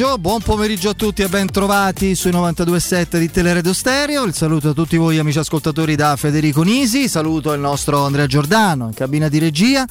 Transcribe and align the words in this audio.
Buon 0.00 0.12
pomeriggio, 0.12 0.18
buon 0.18 0.40
pomeriggio 0.40 0.88
a 0.88 0.94
tutti 0.94 1.20
e 1.20 1.28
ben 1.28 1.50
trovati 1.50 2.14
sui 2.14 2.30
92.7 2.30 3.18
di 3.18 3.30
Teleradio 3.30 3.74
Stereo. 3.74 4.24
Il 4.24 4.32
saluto 4.32 4.70
a 4.70 4.72
tutti 4.72 4.96
voi 4.96 5.18
amici 5.18 5.38
ascoltatori 5.38 5.94
da 5.94 6.16
Federico 6.16 6.62
Nisi, 6.62 7.06
saluto 7.06 7.52
il 7.52 7.60
nostro 7.60 8.04
Andrea 8.06 8.24
Giordano 8.24 8.86
in 8.86 8.94
cabina 8.94 9.28
di 9.28 9.38
regia, 9.38 9.86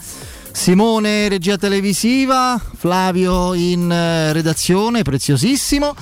Simone 0.51 1.29
regia 1.29 1.57
televisiva, 1.57 2.59
Flavio 2.75 3.53
in 3.53 3.91
eh, 3.91 4.33
redazione, 4.33 5.03
preziosissimo 5.03 5.93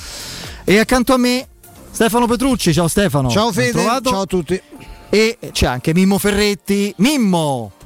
e 0.64 0.80
accanto 0.80 1.14
a 1.14 1.18
me 1.18 1.46
Stefano 1.92 2.28
Petrucci, 2.28 2.72
ciao 2.72 2.88
Stefano. 2.88 3.30
Ciao 3.30 3.52
Fede, 3.52 3.84
ciao 4.04 4.22
a 4.22 4.26
tutti. 4.26 4.62
E 5.10 5.38
c'è 5.52 5.66
anche 5.66 5.94
Mimmo 5.94 6.18
Ferretti. 6.18 6.94
Mimmo! 6.98 7.77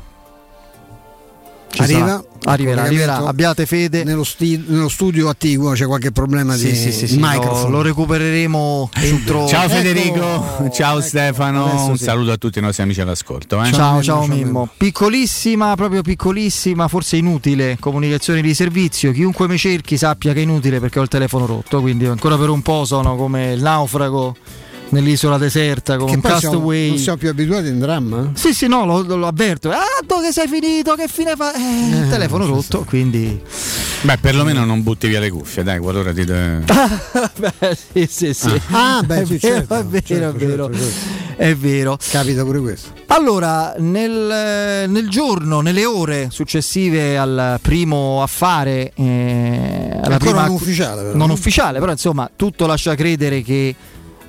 Ci 1.71 1.81
arriva, 1.81 2.21
arriverà, 2.43 2.83
arriverà. 2.83 3.17
Abbiate 3.25 3.65
fede. 3.65 4.03
Nello, 4.03 4.25
sti- 4.25 4.65
nello, 4.67 4.89
studio 4.89 5.29
attiguo 5.29 5.71
c'è 5.71 5.85
qualche 5.85 6.11
problema 6.11 6.53
sì, 6.55 6.69
di, 6.69 6.75
sì, 6.75 6.91
sì, 6.91 7.17
microfono. 7.17 7.69
Lo, 7.69 7.77
lo, 7.77 7.81
recupereremo 7.81 8.89
entro. 8.95 9.47
Ciao 9.47 9.69
Federico, 9.69 10.17
ecco, 10.19 10.69
ciao 10.69 10.97
ecco, 10.97 11.07
Stefano. 11.07 11.87
Un 11.87 11.97
saluto 11.97 12.31
a 12.31 12.37
tutti 12.37 12.59
i 12.59 12.61
nostri 12.61 12.83
amici 12.83 12.99
all'ascolto. 12.99 13.61
Eh. 13.63 13.71
Ciao, 13.71 13.73
ciao, 13.73 14.03
ciao 14.03 14.27
Mimmo. 14.27 14.35
Mimmo. 14.35 14.69
Piccolissima, 14.75 15.75
proprio 15.75 16.01
piccolissima, 16.01 16.89
forse 16.89 17.15
inutile 17.15 17.77
comunicazione 17.79 18.41
di 18.41 18.53
servizio. 18.53 19.13
Chiunque 19.13 19.47
mi 19.47 19.57
cerchi 19.57 19.95
sappia 19.95 20.33
che 20.33 20.39
è 20.39 20.43
inutile 20.43 20.81
perché 20.81 20.99
ho 20.99 21.03
il 21.03 21.07
telefono 21.07 21.45
rotto. 21.45 21.79
Quindi 21.79 22.05
ancora 22.05 22.37
per 22.37 22.49
un 22.49 22.61
po' 22.61 22.83
sono 22.83 23.15
come 23.15 23.53
il 23.53 23.61
naufrago 23.61 24.35
nell'isola 24.91 25.37
deserta 25.37 25.97
con 25.97 26.09
un 26.09 26.21
castaway. 26.21 26.89
Non 26.89 26.97
siamo 26.97 27.17
più 27.17 27.29
abituati 27.29 27.67
in 27.67 27.79
dramma? 27.79 28.31
Sì, 28.33 28.53
sì, 28.53 28.67
no, 28.67 28.85
lo, 28.85 29.01
lo 29.01 29.27
avverto. 29.27 29.69
Ah, 29.69 30.01
dove 30.05 30.31
sei 30.31 30.47
finito? 30.47 30.95
Che 30.95 31.07
fine 31.07 31.35
fa? 31.35 31.53
Eh, 31.53 31.87
il 31.87 32.03
eh, 32.03 32.09
telefono 32.09 32.45
rotto, 32.45 32.79
sì. 32.79 32.87
quindi. 32.87 33.41
Beh, 34.01 34.17
perlomeno 34.17 34.65
non 34.65 34.81
butti 34.81 35.07
via 35.07 35.19
le 35.19 35.29
cuffie, 35.29 35.63
dai, 35.63 35.79
qualora 35.79 36.13
ti. 36.13 36.23
De... 36.23 36.63
beh, 36.65 37.77
sì, 37.93 38.07
sì, 38.09 38.33
sì. 38.33 38.61
Ah, 38.71 38.97
ah 38.97 39.03
beh, 39.03 39.25
sì, 39.25 39.39
certo, 39.39 39.75
è 39.75 39.85
vero, 39.85 40.05
certo, 40.05 40.37
è 40.37 40.45
vero. 40.45 40.69
Certo, 40.71 40.79
certo. 40.79 41.31
È 41.41 41.55
vero. 41.55 41.97
Capita 42.09 42.43
pure 42.43 42.59
questo. 42.59 42.89
Allora, 43.07 43.75
nel, 43.77 44.89
nel, 44.89 45.09
giorno, 45.09 45.61
nelle 45.61 45.85
ore 45.85 46.27
successive 46.29 47.17
al 47.17 47.59
primo 47.61 48.21
affare, 48.21 48.93
eh, 48.95 49.99
alla 50.01 50.17
prima, 50.17 50.45
non 50.45 50.53
ufficiale, 50.53 51.01
però. 51.01 51.17
non 51.17 51.29
ufficiale, 51.29 51.79
però 51.79 51.91
insomma, 51.91 52.29
tutto 52.35 52.65
lascia 52.65 52.95
credere 52.95 53.41
che 53.41 53.75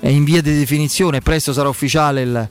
è 0.03 0.09
in 0.09 0.25
via 0.25 0.41
di 0.41 0.53
definizione, 0.53 1.21
presto 1.21 1.53
sarà 1.53 1.69
ufficiale 1.69 2.21
il, 2.23 2.49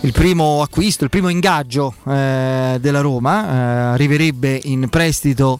il 0.00 0.12
primo 0.12 0.60
acquisto, 0.60 1.04
il 1.04 1.10
primo 1.10 1.30
ingaggio 1.30 1.94
eh, 2.06 2.76
della 2.78 3.00
Roma, 3.00 3.46
eh, 3.46 3.56
arriverebbe 3.94 4.60
in 4.64 4.90
prestito 4.90 5.58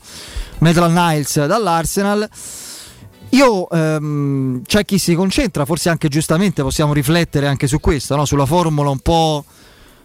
Metal 0.58 0.92
Niles 0.92 1.46
dall'Arsenal. 1.46 2.28
Io 3.30 3.70
ehm, 3.70 4.60
c'è 4.66 4.84
chi 4.84 4.98
si 4.98 5.14
concentra, 5.14 5.64
forse 5.64 5.88
anche 5.88 6.08
giustamente 6.08 6.60
possiamo 6.60 6.92
riflettere 6.92 7.46
anche 7.46 7.66
su 7.66 7.80
questo, 7.80 8.14
no? 8.14 8.26
sulla 8.26 8.44
formula 8.44 8.90
un 8.90 8.98
po' 8.98 9.42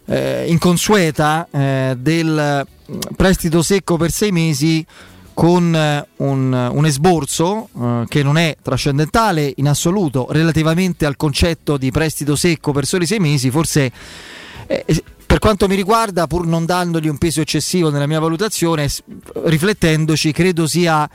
eh, 0.06 0.46
inconsueta 0.48 1.46
eh, 1.52 1.96
del 2.00 2.66
prestito 3.18 3.62
secco 3.62 3.98
per 3.98 4.12
sei 4.12 4.32
mesi 4.32 4.86
con 5.38 5.76
eh, 5.76 6.08
un, 6.16 6.52
un 6.52 6.86
esborso 6.88 7.70
eh, 7.80 8.06
che 8.08 8.24
non 8.24 8.40
è 8.40 8.58
trascendentale 8.60 9.54
in 9.58 9.68
assoluto 9.68 10.26
relativamente 10.32 11.06
al 11.06 11.16
concetto 11.16 11.78
di 11.78 11.92
prestito 11.92 12.36
secco 12.36 12.72
per 12.72 12.88
soli 12.88 13.06
sei 13.06 13.20
mesi, 13.20 13.52
forse 13.52 13.92
eh, 14.66 15.04
per 15.28 15.38
quanto 15.38 15.68
mi 15.68 15.76
riguarda, 15.76 16.26
pur 16.26 16.48
non 16.48 16.66
dandogli 16.66 17.08
un 17.08 17.20
peso 17.20 17.40
eccessivo 17.42 17.92
nella 17.92 18.08
mia 18.08 18.20
valutazione, 18.20 18.90
riflettendoci, 19.44 20.32
credo 20.32 20.66
sia 20.66 21.08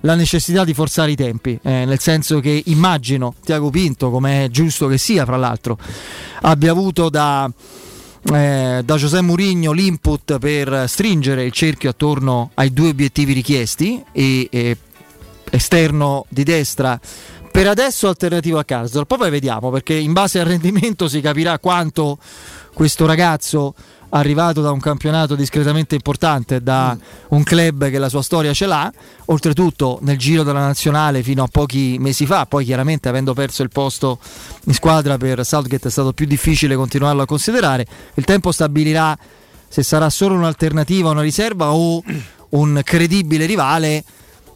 la 0.00 0.16
necessità 0.16 0.64
di 0.64 0.74
forzare 0.74 1.12
i 1.12 1.16
tempi, 1.16 1.56
eh, 1.62 1.84
nel 1.84 2.00
senso 2.00 2.40
che 2.40 2.60
immagino 2.66 3.34
Tiago 3.44 3.70
Pinto, 3.70 4.10
come 4.10 4.46
è 4.46 4.48
giusto 4.48 4.88
che 4.88 4.98
sia, 4.98 5.24
fra 5.24 5.36
l'altro, 5.36 5.78
abbia 6.40 6.72
avuto 6.72 7.08
da 7.10 7.48
eh, 8.32 8.82
da 8.84 8.96
José 8.96 9.20
Mourinho 9.20 9.72
l'input 9.72 10.38
per 10.38 10.84
stringere 10.88 11.44
il 11.44 11.52
cerchio 11.52 11.90
attorno 11.90 12.50
ai 12.54 12.72
due 12.72 12.90
obiettivi 12.90 13.32
richiesti 13.32 14.02
e, 14.12 14.48
e 14.50 14.76
esterno 15.50 16.26
di 16.28 16.42
destra. 16.42 16.98
Per 17.50 17.66
adesso 17.66 18.08
alternativo 18.08 18.58
a 18.58 18.64
Karsdorp 18.64 19.16
poi 19.16 19.30
vediamo 19.30 19.70
perché 19.70 19.94
in 19.94 20.12
base 20.12 20.38
al 20.38 20.46
rendimento 20.46 21.08
si 21.08 21.20
capirà 21.20 21.58
quanto 21.58 22.18
questo 22.72 23.06
ragazzo 23.06 23.74
arrivato 24.10 24.62
da 24.62 24.70
un 24.70 24.80
campionato 24.80 25.34
discretamente 25.34 25.94
importante, 25.94 26.62
da 26.62 26.96
un 27.28 27.42
club 27.42 27.90
che 27.90 27.98
la 27.98 28.08
sua 28.08 28.22
storia 28.22 28.52
ce 28.52 28.66
l'ha, 28.66 28.90
oltretutto 29.26 29.98
nel 30.02 30.16
giro 30.16 30.42
della 30.42 30.60
nazionale 30.60 31.22
fino 31.22 31.42
a 31.42 31.48
pochi 31.48 31.96
mesi 31.98 32.26
fa, 32.26 32.46
poi 32.46 32.64
chiaramente 32.64 33.08
avendo 33.08 33.34
perso 33.34 33.62
il 33.62 33.70
posto 33.70 34.18
in 34.64 34.74
squadra 34.74 35.18
per 35.18 35.44
Southgate 35.44 35.88
è 35.88 35.90
stato 35.90 36.12
più 36.12 36.26
difficile 36.26 36.76
continuarlo 36.76 37.22
a 37.22 37.26
considerare, 37.26 37.86
il 38.14 38.24
tempo 38.24 38.52
stabilirà 38.52 39.16
se 39.68 39.82
sarà 39.82 40.08
solo 40.08 40.34
un'alternativa, 40.34 41.10
una 41.10 41.20
riserva 41.20 41.72
o 41.72 42.02
un 42.50 42.80
credibile 42.82 43.44
rivale 43.44 44.02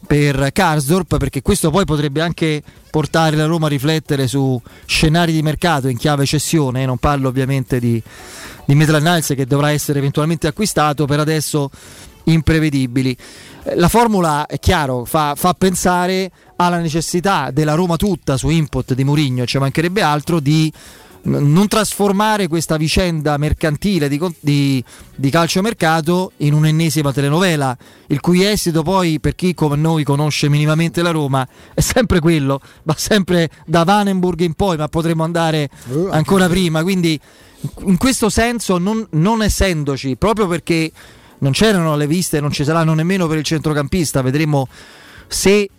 per 0.05 0.51
Karsdorp 0.51 1.17
perché 1.17 1.41
questo 1.41 1.69
poi 1.69 1.85
potrebbe 1.85 2.21
anche 2.21 2.61
portare 2.89 3.35
la 3.35 3.45
Roma 3.45 3.67
a 3.67 3.69
riflettere 3.69 4.27
su 4.27 4.61
scenari 4.85 5.31
di 5.31 5.41
mercato 5.41 5.87
in 5.87 5.97
chiave 5.97 6.25
cessione, 6.25 6.85
non 6.85 6.97
parlo 6.97 7.29
ovviamente 7.29 7.79
di 7.79 8.01
di 8.65 8.75
Metal 8.75 9.01
Niles 9.01 9.33
che 9.35 9.45
dovrà 9.45 9.71
essere 9.71 9.99
eventualmente 9.99 10.47
acquistato, 10.47 11.05
per 11.05 11.19
adesso 11.19 11.69
imprevedibili. 12.25 13.15
Eh, 13.63 13.75
la 13.75 13.89
formula 13.89 14.45
è 14.45 14.59
chiaro, 14.59 15.05
fa, 15.05 15.33
fa 15.35 15.53
pensare 15.53 16.31
alla 16.55 16.79
necessità 16.79 17.51
della 17.51 17.73
Roma 17.73 17.95
tutta 17.95 18.37
su 18.37 18.49
input 18.49 18.93
di 18.93 19.03
Mourinho, 19.03 19.45
ci 19.45 19.57
mancherebbe 19.57 20.01
altro 20.01 20.39
di 20.39 20.71
non 21.25 21.67
trasformare 21.67 22.47
questa 22.47 22.75
vicenda 22.75 23.37
mercantile 23.37 24.09
di, 24.09 24.19
di, 24.41 24.83
di 25.15 25.29
calciomercato 25.29 26.33
in 26.37 26.53
un'ennesima 26.53 27.13
telenovela, 27.13 27.77
il 28.07 28.19
cui 28.19 28.43
esito 28.45 28.83
poi 28.83 29.21
per 29.21 29.33
chi 29.33 29.53
come 29.53 29.77
noi 29.77 30.03
conosce 30.03 30.49
minimamente 30.49 31.01
la 31.01 31.11
Roma 31.11 31.47
è 31.73 31.79
sempre 31.79 32.19
quello, 32.19 32.59
va 32.83 32.95
sempre 32.97 33.49
da 33.65 33.83
Vanenburg 33.85 34.41
in 34.41 34.53
poi, 34.53 34.75
ma 34.75 34.89
potremmo 34.89 35.23
andare 35.23 35.69
uh, 35.87 36.09
ancora 36.11 36.49
prima, 36.49 36.83
quindi 36.83 37.17
in 37.85 37.97
questo 37.97 38.29
senso 38.29 38.77
non, 38.77 39.05
non 39.11 39.41
essendoci, 39.41 40.15
proprio 40.15 40.47
perché 40.47 40.91
non 41.39 41.51
c'erano 41.51 41.95
le 41.95 42.07
viste, 42.07 42.39
non 42.39 42.51
ci 42.51 42.63
saranno 42.63 42.93
nemmeno 42.93 43.27
per 43.27 43.37
il 43.37 43.43
centrocampista, 43.43 44.21
vedremo 44.21 44.67
se, 45.27 45.69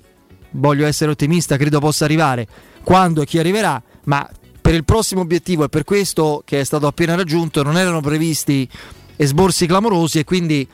voglio 0.53 0.87
essere 0.87 1.11
ottimista, 1.11 1.57
credo 1.57 1.81
possa 1.81 2.05
arrivare, 2.05 2.47
quando 2.83 3.23
e 3.23 3.27
chi 3.27 3.39
arriverà, 3.39 3.83
ma 4.05 4.29
per 4.61 4.75
il 4.75 4.85
prossimo 4.85 5.23
obiettivo 5.23 5.65
e 5.65 5.69
per 5.69 5.85
questo 5.85 6.43
che 6.45 6.61
è 6.61 6.65
stato 6.65 6.87
appena 6.87 7.15
raggiunto 7.15 7.63
non 7.63 7.77
erano 7.77 8.01
previsti 8.01 8.69
esborsi 9.17 9.67
clamorosi 9.67 10.19
e 10.19 10.25
quindi 10.25 10.67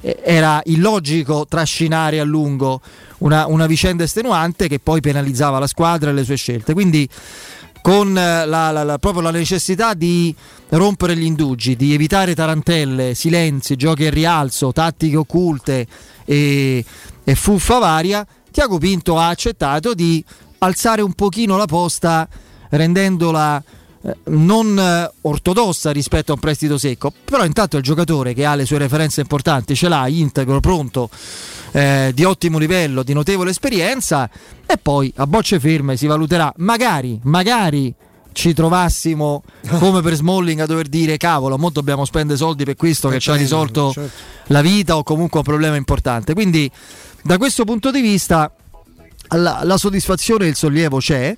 eh, 0.00 0.20
era 0.22 0.60
illogico 0.64 1.46
trascinare 1.48 2.18
a 2.18 2.24
lungo 2.24 2.80
una, 3.18 3.46
una 3.46 3.66
vicenda 3.66 4.04
estenuante 4.04 4.68
che 4.68 4.78
poi 4.78 5.00
penalizzava 5.00 5.58
la 5.58 5.66
squadra 5.66 6.10
e 6.10 6.12
le 6.12 6.24
sue 6.24 6.36
scelte. 6.36 6.72
Quindi 6.72 7.08
con 7.86 8.18
eh, 8.18 8.44
la, 8.46 8.72
la, 8.72 8.82
la, 8.82 8.98
proprio 8.98 9.22
la 9.22 9.30
necessità 9.30 9.94
di 9.94 10.34
rompere 10.70 11.16
gli 11.16 11.22
indugi, 11.22 11.76
di 11.76 11.94
evitare 11.94 12.34
tarantelle, 12.34 13.14
silenzi, 13.14 13.76
giochi 13.76 14.06
a 14.06 14.10
rialzo, 14.10 14.72
tattiche 14.72 15.14
occulte 15.14 15.86
e, 16.24 16.84
e 17.22 17.34
fuffa 17.36 17.78
varia, 17.78 18.26
Tiago 18.50 18.78
Pinto 18.78 19.16
ha 19.20 19.28
accettato 19.28 19.94
di 19.94 20.24
alzare 20.58 21.00
un 21.00 21.12
pochino 21.12 21.56
la 21.56 21.66
posta 21.66 22.28
rendendola 22.70 23.62
non 24.24 24.78
eh, 24.78 25.10
ortodossa 25.22 25.90
rispetto 25.90 26.32
a 26.32 26.34
un 26.34 26.40
prestito 26.40 26.78
secco, 26.78 27.12
però 27.24 27.44
intanto 27.44 27.76
il 27.76 27.82
giocatore 27.82 28.34
che 28.34 28.44
ha 28.44 28.54
le 28.54 28.64
sue 28.64 28.78
referenze 28.78 29.20
importanti 29.20 29.74
ce 29.74 29.88
l'ha 29.88 30.06
integro, 30.08 30.60
pronto 30.60 31.08
eh, 31.72 32.12
di 32.14 32.24
ottimo 32.24 32.58
livello, 32.58 33.02
di 33.02 33.12
notevole 33.12 33.50
esperienza 33.50 34.28
e 34.66 34.78
poi 34.78 35.12
a 35.16 35.26
bocce 35.26 35.60
ferme 35.60 35.96
si 35.96 36.06
valuterà, 36.06 36.52
magari, 36.56 37.18
magari 37.24 37.94
ci 38.32 38.52
trovassimo 38.52 39.42
come 39.78 40.02
per 40.02 40.14
Smalling 40.14 40.60
a 40.60 40.66
dover 40.66 40.88
dire 40.88 41.16
cavolo, 41.16 41.56
mo 41.56 41.70
dobbiamo 41.70 42.04
spendere 42.04 42.38
soldi 42.38 42.64
per 42.64 42.76
questo 42.76 43.08
che 43.08 43.18
ci 43.18 43.30
ha 43.30 43.34
risolto 43.34 43.92
certo. 43.92 44.10
la 44.48 44.60
vita 44.60 44.96
o 44.96 45.02
comunque 45.02 45.38
un 45.38 45.44
problema 45.44 45.76
importante. 45.76 46.34
Quindi 46.34 46.70
da 47.22 47.38
questo 47.38 47.64
punto 47.64 47.90
di 47.90 48.00
vista 48.00 48.52
la, 49.30 49.60
la 49.64 49.76
soddisfazione 49.76 50.44
e 50.44 50.48
il 50.48 50.54
sollievo 50.54 50.98
c'è. 50.98 51.36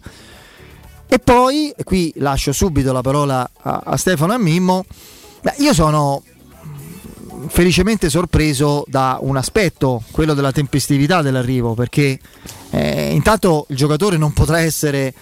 E 1.10 1.18
poi, 1.18 1.72
qui 1.84 2.12
lascio 2.16 2.52
subito 2.52 2.92
la 2.92 3.00
parola 3.00 3.48
a, 3.62 3.80
a 3.84 3.96
Stefano 3.96 4.32
e 4.32 4.34
a 4.34 4.38
Mimmo, 4.38 4.84
beh, 5.40 5.54
io 5.58 5.72
sono 5.72 6.22
felicemente 7.48 8.10
sorpreso 8.10 8.84
da 8.86 9.18
un 9.20 9.36
aspetto, 9.36 10.02
quello 10.10 10.34
della 10.34 10.52
tempestività 10.52 11.22
dell'arrivo, 11.22 11.74
perché 11.74 12.18
eh, 12.70 13.12
intanto 13.12 13.64
il 13.70 13.76
giocatore 13.76 14.16
non 14.16 14.32
potrà 14.32 14.60
essere 14.60 15.14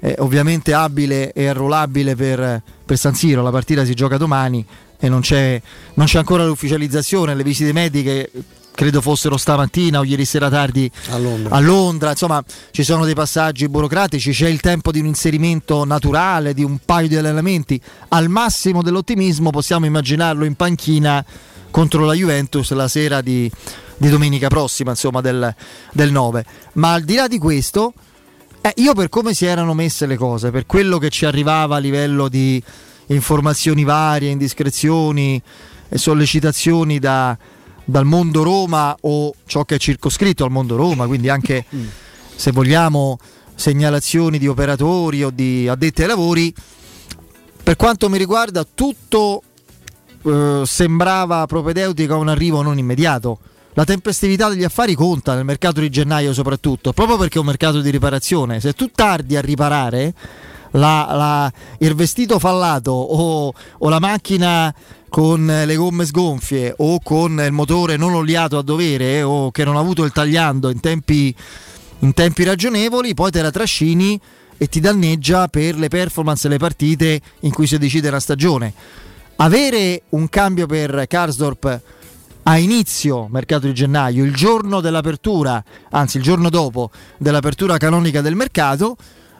eh, 0.00 0.14
ovviamente 0.18 0.72
abile 0.72 1.32
e 1.32 1.46
arruolabile 1.46 2.14
per, 2.14 2.62
per, 2.84 2.96
San 2.96 3.14
Siro, 3.14 3.42
la 3.42 3.50
partita 3.50 3.84
si 3.84 3.94
gioca 3.94 4.16
domani 4.16 4.64
e 4.98 5.08
non 5.08 5.20
c'è, 5.20 5.60
non 5.94 6.06
c'è 6.06 6.18
ancora 6.18 6.46
l'ufficializzazione, 6.46 7.34
le 7.34 7.42
visite 7.42 7.72
mediche 7.72 8.30
credo 8.74 9.00
fossero 9.00 9.36
stamattina 9.36 10.00
o 10.00 10.04
ieri 10.04 10.24
sera 10.24 10.50
tardi 10.50 10.90
a 11.10 11.18
Londra. 11.18 11.54
a 11.54 11.60
Londra. 11.60 12.10
Insomma, 12.10 12.42
ci 12.72 12.82
sono 12.82 13.04
dei 13.04 13.14
passaggi 13.14 13.68
burocratici, 13.68 14.32
c'è 14.32 14.48
il 14.48 14.60
tempo 14.60 14.90
di 14.90 14.98
un 14.98 15.06
inserimento 15.06 15.84
naturale, 15.84 16.54
di 16.54 16.64
un 16.64 16.78
paio 16.84 17.08
di 17.08 17.16
allenamenti. 17.16 17.80
Al 18.08 18.28
massimo 18.28 18.82
dell'ottimismo 18.82 19.50
possiamo 19.50 19.86
immaginarlo 19.86 20.44
in 20.44 20.54
panchina 20.54 21.24
contro 21.70 22.04
la 22.04 22.14
Juventus 22.14 22.70
la 22.72 22.88
sera 22.88 23.20
di, 23.20 23.50
di 23.96 24.08
domenica 24.08 24.48
prossima, 24.48 24.90
insomma, 24.90 25.20
del, 25.20 25.54
del 25.92 26.10
9. 26.10 26.44
Ma 26.74 26.94
al 26.94 27.02
di 27.02 27.14
là 27.14 27.28
di 27.28 27.38
questo, 27.38 27.94
eh, 28.60 28.72
io 28.76 28.92
per 28.94 29.08
come 29.08 29.34
si 29.34 29.46
erano 29.46 29.74
messe 29.74 30.06
le 30.06 30.16
cose, 30.16 30.50
per 30.50 30.66
quello 30.66 30.98
che 30.98 31.10
ci 31.10 31.26
arrivava 31.26 31.76
a 31.76 31.78
livello 31.78 32.28
di 32.28 32.62
informazioni 33.06 33.84
varie, 33.84 34.30
indiscrezioni 34.30 35.40
e 35.88 35.98
sollecitazioni 35.98 36.98
da, 36.98 37.36
dal 37.84 38.04
mondo 38.04 38.42
Roma 38.42 38.96
o 39.02 39.34
ciò 39.46 39.64
che 39.64 39.76
è 39.76 39.78
circoscritto 39.78 40.44
al 40.44 40.50
mondo 40.50 40.76
Roma, 40.76 41.06
quindi 41.06 41.28
anche 41.28 41.64
se 42.34 42.50
vogliamo 42.50 43.18
segnalazioni 43.54 44.38
di 44.38 44.48
operatori 44.48 45.22
o 45.22 45.30
di 45.30 45.68
addetti 45.68 46.02
ai 46.02 46.08
lavori, 46.08 46.52
per 47.62 47.76
quanto 47.76 48.08
mi 48.08 48.18
riguarda 48.18 48.64
tutto 48.64 49.42
eh, 50.24 50.62
sembrava 50.64 51.46
propedeutico 51.46 52.14
a 52.14 52.18
un 52.18 52.28
arrivo 52.28 52.62
non 52.62 52.78
immediato. 52.78 53.38
La 53.76 53.84
tempestività 53.84 54.48
degli 54.48 54.62
affari 54.62 54.94
conta 54.94 55.34
nel 55.34 55.44
mercato 55.44 55.80
di 55.80 55.90
gennaio 55.90 56.32
soprattutto, 56.32 56.92
proprio 56.92 57.16
perché 57.16 57.38
è 57.38 57.40
un 57.40 57.46
mercato 57.46 57.80
di 57.80 57.90
riparazione. 57.90 58.60
Se 58.60 58.72
tu 58.72 58.88
tardi 58.94 59.36
a 59.36 59.40
riparare, 59.40 60.14
la, 60.74 61.08
la, 61.10 61.52
il 61.78 61.94
vestito 61.94 62.38
fallato 62.38 62.92
o, 62.92 63.52
o, 63.78 63.88
la 63.88 63.98
macchina 63.98 64.72
con 65.14 65.46
le 65.46 65.76
gomme 65.76 66.06
sgonfie 66.06 66.74
o 66.78 66.98
con 66.98 67.40
il 67.40 67.52
motore 67.52 67.96
non 67.96 68.14
oliato 68.14 68.58
a 68.58 68.62
dovere 68.62 69.22
o 69.22 69.52
che 69.52 69.62
non 69.62 69.76
ha 69.76 69.78
avuto 69.78 70.02
il 70.02 70.10
tagliando 70.10 70.70
in 70.70 70.80
tempi, 70.80 71.32
in 72.00 72.12
tempi 72.14 72.42
ragionevoli, 72.42 73.14
poi 73.14 73.30
te 73.30 73.40
la 73.40 73.52
trascini 73.52 74.20
e 74.56 74.66
ti 74.66 74.80
danneggia 74.80 75.46
per 75.46 75.76
le 75.76 75.86
performance 75.86 76.48
e 76.48 76.50
le 76.50 76.56
partite 76.56 77.20
in 77.42 77.52
cui 77.52 77.68
si 77.68 77.78
decide 77.78 78.10
la 78.10 78.18
stagione. 78.18 78.74
Avere 79.36 80.02
un 80.08 80.28
cambio 80.28 80.66
per 80.66 81.04
Karsdorp 81.06 81.80
a 82.42 82.58
inizio 82.58 83.28
mercato 83.30 83.68
di 83.68 83.72
gennaio, 83.72 84.24
il 84.24 84.34
giorno 84.34 84.80
dell'apertura, 84.80 85.62
anzi 85.90 86.16
il 86.16 86.24
giorno 86.24 86.50
dopo 86.50 86.90
dell'apertura 87.18 87.78
canonica 87.78 88.20
del 88.20 88.34
mercato, 88.34 88.96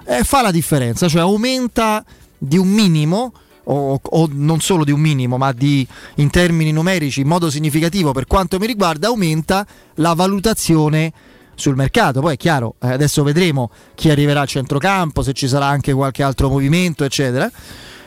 eh, 0.07 0.23
fa 0.23 0.41
la 0.41 0.53
differenza, 0.53 1.09
cioè 1.09 1.23
aumenta 1.23 2.05
di 2.39 2.59
un 2.59 2.69
minimo, 2.69 3.33
o, 3.65 4.01
o, 4.03 4.29
non 4.33 4.61
solo 4.61 4.85
di 4.85 4.93
un 4.93 5.01
minimo, 5.01 5.37
ma 5.37 5.53
di, 5.53 5.87
in 6.17 6.31
termini 6.31 6.73
numerici 6.73 7.21
in 7.21 7.29
modo 7.29 7.51
significativo 7.51 8.13
per 8.13 8.27
quanto 8.27 8.59
mi 8.59 8.67
riguarda, 8.67 9.09
aumenta 9.09 9.67
la 9.97 10.15
valutazione 10.15 11.13
sul 11.55 11.77
mercato. 11.77 12.21
Poi 12.21 12.35
è 12.35 12.37
chiaro, 12.37 12.75
eh, 12.81 12.93
adesso 12.93 13.23
vedremo 13.23 13.71
chi 13.95 14.11
arriverà 14.11 14.43
al 14.43 14.49
centrocampo, 14.49 15.23
se 15.23 15.33
ci 15.33 15.49
sarà 15.49 15.67
anche 15.67 15.93
qualche 15.93 16.23
altro 16.23 16.49
movimento, 16.49 17.05
eccetera. 17.05 17.51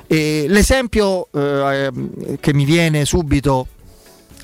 E 0.05 0.45
l'esempio 0.47 1.27
eh, 1.31 1.91
che 2.39 2.53
mi 2.53 2.63
viene 2.63 3.03
subito 3.05 3.67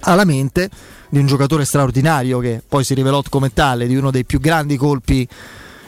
alla 0.01 0.25
mente 0.25 0.69
di 1.09 1.19
un 1.19 1.25
giocatore 1.27 1.63
straordinario 1.63 2.39
che 2.39 2.61
poi 2.67 2.83
si 2.83 2.93
rivelò 2.93 3.21
come 3.29 3.53
tale, 3.53 3.87
di 3.87 3.95
uno 3.95 4.11
dei 4.11 4.25
più 4.25 4.39
grandi 4.39 4.75
colpi 4.77 5.27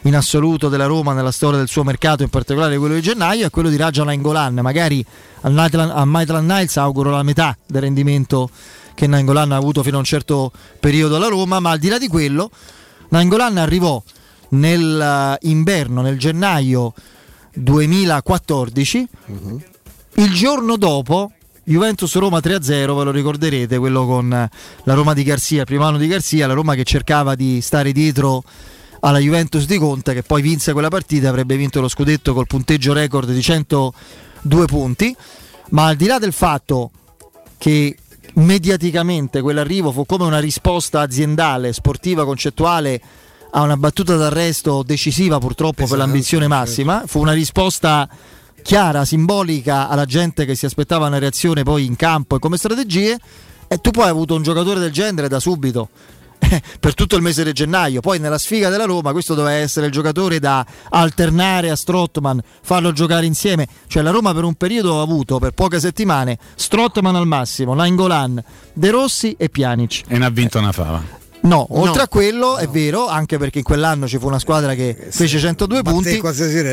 in 0.06 0.16
assoluto 0.16 0.70
della 0.70 0.86
Roma 0.86 1.14
nella 1.14 1.32
storia 1.32 1.58
del 1.58 1.68
suo 1.68 1.84
mercato, 1.84 2.24
in 2.24 2.30
particolare 2.30 2.78
quello 2.78 2.94
di 2.94 3.02
gennaio, 3.02 3.48
è 3.48 3.50
quello 3.50 3.70
di 3.70 3.76
Raja 3.76 4.04
Nainggolan. 4.04 4.54
Magari 4.62 5.04
a 5.42 6.06
Maitland 6.06 6.50
Niles 6.50 6.78
auguro 6.78 7.10
la 7.12 7.24
metà 7.24 7.58
del 7.66 7.82
rendimento 7.82 8.50
che 8.94 9.08
Nainggolan 9.08 9.52
ha 9.52 9.56
avuto 9.56 9.84
fino 9.84 9.96
a 9.96 10.00
un 10.00 10.06
certo 10.06 10.52
periodo 10.80 11.16
alla 11.16 11.28
Roma, 11.28 11.60
ma 11.60 11.72
al 11.72 11.80
di 11.80 11.90
là 11.90 11.98
di 11.98 12.08
quello, 12.08 12.50
Nainggolan 13.10 13.58
arrivò 13.58 14.02
nell'inverno, 14.50 16.02
nel 16.02 16.20
gennaio 16.20 16.94
2014, 17.56 19.08
uh-huh. 19.26 19.62
il 20.16 20.34
giorno 20.34 20.78
dopo 20.78 21.32
Juventus 21.64 22.16
Roma 22.16 22.38
3-0, 22.38 22.62
ve 22.70 22.86
lo 22.86 23.12
ricorderete, 23.12 23.80
quello 23.80 24.06
con 24.06 24.30
la 24.30 24.94
Roma 24.94 25.14
di 25.14 25.24
Garzia, 25.24 25.62
il 25.62 25.66
primo 25.66 25.84
anno 25.84 25.98
di 25.98 26.06
Garzia, 26.08 26.46
la 26.46 26.54
Roma 26.54 26.76
che 26.76 26.84
cercava 26.84 27.34
di 27.34 27.60
stare 27.60 27.92
dietro 27.92 28.44
alla 29.08 29.20
Juventus 29.20 29.66
di 29.68 29.78
Conte 29.78 30.14
che 30.14 30.24
poi 30.24 30.42
vinse 30.42 30.74
quella 30.74 30.90
partita, 30.90 31.30
avrebbe 31.30 31.56
vinto 31.56 31.80
lo 31.80 31.88
scudetto 31.88 32.34
col 32.34 32.48
punteggio 32.48 32.92
record 32.92 33.32
di 33.32 33.42
102 33.42 34.66
punti, 34.66 35.16
ma 35.70 35.88
al 35.88 35.96
di 35.96 36.08
là 36.08 36.18
del 36.18 36.34
fatto 36.34 36.90
che 37.58 37.96
mediaticamente 38.34 39.42
quell'arrivo 39.42 39.92
fu 39.92 40.06
come 40.06 40.26
una 40.26 40.40
risposta 40.40 41.02
aziendale, 41.02 41.72
sportiva, 41.72 42.26
concettuale 42.26 43.00
a 43.52 43.62
una 43.62 43.78
battuta 43.78 44.16
d'arresto 44.16 44.82
decisiva 44.84 45.38
purtroppo 45.38 45.84
esatto, 45.84 45.98
per 45.98 46.00
l'ambizione 46.00 46.48
massima, 46.48 47.04
fu 47.06 47.20
una 47.20 47.32
risposta 47.32 48.10
chiara, 48.64 49.06
simbolica 49.06 49.88
alla 49.88 50.06
gente 50.06 50.46
che 50.46 50.56
si 50.56 50.66
aspettava 50.66 51.06
una 51.06 51.20
reazione 51.20 51.62
poi 51.62 51.86
in 51.86 51.96
campo 51.96 52.38
e 52.38 52.40
come 52.40 52.58
strategie 52.58 53.18
e 53.68 53.78
tu 53.78 53.92
poi 53.92 54.06
hai 54.06 54.10
avuto 54.10 54.34
un 54.34 54.42
giocatore 54.42 54.80
del 54.80 54.92
genere 54.92 55.28
da 55.28 55.40
subito 55.40 55.90
per 56.80 56.94
tutto 56.94 57.16
il 57.16 57.22
mese 57.22 57.44
di 57.44 57.54
gennaio. 57.54 58.02
Poi 58.02 58.20
nella 58.20 58.38
sfiga 58.38 58.70
della 58.70 58.86
Roma 58.86 59.12
questo 59.12 59.34
doveva 59.34 59.56
essere 59.56 59.88
il 59.88 59.92
giocatore 59.92 60.40
da 60.40 60.66
alternare 60.90 61.70
a 61.70 61.76
Strottman, 61.76 62.42
farlo 62.62 62.92
giocare 62.92 63.26
insieme. 63.26 63.68
Cioè 63.88 64.04
la 64.04 64.12
Roma 64.12 64.34
per 64.34 64.44
un 64.44 64.56
periodo 64.56 65.00
ha 65.00 65.04
avuto 65.04 65.40
per 65.40 65.52
poche 65.52 65.80
settimane 65.80 66.38
Strottman 66.56 67.16
al 67.16 67.28
massimo, 67.28 67.74
Nainggolan, 67.74 68.44
De 68.74 68.90
Rossi 68.90 69.36
e 69.38 69.50
Pjanic. 69.50 70.04
E 70.08 70.18
ne 70.18 70.26
ha 70.26 70.30
vinto 70.30 70.60
una 70.60 70.72
fava. 70.72 71.24
No, 71.46 71.68
oltre 71.70 71.98
no, 71.98 72.02
a 72.02 72.08
quello 72.08 72.48
no. 72.52 72.56
è 72.58 72.68
vero, 72.68 73.08
anche 73.08 73.38
perché 73.38 73.60
in 73.60 73.64
quell'anno 73.64 74.08
ci 74.08 74.18
fu 74.18 74.26
una 74.28 74.40
squadra 74.40 74.74
che 74.74 74.90
eh, 74.90 75.12
fece 75.12 75.38
102 75.38 75.84
punti, 75.84 76.20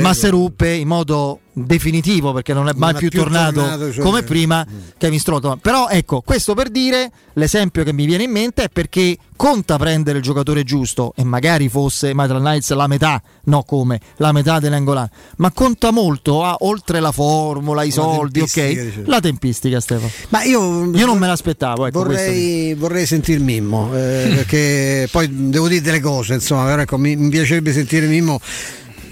ma 0.01 0.15
si 0.15 0.29
ruppe 0.29 0.73
in 0.73 0.89
modo 0.89 1.41
definitivo 1.53 2.33
perché 2.33 2.55
non 2.55 2.69
è 2.69 2.73
mai 2.75 2.93
non 2.93 3.01
più, 3.01 3.09
più, 3.11 3.21
tornato, 3.21 3.61
tornato 3.61 3.93
cioè... 3.93 4.03
come 4.03 4.23
prima 4.23 4.67
mm. 4.69 4.79
Kevin 4.99 5.21
Strottman. 5.21 5.59
Però 5.59 5.89
ecco, 5.89 6.23
questo 6.23 6.55
per 6.55 6.71
dire 6.71 7.11
l'esempio 7.35 7.85
che 7.85 7.93
mi 7.93 8.07
viene 8.07 8.25
in 8.25 8.31
mente 8.31 8.65
è 8.65 8.69
perché 8.69 9.17
conta 9.43 9.77
prendere 9.77 10.19
il 10.19 10.25
giocatore 10.25 10.63
giusto 10.63 11.13
e 11.17 11.25
magari 11.25 11.69
fosse 11.69 12.15
Maitland 12.15 12.45
Knights 12.45 12.71
la 12.75 12.87
metà, 12.87 13.21
no 13.47 13.65
come, 13.65 14.01
la 14.19 14.31
metà 14.31 14.61
dell'Angolan, 14.61 15.09
ma 15.39 15.51
conta 15.51 15.91
molto 15.91 16.45
ah, 16.45 16.57
oltre 16.61 17.01
la 17.01 17.11
formula, 17.11 17.83
i 17.83 17.89
la 17.89 17.93
soldi, 17.93 18.41
ok? 18.41 18.69
Diciamo. 18.69 19.07
La 19.07 19.21
tempistica 19.21 19.81
Stefano. 19.81 20.11
Ma 20.29 20.45
io, 20.45 20.95
io 20.95 21.07
non 21.07 21.19
me 21.19 21.27
l'aspettavo, 21.27 21.87
ecco, 21.87 22.05
vorrei, 22.05 22.75
vorrei 22.75 23.05
sentir 23.05 23.41
Mimmo, 23.41 23.91
eh, 23.93 24.33
perché 24.35 25.09
poi 25.11 25.29
devo 25.51 25.67
dire 25.67 25.81
delle 25.81 26.01
cose, 26.01 26.35
insomma, 26.35 26.65
però 26.67 26.83
ecco, 26.83 26.97
mi, 26.97 27.17
mi 27.17 27.29
piacerebbe 27.29 27.73
sentire 27.73 28.07
Mimmo 28.07 28.41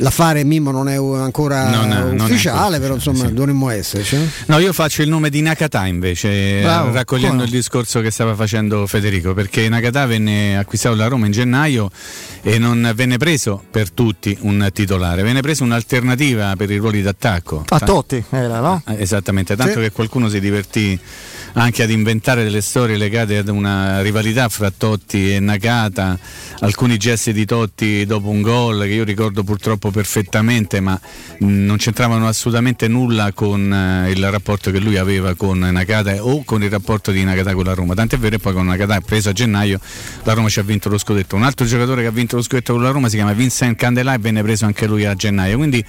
l'affare 0.00 0.44
Mimmo 0.44 0.70
non 0.70 0.88
è 0.88 0.96
ancora 0.96 1.70
non, 1.70 1.88
non 1.88 2.20
ufficiale, 2.20 2.76
è 2.76 2.80
però 2.80 2.94
insomma 2.94 3.26
sì. 3.26 3.32
dovremmo 3.32 3.70
esserci. 3.70 4.16
Eh? 4.16 4.28
No, 4.46 4.58
io 4.58 4.72
faccio 4.72 5.02
il 5.02 5.08
nome 5.08 5.30
di 5.30 5.40
Nakata 5.40 5.86
invece, 5.86 6.60
Bravo, 6.62 6.92
raccogliendo 6.92 7.38
no? 7.38 7.44
il 7.44 7.50
discorso 7.50 8.00
che 8.00 8.10
stava 8.10 8.34
facendo 8.34 8.86
Federico, 8.86 9.34
perché 9.34 9.68
Nakata 9.68 10.06
venne 10.06 10.58
acquistato 10.58 10.96
da 10.96 11.06
Roma 11.06 11.26
in 11.26 11.32
gennaio 11.32 11.90
e 12.42 12.58
non 12.58 12.90
venne 12.94 13.16
preso 13.16 13.62
per 13.70 13.90
tutti 13.90 14.36
un 14.40 14.68
titolare, 14.72 15.22
venne 15.22 15.40
preso 15.40 15.64
un'alternativa 15.64 16.56
per 16.56 16.70
i 16.70 16.76
ruoli 16.76 17.02
d'attacco. 17.02 17.64
A 17.68 17.78
Totti 17.78 18.22
era, 18.30 18.60
no? 18.60 18.82
Ah, 18.84 18.94
esattamente, 18.98 19.56
tanto 19.56 19.74
sì. 19.74 19.80
che 19.80 19.92
qualcuno 19.92 20.28
si 20.28 20.40
divertì 20.40 20.98
anche 21.54 21.82
ad 21.82 21.90
inventare 21.90 22.42
delle 22.42 22.60
storie 22.60 22.96
legate 22.96 23.38
ad 23.38 23.48
una 23.48 24.02
rivalità 24.02 24.48
fra 24.48 24.70
Totti 24.70 25.34
e 25.34 25.40
Nakata, 25.40 26.18
alcuni 26.60 26.96
gesti 26.96 27.32
di 27.32 27.44
Totti 27.44 28.04
dopo 28.06 28.28
un 28.28 28.42
gol 28.42 28.82
che 28.82 28.92
io 28.92 29.04
ricordo 29.04 29.42
purtroppo 29.42 29.90
perfettamente, 29.90 30.80
ma 30.80 30.98
non 31.38 31.76
c'entravano 31.76 32.26
assolutamente 32.26 32.88
nulla 32.88 33.32
con 33.32 33.72
eh, 33.72 34.10
il 34.10 34.30
rapporto 34.30 34.70
che 34.70 34.78
lui 34.78 34.96
aveva 34.96 35.34
con 35.34 35.58
Nakata 35.58 36.24
o 36.24 36.44
con 36.44 36.62
il 36.62 36.70
rapporto 36.70 37.10
di 37.10 37.24
Nakata 37.24 37.54
con 37.54 37.64
la 37.64 37.74
Roma. 37.74 37.94
Tant'è 37.94 38.18
vero 38.18 38.36
che 38.36 38.42
poi 38.42 38.52
con 38.52 38.66
Nakata 38.66 39.00
preso 39.00 39.30
a 39.30 39.32
gennaio 39.32 39.80
la 40.24 40.32
Roma 40.34 40.48
ci 40.48 40.58
ha 40.60 40.62
vinto 40.62 40.88
lo 40.88 40.98
scudetto. 40.98 41.36
Un 41.36 41.42
altro 41.42 41.66
giocatore 41.66 42.02
che 42.02 42.08
ha 42.08 42.12
vinto 42.12 42.36
lo 42.36 42.42
scudetto 42.42 42.74
con 42.74 42.82
la 42.82 42.90
Roma 42.90 43.08
si 43.08 43.16
chiama 43.16 43.32
Vincent 43.32 43.76
Candelà 43.76 44.14
e 44.14 44.18
venne 44.18 44.42
preso 44.42 44.66
anche 44.66 44.86
lui 44.86 45.04
a 45.04 45.14
gennaio. 45.14 45.56
Quindi 45.56 45.84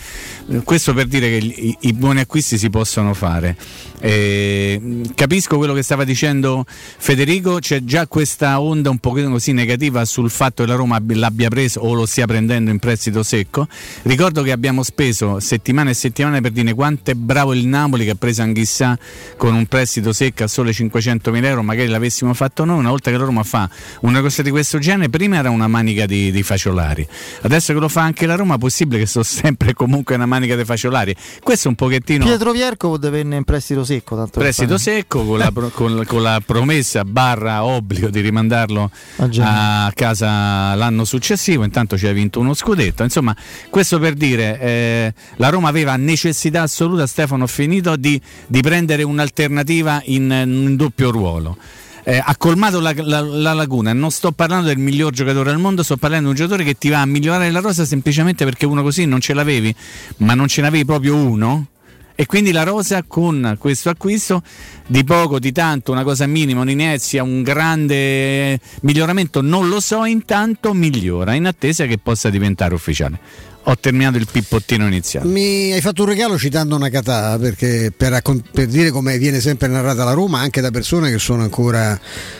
eh, 0.49 0.61
questo 0.63 0.93
per 0.93 1.05
dire 1.07 1.29
che 1.29 1.45
i, 1.45 1.77
i 1.81 1.93
buoni 1.93 2.21
acquisti 2.21 2.57
si 2.57 2.69
possono 2.69 3.13
fare. 3.13 3.55
Eh, 3.99 4.81
capisco 5.13 5.50
quello 5.57 5.73
che 5.73 5.83
stava 5.83 6.03
dicendo 6.03 6.65
Federico, 6.67 7.59
c'è 7.59 7.83
già 7.83 8.07
questa 8.07 8.59
onda 8.59 8.89
un 8.89 8.97
pochino 8.97 9.29
così 9.29 9.53
negativa 9.53 10.03
sul 10.05 10.29
fatto 10.29 10.63
che 10.63 10.69
la 10.69 10.75
Roma 10.75 11.01
l'abbia 11.07 11.49
preso 11.49 11.79
o 11.81 11.93
lo 11.93 12.05
stia 12.05 12.25
prendendo 12.25 12.71
in 12.71 12.79
prestito 12.79 13.23
secco. 13.23 13.67
Ricordo 14.03 14.41
che 14.43 14.51
abbiamo 14.51 14.83
speso 14.83 15.39
settimane 15.39 15.91
e 15.91 15.93
settimane 15.93 16.41
per 16.41 16.51
dire 16.51 16.73
quanto 16.73 17.11
è 17.11 17.13
bravo 17.13 17.53
il 17.53 17.65
Napoli 17.65 18.03
che 18.03 18.11
ha 18.11 18.15
preso 18.15 18.41
Anghissà 18.41 18.97
con 19.37 19.53
un 19.53 19.65
prestito 19.67 20.11
secco 20.11 20.43
a 20.43 20.47
sole 20.47 20.73
500 20.73 21.31
mila 21.31 21.47
euro, 21.47 21.63
magari 21.63 21.87
l'avessimo 21.87 22.33
fatto 22.33 22.65
noi, 22.65 22.79
una 22.79 22.89
volta 22.89 23.11
che 23.11 23.17
la 23.17 23.25
Roma 23.25 23.43
fa 23.43 23.69
una 24.01 24.21
cosa 24.21 24.41
di 24.41 24.49
questo 24.49 24.79
genere, 24.79 25.09
prima 25.09 25.37
era 25.37 25.49
una 25.49 25.67
manica 25.67 26.05
di, 26.05 26.31
di 26.31 26.43
faciolari, 26.43 27.07
adesso 27.41 27.73
che 27.73 27.79
lo 27.79 27.87
fa 27.87 28.01
anche 28.01 28.25
la 28.25 28.35
Roma 28.35 28.55
è 28.55 28.57
possibile 28.57 28.99
che 28.99 29.05
sto 29.05 29.23
sempre 29.23 29.73
comunque 29.73 30.15
una 30.15 30.25
manica 30.25 30.55
di 30.55 30.65
faciolari. 30.65 31.15
Questo 31.41 31.69
un 31.69 31.75
pochettino... 31.75 32.25
Pietro 32.25 32.51
Vierco 32.51 32.97
venne 32.97 33.37
in 33.37 33.43
prestito 33.43 33.83
secco 33.83 33.99
secco. 34.01 34.15
Tanto 34.15 34.39
Prestito 34.39 34.77
secco 34.77 35.25
con 35.25 35.37
la, 35.43 35.69
con, 35.71 36.03
con, 36.05 36.21
la, 36.21 36.41
promessa 36.45 37.03
barra 37.03 37.63
obbligo 37.63 38.09
di 38.09 38.19
rimandarlo 38.19 38.89
a, 39.17 39.85
a 39.85 39.91
casa 39.93 40.75
l'anno 40.75 41.05
successivo, 41.05 41.63
intanto 41.63 41.97
ci 41.97 42.07
ha 42.07 42.11
vinto 42.11 42.39
uno 42.39 42.53
scudetto. 42.53 43.03
Insomma, 43.03 43.35
questo 43.69 43.99
per 43.99 44.13
dire, 44.13 44.59
eh, 44.59 45.13
la 45.37 45.49
Roma 45.49 45.69
aveva 45.69 45.95
necessità 45.95 46.63
assoluta, 46.63 47.07
Stefano 47.07 47.47
finito, 47.47 47.95
di, 47.95 48.19
di 48.47 48.61
prendere 48.61 49.03
un'alternativa 49.03 50.01
in, 50.05 50.31
in 50.31 50.75
doppio 50.75 51.11
ruolo 51.11 51.57
eh, 52.03 52.21
ha 52.23 52.35
colmato 52.37 52.79
la, 52.79 52.93
la, 52.97 53.21
la, 53.21 53.53
laguna. 53.53 53.93
Non 53.93 54.11
sto 54.11 54.31
parlando 54.31 54.67
del 54.67 54.77
miglior 54.77 55.11
giocatore 55.11 55.51
del 55.51 55.59
mondo, 55.59 55.83
sto 55.83 55.97
parlando 55.97 56.25
di 56.25 56.29
un 56.31 56.35
giocatore 56.35 56.63
che 56.63 56.77
ti 56.77 56.89
va 56.89 57.01
a 57.01 57.05
migliorare 57.05 57.51
la 57.51 57.59
rosa 57.59 57.85
semplicemente 57.85 58.45
perché 58.45 58.65
uno 58.65 58.81
così 58.81 59.05
non 59.05 59.19
ce 59.19 59.33
l'avevi, 59.33 59.73
ma 60.17 60.33
non 60.33 60.47
ce 60.47 60.61
n'avevi 60.61 60.85
proprio 60.85 61.15
uno. 61.15 61.67
E 62.15 62.25
quindi 62.25 62.51
la 62.51 62.63
rosa 62.63 63.03
con 63.03 63.55
questo 63.59 63.89
acquisto 63.89 64.43
di 64.87 65.03
poco, 65.03 65.39
di 65.39 65.51
tanto, 65.51 65.91
una 65.91 66.03
cosa 66.03 66.27
minima, 66.27 66.61
un'inezia, 66.61 67.23
un 67.23 67.41
grande 67.41 68.59
miglioramento, 68.81 69.41
non 69.41 69.69
lo 69.69 69.79
so, 69.79 70.05
intanto 70.05 70.73
migliora 70.73 71.33
in 71.33 71.45
attesa 71.45 71.85
che 71.85 71.97
possa 71.97 72.29
diventare 72.29 72.73
ufficiale 72.73 73.49
ho 73.63 73.77
terminato 73.77 74.17
il 74.17 74.27
pippottino 74.31 74.87
iniziale. 74.87 75.27
Mi 75.27 75.71
hai 75.71 75.81
fatto 75.81 76.03
un 76.03 76.09
regalo 76.09 76.37
citando 76.37 76.77
Nakata 76.77 77.37
perché 77.37 77.93
per, 77.95 78.19
per, 78.51 78.67
dire 78.67 78.89
come 78.89 79.17
viene 79.17 79.39
sempre 79.39 79.67
narrata 79.67 80.03
la 80.03 80.13
Roma 80.13 80.39
anche 80.39 80.61
da 80.61 80.71
persone 80.71 81.11
che 81.11 81.19
sono 81.19 81.43
ancora 81.43 81.99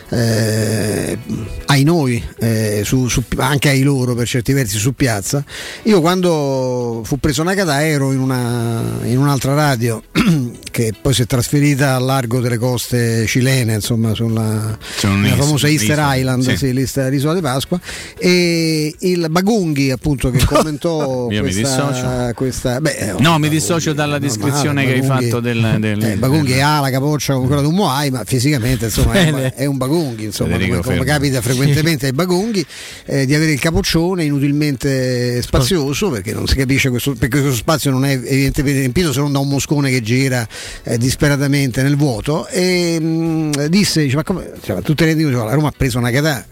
eh, 0.10 1.18
ai 1.66 1.84
noi, 1.84 2.24
eh, 2.40 2.82
su, 2.84 3.08
su, 3.08 3.24
anche 3.38 3.70
ai 3.70 3.84
loro 3.84 4.16
per 4.16 4.28
certi 4.28 4.54
versi 4.54 4.78
su 4.78 4.94
piazza. 4.94 5.44
Io 5.84 6.02
quando 6.02 7.02
fu 7.06 7.18
preso 7.18 7.44
Nakata 7.44 7.86
ero 7.86 8.12
in, 8.12 8.20
una, 8.20 9.00
in 9.04 9.18
un'altra 9.18 9.54
radio 9.54 10.02
che 10.72 10.94
poi 11.00 11.14
si 11.14 11.22
è 11.22 11.26
trasferita 11.26 11.96
al 11.96 12.04
largo 12.04 12.40
delle 12.40 12.58
coste 12.58 13.26
cilene, 13.28 13.76
insomma, 13.76 14.16
sulla 14.16 14.78
famosa 14.80 15.68
Easter 15.68 16.00
Island, 16.00 16.44
sì. 16.44 16.58
Sì, 16.58 16.74
l'isola 16.74 17.34
di 17.34 17.42
Pasqua, 17.42 17.80
e 18.18 18.96
il 19.00 19.28
Bagunghi 19.30 19.92
appunto 19.92 20.32
che 20.32 20.44
commentò 20.46 21.11
io 21.30 21.42
questa, 21.42 21.42
mi 21.42 21.92
dissocio. 21.92 22.34
Questa, 22.34 22.82
beh, 22.82 23.16
no, 23.20 23.38
mi 23.40 23.50
dissocio 23.50 23.94
dalla 23.94 24.20
descrizione 24.20 24.86
che 24.86 24.94
hai 24.94 25.04
fatto 25.04 25.40
del, 25.40 25.78
del, 25.80 26.04
eh, 26.04 26.16
Bagunghi 26.16 26.60
ha 26.62 26.80
la 26.80 26.90
capoccia 26.90 27.34
come 27.34 27.48
quella 27.48 27.62
di 27.62 27.68
un 27.68 27.76
Moai, 27.76 28.10
ma 28.10 28.24
fisicamente 28.26 28.86
insomma, 28.86 29.14
è, 29.14 29.30
un, 29.30 29.52
è 29.56 29.66
un 29.66 29.78
Bagunghi, 29.78 30.26
insomma, 30.26 30.58
come, 30.58 30.80
come, 30.80 31.04
capita 31.04 31.42
frequentemente 31.42 32.08
ai 32.08 32.14
Bagunghi, 32.14 32.66
eh, 33.06 33.26
di 33.26 33.34
avere 33.34 33.52
il 33.52 33.60
capoccione 33.60 34.24
inutilmente 34.24 35.42
spazioso, 35.42 36.10
perché 36.10 36.34
non 36.34 36.48
si 36.48 36.56
capisce 36.56 36.90
questo, 36.90 37.14
perché 37.14 37.40
questo 37.40 37.58
spazio 37.58 37.92
non 37.92 38.06
è 38.06 38.12
evidentemente 38.12 38.80
riempito 38.80 39.14
se 39.14 39.20
non 39.20 39.32
da 39.32 39.40
un 39.40 39.48
moscone 39.48 39.90
che 39.90 40.02
gira 40.02 40.48
eh, 40.84 40.98
disperatamente 40.98 41.82
nel 41.82 41.96
vuoto. 41.96 42.48
E 42.48 43.00
mh, 43.00 43.06
mm, 43.06 43.52
disse, 43.68 44.04
dice, 44.04 44.16
ma 44.16 44.24
come, 44.24 44.52
cioè, 44.64 44.82
tu 44.82 44.94
te 44.94 45.06
ne 45.06 45.16
dici, 45.16 45.32
la 45.32 45.54
Roma 45.54 45.68
ha 45.70 45.74
preso 45.76 45.98
una 45.98 46.12
catà 46.12 46.46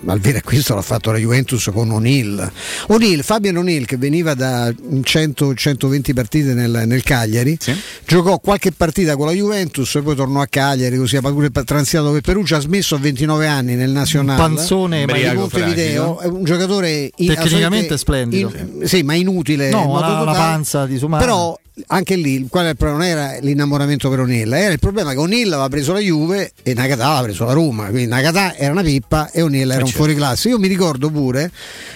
ma 0.00 0.12
il 0.14 0.20
vero 0.20 0.38
acquisto 0.38 0.74
l'ha 0.74 0.82
fatto 0.82 1.10
la 1.10 1.18
Juventus 1.18 1.70
con 1.72 1.90
O'Neill. 1.90 2.50
O'Neill, 2.88 3.22
Fabian 3.22 3.56
O'Neill 3.56 3.84
che 3.84 3.96
veniva 3.96 4.34
da 4.34 4.68
100-120 4.68 6.14
partite 6.14 6.54
nel, 6.54 6.82
nel 6.86 7.02
Cagliari, 7.02 7.56
sì. 7.60 7.74
giocò 8.06 8.38
qualche 8.38 8.72
partita 8.72 9.16
con 9.16 9.26
la 9.26 9.32
Juventus 9.32 9.94
e 9.94 10.02
poi 10.02 10.14
tornò 10.14 10.40
a 10.40 10.46
Cagliari, 10.46 10.96
così 10.96 11.16
ha 11.16 11.20
pure 11.20 11.50
transitato 11.50 12.12
per 12.12 12.20
Perugia, 12.20 12.56
ha 12.56 12.60
smesso 12.60 12.94
a 12.94 12.98
29 12.98 13.46
anni 13.46 13.74
nel 13.74 13.90
nazionale. 13.90 14.40
Un 14.40 14.54
panzone 14.54 15.06
di 15.06 15.34
Montevideo, 15.34 16.20
è 16.20 16.26
un 16.26 16.44
giocatore 16.44 17.10
in, 17.16 17.34
tecnicamente 17.34 17.96
splendido. 17.96 18.52
In, 18.54 18.86
sì, 18.86 19.02
ma 19.02 19.14
inutile. 19.14 19.70
No, 19.70 19.98
la, 19.98 20.22
la 20.22 20.32
panza 20.32 20.86
di 20.86 20.98
Sumano. 20.98 21.24
Però 21.24 21.58
anche 21.88 22.14
lì 22.14 22.46
qual 22.48 22.66
è 22.66 22.68
il 22.70 22.76
problema? 22.76 22.92
non 22.94 23.02
era 23.02 23.38
l'innamoramento 23.40 24.08
per 24.08 24.20
O'Neill, 24.20 24.52
era 24.52 24.72
il 24.72 24.78
problema 24.78 25.12
che 25.12 25.18
O'Neill 25.18 25.52
aveva 25.52 25.68
preso 25.68 25.92
la 25.92 25.98
Juve 25.98 26.52
e 26.62 26.72
Nakata 26.72 27.06
aveva 27.06 27.22
preso 27.22 27.44
la 27.44 27.52
Roma, 27.52 27.86
quindi 27.86 28.06
Nakata 28.06 28.54
era 28.54 28.70
una 28.70 28.82
pippa 28.82 29.30
e 29.30 29.42
O'Neill 29.64 29.70
era 29.70 29.80
un 29.80 29.86
certo. 29.86 30.02
fuoriclasse. 30.02 30.48
Io 30.48 30.58
mi 30.58 30.68
ricordo 30.68 31.10
pure 31.10 31.50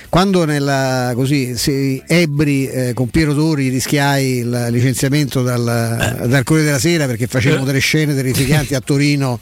quando 0.08 0.46
nella, 0.46 1.12
così, 1.14 1.56
si, 1.58 2.02
Ebri 2.06 2.66
eh, 2.66 2.92
con 2.94 3.08
Piero 3.10 3.34
Tori 3.34 3.68
rischiai 3.68 4.38
il 4.38 4.68
licenziamento 4.70 5.42
dal, 5.42 6.20
eh. 6.22 6.28
dal 6.28 6.44
Corriere 6.44 6.68
della 6.70 6.80
Sera 6.80 7.04
perché 7.04 7.26
facevamo 7.26 7.62
eh. 7.62 7.66
delle 7.66 7.78
scene 7.80 8.14
terrificanti 8.14 8.75
a 8.75 8.80
Torino 8.80 9.38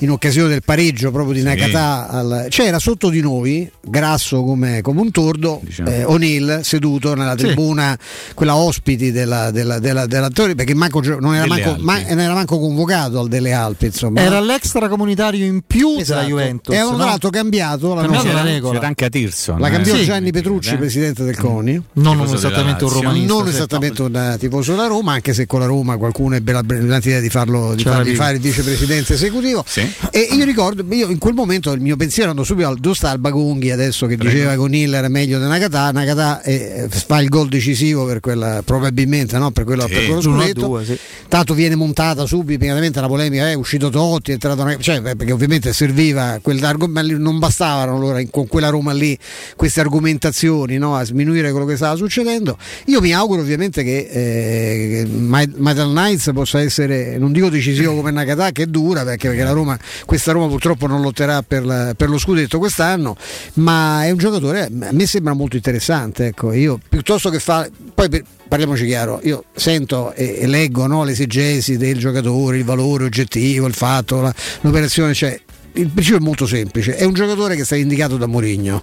in 0.00 0.10
occasione 0.10 0.50
del 0.50 0.62
pareggio 0.62 1.10
proprio 1.10 1.32
di 1.32 1.42
Nakata 1.42 2.06
sì. 2.10 2.16
al, 2.16 2.46
c'era 2.50 2.78
sotto 2.78 3.08
di 3.08 3.20
noi 3.20 3.70
grasso 3.80 4.42
come, 4.42 4.82
come 4.82 5.00
un 5.00 5.10
tordo 5.10 5.60
diciamo. 5.62 5.88
eh, 5.88 6.04
O'Neill 6.04 6.60
seduto 6.60 7.14
nella 7.14 7.34
tribuna 7.34 7.96
sì. 7.98 8.34
quella 8.34 8.56
ospiti 8.56 9.12
della, 9.12 9.50
della, 9.50 9.78
della, 9.78 10.04
della 10.04 10.28
Torino 10.28 10.54
perché 10.54 10.74
manco, 10.74 11.00
non, 11.00 11.34
era 11.34 11.46
manco, 11.46 11.76
ma, 11.78 11.98
non, 11.98 12.20
era 12.20 12.34
manco, 12.34 12.58
convocato 12.58 13.20
al 13.20 13.28
delle 13.28 13.52
Alpi 13.52 13.86
insomma. 13.86 14.20
era 14.20 14.38
l'extracomunitario 14.40 15.46
in 15.46 15.62
più 15.66 15.96
esatto. 15.96 16.20
della 16.20 16.28
Juventus 16.28 16.74
e 16.74 16.78
avevano 16.78 16.98
no? 16.98 17.08
l'altro 17.08 17.30
cambiato 17.60 17.94
la, 17.94 18.02
cambiato 18.02 18.32
la 18.32 18.42
regola 18.42 18.74
c'era 18.74 18.86
anche 18.86 19.04
a 19.04 19.08
Tirso 19.08 19.56
la 19.58 19.70
cambiò 19.70 19.94
sì. 19.94 20.04
Gianni 20.04 20.30
Petrucci, 20.30 20.74
eh? 20.74 20.76
presidente 20.76 21.24
del 21.24 21.36
CONI. 21.36 21.82
Non, 21.94 22.16
non 22.16 22.32
esattamente 22.32 22.84
un 22.84 22.90
romanista. 22.90 23.32
Non 23.32 23.48
esattamente 23.48 24.02
un 24.02 24.36
tifoso 24.38 24.72
della 24.72 24.86
Roma, 24.86 25.12
anche 25.12 25.32
se 25.32 25.46
con 25.46 25.60
la 25.60 25.66
Roma 25.66 25.96
qualcuno 25.96 26.34
ebbe 26.34 26.52
la 26.52 26.62
brillante 26.62 27.08
idea 27.08 27.20
di, 27.20 27.28
farlo, 27.28 27.74
di 27.74 27.82
fargli 27.82 28.14
fare 28.14 28.34
il 28.36 28.40
vicepresidente 28.40 29.14
esecutivo. 29.14 29.64
Sì. 29.66 29.88
E 30.10 30.28
io 30.32 30.44
ricordo, 30.44 30.84
io 30.94 31.08
in 31.08 31.18
quel 31.18 31.34
momento 31.34 31.72
il 31.72 31.80
mio 31.80 31.96
pensiero 31.96 32.30
andò 32.30 32.42
subito 32.44 32.68
al 32.68 32.78
dove 32.78 32.94
sta 32.94 33.12
il 33.12 33.18
Bagunghi 33.18 33.70
adesso 33.70 34.06
che 34.06 34.16
Prego. 34.16 34.32
diceva 34.32 34.52
che 34.52 34.58
O'Neill 34.58 34.94
era 34.94 35.08
meglio 35.08 35.38
di 35.38 35.46
Nakata. 35.46 35.90
Nakata 35.90 36.42
eh, 36.42 36.88
fa 36.88 37.20
il 37.20 37.28
gol 37.28 37.48
decisivo 37.48 38.04
per 38.06 38.20
quella, 38.20 38.62
probabilmente 38.64 39.38
no? 39.38 39.50
per, 39.50 39.64
quello, 39.64 39.86
sì. 39.86 39.94
per 39.94 40.04
quello 40.06 40.20
scudetto. 40.20 40.66
Due, 40.66 40.84
sì. 40.84 40.98
Tanto 41.28 41.54
viene 41.54 41.74
montata 41.74 42.26
subito 42.26 42.52
immediatamente 42.52 43.00
la 43.00 43.06
polemica, 43.06 43.48
è 43.50 43.54
uscito 43.54 43.90
Totti, 43.90 44.30
è 44.30 44.34
entrato 44.34 44.62
una, 44.62 44.76
cioè, 44.78 45.00
perché 45.00 45.32
ovviamente 45.32 45.72
serviva 45.72 46.38
quel 46.42 46.58
ma 46.88 47.02
non 47.02 47.38
bastavano 47.50 47.96
allora 47.96 48.22
con 48.30 48.46
quella 48.46 48.68
Roma 48.68 48.92
lì 48.92 49.18
queste 49.56 49.80
argomentazioni 49.80 50.78
no? 50.78 50.94
a 50.96 51.04
sminuire 51.04 51.50
quello 51.50 51.66
che 51.66 51.76
stava 51.76 51.96
succedendo. 51.96 52.56
Io 52.86 53.00
mi 53.00 53.12
auguro 53.12 53.40
ovviamente 53.42 53.82
che 53.82 54.08
eh, 54.10 55.06
Metal 55.06 55.90
Knights 55.90 56.30
possa 56.32 56.60
essere, 56.60 57.18
non 57.18 57.32
dico 57.32 57.48
decisivo 57.48 57.94
come 57.96 58.12
Nakata, 58.12 58.52
che 58.52 58.62
è 58.62 58.66
dura 58.66 59.04
perché, 59.04 59.28
perché 59.28 59.50
Roma, 59.50 59.76
questa 60.06 60.32
Roma 60.32 60.46
purtroppo 60.46 60.86
non 60.86 61.02
lotterà 61.02 61.42
per, 61.42 61.66
la, 61.66 61.94
per, 61.96 62.08
lo 62.08 62.18
scudetto 62.18 62.58
quest'anno, 62.58 63.16
ma 63.54 64.04
è 64.04 64.10
un 64.10 64.18
giocatore, 64.18 64.64
a 64.64 64.92
me 64.92 65.06
sembra 65.06 65.32
molto 65.32 65.56
interessante. 65.56 66.26
Ecco. 66.26 66.52
Io 66.52 66.78
piuttosto 66.88 67.28
che 67.30 67.40
fa... 67.40 67.68
Poi 67.92 68.08
per, 68.08 68.22
parliamoci 68.48 68.84
chiaro, 68.84 69.20
io 69.22 69.44
sento 69.54 70.12
e, 70.12 70.44
leggo 70.46 70.86
no, 70.86 71.04
l'esegesi 71.04 71.76
del 71.76 71.98
giocatore, 71.98 72.58
il 72.58 72.64
valore 72.64 73.04
oggettivo, 73.04 73.66
il 73.66 73.74
fatto, 73.74 74.20
la, 74.20 74.34
l'operazione, 74.62 75.14
cioè 75.14 75.40
il 75.74 75.88
principio 75.88 76.18
è 76.18 76.22
molto 76.22 76.46
semplice, 76.46 76.96
è 76.96 77.04
un 77.04 77.12
giocatore 77.12 77.56
che 77.56 77.64
sta 77.64 77.76
indicato 77.76 78.16
da 78.16 78.26
Mourinho 78.26 78.82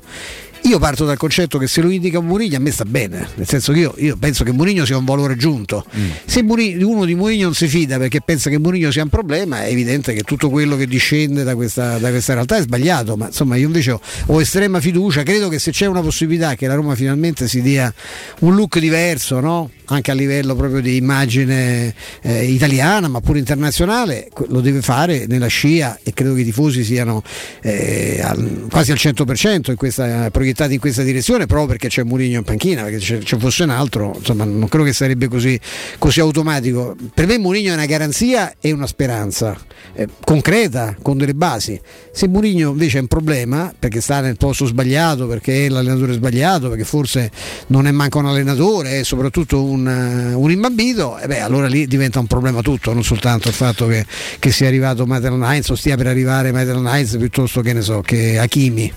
io 0.67 0.79
parto 0.79 1.05
dal 1.05 1.17
concetto 1.17 1.57
che 1.57 1.67
se 1.67 1.81
lo 1.81 1.89
indica 1.89 2.19
Mourinho 2.19 2.57
a 2.57 2.59
me 2.59 2.71
sta 2.71 2.83
bene, 2.83 3.27
nel 3.35 3.47
senso 3.47 3.71
che 3.71 3.79
io, 3.79 3.93
io 3.97 4.17
penso 4.17 4.43
che 4.43 4.51
Mourinho 4.51 4.85
sia 4.85 4.97
un 4.97 5.05
valore 5.05 5.33
aggiunto. 5.33 5.85
Mm. 5.97 6.09
Se 6.25 6.43
Murigno, 6.43 6.87
uno 6.89 7.05
di 7.05 7.15
Mourinho 7.15 7.45
non 7.45 7.53
si 7.53 7.67
fida 7.67 7.97
perché 7.97 8.21
pensa 8.21 8.49
che 8.49 8.57
Mourinho 8.57 8.91
sia 8.91 9.03
un 9.03 9.09
problema, 9.09 9.63
è 9.63 9.69
evidente 9.69 10.13
che 10.13 10.23
tutto 10.23 10.49
quello 10.49 10.75
che 10.75 10.85
discende 10.85 11.43
da 11.43 11.55
questa, 11.55 11.97
da 11.99 12.09
questa 12.09 12.33
realtà 12.33 12.57
è 12.57 12.61
sbagliato, 12.61 13.15
ma 13.15 13.27
insomma 13.27 13.55
io 13.55 13.67
invece 13.67 13.91
ho, 13.91 14.01
ho, 14.25 14.41
estrema 14.41 14.81
fiducia, 14.81 15.23
credo 15.23 15.47
che 15.47 15.59
se 15.59 15.71
c'è 15.71 15.85
una 15.85 16.01
possibilità 16.01 16.55
che 16.55 16.67
la 16.67 16.75
Roma 16.75 16.95
finalmente 16.95 17.47
si 17.47 17.61
dia 17.61 17.93
un 18.39 18.55
look 18.55 18.79
diverso, 18.79 19.39
no? 19.39 19.69
Anche 19.87 20.11
a 20.11 20.13
livello 20.13 20.55
proprio 20.55 20.81
di 20.81 20.95
immagine 20.95 21.93
eh, 22.21 22.45
italiana 22.45 23.07
ma 23.07 23.21
pure 23.21 23.39
internazionale, 23.39 24.29
lo 24.47 24.61
deve 24.61 24.81
fare 24.81 25.25
nella 25.27 25.47
scia 25.47 25.99
e 26.03 26.13
credo 26.13 26.33
che 26.33 26.41
i 26.41 26.45
tifosi 26.45 26.83
siano 26.83 27.21
eh, 27.61 28.19
al, 28.23 28.67
quasi 28.69 28.91
al 28.91 28.97
100% 28.99 29.71
in 29.71 29.75
questa 29.75 30.29
proiettati 30.31 30.73
in 30.73 30.79
questa 30.79 31.03
direzione 31.03 31.45
proprio 31.45 31.67
perché 31.67 31.87
c'è 31.87 32.03
Murigno 32.03 32.39
in 32.39 32.43
panchina, 32.43 32.83
perché 32.83 32.99
se 32.99 33.23
ci 33.23 33.37
fosse 33.37 33.63
un 33.63 33.69
altro, 33.69 34.13
insomma, 34.17 34.43
non 34.43 34.67
credo 34.67 34.85
che 34.85 34.93
sarebbe 34.93 35.27
così, 35.27 35.59
così 35.97 36.19
automatico. 36.19 36.95
Per 37.13 37.27
me 37.27 37.37
Murigno 37.37 37.71
è 37.71 37.73
una 37.73 37.85
garanzia 37.85 38.53
e 38.59 38.71
una 38.71 38.87
speranza 38.87 39.57
eh, 39.93 40.07
concreta, 40.23 40.95
con 41.01 41.17
delle 41.17 41.33
basi. 41.33 41.79
Se 42.11 42.27
Murigno 42.27 42.71
invece 42.71 42.97
è 42.97 43.01
un 43.01 43.07
problema, 43.07 43.73
perché 43.77 44.01
sta 44.01 44.21
nel 44.21 44.37
posto 44.37 44.65
sbagliato, 44.65 45.27
perché 45.27 45.65
è 45.65 45.69
l'allenatore 45.69 46.13
sbagliato, 46.13 46.69
perché 46.69 46.83
forse 46.83 47.31
non 47.67 47.87
è 47.87 47.91
manco 47.91 48.19
un 48.19 48.27
allenatore, 48.27 48.99
è 48.99 49.03
soprattutto 49.03 49.63
un, 49.63 49.76
uh, 49.85 50.39
un 50.39 50.51
imbambito, 50.51 51.17
eh 51.17 51.27
beh, 51.27 51.41
allora 51.41 51.67
lì 51.67 51.87
diventa 51.87 52.19
un 52.19 52.27
problema 52.27 52.61
tutto, 52.61 52.93
non 52.93 53.03
soltanto 53.03 53.47
il 53.47 53.53
fatto 53.53 53.87
che, 53.87 54.05
che 54.39 54.51
sia 54.51 54.67
arrivato 54.67 55.05
Mater 55.05 55.31
Heinz 55.33 55.69
o 55.69 55.75
stia 55.75 55.95
per 55.95 56.07
arrivare 56.07 56.51
Mater 56.51 56.77
Heinz 56.77 57.17
piuttosto 57.17 57.61
che 57.61 57.73
ne 57.73 57.81
so, 57.81 58.01
che 58.01 58.39
Hakimi. 58.39 58.93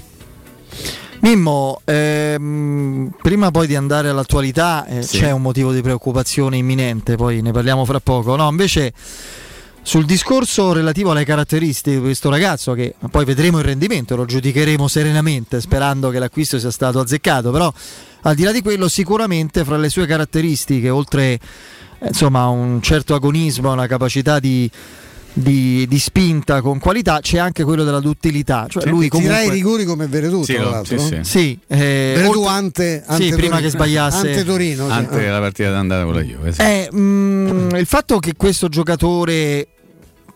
Mimmo, 1.21 1.83
ehm, 1.85 3.13
prima 3.21 3.51
poi 3.51 3.67
di 3.67 3.77
andare 3.77 4.09
all'attualità 4.09 4.87
eh, 4.87 5.03
sì. 5.03 5.19
c'è 5.19 5.31
un 5.31 5.43
motivo 5.43 5.71
di 5.73 5.83
preoccupazione 5.83 6.57
imminente, 6.57 7.17
poi 7.17 7.43
ne 7.43 7.53
parliamo 7.53 7.85
fra 7.85 8.01
poco. 8.01 8.37
No, 8.37 8.49
invece 8.49 8.93
sul 9.83 10.07
discorso 10.07 10.73
relativo 10.73 11.11
alle 11.11 11.25
caratteristiche 11.25 11.97
di 11.97 12.03
questo 12.03 12.31
ragazzo, 12.31 12.73
che 12.73 12.95
poi 13.11 13.27
vedremo 13.27 13.59
il 13.59 13.65
rendimento, 13.65 14.17
lo 14.17 14.25
giudicheremo 14.25 14.89
serenamente 14.89 15.61
sperando 15.61 16.09
che 16.09 16.19
l'acquisto 16.19 16.59
sia 16.59 16.71
stato 16.71 17.01
azzeccato, 17.01 17.51
però 17.51 17.71
al 18.23 18.35
di 18.35 18.43
là 18.43 18.53
di 18.53 18.62
quello 18.62 18.89
sicuramente 18.89 19.65
fra 19.65 19.77
le 19.77 19.89
sue 19.89 20.07
caratteristiche, 20.07 20.89
oltre 20.91 21.39
insomma 22.03 22.49
un 22.49 22.81
certo 22.81 23.15
agonismo, 23.15 23.73
una 23.73 23.87
capacità 23.87 24.39
di 24.39 24.71
di, 25.33 25.87
di, 25.89 25.99
spinta 25.99 26.61
con 26.61 26.79
qualità, 26.79 27.21
c'è 27.21 27.39
anche 27.39 27.65
quello 27.65 27.85
della 27.85 28.00
duttilità. 28.00 28.67
Cioè 28.69 28.87
lui 28.87 29.09
comunque... 29.09 29.37
Tira 29.37 29.47
i 29.47 29.55
rigori 29.55 29.85
come 29.85 30.07
Veretù, 30.07 30.43
sì, 30.43 30.55
tra 30.55 30.71
l'altro. 30.71 30.99
Sì, 30.99 31.07
sì. 31.07 31.19
sì 31.23 31.59
eh, 31.69 32.12
Veretù 32.17 32.45
ante, 32.45 33.03
ante 33.07 33.25
sì, 33.25 33.31
prima 33.33 33.61
che 33.61 33.71
sbagliasse. 33.71 34.29
Ante 34.29 34.45
Torino. 34.45 34.87
Sì. 34.87 34.93
Ante 34.93 35.27
la 35.27 35.39
partita 35.39 35.71
d'andata 35.71 36.05
con 36.05 36.15
la 36.15 36.23
Juve. 36.23 36.55
Eh, 36.59 36.89
mh, 36.91 36.99
mm, 36.99 37.71
il 37.77 37.87
fatto 37.87 38.19
che 38.19 38.35
questo 38.37 38.69
giocatore 38.69 39.69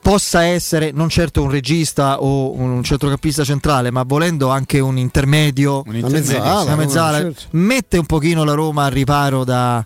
possa 0.04 0.44
essere 0.44 0.90
non 0.92 1.08
certo 1.08 1.42
un 1.42 1.50
regista 1.50 2.20
o 2.20 2.52
un 2.52 2.82
centrocampista 2.82 3.42
centrale, 3.42 3.90
ma 3.90 4.02
volendo 4.02 4.50
anche 4.50 4.78
un 4.78 4.98
intermedio, 4.98 5.82
un 5.86 5.96
intermedio 5.96 6.36
una 6.36 6.40
mezzala, 6.42 6.60
una 6.60 6.76
mezzala 6.76 7.18
certo. 7.20 7.42
mette 7.52 7.96
un 7.96 8.04
pochino 8.04 8.44
la 8.44 8.52
Roma 8.52 8.84
al 8.84 8.90
riparo 8.90 9.44
da 9.44 9.82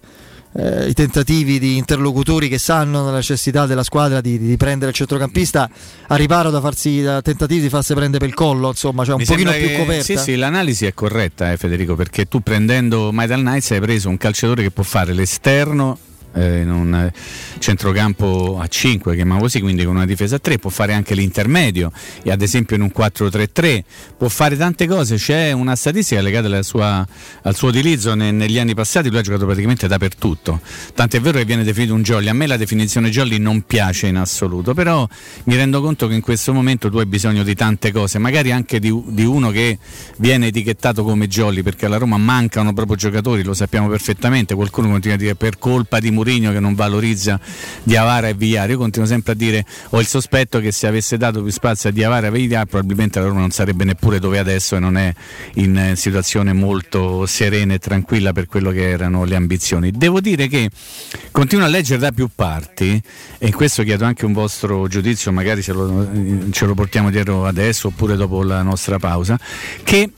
eh, 0.56 0.88
i 0.88 0.92
tentativi 0.92 1.60
di 1.60 1.76
interlocutori 1.76 2.48
che 2.48 2.58
sanno 2.58 3.04
la 3.04 3.12
necessità 3.12 3.64
della 3.66 3.84
squadra 3.84 4.20
di, 4.20 4.38
di, 4.38 4.56
prendere 4.56 4.90
il 4.90 4.96
centrocampista 4.96 5.70
a 6.08 6.16
riparo 6.16 6.50
da 6.50 6.60
farsi 6.60 7.00
da 7.00 7.22
tentativi 7.22 7.60
di 7.60 7.68
farsi 7.68 7.94
prendere 7.94 8.18
per 8.18 8.28
il 8.28 8.34
collo, 8.34 8.70
insomma, 8.70 9.04
cioè 9.04 9.14
un 9.14 9.20
Mi 9.20 9.24
pochino 9.24 9.52
più 9.52 9.76
coperta. 9.76 10.02
Sì, 10.02 10.16
sì, 10.16 10.34
l'analisi 10.34 10.84
è 10.84 10.94
corretta, 10.94 11.52
eh, 11.52 11.56
Federico, 11.56 11.94
perché 11.94 12.26
tu 12.26 12.40
prendendo 12.40 13.12
Maidal 13.12 13.38
Knights 13.38 13.70
hai 13.70 13.80
preso 13.80 14.08
un 14.08 14.16
calciatore 14.16 14.62
che 14.64 14.72
può 14.72 14.82
fare 14.82 15.12
l'esterno 15.12 15.96
eh, 16.34 16.60
in 16.60 16.70
un 16.70 17.10
centrocampo 17.58 18.58
a 18.60 18.66
5, 18.66 19.14
chiamiamo 19.14 19.40
così, 19.40 19.60
quindi 19.60 19.84
con 19.84 19.96
una 19.96 20.06
difesa 20.06 20.36
a 20.36 20.38
3, 20.38 20.58
può 20.58 20.70
fare 20.70 20.92
anche 20.92 21.14
l'intermedio 21.14 21.90
e 22.22 22.30
ad 22.30 22.42
esempio 22.42 22.76
in 22.76 22.82
un 22.82 22.92
4-3-3, 22.96 23.82
può 24.16 24.28
fare 24.28 24.56
tante 24.56 24.86
cose, 24.86 25.16
c'è 25.16 25.52
una 25.52 25.76
statistica 25.76 26.20
legata 26.20 26.62
sua, 26.62 27.06
al 27.42 27.54
suo 27.54 27.68
utilizzo 27.68 28.14
ne, 28.14 28.30
negli 28.30 28.58
anni 28.58 28.74
passati, 28.74 29.08
lui 29.08 29.18
ha 29.18 29.22
giocato 29.22 29.44
praticamente 29.44 29.86
dappertutto, 29.86 30.60
tant'è 30.94 31.20
vero 31.20 31.38
che 31.38 31.44
viene 31.44 31.64
definito 31.64 31.94
un 31.94 32.02
jolly, 32.02 32.28
a 32.28 32.34
me 32.34 32.46
la 32.46 32.56
definizione 32.56 33.10
jolly 33.10 33.38
non 33.38 33.62
piace 33.62 34.06
in 34.06 34.16
assoluto, 34.16 34.74
però 34.74 35.06
mi 35.44 35.56
rendo 35.56 35.80
conto 35.80 36.06
che 36.06 36.14
in 36.14 36.20
questo 36.20 36.52
momento 36.52 36.90
tu 36.90 36.98
hai 36.98 37.06
bisogno 37.06 37.42
di 37.42 37.54
tante 37.54 37.92
cose, 37.92 38.18
magari 38.18 38.52
anche 38.52 38.78
di, 38.78 38.94
di 39.08 39.24
uno 39.24 39.50
che 39.50 39.78
viene 40.18 40.48
etichettato 40.48 41.02
come 41.04 41.26
jolly, 41.26 41.62
perché 41.62 41.86
alla 41.86 41.98
Roma 41.98 42.16
mancano 42.16 42.72
proprio 42.72 42.96
giocatori, 42.96 43.42
lo 43.42 43.54
sappiamo 43.54 43.88
perfettamente, 43.88 44.54
qualcuno 44.54 44.88
continua 44.88 45.16
a 45.16 45.18
dire 45.18 45.34
per 45.34 45.58
colpa 45.58 45.98
di 45.98 46.10
Mourinho 46.18 46.52
che 46.52 46.60
non 46.60 46.74
valorizza 46.74 47.38
Diavara 47.82 48.28
e 48.28 48.34
Vigliare. 48.34 48.72
Io 48.72 48.78
continuo 48.78 49.06
sempre 49.06 49.32
a 49.32 49.34
dire, 49.36 49.64
ho 49.90 50.00
il 50.00 50.06
sospetto 50.06 50.60
che 50.60 50.72
se 50.72 50.86
avesse 50.86 51.16
dato 51.16 51.42
più 51.42 51.52
spazio 51.52 51.88
a 51.88 51.92
Diavara 51.92 52.26
e 52.26 52.30
Vigliare 52.30 52.66
probabilmente 52.66 53.20
la 53.20 53.26
Roma 53.26 53.40
non 53.40 53.50
sarebbe 53.50 53.84
neppure 53.84 54.18
dove 54.18 54.38
adesso 54.38 54.76
e 54.76 54.78
non 54.78 54.96
è 54.96 55.12
in 55.54 55.92
situazione 55.94 56.52
molto 56.52 57.26
serena 57.26 57.74
e 57.74 57.78
tranquilla 57.78 58.32
per 58.32 58.46
quello 58.46 58.70
che 58.70 58.88
erano 58.88 59.24
le 59.24 59.36
ambizioni. 59.36 59.90
Devo 59.92 60.20
dire 60.20 60.48
che 60.48 60.70
continuo 61.30 61.64
a 61.64 61.68
leggere 61.68 62.00
da 62.00 62.12
più 62.12 62.28
parti 62.34 63.00
e 63.38 63.46
in 63.46 63.52
questo 63.52 63.82
chiedo 63.82 64.04
anche 64.04 64.24
un 64.24 64.32
vostro 64.32 64.88
giudizio, 64.88 65.32
magari 65.32 65.62
ce 65.62 65.72
lo, 65.72 66.08
ce 66.50 66.66
lo 66.66 66.74
portiamo 66.74 67.10
dietro 67.10 67.46
adesso 67.46 67.88
oppure 67.88 68.16
dopo 68.16 68.42
la 68.42 68.62
nostra 68.62 68.98
pausa, 68.98 69.38
che 69.82 70.10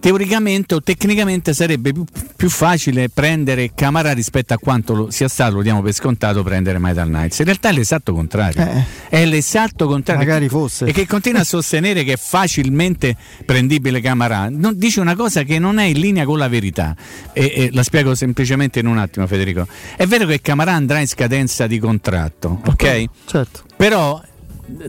teoricamente 0.00 0.74
o 0.74 0.82
tecnicamente 0.82 1.52
sarebbe 1.52 1.92
più, 1.92 2.04
più, 2.34 2.48
facile 2.48 3.08
prendere 3.10 3.72
Camara 3.74 4.12
rispetto 4.12 4.54
a 4.54 4.58
quanto 4.58 4.94
lo, 4.94 5.10
sia 5.10 5.28
stato, 5.28 5.56
lo 5.56 5.62
diamo 5.62 5.82
per 5.82 5.92
scontato, 5.92 6.42
prendere 6.42 6.78
Metal 6.78 7.06
Knights. 7.06 7.38
In 7.38 7.44
realtà 7.44 7.68
è 7.68 7.72
l'esatto 7.72 8.12
contrario. 8.12 8.62
Eh, 8.62 8.84
è 9.08 9.24
l'esatto 9.26 9.86
contrario. 9.86 10.26
Magari 10.26 10.48
fosse. 10.48 10.86
E 10.86 10.92
che 10.92 11.06
continua 11.06 11.42
a 11.42 11.44
sostenere 11.44 12.02
che 12.02 12.14
è 12.14 12.18
facilmente 12.18 13.14
prendibile 13.44 14.00
Camara. 14.00 14.48
Non, 14.48 14.76
dice 14.76 15.00
una 15.00 15.14
cosa 15.14 15.42
che 15.42 15.58
non 15.58 15.78
è 15.78 15.84
in 15.84 16.00
linea 16.00 16.24
con 16.24 16.38
la 16.38 16.48
verità. 16.48 16.96
E, 17.32 17.52
e, 17.54 17.70
la 17.72 17.82
spiego 17.82 18.14
semplicemente 18.14 18.80
in 18.80 18.86
un 18.86 18.98
attimo, 18.98 19.26
Federico. 19.26 19.66
È 19.96 20.06
vero 20.06 20.26
che 20.26 20.40
Camara 20.40 20.72
andrà 20.72 21.00
in 21.00 21.06
scadenza 21.06 21.66
di 21.66 21.78
contratto, 21.78 22.60
ok? 22.64 23.04
Certo. 23.26 23.62
Però 23.76 24.20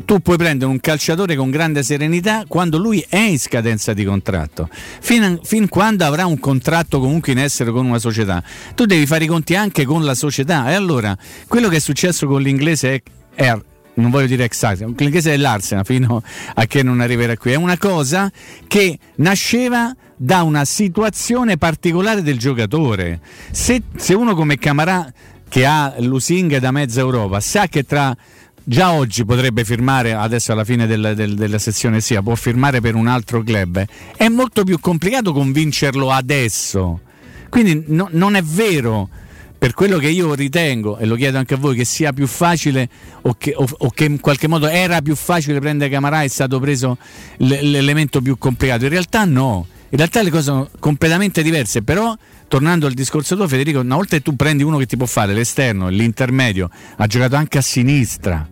tu 0.06 0.20
puoi 0.20 0.38
prendere 0.38 0.70
un 0.70 0.80
calciatore 0.80 1.36
con 1.36 1.50
grande 1.50 1.84
serenità 1.84 2.44
quando 2.48 2.78
lui 2.78 3.04
è 3.08 3.20
in 3.20 3.40
scadenza 3.40 3.94
di 3.94 4.04
contratto, 4.04 4.70
fin, 4.72 5.40
fin, 5.44 5.68
quando 5.70 6.06
avrà 6.06 6.26
un 6.26 6.40
contratto 6.40 7.00
comunque 7.00 7.32
in 7.32 7.40
essere 7.40 7.72
con 7.72 7.86
una 7.86 8.00
società, 8.00 8.44
tu 8.76 8.86
devi 8.86 9.06
fare 9.06 9.26
i 9.26 9.28
conti 9.28 9.56
anche 9.56 9.86
con 9.86 10.04
la 10.04 10.16
società. 10.16 10.70
E 10.70 10.74
allora 10.74 11.18
quello 11.48 11.70
che 11.70 11.78
è 11.78 11.80
successo 11.80 12.28
con 12.28 12.42
l'inglese 12.42 12.96
è, 12.96 13.02
è 13.36 13.60
non 13.94 14.10
voglio 14.10 14.28
dire 14.28 14.46
exact, 14.46 14.82
l'inglese 14.98 15.34
è 15.34 15.38
l'Arsenal 15.38 15.86
fino 15.86 16.24
a 16.56 16.66
che 16.66 16.82
non 16.82 17.02
arriverà 17.02 17.36
qui, 17.36 17.52
è 17.52 17.56
una 17.56 17.78
cosa 17.78 18.32
che 18.68 18.98
nasceva 19.16 19.94
da 20.16 20.44
una 20.44 20.66
situazione 20.66 21.58
particolare 21.58 22.22
del 22.22 22.38
giocatore. 22.38 23.20
Se, 23.52 23.82
se 23.96 24.14
uno 24.14 24.36
come 24.36 24.58
Camarà 24.58 25.12
che 25.50 25.66
ha 25.66 25.96
lusinghe 25.98 26.60
da 26.60 26.72
mezza 26.72 27.02
Europa 27.02 27.42
sa 27.42 27.68
che 27.68 27.84
tra 27.84 28.16
già 28.64 28.92
oggi 28.92 29.26
potrebbe 29.26 29.64
firmare, 29.64 30.14
adesso 30.14 30.52
alla 30.52 30.64
fine 30.64 30.88
del, 30.88 31.14
del, 31.16 31.36
della 31.36 31.60
sezione 31.60 32.02
SIA, 32.02 32.22
può 32.22 32.36
firmare 32.36 32.82
per 32.82 32.96
un 32.96 33.08
altro 33.08 33.42
club, 33.44 33.86
è 34.16 34.28
molto 34.28 34.64
più 34.64 34.80
complicato 34.80 35.34
convincerlo 35.34 36.12
adesso. 36.12 37.02
Quindi 37.50 37.84
no, 37.88 38.08
non 38.12 38.36
è 38.36 38.42
vero, 38.42 39.10
per 39.58 39.74
quello 39.74 39.98
che 39.98 40.08
io 40.08 40.34
ritengo, 40.34 40.98
e 40.98 41.06
lo 41.06 41.16
chiedo 41.16 41.38
anche 41.38 41.54
a 41.54 41.58
voi, 41.58 41.76
che 41.76 41.86
sia 41.86 42.14
più 42.14 42.26
facile 42.26 42.90
o 43.22 43.36
che, 43.38 43.54
o, 43.56 43.66
o 43.78 43.90
che 43.92 44.06
in 44.06 44.20
qualche 44.20 44.48
modo 44.48 44.68
era 44.68 45.02
più 45.02 45.16
facile 45.16 45.60
prendere 45.60 45.92
Camarà, 45.92 46.24
è 46.24 46.28
stato 46.28 46.60
preso 46.60 46.98
l'elemento 47.38 48.22
più 48.22 48.38
complicato. 48.38 48.86
In 48.86 48.90
realtà 48.90 49.26
no, 49.26 49.68
in 49.90 49.98
realtà 49.98 50.24
le 50.24 50.30
cose 50.30 50.44
sono 50.44 50.70
completamente 50.80 51.44
diverse, 51.44 51.84
però 51.84 52.16
tornando 52.52 52.86
al 52.86 52.92
discorso 52.92 53.38
tuo 53.38 53.48
Federico, 53.48 53.80
una 53.80 53.96
volta 53.96 54.18
che 54.18 54.22
tu 54.22 54.36
prendi 54.36 54.62
uno 54.62 54.78
che 54.78 54.86
ti 54.86 54.98
può 54.98 55.06
fare 55.06 55.34
l'esterno, 55.34 55.88
l'intermedio, 55.88 56.70
ha 56.98 57.08
giocato 57.08 57.38
anche 57.38 57.58
a 57.58 57.62
sinistra, 57.62 58.46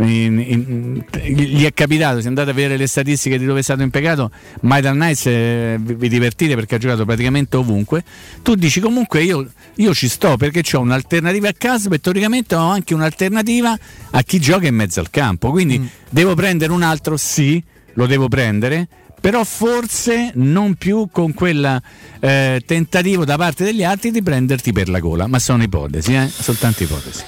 in, 0.00 0.38
in, 0.38 1.04
gli 1.24 1.64
è 1.64 1.72
capitato, 1.72 2.20
se 2.20 2.28
andate 2.28 2.50
a 2.50 2.52
vedere 2.52 2.76
le 2.76 2.86
statistiche 2.86 3.38
di 3.38 3.46
dove 3.46 3.60
è 3.60 3.62
stato 3.62 3.80
impiegato, 3.80 4.30
Maidal 4.60 4.98
Nights 4.98 5.24
eh, 5.24 5.78
vi, 5.80 6.10
divertite 6.10 6.56
perché 6.56 6.74
ha 6.74 6.78
giocato 6.78 7.06
praticamente 7.06 7.56
ovunque, 7.56 8.04
tu 8.42 8.54
dici 8.54 8.80
comunque 8.80 9.22
io, 9.22 9.50
io 9.76 9.94
ci 9.94 10.08
sto 10.08 10.36
perché 10.36 10.62
ho 10.76 10.80
un'alternativa 10.80 11.48
a 11.48 11.54
Casp 11.56 11.94
e 11.94 12.00
teoricamente 12.00 12.54
ho 12.54 12.68
anche 12.68 12.92
un'alternativa 12.92 13.78
a 14.10 14.22
chi 14.24 14.38
gioca 14.40 14.66
in 14.66 14.74
mezzo 14.74 15.00
al 15.00 15.08
campo, 15.08 15.50
quindi 15.52 15.78
mm. 15.78 15.86
devo 16.10 16.34
prendere 16.34 16.70
un 16.70 16.82
altro, 16.82 17.16
sì, 17.16 17.64
lo 17.94 18.04
devo 18.04 18.28
prendere, 18.28 18.88
però 19.20 19.44
forse 19.44 20.32
non 20.34 20.74
più 20.74 21.08
con 21.10 21.34
quel 21.34 21.80
eh, 22.20 22.62
tentativo 22.64 23.24
da 23.24 23.36
parte 23.36 23.64
degli 23.64 23.84
altri 23.84 24.10
di 24.10 24.22
prenderti 24.22 24.72
per 24.72 24.88
la 24.88 24.98
gola, 24.98 25.26
ma 25.26 25.38
sono 25.38 25.62
ipotesi, 25.62 26.14
eh? 26.14 26.28
soltanto 26.28 26.82
ipotesi. 26.82 27.22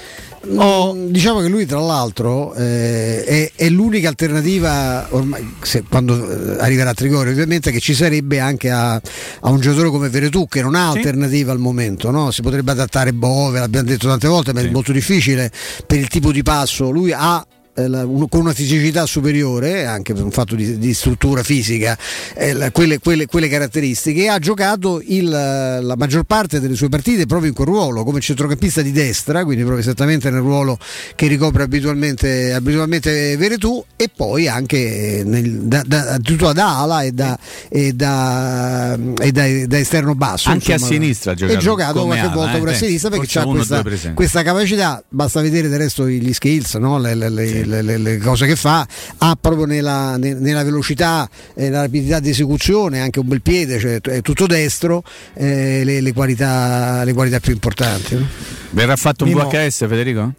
Oh, 0.55 0.95
diciamo 0.95 1.39
che 1.39 1.47
lui 1.47 1.67
tra 1.67 1.79
l'altro 1.79 2.55
eh, 2.55 3.23
è, 3.23 3.51
è, 3.55 3.69
l'unica 3.69 4.07
alternativa 4.07 5.05
ormai, 5.11 5.53
se, 5.61 5.83
quando 5.87 6.15
eh, 6.57 6.59
arriverà 6.59 6.89
a 6.89 6.93
Trigori 6.95 7.29
ovviamente 7.29 7.69
che 7.69 7.79
ci 7.79 7.93
sarebbe 7.93 8.39
anche 8.39 8.71
a, 8.71 8.93
a 8.95 9.49
un 9.51 9.59
giocatore 9.59 9.91
come 9.91 10.09
Veretù 10.09 10.47
che 10.47 10.63
non 10.63 10.73
ha 10.73 10.93
sì. 10.93 10.97
alternativa 10.97 11.51
al 11.51 11.59
momento 11.59 12.09
no? 12.09 12.31
si 12.31 12.41
potrebbe 12.41 12.71
adattare 12.71 13.13
Bove 13.13 13.59
l'abbiamo 13.59 13.87
detto 13.87 14.07
tante 14.07 14.27
volte 14.27 14.51
ma 14.51 14.61
sì. 14.61 14.65
è 14.65 14.71
molto 14.71 14.91
difficile 14.91 15.51
per 15.85 15.99
il 15.99 16.07
tipo 16.07 16.31
di 16.31 16.41
passo 16.41 16.89
lui 16.89 17.13
ha 17.13 17.45
eh, 17.73 17.89
con 18.29 18.41
una 18.41 18.53
fisicità 18.53 19.05
superiore, 19.05 19.85
anche 19.85 20.13
per 20.13 20.23
un 20.23 20.31
fatto 20.31 20.55
di, 20.55 20.77
di 20.77 20.93
struttura 20.93 21.41
fisica, 21.41 21.97
eh, 22.35 22.69
quelle, 22.71 22.99
quelle, 22.99 23.25
quelle, 23.27 23.47
caratteristiche, 23.47 24.27
ha 24.27 24.39
giocato 24.39 25.01
il, 25.05 25.29
la 25.29 25.95
maggior 25.97 26.23
parte 26.23 26.59
delle 26.59 26.75
sue 26.75 26.89
partite 26.89 27.25
proprio 27.25 27.49
in 27.49 27.55
quel 27.55 27.67
ruolo, 27.67 28.03
come 28.03 28.19
centrocampista 28.19 28.81
di 28.81 28.91
destra, 28.91 29.43
quindi 29.43 29.63
proprio 29.63 29.81
esattamente 29.81 30.29
nel 30.29 30.41
ruolo 30.41 30.77
che 31.15 31.27
ricopre 31.27 31.63
abitualmente, 31.63 32.53
abitualmente 32.53 33.37
Veretù, 33.37 33.83
e 33.95 34.09
poi 34.13 34.47
anche 34.47 35.23
nel, 35.25 35.61
da, 35.61 35.83
da, 35.85 36.17
tutto 36.21 36.51
da 36.51 36.79
ala 36.79 37.03
e 37.03 37.11
da, 37.11 37.39
e 37.69 37.93
da, 37.93 38.97
e 39.17 39.31
da, 39.31 39.65
da 39.65 39.79
esterno 39.79 40.13
basso. 40.15 40.49
Anche 40.49 40.73
insomma, 40.73 40.89
a 40.89 40.93
sinistra 40.93 41.31
ha 41.31 41.35
giocato. 41.35 41.57
E 41.57 41.61
giocato 41.61 42.05
qualche 42.05 42.25
ala, 42.25 42.33
volta 42.33 42.57
pure 42.57 42.71
eh, 42.71 42.73
a 42.73 42.77
sinistra 42.77 43.09
perché 43.09 43.39
ha 43.39 43.45
questa, 43.45 43.83
questa, 44.13 44.43
capacità, 44.43 45.01
basta 45.07 45.39
vedere 45.41 45.69
del 45.69 45.79
resto 45.79 46.07
gli 46.07 46.33
skills, 46.33 46.75
no? 46.75 46.99
le, 46.99 47.15
le, 47.15 47.29
le, 47.29 47.47
sì 47.47 47.60
le, 47.65 47.81
le, 47.81 47.97
le, 47.97 48.17
cose 48.17 48.45
che 48.45 48.55
fa, 48.55 48.85
ha 49.17 49.37
proprio 49.39 49.65
nella, 49.65 50.17
nella 50.17 50.63
velocità 50.63 51.29
e 51.53 51.63
nella 51.63 51.81
rapidità 51.81 52.19
di 52.19 52.29
esecuzione 52.29 52.99
anche 52.99 53.19
un 53.19 53.27
bel 53.27 53.41
piede, 53.41 53.79
cioè 53.79 54.01
è 54.01 54.21
tutto 54.21 54.45
destro, 54.45 55.03
eh, 55.33 55.83
le, 55.83 56.01
le, 56.01 56.13
qualità, 56.13 57.03
le 57.03 57.13
qualità 57.13 57.39
più 57.39 57.53
importanti. 57.53 58.15
No? 58.15 58.27
Verrà 58.71 58.95
fatto 58.95 59.23
un 59.23 59.31
Mimo. 59.31 59.47
VHS 59.49 59.87
Federico? 59.87 60.33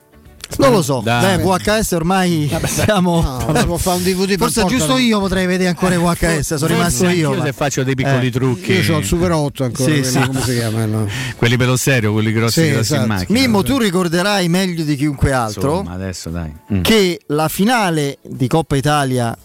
Non 0.58 0.72
lo 0.72 0.82
so, 0.82 1.00
Dai. 1.02 1.36
Beh, 1.36 1.42
VHS 1.42 1.92
ormai 1.92 2.48
Vabbè, 2.50 2.66
siamo. 2.66 3.20
No, 3.22 3.78
DVD 3.98 4.36
Forse 4.36 4.64
giusto 4.64 4.98
io 4.98 5.18
potrei 5.18 5.46
vedere 5.46 5.68
ancora 5.68 5.98
VHS, 5.98 6.54
sono 6.54 6.72
rimasto 6.72 7.08
io. 7.08 7.34
Io 7.34 7.42
se 7.42 7.52
faccio 7.52 7.82
dei 7.82 7.94
piccoli 7.94 8.26
eh, 8.26 8.30
trucchi. 8.30 8.72
Io 8.72 8.94
ho 8.94 8.98
il 8.98 9.04
Super 9.04 9.32
8 9.32 9.64
ancora, 9.64 9.92
sì, 9.92 10.04
sì. 10.04 10.20
come 10.20 10.40
si 10.42 10.54
chiama? 10.54 10.84
No? 10.86 11.08
Quelli 11.36 11.56
per 11.56 11.66
lo 11.66 11.76
serio, 11.76 12.12
quelli 12.12 12.32
grossi, 12.32 12.62
sì, 12.62 12.70
grossi 12.70 12.92
esatto. 12.92 13.02
in 13.02 13.08
macchina. 13.08 13.38
Mimmo, 13.38 13.62
tu 13.62 13.78
ricorderai 13.78 14.48
meglio 14.48 14.84
di 14.84 14.96
chiunque 14.96 15.32
altro 15.32 15.78
Insomma, 15.78 15.94
adesso, 15.94 16.30
dai. 16.30 16.52
Mm. 16.72 16.80
che 16.82 17.20
la 17.26 17.48
finale 17.48 18.18
di 18.22 18.46
Coppa 18.46 18.76
Italia 18.76 19.36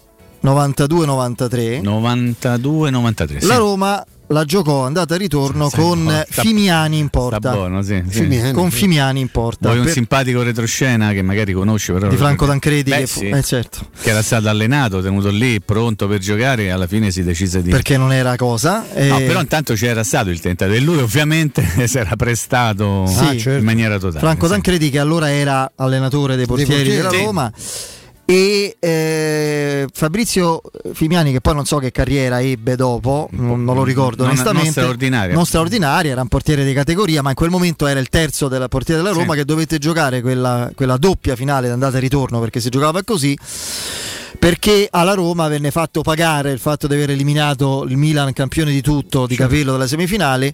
92-93 0.48 1.82
92-93 1.82 3.46
la 3.46 3.56
Roma 3.58 4.06
la 4.28 4.44
giocò 4.44 4.84
andata 4.84 5.16
e 5.16 5.18
ritorno 5.18 5.70
sì, 5.70 5.76
con 5.76 6.06
oh, 6.06 6.26
sta, 6.30 6.42
Fimiani 6.42 6.98
in 6.98 7.10
porta. 7.10 7.52
Buono, 7.52 7.82
sì, 7.82 8.04
Fimiani, 8.06 8.52
con 8.52 8.72
Fimiani 8.72 9.22
in 9.22 9.30
porta. 9.30 9.70
Poi 9.70 9.78
un 9.78 9.86
per... 9.86 9.94
simpatico 9.94 10.44
retroscena 10.44 11.12
che 11.14 11.22
magari 11.22 11.54
conosci 11.54 11.94
però 11.94 12.10
di 12.10 12.18
Franco 12.18 12.46
Tancredi 12.46 12.90
Beh, 12.90 12.98
che, 12.98 13.08
fu, 13.08 13.24
eh, 13.24 13.42
certo. 13.42 13.88
che, 14.02 14.10
era 14.10 14.22
stato 14.22 14.50
allenato, 14.50 15.02
tenuto 15.02 15.30
lì, 15.30 15.62
pronto 15.62 16.08
per 16.08 16.20
giocare 16.20 16.64
e 16.64 16.70
alla 16.70 16.88
fine 16.88 17.12
si 17.12 17.24
decise 17.24 17.62
di... 17.62 17.70
Perché 17.70 17.98
non 17.98 18.12
era 18.12 18.36
cosa. 18.36 18.92
E... 18.92 19.08
No, 19.08 19.18
però 19.20 19.40
intanto 19.40 19.74
c'era 19.76 20.04
stato 20.04 20.30
il 20.30 20.42
tentativo 20.42 20.76
e 20.76 20.82
lui 20.82 20.98
ovviamente 20.98 21.66
si 21.88 21.98
era 21.98 22.16
prestato 22.16 23.06
sì, 23.08 23.24
ah, 23.24 23.38
certo. 23.38 23.60
in 23.60 23.64
maniera 23.64 23.98
totale. 23.98 24.20
Franco 24.20 24.48
Tancredi 24.48 24.90
che 24.90 25.00
allora 25.00 25.32
era 25.32 25.72
allenatore 25.76 26.36
dei 26.36 26.46
portieri, 26.46 26.84
dei 26.84 27.02
portieri 27.02 27.18
della 27.18 27.26
Roma 27.26 27.52
e 28.30 28.76
eh, 28.78 29.88
Fabrizio 29.94 30.62
Fimiani 30.92 31.32
che 31.32 31.40
poi 31.40 31.54
non 31.54 31.64
so 31.64 31.78
che 31.78 31.92
carriera 31.92 32.42
ebbe 32.42 32.76
dopo 32.76 33.30
non, 33.32 33.64
non 33.64 33.74
lo 33.74 33.86
ricordo 33.86 34.24
non, 34.24 34.34
onestamente 34.34 34.66
non 34.66 34.74
straordinaria. 34.74 35.34
non 35.34 35.46
straordinaria 35.46 36.12
era 36.12 36.22
un 36.24 36.28
portiere 36.28 36.66
di 36.66 36.74
categoria 36.74 37.22
ma 37.22 37.30
in 37.30 37.36
quel 37.36 37.50
momento 37.50 37.88
era 37.88 38.02
il 38.02 38.10
terzo 38.10 38.50
del 38.50 38.66
portiere 38.68 39.02
della 39.02 39.14
Roma 39.14 39.32
sì. 39.32 39.40
che 39.40 39.46
dovette 39.46 39.78
giocare 39.78 40.20
quella, 40.20 40.70
quella 40.76 40.98
doppia 40.98 41.38
finale 41.38 41.70
d'andata 41.70 41.96
e 41.96 42.00
ritorno 42.02 42.42
perché 42.42 42.60
si 42.60 42.68
giocava 42.68 43.02
così 43.04 43.38
perché 44.38 44.88
alla 44.90 45.14
Roma 45.14 45.48
venne 45.48 45.72
fatto 45.72 46.02
pagare 46.02 46.52
il 46.52 46.60
fatto 46.60 46.88
di 46.88 46.94
aver 46.94 47.12
eliminato 47.12 47.86
il 47.88 47.98
Milan 47.98 48.34
campione 48.34 48.72
di 48.72 48.82
tutto 48.82 49.26
di 49.26 49.36
certo. 49.36 49.50
capello 49.52 49.72
dalla 49.74 49.88
semifinale 49.88 50.54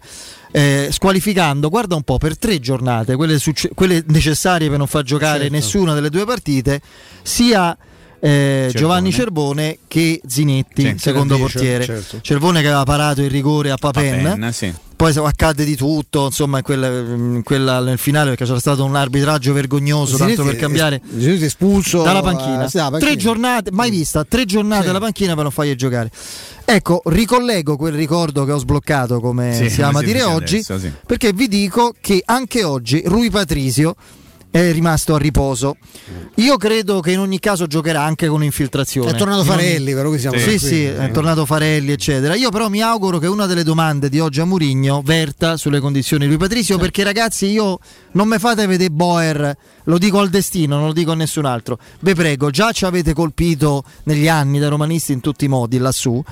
eh, 0.51 0.89
squalificando, 0.91 1.69
guarda 1.69 1.95
un 1.95 2.03
po', 2.03 2.17
per 2.17 2.37
tre 2.37 2.59
giornate, 2.59 3.15
quelle, 3.15 3.39
succe- 3.39 3.71
quelle 3.73 4.03
necessarie 4.07 4.69
per 4.69 4.77
non 4.77 4.87
far 4.87 5.03
giocare 5.03 5.41
certo. 5.41 5.53
nessuna 5.55 5.93
delle 5.95 6.09
due 6.09 6.25
partite, 6.25 6.79
sia 7.23 7.75
eh, 8.19 8.71
Giovanni 8.73 9.11
Cervone 9.11 9.79
che 9.87 10.21
Zinetti, 10.25 10.83
sì, 10.83 10.95
secondo 10.97 11.37
portiere. 11.37 11.83
Certo. 11.85 12.21
Cervone 12.21 12.61
che 12.61 12.67
aveva 12.67 12.83
parato 12.83 13.21
il 13.21 13.31
rigore 13.31 13.71
a 13.71 13.77
Papen. 13.77 14.23
Papen 14.23 14.53
sì 14.53 14.73
poi 14.95 15.13
accade 15.15 15.65
di 15.65 15.75
tutto, 15.75 16.25
insomma, 16.25 16.57
in 16.57 16.63
quella, 16.63 16.87
in 16.87 17.41
quella, 17.43 17.79
nel 17.79 17.97
finale 17.97 18.29
perché 18.29 18.45
c'era 18.45 18.59
stato 18.59 18.83
un 18.83 18.95
arbitraggio 18.95 19.53
vergognoso, 19.53 20.15
Sinetti 20.15 20.35
tanto 20.35 20.51
per 20.51 20.59
cambiare 20.59 21.01
espulso 21.17 22.03
dalla 22.03 22.21
panchina. 22.21 22.65
Uh, 22.65 22.67
sì, 22.67 22.77
panchina. 22.77 22.99
Tre 22.99 23.15
giornate, 23.15 23.71
mai 23.71 23.89
vista, 23.89 24.23
tre 24.23 24.45
giornate 24.45 24.83
sì. 24.83 24.89
alla 24.89 24.99
panchina 24.99 25.33
per 25.33 25.43
non 25.43 25.51
fargli 25.51 25.75
giocare. 25.75 26.11
Ecco, 26.65 27.01
ricollego 27.05 27.75
quel 27.75 27.93
ricordo 27.93 28.45
che 28.45 28.51
ho 28.51 28.57
sbloccato, 28.57 29.19
come 29.19 29.53
sì, 29.53 29.69
si 29.69 29.81
ama 29.81 30.01
dire 30.03 30.23
oggi, 30.23 30.63
adesso, 30.67 30.91
perché 31.05 31.33
vi 31.33 31.47
dico 31.47 31.93
che 31.99 32.21
anche 32.25 32.63
oggi 32.63 33.03
Rui 33.05 33.29
Patrisio 33.29 33.95
è 34.53 34.71
rimasto 34.71 35.15
a 35.15 35.17
riposo. 35.17 35.77
Io 36.35 36.57
credo 36.57 36.99
che 36.99 37.11
in 37.11 37.17
ogni 37.17 37.39
caso 37.39 37.65
giocherà 37.65 38.03
anche 38.03 38.27
con 38.27 38.43
infiltrazione. 38.43 39.09
È 39.09 39.15
tornato 39.15 39.43
Farelli, 39.43 39.95
però 39.95 40.11
che 40.11 40.19
siamo 40.19 40.37
Sì, 40.37 40.59
sì, 40.59 40.67
sì, 40.67 40.83
è 40.83 41.09
tornato 41.09 41.47
Farelli, 41.47 41.91
eccetera. 41.91 42.35
Io 42.35 42.51
però 42.51 42.69
mi 42.69 42.79
auguro 42.79 43.17
che 43.17 43.25
una 43.25 43.47
delle 43.47 43.63
domande 43.63 44.09
di 44.09 44.19
oggi 44.19 44.41
a 44.41 44.45
Murigno 44.45 45.01
verta 45.03 45.57
sulle 45.57 45.79
condizioni 45.79 46.25
di 46.25 46.29
lui 46.29 46.37
Patrizio, 46.37 46.75
sì. 46.75 46.81
perché 46.81 47.01
ragazzi, 47.01 47.47
io 47.47 47.79
non 48.11 48.27
mi 48.27 48.37
fate 48.37 48.67
vedere 48.67 48.91
Boer, 48.91 49.57
lo 49.85 49.97
dico 49.97 50.19
al 50.19 50.29
destino, 50.29 50.77
non 50.77 50.85
lo 50.85 50.93
dico 50.93 51.13
a 51.13 51.15
nessun 51.15 51.45
altro. 51.45 51.79
Vi 52.01 52.13
prego, 52.13 52.51
già 52.51 52.71
ci 52.73 52.85
avete 52.85 53.13
colpito 53.13 53.83
negli 54.03 54.27
anni 54.27 54.59
da 54.59 54.67
romanisti 54.67 55.13
in 55.13 55.19
tutti 55.19 55.45
i 55.45 55.47
modi 55.47 55.79
lassù. 55.79 56.23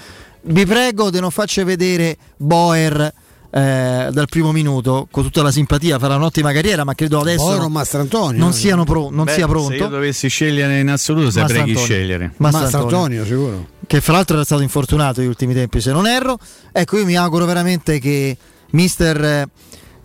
Vi 0.44 0.66
prego 0.68 1.10
di 1.10 1.20
non 1.20 1.32
farci 1.32 1.64
vedere 1.64 2.18
Boer 2.38 3.12
eh, 3.54 4.08
dal 4.12 4.28
primo 4.30 4.52
minuto 4.54 5.08
con 5.12 5.24
tutta 5.24 5.44
la 5.44 5.52
simpatia 5.52 6.00
farà 6.00 6.16
un'ottima 6.16 6.54
carriera 6.54 6.86
ma 6.86 6.96
credo 6.96 7.20
adesso 7.20 7.44
Oro, 7.44 7.68
Mastrantonio, 7.68 8.40
non, 8.40 8.54
siano 8.54 8.86
pro, 8.86 9.10
non 9.12 9.26
Beh, 9.26 9.34
sia 9.34 9.48
pronto 9.48 9.72
se 9.72 9.76
io 9.76 9.88
dovessi 9.88 10.30
scegliere 10.30 10.80
in 10.80 10.90
assoluto 10.90 11.32
saprei 11.32 11.66
chi 11.66 11.76
scegliere. 11.76 12.32
Mastrantonio 12.38 13.26
sicuro. 13.26 13.68
Che 13.86 14.00
fra 14.00 14.14
l'altro 14.14 14.36
era 14.36 14.46
stato 14.46 14.62
infortunato 14.62 15.20
negli 15.20 15.30
ultimi 15.30 15.54
tempi 15.54 15.82
se 15.82 15.92
non 15.92 16.08
erro. 16.08 16.40
Ecco 16.72 16.98
io 16.98 17.06
mi 17.06 17.18
auguro 17.18 17.46
veramente 17.46 18.00
che 18.00 18.38
mister 18.72 19.50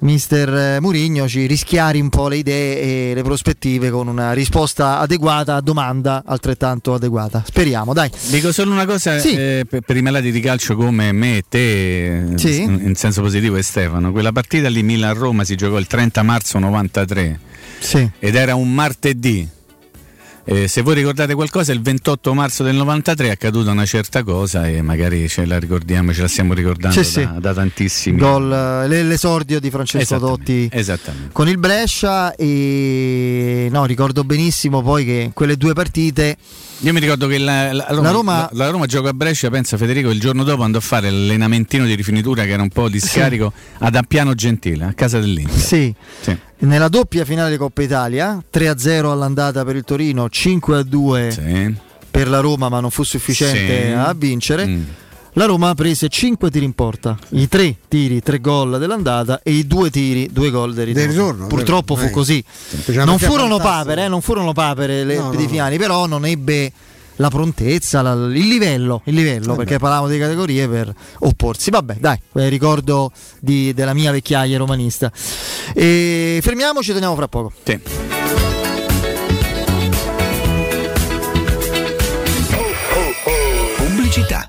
mister 0.00 0.80
Murigno 0.80 1.28
ci 1.28 1.46
rischiari 1.46 2.00
un 2.00 2.08
po' 2.08 2.28
le 2.28 2.36
idee 2.36 3.10
e 3.10 3.14
le 3.14 3.22
prospettive 3.22 3.90
con 3.90 4.08
una 4.08 4.32
risposta 4.32 4.98
adeguata 4.98 5.54
a 5.54 5.60
domanda 5.60 6.22
altrettanto 6.26 6.94
adeguata. 6.94 7.42
Speriamo, 7.46 7.92
dai. 7.92 8.10
Dico 8.28 8.52
solo 8.52 8.72
una 8.72 8.86
cosa 8.86 9.18
sì. 9.18 9.34
eh, 9.34 9.66
per, 9.68 9.80
per, 9.80 9.96
i 9.96 10.02
malati 10.02 10.30
di 10.30 10.40
calcio 10.40 10.76
come 10.76 11.12
me 11.12 11.38
e 11.38 11.44
te, 11.48 12.26
sì. 12.36 12.62
in 12.62 12.94
senso 12.94 13.22
positivo 13.22 13.56
e 13.56 13.62
Stefano, 13.62 14.12
quella 14.12 14.32
partita 14.32 14.68
lì 14.68 14.82
Milan-Roma 14.82 15.44
si 15.44 15.54
giocò 15.54 15.78
il 15.78 15.86
30 15.86 16.22
marzo 16.22 16.58
93 16.58 17.40
sì. 17.78 18.10
ed 18.18 18.34
era 18.34 18.54
un 18.54 18.72
martedì 18.72 19.48
eh, 20.48 20.68
se 20.68 20.82
voi 20.82 20.94
ricordate 20.94 21.34
qualcosa, 21.34 21.72
il 21.72 21.82
28 21.82 22.32
marzo 22.32 22.62
del 22.62 22.76
93 22.76 23.26
è 23.26 23.30
accaduta 23.30 23.72
una 23.72 23.84
certa 23.84 24.22
cosa 24.22 24.68
e 24.68 24.80
magari 24.80 25.28
ce 25.28 25.44
la 25.44 25.58
ricordiamo, 25.58 26.12
ce 26.12 26.20
la 26.20 26.28
stiamo 26.28 26.54
ricordando 26.54 27.02
sì, 27.02 27.24
da, 27.24 27.32
sì. 27.34 27.40
da, 27.40 27.52
tantissimi 27.52 28.18
gol. 28.18 28.52
Eh, 28.52 29.02
l'esordio 29.02 29.58
di 29.58 29.70
Francesco 29.70 30.14
esattamente, 30.14 30.44
Dotti 30.44 30.68
esattamente. 30.70 31.28
con 31.32 31.48
il 31.48 31.58
Brescia 31.58 32.36
e 32.36 33.66
no, 33.72 33.86
ricordo 33.86 34.22
benissimo 34.22 34.82
poi 34.82 35.04
che 35.04 35.30
quelle 35.34 35.56
due 35.56 35.72
partite 35.72 36.36
io 36.80 36.92
mi 36.92 37.00
ricordo 37.00 37.26
che 37.26 37.38
la, 37.38 37.72
la, 37.72 37.86
Roma, 37.88 38.02
la, 38.02 38.10
Roma, 38.10 38.48
la, 38.52 38.70
Roma, 38.70 38.86
gioca 38.86 39.08
a 39.08 39.12
Brescia, 39.14 39.48
pensa 39.48 39.76
Federico, 39.76 40.10
il 40.10 40.20
giorno 40.20 40.44
dopo 40.44 40.62
andò 40.62 40.78
a 40.78 40.82
fare 40.82 41.10
l'allenamentino 41.10 41.86
di 41.86 41.94
rifinitura 41.94 42.44
che 42.44 42.50
era 42.50 42.62
un 42.62 42.68
po' 42.68 42.88
di 42.88 43.00
scarico 43.00 43.52
sì. 43.54 43.74
ad 43.84 43.94
Appiano 43.94 44.34
Gentile, 44.34 44.84
a 44.84 44.92
casa 44.92 45.18
dell'Inter. 45.18 45.58
Sì. 45.58 45.94
sì. 46.20 46.36
Nella 46.58 46.88
doppia 46.88 47.24
finale 47.24 47.50
di 47.50 47.56
Coppa 47.56 47.82
Italia, 47.82 48.42
3-0 48.52 49.10
all'andata 49.10 49.64
per 49.64 49.76
il 49.76 49.84
Torino, 49.84 50.26
5-2 50.26 51.28
sì. 51.28 51.74
per 52.10 52.28
la 52.28 52.40
Roma, 52.40 52.68
ma 52.68 52.80
non 52.80 52.90
fu 52.90 53.02
sufficiente 53.02 53.94
a 53.94 54.14
vincere. 54.14 54.66
Mm 54.66 54.82
la 55.36 55.44
Roma 55.44 55.74
prese 55.74 56.08
5 56.08 56.50
tiri 56.50 56.64
in 56.64 56.72
porta, 56.72 57.16
i 57.30 57.46
3 57.46 57.76
tiri, 57.88 58.22
3 58.22 58.40
gol 58.40 58.78
dell'andata 58.78 59.40
e 59.42 59.52
i 59.52 59.66
2 59.66 59.90
tiri, 59.90 60.30
2 60.32 60.50
gol 60.50 60.72
del 60.72 60.86
ritorno. 60.86 61.10
ritorno 61.10 61.46
Purtroppo 61.46 61.94
fu 61.94 62.08
così. 62.10 62.42
Non 63.04 63.18
furono, 63.18 63.58
papere, 63.58 64.04
eh, 64.04 64.08
non 64.08 64.22
furono 64.22 64.52
papere, 64.52 65.04
le 65.04 65.16
no, 65.16 65.32
no, 65.32 65.76
però 65.76 66.06
non 66.06 66.24
ebbe 66.24 66.72
la 67.16 67.28
prontezza, 67.28 68.00
la, 68.00 68.12
il 68.12 68.48
livello, 68.48 69.02
il 69.04 69.14
livello 69.14 69.52
eh 69.52 69.56
perché 69.56 69.78
parlavamo 69.78 70.08
di 70.08 70.18
categorie 70.18 70.66
per 70.68 70.94
opporsi. 71.18 71.68
Vabbè, 71.68 71.96
dai, 71.98 72.18
eh, 72.34 72.48
ricordo 72.48 73.12
di, 73.38 73.74
della 73.74 73.92
mia 73.92 74.12
vecchiaia 74.12 74.56
romanista. 74.56 75.12
E 75.74 76.38
fermiamoci, 76.40 76.92
torniamo 76.92 77.14
fra 77.14 77.28
poco. 77.28 77.52
Sì. 77.62 77.78
Pubblicità. 83.76 84.48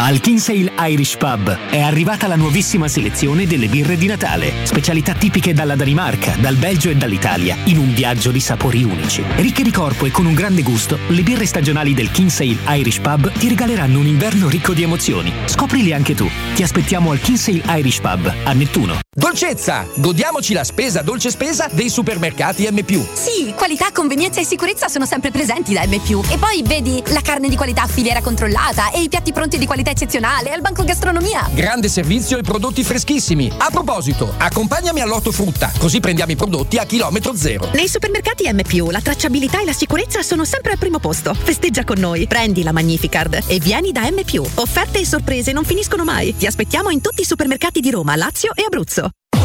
Al 0.00 0.20
Kinsale 0.20 0.72
Irish 0.78 1.16
Pub 1.16 1.52
è 1.70 1.80
arrivata 1.80 2.28
la 2.28 2.36
nuovissima 2.36 2.86
selezione 2.86 3.48
delle 3.48 3.66
birre 3.66 3.96
di 3.96 4.06
Natale, 4.06 4.52
specialità 4.62 5.12
tipiche 5.12 5.52
dalla 5.52 5.74
Danimarca, 5.74 6.36
dal 6.38 6.54
Belgio 6.54 6.88
e 6.88 6.94
dall'Italia, 6.94 7.56
in 7.64 7.78
un 7.78 7.92
viaggio 7.92 8.30
di 8.30 8.38
sapori 8.38 8.84
unici. 8.84 9.24
Ricche 9.36 9.64
di 9.64 9.72
corpo 9.72 10.06
e 10.06 10.12
con 10.12 10.26
un 10.26 10.34
grande 10.34 10.62
gusto, 10.62 10.98
le 11.08 11.22
birre 11.22 11.46
stagionali 11.46 11.94
del 11.94 12.12
Kinsale 12.12 12.58
Irish 12.68 13.00
Pub 13.00 13.32
ti 13.32 13.48
regaleranno 13.48 13.98
un 13.98 14.06
inverno 14.06 14.48
ricco 14.48 14.72
di 14.72 14.84
emozioni. 14.84 15.32
Scoprili 15.46 15.92
anche 15.92 16.14
tu. 16.14 16.30
Ti 16.54 16.62
aspettiamo 16.62 17.10
al 17.10 17.20
Kinsale 17.20 17.62
Irish 17.78 17.98
Pub 17.98 18.32
a 18.44 18.52
Nettuno. 18.52 19.00
Dolcezza! 19.10 19.84
Godiamoci 19.96 20.52
la 20.52 20.62
spesa 20.62 21.02
dolce 21.02 21.30
spesa 21.30 21.68
dei 21.72 21.90
supermercati 21.90 22.68
M. 22.70 22.84
Sì, 23.14 23.52
qualità, 23.56 23.90
convenienza 23.92 24.40
e 24.40 24.44
sicurezza 24.44 24.86
sono 24.86 25.06
sempre 25.06 25.32
presenti 25.32 25.72
da 25.72 25.84
M. 25.84 25.94
E 25.94 26.38
poi 26.38 26.62
vedi 26.64 27.02
la 27.06 27.20
carne 27.20 27.48
di 27.48 27.56
qualità 27.56 27.82
a 27.82 27.88
filiera 27.88 28.20
controllata 28.20 28.92
e 28.92 29.02
i 29.02 29.08
piatti 29.08 29.32
pronti 29.32 29.58
di 29.58 29.66
qualità 29.66 29.86
eccezionale 29.90 30.52
al 30.52 30.60
banco 30.60 30.84
gastronomia. 30.84 31.48
Grande 31.52 31.88
servizio 31.88 32.38
e 32.38 32.42
prodotti 32.42 32.82
freschissimi. 32.82 33.50
A 33.56 33.68
proposito, 33.70 34.32
accompagnami 34.36 35.00
all'ortofrutta, 35.00 35.72
così 35.78 36.00
prendiamo 36.00 36.32
i 36.32 36.36
prodotti 36.36 36.76
a 36.78 36.84
chilometro 36.84 37.34
zero. 37.36 37.70
Nei 37.74 37.88
supermercati 37.88 38.50
M. 38.52 38.90
la 38.90 39.00
tracciabilità 39.00 39.60
e 39.60 39.64
la 39.64 39.72
sicurezza 39.72 40.22
sono 40.22 40.44
sempre 40.44 40.72
al 40.72 40.78
primo 40.78 40.98
posto. 40.98 41.34
Festeggia 41.34 41.84
con 41.84 41.98
noi, 41.98 42.26
prendi 42.26 42.62
la 42.62 42.72
Magnificard 42.72 43.44
e 43.46 43.58
vieni 43.58 43.92
da 43.92 44.02
M. 44.02 44.20
Offerte 44.54 45.00
e 45.00 45.06
sorprese 45.06 45.52
non 45.52 45.64
finiscono 45.64 46.04
mai. 46.04 46.36
Ti 46.36 46.46
aspettiamo 46.46 46.90
in 46.90 47.00
tutti 47.00 47.22
i 47.22 47.24
supermercati 47.24 47.80
di 47.80 47.90
Roma, 47.90 48.16
Lazio 48.16 48.54
e 48.54 48.64
Abruzzo. 48.64 49.10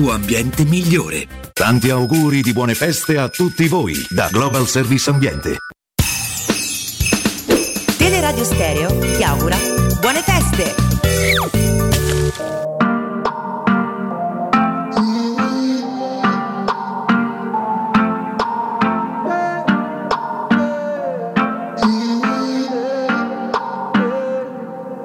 tuo 0.00 0.12
ambiente 0.12 0.64
migliore. 0.64 1.28
Tanti 1.52 1.90
auguri 1.90 2.40
di 2.40 2.54
buone 2.54 2.74
feste 2.74 3.18
a 3.18 3.28
tutti 3.28 3.68
voi 3.68 3.94
da 4.08 4.28
Global 4.30 4.66
Service 4.66 5.10
Ambiente. 5.10 5.58
Teleradio 7.98 8.44
Stereo 8.44 8.98
ti 8.98 9.22
augura 9.22 9.58
buone 10.00 10.22
feste! 10.22 10.74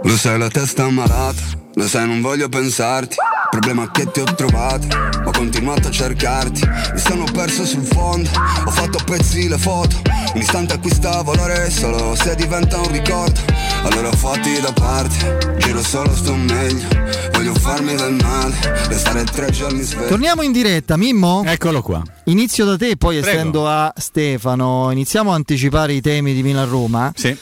Lo 0.04 0.16
sai 0.16 0.38
la 0.38 0.48
testa 0.48 0.90
malata, 0.90 1.42
lo 1.74 1.86
sai 1.86 2.08
non 2.08 2.22
voglio 2.22 2.48
pensarti 2.48 3.18
Problema 3.56 3.90
che 3.90 4.12
ti 4.12 4.20
ho 4.20 4.26
trovato, 4.26 4.86
ho 5.24 5.32
continuato 5.32 5.88
a 5.88 5.92
cercarti 5.92 6.68
Mi 6.94 7.00
sono 7.00 7.24
perso 7.24 7.66
sul 7.66 7.86
fondo, 7.86 8.30
ho 8.66 8.70
fatto 8.70 8.98
a 8.98 9.04
pezzi 9.06 9.48
le 9.48 9.58
foto 9.58 9.96
Un 10.34 10.42
istante 10.42 10.74
acquista 10.74 11.22
valore 11.22 11.70
solo 11.70 12.16
se 12.16 12.36
diventa 12.36 12.78
un 12.78 12.92
ricordo. 12.92 13.40
Allora 13.84 14.12
fatti 14.12 14.60
da 14.60 14.74
parte, 14.74 15.56
giro 15.60 15.82
solo 15.82 16.14
sto 16.14 16.36
meglio. 16.36 16.86
Voglio 17.32 17.54
farmi 17.54 17.96
del 17.96 18.18
male, 18.22 18.56
restare 18.90 19.24
tre 19.24 19.50
giorni 19.52 19.84
sveglio. 19.84 20.10
Torniamo 20.10 20.42
in 20.42 20.52
diretta, 20.52 20.98
Mimmo? 20.98 21.44
Eccolo 21.46 21.82
qua. 21.82 22.04
Inizio 22.26 22.66
da 22.66 22.76
te, 22.76 22.98
poi 22.98 23.20
Prego. 23.20 23.38
estendo 23.38 23.70
a 23.70 23.94
Stefano 23.96 24.92
Iniziamo 24.92 25.32
a 25.32 25.36
anticipare 25.36 25.94
i 25.94 26.02
temi 26.02 26.34
di 26.34 26.44
Milan-Roma 26.44 27.14
Sì. 27.16 27.38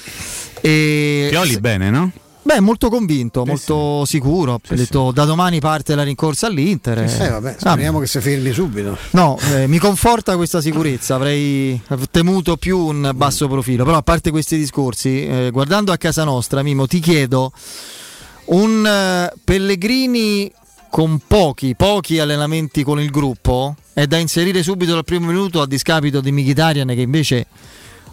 E... 0.61 1.27
Pioli 1.31 1.59
bene, 1.59 1.89
no? 1.89 2.11
Beh, 2.43 2.59
molto 2.59 2.89
convinto, 2.89 3.45
molto 3.45 4.03
sì. 4.05 4.17
sicuro. 4.17 4.59
Sì, 4.61 4.75
detto 4.75 5.07
sì. 5.07 5.13
da 5.13 5.25
domani 5.25 5.59
parte 5.59 5.95
la 5.95 6.03
rincorsa 6.03 6.47
all'Inter. 6.47 7.09
Sì, 7.09 7.21
eh, 7.21 7.29
vabbè, 7.29 7.55
speriamo 7.57 7.97
ah, 7.97 8.01
che 8.01 8.07
si 8.07 8.19
fermi 8.19 8.51
subito. 8.51 8.97
No, 9.11 9.37
eh, 9.53 9.67
mi 9.67 9.77
conforta 9.77 10.35
questa 10.35 10.59
sicurezza. 10.59 11.15
Avrei 11.15 11.81
temuto 12.11 12.57
più 12.57 12.77
un 12.77 13.11
basso 13.15 13.47
profilo. 13.47 13.85
Però, 13.85 13.97
a 13.97 14.01
parte 14.01 14.29
questi 14.29 14.57
discorsi, 14.57 15.25
eh, 15.25 15.49
guardando 15.51 15.91
a 15.93 15.97
casa 15.97 16.25
nostra, 16.25 16.61
Mimo, 16.63 16.85
ti 16.85 16.99
chiedo 16.99 17.53
un 18.45 19.31
uh, 19.33 19.39
Pellegrini 19.43 20.51
con 20.89 21.21
pochi, 21.25 21.75
pochi 21.75 22.19
allenamenti 22.19 22.83
con 22.83 22.99
il 22.99 23.09
gruppo 23.09 23.75
è 23.93 24.05
da 24.05 24.17
inserire 24.17 24.61
subito 24.61 24.93
dal 24.93 25.03
primo 25.03 25.27
minuto 25.27 25.61
a 25.61 25.65
discapito 25.65 26.21
di 26.21 26.31
Mkhitaryan 26.31 26.87
che 26.87 27.01
invece 27.01 27.47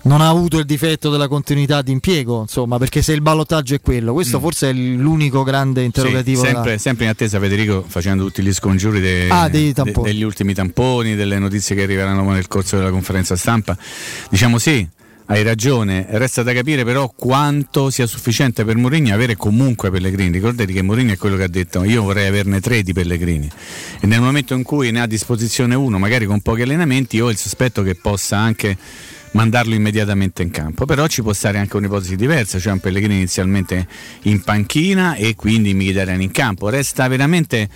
non 0.03 0.21
ha 0.21 0.29
avuto 0.29 0.59
il 0.59 0.65
difetto 0.65 1.11
della 1.11 1.29
continuità 1.29 1.83
di 1.83 1.93
impiego, 1.93 2.41
insomma, 2.43 2.79
perché 2.79 3.03
se 3.03 3.13
il 3.13 3.21
ballottaggio 3.21 3.75
è 3.75 3.81
quello, 3.81 4.13
questo 4.13 4.39
mm. 4.39 4.43
forse 4.43 4.71
è 4.71 4.73
l'unico 4.73 5.43
grande 5.43 5.83
interrogativo. 5.83 6.41
Sì, 6.41 6.47
sempre, 6.47 6.73
da... 6.73 6.79
sempre, 6.79 7.05
in 7.05 7.11
attesa, 7.11 7.39
Federico, 7.39 7.85
facendo 7.87 8.25
tutti 8.25 8.43
gli 8.43 8.53
scongiuri 8.53 9.01
de... 9.01 9.29
ah, 9.29 9.49
de... 9.49 9.75
degli 10.03 10.23
ultimi 10.23 10.55
tamponi, 10.55 11.15
delle 11.15 11.39
notizie 11.39 11.75
che 11.75 11.83
arriveranno 11.83 12.29
nel 12.31 12.49
corso 12.49 12.77
della 12.77 12.91
conferenza 12.91 13.37
stampa. 13.37 13.77
Diciamo 14.31 14.59
sì, 14.59 14.87
hai 15.27 15.45
ragione, 15.45 16.07
resta 16.09 16.43
da 16.43 16.53
capire 16.53 16.83
però 16.85 17.13
quanto 17.15 17.91
sia 17.91 18.07
sufficiente 18.07 18.65
per 18.65 18.75
Mourinho 18.77 19.15
avere 19.15 19.37
comunque 19.37 19.91
Pellegrini. 19.91 20.33
Ricordate 20.33 20.73
che 20.73 20.83
Mourinho 20.83 21.13
è 21.13 21.17
quello 21.17 21.37
che 21.37 21.45
ha 21.45 21.49
detto 21.49 21.85
io 21.85 22.03
vorrei 22.03 22.27
averne 22.27 22.61
tre 22.61 22.83
di 22.83 22.93
Pellegrini 22.93 23.49
e 24.01 24.07
nel 24.09 24.21
momento 24.21 24.55
in 24.55 24.65
cui 24.65 24.91
ne 24.91 24.99
ha 24.99 25.05
a 25.05 25.07
disposizione 25.07 25.77
uno, 25.77 25.99
magari 25.99 26.25
con 26.27 26.41
pochi 26.41 26.63
allenamenti, 26.63 27.17
io 27.17 27.27
ho 27.27 27.31
il 27.31 27.37
sospetto 27.37 27.83
che 27.83 27.95
possa 27.95 28.39
anche 28.39 28.77
mandarlo 29.33 29.75
immediatamente 29.75 30.43
in 30.43 30.51
campo. 30.51 30.85
Però 30.87 31.07
ci 31.07 31.23
può 31.23 31.33
stare 31.33 31.59
anche 31.59 31.77
un'ipotesi 31.77 32.17
diversa, 32.17 32.59
cioè 32.59 32.73
un 32.73 32.81
Pellegrini 32.81 33.17
inizialmente 33.17 33.87
in 34.23 34.43
panchina 34.43 35.15
e 35.15 35.35
quindi 35.35 35.75
Mkhitaryan 35.75 36.21
in 36.21 36.31
campo. 36.31 36.69
Resta 36.69 37.07
veramente 37.09 37.69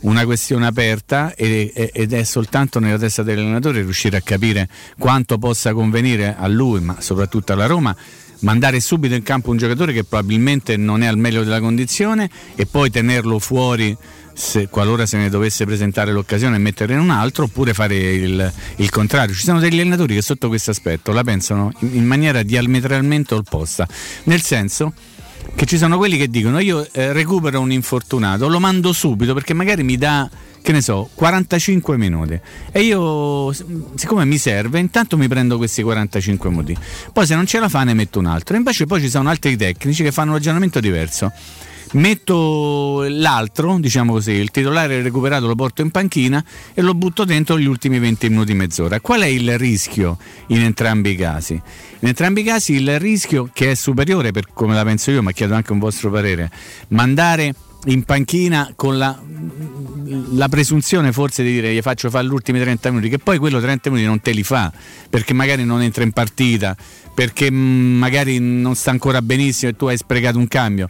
una 0.00 0.24
questione 0.24 0.66
aperta 0.66 1.34
ed 1.36 2.12
è 2.12 2.22
soltanto 2.24 2.80
nella 2.80 2.98
testa 2.98 3.22
dell'allenatore 3.22 3.82
riuscire 3.82 4.16
a 4.16 4.20
capire 4.20 4.68
quanto 4.98 5.38
possa 5.38 5.72
convenire 5.72 6.34
a 6.36 6.48
lui, 6.48 6.80
ma 6.80 6.96
soprattutto 7.00 7.52
alla 7.52 7.66
Roma, 7.66 7.94
mandare 8.40 8.80
subito 8.80 9.14
in 9.14 9.22
campo 9.22 9.50
un 9.50 9.58
giocatore 9.58 9.92
che 9.92 10.02
probabilmente 10.02 10.76
non 10.76 11.02
è 11.02 11.06
al 11.06 11.18
meglio 11.18 11.44
della 11.44 11.60
condizione 11.60 12.28
e 12.56 12.66
poi 12.66 12.90
tenerlo 12.90 13.38
fuori 13.38 13.96
se, 14.34 14.68
qualora 14.68 15.06
se 15.06 15.16
ne 15.16 15.28
dovesse 15.28 15.64
presentare 15.64 16.12
l'occasione 16.12 16.56
e 16.56 16.58
mettere 16.58 16.94
in 16.94 17.00
un 17.00 17.10
altro 17.10 17.44
oppure 17.44 17.74
fare 17.74 17.96
il, 17.96 18.52
il, 18.76 18.90
contrario. 18.90 19.34
Ci 19.34 19.44
sono 19.44 19.60
degli 19.60 19.80
allenatori 19.80 20.14
che 20.14 20.22
sotto 20.22 20.48
questo 20.48 20.70
aspetto 20.70 21.12
la 21.12 21.22
pensano 21.22 21.72
in, 21.80 21.96
in 21.96 22.06
maniera 22.06 22.42
diametralmente 22.42 23.34
opposta, 23.34 23.86
nel 24.24 24.42
senso 24.42 24.92
che 25.54 25.66
ci 25.66 25.76
sono 25.76 25.96
quelli 25.96 26.16
che 26.16 26.28
dicono 26.28 26.60
io 26.60 26.86
eh, 26.92 27.12
recupero 27.12 27.60
un 27.60 27.72
infortunato, 27.72 28.48
lo 28.48 28.60
mando 28.60 28.92
subito 28.92 29.34
perché 29.34 29.54
magari 29.54 29.82
mi 29.82 29.96
dà 29.96 30.28
che 30.62 30.70
ne 30.70 30.80
so, 30.80 31.10
45 31.14 31.96
minuti. 31.96 32.38
E 32.70 32.82
io, 32.82 33.52
siccome 33.52 34.24
mi 34.24 34.38
serve, 34.38 34.78
intanto 34.78 35.16
mi 35.16 35.26
prendo 35.26 35.56
questi 35.56 35.82
45 35.82 36.50
minuti. 36.50 36.76
Poi 37.12 37.26
se 37.26 37.34
non 37.34 37.46
ce 37.46 37.58
la 37.58 37.68
fa 37.68 37.82
ne 37.82 37.94
metto 37.94 38.20
un 38.20 38.26
altro. 38.26 38.56
Invece 38.56 38.86
poi 38.86 39.00
ci 39.00 39.10
sono 39.10 39.28
altri 39.28 39.56
tecnici 39.56 40.04
che 40.04 40.12
fanno 40.12 40.30
un 40.30 40.36
ragionamento 40.36 40.78
diverso 40.78 41.32
metto 41.92 43.04
l'altro, 43.08 43.78
diciamo 43.78 44.12
così, 44.12 44.32
il 44.32 44.50
titolare 44.50 45.02
recuperato 45.02 45.46
lo 45.46 45.54
porto 45.54 45.82
in 45.82 45.90
panchina 45.90 46.42
e 46.74 46.82
lo 46.82 46.94
butto 46.94 47.24
dentro 47.24 47.58
gli 47.58 47.66
ultimi 47.66 47.98
20 47.98 48.28
minuti, 48.28 48.54
mezz'ora. 48.54 49.00
Qual 49.00 49.20
è 49.20 49.26
il 49.26 49.58
rischio 49.58 50.18
in 50.48 50.62
entrambi 50.62 51.10
i 51.10 51.16
casi? 51.16 51.54
In 51.54 52.08
entrambi 52.08 52.40
i 52.40 52.44
casi 52.44 52.74
il 52.74 52.98
rischio 52.98 53.50
che 53.52 53.72
è 53.72 53.74
superiore, 53.74 54.30
per 54.30 54.46
come 54.52 54.74
la 54.74 54.84
penso 54.84 55.10
io, 55.10 55.22
ma 55.22 55.32
chiedo 55.32 55.54
anche 55.54 55.72
un 55.72 55.78
vostro 55.78 56.10
parere, 56.10 56.50
mandare 56.88 57.54
in 57.86 58.04
panchina 58.04 58.72
con 58.76 58.96
la, 58.96 59.20
la, 60.30 60.48
presunzione 60.48 61.10
forse 61.10 61.42
di 61.42 61.50
dire 61.50 61.74
gli 61.74 61.80
faccio 61.80 62.10
fare 62.10 62.24
gli 62.24 62.30
ultimi 62.30 62.60
30 62.60 62.90
minuti, 62.90 63.08
che 63.08 63.18
poi 63.18 63.38
quello 63.38 63.60
30 63.60 63.90
minuti 63.90 64.06
non 64.06 64.20
te 64.20 64.30
li 64.30 64.44
fa, 64.44 64.72
perché 65.10 65.34
magari 65.34 65.64
non 65.64 65.82
entra 65.82 66.04
in 66.04 66.12
partita, 66.12 66.76
perché 67.12 67.50
magari 67.50 68.38
non 68.38 68.76
sta 68.76 68.92
ancora 68.92 69.20
benissimo 69.20 69.72
e 69.72 69.76
tu 69.76 69.86
hai 69.86 69.96
sprecato 69.96 70.38
un 70.38 70.46
cambio 70.46 70.88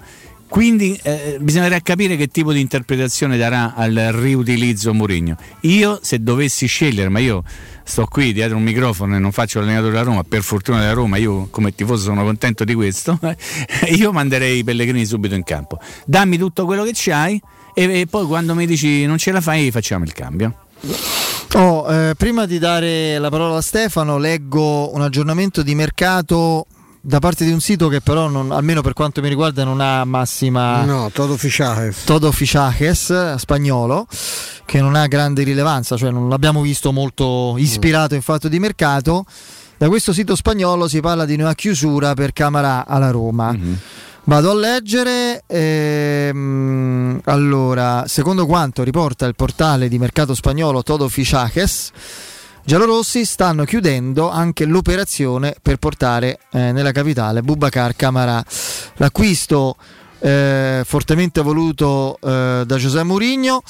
Quindi 0.52 1.00
eh, 1.02 1.38
bisognerà 1.40 1.80
capire 1.80 2.14
che 2.14 2.28
tipo 2.28 2.52
di 2.52 2.60
interpretazione 2.60 3.38
darà 3.38 3.72
al 3.74 3.94
riutilizzo 4.12 4.92
Mourinho. 4.92 5.34
Io 5.60 5.98
se 6.02 6.22
dovessi 6.22 6.66
scegliere, 6.66 7.08
ma 7.08 7.20
io 7.20 7.42
sto 7.82 8.04
qui 8.04 8.34
dietro 8.34 8.58
un 8.58 8.62
microfono 8.62 9.16
e 9.16 9.18
non 9.18 9.32
faccio 9.32 9.60
l'allenatore 9.60 9.92
della 9.92 10.02
Roma, 10.02 10.24
per 10.24 10.42
fortuna 10.42 10.80
della 10.80 10.92
Roma, 10.92 11.16
io 11.16 11.48
come 11.50 11.74
tifoso 11.74 12.02
sono 12.02 12.22
contento 12.22 12.64
di 12.64 12.74
questo, 12.74 13.18
io 13.96 14.12
manderei 14.12 14.58
i 14.58 14.62
Pellegrini 14.62 15.06
subito 15.06 15.34
in 15.34 15.42
campo. 15.42 15.78
Dammi 16.04 16.36
tutto 16.36 16.66
quello 16.66 16.84
che 16.84 16.92
c'hai 16.92 17.40
e, 17.72 18.00
e 18.00 18.06
poi 18.06 18.26
quando 18.26 18.54
mi 18.54 18.66
dici 18.66 19.06
non 19.06 19.16
ce 19.16 19.32
la 19.32 19.40
fai 19.40 19.70
facciamo 19.70 20.04
il 20.04 20.12
cambio. 20.12 20.66
Oh, 21.54 21.90
eh, 21.90 22.14
prima 22.14 22.44
di 22.44 22.58
dare 22.58 23.16
la 23.18 23.30
parola 23.30 23.56
a 23.56 23.62
Stefano, 23.62 24.18
leggo 24.18 24.94
un 24.94 25.00
aggiornamento 25.00 25.62
di 25.62 25.74
mercato 25.74 26.66
da 27.04 27.18
parte 27.18 27.44
di 27.44 27.50
un 27.50 27.60
sito 27.60 27.88
che 27.88 28.00
però 28.00 28.28
non, 28.28 28.52
almeno 28.52 28.80
per 28.80 28.92
quanto 28.92 29.20
mi 29.20 29.28
riguarda 29.28 29.64
non 29.64 29.80
ha 29.80 30.04
massima 30.04 30.84
no, 30.84 31.10
Todo 31.12 31.36
Fichajes. 31.36 32.04
Todo 32.04 32.30
Fichajes 32.30 33.34
spagnolo 33.34 34.06
che 34.64 34.80
non 34.80 34.94
ha 34.94 35.08
grande 35.08 35.42
rilevanza 35.42 35.96
cioè 35.96 36.12
non 36.12 36.28
l'abbiamo 36.28 36.60
visto 36.60 36.92
molto 36.92 37.56
ispirato 37.58 38.14
in 38.14 38.22
fatto 38.22 38.48
di 38.48 38.58
mercato. 38.60 39.24
Da 39.76 39.88
questo 39.88 40.12
sito 40.12 40.36
spagnolo 40.36 40.86
si 40.86 41.00
parla 41.00 41.24
di 41.24 41.34
una 41.34 41.56
chiusura 41.56 42.14
per 42.14 42.32
Camara 42.32 42.86
alla 42.86 43.10
Roma. 43.10 43.52
Mm-hmm. 43.52 43.74
Vado 44.24 44.52
a 44.52 44.54
leggere, 44.54 45.42
ehm, 45.48 47.20
allora, 47.24 48.04
secondo 48.06 48.46
quanto 48.46 48.84
riporta 48.84 49.26
il 49.26 49.34
portale 49.34 49.88
di 49.88 49.98
mercato 49.98 50.36
spagnolo 50.36 50.84
Todo 50.84 51.08
Fichajes, 51.08 51.90
giallorossi 52.64 53.24
stanno 53.24 53.64
chiudendo 53.64 54.30
anche 54.30 54.64
l'operazione 54.64 55.54
per 55.60 55.76
portare 55.76 56.38
eh, 56.52 56.72
nella 56.72 56.92
capitale 56.92 57.42
Bubacar 57.42 57.94
Camara. 57.96 58.44
L'acquisto 58.96 59.76
eh, 60.20 60.82
fortemente 60.84 61.40
voluto 61.42 62.18
eh, 62.20 62.62
da 62.64 62.76
Giuseppe 62.76 63.04
Mourinho 63.04 63.62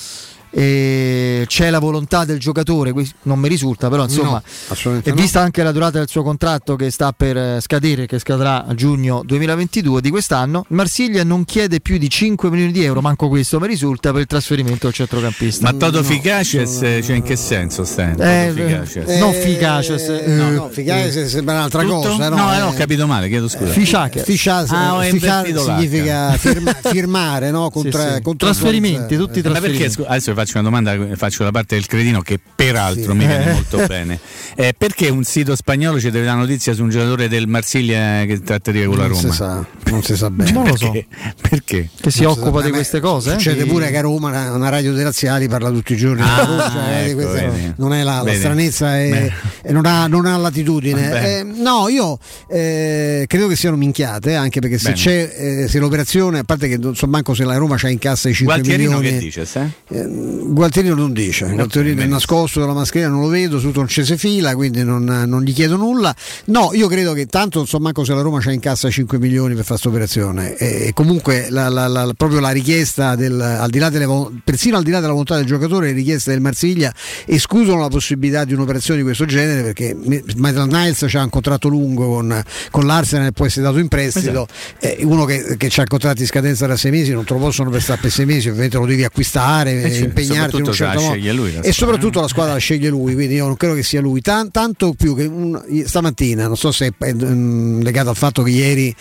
c'è 0.53 1.71
la 1.71 1.79
volontà 1.79 2.25
del 2.25 2.39
giocatore, 2.39 2.93
non 3.23 3.39
mi 3.39 3.49
risulta, 3.49 3.89
però 3.89 4.05
insomma, 4.05 4.43
no, 4.85 5.01
e 5.03 5.13
vista 5.13 5.39
no. 5.39 5.47
anche 5.47 5.63
la 5.63 5.73
durata 5.73 5.99
del 5.99 6.09
suo 6.09 6.23
contratto 6.23 6.77
che 6.77 6.91
sta 6.91 7.13
per 7.13 7.37
eh, 7.37 7.61
scadere, 7.61 8.07
che 8.07 8.19
scadrà 8.19 8.67
a 8.67 8.75
giugno 8.75 9.23
2022 9.25 10.01
di 10.01 10.11
quest'anno, 10.11 10.65
Marsiglia 10.69 11.25
non 11.25 11.45
chiede 11.45 11.81
più 11.81 11.97
di 11.99 12.09
5 12.09 12.51
milioni 12.51 12.73
di 12.73 12.85
euro, 12.85 13.01
manco 13.01 13.29
questo 13.29 13.59
mi 13.59 13.67
risulta, 13.67 14.11
per 14.13 14.21
il 14.21 14.27
trasferimento 14.27 14.87
del 14.87 14.95
centrocampista. 14.95 15.71
Ma 15.71 15.79
Toto 15.79 15.99
no, 15.99 16.05
Ficaces, 16.05 16.79
cioè 16.79 17.17
in 17.17 17.23
che 17.23 17.37
senso 17.37 17.85
stai? 17.85 18.15
Eh, 18.19 18.53
eh, 18.55 19.19
non 19.19 19.33
Ficaces, 19.33 20.09
eh, 20.09 20.27
no, 20.27 20.51
no, 20.51 20.69
Ficaces 20.69 21.31
sembra 21.31 21.55
un'altra 21.55 21.83
Tutto? 21.83 21.95
cosa. 21.95 22.29
No, 22.29 22.37
no, 22.37 22.55
eh, 22.55 22.61
ho 22.61 22.73
capito 22.75 23.07
male, 23.07 23.29
chiedo 23.29 23.49
scusa. 23.49 23.73
Ficaces. 23.73 24.25
Ficaces 24.25 24.71
ah, 24.73 25.01
significa 25.03 26.37
firma, 26.37 26.73
firmare, 26.73 27.51
no? 27.51 27.71
Contra, 27.71 28.17
sì, 28.17 28.23
sì. 28.23 28.37
Trasferimenti, 28.37 29.17
tutti 29.17 29.39
i 29.39 29.43
trasferimenti. 29.43 29.89
Ma 29.89 29.95
perché, 29.95 30.09
adesso 30.09 30.31
vi 30.31 30.37
faccio 30.43 30.59
una 30.59 30.69
domanda 30.69 31.17
faccio 31.17 31.45
la 31.45 31.51
parte 31.51 31.77
del 31.77 31.87
cretino 31.87 32.21
che 32.21 32.39
peraltro 32.55 33.13
sì. 33.13 33.19
mi 33.19 33.27
viene 33.27 33.53
molto 33.53 33.85
bene. 33.87 34.19
Eh, 34.55 34.75
perché 34.77 35.09
un 35.09 35.25
sito 35.25 35.55
spagnolo 35.57 35.99
ci 35.99 36.11
deve 36.11 36.27
dare 36.27 36.39
notizia 36.39 36.75
su 36.75 36.83
un 36.83 36.91
giocatore 36.91 37.29
del 37.29 37.47
Marsiglia 37.47 38.25
che 38.25 38.41
trattativa 38.43 38.87
con 38.87 38.99
la 38.99 39.07
Roma? 39.07 39.21
Non 39.23 39.31
si 39.31 39.37
sa, 39.37 39.67
non 39.85 40.03
si 40.03 40.17
sa 40.17 40.31
bene. 40.31 40.51
Non 40.53 40.67
lo 40.67 40.77
so. 40.77 40.93
Perché? 41.41 41.89
Che 42.01 42.11
si 42.11 42.23
non 42.23 42.33
occupa 42.33 42.63
di 42.63 42.71
queste 42.71 43.01
cose? 43.01 43.33
Succede 43.33 43.65
pure 43.65 43.91
che 43.91 43.99
a 43.99 44.01
Roma 44.03 44.29
una, 44.29 44.53
una 44.53 44.69
radio 44.69 44.93
dei 44.93 45.05
razziali 45.05 45.49
parla 45.49 45.71
tutti 45.71 45.93
i 45.95 45.97
giorni. 45.97 46.23
Ah, 46.23 46.71
cioè, 46.73 47.05
ecco, 47.09 47.75
non 47.77 47.95
è 47.95 48.03
la, 48.03 48.23
la 48.23 48.35
stranezza 48.35 49.01
e 49.01 49.33
non 49.69 49.87
ha, 49.87 50.07
non 50.07 50.27
ha 50.27 50.37
latitudine. 50.37 51.39
Eh, 51.39 51.43
no, 51.43 51.89
io 51.89 52.19
eh, 52.49 53.25
credo 53.27 53.47
che 53.47 53.57
siano 53.57 53.77
minchiate, 53.77 54.35
anche 54.35 54.61
perché 54.61 54.79
se 54.79 54.91
bene. 54.91 54.97
c'è 54.97 55.35
eh, 55.37 55.69
se 55.69 55.79
l'operazione, 55.79 56.41
a 56.41 56.45
parte 56.45 56.69
che 56.69 56.77
non 56.77 56.95
so 56.95 57.07
manco 57.07 57.35
se 57.35 57.45
la 57.45 57.57
Roma 57.57 57.77
c'ha 57.77 57.89
in 57.89 57.99
cassa 57.99 58.29
i 58.29 58.35
5 58.35 58.55
Gualtierino 58.55 58.99
milioni. 58.99 59.19
che 59.19 59.25
dice? 59.25 59.47
Eh, 59.89 60.32
Gualtierino 60.33 60.95
non 60.95 61.13
dice, 61.13 61.47
Gualtierino 61.47 62.03
è 62.03 62.07
nascosto 62.07 62.61
dalla 62.61 62.73
mascherina, 62.73 63.11
non 63.11 63.21
lo 63.21 63.29
vedo, 63.29 63.61
tutto 63.61 63.81
non 63.81 63.89
ci 63.89 64.05
si 64.05 64.17
fila, 64.17 64.55
quindi 64.55 64.83
non, 64.83 65.05
non, 65.05 65.43
gli 65.43 65.53
chiedo 65.53 65.77
nulla. 65.77 66.15
No, 66.47 66.71
io 66.73 66.89
credo 66.89 67.13
che 67.13 67.27
tanto 67.27 67.59
non 67.59 67.67
so 67.67 67.79
manco 67.79 68.05
se 68.05 68.15
la 68.15 68.23
Roma 68.23 68.41
c'ha 68.41 68.53
in 68.53 68.61
cassa 68.61 68.89
5 68.89 69.19
milioni 69.19 69.55
per 69.55 69.65
fare 69.65 69.81
questa 69.81 69.89
operazione. 69.89 70.57
E 70.57 70.93
comunque 70.95 71.49
la, 71.51 71.69
la, 71.69 71.87
la, 71.87 72.13
proprio 72.17 72.41
la 72.41 72.51
richiesta 72.51 73.15
del, 73.15 73.41
al 73.41 73.71
di 73.71 73.79
là 73.79 73.91
delle, 73.91 74.07
persino 74.43 74.77
al 74.77 74.83
di 74.83 74.91
là 74.91 75.01
della 75.01 75.13
volontà 75.13 75.37
del 75.37 75.47
giocatore, 75.47 75.89
le 75.89 75.93
richieste 75.93 76.31
del 76.31 76.41
Marsiglia 76.41 76.93
escludono 77.27 77.81
la 77.81 77.89
possibilità 77.89 78.45
di 78.45 78.55
un'operazione 78.55 79.01
di 79.01 79.05
questo 79.05 79.25
genere 79.25 79.63
perché 79.63 79.95
Michael 79.95 80.69
Niles 80.69 81.03
ha 81.03 81.23
un 81.23 81.31
contratto 81.31 81.69
lungo 81.69 82.09
con, 82.09 82.43
con 82.71 82.87
l'Arsenal 82.87 83.27
e 83.27 83.33
può 83.33 83.47
essere 83.47 83.67
dato 83.67 83.79
in 83.79 83.89
prestito. 83.89 84.47
Esatto. 84.79 85.07
Uno 85.07 85.25
che, 85.25 85.57
che 85.57 85.71
ha 85.81 85.85
contratti 85.85 86.23
in 86.23 86.27
scadenza 86.27 86.67
da 86.67 86.77
sei 86.77 86.91
mesi 86.91 87.13
non 87.13 87.25
te 87.25 87.35
lo 87.35 87.41
possono 87.41 87.71
prestare 87.71 88.01
per 88.01 88.11
sei 88.11 88.27
mesi, 88.27 88.49
ovviamente 88.49 88.79
lo 88.79 88.87
devi 88.87 89.05
acquistare, 89.05 89.83
eh, 89.83 90.09
impegnarti 90.23 90.57
in 90.57 90.67
un 90.67 90.73
certo 90.73 91.01
modo. 91.01 91.33
Lui, 91.33 91.59
e 91.61 91.73
soprattutto 91.73 92.21
la 92.21 92.29
squadra 92.29 92.53
la 92.55 92.59
sceglie 92.59 92.89
lui, 92.89 93.15
quindi 93.15 93.35
io 93.35 93.47
non 93.47 93.57
credo 93.57 93.75
che 93.75 93.83
sia 93.83 94.01
lui. 94.01 94.21
Tan, 94.21 94.51
tanto 94.51 94.95
più 94.95 95.15
che 95.15 95.25
un, 95.25 95.61
stamattina, 95.85 96.47
non 96.47 96.57
so 96.57 96.73
se 96.73 96.93
è 96.97 97.13
mm, 97.13 97.83
legato 97.83 98.11
al 98.11 98.17
fatto 98.17 98.43
che 98.43 98.51
ieri 98.51 98.95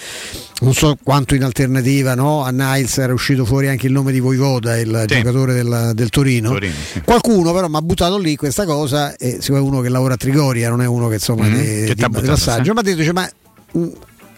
non 0.62 0.74
so 0.74 0.96
quanto 1.02 1.34
in 1.34 1.44
alternativa 1.44 2.14
no? 2.14 2.44
a 2.44 2.52
Niles 2.52 2.98
era 3.00 3.14
uscito 3.14 3.46
fuori 3.46 3.68
anche 3.68 3.88
il 3.88 3.94
nome 3.94 4.12
di 4.12 4.20
Voivoda, 4.20 4.78
il 4.78 5.06
sì. 5.08 5.16
giocatore 5.16 5.54
del, 5.54 5.92
del 5.96 6.10
Torino. 6.10 6.50
Torino 6.50 6.74
sì. 6.92 7.02
Qualcuno 7.02 7.52
però 7.54 7.68
mi 7.68 7.78
ha 7.78 7.82
buttato 7.82 8.18
lì 8.18 8.36
questa 8.36 8.66
cosa 8.66 9.16
e 9.16 9.38
siccome 9.42 9.60
è 9.60 9.62
uno 9.64 9.82
che 9.82 9.90
lavora 9.90 10.14
a 10.14 10.18
Trigoria, 10.18 10.70
non 10.70 10.82
è 10.82 10.86
uno 10.86 11.08
che 11.08 11.16
insomma 11.16 11.46
mm-hmm. 11.46 11.60
di, 11.60 11.86
che 11.88 11.96
di, 11.96 12.06
di 12.08 12.28
passaggio, 12.28 12.74
mi 12.74 12.80
ha 12.80 12.82
detto 12.84 12.98
dice, 12.98 13.14
ma 13.14 13.30
mm, 13.78 13.90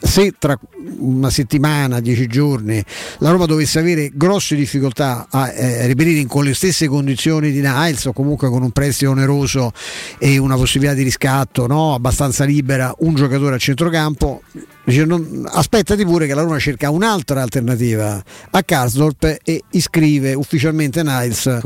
se 0.04 0.34
tra 0.38 0.58
una 0.98 1.30
settimana, 1.30 2.00
dieci 2.00 2.28
giorni, 2.28 2.84
la 3.20 3.32
Roma 3.32 3.46
dovesse 3.46 3.80
avere 3.80 4.12
grosse 4.13 4.56
difficoltà 4.56 5.28
a 5.30 5.52
eh, 5.52 5.88
reperire 5.88 6.26
con 6.26 6.44
le 6.44 6.54
stesse 6.54 6.88
condizioni 6.88 7.52
di 7.52 7.62
Niles 7.62 8.06
o 8.06 8.13
comunque 8.13 8.50
con 8.50 8.62
un 8.62 8.72
prestito 8.72 9.12
oneroso 9.12 9.72
e 10.18 10.38
una 10.38 10.56
possibilità 10.56 10.94
di 10.94 11.04
riscatto 11.04 11.68
no? 11.68 11.94
abbastanza 11.94 12.44
libera, 12.44 12.94
un 13.00 13.16
giocatore 13.16 13.56
a 13.56 13.58
centrocampo, 13.58 14.42
Dice, 14.86 15.06
non, 15.06 15.48
aspettati 15.50 16.04
pure 16.04 16.28
che 16.28 16.34
la 16.34 16.42
Roma 16.42 16.60
cerca 16.60 16.89
un'altra 16.89 17.42
alternativa 17.42 18.22
a 18.50 18.63
Karsdorp 18.63 19.38
e 19.41 19.64
iscrive 19.72 20.34
ufficialmente 20.34 21.04
Niles 21.04 21.60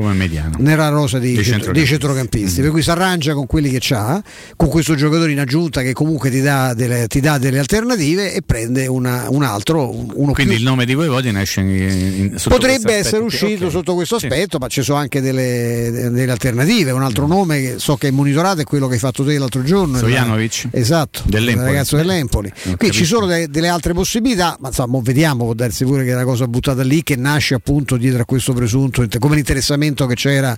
nella 0.59 0.89
rosa 0.89 1.17
di, 1.17 1.33
dei, 1.33 1.43
centrocampisti, 1.43 1.71
dei 1.71 1.85
centrocampisti. 1.87 2.59
Mm. 2.59 2.63
per 2.63 2.71
cui 2.71 2.83
si 2.83 2.91
arrangia 2.91 3.33
con 3.33 3.47
quelli 3.47 3.71
che 3.71 3.95
ha 3.95 4.21
con 4.55 4.69
questo 4.69 4.93
giocatore 4.93 5.31
in 5.31 5.39
aggiunta 5.39 5.81
che 5.81 5.93
comunque 5.93 6.29
ti 6.29 6.41
dà 6.41 6.75
delle, 6.75 7.07
ti 7.07 7.19
dà 7.19 7.39
delle 7.39 7.57
alternative 7.57 8.26
e 8.33 8.41
prende 8.41 8.87
una, 8.87 9.27
un 9.29 9.43
altro 9.43 9.89
uno 9.91 10.33
quindi 10.33 10.53
più. 10.53 10.61
il 10.61 10.63
nome 10.63 10.85
di 10.85 10.93
Voivodina 10.93 11.41
esce 11.41 11.61
in, 11.61 11.69
in, 11.69 12.35
potrebbe 12.47 12.93
essere 12.93 13.23
uscito 13.23 13.65
okay. 13.65 13.69
sotto 13.69 13.93
questo 13.93 14.15
aspetto 14.15 14.57
sì. 14.57 14.57
ma 14.59 14.67
ci 14.67 14.81
sono 14.81 14.99
anche 14.99 15.21
delle, 15.21 16.09
delle, 16.11 16.31
alternative 16.31 16.91
un 16.91 17.03
altro 17.03 17.25
mm. 17.25 17.29
nome 17.29 17.61
che 17.61 17.75
so 17.77 17.95
che 17.95 18.09
è 18.09 18.11
monitorato 18.11 18.61
è 18.61 18.63
quello 18.63 18.87
che 18.87 18.93
hai 18.93 18.99
fatto 18.99 19.23
te 19.23 19.37
l'altro 19.37 19.63
giorno 19.63 19.97
Sojanovic 19.97 20.69
esatto 20.71 21.23
il 21.27 21.55
ragazzo 21.55 21.95
dell'Empoli 21.95 22.51
qui 22.77 22.91
ci 22.91 23.05
sono 23.05 23.25
de- 23.25 23.47
delle 23.49 23.67
altre 23.67 23.93
possibilità, 23.93 24.57
ma 24.59 24.67
insomma 24.69 24.99
vediamo, 25.01 25.45
può 25.45 25.53
darsi 25.53 25.83
pure 25.85 26.03
che 26.03 26.11
è 26.11 26.13
una 26.13 26.23
cosa 26.23 26.47
buttata 26.47 26.83
lì 26.83 27.03
che 27.03 27.15
nasce 27.15 27.55
appunto 27.55 27.97
dietro 27.97 28.21
a 28.21 28.25
questo 28.25 28.53
presunto, 28.53 29.05
come 29.19 29.35
l'interessamento 29.35 30.05
che 30.05 30.15
c'era 30.15 30.57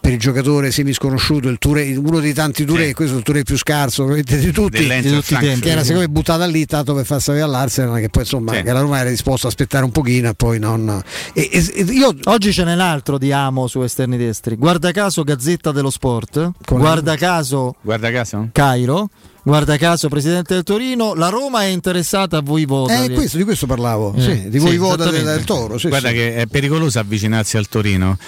per 0.00 0.12
il 0.12 0.18
giocatore 0.18 0.70
semisconosciuto, 0.70 1.48
il 1.48 1.58
Touré, 1.58 1.96
uno 1.96 2.20
dei 2.20 2.32
tanti 2.32 2.64
Touré, 2.64 2.88
sì. 2.88 2.92
questo 2.94 3.14
è 3.14 3.18
il 3.18 3.24
Touré 3.24 3.42
più 3.42 3.56
scarso 3.56 4.04
di 4.12 4.22
tutti, 4.52 4.88
di 4.88 5.10
tutti 5.10 5.36
che 5.36 5.70
era 5.70 5.82
secondo 5.82 6.00
me 6.00 6.08
buttata 6.08 6.46
lì 6.46 6.64
tanto 6.66 6.94
per 6.94 7.05
far 7.06 7.20
sapere 7.22 7.42
all'Arsenal 7.42 7.98
che 8.00 8.08
poi 8.10 8.22
insomma 8.22 8.52
sì. 8.54 8.62
che 8.62 8.72
la 8.72 8.80
Roma 8.80 8.98
era 9.00 9.08
disposta 9.08 9.46
a 9.46 9.50
aspettare 9.50 9.84
un 9.84 9.90
pochino 9.90 10.28
e 10.28 10.34
poi 10.34 10.58
non... 10.58 11.02
E, 11.32 11.48
e, 11.50 11.82
io... 11.82 12.14
Oggi 12.24 12.52
ce 12.52 12.64
n'è 12.64 12.74
un 12.74 12.80
altro 12.80 13.16
di 13.16 13.32
amo 13.32 13.66
su 13.66 13.80
esterni 13.82 14.16
destri, 14.16 14.56
guarda 14.56 14.92
caso 14.92 15.22
Gazzetta 15.22 15.72
dello 15.72 15.90
Sport, 15.90 16.50
Come 16.64 16.80
guarda 16.80 17.16
caso... 17.16 17.76
Guarda 17.80 18.10
caso? 18.10 18.48
Cairo 18.52 19.08
guarda 19.46 19.76
caso 19.76 20.08
presidente 20.08 20.54
del 20.54 20.64
Torino, 20.64 21.14
la 21.14 21.28
Roma 21.28 21.62
è 21.62 21.66
interessata 21.66 22.38
a 22.38 22.40
Voivoda. 22.40 23.04
Eh, 23.04 23.12
questo, 23.12 23.36
di 23.36 23.44
questo 23.44 23.66
parlavo, 23.66 24.12
eh, 24.16 24.20
sì, 24.20 24.48
di 24.48 24.58
Voivoda 24.58 25.04
sì, 25.04 25.10
del, 25.12 25.24
del, 25.24 25.44
Toro. 25.44 25.78
Sì, 25.78 25.86
guarda 25.86 26.10
che 26.10 26.34
è 26.34 26.46
pericoloso 26.46 26.98
avvicinarsi 26.98 27.56
al 27.56 27.68
Torino, 27.68 28.18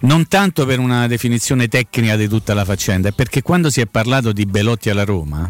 non 0.00 0.26
tanto 0.26 0.66
per 0.66 0.80
una 0.80 1.06
definizione 1.06 1.68
tecnica 1.68 2.16
di 2.16 2.26
tutta 2.26 2.54
la 2.54 2.64
faccenda, 2.64 3.10
è 3.10 3.12
perché 3.12 3.40
quando 3.40 3.70
si 3.70 3.80
è 3.80 3.86
parlato 3.86 4.32
di 4.32 4.46
Belotti 4.46 4.90
alla 4.90 5.04
Roma, 5.04 5.48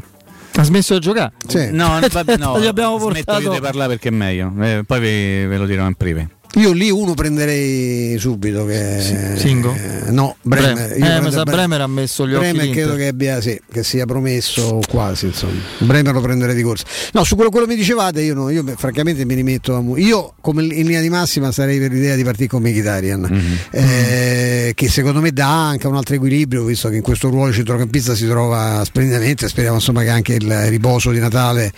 ha 0.61 0.62
smesso 0.62 0.94
di 0.94 1.00
giocare? 1.00 1.32
Sì. 1.46 1.70
No, 1.72 1.98
vabbè, 2.11 2.36
no, 2.36 2.61
gli 2.61 2.66
abbiamo 2.66 2.96
portato... 2.96 3.32
smetto 3.32 3.40
io 3.40 3.50
di 3.50 3.61
parlare 3.61 3.88
perché 3.88 4.09
è 4.09 4.12
meglio, 4.12 4.52
eh, 4.61 4.82
poi 4.86 5.00
ve, 5.00 5.46
ve 5.46 5.57
lo 5.57 5.66
dirò 5.66 5.86
in 5.86 5.94
privé. 5.94 6.28
Io 6.57 6.72
lì 6.72 6.90
uno 6.90 7.14
prenderei 7.14 8.16
subito. 8.18 8.64
Che, 8.64 9.34
Singo? 9.36 9.74
Eh, 9.74 10.11
no, 10.11 10.36
Bremer. 10.42 10.88
Bremer. 10.88 11.16
Eh, 11.16 11.20
ma 11.20 11.30
sa 11.30 11.42
Bremer 11.42 11.80
ha 11.80 11.86
messo 11.88 12.28
gli 12.28 12.34
occhi 12.34 12.52
Bremer 12.52 12.70
credo 12.70 12.94
che, 12.94 13.09
abbia, 13.09 13.40
sì, 13.40 13.61
che 13.70 13.82
sia 13.82 14.07
promesso 14.07 14.80
quasi. 14.88 15.26
Insomma. 15.26 15.61
Bremer 15.78 16.12
lo 16.14 16.20
prenderei 16.20 16.55
di 16.55 16.62
corsa. 16.62 16.84
No, 17.12 17.24
su 17.24 17.34
quello, 17.34 17.50
quello 17.50 17.66
mi 17.66 17.74
dicevate, 17.74 18.22
io, 18.22 18.34
no, 18.34 18.50
io 18.50 18.64
francamente 18.76 19.24
mi 19.24 19.34
rimetto 19.34 19.74
a. 19.74 19.82
Io, 19.98 20.34
come 20.40 20.62
in 20.62 20.86
linea 20.86 21.00
di 21.00 21.09
massima, 21.09 21.50
sarei 21.50 21.78
per 21.80 21.90
l'idea 21.90 22.14
di 22.14 22.22
partire 22.22 22.46
con 22.46 22.62
Mkhitaryan, 22.62 23.28
mm-hmm. 23.30 23.55
eh, 23.70 24.72
che 24.76 24.88
secondo 24.88 25.20
me 25.20 25.32
dà 25.32 25.68
anche 25.68 25.88
un 25.88 25.96
altro 25.96 26.14
equilibrio, 26.14 26.62
visto 26.64 26.88
che 26.88 26.96
in 26.96 27.02
questo 27.02 27.30
ruolo 27.30 27.48
il 27.48 27.55
centrocampista 27.55 28.14
si 28.14 28.28
trova 28.28 28.82
splendidamente. 28.84 29.48
Speriamo 29.48 29.76
insomma, 29.76 30.02
che 30.02 30.11
anche 30.11 30.34
il 30.34 30.68
riposo 30.68 31.11
di 31.11 31.18
Natale 31.18 31.72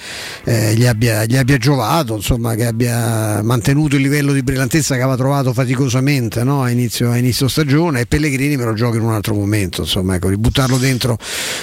eh, 0.45 0.75
gli, 0.75 0.85
abbia, 0.85 1.25
gli 1.25 1.37
abbia 1.37 1.57
giovato, 1.57 2.17
insomma, 2.17 2.55
che 2.55 2.67
abbia 2.67 3.41
mantenuto 3.43 3.97
il 3.97 4.03
livello 4.03 4.33
di 4.33 4.43
brillantezza 4.43 4.65
brillantezza 4.67 4.97
che 4.97 5.01
aveva 5.01 5.17
trovato 5.17 5.53
faticosamente 5.53 6.43
no? 6.43 6.63
a, 6.63 6.71
inizio, 6.71 7.11
a, 7.11 7.17
inizio, 7.17 7.49
stagione 7.49 8.01
e 8.01 8.07
Pellegrini 8.07 8.57
me 8.57 8.65
lo 8.65 8.75
gioca 8.75 8.97
in 8.97 9.03
un 9.03 9.13
altro 9.13 9.35
momento 9.35 9.83
insomma 9.83 10.17
ecco, 10.17 10.29
ributtarlo 10.29 10.77
dentro 10.77 11.17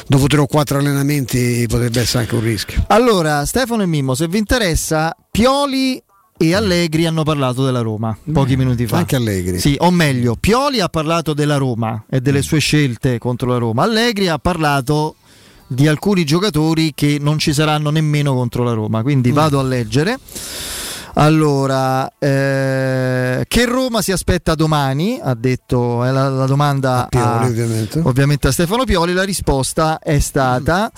dopo 0.08 0.28
tre 0.28 0.40
o 0.40 0.48
quattro 0.48 0.80
allenamenti 0.80 1.66
potrebbe 1.68 2.02
essere 2.02 2.24
anche 2.24 2.36
un 2.36 2.42
rischio 2.42 2.86
allora 2.88 3.46
Stefano 3.46 3.84
e 3.84 3.86
Mimmo 3.86 4.16
se 4.16 4.28
vi 4.28 4.38
interessa 4.38 5.16
Pioli 5.30 6.02
e 6.36 6.56
Allegri 6.56 7.06
hanno 7.06 7.24
parlato 7.24 7.64
della 7.64 7.82
Roma 7.82 8.18
pochi 8.34 8.58
minuti 8.58 8.88
fa. 8.88 8.98
Anche 8.98 9.16
Allegri. 9.16 9.60
Sì, 9.60 9.76
o 9.80 9.92
meglio, 9.92 10.36
Pioli 10.36 10.80
ha 10.82 10.90
parlato 10.90 11.34
della 11.34 11.58
Roma 11.58 12.06
e 12.10 12.20
delle 12.22 12.42
sue 12.42 12.60
scelte 12.60 13.20
contro 13.20 13.48
la 13.50 13.58
Roma. 13.58 13.84
Allegri 13.84 14.28
ha 14.28 14.40
parlato 14.40 15.16
di 15.68 15.88
alcuni 15.88 16.26
giocatori 16.26 16.92
che 16.96 17.18
non 17.22 17.38
ci 17.38 17.54
saranno 17.54 17.92
nemmeno 17.92 18.34
contro 18.34 18.64
la 18.64 18.74
Roma. 18.74 19.04
Quindi 19.04 19.32
mm. 19.32 19.34
vado 19.34 19.60
a 19.60 19.64
leggere. 19.64 20.18
Allora, 21.16 22.12
eh, 22.18 23.46
che 23.48 23.66
Roma 23.66 24.02
si 24.02 24.12
aspetta 24.12 24.56
domani? 24.56 25.20
Ha 25.22 25.36
detto 25.36 26.04
è 26.04 26.10
la, 26.10 26.28
la 26.30 26.46
domanda 26.46 27.04
a 27.04 27.08
Pioli, 27.08 27.26
a, 27.26 27.48
ovviamente. 27.48 28.00
ovviamente. 28.04 28.48
a 28.48 28.52
Stefano 28.52 28.84
Pioli. 28.84 29.14
La 29.14 29.24
risposta 29.24 30.00
è 30.00 30.18
stata: 30.20 30.92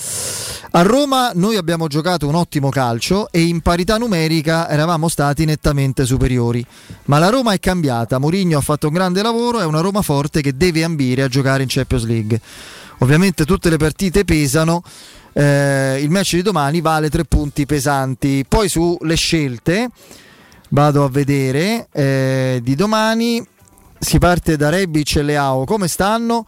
a 0.72 0.82
Roma 0.84 1.32
noi 1.34 1.57
abbiamo 1.57 1.88
giocato 1.88 2.28
un 2.28 2.36
ottimo 2.36 2.70
calcio 2.70 3.28
e 3.30 3.41
in 3.41 3.59
parità 3.59 3.97
numerica 3.97 4.70
eravamo 4.70 5.09
stati 5.09 5.43
nettamente 5.43 6.05
superiori. 6.05 6.66
Ma 7.05 7.20
la 7.20 7.30
Roma 7.30 7.51
è 7.51 7.59
cambiata. 7.59 8.18
Mourinho 8.18 8.57
ha 8.57 8.61
fatto 8.61 8.88
un 8.88 8.93
grande 8.93 9.22
lavoro. 9.22 9.59
È 9.59 9.66
una 9.66 9.82
Roma 9.82 10.01
forte 10.01 10.41
che 10.41 10.55
deve 10.55 10.84
ambire 10.84 11.24
a 11.24 11.28
giocare 11.28 11.63
in 11.63 11.70
Champions 11.70 12.05
League. 12.05 12.39
Ovviamente 12.99 13.43
tutte 13.43 13.70
le 13.70 13.76
partite 13.76 14.24
pesano 14.24 14.82
eh, 15.38 15.99
il 16.01 16.09
match 16.09 16.36
di 16.36 16.41
domani 16.41 16.79
vale 16.79 17.09
tre 17.09 17.25
punti 17.25 17.65
pesanti. 17.65 18.45
Poi 18.47 18.69
sulle 18.69 19.15
scelte 19.15 19.89
vado 20.69 21.03
a 21.03 21.09
vedere 21.09 21.88
eh, 21.91 22.59
di 22.63 22.75
domani 22.75 23.45
si 23.99 24.17
parte 24.17 24.55
da 24.55 24.69
Rebic 24.69 25.17
e 25.17 25.21
Leao 25.23 25.65
come 25.65 25.88
stanno 25.88 26.45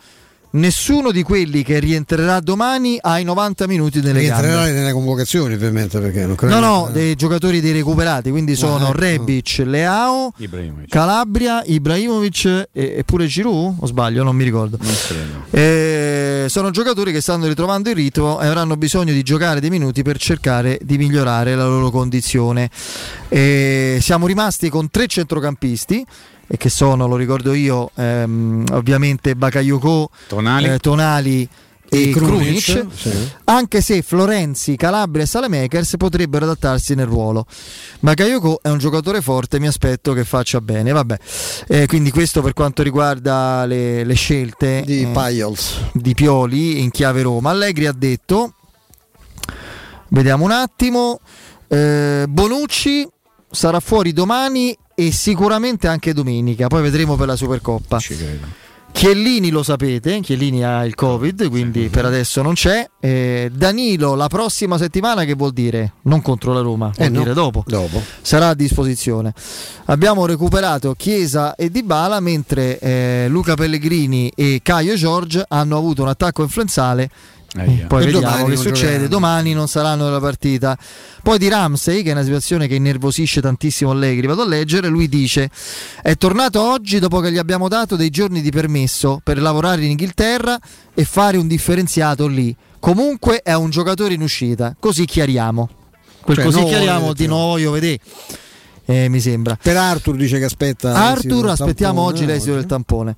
nessuno 0.52 1.12
di 1.12 1.24
quelli 1.24 1.64
che 1.64 1.80
rientrerà 1.80 2.40
domani 2.40 2.98
ha 3.02 3.20
i 3.20 3.24
90 3.24 3.68
minuti 3.68 4.00
delle 4.00 4.20
rientrerà 4.20 4.64
gambe. 4.64 4.72
nelle 4.72 4.92
convocazioni 4.94 5.54
ovviamente 5.54 6.00
perché 6.00 6.26
non 6.26 6.36
credo 6.36 6.60
no 6.60 6.60
no 6.60 6.90
dei 6.92 7.16
giocatori 7.16 7.60
dei 7.60 7.74
recuperati 7.74 8.30
quindi 8.30 8.56
sono 8.56 8.88
ah, 8.88 8.94
Rebic, 8.94 9.60
no. 9.60 9.66
Leao 9.72 10.34
Ibrahimovic. 10.38 10.90
Calabria, 10.90 11.64
Ibrahimovic 11.66 12.46
e, 12.46 12.68
e 12.72 13.04
pure 13.06 13.26
Giroud 13.26 13.76
o 13.80 13.86
sbaglio 13.86 14.24
non 14.24 14.36
mi 14.36 14.44
ricordo 14.46 14.78
non 14.82 14.94
eh, 15.50 16.46
sono 16.48 16.72
giocatori 16.72 17.12
che 17.12 17.22
stanno 17.22 17.48
ritrovando 17.48 17.90
il 17.90 17.96
ritmo 17.96 18.40
e 18.40 18.48
avranno 18.48 18.78
bisogno 18.78 19.12
di 19.12 19.24
giocare 19.24 19.60
dei 19.60 19.70
minuti 19.70 20.02
per 20.02 20.18
cercare 20.18 20.80
di 20.82 20.98
migliorare 20.98 21.56
la 21.56 21.66
loro 21.66 21.90
condizione 21.90 22.70
eh, 23.28 23.98
siamo 24.02 24.28
rimasti 24.28 24.70
con 24.70 24.90
tre 24.90 25.08
centrocampisti 25.08 26.06
e 26.48 26.58
che 26.58 26.70
sono, 26.70 27.08
lo 27.08 27.16
ricordo 27.18 27.54
io, 27.54 27.92
ehm, 27.96 28.66
ovviamente 28.72 29.36
Bakayoko, 29.36 30.10
Tonali, 30.28 30.66
eh, 30.66 30.80
Tonali 30.80 31.50
e, 31.90 32.10
e 32.10 32.12
Krunic, 32.12 32.86
sì. 32.94 33.30
anche 33.46 33.82
se 33.82 34.02
Florenzi, 34.02 34.76
Calabria 34.76 35.24
e 35.24 35.28
Salemakers 35.28 35.96
potrebbero 35.98 36.46
adattarsi 36.46 36.96
nel 36.96 37.06
ruolo. 37.06 37.46
Bakayoko 38.00 38.60
è 38.62 38.70
un 38.70 38.78
giocatore 38.78 39.22
forte, 39.22 39.60
mi 39.60 39.68
aspetto 39.68 40.14
che 40.14 40.24
faccia 40.24 40.62
bene. 40.62 40.92
Vabbè. 40.92 41.18
Eh, 41.68 41.86
quindi 41.86 42.12
questo 42.12 42.42
per 42.42 42.54
quanto 42.54 42.84
riguarda 42.84 43.66
le, 43.66 44.04
le 44.04 44.14
scelte 44.16 44.84
di, 44.86 45.02
eh, 45.04 45.54
di 45.94 46.14
Pioli 46.14 46.82
in 46.82 46.92
chiave 46.92 47.22
Roma. 47.22 47.52
Allegri 47.52 47.88
ha 47.88 47.94
detto, 47.94 48.54
vediamo 50.10 50.46
un 50.46 50.52
attimo, 50.52 51.20
eh, 51.68 52.26
Bonucci 52.28 53.08
sarà 53.50 53.80
fuori 53.80 54.14
domani 54.14 54.76
e 54.96 55.12
sicuramente 55.12 55.88
anche 55.88 56.14
domenica, 56.14 56.68
poi 56.68 56.82
vedremo 56.82 57.16
per 57.16 57.28
la 57.28 57.36
Supercoppa. 57.36 58.00
Ci 58.00 58.16
credo. 58.16 58.66
Chiellini 58.98 59.52
lo 59.52 59.62
sapete, 59.62 60.22
Chiellini 60.22 60.64
ha 60.64 60.84
il 60.84 60.96
Covid, 60.96 61.50
quindi 61.50 61.84
sì. 61.84 61.90
per 61.90 62.06
adesso 62.06 62.42
non 62.42 62.56
c'è. 62.56 62.90
Eh, 63.00 63.52
Danilo 63.54 64.16
la 64.16 64.28
prossima 64.28 64.80
settimana 64.80 65.24
che 65.24 65.36
vuol 65.36 65.52
dire? 65.52 65.94
Non 66.04 66.24
contro 66.24 66.52
la 66.52 66.62
Roma, 66.62 66.92
vuol 66.96 67.08
eh 67.08 67.12
dire 67.12 67.26
no. 67.26 67.34
dopo. 67.34 67.64
dopo. 67.68 68.02
Sarà 68.22 68.48
a 68.48 68.54
disposizione. 68.56 69.34
Abbiamo 69.86 70.26
recuperato 70.26 70.96
Chiesa 70.98 71.54
e 71.54 71.70
Dybala 71.70 72.20
mentre 72.20 72.80
eh, 72.80 73.28
Luca 73.30 73.54
Pellegrini 73.54 74.32
e 74.36 74.62
Caio 74.64 74.96
Giorgio 74.96 75.46
hanno 75.48 75.78
avuto 75.78 76.02
un 76.02 76.08
attacco 76.08 76.42
influenzale 76.42 77.08
eh, 77.56 77.86
poi 77.88 78.04
e 78.04 78.12
vediamo 78.12 78.46
che 78.46 78.56
succede. 78.56 78.74
Giocheranno. 78.74 79.08
Domani 79.08 79.54
non 79.54 79.68
saranno 79.68 80.06
nella 80.06 80.20
partita. 80.20 80.78
Poi 81.24 81.38
di 81.38 81.48
Ramsey, 81.48 82.04
che 82.04 82.10
è 82.10 82.12
una 82.12 82.24
situazione 82.24 82.68
che 82.68 82.76
innervosisce 82.76 83.42
tantissimo 83.42 83.92
Allegri, 83.92 84.28
vado 84.28 84.42
a 84.42 84.48
leggere. 84.48 84.88
Lui 84.88 85.08
dice: 85.08 85.50
È 86.02 86.16
tornato 86.16 86.62
oggi 86.62 87.00
dopo 87.00 87.20
che 87.20 87.32
gli 87.32 87.38
abbiamo 87.38 87.68
dato 87.68 87.96
dei 87.96 88.10
giorni 88.10 88.42
di 88.42 88.52
permesso 88.52 89.22
per 89.24 89.40
lavorare 89.42 89.84
in 89.84 89.92
Inghilterra 89.92 90.60
e 90.94 91.06
fare 91.06 91.38
un 91.38 91.48
differenziato 91.48 92.28
lì. 92.28 92.56
Comunque 92.80 93.42
è 93.42 93.54
un 93.54 93.70
giocatore 93.70 94.14
in 94.14 94.22
uscita, 94.22 94.76
così 94.80 95.06
chiariamo. 95.06 95.70
Quel 96.22 96.36
cioè, 96.36 96.46
così 96.46 96.64
chiariamo 96.66 97.14
di 97.14 97.26
nuovo 97.26 97.58
io 97.58 97.72
vedete 97.72 98.04
eh, 98.90 99.10
mi 99.10 99.20
sembra. 99.20 99.58
Per 99.62 99.76
Arthur 99.76 100.16
dice 100.16 100.40
che 100.40 100.46
aspetta. 100.46 100.94
Arthur, 100.94 101.50
aspettiamo 101.50 101.96
tampone, 101.96 102.16
oggi 102.16 102.26
l'esito 102.26 102.54
del 102.54 102.66
tampone. 102.66 103.16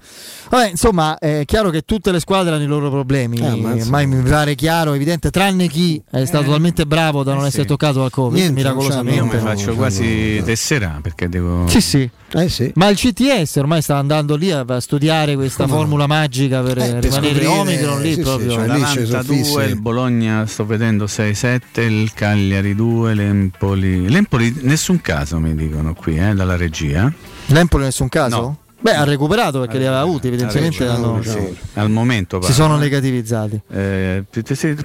Vabbè, 0.50 0.70
insomma, 0.70 1.20
è 1.20 1.44
chiaro 1.46 1.70
che 1.70 1.84
tutte 1.84 2.12
le 2.12 2.20
squadre 2.20 2.56
hanno 2.56 2.64
i 2.64 2.68
loro 2.68 2.90
problemi. 2.90 3.38
Eh, 3.38 3.86
Mai 3.86 4.08
mi 4.08 4.28
pare 4.28 4.56
chiaro, 4.56 4.94
evidente, 4.94 5.30
tranne 5.30 5.68
chi 5.68 6.02
è 6.10 6.26
stato 6.26 6.46
eh, 6.46 6.50
talmente 6.50 6.88
bravo 6.88 7.22
da 7.22 7.36
non 7.36 7.44
eh, 7.44 7.48
essere 7.48 7.64
sì. 7.64 7.68
toccato 7.68 8.00
dal 8.00 8.10
Covid. 8.10 8.40
Niente, 8.40 8.56
miracolosamente. 8.56 9.20
Io 9.20 9.26
mi 9.26 9.40
faccio 9.40 9.76
quasi 9.76 10.42
tessera 10.44 11.00
perché 11.04 11.30
devo. 11.30 11.68
Sì, 11.68 11.82
sì. 11.82 12.10
Eh 12.32 12.50
sì. 12.50 12.72
Ma 12.76 12.90
il 12.90 12.96
CTS 12.96 13.56
ormai 13.56 13.82
sta 13.82 13.98
andando 13.98 14.36
lì 14.36 14.52
a, 14.52 14.66
studiare 14.80 15.36
questa 15.36 15.64
Come 15.64 15.76
formula 15.76 16.06
no? 16.06 16.14
magica 16.14 16.62
per 16.62 16.78
eh, 16.78 17.00
rimanere 17.00 17.46
Omicron 17.46 18.02
lì 18.02 18.14
sì, 18.14 18.22
proprio. 18.22 18.52
Sì, 18.52 18.56
cioè, 18.56 18.68
92, 18.68 19.66
il 19.66 19.80
Bologna 19.80 20.46
sto 20.46 20.66
vedendo 20.66 21.06
6-7, 21.06 21.60
il 21.82 22.14
Cagliari 22.14 22.76
2, 22.76 23.14
l'Empoli. 23.14 24.10
L'Empoli 24.10 24.54
nessun 24.62 25.02
caso 25.02 25.40
mi 25.40 25.56
dicono 25.56 25.94
qui 25.94 26.18
eh, 26.18 26.34
dalla 26.34 26.56
regia. 26.56 27.12
L'Empoli 27.48 27.86
nessun 27.86 28.10
caso? 28.10 28.36
No. 28.36 28.58
Beh, 28.82 28.96
ha 28.96 29.04
recuperato 29.04 29.60
perché 29.60 29.78
li 29.78 29.86
aveva 29.86 30.02
avuti, 30.02 30.28
evidentemente 30.28 30.88
hanno, 30.88 31.22
sì. 31.22 31.58
al 31.74 31.90
momento 31.90 32.42
si 32.42 32.54
sono 32.54 32.78
negativizzati. 32.78 33.62
Eh, 33.70 34.24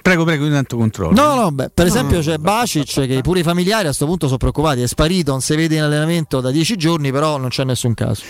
prego, 0.03 0.25
prego, 0.25 0.47
intanto 0.47 0.77
controllo. 0.77 1.15
No, 1.15 1.35
no, 1.37 1.53
beh, 1.53 1.71
per 1.73 1.87
no, 1.87 1.91
esempio 1.91 2.21
c'è 2.21 2.39
Bacic 2.39 3.07
che 3.07 3.21
pure 3.23 3.41
i 3.41 3.43
familiari 3.45 3.83
a 3.83 3.87
questo 3.87 4.07
punto 4.07 4.27
sono 4.27 4.39
preoccupati, 4.39 4.83
è 4.83 4.89
sparito, 4.89 5.31
non 5.31 5.41
si 5.41 5.55
vede 5.55 5.77
in 5.77 5.83
allenamento 5.83 6.41
da 6.41 6.51
dieci 6.51 6.77
giorni, 6.77 7.13
però 7.13 7.37
non 7.37 7.51
c'è 7.51 7.63
nessun 7.63 7.95
caso. 7.95 8.25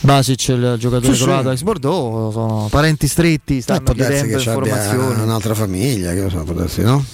Basic, 0.00 0.48
il 0.48 0.74
giocatore 0.80 1.14
sì, 1.14 1.22
croato 1.22 1.48
sì. 1.48 1.54
ex 1.54 1.62
Bordeaux, 1.62 2.32
sono 2.32 2.66
parenti 2.68 3.06
stretti, 3.06 3.60
stanno 3.60 3.88
eh, 3.88 3.94
chiedendo 3.94 4.36
informazioni. 4.36 5.22
Un'altra 5.22 5.54
famiglia, 5.54 6.12
che 6.12 6.22
lo 6.22 6.28
so, 6.28 6.42
darsi, 6.42 6.82
no? 6.82 7.04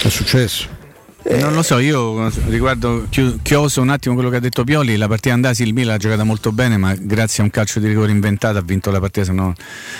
È 0.00 0.08
successo. 0.08 0.78
Eh, 1.22 1.38
non 1.38 1.52
lo 1.52 1.62
so, 1.62 1.78
io 1.78 2.30
riguardo 2.48 3.06
chioso 3.42 3.82
un 3.82 3.90
attimo 3.90 4.14
quello 4.14 4.30
che 4.30 4.36
ha 4.36 4.40
detto 4.40 4.64
Pioli, 4.64 4.96
la 4.96 5.06
partita 5.06 5.34
andasi 5.34 5.62
il 5.64 5.74
Milan 5.74 5.96
ha 5.96 5.98
giocato 5.98 6.24
molto 6.24 6.50
bene, 6.50 6.78
ma 6.78 6.94
grazie 6.98 7.42
a 7.42 7.44
un 7.44 7.50
calcio 7.50 7.78
di 7.78 7.88
rigore 7.88 8.10
inventato 8.10 8.56
ha 8.58 8.62
vinto 8.62 8.90
la 8.90 9.00
partita, 9.00 9.26
se 9.26 9.32
no 9.32 9.54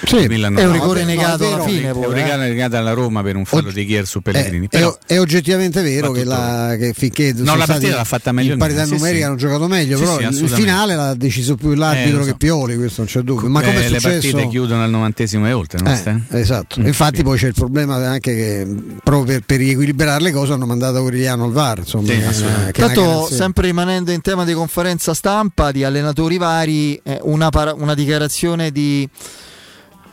sì, 0.05 0.17
il 0.17 0.29
Milan 0.29 0.55
non 0.55 0.63
è 0.63 0.67
un 0.67 0.73
rigore 0.73 1.05
negato 1.05 1.47
alla 1.47 1.63
fine. 1.63 1.89
È 1.89 1.93
un 1.93 2.13
rigore 2.13 2.47
eh. 2.47 2.49
negato 2.49 2.77
alla 2.77 2.93
Roma 2.93 3.23
per 3.23 3.37
un 3.37 3.45
fallo 3.45 3.69
o- 3.69 3.73
di 3.73 3.85
Kier 3.85 4.07
su 4.07 4.23
Pellegrini. 4.23 4.67
È, 4.67 4.69
Però, 4.69 4.97
è, 5.07 5.15
è 5.15 5.21
oggettivamente 5.21 5.83
vero 5.83 6.11
che, 6.11 6.25
la, 6.25 6.75
che, 6.79 6.95
finché 6.95 7.33
no, 7.37 7.55
la 7.55 7.67
partita 7.67 7.97
l'ha 7.97 8.05
fatta 8.05 8.33
meglio. 8.33 8.55
In 8.55 8.59
parità 8.59 8.85
sì, 8.85 8.95
numerica 8.95 9.19
sì. 9.19 9.25
hanno 9.25 9.37
giocato 9.37 9.69
meglio, 9.69 9.97
sì, 9.99 10.03
però 10.05 10.21
il 10.21 10.49
finale 10.49 10.97
l'ha 10.97 11.15
deciso 11.15 11.55
più 11.57 11.75
l'arbitro 11.75 12.21
eh, 12.21 12.25
so. 12.25 12.31
che 12.31 12.37
Pioli, 12.37 12.77
questo 12.77 13.03
non 13.03 13.11
c'è 13.11 13.21
dubbio. 13.21 13.49
Ma 13.49 13.61
come 13.61 13.89
le 13.89 14.01
partite 14.01 14.49
chiudono 14.49 14.83
al 14.83 14.91
novantesimo 14.91 15.47
e 15.47 15.53
oltre, 15.53 15.79
eh, 15.85 16.39
esatto. 16.39 16.81
Mm, 16.81 16.87
Infatti 16.87 17.23
poi 17.23 17.37
c'è 17.37 17.49
il 17.49 17.55
problema 17.55 17.97
anche 17.97 18.35
che 18.35 18.67
proprio 19.03 19.41
per 19.45 19.59
riequilibrare 19.59 20.23
le 20.23 20.33
cose 20.33 20.53
hanno 20.53 20.67
mandato 20.67 21.03
Aureliano 21.11 21.45
al 21.45 21.53
VAR 21.53 21.79
insomma. 21.79 22.07
Sì, 22.33 22.45
eh, 22.69 22.73
Tanto, 22.73 23.27
sempre 23.27 23.67
rimanendo 23.67 24.13
in 24.13 24.21
tema 24.21 24.45
di 24.45 24.55
conferenza 24.55 25.13
stampa 25.13 25.73
di 25.73 25.85
allenatori 25.85 26.39
vari, 26.39 27.01
eh, 27.03 27.19
una, 27.23 27.51
para- 27.51 27.75
una 27.75 27.95
dichiarazione 27.95 28.71
di 28.71 29.09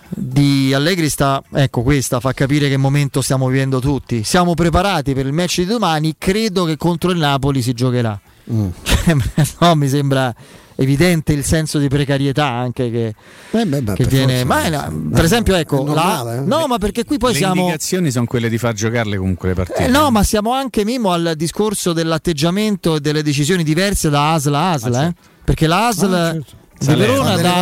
di 0.10 0.74
Allegri 0.74 1.10
sta, 1.10 1.44
ecco 1.52 1.82
questa 1.82 2.22
fa 2.22 2.32
capire 2.32 2.70
che 2.70 2.78
momento 2.78 3.22
stiamo 3.22 3.48
vivendo 3.48 3.80
tutti. 3.80 4.24
Siamo 4.24 4.54
preparati 4.54 5.14
per 5.14 5.26
il 5.26 5.34
match 5.34 5.58
di 5.58 5.66
domani, 5.66 6.16
credo 6.18 6.64
che 6.64 6.78
contro 6.78 7.12
il 7.12 7.18
Napoli 7.18 7.62
si 7.62 7.74
giocherà. 7.74 8.20
Mm. 8.50 8.70
no, 9.60 9.76
mi 9.76 9.90
sembra 9.90 10.34
evidente 10.78 11.34
il 11.34 11.44
senso 11.44 11.78
di 11.80 11.88
precarietà 11.88 12.46
anche 12.46 12.90
che, 12.90 13.14
eh 13.52 13.66
beh, 13.66 13.82
beh, 13.82 13.94
che 13.94 14.06
viene. 14.06 14.44
Ma, 14.44 14.68
no, 14.70 15.10
per 15.12 15.24
esempio, 15.26 15.56
ecco, 15.56 15.84
normale, 15.84 16.36
la, 16.38 16.42
eh. 16.42 16.46
no, 16.46 16.68
ma 16.68 16.78
perché 16.78 17.04
qui 17.04 17.18
poi 17.18 17.32
le 17.34 17.38
siamo. 17.38 17.62
indicazioni 17.62 18.12
sono 18.12 18.26
quelle 18.26 18.50
di 18.50 18.58
far 18.58 18.74
giocarle 18.74 19.18
comunque 19.18 19.50
le 19.50 19.54
partite. 19.56 19.86
Eh, 19.86 19.88
no, 19.88 20.10
ma 20.12 20.24
siamo 20.24 20.52
anche 20.54 20.86
Mimo 20.86 21.12
al 21.12 21.34
discorso 21.36 21.94
dell'atteggiamento 21.94 22.96
e 22.96 23.00
delle 23.00 23.24
decisioni 23.24 23.64
diverse 23.64 24.10
da 24.10 24.34
ASL 24.34 24.54
a 24.54 24.72
ASL, 24.72 24.94
Ah, 24.94 25.04
eh? 25.06 25.14
perché 25.44 25.68
la 25.68 25.88
ASL 25.88 26.14
Ah, 26.14 26.32
certo. 26.34 26.56
Di. 26.80 27.00
Verona 27.00 27.36
delle 27.36 27.42
dà, 27.42 27.54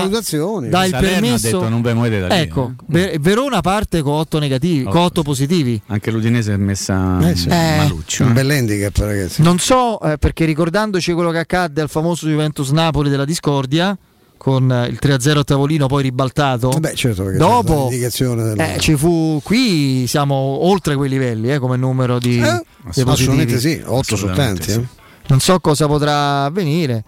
il 0.86 0.92
permesso. 0.92 1.46
detto, 1.60 1.70
"Non 1.70 1.82
da 2.20 2.28
lì", 2.28 2.42
ecco, 2.42 2.74
eh. 2.80 2.84
Ver- 2.88 3.20
Verona 3.20 3.62
parte 3.62 4.02
con 4.02 4.14
8 4.14 4.40
negativi, 4.40 4.84
con 4.84 5.02
8 5.02 5.22
positivi. 5.24 5.82
Anche 5.88 6.12
l'Udinese 6.12 6.54
è 6.54 6.58
messa 6.58 7.20
Eh 7.30 7.36
sì. 7.36 7.48
maluccio. 7.48 8.24
Un 8.24 8.30
eh. 8.32 8.34
bell'handicap, 8.34 8.98
ragazzi. 8.98 9.42
Non 9.42 9.60
so, 9.60 10.02
eh, 10.02 10.18
perché 10.18 10.46
ricordandoci 10.46 11.14
quello 11.14 11.32
che 11.32 11.40
accadde 11.40 11.82
al 11.82 11.90
famoso 11.90 12.28
Juventus 12.28 12.70
Napoli 12.72 13.10
della 13.10 13.26
discordia, 13.26 13.98
con 14.38 14.72
eh, 14.72 14.88
il 14.88 15.00
3-0 15.02 15.40
a 15.40 15.44
tavolino 15.44 15.88
poi 15.88 16.04
ribaltato. 16.04 16.70
Beh, 16.70 16.94
certo, 16.94 17.24
Dopo 17.32 17.88
l'indicazione 17.90 18.44
del... 18.44 18.60
eh, 18.60 18.76
ci 18.80 18.96
fu 18.96 19.40
qui 19.44 20.06
siamo 20.08 20.36
oltre 20.36 20.96
quei 20.96 21.10
livelli 21.10 21.52
eh, 21.52 21.58
come 21.58 21.78
numero 21.78 22.20
di, 22.20 22.38
Eh, 22.40 22.64
assolutamente 22.88 23.54
positivi. 23.54 23.60
sì, 23.60 23.82
8 23.86 24.16
su 24.16 24.30
tanti. 24.34 24.72
sì. 24.72 24.80
eh. 24.80 25.04
Non 25.28 25.40
so 25.40 25.60
cosa 25.60 25.88
potrà 25.88 26.44
avvenire. 26.46 27.04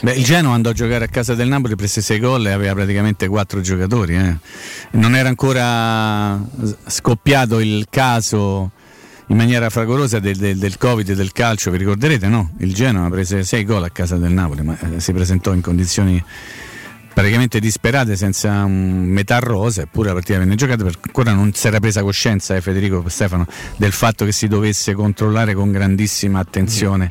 Beh, 0.00 0.12
il 0.14 0.24
Genoa 0.24 0.54
andò 0.54 0.70
a 0.70 0.72
giocare 0.72 1.04
a 1.04 1.08
casa 1.08 1.34
del 1.34 1.48
Napoli, 1.48 1.76
prese 1.76 2.00
6 2.00 2.18
gol 2.18 2.46
e 2.46 2.50
aveva 2.50 2.74
praticamente 2.74 3.28
4 3.28 3.60
giocatori. 3.60 4.16
eh. 4.16 4.36
Non 4.92 5.14
era 5.14 5.28
ancora 5.28 6.40
scoppiato 6.86 7.60
il 7.60 7.86
caso 7.90 8.70
in 9.28 9.36
maniera 9.36 9.68
fragorosa 9.70 10.18
del, 10.18 10.36
del- 10.36 10.56
del 10.58 10.78
Covid 10.78 11.08
e 11.10 11.14
del 11.14 11.32
calcio, 11.32 11.70
vi 11.70 11.78
ricorderete, 11.78 12.28
no? 12.28 12.52
Il 12.58 12.72
Genoa 12.74 13.08
prese 13.10 13.42
6 13.42 13.64
gol 13.64 13.82
a 13.84 13.90
casa 13.90 14.16
del 14.16 14.30
Napoli, 14.32 14.62
ma 14.62 14.78
eh, 14.78 15.00
si 15.00 15.12
presentò 15.12 15.52
in 15.52 15.60
condizioni 15.60 16.22
praticamente 17.16 17.60
disperate 17.60 18.14
senza 18.14 18.62
un 18.64 19.06
metà 19.06 19.38
rosa 19.38 19.80
eppure 19.80 20.08
la 20.08 20.12
partita 20.12 20.38
venne 20.38 20.54
giocata 20.54 20.84
perché 20.84 21.00
ancora 21.06 21.32
non 21.32 21.50
si 21.54 21.66
era 21.66 21.80
presa 21.80 22.02
coscienza 22.02 22.54
eh, 22.54 22.60
Federico 22.60 23.02
Stefano 23.08 23.46
del 23.78 23.92
fatto 23.92 24.26
che 24.26 24.32
si 24.32 24.48
dovesse 24.48 24.92
controllare 24.92 25.54
con 25.54 25.72
grandissima 25.72 26.40
attenzione 26.40 27.10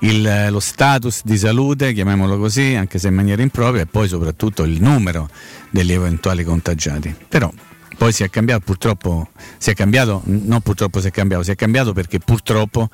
il- 0.00 0.26
eh, 0.26 0.48
lo 0.48 0.60
status 0.60 1.20
di 1.24 1.36
salute 1.36 1.92
chiamiamolo 1.92 2.38
così 2.38 2.74
anche 2.74 2.98
se 2.98 3.08
in 3.08 3.14
maniera 3.16 3.42
impropria 3.42 3.82
e 3.82 3.86
poi 3.86 4.08
soprattutto 4.08 4.62
il 4.62 4.80
numero 4.80 5.28
degli 5.68 5.92
eventuali 5.92 6.42
contagiati. 6.42 7.14
Però 7.28 7.52
poi 7.96 8.12
si 8.12 8.22
è 8.22 8.30
cambiato 8.30 8.62
purtroppo 8.64 9.28
si 9.58 9.70
è 9.70 9.74
cambiato 9.74 10.22
non 10.24 10.60
purtroppo 10.60 11.00
si 11.00 11.08
è 11.08 11.10
cambiato 11.10 11.42
si 11.44 11.50
è 11.50 11.54
cambiato 11.54 11.92
perché 11.92 12.18
purtroppo 12.18 12.88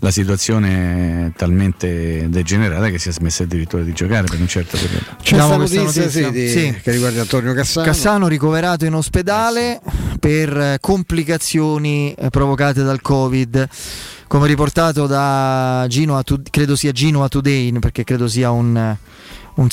la 0.00 0.10
situazione 0.10 1.26
è 1.26 1.32
talmente 1.36 2.28
degenerata 2.28 2.88
che 2.90 2.98
si 2.98 3.08
è 3.08 3.12
smessa 3.12 3.44
addirittura 3.44 3.82
di 3.82 3.92
giocare 3.92 4.26
per 4.26 4.40
un 4.40 4.48
certo 4.48 4.76
periodo 4.78 5.04
C'è 5.22 5.36
questa 5.36 5.56
questa 5.56 5.80
notizia, 5.82 6.02
notizia? 6.02 6.26
sì, 6.26 6.30
di- 6.32 6.48
Sì. 6.48 6.80
che 6.82 6.90
riguarda 6.90 7.20
Antonio 7.22 7.52
Cassano. 7.54 7.86
Cassano 7.86 8.28
ricoverato 8.28 8.84
in 8.84 8.94
ospedale 8.94 9.80
per 10.18 10.56
eh, 10.56 10.78
complicazioni 10.80 12.12
eh, 12.14 12.30
provocate 12.30 12.82
dal 12.82 13.00
Covid. 13.00 13.68
Come 14.26 14.46
riportato 14.46 15.06
da 15.06 15.86
To- 15.88 16.40
credo 16.50 16.74
sia 16.74 16.90
Genoa 16.92 17.28
Today, 17.28 17.70
perché 17.78 18.02
credo 18.02 18.28
sia 18.28 18.50
un, 18.50 18.76
eh, 18.76 18.98
un 19.54 19.68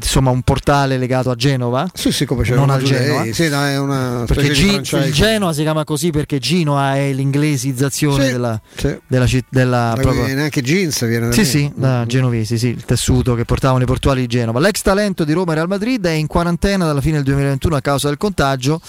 insomma, 0.00 0.30
un 0.30 0.42
portale 0.42 0.98
legato 0.98 1.30
a 1.30 1.34
Genova. 1.34 1.88
Sì, 1.94 2.10
sì, 2.12 2.24
come 2.24 2.46
non 2.48 2.70
al 2.70 2.82
Today. 2.82 3.02
Genoa. 3.04 3.32
Sì, 3.32 3.48
no, 3.48 3.64
è 3.64 3.78
una 3.78 4.24
Perché 4.26 4.54
franchise. 4.54 4.96
il 5.06 5.12
Genoa 5.12 5.52
si 5.52 5.62
chiama 5.62 5.84
così 5.84 6.10
perché 6.10 6.38
Genoa 6.38 6.96
è 6.96 7.12
l'inglesizzazione 7.12 8.24
Sì, 8.26 8.30
della, 8.32 8.60
sì. 8.76 8.98
della, 9.06 9.26
citt- 9.26 9.46
della 9.48 9.92
Ma 9.96 10.00
proprio- 10.02 10.26
neanche 10.34 10.62
jeans 10.62 11.06
viene 11.06 11.26
da 11.28 11.32
sì, 11.32 11.40
lì. 11.40 11.46
sì, 11.46 11.72
da 11.74 12.04
genovesi, 12.06 12.58
sì, 12.58 12.68
il 12.68 12.84
tessuto 12.84 13.34
che 13.34 13.44
portavano 13.44 13.82
i 13.82 13.86
portuali 13.86 14.22
di 14.22 14.26
Genova. 14.26 14.58
L'ex 14.60 14.82
talento 14.82 15.24
di 15.24 15.32
Roma 15.32 15.52
e 15.52 15.54
Real 15.56 15.68
Madrid 15.68 16.04
è 16.04 16.10
in 16.10 16.26
quarantena 16.26 16.84
dalla 16.86 17.00
fine 17.00 17.14
del 17.16 17.24
2021 17.24 17.76
a 17.76 17.80
causa 17.80 18.08
del 18.08 18.16
contagio, 18.16 18.80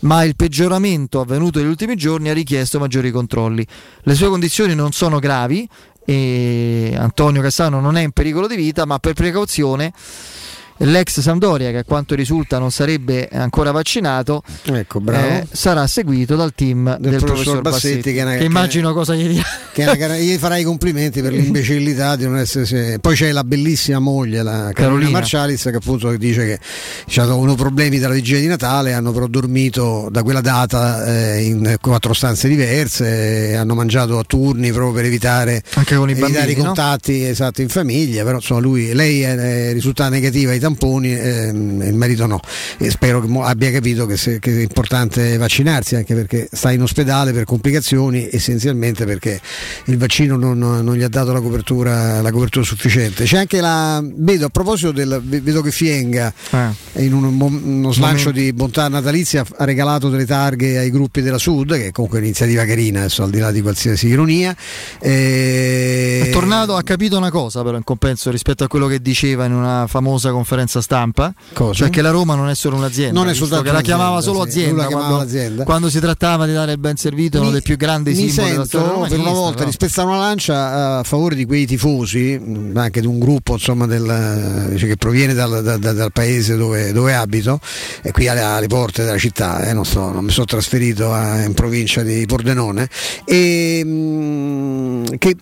ma 0.00 0.22
il 0.24 0.36
peggioramento 0.36 1.20
avvenuto 1.20 1.58
negli 1.60 1.68
ultimi 1.68 1.96
giorni 1.96 2.28
ha 2.28 2.34
richiesto 2.34 2.78
maggiori 2.78 3.10
controlli. 3.10 3.66
Le 4.02 4.14
sue 4.14 4.28
condizioni 4.28 4.74
non 4.74 4.92
sono 4.92 5.18
gravi 5.18 5.66
Antonio 6.06 7.40
Cassano 7.42 7.80
non 7.80 7.96
è 7.96 8.02
in 8.02 8.12
pericolo 8.12 8.46
di 8.46 8.56
vita, 8.56 8.84
ma 8.84 8.98
per 8.98 9.14
precauzione 9.14 9.92
l'ex 10.78 11.20
Sampdoria, 11.20 11.70
che 11.70 11.78
a 11.78 11.84
quanto 11.84 12.14
risulta 12.14 12.58
non 12.58 12.70
sarebbe 12.70 13.28
ancora 13.32 13.70
vaccinato, 13.70 14.42
Ecco, 14.64 15.00
eh, 15.12 15.46
sarà 15.50 15.86
seguito 15.86 16.36
dal 16.36 16.52
team 16.54 16.96
del, 16.98 17.16
professor 17.22 17.60
Bassetti, 17.60 18.12
che, 18.12 18.18
è 18.18 18.22
una- 18.22 18.32
che 18.32 18.38
che- 18.38 18.44
immagino 18.44 18.92
cosa 18.92 19.14
gli 19.14 19.40
che 19.72 19.84
è 19.84 20.04
una 20.06 20.16
gli 20.16 20.36
farà 20.36 20.56
i 20.56 20.64
complimenti 20.64 21.20
per 21.22 21.32
l'imbecillità 21.34 22.16
di 22.16 22.24
non 22.24 22.38
essere 22.38 22.98
poi 23.00 23.14
c'è 23.14 23.32
la 23.32 23.44
bellissima 23.44 23.98
moglie 23.98 24.42
la 24.42 24.52
Carolina, 24.52 24.72
Carolina. 24.74 25.10
Marcialis 25.10 25.62
che 25.62 25.76
appunto 25.76 26.16
dice 26.16 26.44
che 27.06 27.20
hanno 27.20 27.32
avuto 27.34 27.54
problemi 27.54 27.98
dalla 27.98 28.14
vigilia 28.14 28.40
di 28.40 28.46
Natale 28.46 28.92
hanno 28.92 29.12
però 29.12 29.26
dormito 29.26 30.08
da 30.10 30.22
quella 30.22 30.40
data 30.40 31.04
eh, 31.34 31.44
in 31.44 31.76
quattro 31.80 32.12
stanze 32.12 32.48
diverse 32.48 33.50
e 33.50 33.54
hanno 33.54 33.74
mangiato 33.74 34.18
a 34.18 34.24
turni 34.24 34.70
proprio 34.72 34.92
per 34.92 35.04
evitare, 35.06 35.62
Anche 35.74 35.96
con 35.96 36.08
i 36.08 36.12
evitare 36.12 36.32
bambini, 36.32 36.52
i 36.52 36.56
no? 36.56 36.64
contatti 36.66 37.24
esatto, 37.24 37.62
in 37.62 37.68
famiglia 37.68 38.24
però 38.24 38.36
insomma 38.36 38.60
lui, 38.60 38.92
lei 38.92 39.22
è 39.22 39.72
risultata 39.72 40.10
negativa 40.10 40.52
ai 40.52 40.58
tamponi 40.64 41.12
ehm, 41.14 41.82
e 41.82 41.88
il 41.88 41.94
marito 41.94 42.26
no. 42.26 42.40
E 42.78 42.90
spero 42.90 43.20
che 43.20 43.28
abbia 43.42 43.70
capito 43.70 44.06
che, 44.06 44.16
se- 44.16 44.38
che 44.38 44.56
è 44.56 44.62
importante 44.62 45.36
vaccinarsi 45.36 45.94
anche 45.96 46.14
perché 46.14 46.48
sta 46.50 46.72
in 46.72 46.80
ospedale 46.80 47.32
per 47.32 47.44
complicazioni 47.44 48.28
essenzialmente 48.30 49.04
perché 49.04 49.40
il 49.86 49.98
vaccino 49.98 50.36
non, 50.36 50.58
non 50.58 50.94
gli 50.94 51.02
ha 51.02 51.08
dato 51.08 51.32
la 51.32 51.40
copertura, 51.40 52.22
la 52.22 52.30
copertura 52.30 52.64
sufficiente. 52.64 53.24
C'è 53.24 53.38
anche 53.38 53.60
la 53.60 54.02
vedo 54.02 54.46
a 54.46 54.48
proposito 54.48 54.92
del 54.92 55.20
vedo 55.24 55.60
che 55.60 55.70
Fienga 55.70 56.32
in 56.94 57.12
un, 57.12 57.24
uno 57.40 57.92
slancio 57.92 58.30
di 58.30 58.52
bontà 58.52 58.88
natalizia 58.88 59.44
ha 59.56 59.64
regalato 59.64 60.08
delle 60.08 60.24
targhe 60.24 60.78
ai 60.78 60.90
gruppi 60.90 61.20
della 61.20 61.38
Sud 61.38 61.74
che 61.74 61.88
è 61.88 61.90
comunque 61.90 62.18
un'iniziativa 62.18 62.64
carina 62.64 63.00
adesso 63.00 63.22
al 63.22 63.30
di 63.30 63.38
là 63.38 63.50
di 63.50 63.60
qualsiasi 63.60 64.06
ironia. 64.06 64.54
E- 65.00 66.22
È 66.24 66.30
tornato, 66.30 66.76
ha 66.76 66.82
capito 66.82 67.16
una 67.16 67.30
cosa 67.30 67.62
però 67.62 67.76
in 67.76 67.84
compenso 67.84 68.30
rispetto 68.30 68.64
a 68.64 68.68
quello 68.68 68.86
che 68.86 69.00
diceva 69.02 69.44
in 69.44 69.52
una 69.52 69.86
famosa 69.86 70.30
conferenza 70.30 70.52
stampa, 70.64 71.32
Cosa? 71.52 71.72
cioè 71.74 71.90
che 71.90 72.00
la 72.02 72.10
Roma 72.10 72.34
non 72.34 72.48
è 72.48 72.54
solo 72.54 72.76
un'azienda, 72.76 73.18
Non 73.18 73.28
è 73.28 73.34
soltanto 73.34 73.64
che 73.64 73.72
la 73.72 73.80
chiamava 73.80 74.20
solo 74.20 74.42
sì. 74.42 74.48
azienda, 74.48 74.82
la 74.82 74.86
chiamava 74.88 75.08
quando, 75.08 75.24
l'azienda. 75.24 75.64
quando 75.64 75.90
si 75.90 76.00
trattava 76.00 76.46
di 76.46 76.52
dare 76.52 76.72
il 76.72 76.78
ben 76.78 76.96
servito 76.96 77.36
uno 77.38 77.46
Mi- 77.46 77.52
dei 77.52 77.62
più 77.62 77.76
grandi 77.76 78.10
mi 78.10 78.28
simboli 78.28 78.50
della 78.52 78.64
storia 78.64 78.86
sento 78.88 79.08
per 79.08 79.18
una 79.18 79.30
volta 79.32 79.60
no? 79.60 79.64
di 79.66 79.72
spezzare 79.72 80.08
una 80.08 80.18
lancia 80.18 80.98
a 80.98 81.02
favore 81.02 81.34
di 81.34 81.44
quei 81.44 81.66
tifosi 81.66 82.38
mh, 82.38 82.76
anche 82.76 83.00
di 83.00 83.06
un 83.06 83.18
gruppo 83.18 83.54
insomma, 83.54 83.86
del- 83.86 84.66
dice, 84.70 84.86
che 84.86 84.96
proviene 84.96 85.34
dal, 85.34 85.62
da- 85.62 85.76
da- 85.76 85.92
dal 85.92 86.12
paese 86.12 86.56
dove, 86.56 86.92
dove 86.92 87.14
abito 87.14 87.60
e 88.02 88.10
qui 88.12 88.28
alle, 88.28 88.40
alle 88.42 88.66
porte 88.66 89.04
della 89.04 89.18
città 89.18 89.62
eh, 89.64 89.72
non, 89.72 89.84
so, 89.84 90.10
non 90.10 90.24
mi 90.24 90.30
sono 90.30 90.46
trasferito 90.46 91.12
a- 91.12 91.42
in 91.42 91.54
provincia 91.54 92.02
di 92.02 92.24
Pordenone 92.26 92.88
e 93.24 93.84
mh, 93.84 95.16
che 95.18 95.36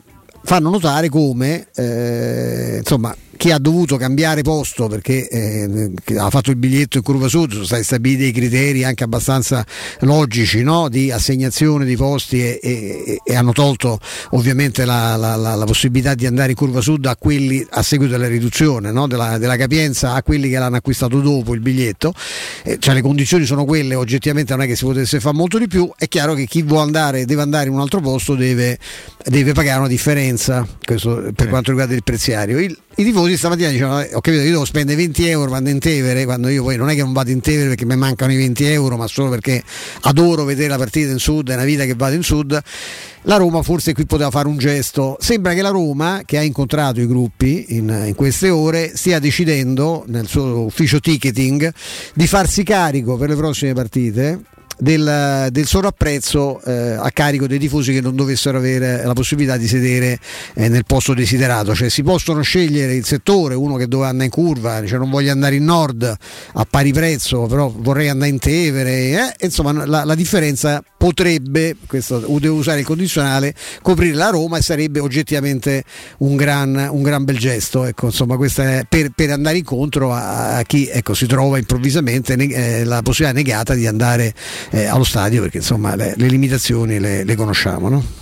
fanno 0.44 0.70
notare 0.70 1.08
come 1.08 1.68
eh, 1.74 2.76
insomma 2.78 3.14
chi 3.36 3.50
ha 3.50 3.58
dovuto 3.58 3.96
cambiare 3.96 4.42
posto 4.42 4.88
perché 4.88 5.28
eh, 5.28 5.90
che 6.04 6.18
ha 6.18 6.28
fatto 6.30 6.50
il 6.50 6.56
biglietto 6.56 6.98
in 6.98 7.02
curva 7.02 7.28
sud 7.28 7.52
sono 7.52 7.64
stati 7.64 7.82
stabiliti 7.84 8.22
dei 8.22 8.32
criteri 8.32 8.84
anche 8.84 9.04
abbastanza 9.04 9.64
logici 10.00 10.62
no? 10.62 10.88
di 10.88 11.10
assegnazione 11.10 11.84
di 11.84 11.96
posti 11.96 12.40
e, 12.40 12.58
e- 12.62 13.20
e 13.24 13.34
hanno 13.34 13.52
tolto 13.52 13.98
ovviamente 14.30 14.84
la, 14.84 15.16
la- 15.16 15.36
la- 15.36 15.54
la 15.54 15.64
possibilità 15.64 16.14
di 16.14 16.26
andare 16.26 16.50
in 16.50 16.56
curva 16.56 16.80
sud 16.80 17.06
a 17.06 17.16
quelli 17.16 17.64
a 17.70 17.82
seguito 17.82 18.12
della 18.12 18.28
riduzione 18.28 18.92
no? 18.92 19.06
della, 19.06 19.38
della 19.38 19.56
capienza 19.56 20.12
a 20.14 20.22
quelli 20.22 20.48
che 20.48 20.58
l'hanno 20.58 20.76
acquistato 20.76 21.20
dopo 21.20 21.54
il 21.54 21.60
biglietto 21.60 22.12
Eh, 22.64 22.76
cioè 22.78 22.94
le 22.94 23.00
condizioni 23.02 23.44
sono 23.44 23.64
quelle 23.64 23.94
oggettivamente 23.94 24.52
non 24.54 24.62
è 24.64 24.66
che 24.66 24.76
si 24.76 24.84
potesse 24.84 25.20
fare 25.20 25.34
molto 25.36 25.58
di 25.58 25.68
più 25.68 25.90
è 25.96 26.06
chiaro 26.08 26.34
che 26.34 26.46
chi 26.46 26.62
vuole 26.62 26.82
andare 26.84 27.24
deve 27.24 27.42
andare 27.42 27.66
in 27.68 27.74
un 27.74 27.80
altro 27.80 28.00
posto 28.00 28.34
deve, 28.34 28.78
deve 29.24 29.52
pagare 29.52 29.78
una 29.78 29.88
differenza 29.88 30.66
questo 30.84 31.30
per 31.34 31.48
quanto 31.48 31.70
riguarda 31.70 31.94
il 31.94 32.02
preziario 32.02 32.58
Il- 32.58 32.76
i 32.96 33.04
tifosi 33.04 33.21
stamattina 33.36 33.70
dicevano 33.70 34.00
"Eh, 34.00 34.10
ho 34.14 34.20
capito 34.20 34.42
io 34.42 34.50
devo 34.50 34.64
spendere 34.64 34.96
20 34.96 35.28
euro 35.28 35.48
quando 35.48 35.70
in 35.70 35.78
Tevere 35.78 36.24
quando 36.24 36.48
io 36.48 36.62
poi 36.62 36.76
non 36.76 36.88
è 36.90 36.94
che 36.94 37.02
non 37.02 37.12
vado 37.12 37.30
in 37.30 37.40
Tevere 37.40 37.68
perché 37.68 37.84
mi 37.84 37.96
mancano 37.96 38.32
i 38.32 38.36
20 38.36 38.64
euro 38.64 38.96
ma 38.96 39.06
solo 39.06 39.30
perché 39.30 39.62
adoro 40.02 40.44
vedere 40.44 40.68
la 40.68 40.78
partita 40.78 41.10
in 41.10 41.18
sud 41.18 41.50
è 41.50 41.54
una 41.54 41.64
vita 41.64 41.84
che 41.84 41.94
vado 41.94 42.14
in 42.14 42.22
sud. 42.22 42.60
La 43.26 43.36
Roma 43.36 43.62
forse 43.62 43.92
qui 43.92 44.04
poteva 44.04 44.30
fare 44.30 44.48
un 44.48 44.58
gesto. 44.58 45.16
Sembra 45.20 45.54
che 45.54 45.62
la 45.62 45.68
Roma 45.68 46.22
che 46.24 46.38
ha 46.38 46.42
incontrato 46.42 47.00
i 47.00 47.06
gruppi 47.06 47.66
in, 47.76 48.04
in 48.06 48.14
queste 48.16 48.50
ore 48.50 48.96
stia 48.96 49.20
decidendo 49.20 50.04
nel 50.08 50.26
suo 50.26 50.64
ufficio 50.64 50.98
ticketing 50.98 51.72
di 52.14 52.26
farsi 52.26 52.64
carico 52.64 53.16
per 53.16 53.28
le 53.28 53.36
prossime 53.36 53.74
partite 53.74 54.40
del, 54.78 55.48
del 55.50 55.66
sovrapprezzo 55.66 56.60
eh, 56.62 56.96
a 56.98 57.10
carico 57.10 57.46
dei 57.46 57.58
tifosi 57.58 57.92
che 57.92 58.00
non 58.00 58.16
dovessero 58.16 58.58
avere 58.58 59.04
la 59.04 59.12
possibilità 59.12 59.56
di 59.56 59.66
sedere 59.66 60.18
eh, 60.54 60.68
nel 60.68 60.84
posto 60.86 61.14
desiderato, 61.14 61.74
cioè 61.74 61.88
si 61.88 62.02
possono 62.02 62.42
scegliere 62.42 62.94
il 62.94 63.04
settore, 63.04 63.54
uno 63.54 63.76
che 63.76 63.88
dove 63.88 64.06
andare 64.06 64.24
in 64.24 64.30
curva, 64.30 64.84
cioè 64.86 64.98
non 64.98 65.10
voglio 65.10 65.32
andare 65.32 65.56
in 65.56 65.64
nord 65.64 66.16
a 66.54 66.66
pari 66.68 66.92
prezzo, 66.92 67.46
però 67.46 67.72
vorrei 67.74 68.08
andare 68.08 68.30
in 68.30 68.38
Tevere, 68.38 68.92
eh, 68.92 69.34
insomma 69.44 69.86
la, 69.86 70.04
la 70.04 70.14
differenza 70.14 70.82
potrebbe, 71.02 71.74
questo 71.88 72.20
devo 72.38 72.54
usare 72.54 72.78
il 72.78 72.86
condizionale, 72.86 73.56
coprire 73.82 74.14
la 74.14 74.28
Roma 74.28 74.58
e 74.58 74.62
sarebbe 74.62 75.00
oggettivamente 75.00 75.82
un 76.18 76.36
gran, 76.36 76.90
un 76.92 77.02
gran 77.02 77.24
bel 77.24 77.36
gesto. 77.38 77.84
Ecco, 77.84 78.06
insomma, 78.06 78.36
per, 78.36 79.10
per, 79.12 79.30
andare 79.30 79.58
incontro 79.58 80.12
a, 80.12 80.58
a 80.58 80.62
chi 80.62 80.86
ecco, 80.86 81.14
si 81.14 81.26
trova 81.26 81.58
improvvisamente 81.58 82.34
eh, 82.34 82.84
la 82.84 83.02
possibilità 83.02 83.36
negata 83.36 83.74
di 83.74 83.88
andare 83.88 84.32
eh, 84.70 84.84
allo 84.84 85.02
stadio 85.02 85.40
perché 85.42 85.56
insomma 85.56 85.96
le, 85.96 86.14
le 86.16 86.28
limitazioni 86.28 87.00
le, 87.00 87.24
le 87.24 87.34
conosciamo. 87.34 87.88
No? 87.88 88.21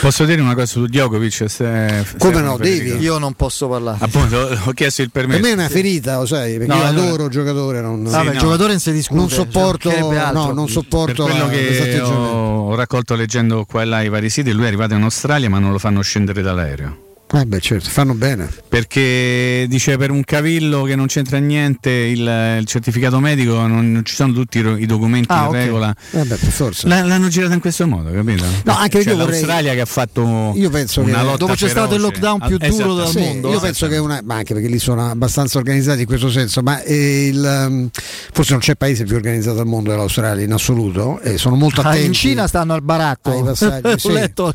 Posso 0.00 0.24
dire 0.24 0.40
una 0.40 0.54
cosa 0.54 0.66
su 0.66 0.86
Djokovic? 0.86 1.44
Se, 1.48 2.04
Come 2.18 2.40
no, 2.40 2.56
devi? 2.56 2.96
Io 2.98 3.18
non 3.18 3.34
posso 3.34 3.68
parlare. 3.68 3.98
Appunto, 4.00 4.38
ho 4.66 4.72
chiesto 4.72 5.02
il 5.02 5.10
permesso. 5.10 5.40
Per 5.40 5.48
me 5.48 5.54
è 5.54 5.58
una 5.58 5.68
ferita, 5.68 6.18
lo 6.18 6.26
sai, 6.26 6.56
perché 6.56 6.72
no, 6.72 6.78
io 6.78 6.84
allora... 6.84 7.06
adoro 7.06 7.24
il 7.24 7.30
giocatore. 7.30 7.80
Non, 7.80 8.06
sì, 8.06 8.12
no. 8.12 8.32
il 8.32 8.38
giocatore 8.38 8.68
non 8.70 8.80
si 8.80 8.92
discute. 8.92 9.18
Non 9.18 9.28
sopporto, 9.28 9.90
no, 9.90 10.52
non 10.52 10.68
sopporto 10.68 11.24
per 11.24 11.34
quello 11.34 11.48
che 11.48 12.00
ho, 12.00 12.68
ho 12.68 12.74
raccolto 12.74 13.14
leggendo 13.14 13.64
qua 13.64 13.82
e 13.82 13.84
là 13.86 14.02
i 14.02 14.08
vari 14.08 14.30
siti, 14.30 14.52
lui 14.52 14.64
è 14.64 14.68
arrivato 14.68 14.94
in 14.94 15.02
Australia 15.02 15.48
ma 15.48 15.58
non 15.58 15.72
lo 15.72 15.78
fanno 15.78 16.00
scendere 16.00 16.42
dall'aereo. 16.42 17.07
Eh 17.30 17.44
beh 17.44 17.60
certo, 17.60 17.90
fanno 17.90 18.14
bene. 18.14 18.48
Perché 18.68 19.66
dice 19.68 19.98
per 19.98 20.10
un 20.10 20.24
cavillo 20.24 20.84
che 20.84 20.96
non 20.96 21.06
c'entra 21.06 21.36
niente 21.38 21.90
il, 21.90 22.58
il 22.60 22.64
certificato 22.66 23.20
medico, 23.20 23.54
non, 23.66 23.92
non, 23.92 24.04
ci 24.04 24.14
sono 24.14 24.32
tutti 24.32 24.58
i 24.58 24.86
documenti 24.86 25.30
ah, 25.30 25.42
in 25.42 25.46
okay. 25.48 25.64
regola. 25.64 25.94
Eh 26.12 26.24
beh, 26.24 26.36
per 26.36 26.50
forza. 26.50 26.88
L- 26.88 27.06
l'hanno 27.06 27.28
girata 27.28 27.52
in 27.52 27.60
questo 27.60 27.86
modo, 27.86 28.10
capito? 28.10 28.44
No, 28.64 28.76
anche 28.76 29.02
cioè, 29.02 29.12
io 29.12 29.18
vorrei... 29.18 29.40
l'Australia 29.40 29.74
che 29.74 29.80
ha 29.80 29.86
fatto 29.86 30.52
io 30.54 30.70
penso 30.70 31.02
una 31.02 31.18
che 31.18 31.24
lotta 31.24 31.36
dove 31.36 31.52
c'è 31.52 31.68
feroce. 31.68 31.78
stato 31.78 31.94
il 31.94 32.00
lockdown 32.00 32.38
più 32.46 32.56
ah, 32.60 32.66
duro 32.66 32.74
esatto, 32.74 32.94
del 32.94 33.06
sì, 33.08 33.18
mondo. 33.18 33.50
Io 33.50 33.60
penso 33.60 33.86
che 33.88 33.96
una, 33.98 34.20
ma 34.24 34.34
anche 34.36 34.54
perché 34.54 34.68
lì 34.68 34.78
sono 34.78 35.10
abbastanza 35.10 35.58
organizzati 35.58 36.00
in 36.00 36.06
questo 36.06 36.30
senso, 36.30 36.62
ma 36.62 36.82
il, 36.84 37.66
um, 37.68 37.90
forse 38.32 38.52
non 38.52 38.60
c'è 38.60 38.74
paese 38.74 39.04
più 39.04 39.16
organizzato 39.16 39.60
al 39.60 39.66
mondo 39.66 39.90
dell'Australia 39.90 40.44
in 40.44 40.52
assoluto 40.52 41.20
e 41.20 41.36
sono 41.36 41.56
molto 41.56 41.82
attenti. 41.82 41.98
Ah, 41.98 42.06
in 42.06 42.12
Cina 42.14 42.46
stanno 42.46 42.72
al 42.72 42.82
baratto. 42.82 43.32
Ai 43.32 43.42
passaggi, 43.42 43.98
sì. 44.00 44.12
letto 44.12 44.54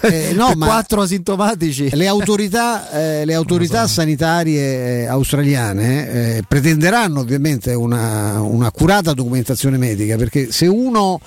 eh, 0.00 0.32
no, 0.34 0.52
ma 0.56 0.66
quattro 0.66 1.02
asintomatici. 1.02 1.89
Le 1.92 2.06
autorità 2.06 2.90
eh, 2.90 3.24
le 3.24 3.34
autorità 3.34 3.86
sanitarie 3.86 5.02
eh, 5.02 5.06
australiane 5.06 6.10
eh, 6.36 6.42
pretenderanno 6.46 7.20
ovviamente 7.20 7.74
una, 7.74 8.40
un'accurata 8.40 9.12
documentazione 9.12 9.76
medica 9.76 10.16
perché 10.16 10.52
se 10.52 10.66
uno 10.66 11.20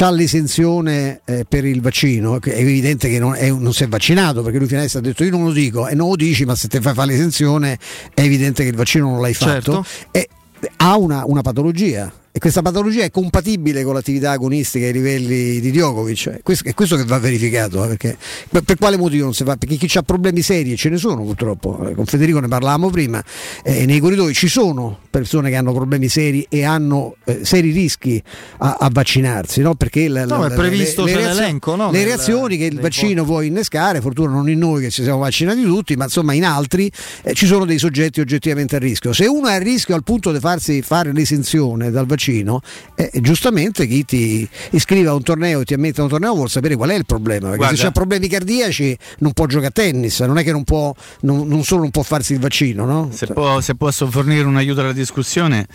ha 0.00 0.10
l'esenzione 0.10 1.20
eh, 1.24 1.44
per 1.48 1.64
il 1.64 1.80
vaccino, 1.80 2.40
è 2.40 2.50
evidente 2.50 3.08
che 3.08 3.18
non, 3.18 3.34
è, 3.34 3.50
non, 3.50 3.72
si 3.72 3.84
è 3.84 3.88
vaccinato 3.88 4.42
perché 4.42 4.58
lui 4.58 4.66
finalmente 4.66 4.98
ha 4.98 5.00
detto 5.00 5.24
io 5.24 5.30
non 5.30 5.44
lo 5.44 5.52
dico 5.52 5.88
e 5.88 5.94
non 5.94 6.10
lo 6.10 6.16
dici 6.16 6.44
ma 6.44 6.54
se 6.54 6.68
te 6.68 6.80
fai 6.80 6.94
fare 6.94 7.10
l'esenzione 7.12 7.78
è 8.14 8.20
evidente 8.20 8.62
che 8.62 8.70
il 8.70 8.76
vaccino 8.76 9.10
non 9.10 9.20
l'hai 9.20 9.34
fatto. 9.34 9.84
Certo. 9.84 9.84
E, 10.10 10.28
ha 10.76 10.96
una, 10.96 11.22
una 11.24 11.42
patologia 11.42 12.12
e 12.38 12.40
questa 12.40 12.62
patologia 12.62 13.02
è 13.02 13.10
compatibile 13.10 13.82
con 13.82 13.94
l'attività 13.94 14.30
agonistica 14.30 14.86
ai 14.86 14.92
livelli 14.92 15.58
di 15.58 15.72
Djokovic. 15.72 16.40
È 16.44 16.72
questo 16.72 16.94
che 16.94 17.02
va 17.02 17.18
verificato, 17.18 17.82
eh, 17.84 17.88
perché 17.88 18.16
per 18.64 18.76
quale 18.76 18.96
motivo 18.96 19.24
non 19.24 19.34
si 19.34 19.42
fa? 19.42 19.56
Perché 19.56 19.74
chi 19.74 19.98
ha 19.98 20.02
problemi 20.02 20.40
seri, 20.40 20.70
e 20.70 20.76
ce 20.76 20.88
ne 20.88 20.98
sono 20.98 21.24
purtroppo, 21.24 21.88
eh, 21.88 21.96
con 21.96 22.04
Federico 22.04 22.38
ne 22.38 22.46
parlavamo 22.46 22.90
prima, 22.90 23.20
eh, 23.64 23.86
nei 23.86 23.98
corridoi 23.98 24.34
ci 24.34 24.46
sono 24.46 25.00
persone 25.10 25.50
che 25.50 25.56
hanno 25.56 25.72
problemi 25.72 26.08
seri 26.08 26.46
e 26.48 26.62
hanno 26.62 27.16
eh, 27.24 27.40
seri 27.42 27.72
rischi 27.72 28.22
a, 28.58 28.76
a 28.78 28.88
vaccinarsi, 28.88 29.60
no? 29.60 29.74
perché 29.74 30.06
la, 30.06 30.24
no, 30.24 30.44
è 30.46 30.54
previsto 30.54 31.06
le, 31.06 31.14
le, 31.14 31.34
reazioni, 31.34 31.58
no? 31.76 31.90
le 31.90 32.04
reazioni 32.04 32.56
che 32.56 32.66
il 32.66 32.78
vaccino 32.78 33.24
può 33.24 33.40
innescare, 33.40 34.00
fortuna 34.00 34.30
non 34.30 34.48
in 34.48 34.60
noi 34.60 34.82
che 34.82 34.90
ci 34.90 35.02
siamo 35.02 35.18
vaccinati 35.18 35.62
tutti, 35.62 35.96
ma 35.96 36.04
insomma 36.04 36.34
in 36.34 36.44
altri 36.44 36.88
eh, 37.22 37.34
ci 37.34 37.46
sono 37.46 37.64
dei 37.64 37.78
soggetti 37.78 38.20
oggettivamente 38.20 38.76
a 38.76 38.78
rischio. 38.78 39.12
Se 39.12 39.26
uno 39.26 39.48
è 39.48 39.54
a 39.54 39.58
rischio 39.58 39.96
al 39.96 40.04
punto 40.04 40.30
di 40.30 40.38
farsi 40.38 40.82
fare 40.82 41.12
l'esenzione 41.12 41.90
dal 41.90 42.06
vaccino, 42.06 42.26
vaccino, 42.28 42.60
eh, 42.94 43.10
giustamente 43.20 43.86
chi 43.86 44.04
ti 44.04 44.48
iscrive 44.70 45.08
a 45.08 45.14
un 45.14 45.22
torneo 45.22 45.60
e 45.60 45.64
ti 45.64 45.74
ammette 45.74 46.00
a 46.00 46.04
un 46.04 46.10
torneo 46.10 46.34
vuol 46.34 46.50
sapere 46.50 46.76
qual 46.76 46.90
è 46.90 46.94
il 46.94 47.06
problema. 47.06 47.48
Perché 47.48 47.56
Guarda. 47.56 47.76
se 47.76 47.86
ha 47.86 47.90
problemi 47.90 48.28
cardiaci 48.28 48.96
non 49.18 49.32
può 49.32 49.46
giocare 49.46 49.68
a 49.68 49.70
tennis, 49.70 50.20
non 50.20 50.38
è 50.38 50.44
che 50.44 50.52
non 50.52 50.64
può, 50.64 50.94
non, 51.22 51.46
non 51.48 51.64
solo 51.64 51.82
non 51.82 51.90
può 51.90 52.02
farsi 52.02 52.34
il 52.34 52.40
vaccino. 52.40 52.84
No? 52.84 53.10
Se, 53.12 53.26
può, 53.26 53.60
se 53.60 53.74
posso 53.74 54.10
fornire 54.10 54.44
un 54.44 54.56
aiuto 54.56 54.80
alla 54.80 54.92
discussione, 54.92 55.66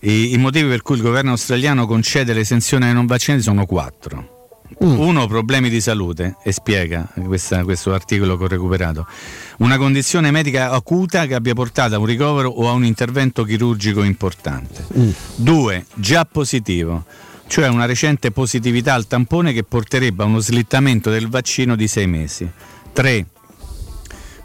i, 0.00 0.32
i 0.32 0.38
motivi 0.38 0.68
per 0.68 0.82
cui 0.82 0.96
il 0.96 1.02
governo 1.02 1.30
australiano 1.30 1.86
concede 1.86 2.32
l'esenzione 2.32 2.88
ai 2.88 2.94
non 2.94 3.06
vaccinati 3.06 3.42
sono 3.42 3.66
quattro. 3.66 4.39
Mm. 4.82 4.98
Uno, 4.98 5.26
problemi 5.26 5.68
di 5.68 5.80
salute, 5.80 6.36
e 6.42 6.52
spiega 6.52 7.08
questa, 7.24 7.64
questo 7.64 7.92
articolo 7.92 8.36
che 8.36 8.44
ho 8.44 8.48
recuperato. 8.48 9.06
Una 9.58 9.76
condizione 9.76 10.30
medica 10.30 10.70
acuta 10.70 11.26
che 11.26 11.34
abbia 11.34 11.54
portato 11.54 11.94
a 11.94 11.98
un 11.98 12.06
ricovero 12.06 12.48
o 12.48 12.68
a 12.68 12.72
un 12.72 12.84
intervento 12.84 13.44
chirurgico 13.44 14.02
importante. 14.02 14.86
Mm. 14.96 15.10
Due, 15.34 15.86
già 15.94 16.24
positivo, 16.24 17.04
cioè 17.46 17.68
una 17.68 17.84
recente 17.84 18.30
positività 18.30 18.94
al 18.94 19.06
tampone 19.06 19.52
che 19.52 19.64
porterebbe 19.64 20.22
a 20.22 20.26
uno 20.26 20.38
slittamento 20.38 21.10
del 21.10 21.28
vaccino 21.28 21.74
di 21.76 21.88
sei 21.88 22.06
mesi. 22.06 22.48
Tre, 22.92 23.26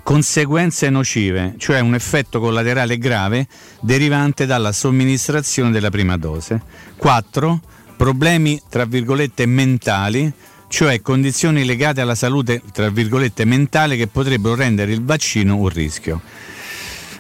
conseguenze 0.03 0.89
nocive, 0.89 1.55
cioè 1.57 1.79
un 1.79 1.95
effetto 1.95 2.39
collaterale 2.39 2.97
grave 2.97 3.47
derivante 3.79 4.45
dalla 4.45 4.71
somministrazione 4.71 5.71
della 5.71 5.89
prima 5.89 6.17
dose. 6.17 6.61
4 6.97 7.61
problemi 7.95 8.61
tra 8.69 8.85
virgolette 8.85 9.45
mentali, 9.45 10.31
cioè 10.67 11.01
condizioni 11.01 11.65
legate 11.65 12.01
alla 12.01 12.15
salute 12.15 12.61
tra 12.71 12.89
virgolette 12.89 13.45
mentale 13.45 13.95
che 13.95 14.07
potrebbero 14.07 14.55
rendere 14.55 14.91
il 14.91 15.03
vaccino 15.03 15.57
un 15.57 15.69
rischio. 15.69 16.21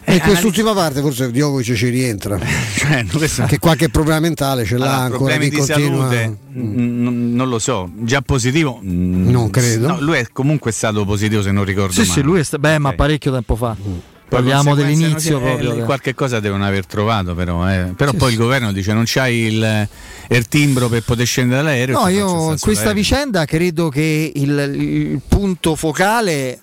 E 0.07 0.17
eh, 0.17 0.19
quest'ultima 0.19 0.73
parte 0.73 1.01
forse 1.01 1.31
Djokovic 1.31 1.73
ci 1.73 1.89
rientra, 1.89 2.37
cioè, 2.77 3.03
questo... 3.11 3.45
che 3.45 3.57
qualche 3.57 3.89
problema 3.89 4.19
mentale 4.19 4.63
ce 4.63 4.77
l'ha 4.77 4.85
allora, 4.85 5.01
ancora. 5.01 5.17
Problemi 5.17 5.49
di 5.49 5.57
continua... 5.57 6.09
salute, 6.09 6.37
mm. 6.55 7.07
n- 7.07 7.33
non 7.33 7.49
lo 7.49 7.57
so, 7.57 7.89
già 7.95 8.21
positivo? 8.21 8.79
Non 8.83 9.49
credo. 9.49 9.87
No, 9.87 9.99
lui 9.99 10.17
è 10.17 10.27
comunque 10.31 10.71
stato 10.71 11.03
positivo 11.05 11.41
se 11.41 11.51
non 11.51 11.63
ricordo 11.63 11.93
sì, 11.93 12.01
male. 12.01 12.11
Sì, 12.11 12.21
lui 12.21 12.39
è 12.39 12.43
sta... 12.43 12.59
beh, 12.59 12.67
okay. 12.67 12.79
ma 12.79 12.93
parecchio 12.93 13.31
tempo 13.31 13.55
fa. 13.55 13.75
Mm. 13.75 13.97
Parliamo 14.27 14.75
dell'inizio 14.75 15.39
proprio. 15.39 15.75
Eh, 15.75 15.81
qualche 15.83 16.13
cosa 16.13 16.39
devono 16.39 16.65
aver 16.65 16.85
trovato 16.85 17.35
però, 17.35 17.69
eh. 17.69 17.93
però 17.95 18.11
sì, 18.11 18.17
poi 18.17 18.27
sì. 18.29 18.33
il 18.35 18.39
governo 18.41 18.71
dice 18.71 18.93
non 18.93 19.03
c'hai 19.05 19.35
il, 19.35 19.87
il, 20.29 20.47
timbro 20.47 20.89
per 20.89 21.03
poter 21.03 21.25
scendere 21.25 21.61
dall'aereo. 21.61 21.99
No, 21.99 22.07
io 22.07 22.51
in 22.51 22.59
questa 22.59 22.89
aereo. 22.89 22.93
vicenda 22.93 23.45
credo 23.45 23.89
che 23.89 24.31
il, 24.33 24.73
il 24.75 25.21
punto 25.27 25.75
focale 25.75 26.59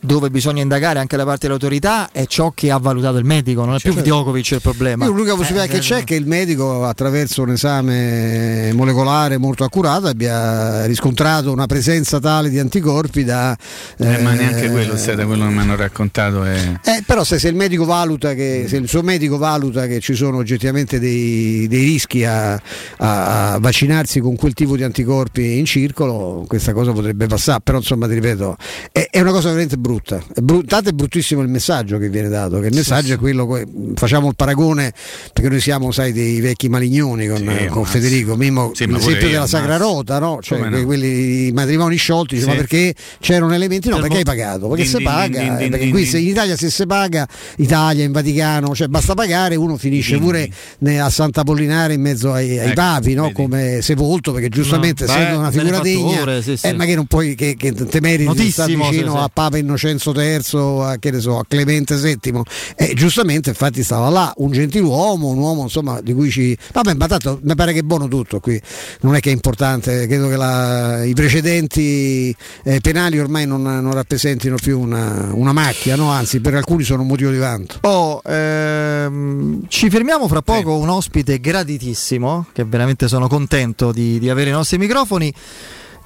dove 0.00 0.30
bisogna 0.30 0.62
indagare 0.62 0.98
anche 0.98 1.16
da 1.16 1.24
parte 1.24 1.46
dell'autorità 1.46 2.10
è 2.12 2.26
ciò 2.26 2.52
che 2.54 2.70
ha 2.70 2.78
valutato 2.78 3.18
il 3.18 3.24
medico, 3.24 3.64
non 3.64 3.74
è 3.74 3.78
più 3.78 3.92
certo. 3.92 4.08
Djokovic 4.08 4.50
il 4.52 4.60
problema. 4.60 5.04
Io 5.04 5.10
l'unica 5.10 5.34
possibilità 5.34 5.64
eh, 5.64 5.76
che 5.76 5.80
c'è 5.80 5.98
è 5.98 6.04
che 6.04 6.14
il 6.14 6.26
medico 6.26 6.84
attraverso 6.84 7.42
un 7.42 7.50
esame 7.50 8.72
molecolare 8.72 9.38
molto 9.38 9.64
accurato 9.64 10.06
abbia 10.06 10.84
riscontrato 10.86 11.52
una 11.52 11.66
presenza 11.66 12.18
tale 12.20 12.50
di 12.50 12.58
anticorpi 12.58 13.24
da... 13.24 13.56
Eh, 13.96 14.18
ma 14.18 14.32
neanche 14.32 14.70
quello, 14.70 14.96
se 14.96 15.14
da 15.14 15.26
quello 15.26 15.46
che 15.46 15.52
mi 15.52 15.60
hanno 15.60 15.76
raccontato 15.76 16.44
è... 16.44 16.80
Eh, 16.84 17.02
però 17.06 17.24
se, 17.24 17.38
se, 17.38 17.48
il 17.48 17.54
medico 17.54 17.84
valuta 17.84 18.34
che, 18.34 18.66
se 18.68 18.76
il 18.76 18.88
suo 18.88 19.02
medico 19.02 19.38
valuta 19.38 19.86
che 19.86 20.00
ci 20.00 20.14
sono 20.14 20.38
oggettivamente 20.38 20.98
dei, 20.98 21.66
dei 21.68 21.84
rischi 21.84 22.24
a, 22.24 22.52
a, 22.52 23.52
a, 23.52 23.58
vaccinarsi 23.58 24.20
con 24.20 24.36
quel 24.36 24.54
tipo 24.54 24.76
di 24.76 24.82
anticorpi 24.82 25.58
in 25.58 25.64
circolo, 25.64 26.44
questa 26.46 26.72
cosa 26.72 26.92
potrebbe 26.92 27.26
passare, 27.26 27.60
però 27.62 27.78
insomma 27.78 28.06
ti 28.06 28.14
ripeto, 28.14 28.56
è, 28.92 29.08
è 29.10 29.20
una 29.20 29.32
cosa 29.32 29.48
veramente 29.48 29.67
brutta. 29.76 30.22
È 30.34 30.40
brut- 30.40 30.66
tanto 30.66 30.90
è 30.90 30.92
bruttissimo 30.92 31.42
il 31.42 31.48
messaggio 31.48 31.98
che 31.98 32.08
viene 32.08 32.28
dato, 32.28 32.60
che 32.60 32.68
il 32.68 32.74
messaggio 32.74 33.06
sì, 33.08 33.12
è 33.12 33.16
quello, 33.18 33.62
facciamo 33.94 34.28
il 34.28 34.34
paragone, 34.34 34.92
perché 35.32 35.48
noi 35.48 35.60
siamo, 35.60 35.90
sai, 35.92 36.12
dei 36.12 36.40
vecchi 36.40 36.68
malignoni 36.68 37.26
con, 37.26 37.38
sì, 37.38 37.66
con 37.66 37.84
Federico, 37.84 38.36
Mimmo, 38.36 38.72
sì, 38.74 38.86
l'esempio 38.86 39.28
della 39.28 39.46
Sacra 39.46 39.76
Rota, 39.76 40.18
no? 40.18 40.38
Cioè, 40.42 40.68
no? 40.68 40.84
quelli, 40.84 41.48
i 41.48 41.52
matrimoni 41.52 41.96
sciolti, 41.96 42.36
dice, 42.36 42.46
ma 42.46 42.54
perché 42.54 42.94
c'erano 43.20 43.54
elementi? 43.54 43.88
No, 43.88 43.96
per 43.96 44.08
perché 44.08 44.18
hai 44.18 44.24
pagato? 44.24 44.68
Perché 44.68 44.84
se 44.84 45.02
paga, 45.02 45.40
din, 45.40 45.56
din, 45.56 45.70
perché 45.70 45.88
qui 45.90 46.04
se 46.04 46.18
in 46.18 46.28
Italia 46.28 46.56
se 46.56 46.70
si 46.70 46.86
paga, 46.86 47.26
Italia, 47.56 48.04
in 48.04 48.12
Vaticano, 48.12 48.74
cioè 48.74 48.88
basta 48.88 49.14
pagare, 49.14 49.56
uno 49.56 49.76
finisce 49.76 50.18
pure 50.18 50.50
a 50.98 51.10
Santa 51.10 51.44
Pollinare 51.44 51.94
in 51.94 52.00
mezzo 52.00 52.32
ai, 52.32 52.58
ai 52.58 52.66
ecco, 52.66 52.74
papi, 52.74 53.14
no? 53.14 53.32
come 53.32 53.80
sepolto, 53.82 54.32
perché 54.32 54.48
giustamente 54.48 55.04
no, 55.04 55.12
essendo 55.12 55.38
una 55.38 55.50
figura 55.50 55.80
degna, 55.80 56.20
ore, 56.22 56.42
eh, 56.60 56.72
ma 56.74 56.84
che 56.84 56.94
non 56.94 57.06
puoi 57.06 57.34
che, 57.34 57.56
che 57.56 57.72
te 57.72 58.00
meriti 58.00 58.34
di 58.34 58.50
stare 58.50 58.74
vicino 58.74 59.20
a 59.22 59.28
Papa 59.32 59.47
Innocenzo 59.56 60.12
III, 60.14 60.40
a, 60.82 60.96
che 60.98 61.10
ne 61.10 61.20
so, 61.20 61.38
a 61.38 61.44
Clemente 61.48 61.96
VII. 61.96 62.42
E 62.76 62.94
giustamente, 62.94 63.50
infatti, 63.50 63.82
stava 63.82 64.08
là 64.10 64.32
un 64.36 64.50
gentiluomo, 64.50 65.28
un 65.28 65.38
uomo 65.38 65.62
insomma 65.62 66.00
di 66.00 66.12
cui 66.12 66.30
ci. 66.30 66.56
Vabbè, 66.72 66.94
ma 66.94 67.06
tanto 67.06 67.38
mi 67.42 67.54
pare 67.54 67.72
che 67.72 67.80
è 67.80 67.82
buono 67.82 68.08
tutto 68.08 68.40
qui, 68.40 68.60
non 69.00 69.14
è 69.14 69.20
che 69.20 69.30
è 69.30 69.32
importante, 69.32 70.06
credo 70.06 70.28
che 70.28 70.36
la, 70.36 71.04
i 71.04 71.14
precedenti 71.14 72.34
eh, 72.64 72.80
penali 72.80 73.18
ormai 73.18 73.46
non, 73.46 73.62
non, 73.62 73.92
rappresentino 73.92 74.56
più 74.56 74.78
una, 74.78 75.30
una 75.32 75.52
macchia, 75.52 75.96
no? 75.96 76.10
anzi, 76.10 76.40
per 76.40 76.54
alcuni 76.54 76.84
sono 76.84 77.02
un 77.02 77.08
motivo 77.08 77.30
di 77.30 77.38
vanto. 77.38 77.78
Oh, 77.82 78.20
ehm, 78.24 79.62
ci 79.68 79.90
fermiamo 79.90 80.28
fra 80.28 80.42
poco, 80.42 80.76
sì. 80.76 80.82
un 80.82 80.88
ospite 80.88 81.40
graditissimo, 81.40 82.46
che 82.52 82.64
veramente 82.64 83.08
sono 83.08 83.28
contento 83.28 83.92
di, 83.92 84.18
di 84.18 84.28
avere 84.28 84.50
i 84.50 84.52
nostri 84.52 84.78
microfoni. 84.78 85.32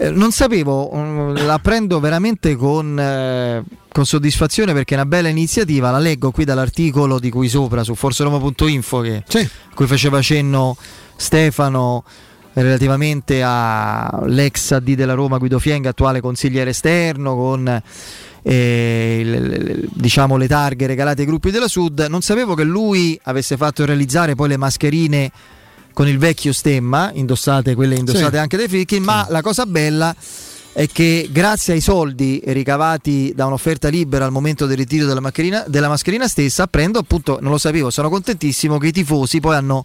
Eh, 0.03 0.11
non 0.11 0.33
sapevo, 0.33 0.93
um, 0.93 1.47
la 1.47 1.61
prendo 1.61 2.01
veramente 2.01 2.57
con, 2.57 2.99
eh, 2.99 3.63
con, 3.89 4.05
soddisfazione 4.05 4.73
perché 4.73 4.95
è 4.95 4.97
una 4.97 5.07
bella 5.07 5.29
iniziativa, 5.29 5.93
la 5.93 6.01
leggo 6.01 6.33
qui 6.33 6.45
dall'articolo 6.45 7.21
di 7.21 7.31
qui 7.31 7.49
sopra 7.49 7.85
su 7.85 7.95
forseroma.info 7.95 8.99
che, 8.99 9.23
sì. 9.29 9.49
cui 9.75 9.87
faceva 9.87 10.21
cenno 10.21 10.77
Stefano 11.15 12.03
relativamente 12.55 13.43
all'ex 13.45 14.73
AD 14.73 14.91
della 14.95 15.15
Roma 15.15 15.39
Guido 15.39 15.61
Fienga, 15.61 15.91
attuale 15.91 16.21
consigliere 16.21 16.71
esterno, 16.71 17.37
con 17.37 17.83
eh, 18.43 19.23
le, 19.25 19.83
diciamo, 19.95 20.37
le 20.37 20.49
targhe 20.49 20.89
regalate 20.89 21.21
ai 21.21 21.29
gruppi 21.29 21.53
della 21.53 21.69
Sud. 21.69 22.07
Non 22.09 22.23
sapevo 22.23 22.55
che 22.55 22.65
lui 22.65 23.17
avesse 23.23 23.57
fatto 23.57 23.85
realizzare 23.85 24.35
poi 24.35 24.49
le 24.49 24.57
mascherine 24.57 25.31
con 25.93 26.09
il 26.09 26.19
vecchio 26.19 26.53
stemma, 26.53 27.11
indossate 27.13 27.75
quelle 27.75 27.97
indossate 27.97 28.37
sì. 28.37 28.37
anche 28.37 28.57
dai 28.57 28.69
Fricchi, 28.69 28.97
sì. 28.97 29.01
ma 29.01 29.27
la 29.29 29.43
cosa 29.43 29.67
bella 29.67 30.15
è 30.73 30.87
che 30.87 31.29
grazie 31.31 31.75
ai 31.75 31.81
soldi 31.81 32.41
ricavati 32.47 33.33
da 33.35 33.47
un'offerta 33.47 33.89
libera 33.89 34.25
al 34.25 34.33
momento 34.33 34.65
del 34.67 34.79
ritiro 34.79 35.07
della 35.07 35.21
mascherina, 35.21 35.65
della 35.67 35.89
mascherina 35.89 36.27
stessa, 36.27 36.63
apprendo 36.63 36.99
appunto, 36.99 37.39
non 37.41 37.51
lo 37.51 37.59
sapevo, 37.59 37.91
sono 37.91 38.09
contentissimo 38.09 38.79
che 38.79 38.87
i 38.89 38.93
tifosi 38.93 39.39
poi 39.39 39.57
hanno 39.57 39.85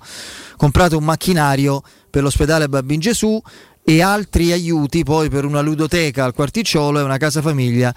comprato 0.55 0.97
un 0.97 1.03
macchinario 1.03 1.81
per 2.09 2.23
l'ospedale 2.23 2.69
Babin 2.69 2.99
Gesù 2.99 3.41
e 3.89 4.01
altri 4.01 4.51
aiuti 4.51 5.05
poi 5.05 5.29
per 5.29 5.45
una 5.45 5.61
ludoteca 5.61 6.25
al 6.25 6.33
quarticciolo 6.33 6.99
e 6.99 7.03
una 7.03 7.15
casa 7.15 7.41
famiglia 7.41 7.95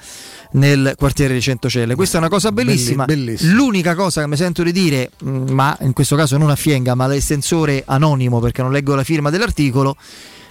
nel 0.52 0.94
quartiere 0.96 1.34
di 1.34 1.40
Centocelle. 1.40 1.96
Questa 1.96 2.16
è 2.16 2.20
una 2.20 2.28
cosa 2.28 2.52
bellissima. 2.52 3.06
Bellissimo. 3.06 3.54
L'unica 3.54 3.96
cosa 3.96 4.20
che 4.20 4.28
mi 4.28 4.36
sento 4.36 4.62
di 4.62 4.70
dire, 4.70 5.10
mm, 5.24 5.48
ma 5.48 5.76
in 5.80 5.92
questo 5.92 6.14
caso 6.14 6.36
non 6.36 6.48
a 6.48 6.54
Fienga, 6.54 6.94
ma 6.94 7.06
all'estensore 7.06 7.82
anonimo 7.84 8.38
perché 8.38 8.62
non 8.62 8.70
leggo 8.70 8.94
la 8.94 9.02
firma 9.02 9.30
dell'articolo, 9.30 9.96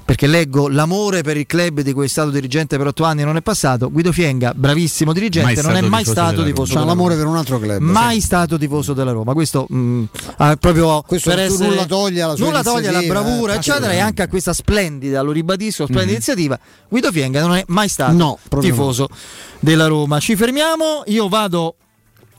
perché 0.09 0.25
leggo 0.25 0.69
l'amore 0.69 1.21
per 1.21 1.37
il 1.37 1.45
club 1.45 1.81
di 1.81 1.93
cui 1.93 2.05
è 2.05 2.07
stato 2.07 2.31
dirigente 2.31 2.77
per 2.77 2.87
otto 2.87 3.03
anni 3.03 3.23
non 3.23 3.37
è 3.37 3.43
passato. 3.43 3.91
Guido 3.91 4.11
Fienga, 4.11 4.53
bravissimo 4.55 5.13
dirigente, 5.13 5.61
non 5.61 5.75
è 5.75 5.81
mai 5.81 6.03
stato 6.03 6.43
tifoso 6.43 6.73
della 6.73 6.79
Roma. 6.79 6.93
l'amore 6.93 7.15
per 7.15 7.27
un 7.27 7.37
altro 7.37 7.59
club. 7.59 7.79
Mai 7.79 8.15
sì. 8.15 8.21
stato 8.21 8.57
tifoso 8.57 8.93
della 8.93 9.11
Roma. 9.11 9.33
Questo 9.33 9.67
mh, 9.69 9.77
mm, 9.77 10.03
proprio 10.59 11.03
Questo 11.05 11.29
per 11.29 11.37
essere, 11.37 11.67
nulla 11.67 11.85
toglie 11.85 12.21
sua 12.35 12.45
nulla 12.47 12.63
toglie 12.63 12.89
la 12.89 13.03
bravura, 13.03 13.53
eh, 13.53 13.57
eccetera, 13.57 13.91
e 13.91 13.99
anche 13.99 14.23
a 14.23 14.27
questa 14.27 14.51
splendida, 14.51 15.21
lo 15.21 15.31
ribadisco, 15.31 15.83
splendida 15.83 16.05
mm-hmm. 16.05 16.13
iniziativa. 16.15 16.59
Guido 16.89 17.11
Fienga 17.11 17.41
non 17.41 17.55
è 17.55 17.63
mai 17.67 17.87
stato 17.87 18.13
no, 18.13 18.39
tifoso 18.59 19.05
no. 19.07 19.15
della 19.59 19.85
Roma. 19.85 20.19
Ci 20.19 20.35
fermiamo, 20.35 21.03
io 21.05 21.27
vado 21.27 21.75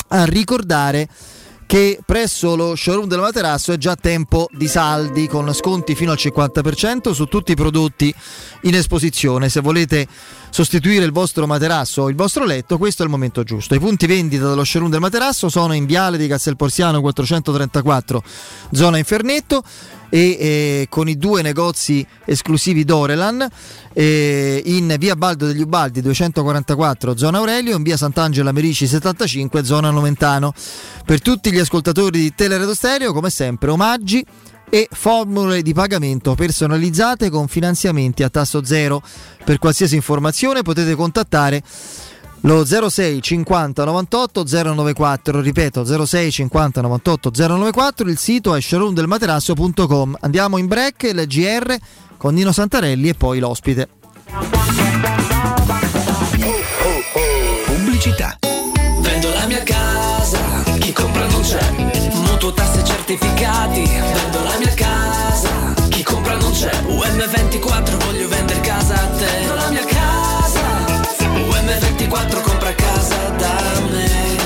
a 0.09 0.25
ricordare 0.25 1.09
che 1.71 2.01
presso 2.05 2.57
lo 2.57 2.75
showroom 2.75 3.07
del 3.07 3.21
materasso 3.21 3.71
è 3.71 3.77
già 3.77 3.95
tempo 3.95 4.49
di 4.51 4.67
saldi 4.67 5.29
con 5.29 5.55
sconti 5.55 5.95
fino 5.95 6.11
al 6.11 6.17
50% 6.19 7.13
su 7.13 7.27
tutti 7.27 7.53
i 7.53 7.55
prodotti 7.55 8.13
in 8.63 8.75
esposizione. 8.75 9.49
Se 9.49 9.61
volete 9.61 10.09
sostituire 10.51 11.05
il 11.05 11.13
vostro 11.13 11.47
materasso 11.47 12.03
o 12.03 12.09
il 12.09 12.17
vostro 12.17 12.45
letto, 12.45 12.77
questo 12.77 13.03
è 13.03 13.05
il 13.05 13.13
momento 13.13 13.45
giusto. 13.45 13.77
I 13.77 13.79
punti 13.79 14.07
vendita 14.07 14.49
dello 14.49 14.65
showroom 14.65 14.91
del 14.91 14.99
materasso 14.99 15.49
sono 15.49 15.73
in 15.73 15.87
Viale 15.87 16.19
di 16.19 16.27
Castelporziano 16.27 17.01
434, 17.01 18.21
zona 18.73 18.99
Infernetto 18.99 19.63
e 20.11 20.19
eh, 20.19 20.87
con 20.91 21.09
i 21.09 21.17
due 21.17 21.41
negozi 21.41 22.07
esclusivi 22.27 22.85
Dorelan 22.85 23.49
eh, 23.95 24.61
in 24.67 24.95
via 24.99 25.17
Baldo 25.17 25.47
degli 25.47 25.63
Ubaldi 25.63 26.03
244 26.03 27.17
zona 27.17 27.39
Aurelio 27.39 27.77
in 27.77 27.83
via 27.83 27.97
Sant'Angela 27.97 28.53
Merici 28.53 28.87
75 28.87 29.65
zona 29.65 29.91
Noventano. 29.91 30.53
Per 31.07 31.23
tutti 31.23 31.51
gli 31.51 31.59
ascoltatori 31.59 32.21
di 32.21 32.35
Teleradio 32.35 32.75
Stereo 32.75 33.13
come 33.13 33.31
sempre 33.31 33.71
omaggi 33.71 34.25
e 34.73 34.89
formule 34.91 35.63
di 35.63 35.75
pagamento 35.75 36.35
personalizzate 36.35 37.29
con 37.29 37.49
finanziamenti 37.49 38.23
a 38.23 38.29
tasso 38.29 38.65
zero. 38.65 39.03
Per 39.45 39.59
qualsiasi 39.59 39.97
informazione 39.97 40.63
potete 40.63 40.95
contattare 40.95 41.63
lo 42.43 42.65
06 42.65 43.21
50 43.21 43.85
98 43.85 44.45
094 44.45 45.41
ripeto 45.41 46.07
06 46.07 46.31
50 46.31 46.81
98 46.81 47.31
094 47.35 48.09
il 48.09 48.19
sito 48.19 48.55
è 48.55 48.61
showroomdelmaterasso.com 48.61 50.17
andiamo 50.21 50.57
in 50.57 50.67
break 50.67 51.11
l'GR 51.13 51.77
con 52.21 52.35
Nino 52.35 52.53
Santarelli 52.53 53.09
e 53.09 53.15
poi 53.15 53.39
l'ospite. 53.39 53.89
Pubblicità. 57.65 58.37
Vendo 59.01 59.33
la 59.33 59.47
mia 59.47 59.63
casa 59.63 60.39
chi 60.79 60.93
compra 60.93 61.27
non 61.29 61.41
c'è. 61.41 61.71
Mutuo 62.13 62.53
tasse 62.53 62.85
certificati. 62.85 63.85
Vendo 63.85 64.43
la 64.43 64.59
mia 64.59 64.75
casa 64.75 65.49
chi 65.89 66.03
compra 66.03 66.37
non 66.37 66.53
c'è. 66.53 66.71
UM24 66.89 68.05
voglio 68.05 68.29
vendere 68.29 68.61
casa 68.61 68.95
a 68.95 69.07
te. 69.17 69.25
Vendo 69.25 69.55
la 69.55 69.71
mia 69.71 69.81
casa 69.81 69.90
UM24 72.01 72.41
compra 72.41 72.75
casa 72.75 73.29
da 73.37 73.81
me. 73.91 74.39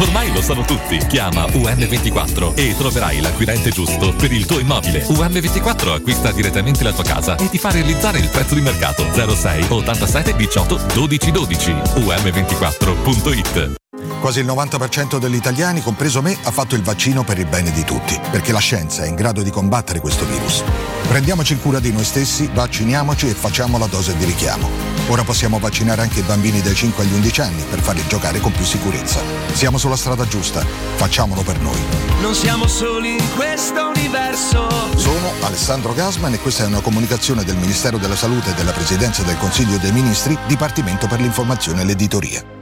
Ormai 0.00 0.32
lo 0.32 0.40
sanno 0.40 0.62
tutti. 0.62 0.98
Chiama 0.98 1.44
UM24 1.46 2.54
e 2.54 2.76
troverai 2.76 3.20
l'acquirente 3.20 3.70
giusto 3.70 4.14
per 4.14 4.32
il 4.32 4.46
tuo 4.46 4.60
immobile. 4.60 5.04
UM24 5.06 5.94
acquista 5.94 6.30
direttamente 6.30 6.84
la 6.84 6.92
tua 6.92 7.04
casa 7.04 7.36
e 7.36 7.48
ti 7.48 7.58
fa 7.58 7.70
realizzare 7.70 8.18
il 8.18 8.28
prezzo 8.28 8.54
di 8.54 8.60
mercato 8.60 9.04
06 9.12 9.66
87 9.68 10.36
18 10.36 10.80
12 10.94 11.30
12. 11.30 11.72
UM24.it 11.72 13.74
Quasi 14.20 14.38
il 14.38 14.46
90% 14.46 15.18
degli 15.18 15.34
italiani, 15.34 15.82
compreso 15.82 16.22
me, 16.22 16.36
ha 16.44 16.52
fatto 16.52 16.76
il 16.76 16.82
vaccino 16.82 17.24
per 17.24 17.38
il 17.38 17.46
bene 17.46 17.72
di 17.72 17.82
tutti, 17.82 18.18
perché 18.30 18.52
la 18.52 18.60
scienza 18.60 19.02
è 19.02 19.08
in 19.08 19.16
grado 19.16 19.42
di 19.42 19.50
combattere 19.50 19.98
questo 19.98 20.24
virus. 20.24 20.62
Prendiamoci 21.08 21.58
cura 21.58 21.80
di 21.80 21.90
noi 21.90 22.04
stessi, 22.04 22.48
vacciniamoci 22.52 23.28
e 23.28 23.34
facciamo 23.34 23.78
la 23.78 23.86
dose 23.86 24.16
di 24.16 24.24
richiamo. 24.24 24.91
Ora 25.08 25.24
possiamo 25.24 25.58
vaccinare 25.58 26.02
anche 26.02 26.20
i 26.20 26.22
bambini 26.22 26.60
dai 26.60 26.74
5 26.74 27.04
agli 27.04 27.12
11 27.12 27.40
anni 27.40 27.64
per 27.68 27.80
farli 27.80 28.04
giocare 28.06 28.40
con 28.40 28.52
più 28.52 28.64
sicurezza. 28.64 29.20
Siamo 29.52 29.76
sulla 29.78 29.96
strada 29.96 30.26
giusta, 30.26 30.64
facciamolo 30.94 31.42
per 31.42 31.58
noi. 31.60 31.80
Non 32.20 32.34
siamo 32.34 32.66
soli 32.66 33.16
in 33.16 33.34
questo 33.34 33.88
universo. 33.94 34.68
Sono 34.96 35.32
Alessandro 35.42 35.92
Gasman 35.92 36.34
e 36.34 36.38
questa 36.38 36.64
è 36.64 36.66
una 36.66 36.80
comunicazione 36.80 37.44
del 37.44 37.56
Ministero 37.56 37.98
della 37.98 38.16
Salute 38.16 38.50
e 38.50 38.54
della 38.54 38.72
Presidenza 38.72 39.22
del 39.22 39.36
Consiglio 39.38 39.78
dei 39.78 39.92
Ministri, 39.92 40.38
Dipartimento 40.46 41.06
per 41.06 41.20
l'informazione 41.20 41.82
e 41.82 41.84
l'editoria. 41.84 42.61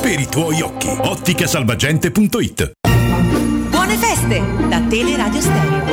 per 0.00 0.18
i 0.18 0.26
tuoi 0.28 0.60
occhi. 0.62 0.88
Otticasalvagente.it 0.88 2.72
Buone 3.68 3.96
feste 3.96 4.42
da 4.68 4.80
Teleradio 4.80 5.40
Stereo. 5.40 5.84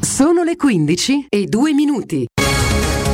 Sono 0.00 0.42
le 0.42 0.56
15 0.56 1.26
e 1.28 1.44
2 1.44 1.72
minuti. 1.74 2.26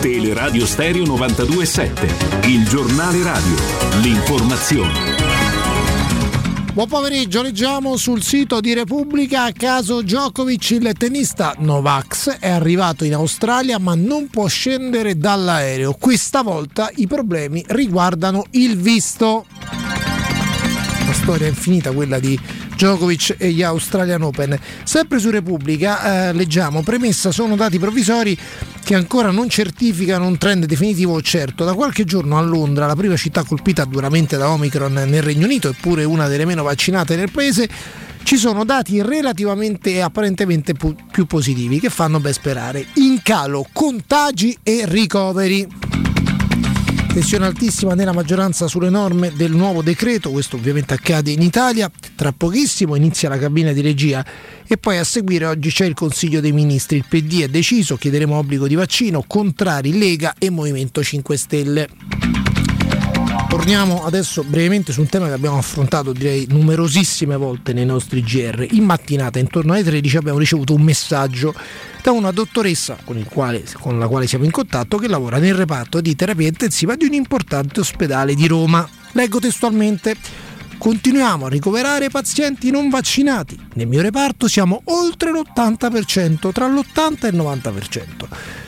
Teleradio 0.01 0.65
Stereo 0.65 1.05
927, 1.05 2.47
il 2.47 2.65
giornale 2.69 3.23
radio, 3.25 3.57
l'informazione. 4.01 5.18
Buon 6.79 6.91
pomeriggio, 6.91 7.43
leggiamo 7.43 7.97
sul 7.97 8.23
sito 8.23 8.61
di 8.61 8.73
Repubblica 8.73 9.43
a 9.43 9.53
caso 9.53 10.01
Djokovic, 10.01 10.71
il 10.71 10.93
tennista 10.97 11.53
Novax 11.59 12.39
è 12.39 12.49
arrivato 12.49 13.03
in 13.03 13.15
Australia 13.15 13.81
ma 13.81 13.97
non 13.97 14.29
può 14.29 14.47
scendere 14.47 15.19
dall'aereo. 15.19 15.95
Questa 15.95 16.43
volta 16.43 16.89
i 16.95 17.09
problemi 17.09 17.65
riguardano 17.67 18.45
il 18.53 18.79
visto. 18.79 19.45
La 21.09 21.15
storia 21.15 21.47
infinita 21.47 21.91
quella 21.93 22.19
di 22.19 22.39
Djokovic 22.75 23.37
e 23.39 23.51
gli 23.51 23.63
Australian 23.63 24.21
Open. 24.21 24.61
Sempre 24.85 25.19
su 25.19 25.31
Repubblica 25.31 26.29
eh, 26.29 26.33
leggiamo 26.35 26.83
premessa 26.83 27.33
sono 27.33 27.57
dati 27.57 27.79
provvisori 27.79 28.39
che 28.85 28.95
ancora 28.95 29.31
non 29.31 29.49
certificano 29.49 30.27
un 30.27 30.37
trend 30.37 30.67
definitivo 30.67 31.15
o 31.15 31.23
certo. 31.23 31.65
Da 31.65 31.73
qualche 31.73 32.05
giorno 32.05 32.37
a 32.37 32.43
Londra, 32.43 32.85
la 32.85 32.95
prima 32.95 33.17
città 33.17 33.43
colpita 33.43 33.87
duramente 33.87 34.37
da 34.37 34.51
Omicron 34.51 34.93
nel 34.93 35.23
Regno 35.23 35.47
Unito, 35.47 35.71
eppure 35.71 36.05
una 36.05 36.29
delle 36.29 36.45
meno 36.45 36.63
vaccinate 36.63 37.17
nel 37.17 37.31
paese, 37.31 37.67
ci 38.23 38.37
sono 38.37 38.67
dati 38.67 39.01
relativamente 39.01 39.93
e 39.93 40.01
apparentemente 40.01 40.75
pu- 40.75 40.95
più 41.11 41.25
positivi 41.25 41.81
che 41.81 41.89
fanno 41.89 42.21
ben 42.21 42.35
sperare. 42.35 42.85
In 42.97 43.21
calo 43.23 43.67
contagi 43.73 44.59
e 44.63 44.83
ricoveri. 44.85 45.67
Tensione 47.13 47.47
altissima 47.47 47.95
nella 47.95 48.13
maggioranza 48.13 48.69
sulle 48.69 48.91
norme 48.91 49.33
del 49.35 49.51
nuovo 49.53 49.83
decreto, 49.83 50.31
questo 50.31 50.57
ovviamente 50.57 50.95
accade 50.95 51.31
in 51.31 51.43
Italia, 51.43 51.91
tra 52.15 52.33
pochissimo 52.33 52.95
inizia 52.95 53.29
la 53.29 53.39
cabina 53.39 53.73
di 53.73 53.81
regia 53.81 54.25
e 54.67 54.77
poi 54.77 54.99
a 54.99 55.05
seguire 55.05 55.47
oggi 55.47 55.71
c'è 55.71 55.87
il 55.87 55.95
Consiglio 55.95 56.41
dei 56.41 56.53
Ministri, 56.53 56.99
il 56.99 57.07
PD 57.09 57.43
è 57.43 57.49
deciso, 57.49 57.97
chiederemo 57.97 58.37
obbligo 58.37 58.69
di 58.69 58.77
vaccino, 58.77 59.25
contrari 59.27 59.99
Lega 59.99 60.35
e 60.39 60.51
Movimento 60.51 61.03
5 61.03 61.37
Stelle. 61.37 62.38
Torniamo 63.47 64.05
adesso 64.05 64.43
brevemente 64.43 64.93
su 64.93 65.01
un 65.01 65.09
tema 65.09 65.27
che 65.27 65.33
abbiamo 65.33 65.59
affrontato 65.59 66.13
direi 66.13 66.47
numerosissime 66.49 67.37
volte 67.37 67.73
nei 67.73 67.87
nostri 67.87 68.23
GR. 68.23 68.67
In 68.71 68.85
mattinata 68.85 69.39
intorno 69.39 69.73
alle 69.73 69.85
13 69.85 70.17
abbiamo 70.17 70.39
ricevuto 70.39 70.75
un 70.75 70.83
messaggio 70.83 71.55
da 72.03 72.11
una 72.11 72.31
dottoressa 72.31 72.99
con, 73.05 73.23
quale, 73.29 73.65
con 73.81 73.99
la 73.99 74.07
quale 74.07 74.27
siamo 74.27 74.45
in 74.45 74.51
contatto 74.51 74.99
che 74.99 75.09
lavora 75.09 75.39
nel 75.39 75.55
reparto 75.55 76.01
di 76.01 76.15
terapia 76.15 76.49
intensiva 76.49 76.97
di 76.97 77.05
un 77.07 77.13
importante 77.15 77.81
ospedale 77.81 78.35
di 78.35 78.47
Roma. 78.47 78.89
Leggo 79.13 79.39
testualmente. 79.39 80.17
Continuiamo 80.79 81.47
a 81.47 81.49
ricoverare 81.49 82.09
pazienti 82.09 82.71
non 82.71 82.89
vaccinati. 82.89 83.59
Nel 83.75 83.89
mio 83.89 84.01
reparto 84.01 84.47
siamo 84.47 84.83
oltre 84.85 85.33
l'80%, 85.33 86.53
tra 86.53 86.69
l'80 86.69 87.25
e 87.25 87.29
il 87.29 87.37
90%. 87.37 88.03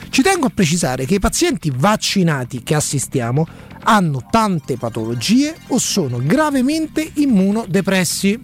Ci 0.09 0.21
tengo 0.21 0.47
a 0.47 0.51
precisare 0.53 1.05
che 1.05 1.15
i 1.15 1.19
pazienti 1.19 1.71
vaccinati 1.73 2.63
che 2.63 2.75
assistiamo 2.75 3.47
hanno 3.83 4.25
tante 4.29 4.77
patologie 4.77 5.55
o 5.67 5.77
sono 5.77 6.19
gravemente 6.21 7.09
immunodepressi. 7.15 8.39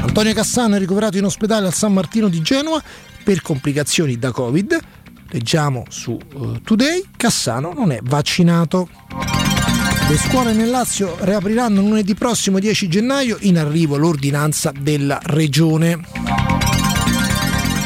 Antonio 0.00 0.32
Cassano 0.34 0.74
è 0.76 0.78
ricoverato 0.78 1.18
in 1.18 1.24
ospedale 1.24 1.66
al 1.66 1.74
San 1.74 1.92
Martino 1.92 2.28
di 2.28 2.42
Genova 2.42 2.82
per 3.22 3.40
complicazioni 3.40 4.18
da 4.18 4.30
Covid. 4.32 4.78
Leggiamo 5.28 5.84
su 5.88 6.18
uh, 6.34 6.60
Today, 6.60 7.04
Cassano 7.16 7.72
non 7.72 7.92
è 7.92 8.00
vaccinato. 8.02 8.88
Le 10.08 10.16
scuole 10.18 10.52
nel 10.52 10.68
Lazio 10.68 11.16
riapriranno 11.20 11.80
lunedì 11.80 12.14
prossimo 12.14 12.58
10 12.58 12.88
gennaio, 12.88 13.38
in 13.40 13.58
arrivo 13.58 13.96
l'ordinanza 13.96 14.72
della 14.78 15.18
regione. 15.22 15.98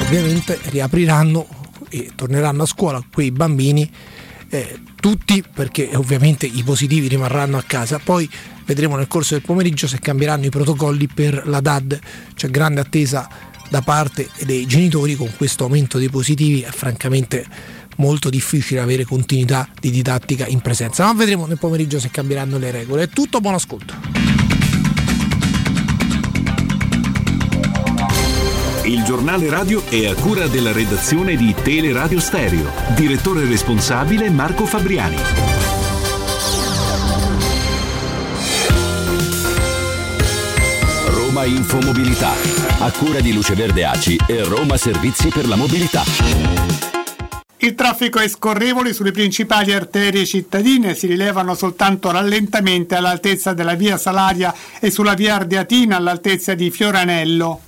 Ovviamente 0.00 0.58
riapriranno 0.64 1.46
e 1.88 2.10
torneranno 2.16 2.64
a 2.64 2.66
scuola 2.66 3.04
quei 3.12 3.30
bambini 3.30 3.88
eh, 4.48 4.80
tutti 5.00 5.42
perché 5.52 5.90
ovviamente 5.94 6.46
i 6.46 6.62
positivi 6.62 7.08
rimarranno 7.08 7.56
a 7.56 7.64
casa. 7.66 7.98
Poi 7.98 8.28
vedremo 8.64 8.96
nel 8.96 9.08
corso 9.08 9.34
del 9.34 9.42
pomeriggio 9.42 9.86
se 9.86 9.98
cambieranno 9.98 10.46
i 10.46 10.50
protocolli 10.50 11.06
per 11.08 11.46
la 11.46 11.60
DAD. 11.60 11.98
C'è 12.34 12.48
grande 12.48 12.80
attesa 12.80 13.28
da 13.68 13.82
parte 13.82 14.28
dei 14.44 14.66
genitori 14.66 15.16
con 15.16 15.30
questo 15.36 15.64
aumento 15.64 15.98
dei 15.98 16.08
positivi 16.08 16.60
è 16.60 16.70
francamente 16.70 17.44
molto 17.96 18.28
difficile 18.30 18.80
avere 18.80 19.04
continuità 19.04 19.68
di 19.80 19.90
didattica 19.90 20.46
in 20.46 20.60
presenza. 20.60 21.04
Ma 21.04 21.14
vedremo 21.14 21.46
nel 21.46 21.58
pomeriggio 21.58 21.98
se 21.98 22.10
cambieranno 22.10 22.58
le 22.58 22.70
regole. 22.70 23.04
È 23.04 23.08
tutto, 23.08 23.40
buon 23.40 23.54
ascolto. 23.54 24.35
Giornale 29.06 29.48
radio 29.48 29.84
è 29.88 30.06
a 30.06 30.16
cura 30.16 30.48
della 30.48 30.72
redazione 30.72 31.36
di 31.36 31.54
Teleradio 31.54 32.18
Stereo. 32.18 32.72
Direttore 32.96 33.46
responsabile 33.46 34.28
Marco 34.30 34.66
Fabriani. 34.66 35.16
Roma 41.06 41.44
Infomobilità. 41.44 42.32
A 42.80 42.90
cura 42.90 43.20
di 43.20 43.32
Luce 43.32 43.54
Verde 43.54 43.84
Aci 43.84 44.18
e 44.26 44.42
Roma 44.42 44.76
Servizi 44.76 45.28
per 45.28 45.46
la 45.46 45.54
Mobilità. 45.54 46.02
Il 47.58 47.76
traffico 47.76 48.18
è 48.18 48.26
scorrevole 48.26 48.92
sulle 48.92 49.12
principali 49.12 49.72
arterie 49.72 50.26
cittadine, 50.26 50.96
si 50.96 51.06
rilevano 51.06 51.54
soltanto 51.54 52.10
rallentamenti 52.10 52.94
all'altezza 52.94 53.52
della 53.52 53.74
via 53.74 53.98
Salaria 53.98 54.52
e 54.80 54.90
sulla 54.90 55.14
via 55.14 55.36
Ardeatina 55.36 55.96
all'altezza 55.96 56.54
di 56.54 56.72
Fioranello. 56.72 57.65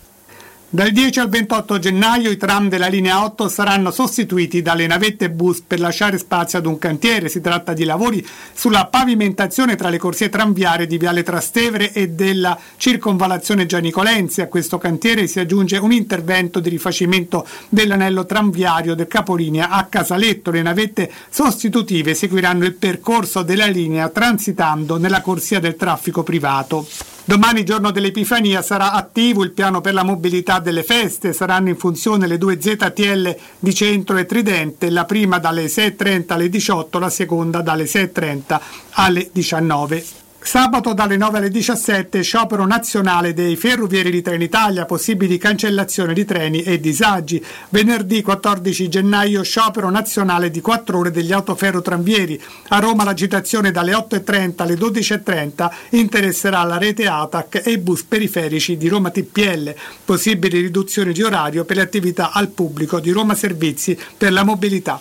Dal 0.71 0.91
10 0.91 1.21
al 1.21 1.31
28 1.31 1.79
gennaio 1.79 2.31
i 2.31 2.37
tram 2.37 2.69
della 2.69 2.89
linea 2.89 3.25
8 3.25 3.49
saranno 3.49 3.91
sostituiti 3.91 4.61
dalle 4.61 4.87
navette 4.87 5.31
bus 5.31 5.63
per 5.67 5.81
lasciare 5.81 6.19
spazio 6.19 6.59
ad 6.59 6.67
un 6.67 6.77
cantiere. 6.77 7.31
Si 7.31 7.41
tratta 7.41 7.73
di 7.73 7.85
lavori 7.85 8.23
sulla 8.53 8.85
pavimentazione 8.85 9.77
tra 9.77 9.89
le 9.89 9.97
corsie 9.97 10.29
tranviarie 10.29 10.87
di 10.87 10.99
Viale 10.99 11.23
Trastevere 11.23 11.91
e 11.93 12.11
della 12.11 12.59
circonvalazione 12.77 13.65
Gianicolenzi. 13.65 14.43
A 14.43 14.49
questo 14.49 14.77
cantiere 14.77 15.27
si 15.27 15.41
aggiunge 15.41 15.79
un 15.79 15.91
intervento 15.91 16.61
di 16.61 16.69
rifacimento 16.69 17.47
dell'anello 17.71 18.27
tranviario 18.27 18.95
del 18.95 19.09
capolinea 19.09 19.71
a 19.71 19.87
Casaletto. 19.87 20.51
Le 20.51 20.61
navette 20.61 21.11
sostitutive 21.31 22.13
seguiranno 22.13 22.67
il 22.67 22.75
percorso 22.75 23.43
della 23.43 23.69
linea 23.69 24.11
transitando 24.11 24.99
nella 24.99 25.23
corsia 25.23 25.61
del 25.61 25.77
traffico 25.77 26.23
privato. 26.23 26.87
Domani, 27.29 27.63
giorno 27.63 27.91
dell'Epifania, 27.91 28.63
sarà 28.63 28.93
attivo 28.93 29.45
il 29.45 29.51
piano 29.51 29.83
per 29.83 29.93
la 29.93 30.03
mobilità 30.03 30.61
delle 30.61 30.83
feste. 30.83 31.35
Saranno 31.35 31.69
in 31.69 31.77
funzione 31.77 32.27
le 32.27 32.39
due 32.39 32.59
ZTL 32.59 33.37
di 33.59 33.75
Centro 33.75 34.17
e 34.17 34.25
Tridente, 34.25 34.89
la 34.89 35.05
prima 35.05 35.39
dalle 35.39 35.67
6.30 35.67 36.33
alle 36.33 36.49
18, 36.49 36.99
la 36.99 37.11
seconda 37.11 37.61
dalle 37.61 37.85
6.30 37.85 38.61
alle 38.93 39.29
19. 39.31 40.28
Sabato 40.49 40.95
dalle 40.95 41.19
9 41.19 41.37
alle 41.37 41.51
17 41.51 42.23
sciopero 42.23 42.65
nazionale 42.65 43.35
dei 43.35 43.55
ferrovieri 43.55 44.11
di 44.11 44.23
Trenitalia, 44.23 44.87
possibili 44.87 45.37
cancellazione 45.37 46.15
di 46.15 46.25
treni 46.25 46.63
e 46.63 46.81
disagi. 46.81 47.45
Venerdì 47.69 48.23
14 48.23 48.89
gennaio 48.89 49.43
sciopero 49.43 49.91
nazionale 49.91 50.51
di 50.51 50.63
4 50.63 50.97
ore 50.97 51.11
degli 51.11 51.35
autoferrotranvieri. 51.35 52.43
A 52.69 52.79
Roma 52.79 53.05
l'agitazione 53.05 53.73
dalle 53.73 53.93
8.30 53.93 54.63
alle 54.63 54.75
12.30 54.77 55.71
interesserà 55.91 56.63
la 56.63 56.79
rete 56.79 57.07
ATAC 57.07 57.61
e 57.67 57.73
i 57.73 57.79
bus 57.79 58.05
periferici 58.05 58.79
di 58.79 58.89
Roma 58.89 59.11
TPL. 59.11 59.75
Possibili 60.03 60.61
riduzioni 60.61 61.13
di 61.13 61.23
orario 61.23 61.67
per 61.67 61.77
le 61.77 61.83
attività 61.83 62.33
al 62.33 62.49
pubblico 62.49 63.01
di 63.01 63.11
Roma 63.11 63.35
Servizi 63.35 63.99
per 64.17 64.33
la 64.33 64.45
mobilità. 64.45 64.99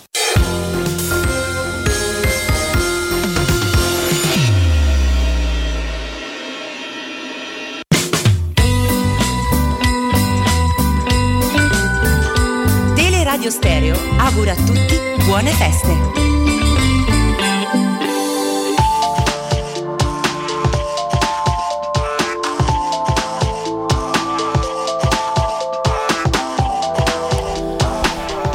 Teleradio 13.48 13.50
Stereo 13.50 13.96
augura 14.18 14.52
a 14.52 14.56
tutti 14.56 15.24
buone 15.24 15.50
feste. 15.50 16.16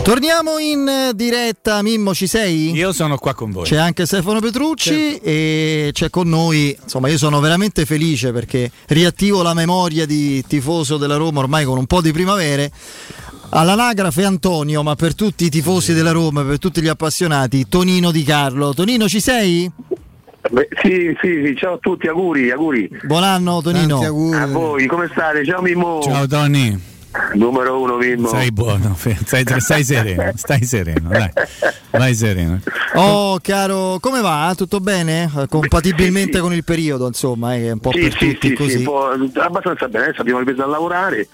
Torniamo 0.04 0.60
in 0.60 1.12
diretta, 1.16 1.82
Mimmo 1.82 2.14
ci 2.14 2.28
sei? 2.28 2.72
Io 2.72 2.92
sono 2.92 3.18
qua 3.18 3.34
con 3.34 3.52
voi. 3.52 3.64
C'è 3.64 3.78
anche 3.78 4.06
Stefano 4.06 4.42
Petrucci 4.42 4.90
Certo. 4.90 5.24
e 5.24 5.90
c'è 5.94 6.10
con 6.10 6.28
noi, 6.28 6.78
insomma 6.84 7.08
io 7.08 7.18
sono 7.18 7.40
veramente 7.40 7.86
felice 7.86 8.34
perché 8.34 8.70
riattivo 8.88 9.42
la 9.42 9.54
memoria 9.54 10.06
di 10.06 10.44
tifoso 10.46 10.98
della 10.98 11.16
Roma 11.16 11.40
ormai 11.40 11.64
con 11.64 11.78
un 11.78 11.86
po' 11.86 12.02
di 12.02 12.12
primavere. 12.12 12.72
All'anagrafe 13.56 14.24
Antonio, 14.26 14.82
ma 14.82 14.96
per 14.96 15.14
tutti 15.14 15.46
i 15.46 15.50
tifosi 15.50 15.94
della 15.94 16.10
Roma, 16.12 16.44
per 16.44 16.58
tutti 16.58 16.82
gli 16.82 16.88
appassionati, 16.88 17.68
Tonino 17.70 18.10
Di 18.10 18.24
Carlo. 18.24 18.74
Tonino 18.74 19.08
ci 19.08 19.20
sei? 19.20 19.72
Beh, 20.50 20.68
sì, 20.82 21.16
sì, 21.22 21.44
sì, 21.46 21.56
ciao 21.56 21.76
a 21.76 21.78
tutti, 21.80 22.08
auguri, 22.08 22.50
auguri. 22.50 22.90
Buon 23.04 23.24
anno 23.24 23.62
Tonino. 23.62 24.00
A 24.34 24.48
voi, 24.48 24.88
come 24.88 25.08
state? 25.12 25.46
Ciao 25.46 25.62
Mimmo. 25.62 26.02
Ciao 26.02 26.26
Tony. 26.26 26.76
Numero 27.36 27.80
uno 27.80 27.98
Mimmo. 27.98 28.28
Sei 28.28 28.52
buono, 28.52 28.98
stai, 28.98 29.46
stai 29.60 29.84
sereno, 29.84 30.32
stai 30.36 30.66
sereno, 30.66 31.10
dai. 31.10 31.30
Vai 31.92 32.16
sereno. 32.16 32.60
Oh 32.96 33.38
caro, 33.40 34.00
come 34.02 34.22
va? 34.22 34.52
Tutto 34.58 34.80
bene? 34.80 35.30
Eh, 35.38 35.48
Compatibilmente 35.48 36.40
con 36.40 36.54
il 36.56 36.64
periodo, 36.64 37.06
insomma, 37.06 37.54
è 37.54 37.70
un 37.70 37.80
po' 37.80 37.92
Sì, 37.92 38.00
per 38.00 38.18
sì, 38.18 38.32
tutti 38.32 38.48
sì, 38.48 38.54
così. 38.56 38.80
sì, 38.80 39.40
abbastanza 39.40 39.88
bene, 39.88 40.06
adesso 40.06 40.22
abbiamo 40.22 40.40
ripreso 40.40 40.64
a 40.64 40.68
lavorare, 40.68 41.28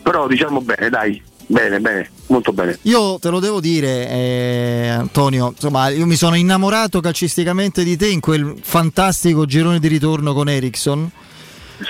però 0.00 0.28
diciamo 0.28 0.60
bene, 0.60 0.88
dai, 0.88 1.20
bene, 1.46 1.80
bene, 1.80 2.08
molto 2.26 2.52
bene. 2.52 2.78
Io 2.82 3.18
te 3.18 3.28
lo 3.30 3.40
devo 3.40 3.60
dire, 3.60 4.08
eh, 4.08 4.88
Antonio, 4.88 5.50
insomma, 5.54 5.88
io 5.88 6.06
mi 6.06 6.16
sono 6.16 6.34
innamorato 6.36 7.00
calcisticamente 7.00 7.84
di 7.84 7.96
te 7.96 8.08
in 8.08 8.20
quel 8.20 8.54
fantastico 8.62 9.46
girone 9.46 9.78
di 9.80 9.88
ritorno 9.88 10.32
con 10.34 10.48
Ericsson. 10.48 11.10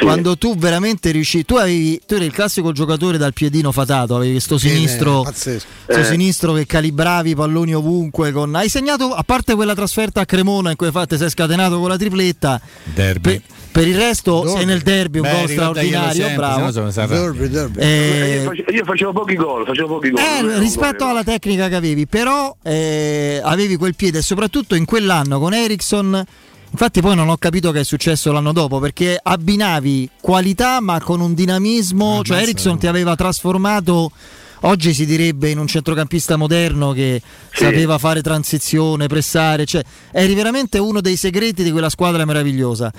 Quando 0.00 0.36
tu 0.38 0.57
veramente 0.57 1.11
riuscì, 1.11 1.44
tu 1.44 1.57
avevi, 1.57 2.00
tu 2.07 2.14
eri 2.14 2.24
il 2.24 2.32
classico 2.32 2.72
giocatore 2.72 3.18
dal 3.18 3.34
piedino 3.34 3.70
fatato, 3.70 4.16
avevi 4.16 4.32
questo 4.32 4.57
Sì, 4.57 4.70
sinistro, 4.70 5.20
eh, 5.20 5.24
pazzesco. 5.24 5.66
sto 5.84 5.98
Eh. 5.98 6.05
sinistro 6.05 6.52
che 6.55 6.64
calibravi 6.66 7.30
i 7.30 7.34
palloni 7.34 7.74
ovunque. 7.74 8.32
Con, 8.32 8.55
hai 8.57 8.68
segnato, 8.70 9.12
a 9.14 9.22
parte 9.22 9.55
quella 9.55 9.74
trasferta 9.74 10.22
a 10.22 10.24
Cremona 10.24 10.70
in 10.70 10.76
cui 10.76 10.86
infatti 10.86 11.18
sei 11.18 11.28
scatenato 11.28 11.78
con 11.78 11.90
la 11.90 11.98
tripletta, 11.98 12.61
Derby. 12.94 13.20
per, 13.20 13.42
per 13.75 13.89
il 13.89 13.97
resto 13.97 14.47
sei 14.47 14.64
nel 14.66 14.83
derby 14.83 15.18
un 15.18 15.25
Beh, 15.29 15.33
gol 15.41 15.49
straordinario, 15.49 16.12
sempre, 16.12 16.37
bravo. 16.37 16.91
si 16.93 17.01
arrabbia. 17.01 17.83
Eh, 17.83 18.41
Io, 18.45 18.51
face- 18.51 18.64
io 18.72 18.85
facevo 18.85 19.12
pochi 19.12 19.35
gol, 19.35 19.66
facevo 19.66 19.89
pochi 19.89 20.11
gol. 20.11 20.20
eh, 20.22 20.59
rispetto 20.61 21.05
alla 21.05 21.25
tecnica 21.25 21.66
che 21.68 21.75
avevi, 21.75 22.07
però 22.07 22.55
eh, 22.62 23.41
avevi 23.43 23.75
quel 23.75 23.97
piede 23.97 24.18
e 24.18 24.22
soprattutto 24.22 24.77
in 24.77 24.85
quell'anno 24.85 25.41
con 25.41 25.55
Ericsson. 25.55 26.25
Infatti, 26.70 27.01
poi 27.01 27.16
non 27.16 27.29
ho 27.29 27.37
capito 27.37 27.72
che 27.72 27.81
è 27.81 27.85
successo 27.85 28.31
l'anno 28.31 28.53
dopo 28.53 28.79
perché 28.79 29.18
abbinavi 29.20 30.11
qualità 30.20 30.81
ma 30.81 31.01
con 31.01 31.20
un 31.20 31.35
dinamismo. 31.35 32.22
cioè, 32.22 32.43
Ericsson 32.43 32.79
ti 32.79 32.87
aveva 32.87 33.16
trasformato. 33.16 34.12
Oggi 34.66 34.95
si 34.95 35.05
direbbe 35.05 35.51
in 35.51 35.59
un 35.59 35.66
centrocampista 35.66 36.37
moderno 36.37 36.93
che 36.93 37.20
sapeva 37.53 37.99
fare 37.99 38.22
transizione, 38.22 39.09
pressare, 39.09 39.66
cioè 39.66 39.83
eri 40.11 40.33
veramente 40.35 40.79
uno 40.79 41.03
dei 41.03 41.16
segreti 41.16 41.62
di 41.62 41.70
quella 41.70 41.91
squadra 41.91 42.25
meravigliosa. 42.25 42.91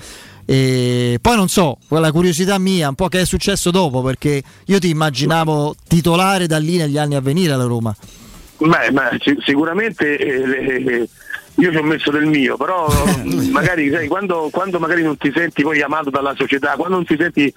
E 0.48 1.18
poi 1.20 1.36
non 1.36 1.48
so, 1.48 1.76
quella 1.88 2.12
curiosità 2.12 2.56
mia, 2.58 2.88
un 2.88 2.94
po' 2.94 3.08
che 3.08 3.20
è 3.20 3.24
successo 3.26 3.72
dopo, 3.72 4.00
perché 4.00 4.42
io 4.64 4.78
ti 4.78 4.88
immaginavo 4.88 5.74
titolare 5.88 6.46
da 6.46 6.58
lì 6.58 6.76
negli 6.76 6.96
anni 6.96 7.16
a 7.16 7.20
venire 7.20 7.52
alla 7.52 7.64
Roma. 7.64 7.94
Beh, 8.58 8.90
ma 8.92 9.10
ci- 9.18 9.36
sicuramente 9.44 10.16
eh, 10.16 10.86
eh, 10.86 11.08
io 11.56 11.70
ci 11.70 11.76
ho 11.76 11.82
messo 11.82 12.10
del 12.12 12.26
mio, 12.26 12.56
però 12.56 12.86
magari 13.50 13.90
sai, 13.90 14.06
quando, 14.06 14.48
quando 14.52 14.78
magari 14.78 15.02
non 15.02 15.16
ti 15.16 15.32
senti 15.34 15.62
poi 15.62 15.82
amato 15.82 16.10
dalla 16.10 16.34
società, 16.36 16.74
quando 16.76 16.94
non 16.94 17.04
ti 17.04 17.16
senti 17.18 17.52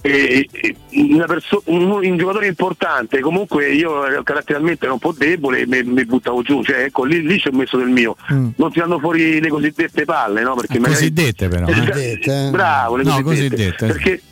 eh, 0.00 0.48
eh, 0.50 0.76
una 1.12 1.26
perso- 1.26 1.62
un, 1.66 1.90
un 1.90 2.16
giocatore 2.16 2.46
importante, 2.46 3.20
comunque 3.20 3.72
io 3.72 4.06
ero 4.06 4.22
caratterialmente 4.22 4.84
ero 4.84 4.94
un 4.94 5.00
po' 5.00 5.12
debole 5.12 5.60
e 5.60 5.66
mi, 5.66 5.82
mi 5.82 6.04
buttavo 6.04 6.42
giù, 6.42 6.62
cioè, 6.62 6.84
ecco, 6.84 7.04
lì, 7.04 7.22
lì 7.22 7.38
ci 7.38 7.48
ho 7.48 7.52
messo 7.52 7.76
del 7.76 7.88
mio. 7.88 8.16
Mm. 8.32 8.48
Non 8.56 8.70
tirando 8.72 8.98
fuori 8.98 9.40
le 9.40 9.48
cosiddette 9.48 10.04
palle, 10.04 10.42
no? 10.42 10.54
Perché 10.54 10.78
magari- 10.78 10.94
Cosiddette 10.98 11.48
però. 11.48 11.66
eh. 11.66 12.50
Bravo, 12.50 12.96
le 12.96 13.02
No, 13.04 13.22
cosiddette. 13.22 13.48
cosiddette. 13.56 13.86
Perché, 13.86 14.22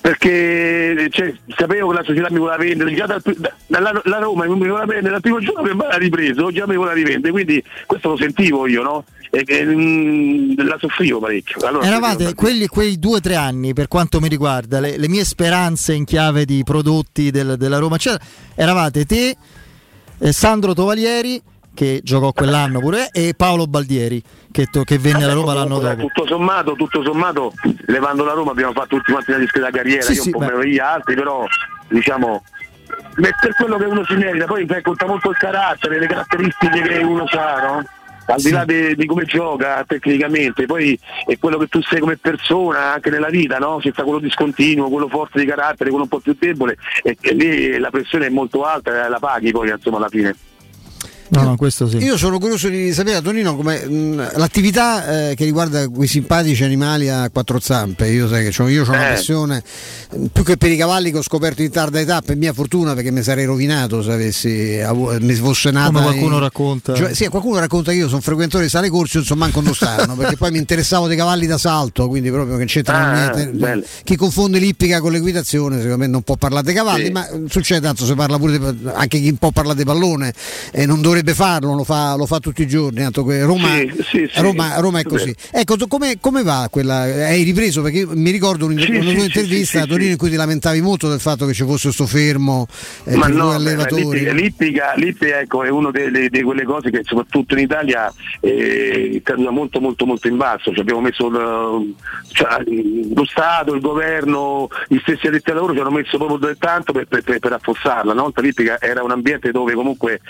perché 0.00 1.08
cioè, 1.10 1.34
sapevo 1.56 1.88
che 1.88 1.94
la 1.94 2.02
società 2.04 2.28
mi 2.30 2.38
voleva 2.38 2.56
vendere, 2.56 2.94
già 2.94 3.06
dal- 3.06 3.22
da- 3.36 3.54
dalla 3.66 4.00
la 4.04 4.18
Roma 4.18 4.44
mi 4.44 4.56
voleva 4.56 4.84
vendere 4.84 5.10
dal 5.10 5.20
primo 5.20 5.40
giorno 5.40 5.62
che 5.62 5.74
me 5.74 5.86
l'ha 5.88 5.96
ripreso, 5.96 6.50
già 6.52 6.66
mi 6.66 6.76
voleva 6.76 6.94
rivendere, 6.94 7.30
quindi 7.32 7.62
questo 7.86 8.10
lo 8.10 8.16
sentivo 8.16 8.66
io, 8.66 8.82
no? 8.82 9.04
E, 9.30 9.44
e, 9.46 9.64
mm, 9.64 10.52
la 10.66 10.76
soffrivo 10.80 11.18
parecchio. 11.18 11.66
Allora, 11.66 11.86
Eravate 11.86 12.34
quelli, 12.34 12.66
quei 12.66 12.98
due 12.98 13.16
o 13.16 13.20
tre 13.20 13.34
anni, 13.34 13.74
per 13.74 13.86
quanto 13.88 14.20
mi 14.20 14.28
riguarda, 14.28 14.80
le, 14.80 14.96
le 14.96 15.08
mie 15.08 15.24
speranze 15.24 15.92
in 15.92 16.04
chiave 16.04 16.44
di 16.46 16.62
prodotti 16.64 17.30
del- 17.30 17.56
della 17.58 17.78
Roma, 17.78 17.98
cioè, 17.98 18.16
eravate 18.54 19.04
te, 19.04 19.36
eh, 20.18 20.32
Sandro 20.32 20.72
Tovalieri, 20.72 21.40
che 21.78 22.00
giocò 22.02 22.32
quell'anno 22.32 22.80
pure, 22.80 23.08
e 23.12 23.34
Paolo 23.36 23.68
Baldieri, 23.68 24.20
che, 24.50 24.66
to- 24.66 24.82
che 24.82 24.98
venne 24.98 25.22
alla 25.22 25.32
Roma 25.32 25.54
l'anno 25.54 25.78
dopo. 25.78 26.08
Tutto 26.08 26.26
sommato, 26.26 26.72
tutto 26.72 27.04
sommato, 27.04 27.52
levando 27.86 28.24
la 28.24 28.32
Roma 28.32 28.50
abbiamo 28.50 28.72
fatto 28.72 28.96
tutti 28.96 29.12
quanti 29.12 29.30
una 29.30 29.38
discreta 29.38 29.70
carriera, 29.70 30.02
Sì, 30.02 30.14
io 30.14 30.22
sì, 30.22 30.26
un 30.26 30.32
po' 30.32 30.38
beh. 30.40 30.46
meno 30.46 30.58
degli 30.58 30.78
altri, 30.80 31.14
però 31.14 31.46
diciamo 31.86 32.42
per 33.14 33.54
quello 33.56 33.76
che 33.76 33.84
uno 33.84 34.04
si 34.06 34.16
merita, 34.16 34.46
poi 34.46 34.66
conta 34.82 35.06
molto 35.06 35.30
il 35.30 35.36
carattere, 35.36 36.00
le 36.00 36.08
caratteristiche 36.08 36.80
che 36.80 36.98
uno 36.98 37.24
ha, 37.30 37.62
no? 37.62 37.84
Al 38.26 38.40
di 38.40 38.50
là 38.50 38.64
de- 38.64 38.96
di 38.96 39.06
come 39.06 39.24
gioca 39.24 39.84
tecnicamente, 39.86 40.66
poi 40.66 40.98
è 41.26 41.38
quello 41.38 41.58
che 41.58 41.68
tu 41.68 41.80
sei 41.82 42.00
come 42.00 42.16
persona 42.16 42.94
anche 42.94 43.08
nella 43.10 43.28
vita, 43.28 43.58
no? 43.58 43.78
C'è 43.80 43.92
sta 43.92 44.02
quello 44.02 44.18
discontinuo, 44.18 44.90
quello 44.90 45.06
forte 45.06 45.38
di 45.38 45.46
carattere, 45.46 45.90
quello 45.90 46.04
un 46.04 46.10
po' 46.10 46.18
più 46.18 46.34
debole, 46.36 46.76
e, 47.04 47.16
e 47.20 47.34
lì 47.34 47.78
la 47.78 47.90
pressione 47.90 48.26
è 48.26 48.30
molto 48.30 48.64
alta, 48.64 49.08
la 49.08 49.20
paghi 49.20 49.52
poi 49.52 49.70
insomma 49.70 49.98
alla 49.98 50.08
fine. 50.08 50.34
No, 51.30 51.42
no, 51.42 51.56
questo 51.56 51.88
sì. 51.88 51.98
Io 51.98 52.16
sono 52.16 52.38
curioso 52.38 52.68
di 52.68 52.92
sapere, 52.92 53.20
Tonino, 53.20 53.54
come 53.56 53.84
mh, 53.84 54.32
l'attività 54.36 55.28
eh, 55.30 55.34
che 55.34 55.44
riguarda 55.44 55.88
quei 55.88 56.08
simpatici 56.08 56.64
animali 56.64 57.08
a 57.08 57.28
quattro 57.30 57.60
zampe. 57.60 58.08
Io 58.08 58.28
sai 58.28 58.48
che 58.50 58.62
io 58.62 58.84
ho 58.84 58.88
una 58.88 59.10
Eh. 59.10 59.14
passione 59.14 59.62
più 60.32 60.42
che 60.42 60.56
per 60.56 60.70
i 60.70 60.76
cavalli 60.76 61.10
che 61.10 61.18
ho 61.18 61.22
scoperto 61.22 61.62
in 61.62 61.70
tarda 61.70 62.00
età, 62.00 62.22
per 62.22 62.36
mia 62.36 62.52
fortuna, 62.52 62.94
perché 62.94 63.10
mi 63.10 63.22
sarei 63.22 63.44
rovinato 63.44 64.02
se 64.02 64.12
avessi 64.12 64.80
avu- 64.80 65.18
mi 65.20 65.34
fosse 65.34 65.70
nata. 65.70 65.90
Come 65.90 66.02
qualcuno 66.02 66.34
in- 66.36 66.40
racconta. 66.40 66.94
Cioè, 66.94 67.14
sì, 67.14 67.26
qualcuno 67.28 67.58
racconta 67.58 67.90
che 67.92 67.98
io 67.98 68.08
sono 68.08 68.20
frequentore 68.22 68.64
di 68.64 68.70
sale 68.70 68.88
corsi, 68.88 69.16
non 69.16 69.26
so 69.26 69.36
manco 69.36 69.60
non 69.60 69.74
stanno, 69.74 70.14
perché 70.16 70.36
poi 70.36 70.50
mi 70.50 70.58
interessavo 70.58 71.06
dei 71.08 71.16
cavalli 71.16 71.46
da 71.46 71.58
salto, 71.58 72.08
quindi 72.08 72.30
proprio 72.30 72.56
che 72.56 72.64
c'entrano 72.64 73.04
Ah, 73.04 73.30
niente. 73.34 73.56
bello. 73.58 73.84
Chi 74.02 74.16
confonde 74.16 74.58
l'ippica 74.58 75.00
con 75.00 75.12
l'equitazione, 75.12 75.76
secondo 75.76 75.98
me 75.98 76.06
non 76.06 76.22
può 76.22 76.36
parlare 76.36 76.64
dei 76.64 76.74
cavalli, 76.74 77.04
Sì. 77.06 77.10
ma 77.12 77.26
succede 77.48 77.80
tanto, 77.80 78.04
si 78.06 78.14
parla 78.14 78.38
pure 78.38 78.58
di- 78.58 78.88
anche 78.94 79.20
chi 79.20 79.32
può 79.34 79.50
parlare 79.50 79.76
di 79.78 79.84
pallone 79.84 80.32
e 80.72 80.86
non 80.86 81.00
dovrebbe 81.02 81.16
farlo, 81.34 81.74
lo 81.74 81.84
fa, 81.84 82.14
lo 82.16 82.26
fa 82.26 82.38
tutti 82.38 82.62
i 82.62 82.66
giorni. 82.66 83.00
tanto 83.00 83.24
que- 83.24 83.42
Roma, 83.44 83.68
Sì, 83.76 83.92
sì, 84.02 84.30
sì. 84.32 84.40
Roma, 84.40 84.78
Roma 84.80 85.00
è 85.00 85.04
così. 85.04 85.34
Ecco, 85.52 85.76
come, 85.88 86.18
come 86.20 86.42
va 86.42 86.68
quella? 86.70 87.02
Hai 87.02 87.42
ripreso? 87.42 87.82
Perché 87.82 88.06
mi 88.06 88.30
ricordo 88.30 88.66
una 88.66 88.84
tua 88.84 88.94
intervista 88.94 89.82
a 89.82 89.86
Torino 89.86 90.10
in 90.10 90.16
cui 90.16 90.30
ti 90.30 90.36
lamentavi 90.36 90.80
molto 90.80 91.08
del 91.08 91.20
fatto 91.20 91.46
che 91.46 91.52
ci 91.52 91.64
fosse 91.64 91.84
questo 91.88 92.06
fermo 92.06 92.66
eh, 93.04 93.16
Ma 93.16 93.26
no, 93.28 93.34
due 93.34 93.48
beh, 93.50 93.54
allevatori. 93.54 94.32
l'ippica, 94.32 94.94
l'ippica, 94.96 95.40
ecco, 95.40 95.62
è 95.64 95.68
una 95.70 95.90
di 95.90 96.42
quelle 96.42 96.64
cose 96.64 96.90
che 96.90 97.00
soprattutto 97.04 97.54
in 97.54 97.60
Italia 97.60 98.12
eh, 98.40 99.20
caduta 99.24 99.50
molto 99.50 99.80
molto 99.80 100.06
molto 100.06 100.28
in 100.28 100.36
basso. 100.36 100.72
Ci 100.72 100.80
abbiamo 100.80 101.00
messo 101.00 101.26
il- 101.28 101.94
cioè, 102.32 102.62
lo 103.14 103.24
Stato, 103.24 103.74
il 103.74 103.80
governo, 103.80 104.68
gli 104.88 104.98
stessi 105.00 105.26
addetti 105.26 105.50
al 105.50 105.56
lavoro 105.56 105.74
ci 105.74 105.80
hanno 105.80 105.90
messo 105.90 106.16
proprio 106.16 106.38
del 106.38 106.56
tanto 106.58 106.92
per, 106.92 107.06
per, 107.06 107.22
per, 107.22 107.38
per 107.38 107.52
affossarla. 107.52 108.14
Volta 108.14 108.40
l'ippica 108.40 108.80
era 108.80 109.02
un 109.02 109.10
ambiente 109.10 109.50
dove 109.50 109.72
comunque 109.74 110.20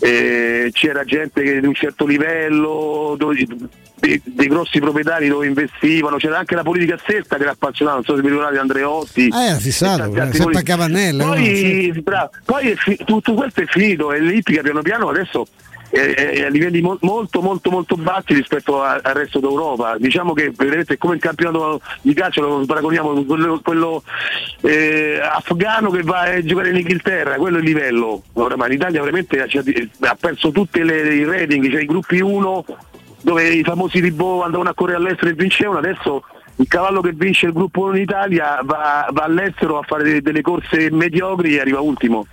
eh, 0.00 0.15
c'era 0.72 1.04
gente 1.04 1.42
che 1.42 1.60
di 1.60 1.66
un 1.66 1.74
certo 1.74 2.06
livello, 2.06 3.14
dove- 3.18 3.46
dei, 3.98 4.20
dei 4.24 4.46
grossi 4.46 4.78
proprietari 4.78 5.28
dove 5.28 5.46
investivano, 5.46 6.16
c'era 6.16 6.38
anche 6.38 6.54
la 6.54 6.62
politica 6.62 6.98
stessa 6.98 7.36
che 7.36 7.42
era 7.42 7.52
appassionata, 7.52 7.96
non 7.96 8.04
so 8.04 8.14
se 8.14 8.22
vi 8.22 8.28
ricordate 8.28 8.58
Andreotti. 8.58 9.28
Ah, 9.32 9.44
era 9.44 9.58
fissato, 9.58 10.04
e 10.04 10.14
tanti 10.14 10.36
eh, 10.36 10.40
sempre 10.40 10.58
a. 10.60 10.62
Cavannella, 10.62 11.24
Poi, 11.24 11.92
no? 11.94 12.02
bravo, 12.02 12.30
poi 12.44 12.70
è 12.70 12.74
fi- 12.76 12.98
tutto 13.04 13.34
questo 13.34 13.62
è 13.62 13.66
finito 13.66 14.12
e 14.12 14.20
l'Ippica 14.20 14.62
piano 14.62 14.82
piano 14.82 15.08
adesso 15.08 15.46
è 15.96 16.42
a 16.44 16.48
livelli 16.48 16.80
mo- 16.80 16.98
molto 17.00 17.40
molto 17.40 17.70
molto 17.70 17.96
bassi 17.96 18.34
rispetto 18.34 18.82
a- 18.82 19.00
al 19.02 19.14
resto 19.14 19.40
d'Europa. 19.40 19.96
Diciamo 19.98 20.32
che 20.32 20.52
vedete 20.54 20.94
è 20.94 20.98
come 20.98 21.14
il 21.14 21.20
campionato 21.20 21.80
di 22.02 22.14
calcio 22.14 22.40
lo 22.40 22.64
paragoniamo 22.66 23.12
con 23.12 23.26
quello, 23.26 23.60
quello, 23.62 24.02
eh, 24.62 25.18
afgano 25.22 25.90
che 25.90 26.02
va 26.02 26.20
a 26.22 26.42
giocare 26.42 26.70
in 26.70 26.76
Inghilterra, 26.76 27.36
quello 27.36 27.56
è 27.56 27.60
il 27.60 27.66
livello. 27.66 28.22
Ora, 28.34 28.56
ma 28.56 28.66
l'Italia 28.66 29.00
veramente 29.00 29.40
ha, 29.40 30.16
perso 30.18 30.50
tutti 30.50 30.80
i 30.80 31.24
rating, 31.24 31.70
cioè 31.70 31.82
i 31.82 31.86
gruppi 31.86 32.20
1 32.20 32.64
dove 33.22 33.48
i 33.48 33.62
famosi 33.64 34.00
Ribò 34.00 34.42
andavano 34.44 34.70
a 34.70 34.74
correre 34.74 34.98
all'estero 34.98 35.30
e 35.30 35.34
vincevano, 35.34 35.78
adesso 35.78 36.22
il 36.56 36.68
cavallo 36.68 37.00
che 37.00 37.12
vince 37.12 37.46
il 37.46 37.52
gruppo 37.52 37.82
1 37.82 37.96
in 37.96 38.02
Italia 38.02 38.60
va, 38.62 39.08
va 39.10 39.24
all'estero 39.24 39.78
a 39.78 39.82
fare 39.82 40.04
de- 40.04 40.22
delle 40.22 40.42
corse 40.42 40.90
mediocri 40.90 41.56
e 41.56 41.60
arriva 41.60 41.80
ultimo. 41.80 42.26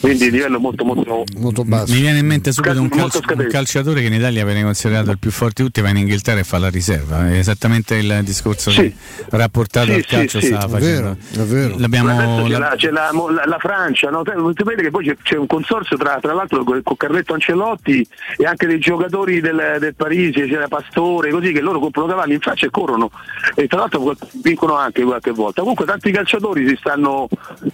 Quindi 0.00 0.24
il 0.26 0.32
livello 0.32 0.56
è 0.58 0.60
molto 0.60 0.84
molto, 0.84 1.24
molto 1.38 1.64
basso. 1.64 1.92
Mi 1.94 2.00
viene 2.00 2.18
in 2.18 2.26
mente 2.26 2.52
subito 2.52 2.80
un, 2.80 2.88
calcio- 2.88 3.20
un 3.26 3.46
calciatore 3.48 4.00
che 4.00 4.06
in 4.08 4.12
Italia 4.14 4.44
viene 4.44 4.62
considerato 4.62 5.10
il 5.10 5.18
più 5.18 5.30
forte 5.30 5.62
di 5.62 5.68
tutti, 5.68 5.80
va 5.80 5.88
in 5.90 5.96
Inghilterra 5.96 6.40
e 6.40 6.44
fa 6.44 6.58
la 6.58 6.68
riserva. 6.68 7.28
È 7.28 7.38
esattamente 7.38 7.94
il 7.96 8.20
discorso 8.22 8.70
Sì. 8.70 8.80
che 8.82 8.94
rapportato 9.30 9.86
Sì, 9.86 9.92
al 9.94 10.04
calcio 10.06 10.40
sì. 10.40 10.46
stava 10.46 10.64
È 10.64 10.68
facendo. 10.80 11.16
vero. 11.34 11.74
L'abbiamo, 11.78 12.10
Adesso 12.10 12.42
c'è, 12.44 12.48
la- 12.50 12.58
la, 12.58 12.74
c'è 12.76 12.90
la- 12.90 13.10
la- 13.12 13.44
la 13.46 13.58
Francia, 13.58 14.10
no? 14.10 14.22
Te- 14.22 14.32
sapete 14.54 14.82
che 14.82 14.90
poi 14.90 15.06
c'è, 15.06 15.16
c'è 15.22 15.36
un 15.36 15.46
consorzio 15.46 15.96
tra, 15.96 16.18
tra 16.20 16.34
l'altro 16.34 16.62
con, 16.64 16.82
Carletto 16.96 17.32
Ancelotti 17.34 18.06
e 18.36 18.44
anche 18.44 18.66
dei 18.66 18.78
giocatori 18.78 19.40
del, 19.40 19.76
del 19.80 19.94
Parisi, 19.94 20.42
c'era 20.42 20.68
Pastore, 20.68 21.30
così 21.30 21.52
che 21.52 21.60
loro 21.60 21.78
comprano 21.80 22.08
cavalli 22.08 22.34
in 22.34 22.40
Francia 22.40 22.66
e 22.66 22.70
corrono 22.70 23.10
e 23.54 23.66
tra 23.66 23.78
l'altro 23.80 24.14
vincono 24.42 24.74
anche 24.76 25.02
qualche 25.02 25.30
volta. 25.30 25.60
Comunque 25.60 25.84
tanti 25.86 26.10
calciatori 26.12 26.66
si 26.68 26.76
stanno, 26.78 27.28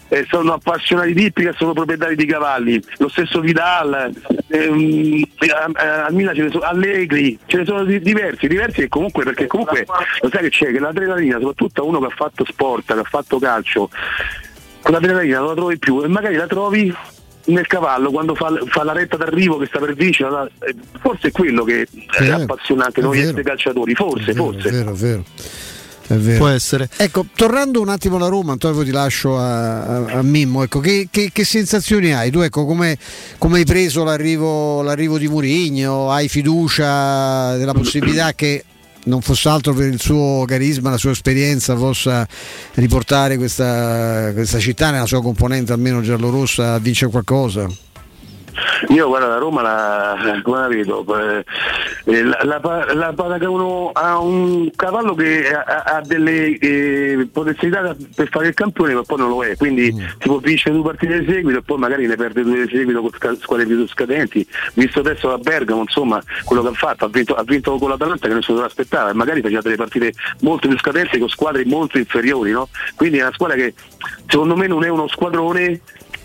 eh, 0.09 0.27
sono 0.29 0.53
appassionati 0.55 1.12
di 1.12 1.25
ippica, 1.27 1.53
sono 1.57 1.73
proprietari 1.73 2.16
di 2.25 2.27
cavalli, 2.27 2.83
lo 2.99 3.09
stesso 3.09 3.41
Vidal, 3.41 4.12
ehm, 4.49 5.23
a, 5.75 6.05
a 6.07 6.11
Milan 6.11 6.35
ce 6.35 6.43
ne 6.43 6.51
sono 6.51 6.64
Allegri, 6.64 7.39
ce 7.47 7.59
ne 7.59 7.64
sono 7.64 7.85
di- 7.85 8.01
diversi, 8.01 8.47
diversi 8.49 8.83
e 8.83 8.89
comunque 8.89 9.25
perché 9.25 9.47
comunque 9.47 9.87
lo 10.21 10.29
sai 10.31 10.43
che 10.43 10.51
c'è 10.51 10.71
che 10.73 10.79
l'adrenalina, 10.79 11.39
soprattutto 11.39 11.87
uno 11.87 11.99
che 12.01 12.07
ha 12.07 12.14
fatto 12.14 12.45
sport, 12.45 12.93
che 12.93 12.99
ha 13.01 13.05
fatto 13.05 13.39
calcio, 13.39 13.91
con 14.83 14.93
l'adrenalina 14.93 15.39
non 15.39 15.49
la 15.49 15.55
trovi 15.55 15.79
più 15.79 16.03
e 16.03 16.09
magari 16.09 16.37
la 16.37 16.47
trovi 16.47 16.95
nel 17.43 17.66
cavallo 17.66 18.11
quando 18.11 18.35
fa, 18.35 18.53
fa 18.66 18.85
la 18.85 18.93
retta 18.93 19.16
d'arrivo 19.16 19.57
che 19.57 19.66
sta 19.66 19.79
per 19.79 19.95
la- 19.97 20.49
eh, 20.61 20.75
forse 21.01 21.29
è 21.29 21.31
quello 21.33 21.64
che 21.64 21.83
è 21.83 22.23
Eh, 22.23 22.31
appassionante 22.31 23.01
è 23.01 23.03
noi 23.03 23.16
vero. 23.16 23.29
esseri 23.31 23.43
calciatori, 23.45 23.95
forse, 23.95 24.35
forse. 24.35 24.68
È 24.68 24.73
vero, 24.73 24.91
è 24.91 24.95
vero. 24.95 25.21
È 25.21 25.41
vero. 25.43 25.68
Può 26.37 26.49
essere. 26.49 26.89
Ecco, 26.97 27.27
tornando 27.35 27.81
un 27.81 27.89
attimo 27.89 28.17
alla 28.17 28.29
Roma, 28.29 28.53
Antonio, 28.53 28.77
poi 28.77 28.85
ti 28.87 28.91
lascio 28.91 29.39
a, 29.39 29.83
a- 29.83 30.05
a 30.19 30.23
Mimmo. 30.23 30.63
Ecco, 30.63 30.81
che, 30.81 31.09
che- 31.11 31.31
che 31.33 31.45
sensazioni 31.45 32.13
hai? 32.13 32.31
Tu 32.31 32.41
ecco, 32.41 32.65
come, 32.67 32.99
come 33.39 33.59
hai 33.59 33.65
preso 33.65 34.03
l'arrivo, 34.05 34.83
l'arrivo 34.83 35.19
di 35.19 35.29
Murigno? 35.29 36.11
Hai 36.11 36.29
fiducia 36.29 37.57
della 37.57 37.73
possibilità 37.75 38.33
che 38.35 38.65
non 39.05 39.23
fosse 39.23 39.49
altro 39.49 39.73
per 39.73 39.87
il 39.89 39.99
suo 40.01 40.45
carisma, 40.47 40.91
la 40.91 40.99
sua 40.99 41.13
esperienza, 41.13 41.75
possa 41.75 42.27
riportare 42.75 43.37
questa, 43.39 44.31
questa 44.35 44.59
città 44.59 44.91
nella 44.91 45.07
sua 45.07 45.23
componente 45.23 45.73
almeno 45.73 46.01
giallorossa 46.03 46.75
a 46.75 46.79
vincere 46.79 47.11
qualcosa? 47.11 47.67
Io 48.88 49.09
guarda 49.09 49.28
la 49.28 49.38
Roma 49.38 49.62
la, 49.62 50.40
come 50.42 50.59
la 50.59 50.68
vedo? 50.68 51.05
Eh, 51.18 51.44
eh, 52.05 52.22
La, 52.22 52.38
la, 52.42 52.94
la 52.94 53.12
Patagauno 53.12 53.90
ha 53.92 54.18
un 54.18 54.70
cavallo 54.74 55.14
che 55.14 55.53
ha, 55.53 55.82
ha 55.82 56.01
delle 56.03 56.59
eh, 56.59 57.28
potenzialità 57.32 57.94
per 58.14 58.28
fare 58.28 58.48
il 58.48 58.55
campione 58.55 58.94
ma 58.94 59.03
poi 59.03 59.18
non 59.18 59.28
lo 59.28 59.44
è, 59.44 59.57
quindi 59.57 59.92
si 59.92 60.28
può 60.28 60.38
vincere 60.38 60.74
due 60.74 60.84
partite 60.84 61.20
di 61.20 61.32
seguito 61.32 61.59
e 61.59 61.62
poi 61.62 61.78
magari 61.78 62.07
ne 62.07 62.16
perde 62.16 62.42
due 62.42 62.66
di 62.66 62.70
seguito 62.70 63.01
con 63.01 63.36
squadre 63.38 63.66
più 63.66 63.86
scadenti, 63.86 64.46
visto 64.74 65.01
adesso 65.01 65.32
a 65.32 65.38
Bergamo 65.38 65.82
insomma 65.82 66.22
quello 66.44 66.62
che 66.62 66.68
ha 66.68 66.72
fatto, 66.72 67.05
ha 67.05 67.09
vinto, 67.09 67.34
ha 67.34 67.42
vinto 67.44 67.76
con 67.76 67.90
l'Atalanta 67.90 68.28
che 68.28 68.34
nessuno 68.34 68.59
se 68.59 68.62
lo 68.62 68.68
aspettava 68.68 69.11
e 69.11 69.14
magari 69.14 69.40
faceva 69.40 69.61
delle 69.61 69.76
partite 69.76 70.12
molto 70.40 70.68
più 70.68 70.78
scadenti 70.78 71.18
con 71.18 71.28
squadre 71.28 71.64
molto 71.64 71.98
inferiori, 71.98 72.51
no? 72.51 72.68
quindi 72.96 73.18
è 73.18 73.22
una 73.22 73.32
squadra 73.32 73.57
che 73.57 73.74
secondo 74.26 74.57
me 74.57 74.66
non 74.66 74.84
è 74.84 74.88
uno 74.88 75.09
squadrone 75.09 75.80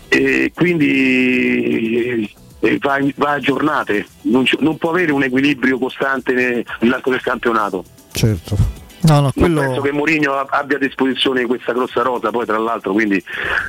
e 0.08 0.52
quindi 0.54 2.30
eh, 2.60 2.78
va, 2.80 2.98
va 3.16 3.32
a 3.32 3.38
giornate, 3.38 4.06
non, 4.22 4.44
non 4.60 4.78
può 4.78 4.90
avere 4.90 5.12
un 5.12 5.22
equilibrio 5.22 5.78
costante 5.78 6.32
ne- 6.32 6.64
nell'arco 6.80 7.10
del 7.10 7.22
campionato. 7.22 7.84
Certo. 8.12 8.56
No, 9.02 9.14
no, 9.14 9.20
Non 9.20 9.32
quello... 9.34 9.60
penso 9.60 9.80
che 9.82 9.92
Mourinho 9.92 10.32
abbia 10.32 10.76
a 10.76 10.80
disposizione 10.80 11.46
questa 11.46 11.72
grossa 11.72 12.02
rosa, 12.02 12.30
poi 12.30 12.44
tra 12.44 12.58
l'altro 12.58 12.92
quindi 12.92 13.22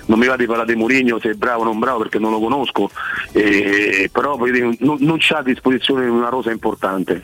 non 0.06 0.18
mi 0.18 0.26
va 0.26 0.36
di 0.36 0.48
parlare 0.48 0.74
di 0.74 0.80
Mourinho 0.80 1.20
se 1.20 1.32
è 1.32 1.34
bravo 1.34 1.62
o 1.62 1.66
non 1.66 1.78
bravo 1.78 2.00
perché 2.00 2.18
non 2.18 2.32
lo 2.32 2.40
conosco, 2.40 2.90
eh, 3.34 4.10
però 4.12 4.36
non, 4.38 4.98
non 5.00 5.18
c'ha 5.20 5.40
a 5.40 5.44
disposizione 5.44 6.08
una 6.08 6.30
rosa 6.30 6.52
importante. 6.52 7.24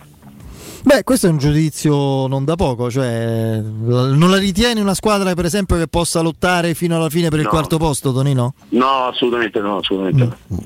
Beh, 0.86 1.04
questo 1.04 1.28
è 1.28 1.30
un 1.30 1.38
giudizio 1.38 2.28
non 2.28 2.44
da 2.44 2.56
poco, 2.56 2.92
cioè 2.92 3.60
non 3.62 4.30
la 4.30 4.38
ritieni 4.38 4.82
una 4.82 4.94
squadra 4.94 5.34
per 5.34 5.46
esempio 5.46 5.78
che 5.78 5.88
possa 5.88 6.20
lottare 6.20 6.74
fino 6.74 6.96
alla 6.98 7.10
fine 7.10 7.30
per 7.30 7.40
il 7.40 7.46
No. 7.46 7.52
quarto 7.52 7.78
posto, 7.78 8.12
Tonino? 8.12 8.54
No, 8.70 9.06
assolutamente 9.08 9.60
no, 9.62 9.78
assolutamente 9.78 10.36
no. 10.48 10.60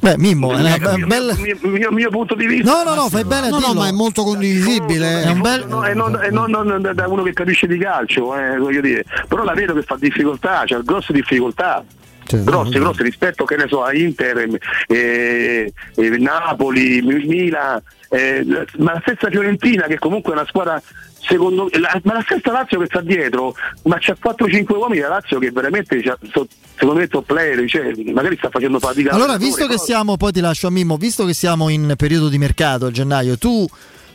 Beh, 0.00 0.16
Mimmo, 0.18 0.52
è 0.52 0.56
una 0.60 0.74
Il 0.76 0.94
mio, 0.96 1.06
bella... 1.06 1.32
il 1.32 1.58
mio- 1.62 1.88
il 1.88 1.94
mio 1.94 2.10
punto 2.10 2.34
di 2.34 2.46
vista 2.46 2.70
No, 2.70 2.82
no, 2.84 2.94
no, 2.94 3.08
fai 3.08 3.24
bene 3.24 3.46
a 3.46 3.50
No, 3.50 3.58
no, 3.58 3.74
ma 3.74 3.88
è 3.88 3.92
molto 3.92 4.22
condivisibile. 4.22 5.22
È 5.24 5.30
un 5.30 5.40
bel... 5.40 5.66
No, 5.66 5.84
e 5.84 5.92
non, 5.94 6.16
e 6.22 6.30
non- 6.30 6.50
non 6.50 6.80
da- 6.94 7.08
uno 7.08 7.22
che 7.24 7.32
capisce 7.32 7.66
di 7.66 7.78
calcio, 7.78 8.34
eh, 8.36 8.56
voglio 8.58 8.80
dire. 8.80 9.04
però 9.28 9.42
la 9.44 9.54
vedo 9.54 9.74
che 9.74 9.82
fa 9.82 9.96
difficoltà, 9.98 10.62
c'ha 10.66 10.80
grosse 10.84 11.12
difficoltà. 11.12 11.84
grosse, 12.30 12.78
grosse 12.78 13.02
rispetto 13.04 13.44
che 13.44 13.56
ne 13.56 13.66
so 13.68 13.82
a 13.82 13.92
Inter, 13.94 14.48
eh, 14.88 15.72
eh, 15.96 16.08
Napoli, 16.18 17.00
Mi- 17.02 17.26
Milan, 17.26 17.82
eh, 18.10 18.44
ma 18.78 18.94
la 18.94 19.00
stessa 19.00 19.28
Fiorentina 19.30 19.86
che 19.86 19.98
comunque 19.98 20.32
è 20.32 20.36
una 20.36 20.46
squadra 20.46 20.82
secondo 21.20 21.68
la, 21.72 22.00
ma 22.04 22.14
la 22.14 22.22
stessa 22.22 22.52
Lazio 22.52 22.78
che 22.80 22.86
sta 22.86 23.00
dietro, 23.00 23.54
ma 23.84 23.98
c'ha 23.98 24.16
4-5 24.20 24.76
uomini 24.76 25.00
la 25.00 25.08
Lazio 25.08 25.38
che 25.38 25.50
veramente 25.50 26.00
so- 26.02 26.46
secondo 26.74 27.00
me 27.00 27.08
top 27.08 27.26
player, 27.26 27.68
cioè, 27.68 27.92
magari 28.12 28.36
sta 28.36 28.48
facendo 28.48 28.78
fatica. 28.78 29.12
Allora, 29.12 29.36
visto 29.36 29.66
che 29.66 29.78
siamo, 29.78 30.16
poi 30.16 30.32
ti 30.32 30.40
lascio 30.40 30.68
a 30.68 30.70
Mimmo, 30.70 30.96
visto 30.96 31.24
che 31.24 31.34
siamo 31.34 31.68
in 31.68 31.94
periodo 31.96 32.28
di 32.28 32.38
mercato 32.38 32.86
a 32.86 32.90
gennaio, 32.90 33.36
tu 33.36 33.66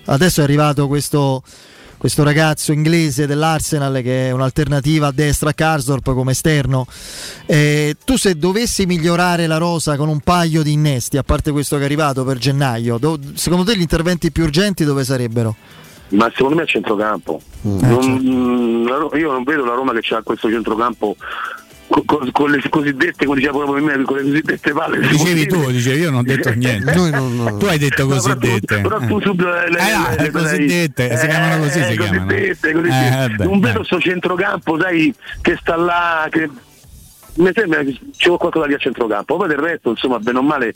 adesso 0.05 0.41
è 0.41 0.43
arrivato 0.43 0.87
questo, 0.87 1.43
questo 2.03 2.23
ragazzo 2.23 2.73
inglese 2.73 3.25
dell'Arsenal 3.25 4.01
che 4.01 4.27
è 4.27 4.31
un'alternativa 4.31 5.07
a 5.07 5.11
destra 5.13 5.51
a 5.51 5.53
Karsdorp 5.53 6.13
come 6.13 6.31
esterno, 6.31 6.85
eh, 7.45 7.95
tu 8.03 8.17
se 8.17 8.35
dovessi 8.35 8.85
migliorare 8.85 9.47
la 9.47 9.55
rosa 9.55 9.95
con 9.95 10.09
un 10.09 10.19
paio 10.19 10.63
di 10.63 10.73
innesti, 10.73 11.15
a 11.15 11.23
parte 11.23 11.51
questo 11.51 11.77
che 11.77 11.83
è 11.83 11.85
arrivato 11.85 12.25
per 12.25 12.39
gennaio, 12.39 12.97
do- 12.97 13.17
secondo 13.35 13.63
te 13.63 13.77
gli 13.77 13.81
interventi 13.81 14.33
più 14.33 14.43
urgenti 14.43 14.83
dove 14.83 15.05
sarebbero? 15.05 15.55
ma 16.09 16.29
secondo 16.35 16.57
me 16.57 16.63
a 16.63 16.65
centrocampo. 16.65 17.41
Mm. 17.65 17.79
Non- 17.79 18.83
la 18.85 18.97
Ro- 18.97 19.17
io 19.17 19.31
non 19.31 19.43
vedo 19.43 19.63
la 19.63 19.73
Roma 19.73 19.93
che 19.93 20.13
ha 20.13 20.21
questo 20.21 20.49
centrocampo 20.49 21.15
con, 22.05 22.31
con, 22.31 22.49
le 22.51 22.61
cosiddette, 22.69 23.25
come 23.25 23.39
diceva 23.39 23.59
proprio 23.59 23.83
me, 23.85 24.01
con 24.03 24.17
le 24.17 24.23
cosiddette 24.23 24.71
palle. 24.73 24.99
Dicevi 25.07 25.45
tu, 25.47 25.69
dicevi 25.69 25.99
io 26.01 26.09
non 26.09 26.19
ho 26.19 26.23
detto 26.23 26.49
niente. 26.53 26.93
Noi 26.95 27.11
non, 27.11 27.35
non- 27.35 27.59
Tu 27.59 27.65
hai 27.65 27.77
detto 27.77 28.03
No, 28.07 28.09
però 28.09 28.21
tu- 28.21 28.39
cosiddette. 28.39 28.81
però 28.81 28.99
tu 28.99 29.19
subito 29.21 29.49
le, 29.49 29.69
le, 29.69 29.77
Eh, 29.79 29.95
no, 29.95 30.09
le- 30.09 30.23
le 30.23 30.31
cosiddette, 30.31 31.17
si 31.17 31.27
chiamano 31.27 31.63
così, 31.63 31.83
si 31.83 31.95
chiamano. 31.97 32.25
cosiddette, 32.25 32.69
Eh, 32.69 32.73
cosiddette. 32.73 33.09
vabbè, 33.27 33.43
non 33.43 33.59
vedo 33.59 33.73
dai. 33.77 33.85
sto 33.85 33.99
centrocampo, 33.99 34.79
sai, 34.81 35.13
che 35.41 35.57
sta 35.59 35.75
là, 35.75 36.27
che 36.31 36.49
mi 37.35 37.49
sembra 37.53 37.83
che 37.83 37.97
c'è 38.15 38.29
qualcosa 38.37 38.65
lì 38.65 38.73
a 38.73 38.77
centrocampo, 38.77 39.37
poi 39.37 39.47
del 39.47 39.57
resto, 39.57 39.89
insomma, 39.91 40.19
bene 40.19 40.37
o 40.39 40.41
male 40.43 40.73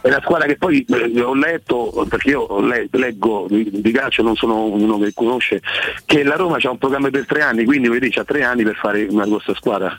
è 0.00 0.08
una 0.08 0.20
squadra 0.22 0.46
che 0.46 0.56
poi 0.56 0.84
eh, 0.88 1.20
ho 1.20 1.34
letto, 1.34 2.06
perché 2.08 2.30
io 2.30 2.60
le- 2.60 2.88
leggo 2.90 3.46
di, 3.48 3.92
calcio, 3.92 4.22
non 4.22 4.34
sono 4.34 4.64
uno 4.64 4.98
che 4.98 5.12
conosce, 5.14 5.60
che 6.06 6.22
la 6.22 6.36
Roma 6.36 6.58
ha 6.60 6.70
un 6.70 6.78
programma 6.78 7.10
per 7.10 7.26
tre 7.26 7.42
anni, 7.42 7.64
quindi 7.64 7.88
vedi 7.88 8.10
c'ha 8.10 8.24
tre 8.24 8.42
anni 8.42 8.62
per 8.62 8.76
fare 8.76 9.06
una 9.10 9.26
grossa 9.26 9.54
squadra, 9.54 9.96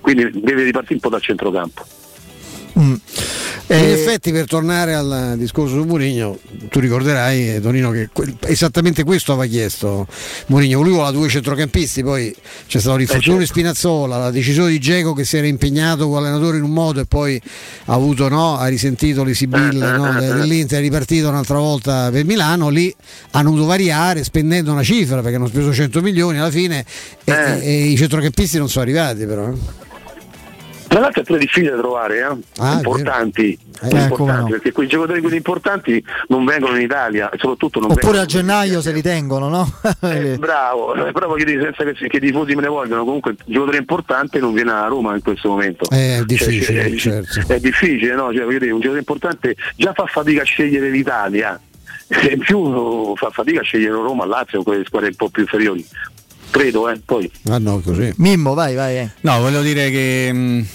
quindi 0.00 0.30
deve 0.40 0.64
ripartire 0.64 0.94
un 0.94 1.00
po' 1.00 1.08
dal 1.08 1.22
centrocampo. 1.22 1.84
In 2.76 2.98
Eh, 3.68 3.92
effetti, 3.92 4.30
per 4.32 4.46
tornare 4.46 4.94
al 4.94 5.34
discorso 5.38 5.74
su 5.76 5.84
Mourinho, 5.84 6.38
tu 6.68 6.80
ricorderai, 6.80 7.54
eh, 7.54 7.60
Tonino, 7.60 7.90
che 7.92 8.08
que- 8.12 8.34
esattamente 8.46 9.04
questo 9.04 9.32
aveva 9.32 9.46
chiesto 9.50 10.06
Mourinho. 10.46 10.80
Lui 10.82 10.90
voleva 10.92 11.10
due 11.12 11.28
centrocampisti, 11.28 12.02
poi 12.02 12.34
c'è 12.66 12.78
stato 12.80 12.96
l'infortunio 12.96 13.38
di 13.38 13.46
Spinazzola, 13.46 14.18
la 14.18 14.30
decisione 14.30 14.70
di 14.70 14.78
Geco 14.80 15.12
che 15.14 15.24
si 15.24 15.36
era 15.38 15.46
impegnato 15.46 16.08
con 16.08 16.20
l'allenatore 16.22 16.58
in 16.58 16.64
un 16.64 16.72
modo 16.72 17.00
e 17.00 17.06
poi 17.06 17.40
ha 17.86 17.92
avuto, 17.94 18.28
no, 18.28 18.58
ha 18.58 18.66
risentito 18.66 19.22
l'Isibil 19.24 19.76
no, 19.78 20.12
de- 20.20 20.34
dell'Inter, 20.34 20.80
è 20.80 20.82
ripartito 20.82 21.28
un'altra 21.28 21.58
volta 21.58 22.10
per 22.10 22.24
Milano. 22.24 22.68
Lì 22.68 22.94
hanno 23.30 23.50
dovuto 23.50 23.66
variare 23.66 24.24
spendendo 24.24 24.72
una 24.72 24.82
cifra 24.82 25.20
perché 25.22 25.36
hanno 25.36 25.48
speso 25.48 25.72
100 25.72 26.02
milioni 26.02 26.38
alla 26.38 26.50
fine 26.50 26.84
e, 27.24 27.32
e- 27.32 27.60
e 27.62 27.84
i 27.86 27.96
centrocampisti 27.96 28.58
non 28.58 28.68
sono 28.68 28.84
arrivati, 28.84 29.24
però. 29.24 29.52
Tra 30.86 31.00
l'altro 31.00 31.22
è 31.22 31.24
pure 31.24 31.38
difficile 31.38 31.70
da 31.70 31.78
trovare, 31.78 32.18
eh? 32.18 32.36
Ah, 32.58 32.72
è 32.72 32.76
importanti. 32.76 33.58
Eh, 33.82 34.02
importanti, 34.02 34.52
perché 34.52 34.72
quei 34.72 34.86
giocatori 34.86 35.20
quelli 35.20 35.36
importanti 35.36 36.02
non 36.28 36.44
vengono 36.44 36.76
in 36.76 36.82
Italia 36.82 37.28
soprattutto 37.36 37.80
non 37.80 37.90
Oppure 37.90 38.20
a 38.20 38.24
gennaio 38.24 38.80
se 38.80 38.92
li 38.92 39.02
tengono, 39.02 39.48
no? 39.48 39.72
Eh, 40.04 40.36
bravo, 40.38 40.94
eh, 40.94 41.12
però 41.12 41.28
voglio 41.28 41.44
dire 41.44 41.62
senza 41.62 41.82
che, 41.84 42.08
che 42.08 42.16
i 42.16 42.20
tifosi 42.20 42.54
me 42.54 42.62
ne 42.62 42.68
vogliono, 42.68 43.04
comunque 43.04 43.32
il 43.32 43.38
giocatore 43.44 43.78
importante 43.78 44.38
non 44.38 44.52
viene 44.52 44.70
a 44.70 44.86
Roma 44.86 45.14
in 45.14 45.22
questo 45.22 45.48
momento. 45.48 45.90
Eh, 45.90 46.18
È 46.18 46.24
difficile, 46.24 46.96
Cioè, 46.96 47.22
certo. 47.24 47.52
È 47.52 47.58
difficile, 47.58 48.14
no? 48.14 48.32
Cioè, 48.32 48.44
voglio 48.44 48.58
dire, 48.58 48.70
un 48.70 48.80
giocatore 48.80 48.98
importante 49.00 49.56
già 49.76 49.92
fa 49.92 50.06
fatica 50.06 50.42
a 50.42 50.44
scegliere 50.44 50.90
l'Italia, 50.90 51.58
e 52.08 52.32
in 52.34 52.38
più 52.38 53.14
fa 53.16 53.30
fatica 53.30 53.60
a 53.60 53.64
scegliere 53.64 53.92
Roma, 53.94 54.26
Lazio, 54.26 54.62
quelle 54.62 54.84
squadre 54.84 55.08
un 55.08 55.16
po' 55.16 55.28
più 55.30 55.42
inferiori. 55.42 55.84
Credo, 56.54 56.88
eh, 56.88 57.00
poi. 57.04 57.28
Ah 57.48 57.58
no, 57.58 57.80
così. 57.80 58.12
Mimmo, 58.18 58.54
vai, 58.54 58.76
vai. 58.76 58.98
eh. 58.98 59.10
No, 59.22 59.40
volevo 59.40 59.60
dire 59.64 59.90
che 59.90 60.32
mh, 60.32 60.66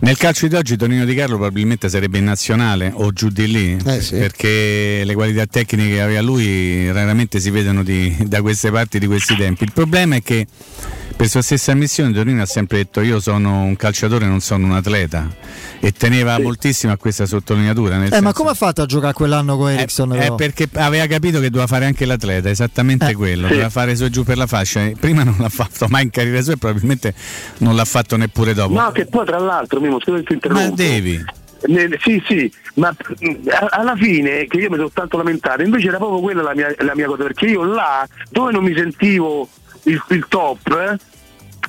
nel 0.00 0.18
calcio 0.18 0.46
di 0.48 0.54
oggi 0.54 0.76
Tonino 0.76 1.06
Di 1.06 1.14
Carlo 1.14 1.36
probabilmente 1.36 1.88
sarebbe 1.88 2.18
in 2.18 2.24
nazionale 2.24 2.90
o 2.92 3.10
giù 3.10 3.30
di 3.30 3.46
lì, 3.50 3.78
Eh, 3.86 4.02
sì. 4.02 4.16
perché 4.18 5.00
le 5.02 5.14
qualità 5.14 5.46
tecniche 5.46 5.94
che 5.94 6.00
aveva 6.02 6.20
lui 6.20 6.92
raramente 6.92 7.40
si 7.40 7.48
vedono 7.48 7.82
di- 7.82 8.14
da 8.26 8.42
queste 8.42 8.70
parti 8.70 8.98
di 8.98 9.06
questi 9.06 9.34
tempi. 9.34 9.64
Il 9.64 9.72
problema 9.72 10.16
è 10.16 10.22
che 10.22 10.46
per 11.18 11.26
sua 11.26 11.42
stessa 11.42 11.72
ammissione 11.72 12.12
Tonino 12.12 12.42
ha 12.42 12.46
sempre 12.46 12.76
detto 12.78 13.00
io 13.00 13.18
sono 13.18 13.64
un 13.64 13.74
calciatore, 13.74 14.24
non 14.26 14.38
sono 14.38 14.66
un 14.66 14.72
atleta 14.72 15.26
e 15.80 15.90
teneva 15.90 16.38
moltissimo 16.38 16.92
a 16.92 16.96
questa 16.96 17.26
sottolineatura. 17.26 17.96
Nel 17.96 18.06
Eh, 18.06 18.10
ma 18.10 18.16
senso- 18.16 18.32
come 18.34 18.50
ha 18.50 18.54
fatto 18.54 18.82
a 18.82 18.86
giocare 18.86 19.12
quell'anno 19.14 19.56
con 19.56 19.68
Ericsson? 19.68 20.12
è 20.14 20.18
però? 20.18 20.34
perché 20.36 20.68
aveva 20.74 21.06
capito 21.06 21.40
che 21.40 21.46
doveva 21.50 21.66
fare 21.66 21.86
anche 21.86 22.04
l'atleta, 22.04 22.48
esattamente 22.48 23.08
Eh, 23.08 23.14
quello, 23.14 23.46
sì. 23.48 23.52
doveva 23.54 23.68
fare 23.70 23.96
su 23.96 24.04
e 24.04 24.10
giù 24.10 24.22
per 24.22 24.36
la 24.36 24.46
fascia. 24.46 24.88
Prima 24.98 25.24
non 25.24 25.34
l'ha 25.40 25.48
fatto 25.48 25.86
mai 25.88 26.04
in 26.04 26.10
carriera 26.10 26.40
sua 26.40 26.52
e 26.52 26.56
probabilmente 26.56 27.12
non 27.58 27.74
l'ha 27.74 27.84
fatto 27.84 28.16
neppure 28.16 28.54
dopo. 28.54 28.74
No, 28.74 28.92
che 28.92 29.06
poi 29.06 29.26
tra 29.26 29.38
l'altro, 29.40 29.80
Mimo, 29.80 29.98
scusa 30.00 30.22
ti 30.22 30.34
interrompo. 30.34 30.68
Ma 30.68 30.74
devi. 30.74 31.24
Nel- 31.66 31.98
sì, 32.00 32.22
sì, 32.28 32.52
ma 32.74 32.86
a- 32.90 33.66
alla 33.70 33.96
fine 33.96 34.46
che 34.46 34.58
io 34.58 34.70
mi 34.70 34.76
sono 34.76 34.90
tanto 34.92 35.16
lamentato, 35.16 35.62
invece 35.62 35.88
era 35.88 35.96
proprio 35.96 36.20
quella 36.20 36.42
la 36.42 36.54
mia, 36.54 36.72
la 36.78 36.94
mia 36.94 37.06
cosa, 37.06 37.24
perché 37.24 37.46
io 37.46 37.64
là 37.64 38.06
dove 38.30 38.52
non 38.52 38.62
mi 38.62 38.72
sentivo 38.76 39.48
il, 39.84 40.02
il 40.10 40.26
top, 40.28 40.66
eh, 40.68 40.96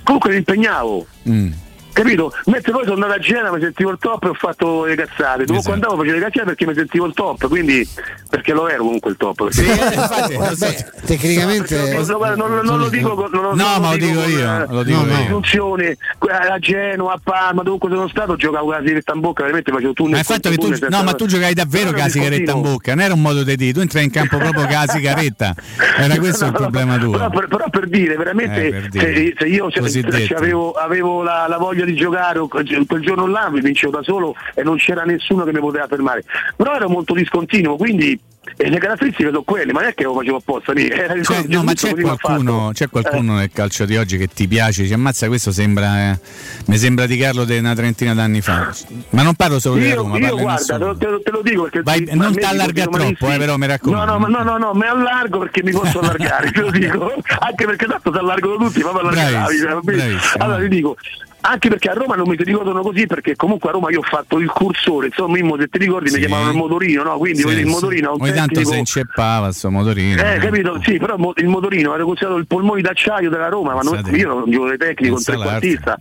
comunque 0.03 0.31
mi 0.31 0.37
impegnavo. 0.37 1.05
Mm. 1.27 1.51
Capito? 1.99 2.33
Mentre 2.45 2.71
poi 2.71 2.83
sono 2.83 2.93
andato 2.95 3.13
a 3.13 3.19
Genova, 3.19 3.55
mi 3.57 3.61
sentivo 3.61 3.89
il 3.91 3.97
top 3.99 4.23
e 4.23 4.27
ho 4.29 4.33
fatto 4.33 4.85
le 4.85 4.95
cazzate. 4.95 5.43
Dopo 5.45 5.59
Esatto. 5.59 5.73
andavo 5.73 5.95
facevo 5.97 6.15
le 6.15 6.21
cazzate 6.21 6.45
perché 6.45 6.65
mi 6.65 6.73
sentivo 6.73 7.05
il 7.05 7.13
top, 7.13 7.47
quindi 7.47 7.87
perché 8.29 8.53
lo 8.53 8.69
ero 8.69 8.83
comunque 8.83 9.11
il 9.11 9.17
top. 9.17 9.49
Sì, 9.49 9.63
perché- 9.65 9.95
infatti, 9.95 10.55
so. 10.55 10.67
Tecnicamente. 11.05 11.75
No, 11.77 12.17
non, 12.35 12.35
non- 12.51 12.65
non 12.65 12.79
lo 12.79 12.89
dico 12.89 13.15
con- 13.15 13.29
non, 13.31 13.41
No, 13.41 13.63
non 13.63 13.81
ma 13.81 13.89
lo 13.91 13.97
dico 13.97 14.21
con, 14.21 14.29
io, 14.29 14.39
eh, 14.39 14.65
lo 14.69 14.83
dico 14.83 14.99
con 14.99 15.09
io. 15.09 15.15
presunzione. 15.15 15.97
a 16.29 16.59
Genoa, 16.59 17.13
a 17.13 17.19
Parma, 17.21 17.63
dovunque 17.63 17.89
sono 17.89 18.07
stato, 18.07 18.35
giocavo 18.35 18.65
con 18.65 18.73
la 18.75 18.79
sigaretta 18.81 19.13
in 19.13 19.19
bocca, 19.19 19.41
veramente 19.43 19.71
facevo 19.71 19.93
tunnel. 19.93 20.11
Ma 20.13 20.19
il 20.19 20.25
fatto 20.25 20.49
che 20.49 20.55
tu, 20.57 20.61
tunnel 20.69 20.87
no, 20.89 21.03
ma 21.03 21.13
tu 21.13 21.25
giocavi 21.25 21.53
davvero 21.53 21.89
con 21.91 21.99
la 21.99 22.09
sigaretta 22.09 22.51
in 22.51 22.61
bocca, 22.61 22.93
non 22.95 23.03
era 23.03 23.13
un 23.13 23.21
modo 23.21 23.43
di 23.43 23.55
dire, 23.55 23.73
tu 23.73 23.79
entrai 23.81 24.03
in 24.05 24.11
campo 24.11 24.37
proprio 24.37 24.63
con 24.65 24.71
la 24.71 24.85
sigaretta, 24.87 25.53
era 25.97 26.17
questo 26.17 26.45
il 26.45 26.51
No, 26.51 26.57
no, 26.59 26.63
problema 26.69 26.97
tuo. 26.97 27.11
Però 27.11 27.29
per, 27.29 27.47
però 27.47 27.69
per 27.69 27.87
dire, 27.87 28.15
veramente, 28.15 28.67
Eh, 28.67 28.71
per 28.71 28.89
dire. 28.89 29.13
Se, 29.13 29.33
se 29.39 29.45
io 29.47 29.69
se- 29.71 30.33
avevo, 30.35 30.71
avevo 30.73 31.23
la, 31.23 31.45
la 31.47 31.57
voglia 31.57 31.85
di 31.85 31.88
giocare 31.95 32.39
o 32.39 32.47
quel 32.47 32.85
quel 32.85 33.01
giorno 33.01 33.27
là, 33.27 33.49
mi 33.49 33.61
vincevo 33.61 33.91
da 33.91 34.03
solo 34.03 34.35
e 34.53 34.63
non 34.63 34.77
c'era 34.77 35.03
nessuno 35.03 35.43
che 35.43 35.53
mi 35.53 35.59
poteva 35.59 35.87
fermare. 35.87 36.23
Però 36.55 36.73
ero 36.73 36.89
molto 36.89 37.13
discontinuo, 37.13 37.75
quindi 37.77 38.19
e 38.57 38.69
le 38.69 38.77
caratteristiche 38.79 39.29
sono 39.29 39.41
quelle, 39.43 39.71
ma 39.73 39.81
non 39.81 39.89
è 39.89 39.93
che 39.93 40.03
lo 40.03 40.13
facevo 40.15 40.37
apposta 40.37 40.71
lì. 40.73 40.89
Cioè, 41.23 41.43
no, 41.47 41.63
ma 41.63 41.73
c'è 41.73 41.93
qualcuno, 41.95 42.71
c'è 42.73 42.89
qualcuno 42.89 43.35
nel 43.35 43.49
calcio 43.51 43.85
di 43.85 43.95
oggi 43.97 44.17
che 44.17 44.27
ti 44.27 44.47
piace, 44.47 44.85
ci 44.85 44.93
ammazza 44.93 45.27
questo 45.27 45.51
sembra, 45.51 46.11
eh, 46.11 46.19
mi 46.67 46.77
sembra 46.77 47.05
di 47.05 47.17
Carlo 47.17 47.45
di 47.45 47.57
una 47.57 47.73
trentina 47.75 48.13
d'anni 48.13 48.41
fa. 48.41 48.73
Ma 49.11 49.21
non 49.23 49.35
parlo 49.35 49.59
solo 49.59 49.75
di 49.75 49.87
Io, 49.87 49.95
Roma, 49.95 50.17
io 50.17 50.35
di 50.35 50.41
guarda, 50.41 50.77
te 50.77 50.77
lo, 50.77 50.97
te 51.21 51.31
lo- 51.31 51.41
dico 51.41 51.63
perché 51.63 51.81
Vai- 51.83 52.07
non 52.13 52.33
ti 52.33 52.43
allarga 52.43 52.85
troppo, 52.87 53.31
eh, 53.31 53.37
però 53.37 53.55
mi 53.57 53.67
raccomando. 53.67 54.05
No, 54.05 54.11
no, 54.11 54.19
ma- 54.19 54.27
no, 54.27 54.43
no, 54.43 54.57
no, 54.57 54.73
mi 54.73 54.85
allargo 54.85 55.39
perché 55.39 55.63
mi 55.63 55.71
posso 55.71 55.99
allargare, 55.99 56.51
te 56.51 56.59
lo 56.61 56.69
dico. 56.71 57.13
Anche 57.39 57.65
perché 57.65 57.85
tanto 57.85 58.11
si 58.11 58.17
allargano 58.17 58.57
tutti, 58.57 58.81
ma 58.81 58.89
allargare 58.91 59.31
la 59.31 59.79
Bravissimo. 59.81 60.43
Allora 60.43 60.59
ti 60.59 60.67
dico. 60.67 60.95
Anche 61.41 61.69
perché 61.69 61.87
a 61.89 61.93
Roma 61.93 62.15
non 62.15 62.27
mi 62.27 62.35
si 62.37 62.43
ricordano 62.43 62.81
così, 62.81 63.07
perché 63.07 63.37
comunque 63.37 63.69
a 63.69 63.71
Roma 63.71 63.89
io 63.91 63.99
ho 63.99 64.03
fatto 64.03 64.39
il 64.39 64.49
cursore, 64.49 65.07
insomma, 65.07 65.35
Mimmo, 65.37 65.55
se 65.57 65.69
ti 65.69 65.77
ricordi 65.77 66.09
Sì. 66.09 66.15
mi 66.15 66.19
chiamavano 66.25 66.51
il 66.51 66.57
motorino, 66.57 67.03
no? 67.03 67.17
Quindi 67.17 67.39
Sì, 67.39 67.47
il 67.47 67.55
sì. 67.59 67.63
motorino 67.63 68.11
Ogni 68.11 68.19
tanto 68.39 68.63
si 68.65 68.77
inceppava 68.77 69.47
il 69.47 69.53
suo 69.53 69.69
motorino. 69.71 70.21
eh, 70.21 70.37
capito? 70.39 70.79
Sì, 70.83 70.97
però 70.97 71.15
il 71.35 71.47
motorino 71.47 71.93
era 71.95 72.03
considerato 72.03 72.39
il 72.39 72.47
polmone 72.47 72.81
d'acciaio 72.81 73.29
della 73.29 73.49
Roma, 73.49 73.73
ma 73.73 73.81
non- 73.81 74.01
io 74.15 74.27
non 74.27 74.43
giocatore 74.49 74.77
tecnico, 74.77 75.15
un 75.15 75.23
trequartista. 75.23 75.97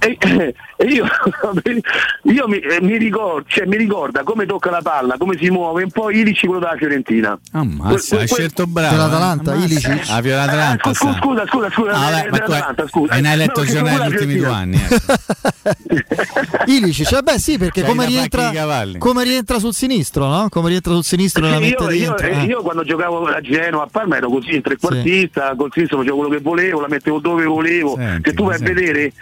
E, 0.00 0.16
e 0.76 0.84
io, 0.86 1.06
io 2.22 2.48
mi, 2.48 2.58
eh, 2.58 2.78
mi 2.80 2.96
ricordo, 2.98 3.44
cioè, 3.48 3.66
mi 3.66 3.76
ricorda 3.76 4.22
come 4.22 4.46
tocca 4.46 4.70
la 4.70 4.80
palla, 4.82 5.16
come 5.18 5.36
si 5.36 5.50
muove, 5.50 5.82
un 5.82 5.90
po' 5.90 6.10
Ilici 6.10 6.46
quello 6.46 6.60
della 6.60 6.76
Fiorentina. 6.76 7.38
Ammazza, 7.52 8.14
Que- 8.16 8.20
hai 8.24 8.26
scelto 8.28 8.66
bravo. 8.66 8.94
Dell'Atalanta, 8.94 9.52
eh. 9.54 9.56
Ammazza. 9.56 9.90
Ah. 10.12 10.16
Ah, 10.80 10.94
scusa, 10.94 11.16
scusa, 11.18 11.46
scusa, 11.46 11.70
scusa, 11.70 11.90
Ah, 11.92 11.98
vabbè, 12.10 12.26
eh, 12.26 12.30
ma 12.30 12.36
tu 12.38 12.42
hai, 12.42 12.46
dell'Atalanta, 12.48 12.86
scusa. 12.88 13.12
hai 13.14 13.22
No, 13.22 13.34
letto 13.34 13.60
il 13.62 13.68
giornale 13.68 13.98
negli 13.98 14.12
ultimi 14.12 14.36
due 14.36 14.46
anni. 14.46 14.76
Eh. 14.76 16.04
Ilici, 16.66 17.04
cioè, 17.04 17.22
beh 17.22 17.38
sì, 17.38 17.58
perché 17.58 17.82
come 17.82 18.06
rientra, 18.06 18.52
come 18.98 19.24
rientra 19.24 19.58
sul 19.58 19.74
sinistro, 19.74 20.26
no? 20.26 20.48
Come 20.48 20.68
rientra 20.68 20.92
sul 20.92 21.04
sinistro 21.04 21.46
e 21.46 21.56
Sì, 21.56 21.64
io, 21.64 21.90
io- 21.90 22.14
dentro. 22.14 22.26
eh. 22.26 22.42
io 22.44 22.62
quando 22.62 22.84
giocavo 22.84 23.26
a 23.26 23.40
Genoa 23.40 23.82
a 23.84 23.88
Parma 23.90 24.16
ero 24.16 24.28
così, 24.28 24.54
in 24.54 24.62
trequartista, 24.62 25.54
col 25.56 25.70
sinistro 25.72 25.98
facevo 25.98 26.16
quello 26.16 26.30
che 26.36 26.40
volevo, 26.40 26.80
la 26.80 26.88
mettevo 26.88 27.18
dove 27.18 27.44
volevo. 27.44 27.94
Senti, 27.96 28.30
se 28.30 28.34
tu 28.36 28.44
vai 28.44 28.56
a 28.56 28.58
vedere, 28.58 29.12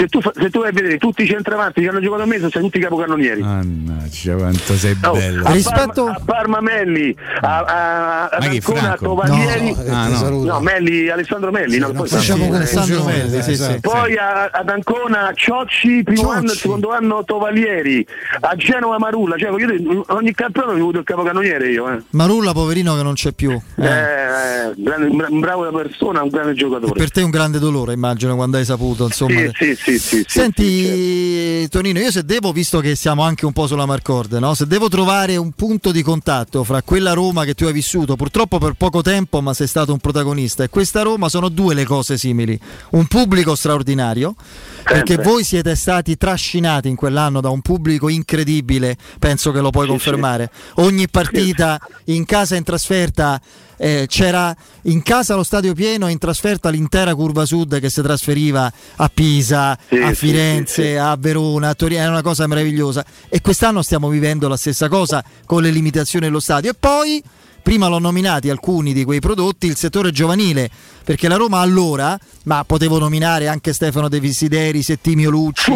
se 0.00 0.06
tu, 0.08 0.20
se 0.22 0.48
tu 0.50 0.60
vai 0.60 0.68
a 0.70 0.72
vedere 0.72 0.96
tutti 0.96 1.22
i 1.22 1.26
centravanti 1.26 1.82
che 1.82 1.88
hanno 1.88 2.00
giocato 2.00 2.22
a 2.22 2.26
me 2.26 2.38
sono 2.38 2.50
tutti 2.50 2.78
capocannonieri. 2.78 3.42
Mannaggia, 3.42 4.34
quanto 4.34 4.74
sei 4.76 4.96
Oh, 5.02 5.12
bello. 5.12 5.44
a, 5.46 5.52
Rispetto- 5.52 6.04
Parma, 6.04 6.16
a 6.16 6.22
Parma 6.24 6.60
Melli, 6.60 7.16
a, 7.42 7.58
a, 7.58 8.28
a 8.28 8.38
Ma 8.40 8.46
chi, 8.48 8.56
Ancona, 8.56 8.78
Franco? 8.80 9.04
Tovalieri, 9.04 9.72
No, 9.74 9.82
eh, 9.82 9.90
Ah, 9.90 10.08
no. 10.08 10.44
no, 10.44 10.60
Melli, 10.60 11.08
Alessandro 11.10 11.50
Melli, 11.50 11.78
no, 11.78 11.90
poi 11.92 12.08
facciamo 12.08 12.42
Sì, 12.44 12.48
con 12.48 12.56
Alessandro 12.56 13.04
Melli, 13.04 13.42
sì, 13.42 13.56
sì. 13.56 13.78
poi 13.80 14.16
a- 14.16 14.48
ad 14.52 14.68
Ancona 14.68 15.32
Ciocci, 15.34 16.02
primo 16.02 16.22
Ciocci. 16.22 16.36
anno 16.38 16.50
e 16.52 16.54
secondo 16.54 16.90
anno 16.92 17.24
Tovalieri, 17.24 18.06
a 18.40 18.54
Genova 18.56 18.98
Marulla, 18.98 19.36
cioè 19.36 19.50
voglio 19.50 19.70
dire, 19.76 20.02
ogni 20.08 20.32
campionato 20.32 20.72
ho 20.74 20.76
avuto 20.76 20.98
il 20.98 21.04
capocannoniere 21.04 21.68
io. 21.70 21.90
Eh. 21.92 21.98
Marulla, 22.10 22.52
poverino, 22.52 22.96
che 22.96 23.02
non 23.02 23.14
c'è 23.14 23.32
più. 23.32 23.50
Eh. 23.50 23.84
Eh, 23.86 24.72
grande- 24.76 25.06
un 25.08 25.16
bra- 25.16 25.26
un 25.28 25.40
bravo 25.40 25.70
persona, 25.70 26.22
un 26.22 26.28
grande 26.30 26.54
giocatore. 26.54 26.92
Per 26.94 27.10
te 27.10 27.22
un 27.22 27.30
grande 27.30 27.58
dolore, 27.58 27.92
immagino, 27.92 28.34
quando 28.36 28.56
hai 28.56 28.64
saputo. 28.64 29.04
Insomma, 29.04 29.38
Sì, 29.40 29.74
sì, 29.74 29.74
sì, 29.76 29.89
sì, 29.98 30.16
sì, 30.18 30.24
Senti, 30.26 30.84
certo. 30.84 31.78
Tonino, 31.78 31.98
io 31.98 32.10
se 32.10 32.24
devo, 32.24 32.52
visto 32.52 32.80
che 32.80 32.94
siamo 32.94 33.22
anche 33.22 33.46
un 33.46 33.52
po' 33.52 33.66
sulla 33.66 33.86
Marcorde, 33.86 34.38
no? 34.38 34.54
se 34.54 34.66
devo 34.66 34.88
trovare 34.88 35.36
un 35.36 35.52
punto 35.52 35.92
di 35.92 36.02
contatto 36.02 36.64
fra 36.64 36.82
quella 36.82 37.12
Roma 37.12 37.44
che 37.44 37.54
tu 37.54 37.64
hai 37.64 37.72
vissuto, 37.72 38.16
purtroppo 38.16 38.58
per 38.58 38.74
poco 38.74 39.02
tempo, 39.02 39.40
ma 39.40 39.54
sei 39.54 39.66
stato 39.66 39.92
un 39.92 39.98
protagonista, 39.98 40.64
e 40.64 40.68
questa 40.68 41.02
Roma, 41.02 41.28
sono 41.28 41.48
due 41.48 41.74
le 41.74 41.84
cose 41.84 42.18
simili. 42.18 42.58
Un 42.90 43.06
pubblico 43.06 43.54
straordinario, 43.54 44.34
perché 44.82 45.14
Sempre. 45.14 45.30
voi 45.30 45.44
siete 45.44 45.74
stati 45.74 46.16
trascinati 46.16 46.88
in 46.88 46.96
quell'anno 46.96 47.40
da 47.40 47.50
un 47.50 47.60
pubblico 47.60 48.08
incredibile, 48.08 48.96
penso 49.18 49.50
che 49.52 49.60
lo 49.60 49.70
puoi 49.70 49.84
Sì, 49.84 49.90
confermare. 49.90 50.50
Ogni 50.76 51.08
partita 51.08 51.78
in 52.06 52.24
casa 52.24 52.54
e 52.54 52.58
in 52.58 52.64
trasferta 52.64 53.40
eh, 53.82 54.04
c'era 54.08 54.54
in 54.82 55.02
casa 55.02 55.34
lo 55.34 55.42
stadio 55.42 55.72
pieno 55.72 56.06
e 56.06 56.10
in 56.10 56.18
trasferta 56.18 56.68
l'intera 56.68 57.14
curva 57.14 57.46
sud 57.46 57.80
che 57.80 57.88
si 57.88 58.02
trasferiva 58.02 58.70
a 58.96 59.10
Pisa, 59.12 59.76
Sì, 59.88 59.96
a 59.96 60.12
Firenze, 60.12 60.82
sì, 60.82 60.88
sì. 60.90 60.94
a 60.96 61.16
Verona, 61.18 61.70
a 61.70 61.74
Torino, 61.74 62.02
era 62.02 62.10
una 62.10 62.22
cosa 62.22 62.46
meravigliosa. 62.46 63.02
E 63.30 63.40
quest'anno 63.40 63.80
stiamo 63.80 64.10
vivendo 64.10 64.48
la 64.48 64.58
stessa 64.58 64.88
cosa 64.88 65.24
con 65.46 65.62
le 65.62 65.70
limitazioni 65.70 66.26
dello 66.26 66.40
stadio. 66.40 66.70
E 66.72 66.74
poi, 66.78 67.22
prima 67.62 67.88
l'ho 67.88 67.98
nominati 67.98 68.50
alcuni 68.50 68.92
di 68.92 69.04
quei 69.04 69.20
prodotti, 69.20 69.66
il 69.66 69.76
settore 69.76 70.10
giovanile, 70.10 70.68
perché 71.04 71.28
la 71.28 71.36
Roma 71.36 71.60
allora, 71.60 72.18
ma 72.44 72.64
potevo 72.64 72.98
nominare 72.98 73.48
anche 73.48 73.72
Stefano 73.72 74.08
De 74.08 74.20
Visideri, 74.20 74.82
Settimio 74.82 75.30
Lucci, 75.30 75.72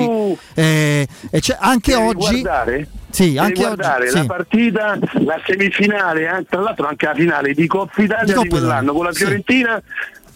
eh, 0.54 1.06
e 1.30 1.40
c'è- 1.40 1.56
anche 1.58 1.94
oggi... 1.94 2.40
guardare? 2.40 2.88
Sì, 3.10 3.36
anche 3.38 3.60
guardare 3.62 4.06
oggi, 4.06 4.14
la 4.14 4.20
sì. 4.22 4.26
partita, 4.26 4.98
la 5.24 5.40
semifinale, 5.46 6.26
anche- 6.26 6.46
tra 6.50 6.60
l'altro 6.60 6.88
anche 6.88 7.06
la 7.06 7.14
finale 7.14 7.52
di 7.54 7.66
Coppa 7.68 8.02
Italia 8.02 8.24
Di 8.24 8.30
di, 8.32 8.36
Coppa 8.36 8.48
quell'anno 8.48 8.92
Italia, 8.92 8.92
con 8.92 9.04
la 9.04 9.12
sì. 9.12 9.18
Fiorentina 9.18 9.82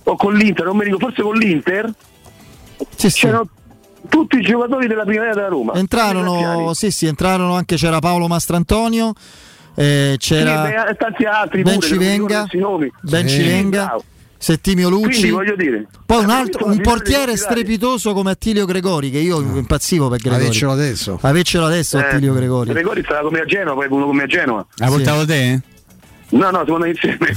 o 0.05 0.17
con 0.17 0.35
l'Inter, 0.35 0.65
non 0.67 0.77
mi 0.77 0.85
ricordo, 0.85 1.07
forse 1.07 1.23
con 1.23 1.35
l'Inter. 1.37 1.93
Sì, 2.95 3.11
sì. 3.11 3.21
C'erano 3.21 3.49
tutti 4.09 4.37
i 4.37 4.43
giocatori 4.43 4.87
della 4.87 5.05
primavera 5.05 5.35
della 5.35 5.49
Roma. 5.49 5.75
Entrarono, 5.75 6.73
sì, 6.73 6.93
sì, 6.93 7.07
entrarono 7.07 7.55
anche 7.55 7.75
c'era 7.75 7.99
Paolo 7.99 8.29
Mastrantonio, 8.29 9.13
eh, 9.79 10.17
c'era 10.19 10.67
Sì, 10.67 10.73
beh, 10.73 10.97
tanti 10.97 11.25
altri 11.25 11.63
Ben 11.63 11.79
questi 11.79 12.59
nomi. 12.59 12.91
Ben 13.01 13.29
Sì, 13.29 13.37
Civenga, 13.37 13.85
bravo. 13.85 14.05
Settimio 14.41 14.89
Lucci. 14.89 15.09
Quindi 15.21 15.31
voglio 15.31 15.57
dire, 15.57 15.87
Poi 16.07 16.23
un, 16.23 16.31
altro, 16.31 16.67
un 16.67 16.81
portiere 16.81 17.37
strepitoso 17.37 18.13
come 18.13 18.31
Attilio 18.31 18.67
Gregori, 18.67 19.11
che 19.11 19.19
io 19.19 19.41
impazzivo 19.41 20.09
per 20.09 20.19
Gregori. 20.19 20.43
Avercelo 20.43 20.73
adesso. 20.73 21.19
Avercelo 21.21 21.67
adesso 21.67 21.99
Eh, 21.99 22.03
Attilio 22.03 22.35
Gregori. 22.35 22.73
Gregori 22.73 23.03
stava 23.05 23.23
come 23.23 23.41
a 23.41 23.45
Genova, 23.45 23.75
poi 23.75 23.87
uno 23.91 24.07
come 24.07 24.23
a 24.23 24.27
Genova. 24.27 24.67
La 24.77 24.87
portavo 24.87 25.25
te? 25.25 25.61
No, 26.31 26.51
no, 26.51 26.59
secondo 26.61 26.85
me 26.85 26.91
insieme. 26.91 27.35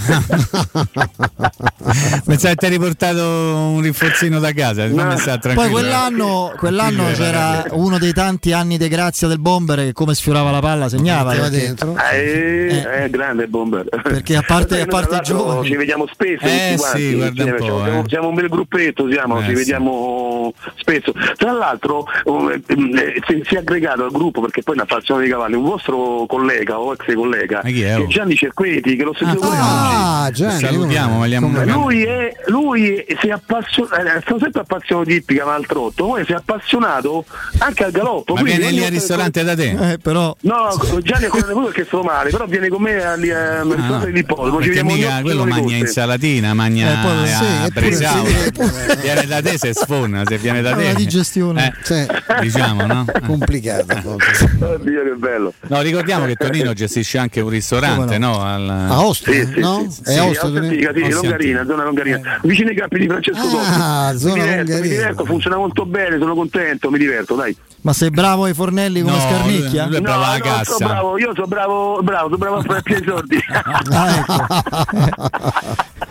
Pensavo 2.26 2.54
che 2.54 2.56
ti 2.56 2.66
hai 2.66 2.72
riportato 2.72 3.22
un 3.24 3.82
rinforzino 3.82 4.40
da 4.40 4.52
casa. 4.52 4.88
stare 5.18 5.54
Poi 5.54 5.70
quell'anno, 5.70 6.54
quell'anno 6.58 7.06
c'era 7.14 7.66
uno 7.72 7.98
dei 7.98 8.12
tanti 8.14 8.52
anni 8.52 8.78
di 8.78 8.88
grazia 8.88 9.28
del 9.28 9.40
bomber 9.40 9.80
che 9.80 9.94
come 9.94 10.14
sfiorava 10.14 10.52
la 10.52 10.60
palla 10.60 10.90
segnava. 10.90 11.32
Perché- 11.32 11.50
dentro. 11.50 11.96
Eh, 12.12 12.84
è 12.84 13.10
grande 13.10 13.48
Bomber. 13.48 13.86
Perché 13.90 14.36
a 14.36 14.44
parte- 14.46 14.76
Sai, 14.76 14.84
a 14.84 14.86
parte 14.88 15.16
i 15.16 15.20
giovani. 15.22 15.68
Ci 15.68 15.76
vediamo 15.76 16.08
spesso 16.12 16.46
Eh, 16.46 16.70
tutti 16.72 16.82
quanti, 16.82 17.02
sì, 17.02 17.16
guarda 17.16 17.44
un 17.44 17.50
insieme, 17.50 17.58
po', 17.58 17.64
siamo, 17.84 18.00
eh. 18.00 18.04
siamo 18.08 18.28
un 18.28 18.36
bel 18.36 18.48
gruppetto, 18.50 19.10
siamo, 19.10 19.38
Eh, 19.40 19.44
ci 19.44 19.48
sì. 19.50 19.54
vediamo 19.56 20.54
spesso. 20.76 21.14
Tra 21.38 21.52
l'altro 21.52 22.06
eh, 22.26 22.62
eh, 22.66 23.22
si, 23.28 23.42
si 23.46 23.56
è 23.56 23.58
aggregato 23.60 24.04
al 24.04 24.12
gruppo 24.12 24.42
perché 24.42 24.64
poi 24.64 24.76
una 24.76 24.86
fazione 24.86 25.24
di 25.24 25.30
cavalli, 25.30 25.56
un 25.56 25.64
vostro 25.64 26.26
collega 26.28 26.80
o 26.80 26.94
ex 26.94 27.14
collega, 27.14 27.62
è, 27.62 27.72
che 27.72 27.94
oh? 27.96 28.08
è 28.08 28.52
Cerqueti, 28.82 28.96
che 28.96 29.04
lo 29.04 29.14
sentivo 29.14 29.42
pure 29.42 29.58
Ah, 29.60 30.30
Gianni. 30.32 30.60
Salutiamo, 30.60 31.18
vogliamo 31.18 31.64
Lui, 31.64 32.04
è, 32.04 32.32
lui 32.48 33.06
si 33.20 33.28
è 33.28 33.32
appassionato, 33.32 33.96
è 33.96 34.20
stato 34.22 34.40
sempre 34.40 34.62
appassionato 34.62 35.08
di 35.10 35.16
ippica 35.16 35.46
ma 35.46 35.54
al 35.54 35.66
trotto, 35.66 36.06
poi 36.08 36.26
si 36.26 36.32
è 36.32 36.36
appassionato 36.36 37.26
anche 37.60 37.84
al 37.84 37.92
galoppo. 37.92 38.34
Ma 38.34 38.42
viene 38.42 38.72
lì 38.72 38.84
al 38.84 38.92
ristorante 38.92 39.44
da 39.44 39.56
te? 39.56 39.92
Eh, 39.94 39.98
però 40.00 40.36
No, 40.42 40.70
Gianni 41.02 41.26
è 41.26 41.30
quello 41.30 41.54
di 41.54 41.66
perché 41.66 41.86
sto 41.86 42.02
male, 42.02 42.30
però 42.30 42.46
viene 42.46 42.68
con 42.68 42.82
me 42.82 43.02
al 43.04 43.24
eh, 43.24 43.32
al 43.34 43.68
ristorante 43.70 44.06
dell'ippodromo, 44.08 44.62
ci 44.62 44.70
Perché 44.70 44.84
vediamo 44.84 44.94
mica 44.96 45.22
quello 45.22 45.46
corse. 45.46 45.76
insalatina, 45.78 46.54
mangia 46.54 46.92
Eh, 46.92 47.06
poi- 47.06 47.24
eh, 47.24 47.94
sì, 47.96 48.04
a 48.04 48.24
sì, 48.24 49.02
Viene 49.02 49.26
da 49.26 49.42
te 49.42 49.58
se 49.58 49.74
sforna, 49.74 50.24
se 50.26 50.38
viene 50.38 50.62
da 50.62 50.74
te. 50.74 50.84
una 50.84 50.94
digestione. 50.94 51.68
Eh, 51.68 51.74
Sì. 51.84 52.08
diciamo, 52.42 52.86
no? 52.86 53.06
Complicato. 53.26 54.18
Oddio 54.60 55.04
che 55.04 55.16
bello. 55.18 55.54
No, 55.68 55.82
ricordiamo 55.82 56.26
che 56.26 56.36
Tonino 56.36 56.74
gestisce 56.74 57.18
anche 57.18 57.42
un 57.42 57.50
ristorante, 57.50 58.18
no? 58.18 58.42
Al... 58.42 58.71
A 58.72 59.06
Ostia, 59.06 59.34
Sì, 59.34 59.46
sì, 59.54 59.60
no? 59.60 59.88
sì, 59.90 60.02
È 60.04 60.12
sì, 60.12 60.20
Ostia, 60.20 60.46
Ostia 60.46 60.62
Antica, 60.62 60.92
sì, 60.94 61.00
Ostia 61.02 61.16
Longarina, 61.22 61.66
zona 61.66 61.84
Longarina, 61.84 62.20
vicino 62.44 62.70
ai 62.70 62.76
campi 62.76 63.00
di 63.00 63.08
Francesco 63.08 63.48
Ah, 63.48 64.08
Totti. 64.12 64.20
zona 64.20 64.34
mi 64.36 64.42
diverto, 64.42 64.72
mi 64.82 64.88
diverto, 64.88 65.26
funziona 65.26 65.58
molto 65.58 65.86
bene, 65.86 66.18
sono 66.20 66.36
contento, 66.36 66.90
mi 66.92 66.98
diverto, 66.98 67.36
dai. 67.36 67.56
Ma 67.82 67.94
sei 67.94 68.12
bravo 68.12 68.44
ai 68.44 68.54
fornelli 68.54 69.02
come 69.02 69.14
No, 69.16 69.20
Scarnicchia? 69.20 69.88
lui 69.88 69.96
è 69.98 70.02
bravo 70.02 70.22
no, 70.22 70.38
cassa. 70.40 70.74
sono 70.76 70.90
bravo, 70.90 71.18
io 71.18 71.32
sono 71.34 71.48
bravo, 71.48 72.00
bravo, 72.04 72.26
sono 72.26 72.38
bravo 72.38 72.56
a 72.58 72.62
fare 72.62 72.82
più 72.84 72.96
i 72.98 73.04
soldi. 73.08 73.40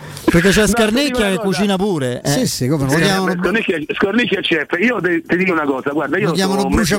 Perché 0.31 0.49
c'è 0.49 0.61
No, 0.61 0.67
Scarnicchia 0.67 1.27
una 1.27 1.35
che 1.35 1.37
cucina 1.41 1.75
pure. 1.75 2.21
eh. 2.23 2.29
Sì, 2.29 2.47
sì, 2.47 2.67
come 2.67 2.87
Sì, 2.89 2.95
beh, 2.97 3.35
Scornicchia 3.37 3.77
Scornicchia 3.93 4.39
e 4.39 4.43
Cef, 4.43 4.77
io 4.79 4.99
te- 5.01 5.21
ti 5.23 5.35
dico 5.37 5.51
una 5.51 5.65
cosa, 5.65 5.91
guarda, 5.91 6.17
io 6.17 6.27
Lo 6.27 6.33
chiamano 6.33 6.61
sono 6.61 6.71
un 6.71 6.75
mezzo 6.79 6.97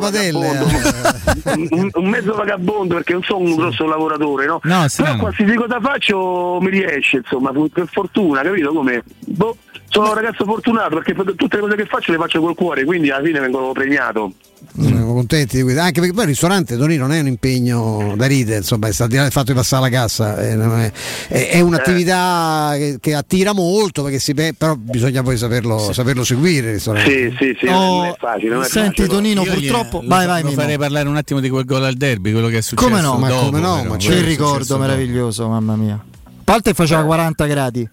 un, 1.70 1.88
un 1.92 2.08
mezzo 2.08 2.34
vagabondo 2.34 2.94
perché 2.94 3.12
non 3.14 3.22
sono 3.22 3.38
un 3.40 3.54
grosso 3.56 3.86
lavoratore, 3.86 4.46
no? 4.46 4.60
No, 4.62 4.76
Però 4.76 4.88
strano. 4.88 5.18
qualsiasi 5.18 5.54
cosa 5.54 5.80
faccio 5.80 6.58
mi 6.60 6.70
riesce, 6.70 7.16
insomma, 7.18 7.52
per 7.72 7.88
fortuna, 7.90 8.42
capito 8.42 8.72
come? 8.72 9.02
Boh, 9.26 9.56
sono 9.88 10.08
un 10.08 10.14
ragazzo 10.14 10.44
fortunato 10.44 11.00
perché 11.00 11.14
tutte 11.14 11.56
le 11.56 11.60
cose 11.62 11.76
che 11.76 11.86
faccio 11.86 12.12
le 12.12 12.18
faccio 12.18 12.40
col 12.40 12.54
cuore, 12.54 12.84
quindi 12.84 13.10
alla 13.10 13.24
fine 13.24 13.40
vengo 13.40 13.72
premiato. 13.72 14.32
Siamo 14.80 15.12
contenti 15.12 15.56
di 15.58 15.62
questo. 15.62 15.80
Anche 15.80 16.00
perché 16.00 16.14
poi 16.14 16.22
il 16.24 16.28
ristorante 16.30 16.76
Tonino 16.76 17.06
non 17.06 17.14
è 17.16 17.20
un 17.20 17.26
impegno 17.26 18.14
da 18.16 18.26
ridere, 18.26 18.58
insomma, 18.58 18.88
è 18.88 18.92
stato 18.92 19.14
il 19.14 19.28
fatto 19.30 19.52
di 19.52 19.54
passare 19.54 19.82
la 19.82 19.88
cassa, 19.90 20.40
eh, 20.40 20.56
è, 20.56 20.92
è- 21.28 21.48
è 21.50 21.60
un'attività 21.60 22.72
che, 22.76 22.96
che 23.00 23.14
attira 23.14 23.52
molto, 23.52 24.02
perché 24.02 24.18
si 24.18 24.32
pe- 24.34 24.54
però 24.56 24.74
bisogna 24.76 25.22
poi 25.22 25.36
saperlo, 25.36 25.92
saperlo 25.92 26.24
seguire 26.24 26.68
il 26.68 26.72
ristorante. 26.74 27.10
Sì, 27.10 27.36
sì, 27.38 27.56
sì, 27.60 27.66
Oh, 27.66 27.96
non 27.98 28.06
è 28.06 28.14
facile, 28.18 28.54
non 28.54 28.62
è 28.62 28.66
senti, 28.66 29.02
facile. 29.02 29.08
Tonino, 29.08 29.42
Io 29.44 29.52
purtroppo. 29.52 30.00
lo- 30.00 30.08
vai, 30.08 30.26
vai, 30.26 30.42
Mimmo. 30.42 30.54
farei 30.56 30.78
parlare 30.78 31.08
un 31.08 31.16
attimo 31.16 31.40
di 31.40 31.48
quel 31.50 31.64
gol 31.64 31.84
al 31.84 31.94
derby, 31.94 32.32
quello 32.32 32.48
che 32.48 32.58
è 32.58 32.62
successo. 32.62 32.88
Come 32.88 33.00
no? 33.02 33.18
Ma 33.18 33.28
dopo, 33.28 33.44
come 33.46 33.60
no? 33.60 33.76
però, 33.76 33.88
Ma 33.90 33.96
Che 33.96 34.06
quello 34.06 34.20
che 34.20 34.26
è 34.26 34.28
ricordo 34.30 34.78
meraviglioso, 34.78 35.48
mamma 35.48 35.76
mia. 35.76 35.94
A 35.94 36.30
parte 36.44 36.72
faceva 36.74 37.02
40 37.04 37.46
gradi. 37.46 37.88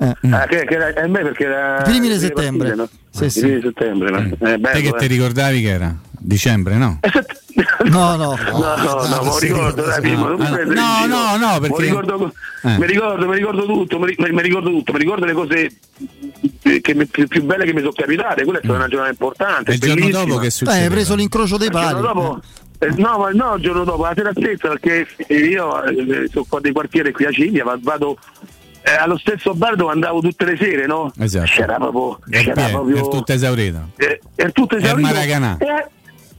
Eh. 0.00 0.14
Ah, 0.30 0.46
che, 0.46 0.64
che 0.64 0.74
era, 0.74 0.88
eh, 0.94 1.08
beh, 1.08 1.22
perché 1.22 1.44
era 1.44 1.80
primi 1.82 2.08
di 2.08 2.18
settembre. 2.18 2.74
partite, 2.74 2.74
no? 2.76 2.88
Sì, 3.10 3.30
sì. 3.30 3.40
primi 3.40 3.54
di 3.56 3.62
settembre, 3.62 4.10
no? 4.10 4.18
Eh, 4.18 4.28
dopo. 4.28 4.36
bello, 4.44 4.68
Te 4.70 4.80
che 4.82 4.88
eh. 4.88 4.96
ti 4.96 5.06
ricordavi 5.06 5.60
che 5.60 5.68
era? 5.68 5.96
Dicembre, 6.20 6.76
no? 6.78 6.98
No, 7.86 8.16
no. 8.16 8.36
No, 8.36 8.76
no, 8.76 9.06
no, 9.06 9.38
ricordo, 9.38 9.84
no, 9.86 11.06
no, 11.06 11.36
no, 11.36 11.58
perché- 11.60 11.82
Me 11.82 11.86
ricordo, 11.86 12.32
Eh. 12.62 12.78
mi 12.78 12.86
ricordo, 12.86 13.26
mi 13.28 13.34
ricordo 13.36 13.64
tutto, 13.66 13.98
mi, 13.98 14.14
mi 14.16 14.42
ricordo 14.42 14.70
tutto, 14.70 14.92
mi 14.92 14.98
ricordo 14.98 15.24
le 15.26 15.32
cose 15.32 15.70
che 16.80 16.94
mi- 16.94 17.06
più, 17.06 17.26
più 17.26 17.42
belle 17.44 17.64
che 17.64 17.72
mi 17.72 17.80
sono 17.80 17.92
capitate, 17.92 18.44
quella 18.44 18.58
è 18.58 18.62
stata 18.62 18.78
una 18.78 18.88
giornata 18.88 19.10
importante, 19.10 19.70
E 19.70 19.74
il 19.74 19.80
giorno 19.80 20.08
dopo 20.10 20.34
che 20.36 20.44
Beh, 20.44 20.50
succede? 20.50 20.78
hai 20.82 20.88
preso 20.88 21.14
l'incrocio 21.14 21.56
dei 21.56 21.70
pali. 21.70 22.00
dopo- 22.00 22.40
eh, 22.80 22.92
no, 22.96 23.18
ma 23.18 23.30
no, 23.30 23.54
il 23.56 23.62
giorno 23.62 23.84
dopo, 23.84 24.02
la 24.04 24.12
sera 24.14 24.30
stessa, 24.34 24.68
perché 24.68 25.06
io 25.34 25.82
eh, 25.84 26.28
sono 26.30 26.44
qua 26.48 26.60
dei 26.60 26.72
quartieri 26.72 27.12
qui 27.12 27.24
a 27.24 27.30
Ciglia, 27.32 27.64
ma 27.64 27.76
vado 27.80 28.16
eh, 28.82 28.92
allo 28.92 29.18
stesso 29.18 29.52
bar 29.54 29.74
dove 29.74 29.90
andavo 29.92 30.20
tutte 30.20 30.44
le 30.44 30.56
sere, 30.56 30.86
no? 30.86 31.10
Esatto. 31.18 31.46
C'era 31.46 31.74
proprio, 31.74 32.20
È 32.28 32.42
c'era 32.44 32.68
proprio 32.68 32.96
è 32.96 33.00
tutto 33.08 33.32
esaurito. 33.32 33.88
eh, 33.96 34.20
è 34.36 34.52
tutto 34.52 34.76
È 34.76 34.78
il 34.78 34.84
esaurito. 34.84 35.08
Maracanã. 35.08 35.56
Eh, 35.58 35.66
E 35.66 35.86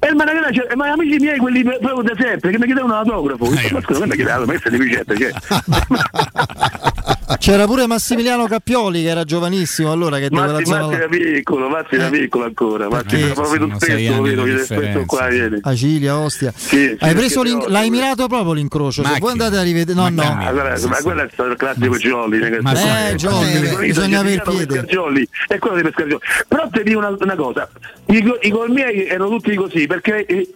il 0.08 0.16
Maracanã, 0.16 0.52
cioè, 0.52 0.76
ma 0.76 0.92
amici 0.92 1.18
miei, 1.20 1.38
quelli 1.38 1.64
proprio 1.64 2.02
da 2.02 2.14
sempre, 2.18 2.52
che 2.52 2.58
mi 2.58 2.66
chiedevano 2.66 2.94
l'autografo. 2.94 3.48
Dico, 3.48 3.74
Ma 3.74 3.82
scusa, 3.82 4.00
non 4.00 4.08
mi 4.08 4.16
chiedevano, 4.16 4.46
ma 4.46 4.52
questa 4.52 4.70
è 4.70 4.72
di 4.72 4.78
Vicente, 4.78 5.18
cioè. 5.18 5.32
C'era 7.38 7.66
pure 7.66 7.86
Massimiliano 7.86 8.48
Cappioli 8.48 9.04
che 9.04 9.10
era 9.10 9.24
giovanissimo 9.24 9.92
allora 9.92 10.18
che 10.18 10.30
la 10.32 10.48
Mazzi, 10.48 10.66
zona 10.66 10.96
era 10.96 11.08
piccolo, 11.08 11.70
Mazzi 11.70 11.96
era 11.96 12.10
piccolo 12.10 12.46
ancora, 12.46 12.86
lo 12.86 12.90
vedo 12.90 13.34
sono 13.36 13.80
sei 13.80 14.06
spesso, 14.06 14.22
vedo, 14.22 14.44
viene 14.44 14.64
spesso 14.64 15.04
qua, 15.06 15.28
viene. 15.28 15.60
Acilia, 15.62 16.18
Ostia. 16.18 16.52
Sì, 16.56 16.68
sì, 16.68 16.98
Hai 17.00 17.14
preso 17.14 17.44
l'in- 17.44 17.66
l'hai 17.68 17.90
mirato 17.90 18.28
proprio 18.28 18.54
l'incrocio. 18.54 19.04
Se 19.04 19.20
voi 19.20 19.32
andate 19.32 19.58
a 19.58 19.62
rivedere. 19.62 20.00
No, 20.00 20.10
no. 20.10 20.24
Ma 20.34 20.98
quello 21.04 21.22
è 21.24 21.30
stato 21.32 21.50
il 21.50 21.58
classico 21.58 21.98
Jolly. 21.98 22.40
che-. 22.40 23.10
Eh, 23.10 23.16
Jolly, 23.16 23.78
bisogna 23.78 24.20
avere 24.20 24.42
piede. 24.42 24.84
Jolly, 24.86 25.28
è 25.48 25.58
quello 25.60 25.76
di 25.76 25.82
pescare 25.84 26.08
Jolly. 26.10 26.22
Però 26.48 26.68
ti 26.72 26.84
dico 26.84 26.98
una, 27.00 27.36
cosa, 27.36 27.70
i, 28.08 28.34
i 28.42 28.50
gol 28.50 28.72
miei 28.72 29.06
erano 29.08 29.30
tutti 29.30 29.54
così, 29.56 29.86
perché 29.86 30.26
eh, 30.26 30.54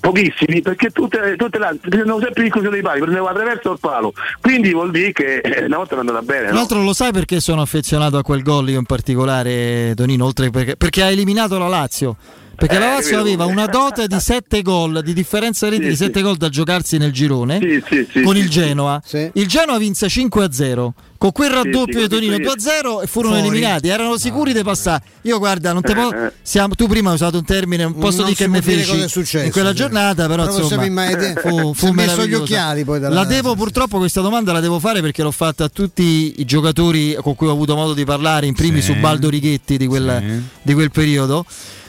pochissimi, 0.00 0.60
perché 0.62 0.90
tutte, 0.90 1.34
tutte 1.36 1.58
le 1.58 1.66
altre 1.66 1.88
prendevo 1.88 2.20
sempre 2.20 2.42
l'incrocio 2.42 2.70
dei 2.70 2.82
pali, 2.82 3.00
prendevo 3.00 3.26
attraverso 3.26 3.72
il 3.72 3.78
palo. 3.80 4.12
Quindi 4.40 4.72
vuol 4.72 4.90
dire 4.90 5.12
che 5.12 5.38
eh, 5.38 5.64
una 5.64 5.78
volta 5.78 5.96
è 5.96 5.98
andata 5.98 6.22
bene. 6.22 6.42
Tra 6.44 6.50
No? 6.50 6.56
l'altro 6.56 6.82
lo 6.82 6.92
sai 6.92 7.12
perché 7.12 7.40
sono 7.40 7.60
affezionato 7.60 8.16
a 8.18 8.22
quel 8.22 8.42
gol 8.42 8.68
io 8.70 8.78
in 8.78 8.84
particolare, 8.84 9.92
Tonino, 9.94 10.24
oltre 10.24 10.50
perché, 10.50 10.76
perché 10.76 11.02
ha 11.02 11.10
eliminato 11.10 11.58
la 11.58 11.68
Lazio. 11.68 12.16
Perché 12.58 12.74
Eh, 12.74 12.78
la 12.80 12.86
Lazio 12.94 13.20
aveva 13.20 13.44
una 13.46 13.66
dote 13.70 14.08
di 14.08 14.18
7 14.18 14.62
gol, 14.62 15.00
di 15.04 15.12
differenza 15.12 15.68
reti 15.68 15.84
Sì, 15.84 15.88
di 15.90 15.96
sì. 15.96 16.04
7 16.04 16.22
gol 16.22 16.36
da 16.36 16.48
giocarsi 16.48 16.96
nel 16.98 17.12
girone 17.12 17.60
Sì, 17.60 17.80
sì, 17.88 18.06
sì, 18.10 18.20
con 18.22 18.34
sì, 18.34 18.40
il 18.40 18.46
sì. 18.46 18.50
Genoa. 18.50 19.00
Sì. 19.04 19.30
Il 19.34 19.46
Genoa 19.46 19.78
vinse 19.78 20.08
5-0 20.08 20.88
con 21.18 21.32
quel 21.32 21.50
raddoppio 21.50 22.00
sì, 22.00 22.06
di 22.06 22.08
Tonino 22.08 22.34
sì. 22.36 22.42
2-0 22.42 23.02
e 23.02 23.06
furono 23.06 23.34
Fuori. 23.34 23.48
eliminati. 23.48 23.88
Erano 23.88 24.16
sicuri 24.18 24.52
di 24.52 24.62
passare. 24.62 25.02
Io 25.22 25.38
guarda, 25.38 25.72
non 25.72 25.82
te 25.82 25.94
po- 25.94 26.12
Eh, 26.12 26.26
eh. 26.26 26.32
siamo- 26.42 26.74
tu 26.74 26.86
prima 26.88 27.08
hai 27.10 27.14
usato 27.14 27.38
un 27.38 27.44
termine, 27.44 27.84
non 27.84 27.94
posso 27.94 28.18
Non 28.22 28.26
dire 28.32 28.36
si 28.36 28.42
che 28.44 28.48
mi 28.48 28.60
feci 28.62 29.08
successo, 29.08 29.44
in 29.44 29.52
quella 29.52 29.70
sì. 29.70 29.76
giornata, 29.76 30.26
però 30.26 30.44
Però 30.46 30.58
insomma 30.58 30.84
immaginare- 30.84 31.34
fu, 31.40 31.74
fu 31.74 31.90
messo 31.92 32.26
gli 32.26 32.34
occhiali 32.34 32.84
poi 32.84 32.98
dalla- 33.00 33.14
La 33.14 33.24
devo 33.24 33.54
purtroppo 33.54 33.98
questa 33.98 34.20
domanda 34.20 34.52
la 34.52 34.60
devo 34.60 34.78
fare 34.80 35.00
perché 35.00 35.22
l'ho 35.22 35.30
fatta 35.32 35.64
a 35.64 35.68
tutti 35.68 36.34
i 36.38 36.44
giocatori 36.44 37.16
con 37.20 37.34
cui 37.36 37.46
ho 37.46 37.52
avuto 37.52 37.74
modo 37.76 37.94
di 37.94 38.04
parlare, 38.04 38.46
in 38.46 38.54
primis 38.54 38.84
Sì. 38.84 38.92
su 38.92 38.98
Baldo 39.00 39.28
Righetti 39.28 39.76
di 39.76 39.86
quel, 39.86 40.22
Sì. 40.26 40.42
di 40.62 40.74
quel 40.74 40.90
periodo. 40.90 41.44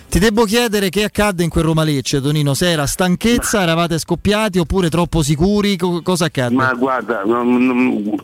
Ti 0.09 0.17
devo 0.17 0.43
chiedere 0.45 0.89
che 0.89 1.03
accadde 1.03 1.43
in 1.43 1.49
quel 1.49 1.63
Roma 1.65 1.83
Lecce, 1.83 2.19
Tonino? 2.19 2.55
Se 2.55 2.67
era 2.71 2.87
stanchezza, 2.87 3.61
eravate 3.61 3.99
scoppiati 3.99 4.57
oppure 4.57 4.89
troppo 4.89 5.21
sicuri? 5.21 5.77
Co- 5.77 6.01
cosa 6.01 6.25
accadde? 6.25 6.55
Ma 6.55 6.73
guarda, 6.73 7.21
non- 7.25 7.65
non- 7.65 8.15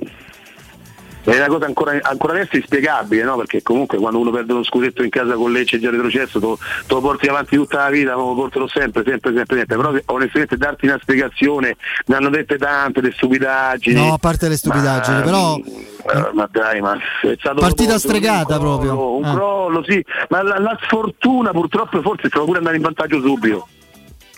è 1.33 1.37
una 1.37 1.47
cosa 1.47 1.65
ancora, 1.65 1.97
ancora 2.01 2.33
adesso 2.33 2.55
inspiegabile, 2.55 3.23
no? 3.23 3.35
perché 3.37 3.61
comunque 3.61 3.97
quando 3.97 4.19
uno 4.19 4.31
perde 4.31 4.53
uno 4.53 4.63
scudetto 4.63 5.03
in 5.03 5.09
casa 5.09 5.33
con 5.33 5.51
Lecce 5.51 5.79
già 5.79 5.89
retrocesso, 5.89 6.39
te 6.39 6.93
lo 6.93 7.01
porti 7.01 7.27
avanti 7.27 7.55
tutta 7.55 7.83
la 7.83 7.89
vita, 7.89 8.13
lo 8.13 8.33
porterò 8.35 8.67
sempre, 8.67 9.03
sempre, 9.05 9.33
sempre, 9.33 9.57
sempre. 9.57 9.75
però 9.75 9.93
onestamente 10.05 10.57
darti 10.57 10.85
una 10.85 10.99
spiegazione, 11.01 11.75
ne 12.05 12.15
hanno 12.15 12.29
dette 12.29 12.57
tante, 12.57 13.01
le 13.01 13.11
stupidaggini. 13.11 14.07
No, 14.07 14.13
a 14.13 14.17
parte 14.17 14.47
le 14.47 14.57
stupidaggini, 14.57 15.17
ma, 15.17 15.23
però... 15.23 15.55
eh, 15.57 16.29
ma 16.33 16.47
dai, 16.51 16.81
ma 16.81 16.95
è 16.95 17.35
stato 17.39 17.59
Partita 17.59 17.93
un 17.93 17.99
stregata 17.99 18.57
crollo, 18.57 18.77
proprio. 18.77 19.15
Un 19.15 19.25
Eh. 19.25 19.33
crollo, 19.33 19.83
sì, 19.87 20.05
ma 20.29 20.43
la, 20.43 20.59
la 20.59 20.77
sfortuna 20.83 21.51
purtroppo 21.51 22.01
forse 22.01 22.27
stava 22.27 22.45
pure 22.45 22.59
andare 22.59 22.75
in 22.75 22.83
vantaggio 22.83 23.19
subito. 23.19 23.67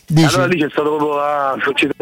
Dici? 0.09 0.35
Allora 0.35 0.45
lì 0.47 0.59
c'è 0.61 0.69
stato 0.69 0.95
proprio 0.95 1.19
ah, 1.19 1.55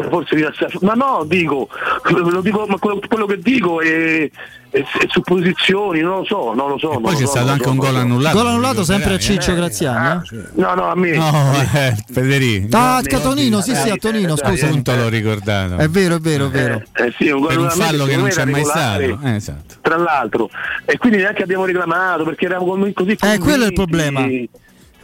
forse 0.08 0.34
rilassare. 0.36 0.72
Ma 0.82 0.92
no, 0.92 1.24
dico, 1.26 1.68
lo 2.14 2.40
dico 2.40 2.64
ma 2.68 2.78
quello, 2.78 3.00
quello 3.08 3.26
che 3.26 3.40
dico 3.40 3.80
è, 3.80 4.30
è, 4.70 4.78
è 4.78 4.84
supposizioni, 5.08 6.02
non 6.02 6.18
lo 6.18 6.24
so, 6.24 6.52
non 6.54 6.68
lo 6.68 6.78
so. 6.78 7.00
Poi 7.00 7.14
c'è 7.16 7.22
so, 7.22 7.26
stato 7.26 7.50
anche 7.50 7.64
lo 7.64 7.70
un 7.72 7.76
so, 7.78 7.82
gol 7.82 7.94
so. 7.94 7.98
annullato. 7.98 8.36
Gol 8.36 8.46
annullato 8.46 8.84
sempre 8.84 9.14
a 9.14 9.18
Ciccio 9.18 9.50
Eh, 9.50 9.54
Graziani. 9.56 10.20
eh? 10.22 10.38
No, 10.54 10.74
no, 10.74 10.84
a 10.88 10.94
me. 10.94 11.16
No, 11.16 11.52
eh, 11.74 11.96
Federico. 12.12 12.76
Ah, 12.76 12.98
a 12.98 13.02
Tonino, 13.02 13.60
sì, 13.60 13.74
sì, 13.74 13.90
a 13.90 13.96
Tonino, 13.96 14.36
scusa. 14.36 14.66
Appunto 14.66 14.94
l'ho 14.94 15.08
ricordato. 15.08 15.76
È 15.76 15.88
vero, 15.88 16.14
è 16.14 16.20
vero, 16.20 16.46
è 16.46 16.50
vero. 16.50 16.82
Eh 16.92 17.12
sì, 17.18 17.28
un 17.30 17.40
gol 17.40 17.48
Per 17.48 17.58
un 17.58 17.64
annullato 17.66 17.88
fallo 17.90 18.04
che 18.04 18.16
non 18.16 18.28
c'è 18.28 18.44
mai 18.44 18.64
stato. 18.64 19.00
Eh, 19.24 19.34
esatto. 19.34 19.74
Tra 19.80 19.96
l'altro. 19.96 20.48
E 20.84 20.96
quindi 20.96 21.18
neanche 21.18 21.42
abbiamo 21.42 21.64
reclamato 21.64 22.22
perché 22.22 22.44
eravamo 22.44 22.88
così 22.94 23.16
Eh, 23.20 23.38
quello 23.40 23.64
è 23.64 23.66
il 23.66 23.72
convinti. 23.72 23.74
problema. 23.74 24.20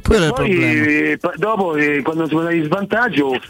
Quello 0.02 0.24
è 0.24 0.26
il 0.28 0.32
Poi 0.32 0.48
problema. 0.50 0.74
eh, 0.90 1.18
dopo 1.36 1.74
eh, 1.76 2.02
quando 2.02 2.26
si 2.28 2.34
andava 2.34 2.52
in 2.54 2.64
svantaggio 2.64 3.40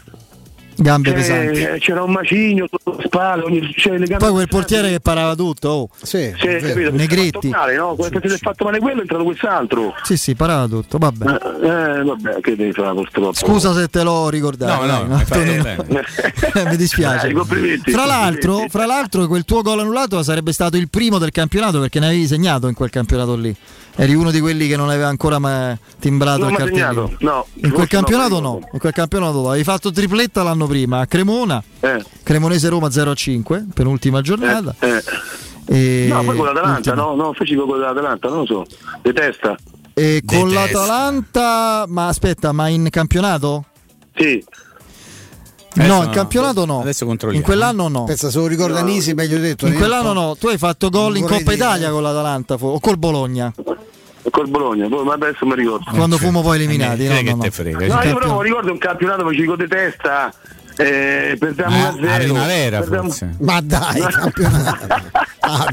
Gambe 0.75 1.11
c'è- 1.11 1.15
pesanti. 1.15 1.79
c'era 1.81 2.01
un 2.01 2.11
macigno 2.11 2.65
sotto 2.67 2.97
le 2.97 3.03
spalle, 3.05 3.43
ogni, 3.43 3.71
cioè, 3.77 3.91
le 3.95 4.05
gambe 4.07 4.25
Poi 4.25 4.33
quel 4.33 4.47
portiere 4.47 4.89
che 4.89 4.99
parava 5.01 5.35
tutto. 5.35 5.69
Oh. 5.69 5.89
Sì, 6.01 6.33
Sì, 6.35 6.47
capito? 6.47 6.89
Negretti. 6.91 7.49
Male, 7.49 7.75
no? 7.75 7.93
Quando 7.93 8.19
si 8.19 8.33
è 8.33 8.37
fatto 8.39 8.63
male 8.65 8.79
quello 8.79 8.97
è 8.97 9.01
entrato 9.01 9.23
quest'altro. 9.23 9.93
Sì, 10.01 10.17
sì, 10.17 10.33
parava 10.33 10.67
tutto. 10.67 10.97
Vabbè. 10.97 11.25
Eh, 11.25 12.03
vabbè, 12.03 12.39
che 12.41 12.55
devi 12.55 12.71
fare 12.73 12.91
purtroppo. 12.95 13.33
Scusa 13.35 13.71
se 13.75 13.87
te 13.87 14.01
l'ho 14.01 14.29
ricordato. 14.29 14.83
No, 14.85 15.03
no, 15.03 15.23
bene. 15.29 15.77
Eh, 16.55 16.65
Mi 16.65 16.75
dispiace. 16.75 17.31
Dai, 17.31 17.81
Fra 17.85 18.05
l'altro, 18.05 18.65
fra 18.67 18.85
l'altro, 18.87 19.27
quel 19.27 19.45
tuo 19.45 19.61
gol 19.61 19.79
annullato 19.79 20.21
sarebbe 20.23 20.51
stato 20.53 20.75
il 20.77 20.89
primo 20.89 21.19
del 21.19 21.31
campionato 21.31 21.79
perché 21.79 21.99
ne 21.99 22.07
avevi 22.07 22.25
segnato 22.25 22.67
in 22.67 22.73
quel 22.73 22.89
campionato 22.89 23.35
lì. 23.35 23.55
Eri 23.95 24.15
uno 24.15 24.31
di 24.31 24.39
quelli 24.39 24.67
che 24.67 24.75
non 24.75 24.89
aveva 24.89 25.07
ancora 25.07 25.37
mai 25.37 25.77
timbrato 25.99 26.47
il 26.47 26.55
cartellino. 26.55 27.07
segnato, 27.07 27.15
no. 27.19 27.45
In 27.55 27.71
quel 27.71 27.87
campionato 27.87 28.39
no, 28.39 28.53
no, 28.53 28.69
in 28.73 28.79
quel 28.79 28.91
campionato 28.91 29.41
no. 29.41 29.49
Avevi 29.49 29.63
fatto 29.63 29.91
tripletta 29.91 30.41
l'anno 30.41 30.65
prima 30.65 31.01
a 31.01 31.05
Cremona, 31.05 31.61
Eh, 31.79 32.03
Cremonese 32.23 32.69
Roma 32.69 32.87
0-5, 32.87 33.65
penultima 33.73 34.21
giornata. 34.21 34.73
eh. 34.79 35.01
E... 35.65 36.07
No, 36.09 36.23
poi 36.23 36.35
con 36.35 36.45
l'Atalanta, 36.47 36.77
ultima. 36.91 36.95
no? 36.95 37.15
No, 37.15 37.33
feci 37.33 37.55
con 37.55 37.79
l'Atalanta, 37.79 38.27
non 38.29 38.39
lo 38.39 38.45
so. 38.45 38.65
De 39.01 39.13
testa. 39.13 39.55
E 39.93 40.21
con 40.25 40.49
Detesta. 40.49 40.79
l'Atalanta, 40.79 41.85
ma 41.87 42.07
aspetta, 42.07 42.51
ma 42.51 42.67
in 42.69 42.87
campionato? 42.89 43.65
Sì. 44.15 44.43
Adesso 45.75 45.91
no, 45.93 46.01
in 46.01 46.07
no. 46.07 46.11
campionato 46.11 46.65
no. 46.65 46.81
Adesso 46.81 47.05
controlliamo. 47.05 47.43
In 47.45 47.49
quell'anno 47.51 47.87
no. 47.87 48.03
Pensa, 48.03 48.29
se 48.29 48.37
lo 48.37 48.45
ricorda 48.47 48.81
Nisi, 48.83 49.13
meglio 49.13 49.37
detto. 49.39 49.65
In 49.65 49.73
io 49.73 49.77
quell'anno 49.79 50.13
no, 50.13 50.35
tu 50.35 50.47
hai 50.47 50.57
fatto 50.57 50.89
gol 50.89 51.15
in 51.17 51.23
Coppa 51.23 51.37
dire. 51.37 51.53
Italia 51.55 51.89
con 51.91 52.03
l'Atalanta 52.03 52.55
o 52.59 52.79
col 52.79 52.97
Bologna, 52.97 53.51
Col 54.33 54.47
Bologna, 54.49 54.87
poi, 54.87 55.03
ma 55.05 55.13
adesso 55.13 55.45
mi 55.45 55.53
ricordo. 55.53 55.85
quando 55.93 56.17
fummo 56.17 56.41
poi 56.41 56.55
eliminati. 56.57 57.05
Eh, 57.05 57.21
No, 57.21 57.35
no, 57.35 57.43
no. 57.43 57.51
frega. 57.51 57.85
No, 57.85 58.01
io 58.01 58.17
però 58.17 58.41
ricordo 58.41 58.71
un 58.71 58.79
campionato 58.79 59.23
che 59.27 59.35
ci 59.35 59.41
dico 59.41 59.55
di 59.55 59.67
testa. 59.67 60.33
Eh, 60.75 61.35
perdiamo 61.37 61.75
Ah, 61.85 61.91
1-0. 61.91 62.07
a 62.09 62.17
primavera 62.17 62.79
perdiamo-. 62.79 63.13
Ma 63.41 63.61
dai, 63.61 64.01
campionato. 64.09 64.87
Ah. 65.41 65.67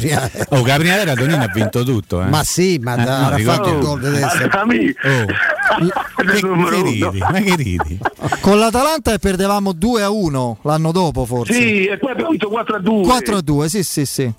Oh, 0.50 0.60
Caprinavera 0.62 1.14
Tonino 1.14 1.42
ha 1.42 1.50
vinto 1.54 1.84
tutto. 1.84 2.20
Eh. 2.20 2.26
Ma 2.26 2.44
sì, 2.44 2.78
ma 2.82 3.00
Eh, 3.00 3.04
da, 3.04 3.30
no, 3.30 3.38
fatto 3.38 3.68
il 3.70 3.78
gol 3.78 4.00
di. 4.00 4.94
Oh. 5.04 5.24
Che, 6.20 6.82
ridi? 6.82 7.18
Ma 7.18 7.32
che 7.40 7.54
ridi? 7.56 7.98
Con 8.40 8.58
l'Atalanta 8.58 9.14
e 9.14 9.18
perdevamo 9.18 9.72
2 9.72 10.02
a 10.02 10.10
1 10.10 10.58
l'anno 10.62 10.92
dopo 10.92 11.24
forse. 11.24 11.54
Sì, 11.54 11.86
e 11.86 11.96
poi 11.96 12.10
abbiamo 12.12 12.30
vinto 12.30 12.48
4 12.50 12.76
a 12.76 12.78
2. 12.80 13.02
4 13.04 13.36
a 13.36 13.40
2, 13.40 13.68
sì, 13.70 13.82
sì, 13.82 14.04
sì. 14.04 14.30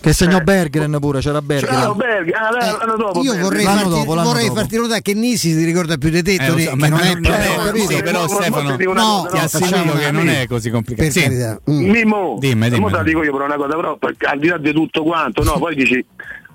Che 0.00 0.12
segnò 0.12 0.40
Bergren 0.40 0.98
pure, 1.00 1.20
c'era 1.20 1.40
Bergren. 1.40 1.74
Ciao 1.80 1.94
Berg, 1.94 2.30
ah, 2.34 2.50
l'anno 2.50 2.96
dopo. 2.96 3.22
Io 3.22 3.30
Berg. 3.32 3.42
vorrei, 3.44 3.64
L'anno 3.64 3.78
farti, 3.88 4.06
dopo, 4.06 4.22
vorrei 4.22 4.46
dopo. 4.48 4.58
farti 4.58 4.76
notare 4.76 5.00
che 5.02 5.14
Nisi 5.14 5.52
si 5.52 5.64
ricorda 5.64 5.96
più 5.96 6.10
di 6.10 6.22
te, 6.22 6.34
Eh, 6.34 6.46
so, 6.46 6.54
che 6.54 6.70
ma 6.74 6.88
non 6.88 6.98
è 7.00 7.10
eh, 7.12 7.20
capito? 7.20 7.86
sì, 7.90 8.02
però 8.02 8.28
Stefano, 8.28 8.76
no, 8.92 9.26
cosa, 9.26 9.28
ti 9.30 9.38
assicuro 9.38 9.92
che 9.94 10.10
non 10.10 10.28
è 10.28 10.46
così 10.46 10.68
complicato. 10.70 11.08
Per 11.08 11.12
Sì. 11.12 11.22
carità. 11.22 11.58
Mm. 11.70 11.88
Mimmo, 11.90 12.36
Dimmi, 12.38 12.68
dimmi. 12.68 12.90
la 12.90 13.02
dico 13.02 13.22
io 13.22 13.32
per 13.32 13.40
una 13.40 13.56
cosa, 13.56 13.74
però 13.76 13.96
per- 13.96 14.14
al 14.18 14.38
di 14.38 14.48
là 14.48 14.58
di 14.58 14.72
tutto 14.72 15.02
quanto, 15.02 15.42
no, 15.42 15.52
poi 15.58 15.74
dici 15.74 16.04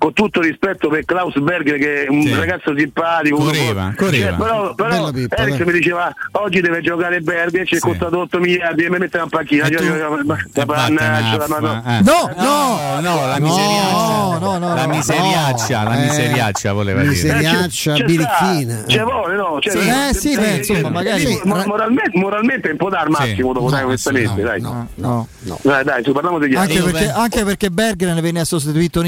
con 0.00 0.14
tutto 0.14 0.40
rispetto 0.40 0.88
per 0.88 1.04
Klaus 1.04 1.38
Berger 1.38 1.76
che 1.76 2.04
è 2.06 2.08
un 2.08 2.22
Sì. 2.22 2.34
ragazzo 2.34 2.72
simpatico, 2.74 3.36
Correva, 3.36 3.92
correva. 3.94 4.28
Cioè, 4.28 4.36
però, 4.38 4.74
però 4.74 5.10
pippa, 5.10 5.36
Eric 5.36 5.60
mi 5.66 5.72
diceva 5.72 6.10
oggi 6.32 6.60
deve 6.62 6.80
giocare 6.80 7.20
Berger, 7.20 7.66
ci 7.66 7.74
è 7.74 7.78
Sì. 7.78 7.86
costato 7.86 8.18
8 8.20 8.38
miliardi 8.38 8.84
e 8.84 8.90
mi 8.90 8.96
mette 8.96 9.18
in 9.18 9.28
panchina. 9.28 9.66
Io 9.66 9.76
tu- 9.76 9.84
dico, 9.84 9.96
ma- 10.08 10.22
ma- 10.24 10.38
e 10.54 10.64
mannaggia, 10.64 11.36
vattene 11.36 11.46
ma 11.48 11.56
a 11.56 11.60
no. 11.60 11.82
fa- 11.84 11.98
eh. 11.98 12.02
No, 12.02 12.30
no, 12.34 13.00
no, 13.00 13.26
la 13.26 13.36
No, 13.38 13.44
miseriaccia. 13.46 14.38
no, 14.38 14.58
no, 14.58 14.74
la 14.74 14.86
miseriaccia, 14.86 15.82
la 15.82 15.94
Eh, 15.94 16.04
miseriaccia 16.06 16.72
voleva 16.72 17.00
dire. 17.00 17.10
miseriaccia, 17.12 17.92
c'è 17.92 18.04
birichina. 18.04 18.82
C'è 18.86 19.02
vuole, 19.02 19.36
no? 19.36 19.58
Cioè, 19.60 19.72
Sì, 19.72 19.78
eh, 19.88 20.14
sì, 20.14 20.34
beh, 20.38 20.50
insomma, 20.56 20.88
magari- 20.88 21.26
sì, 21.26 21.40
mo- 21.44 21.62
moralmente, 21.66 22.18
moralmente 22.18 22.68
è 22.68 22.72
un 22.72 22.76
po' 22.78 22.88
da 22.88 23.00
al 23.00 23.10
massimo, 23.10 23.52
dopo 23.52 23.68
dai, 23.68 23.84
onestamente, 23.84 24.40
no, 24.40 24.48
dai. 24.48 24.60
no. 24.62 24.88
No. 24.94 25.58
Dai, 25.62 25.84
dai, 25.84 26.02
parliamo 26.12 26.38
degli 26.38 26.54
Anche, 26.54 26.78
altri. 26.78 26.90
Io 26.90 26.90
perché, 26.98 27.10
anche 27.10 27.44
perché 27.44 27.70
Bergren 27.70 28.18
venne 28.22 28.40
a 28.40 28.44
sostituito 28.44 29.02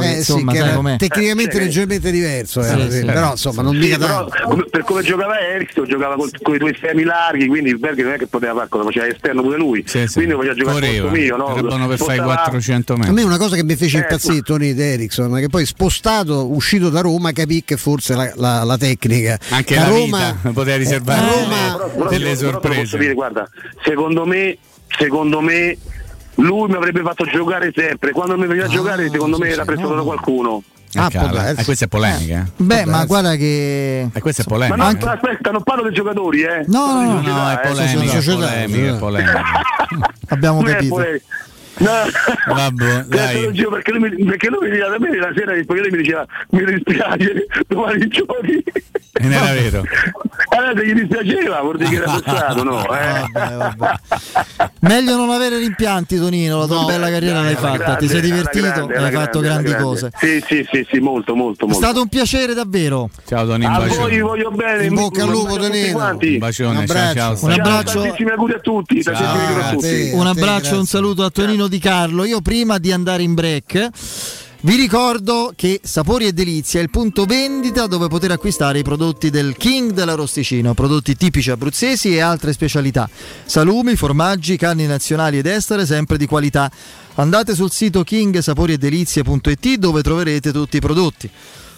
Eh, 0.00 0.16
sì, 0.16 0.19
insomma, 0.20 0.52
che 0.52 0.58
sai 0.58 0.66
era 0.68 0.76
com'è. 0.76 0.96
tecnicamente 0.96 1.50
Eh, 1.56 1.58
sì. 1.60 1.64
leggermente 1.66 2.10
diverso, 2.10 2.62
Sì, 2.62 2.68
era, 2.72 2.90
sì. 2.90 2.96
sì, 2.98 3.04
però 3.04 3.30
insomma 3.32 3.62
non 3.62 3.72
Sì, 3.74 3.78
mica 3.80 3.98
però, 3.98 4.26
tanto. 4.28 4.66
per 4.70 4.82
come 4.84 5.02
giocava 5.02 5.38
Ericsson 5.40 5.84
giocava 5.86 6.14
con, 6.16 6.54
i 6.54 6.58
tuoi 6.58 6.78
semi 6.80 7.02
larghi 7.04 7.46
quindi 7.46 7.70
il 7.70 7.78
Berger 7.78 8.04
non 8.04 8.14
è 8.14 8.18
che 8.18 8.26
poteva 8.26 8.54
fare 8.54 8.68
cosa 8.68 8.84
faceva 8.84 9.06
esterno 9.06 9.42
pure 9.42 9.56
lui 9.58 9.84
Sì, 9.86 10.06
sì. 10.06 10.14
quindi 10.14 10.34
faceva 10.34 10.54
giocare 10.54 10.74
Correva. 10.80 11.02
contro 11.08 11.20
mio 11.20 11.36
no? 11.36 11.44
Buono 11.44 11.88
per 11.88 11.98
fare 11.98 12.12
i 12.12 12.16
Spostava- 12.16 12.34
400 12.34 12.92
A 12.92 12.96
metri. 12.96 13.12
me 13.14 13.22
una 13.22 13.38
cosa 13.38 13.56
che 13.56 13.64
mi 13.64 13.76
fece 13.76 13.96
Eh, 13.98 14.00
impazzire 14.00 14.40
Tony 14.42 14.74
di 14.74 14.82
Ericsson, 14.82 15.34
che 15.40 15.48
poi 15.48 15.66
spostato, 15.66 16.52
uscito 16.52 16.88
da 16.90 17.00
Roma, 17.00 17.32
capì 17.32 17.62
che 17.64 17.76
forse 17.76 18.14
la, 18.14 18.32
la- 18.36 18.62
la 18.64 18.76
tecnica. 18.78 19.38
Anche 19.50 19.74
Da 19.74 19.82
la 19.82 19.88
Roma, 19.88 20.32
vita 20.42 20.50
poteva 20.52 20.76
riservare 20.76 21.20
a 21.20 21.24
delle- 21.24 21.34
Roma- 21.42 21.76
però, 21.76 21.88
però, 21.90 22.08
delle 22.10 22.34
però 22.36 22.50
sorprese. 22.50 22.80
posso 22.82 22.96
dire, 22.96 23.12
guarda 23.14 23.48
secondo 23.84 24.26
me 24.26 24.58
secondo 24.98 25.40
me 25.40 25.76
lui 26.40 26.68
mi 26.68 26.76
avrebbe 26.76 27.02
fatto 27.02 27.24
giocare 27.24 27.72
sempre 27.74 28.12
quando 28.12 28.36
mi 28.36 28.46
veniva 28.46 28.66
a 28.66 28.68
giocare 28.68 29.08
secondo 29.10 29.38
me 29.38 29.48
era 29.48 29.64
preso 29.64 29.94
da 29.94 30.02
qualcuno 30.02 30.62
Ah, 30.96 31.06
Eh, 31.08 31.16
darsi. 31.18 31.60
Eh, 31.60 31.64
questa 31.64 31.84
è 31.84 31.88
polemica. 31.88 32.44
eh. 32.48 32.50
Beh, 32.64 32.84
ma 32.84 33.04
guarda 33.04 33.36
che. 33.36 34.08
E 34.12 34.20
questa 34.20 34.42
è 34.42 34.44
ma 34.48 34.54
polemica. 34.56 34.76
no, 34.76 34.84
Anche- 34.88 35.06
aspetta 35.08 35.50
non 35.52 35.62
parlo 35.62 35.84
dei 35.84 35.92
giocatori 35.92 36.42
eh 36.42 36.64
No, 36.66 36.92
no, 36.92 37.02
no, 37.02 37.20
No, 37.20 37.48
è 37.48 37.52
eh. 37.62 37.68
polemica, 37.68 38.00
è 38.18 38.20
società, 38.20 38.46
polemica, 38.48 38.58
è 38.58 38.68
società. 38.68 38.98
polemica. 38.98 39.42
Abbiamo 40.30 40.62
capito. 40.62 40.96
No. 41.80 42.54
Vabbè, 42.54 43.04
dai. 43.08 43.52
Giuro, 43.52 43.70
perché 43.70 43.92
lui, 43.92 44.10
mi, 44.10 44.24
perché 44.24 44.48
lui 44.48 44.58
mi 44.68 44.70
diceva 44.70 44.88
da 44.90 44.98
me 44.98 45.16
la 45.16 45.30
sera 45.34 45.52
perché 45.52 45.80
lui 45.80 45.90
mi 45.90 45.96
diceva 45.98 46.26
mi 46.50 46.64
dispiace 46.64 47.46
domani 47.66 48.08
giochi 48.08 48.62
E 49.12 49.22
non 49.22 49.32
era 49.32 49.52
vero. 49.52 49.82
allora 50.56 50.72
se 50.76 50.86
gli 50.86 50.92
dispiaceva 50.94 51.60
vuol 51.60 51.76
dire 51.78 51.88
che 51.90 51.96
era 51.96 52.08
frustrato 52.10 52.62
no 52.64 52.82
eh. 52.94 53.24
Vabbè, 53.32 53.56
vabbè. 53.56 53.94
Meglio 54.80 55.16
non 55.16 55.30
avere 55.30 55.58
rimpianti, 55.58 56.16
Tonino. 56.18 56.58
La 56.58 56.66
tua 56.66 56.84
bella 56.84 57.08
carriera 57.10 57.40
l'hai 57.40 57.54
fatta. 57.54 57.76
grande, 57.78 57.98
Ti 58.00 58.08
sei 58.08 58.20
divertito 58.20 58.66
grande, 58.86 58.94
e 58.94 58.96
hai 59.02 59.12
fatto 59.12 59.40
grande, 59.40 59.68
grandi 59.70 59.82
cose. 59.82 60.10
sì 60.18 60.44
sì 60.46 60.66
sì 60.70 60.86
sì 60.90 60.98
molto 60.98 61.34
molto 61.34 61.64
È 61.64 61.68
molto 61.68 61.82
stato 61.82 62.02
un 62.02 62.08
piacere 62.08 62.52
davvero. 62.54 63.08
Ciao 63.26 63.46
Tony, 63.46 63.64
un 63.64 63.72
a 63.72 63.78
bacione. 63.78 63.96
voi 64.00 64.20
voglio 64.20 64.50
bene 64.50 64.84
In 64.84 64.94
bocca 64.94 65.22
al 65.22 65.28
un 65.28 65.32
lupo, 65.34 65.56
Tonino. 65.56 65.92
quanti. 65.92 66.32
Un 66.34 66.38
bacione, 66.38 66.78
Un 66.78 66.86
ciao 66.86 66.96
abbraccio. 66.96 67.14
ciao. 67.18 67.30
Un 67.30 67.36
Stefano. 67.36 67.54
Ciao, 67.64 67.72
abbraccio. 67.78 68.00
tantissimi 68.02 68.30
auguri 68.30 68.52
a 68.52 68.58
tutti 68.58 69.02
tantissimi 69.02 69.28
Ciao, 69.28 69.38
auguri 69.40 69.60
a 69.62 69.70
tutti. 69.70 70.10
Un 70.14 70.26
abbraccio, 70.26 70.78
un 70.78 70.86
saluto 70.86 71.24
a 71.24 71.30
Tonino 71.30 71.68
Di 71.70 71.78
Carlo. 71.78 72.24
Io 72.24 72.40
prima 72.40 72.78
di 72.78 72.90
andare 72.90 73.22
in 73.22 73.32
break 73.32 73.90
vi 74.62 74.74
ricordo 74.74 75.52
che 75.54 75.80
Sapori 75.82 76.26
e 76.26 76.32
Delizia 76.32 76.80
è 76.80 76.82
il 76.82 76.90
punto 76.90 77.24
vendita 77.24 77.86
dove 77.86 78.08
poter 78.08 78.32
acquistare 78.32 78.80
i 78.80 78.82
prodotti 78.82 79.30
del 79.30 79.56
King 79.56 79.92
dell'Arosticino, 79.92 80.74
prodotti 80.74 81.16
tipici 81.16 81.50
abruzzesi 81.50 82.12
e 82.14 82.20
altre 82.20 82.52
specialità. 82.52 83.08
Salumi, 83.44 83.94
formaggi, 83.94 84.58
carni 84.58 84.84
nazionali 84.86 85.38
ed 85.38 85.46
estere 85.46 85.86
sempre 85.86 86.18
di 86.18 86.26
qualità. 86.26 86.70
Andate 87.14 87.54
sul 87.54 87.70
sito 87.70 88.02
kingsaporiedelizie.it 88.02 89.74
dove 89.76 90.02
troverete 90.02 90.52
tutti 90.52 90.76
i 90.76 90.80
prodotti. 90.80 91.30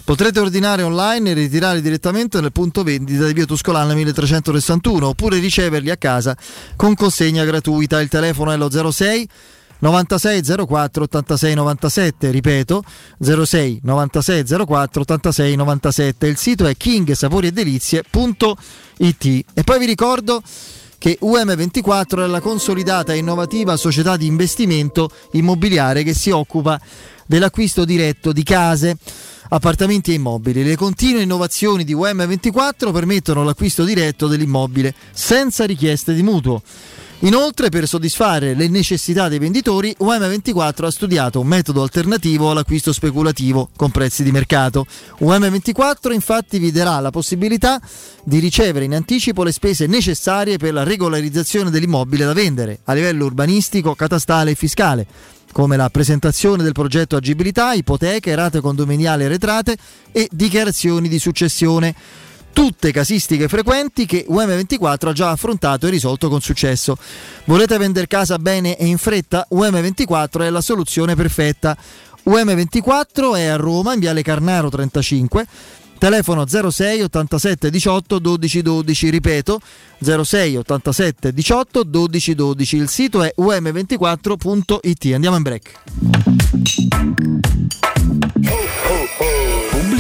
Potrete 0.04 0.40
ordinare 0.40 0.82
online 0.82 1.30
e 1.30 1.34
ritirare 1.34 1.80
direttamente 1.80 2.40
nel 2.40 2.50
punto 2.50 2.82
vendita 2.82 3.26
di 3.26 3.32
via 3.34 3.44
Tuscolana 3.44 3.94
1361 3.94 5.06
oppure 5.06 5.38
riceverli 5.38 5.90
a 5.90 5.96
casa 5.96 6.36
con 6.74 6.94
consegna 6.94 7.44
gratuita. 7.44 8.00
Il 8.00 8.08
telefono 8.08 8.50
è 8.50 8.56
lo 8.56 8.90
06 8.90 9.28
96 9.82 10.64
04 10.64 11.02
86 11.02 11.54
97, 11.54 12.30
ripeto 12.30 12.84
06 13.18 13.80
96 13.82 14.44
04 14.64 15.00
86 15.00 15.56
97. 15.56 16.26
Il 16.28 16.36
sito 16.36 16.66
è 16.66 16.76
kingsaporiedelizie.it. 16.76 19.44
E 19.54 19.64
poi 19.64 19.80
vi 19.80 19.86
ricordo 19.86 20.40
che 20.98 21.18
UM24 21.20 22.22
è 22.22 22.28
la 22.28 22.40
consolidata 22.40 23.12
e 23.12 23.16
innovativa 23.16 23.76
società 23.76 24.16
di 24.16 24.26
investimento 24.26 25.10
immobiliare 25.32 26.04
che 26.04 26.14
si 26.14 26.30
occupa 26.30 26.80
dell'acquisto 27.26 27.84
diretto 27.84 28.30
di 28.30 28.44
case 28.44 28.96
appartamenti 29.48 30.12
e 30.12 30.14
immobili. 30.14 30.62
Le 30.62 30.76
continue 30.76 31.22
innovazioni 31.22 31.82
di 31.82 31.92
UM24 31.92 32.92
permettono 32.92 33.42
l'acquisto 33.42 33.82
diretto 33.82 34.28
dell'immobile 34.28 34.94
senza 35.10 35.64
richieste 35.64 36.14
di 36.14 36.22
mutuo. 36.22 36.62
Inoltre, 37.24 37.68
per 37.68 37.86
soddisfare 37.86 38.54
le 38.54 38.66
necessità 38.66 39.28
dei 39.28 39.38
venditori, 39.38 39.94
UM24 40.00 40.84
ha 40.84 40.90
studiato 40.90 41.38
un 41.38 41.46
metodo 41.46 41.82
alternativo 41.82 42.50
all'acquisto 42.50 42.92
speculativo 42.92 43.70
con 43.76 43.92
prezzi 43.92 44.24
di 44.24 44.32
mercato. 44.32 44.86
UM24 45.20 46.12
infatti 46.12 46.58
vi 46.58 46.72
darà 46.72 46.98
la 46.98 47.10
possibilità 47.10 47.80
di 48.24 48.40
ricevere 48.40 48.86
in 48.86 48.94
anticipo 48.94 49.44
le 49.44 49.52
spese 49.52 49.86
necessarie 49.86 50.56
per 50.56 50.72
la 50.72 50.82
regolarizzazione 50.82 51.70
dell'immobile 51.70 52.24
da 52.24 52.32
vendere 52.32 52.80
a 52.84 52.92
livello 52.92 53.26
urbanistico, 53.26 53.94
catastale 53.94 54.50
e 54.50 54.54
fiscale 54.56 55.06
come 55.52 55.76
la 55.76 55.90
presentazione 55.90 56.62
del 56.62 56.72
progetto 56.72 57.14
agibilità, 57.14 57.74
ipoteche, 57.74 58.34
rate 58.34 58.60
condominiali 58.60 59.24
arretrate 59.24 59.76
e 60.10 60.26
dichiarazioni 60.32 61.08
di 61.08 61.18
successione. 61.18 61.94
Tutte 62.52 62.92
casistiche 62.92 63.48
frequenti 63.48 64.06
che 64.06 64.26
UM24 64.28 65.08
ha 65.08 65.12
già 65.12 65.30
affrontato 65.30 65.86
e 65.86 65.90
risolto 65.90 66.28
con 66.28 66.40
successo. 66.40 66.96
Volete 67.44 67.78
vendere 67.78 68.06
casa 68.06 68.38
bene 68.38 68.76
e 68.76 68.86
in 68.86 68.98
fretta? 68.98 69.46
UM24 69.50 70.42
è 70.42 70.50
la 70.50 70.60
soluzione 70.60 71.14
perfetta. 71.14 71.76
UM24 72.24 73.34
è 73.34 73.46
a 73.46 73.56
Roma 73.56 73.94
in 73.94 74.00
Viale 74.00 74.22
Carnaro 74.22 74.68
35 74.68 75.46
telefono 76.02 76.44
06 76.48 77.02
87 77.02 77.70
18 77.70 78.18
12 78.18 78.62
12, 78.62 79.08
ripeto 79.10 79.60
06 80.00 80.56
87 80.56 81.32
18 81.32 81.82
12 81.84 82.34
12, 82.34 82.76
il 82.76 82.88
sito 82.88 83.22
è 83.22 83.32
um24.it, 83.38 85.12
andiamo 85.14 85.36
in 85.36 85.42
break. 85.42 85.80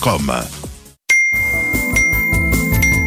del 0.00 0.20
materasso.com 0.20 0.67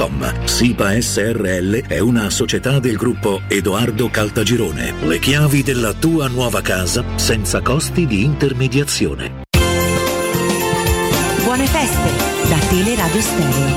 www.keicalt.com. 0.00 0.46
SIPA 0.46 1.00
SRL 1.00 1.86
è 1.86 1.98
una 1.98 2.30
società 2.30 2.78
del 2.78 2.96
gruppo 2.96 3.42
Edoardo 3.48 4.08
Caltagirone. 4.08 4.94
Le 5.02 5.18
chiavi 5.18 5.62
della 5.62 5.92
tua 5.92 6.28
nuova 6.28 6.62
casa 6.62 7.04
senza 7.16 7.60
costi 7.60 8.06
di 8.06 8.24
intermediazione. 8.24 9.42
Buone 11.44 11.66
feste 11.66 12.48
da 12.48 12.58
Teleradio 12.68 13.20
Stereo. 13.20 13.76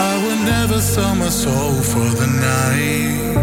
I 0.00 0.16
would 0.22 0.40
never 0.44 0.80
sell 0.80 1.14
my 1.14 1.28
soul 1.28 1.74
for 1.82 2.08
the 2.14 2.26
night. 2.26 3.37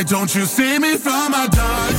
Why 0.00 0.04
don't 0.04 0.34
you 0.34 0.46
see 0.46 0.78
me 0.78 0.96
from 0.96 1.34
a 1.34 1.46
dark 1.52 1.89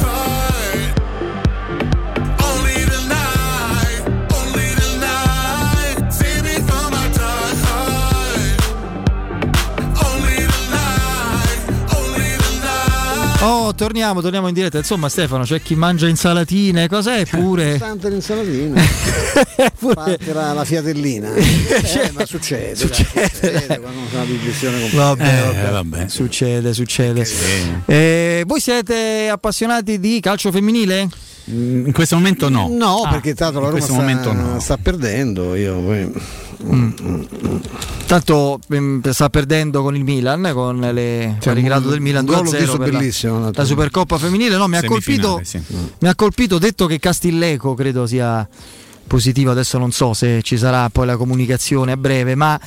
Oh, 13.44 13.74
torniamo, 13.74 14.22
torniamo 14.22 14.48
in 14.50 14.54
diretta. 14.54 14.78
Insomma, 14.78 15.10
Stefano, 15.10 15.44
c'è 15.46 15.62
chi 15.64 15.74
mangia 15.74 16.08
insalatine, 16.08 16.88
cos'è 16.88 17.26
pure? 17.26 17.78
Tante 17.80 18.10
l'insalatina. 18.10 18.80
Parte 19.96 20.32
la, 20.34 20.54
la 20.54 20.64
fiatellina. 20.64 21.30
Eh, 21.92 22.12
ma 22.14 22.26
succede. 22.26 22.76
Succede, 22.76 23.10
dai, 23.14 23.30
succede 23.32 23.80
quando 23.80 24.00
c'è 24.10 24.16
una 24.16 24.26
digestione 24.26 24.80
completa. 24.82 25.04
Vabbè, 25.06 25.50
Eh, 25.68 25.72
vabbè. 25.72 26.08
Succede, 26.08 26.74
succede. 26.74 27.28
Eh, 27.86 28.44
voi 28.46 28.60
siete 28.60 29.28
appassionati 29.30 30.00
di 30.00 30.20
calcio 30.22 30.52
femminile? 30.52 31.10
Mm, 31.50 31.88
In 31.88 31.92
questo 31.92 32.16
momento 32.16 32.48
no. 32.50 32.68
No, 32.70 33.02
Ah, 33.02 33.10
perché 33.10 33.34
tanto 33.34 33.60
la 33.60 33.70
Roma 33.70 33.82
sta, 33.82 34.32
no. 34.32 34.60
sta 34.60 34.78
perdendo. 34.78 35.56
Io 35.56 35.80
poi- 35.80 36.12
Tanto 38.06 38.60
ehm, 38.70 39.10
sta 39.10 39.30
perdendo 39.30 39.82
con 39.82 39.96
il 39.96 40.04
Milan, 40.04 40.52
con 40.54 40.80
le 40.80 41.38
Cioè, 41.40 41.62
grado 41.62 41.90
del 41.90 42.02
Milan 42.02 42.28
un 42.28 42.36
gol 42.36 42.46
2-0 42.46 42.58
visto 42.58 42.78
per 42.78 42.94
la, 42.94 43.52
la 43.54 43.64
Supercoppa 43.66 44.18
femminile. 44.18 44.58
No, 44.58 44.68
mi 44.68 44.78
ha 44.78 44.84
colpito, 44.84 45.40
sì. 45.44 45.62
mi 46.00 46.08
ha 46.08 46.16
colpito, 46.16 46.58
detto 46.58 46.86
che 46.86 47.00
Castilleco 47.00 47.74
credo 47.74 48.06
sia 48.06 48.48
positivo, 49.08 49.52
adesso 49.52 49.78
non 49.78 49.92
so 49.92 50.14
se 50.14 50.42
ci 50.42 50.58
sarà 50.58 50.90
poi 50.90 51.06
la 51.06 51.18
comunicazione 51.18 51.92
a 51.92 51.98
breve, 51.98 52.36
ma 52.36 52.60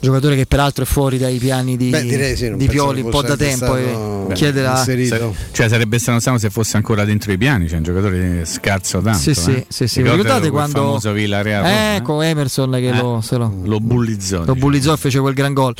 giocatore 0.00 0.34
che 0.36 0.46
peraltro 0.46 0.84
è 0.84 0.86
fuori 0.86 1.18
dai 1.18 1.38
piani 1.38 1.76
di, 1.76 1.90
Beh, 1.90 2.02
direi 2.02 2.36
sì, 2.36 2.54
di 2.56 2.66
Pioli 2.68 3.02
un 3.02 3.10
po' 3.10 3.22
da 3.22 3.36
tempo 3.36 3.76
e 3.76 4.32
chiede 4.32 4.62
la... 4.62 4.78
inserito. 4.78 5.34
Sa- 5.36 5.44
cioè 5.52 5.68
sarebbe 5.68 5.98
stato 5.98 6.18
strano 6.20 6.38
se 6.38 6.50
fosse 6.50 6.76
ancora 6.76 7.04
dentro 7.04 7.32
i 7.32 7.38
piani, 7.38 7.68
cioè 7.68 7.78
un 7.78 7.84
giocatore 7.84 8.44
scarso 8.44 9.00
tanto. 9.00 9.18
Sì, 9.18 9.34
sì, 9.34 9.50
eh. 9.52 9.66
sì, 9.68 9.86
sì. 9.86 10.02
Ricordate 10.02 10.22
Ricordate 10.22 10.50
quando 10.50 10.80
famoso 10.80 11.12
Villarreal 11.12 11.96
ecco 11.96 12.22
Emerson 12.22 12.70
che 12.72 12.88
Eh? 12.88 12.96
lo, 12.96 13.20
se 13.22 13.36
lo, 13.36 13.52
lo 13.62 13.80
bullizzò. 13.80 14.44
lo 14.44 14.54
bullizzò 14.54 14.94
e 14.94 14.96
fece 14.96 15.20
quel 15.20 15.34
gran 15.34 15.52
gol. 15.52 15.74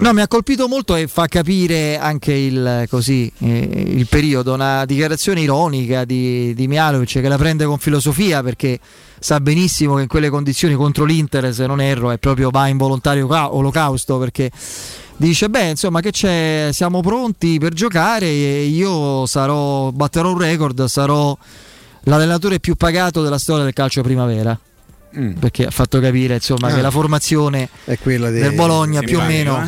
No, 0.00 0.12
mi 0.12 0.20
ha 0.20 0.28
colpito 0.28 0.68
molto 0.68 0.94
e 0.96 1.06
fa 1.06 1.26
capire 1.26 1.98
anche 1.98 2.32
il, 2.32 2.86
così, 2.88 3.30
eh, 3.38 3.84
il 3.94 4.06
periodo, 4.06 4.54
una 4.54 4.84
dichiarazione 4.84 5.40
ironica 5.40 6.04
di, 6.04 6.54
di 6.54 6.66
Mialovic 6.66 7.20
che 7.20 7.28
la 7.28 7.36
prende 7.36 7.64
con 7.64 7.78
filosofia 7.78 8.42
perché 8.42 8.78
sa 9.22 9.40
benissimo 9.40 9.94
che 9.94 10.02
in 10.02 10.08
quelle 10.08 10.28
condizioni 10.28 10.74
contro 10.74 11.04
l'Inter, 11.04 11.54
se 11.54 11.66
non 11.66 11.80
erro, 11.80 12.10
è 12.10 12.18
proprio 12.18 12.50
va 12.50 12.66
in 12.66 12.76
volontario 12.76 13.26
ca- 13.28 13.54
olocausto 13.54 14.18
perché 14.18 14.50
dice 15.16 15.48
beh 15.48 15.68
insomma 15.70 16.00
che 16.00 16.10
c'è 16.10 16.70
siamo 16.72 17.00
pronti 17.00 17.58
per 17.60 17.72
giocare 17.72 18.26
e 18.26 18.64
io 18.64 19.24
sarò 19.26 19.92
batterò 19.92 20.32
un 20.32 20.38
record 20.38 20.84
sarò 20.86 21.36
l'allenatore 22.04 22.58
più 22.58 22.74
pagato 22.74 23.22
della 23.22 23.38
storia 23.38 23.62
del 23.64 23.72
calcio 23.72 24.02
primavera 24.02 24.58
Mm. 25.14 25.32
perché 25.32 25.66
ha 25.66 25.70
fatto 25.70 26.00
capire 26.00 26.36
insomma 26.36 26.68
Ah. 26.68 26.74
che 26.74 26.80
la 26.80 26.90
formazione 26.90 27.68
È 27.84 27.98
quella 27.98 28.30
del 28.30 28.54
Bologna 28.54 29.00
più 29.02 29.18
o 29.18 29.22
meno 29.22 29.62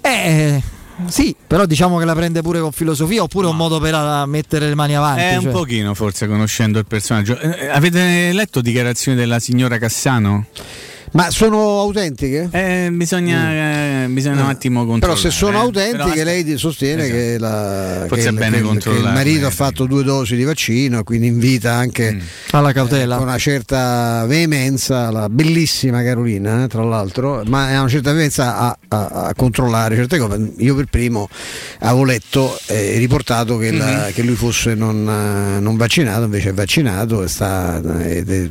eh, 0.00 0.62
sì 1.08 1.34
però 1.46 1.66
diciamo 1.66 1.98
che 1.98 2.04
la 2.04 2.14
prende 2.14 2.42
pure 2.42 2.60
con 2.60 2.72
filosofia 2.72 3.22
oppure 3.22 3.46
è 3.46 3.50
un 3.50 3.56
modo 3.56 3.78
per 3.78 3.94
ah, 3.94 4.26
mettere 4.26 4.68
le 4.68 4.74
mani 4.74 4.96
avanti 4.96 5.20
È 5.22 5.36
un 5.36 5.42
cioè. 5.42 5.52
pochino 5.52 5.94
forse 5.94 6.26
conoscendo 6.26 6.78
il 6.78 6.86
personaggio. 6.86 7.38
Eh, 7.38 7.68
avete 7.68 8.32
letto 8.32 8.60
dichiarazioni 8.60 9.16
della 9.16 9.38
signora 9.38 9.78
Cassano? 9.78 10.46
Ma 11.14 11.30
sono 11.30 11.80
autentiche? 11.80 12.48
Eh, 12.50 12.88
bisogna, 12.90 14.04
eh, 14.04 14.06
bisogna 14.08 14.42
un 14.44 14.48
attimo 14.48 14.80
Però 14.80 14.92
controllare. 14.92 15.20
se 15.20 15.30
sono 15.30 15.58
eh. 15.58 15.60
autentiche 15.60 16.02
Però- 16.10 16.24
lei 16.24 16.56
sostiene 16.56 17.02
Esatto. 17.02 17.18
che, 17.18 17.38
la, 17.38 18.06
che- 18.08 18.28
è 18.28 18.32
bene 18.32 18.62
che- 18.62 18.78
che 18.78 18.88
il 18.90 19.02
marito 19.12 19.46
ha 19.46 19.50
fatto 19.50 19.84
due 19.84 20.04
dosi 20.04 20.36
di 20.36 20.44
vaccino, 20.44 21.02
quindi 21.04 21.26
invita 21.26 21.74
anche 21.74 22.12
Mm. 22.14 22.18
alla 22.52 22.72
cautela 22.72 23.16
con 23.16 23.26
una 23.26 23.36
certa 23.36 24.24
veemenza 24.26 25.10
la 25.10 25.28
bellissima 25.28 26.02
Carolina, 26.02 26.64
eh, 26.64 26.68
tra 26.68 26.82
l'altro, 26.82 27.42
ma 27.46 27.68
è 27.70 27.78
una 27.78 27.88
certa 27.88 28.12
veemenza 28.12 28.56
a, 28.56 28.78
a- 28.88 29.06
a 29.26 29.34
controllare 29.34 29.94
certe 29.96 30.16
cose. 30.16 30.52
Io 30.58 30.74
per 30.74 30.86
primo 30.86 31.28
avevo 31.80 32.04
letto 32.04 32.58
e 32.68 32.96
riportato 32.96 33.58
che, 33.58 33.70
la- 33.70 34.06
Mhm. 34.06 34.12
che 34.14 34.22
lui 34.22 34.34
fosse 34.34 34.74
non, 34.74 35.06
eh, 35.06 35.60
non 35.60 35.76
vaccinato, 35.76 36.24
invece 36.24 36.48
è 36.50 36.54
vaccinato 36.54 37.22
e 37.22 37.28
sta 37.28 37.80
ed 38.02 38.30
è- 38.30 38.48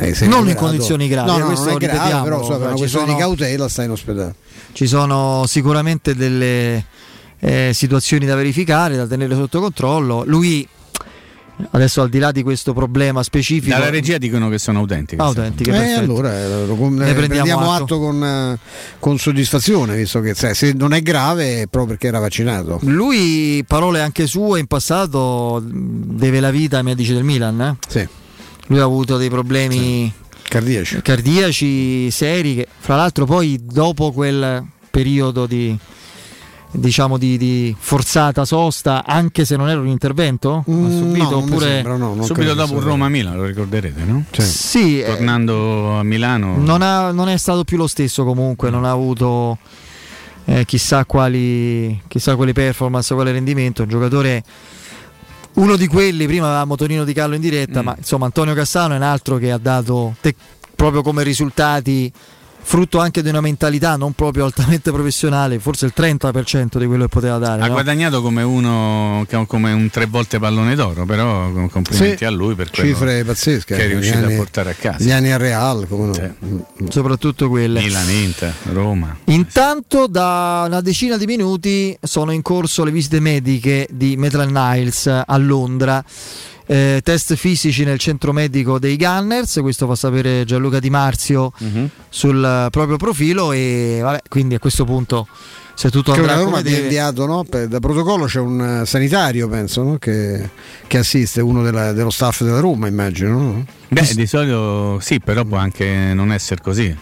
è- 0.00 0.12
si 0.14 0.24
è 0.24 0.26
Non 0.26 0.48
in 0.48 0.56
condizioni 0.56 1.06
gravi, 1.06 1.30
no, 1.30 1.36
eh, 1.36 1.40
no, 1.40 1.52
grave, 1.92 2.08
ripetiamolo, 2.08 2.24
però 2.24 2.38
insomma, 2.40 2.64
è 2.64 2.66
una 2.68 2.76
questione 2.76 3.04
sono- 3.06 3.16
di 3.16 3.22
cautela 3.22 3.68
sta 3.68 3.82
in 3.82 3.90
ospedale. 3.90 4.34
ci 4.72 4.86
sono 4.86 5.44
sicuramente 5.46 6.14
delle 6.14 6.84
eh, 7.40 7.70
situazioni 7.74 8.24
da 8.26 8.34
verificare 8.36 8.96
da 8.96 9.06
tenere 9.06 9.34
sotto 9.34 9.60
controllo 9.60 10.22
lui 10.26 10.66
adesso 11.72 12.00
al 12.02 12.08
di 12.08 12.18
là 12.18 12.32
di 12.32 12.42
questo 12.42 12.72
problema 12.72 13.22
specifico 13.22 13.74
Dalla 13.76 13.90
regia 13.90 14.16
dicono 14.18 14.48
che 14.48 14.58
sono 14.58 14.78
autentiche. 14.80 15.20
autentiche 15.22 15.70
Eh, 15.70 15.92
allora 15.94 16.36
eh, 16.36 16.66
lo- 16.66 16.74
ne 16.74 17.04
Ne 17.04 17.12
prendiamo, 17.14 17.16
prendiamo 17.18 17.72
atto, 17.72 17.82
atto. 17.84 17.98
con, 18.00 18.24
eh, 18.24 18.58
con 18.98 19.18
soddisfazione, 19.18 19.96
visto 19.96 20.20
che 20.20 20.34
sai, 20.34 20.54
se 20.54 20.72
non 20.72 20.92
è 20.92 21.02
grave 21.02 21.62
è 21.62 21.66
proprio 21.66 21.86
perché 21.94 22.06
era 22.08 22.18
vaccinato. 22.18 22.78
Lui, 22.82 23.62
parole 23.66 24.00
anche 24.00 24.26
sue, 24.26 24.58
in 24.60 24.66
passato 24.66 25.62
deve 25.64 26.40
la 26.40 26.50
vita 26.50 26.78
ai 26.78 26.84
medici 26.84 27.12
del 27.12 27.22
Milan. 27.22 27.60
eh? 27.60 27.76
Sì. 27.88 28.08
Lui 28.66 28.78
ha 28.80 28.84
avuto 28.84 29.16
dei 29.16 29.28
problemi 29.28 30.12
Cardiaci. 30.52 31.00
cardiaci 31.02 32.10
seri 32.10 32.54
che 32.56 32.68
fra 32.78 32.96
l'altro 32.96 33.24
poi 33.24 33.58
dopo 33.62 34.12
quel 34.12 34.62
periodo 34.90 35.46
di 35.46 35.76
diciamo 36.74 37.18
di, 37.18 37.36
di 37.36 37.74
forzata 37.78 38.44
sosta 38.46 39.04
anche 39.06 39.44
se 39.44 39.56
non 39.56 39.68
era 39.68 39.80
un 39.80 39.88
intervento 39.88 40.64
ha 40.66 40.70
Mm, 40.70 40.98
subito 40.98 41.30
no, 41.30 41.36
oppure 41.38 41.66
sembra, 41.66 41.96
no, 41.96 42.22
Subito 42.22 42.54
dopo 42.54 42.78
sia- 42.78 42.88
Roma-Milan, 42.88 43.36
lo 43.36 43.44
ricorderete, 43.44 44.04
no? 44.04 44.24
sì 44.38 45.00
eh, 45.00 45.06
Tornando 45.06 45.98
a 45.98 46.02
Milano. 46.02 46.56
non, 46.58 46.80
ha- 46.82 47.10
non 47.12 47.28
è 47.28 47.36
stato 47.36 47.64
più 47.64 47.76
lo 47.76 47.86
stesso 47.86 48.24
comunque 48.24 48.70
non 48.70 48.84
ha 48.84 48.90
avuto 48.90 49.58
eh, 50.46 50.64
chissà 50.64 51.04
quali 51.04 52.00
chissà 52.08 52.36
quali 52.36 52.52
performance 52.52 53.14
quale 53.14 53.32
rendimento 53.32 53.82
un 53.82 53.88
giocatore 53.88 54.42
uno 55.54 55.76
di 55.76 55.86
quelli 55.86 56.26
prima 56.26 56.46
avevamo 56.46 56.76
Tonino 56.76 57.04
Di 57.04 57.12
Callo 57.12 57.34
in 57.34 57.40
diretta 57.40 57.82
Mm. 57.82 57.84
ma 57.84 57.94
insomma 57.96 58.24
Antonio 58.26 58.54
Cassano 58.54 58.94
è 58.94 58.96
un 58.96 59.02
altro 59.02 59.36
che 59.38 59.50
ha 59.52 59.58
dato 59.58 60.14
te- 60.20 60.34
proprio 60.74 61.02
come 61.02 61.22
risultati 61.22 62.10
frutto 62.64 62.98
anche 63.00 63.22
di 63.22 63.28
una 63.28 63.40
mentalità 63.40 63.96
non 63.96 64.12
proprio 64.12 64.44
altamente 64.44 64.90
professionale 64.92 65.58
forse 65.58 65.86
il 65.86 65.92
30% 65.96 66.78
di 66.78 66.86
quello 66.86 67.02
che 67.04 67.08
poteva 67.08 67.38
dare 67.38 67.60
Ha 67.62 67.66
no? 67.66 67.72
guadagnato 67.72 68.22
come 68.22 68.42
uno 68.42 69.24
che- 69.28 69.44
come 69.46 69.72
un 69.72 69.90
tre 69.90 70.06
volte 70.06 70.38
pallone 70.38 70.74
d'oro, 70.74 71.04
però 71.04 71.50
complimenti 71.68 72.18
Sì, 72.18 72.24
a 72.24 72.30
lui 72.30 72.54
per 72.54 72.70
Cifre 72.70 73.24
pazzesche. 73.24 73.74
che 73.74 73.82
è 73.84 73.88
gli 73.88 73.90
riuscito 73.92 74.18
anni- 74.18 74.34
a 74.34 74.36
portare 74.36 74.70
a 74.70 74.74
casa. 74.74 75.02
Gli 75.04 75.10
anni 75.10 75.32
a 75.32 75.36
Real, 75.36 75.86
no. 75.88 76.12
Sì. 76.14 76.30
soprattutto 76.88 77.48
quelle 77.48 77.80
Milan, 77.80 78.10
Inter, 78.10 78.54
Roma. 78.72 79.16
Intanto 79.24 80.06
da 80.06 80.64
una 80.66 80.80
decina 80.80 81.16
di 81.16 81.26
minuti 81.26 81.96
sono 82.00 82.30
in 82.32 82.42
corso 82.42 82.84
le 82.84 82.90
visite 82.90 83.20
mediche 83.20 83.86
di 83.90 84.16
Maitland 84.16 84.50
Niles 84.56 85.06
a 85.06 85.36
Londra. 85.36 86.02
Eh, 86.72 87.00
test 87.04 87.34
fisici 87.34 87.84
nel 87.84 87.98
centro 87.98 88.32
medico 88.32 88.78
dei 88.78 88.96
Gunners, 88.96 89.58
questo 89.60 89.86
fa 89.86 89.94
sapere 89.94 90.44
Gianluca 90.46 90.80
Di 90.80 90.88
Marzio 90.88 91.52
Mhm. 91.58 91.88
sul 92.08 92.68
proprio 92.70 92.96
profilo 92.96 93.52
e 93.52 93.98
vabbè, 94.00 94.20
quindi 94.26 94.54
a 94.54 94.58
questo 94.58 94.84
punto 94.86 95.28
se 95.74 95.90
tutto 95.90 96.12
Che 96.12 96.20
andrà 96.20 96.34
come 96.36 96.44
Roma 96.46 96.62
ti 96.62 96.68
ha 96.68 96.70
deve 96.70 96.82
inviato, 96.84 97.26
no? 97.26 97.44
Per- 97.44 97.68
da 97.68 97.78
protocollo 97.78 98.24
c'è 98.24 98.40
un 98.40 98.80
eh, 98.82 98.86
sanitario, 98.86 99.48
penso, 99.48 99.82
no? 99.82 99.98
che, 99.98 100.48
che 100.86 100.96
assiste, 100.96 101.42
uno 101.42 101.62
della- 101.62 101.92
dello 101.92 102.08
staff 102.10 102.42
della 102.42 102.60
Roma, 102.60 102.86
immagino. 102.86 103.38
no? 103.38 103.66
Beh, 103.88 104.14
di 104.14 104.26
solito 104.26 104.98
sì, 105.00 105.20
però 105.20 105.44
può 105.44 105.58
anche 105.58 106.12
non 106.14 106.32
essere 106.32 106.62
così. 106.62 106.96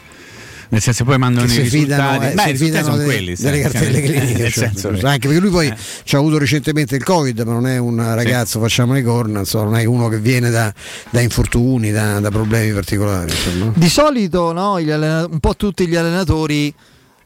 Nel 0.70 0.80
senso 0.80 1.04
poi 1.04 1.18
mandano 1.18 1.46
che 1.46 1.52
i 1.52 1.62
risultati. 1.62 1.84
fidano, 1.84 2.22
eh, 2.22 2.34
Beh, 2.34 2.42
si 2.42 2.48
i 2.48 2.52
risultati 2.52 2.56
fidano 2.64 2.84
sono 2.84 2.96
delle, 2.96 3.08
quelli, 3.12 3.34
delle 3.34 3.36
sai, 3.36 3.60
cartelle 3.62 3.92
cioè, 4.06 4.16
cliniche. 4.18 4.38
nel 4.42 4.52
cioè, 4.98 5.10
anche 5.10 5.26
perché 5.28 5.40
lui 5.42 5.50
poi 5.50 5.66
Eh. 5.68 5.76
ci 6.04 6.14
ha 6.14 6.18
avuto 6.18 6.38
recentemente 6.38 6.96
il 6.96 7.04
Covid, 7.04 7.40
ma 7.40 7.52
non 7.52 7.66
è 7.66 7.78
un 7.78 8.14
ragazzo, 8.14 8.60
facciamo 8.60 8.92
le 8.94 9.02
corna, 9.02 9.40
insomma, 9.40 9.64
non 9.64 9.76
è 9.76 9.84
uno 9.84 10.08
che 10.08 10.18
viene 10.18 10.50
da, 10.50 10.72
da 11.10 11.20
infortuni, 11.20 11.90
da, 11.90 12.20
da 12.20 12.30
problemi 12.30 12.72
particolari. 12.72 13.30
insomma. 13.30 13.72
Di 13.74 13.88
solito 13.88 14.52
no, 14.52 14.74
un 14.74 15.38
po' 15.40 15.56
tutti 15.56 15.86
gli 15.86 15.96
allenatori 15.96 16.72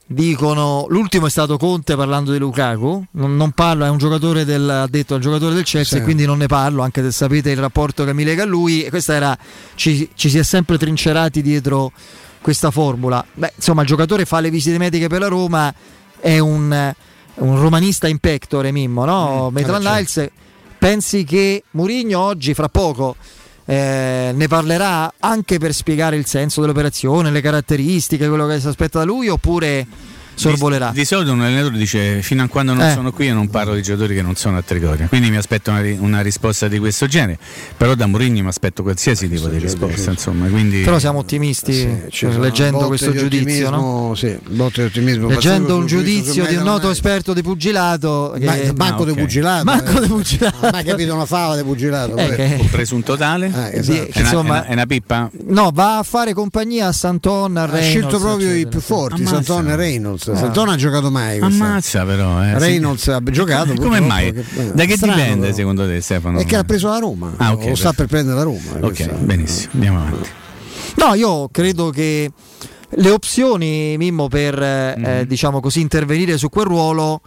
dicono 0.06 0.84
l'ultimo 0.90 1.26
è 1.26 1.30
stato 1.30 1.56
Conte 1.56 1.96
parlando 1.96 2.32
di 2.32 2.38
Lukaku 2.38 3.02
non, 3.12 3.36
non 3.36 3.52
parlo 3.52 3.86
è 3.86 3.88
un 3.88 3.96
giocatore 3.96 4.44
del 4.44 4.68
ha 4.68 4.86
detto 4.86 5.14
al 5.14 5.20
giocatore 5.22 5.54
del 5.54 5.64
Chelsea 5.64 5.96
Sì. 5.96 6.02
e 6.02 6.02
quindi 6.02 6.26
non 6.26 6.36
ne 6.36 6.46
parlo 6.46 6.82
anche 6.82 7.00
se 7.02 7.10
sapete 7.10 7.50
il 7.50 7.56
rapporto 7.56 8.04
che 8.04 8.12
mi 8.12 8.22
lega 8.22 8.42
a 8.42 8.46
lui 8.46 8.82
e 8.82 8.90
questa 8.90 9.14
era 9.14 9.36
ci, 9.76 10.10
ci 10.14 10.28
si 10.28 10.36
è 10.36 10.42
sempre 10.42 10.76
trincerati 10.76 11.40
dietro 11.40 11.90
questa 12.44 12.70
formula 12.70 13.24
beh 13.32 13.54
insomma 13.56 13.80
il 13.80 13.86
giocatore 13.86 14.26
fa 14.26 14.38
le 14.40 14.50
visite 14.50 14.76
mediche 14.76 15.08
per 15.08 15.20
la 15.20 15.28
Roma 15.28 15.72
è 16.20 16.38
un, 16.38 16.94
un 17.36 17.58
romanista 17.58 18.06
in 18.06 18.18
pectore 18.18 18.70
Mimmo 18.70 19.06
no? 19.06 19.48
Mm, 19.48 19.54
Maitland 19.54 19.82
vabbè, 19.82 19.96
Niles 19.96 20.30
pensi 20.76 21.24
che 21.24 21.64
Mourinho 21.70 22.20
oggi 22.20 22.52
fra 22.52 22.68
poco 22.68 23.16
eh, 23.64 24.32
ne 24.34 24.46
parlerà 24.46 25.14
anche 25.20 25.56
per 25.56 25.72
spiegare 25.72 26.16
il 26.16 26.26
senso 26.26 26.60
dell'operazione, 26.60 27.30
le 27.30 27.40
caratteristiche, 27.40 28.28
quello 28.28 28.46
che 28.46 28.60
si 28.60 28.66
aspetta 28.66 28.98
da 28.98 29.04
lui, 29.06 29.28
oppure 29.28 29.86
sorvolerà? 30.34 30.90
Di 30.92 31.04
solito 31.04 31.32
un 31.32 31.40
allenatore 31.42 31.76
dice 31.78 32.22
fino 32.22 32.42
a 32.42 32.48
quando 32.48 32.74
non 32.74 32.86
Eh. 32.86 32.92
sono 32.92 33.12
qui 33.12 33.26
io 33.26 33.34
non 33.34 33.48
parlo 33.48 33.74
di 33.74 33.82
giocatori 33.82 34.14
che 34.14 34.22
non 34.22 34.34
sono 34.34 34.56
a 34.58 34.62
Trigoria. 34.62 35.06
Quindi 35.08 35.30
mi 35.30 35.36
aspetto 35.36 35.70
una, 35.70 35.82
una 35.98 36.20
risposta 36.20 36.68
di 36.68 36.78
questo 36.78 37.06
genere. 37.06 37.38
Però 37.76 37.94
da 37.94 38.06
Mourinho 38.06 38.42
mi 38.42 38.48
aspetto 38.48 38.82
qualsiasi 38.82 39.28
tipo 39.28 39.48
di 39.48 39.58
risposta. 39.58 40.10
Insomma, 40.10 40.46
quindi... 40.48 40.82
Però 40.82 40.98
siamo 40.98 41.18
ottimisti 41.20 42.02
Ci 42.10 42.26
sono 42.30 42.40
leggendo 42.40 42.76
botte 42.78 42.88
questo 42.88 43.10
di 43.10 43.18
giudizio, 43.18 43.70
no? 43.70 44.12
sì, 44.14 44.36
botte 44.48 44.82
di 44.82 44.86
ottimismo. 44.88 45.28
Leggendo 45.28 45.76
un 45.76 45.86
giudizio 45.86 46.44
di 46.46 46.54
un 46.56 46.62
noto 46.64 46.90
esperto 46.90 47.32
di 47.32 47.42
pugilato, 47.42 48.36
Ma- 48.42 48.52
che- 48.54 48.72
Manco 48.76 49.02
Ah, 49.02 49.06
di 49.06 49.10
ok. 49.12 49.18
pugilato. 49.18 49.64
Manco 49.64 49.98
eh. 49.98 50.00
di 50.02 50.06
pugilato. 50.08 50.68
Mai 50.70 50.84
capito 50.84 51.14
una 51.14 51.26
fava 51.26 51.56
di 51.56 51.62
pugilato. 51.62 52.16
Eh, 52.16 52.34
che- 52.34 52.56
Un 52.60 52.70
presunto 52.70 53.16
tale? 53.16 53.46
Eh, 53.46 53.78
esatto. 53.78 53.92
Di- 53.92 54.08
È 54.10 54.18
una, 54.18 54.20
insomma- 54.20 54.54
è 54.56 54.58
una- 54.60 54.64
è 54.66 54.72
una 54.72 54.86
pippa? 54.86 55.30
No, 55.46 55.70
va 55.72 55.98
a 55.98 56.02
fare 56.02 56.32
compagnia 56.34 56.88
a 56.88 56.92
Santon, 56.92 57.56
a 57.56 57.62
Ha 57.62 57.66
Reynolds, 57.66 57.88
scelto 57.88 58.18
proprio 58.18 58.54
i 58.54 58.66
più 58.66 58.80
forti. 58.80 59.26
Santon 59.26 59.68
e 59.70 59.76
Reynolds. 59.76 60.23
Ah. 60.32 60.36
Santon 60.36 60.68
ha 60.70 60.76
giocato 60.76 61.10
mai. 61.10 61.38
quest'anno. 61.38 61.64
Ammazza 61.70 62.04
però. 62.04 62.42
Eh, 62.42 62.52
sì. 62.52 62.58
Reynolds 62.58 63.08
ha 63.08 63.22
giocato. 63.22 63.74
Come 63.74 64.00
mai? 64.00 64.32
che- 64.32 64.44
eh, 64.56 64.72
da 64.72 64.84
che 64.84 64.96
strano, 64.96 65.14
dipende 65.16 65.40
però. 65.46 65.54
secondo 65.56 65.86
te 65.86 66.00
Stefano? 66.00 66.38
È 66.38 66.44
che 66.44 66.56
l'ha 66.56 66.64
preso 66.64 66.88
la 66.88 66.98
Roma. 66.98 67.32
Ah, 67.36 67.52
ok, 67.52 67.66
lo 67.66 67.74
sta 67.74 67.92
per 67.92 68.06
prendere 68.06 68.36
la 68.36 68.42
Roma. 68.44 68.70
Ok, 68.80 68.94
questa- 68.94 69.12
benissimo, 69.14 69.70
andiamo 69.74 69.98
avanti. 70.00 70.28
No, 70.96 71.14
io 71.14 71.48
credo 71.50 71.90
che 71.90 72.30
le 72.96 73.10
opzioni, 73.10 73.96
Mimmo, 73.98 74.28
per 74.28 74.54
Mhm. 74.96 75.04
eh, 75.04 75.26
diciamo 75.26 75.60
così 75.60 75.80
intervenire 75.80 76.38
su 76.38 76.48
quel 76.48 76.66
ruolo 76.66 77.20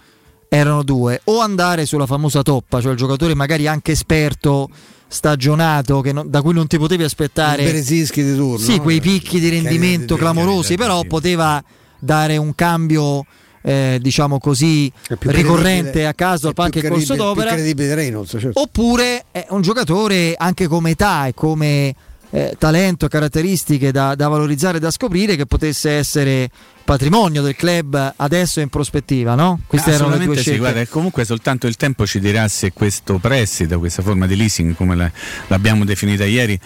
erano 0.49 0.83
due: 0.83 1.19
o 1.25 1.39
andare 1.41 1.85
sulla 1.85 2.05
famosa 2.05 2.41
toppa, 2.41 2.79
cioè 2.81 2.91
il 2.91 2.97
giocatore 2.97 3.35
magari 3.35 3.67
anche 3.67 3.91
esperto, 3.91 4.69
stagionato, 5.09 6.01
che 6.01 6.11
non- 6.13 6.29
da 6.29 6.41
cui 6.41 6.53
non 6.53 6.67
ti 6.67 6.77
potevi 6.77 7.03
aspettare 7.03 7.69
di 7.81 8.05
turno. 8.35 8.57
sì, 8.57 8.77
quei 8.79 8.99
picchi 9.01 9.39
di 9.39 9.49
rendimento 9.49 10.15
clamorosi, 10.15 10.75
però 10.75 11.03
poteva 11.03 11.61
dare 11.99 12.37
un 12.37 12.53
cambio. 12.55 13.25
eh, 13.63 13.97
diciamo 14.01 14.39
così 14.39 14.89
ricorrente 15.19 16.05
a 16.05 16.13
caso 16.13 16.47
al 16.47 16.53
palco 16.53 16.79
più 16.79 16.87
e 16.87 16.91
corso 16.91 17.15
d'opera 17.15 17.53
Reynolds, 17.53 18.37
certo. 18.39 18.61
oppure 18.61 19.25
è 19.29 19.45
un 19.49 19.61
giocatore 19.61 20.35
anche 20.37 20.67
come 20.67 20.91
età 20.91 21.27
e 21.27 21.33
come 21.33 21.93
eh, 22.29 22.55
talento 22.57 23.07
e 23.07 23.09
caratteristiche 23.09 23.91
da, 23.91 24.15
da 24.15 24.29
valorizzare 24.29 24.77
e 24.77 24.79
da 24.79 24.89
scoprire 24.91 25.35
che 25.35 25.45
potesse 25.45 25.91
essere 25.91 26.49
patrimonio 26.85 27.41
del 27.41 27.55
club 27.57 28.13
adesso 28.15 28.61
e 28.61 28.63
in 28.63 28.69
prospettiva, 28.69 29.35
no? 29.35 29.59
Queste 29.67 29.91
erano 29.91 30.15
le 30.15 30.23
due 30.23 30.35
scelte. 30.35 30.51
sì, 30.51 30.57
guarda, 30.57 30.85
comunque 30.87 31.25
soltanto 31.25 31.67
il 31.67 31.75
tempo 31.75 32.05
ci 32.05 32.21
dirà 32.21 32.47
se 32.47 32.71
questo 32.71 33.17
prestito, 33.17 33.79
questa 33.79 34.01
forma 34.01 34.27
di 34.27 34.37
leasing, 34.37 34.75
come 34.75 34.95
la- 34.95 35.11
l'abbiamo 35.47 35.83
definita 35.83 36.23
ieri, 36.23 36.57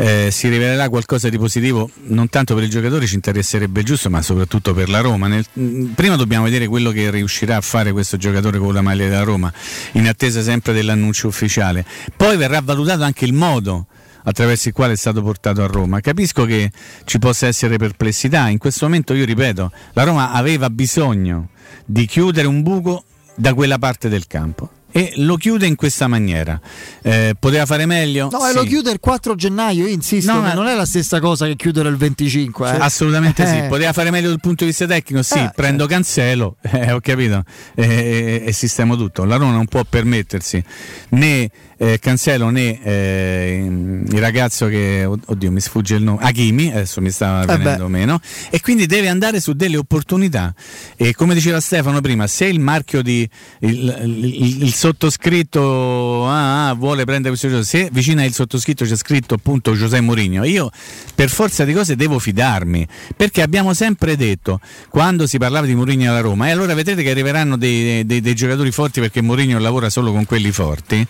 eh, 0.00 0.28
si 0.30 0.48
rivelerà 0.48 0.88
qualcosa 0.88 1.28
di 1.28 1.36
positivo, 1.38 1.90
non 2.04 2.28
tanto 2.28 2.54
per 2.54 2.62
il 2.62 2.70
giocatore 2.70 3.04
ci 3.06 3.16
interesserebbe 3.16 3.82
giusto, 3.82 4.08
ma 4.08 4.22
soprattutto 4.22 4.72
per 4.72 4.88
la 4.88 5.00
Roma. 5.00 5.26
Nel- 5.26 5.44
mh, 5.52 5.86
prima 5.94 6.14
dobbiamo 6.14 6.44
vedere 6.44 6.68
quello 6.68 6.92
che 6.92 7.10
riuscirà 7.10 7.56
a 7.56 7.60
fare 7.60 7.90
questo 7.90 8.16
giocatore 8.16 8.58
con 8.58 8.72
la 8.72 8.80
maglia 8.80 9.08
della 9.08 9.24
Roma, 9.24 9.52
in 9.92 10.06
attesa 10.06 10.40
sempre 10.40 10.72
dell'annuncio 10.72 11.26
ufficiale. 11.26 11.84
Poi 12.14 12.36
verrà 12.36 12.60
valutato 12.60 13.02
anche 13.02 13.24
il 13.24 13.32
modo 13.32 13.86
attraverso 14.22 14.68
il 14.68 14.74
quale 14.74 14.92
è 14.92 14.96
stato 14.96 15.20
portato 15.20 15.64
a 15.64 15.66
Roma. 15.66 16.00
Capisco 16.00 16.44
che 16.44 16.70
ci 17.04 17.18
possa 17.18 17.48
essere 17.48 17.76
perplessità, 17.76 18.48
in 18.48 18.58
questo 18.58 18.84
momento 18.84 19.14
io 19.14 19.24
ripeto, 19.24 19.72
la 19.94 20.04
Roma 20.04 20.30
aveva 20.30 20.70
bisogno 20.70 21.48
di 21.84 22.06
chiudere 22.06 22.46
un 22.46 22.62
buco 22.62 23.02
da 23.34 23.52
quella 23.52 23.78
parte 23.78 24.08
del 24.08 24.28
campo 24.28 24.70
e 24.98 25.12
lo 25.18 25.36
chiude 25.36 25.66
in 25.66 25.76
questa 25.76 26.08
maniera. 26.08 26.60
Eh, 27.02 27.34
poteva 27.38 27.66
fare 27.66 27.86
meglio? 27.86 28.28
No, 28.32 28.40
Sì. 28.40 28.54
lo 28.54 28.64
chiude 28.64 28.90
il 28.90 28.98
4 28.98 29.36
gennaio, 29.36 29.86
io 29.86 29.92
insisto, 29.92 30.32
No, 30.32 30.40
ma 30.40 30.54
non 30.54 30.66
è 30.66 30.74
la 30.74 30.84
stessa 30.86 31.20
cosa 31.20 31.46
che 31.46 31.54
chiudere 31.54 31.88
il 31.88 31.96
25. 31.96 32.68
eh. 32.68 32.78
Assolutamente 32.80 33.46
sì, 33.46 33.58
Eh. 33.58 33.66
poteva 33.68 33.92
fare 33.92 34.10
meglio 34.10 34.28
dal 34.30 34.40
punto 34.40 34.64
di 34.64 34.70
vista 34.70 34.86
tecnico, 34.86 35.22
sì, 35.22 35.38
Eh, 35.38 35.52
prendo 35.54 35.86
Cancelo, 35.86 36.56
eh, 36.72 36.90
ho 36.92 37.00
capito, 37.00 37.44
e 37.76 38.50
sistemo 38.52 38.96
tutto. 38.96 39.24
La 39.24 39.36
Roma 39.36 39.52
non 39.52 39.66
può 39.66 39.84
permettersi 39.88 40.62
né 41.10 41.48
eh, 41.78 41.98
Cancelo 41.98 42.50
né 42.50 42.82
eh, 42.82 43.64
il 43.66 44.18
ragazzo 44.20 44.66
che, 44.66 45.04
oddio 45.06 45.50
mi 45.50 45.60
sfugge 45.60 45.94
il 45.96 46.02
nome, 46.02 46.18
Hakimi, 46.22 46.70
adesso 46.72 47.00
mi 47.00 47.10
stava 47.10 47.42
Eh 47.44 47.56
venendo 47.56 47.84
beh. 47.84 47.90
meno, 47.90 48.20
e 48.50 48.60
quindi 48.60 48.86
deve 48.86 49.08
andare 49.08 49.40
su 49.40 49.52
delle 49.54 49.76
opportunità. 49.76 50.52
E 50.96 51.14
come 51.14 51.34
diceva 51.34 51.60
Stefano 51.60 52.00
prima, 52.00 52.26
se 52.26 52.46
il 52.46 52.60
marchio 52.60 53.02
di 53.02 53.28
il, 53.60 54.00
il- 54.04 54.62
il 54.64 54.74
sottoscritto 54.74 56.26
ah, 56.26 56.68
ah, 56.68 56.72
vuole 56.74 57.04
prendere 57.04 57.28
questo 57.30 57.48
gioco, 57.48 57.62
se 57.62 57.88
vicino 57.92 58.22
al 58.22 58.32
sottoscritto 58.32 58.84
c'è 58.84 58.96
scritto 58.96 59.34
appunto 59.34 59.74
Giuseppe 59.74 60.02
Mourinho, 60.02 60.44
io 60.44 60.70
per 61.14 61.28
forza 61.30 61.64
di 61.64 61.72
cose 61.72 61.96
devo 61.96 62.18
fidarmi, 62.18 62.86
perché 63.16 63.42
abbiamo 63.42 63.72
sempre 63.74 64.16
detto 64.16 64.60
quando 64.88 65.26
si 65.26 65.38
parlava 65.38 65.66
di 65.66 65.74
Mourinho 65.74 66.10
alla 66.10 66.20
Roma, 66.20 66.48
e 66.48 66.50
allora 66.50 66.74
vedrete 66.74 67.02
che 67.02 67.10
arriveranno 67.10 67.56
dei, 67.56 68.04
dei- 68.04 68.20
dei 68.20 68.34
giocatori 68.34 68.70
forti 68.72 69.00
perché 69.00 69.20
Mourinho 69.22 69.58
lavora 69.58 69.90
solo 69.90 70.12
con 70.12 70.24
quelli 70.24 70.50
forti. 70.50 71.06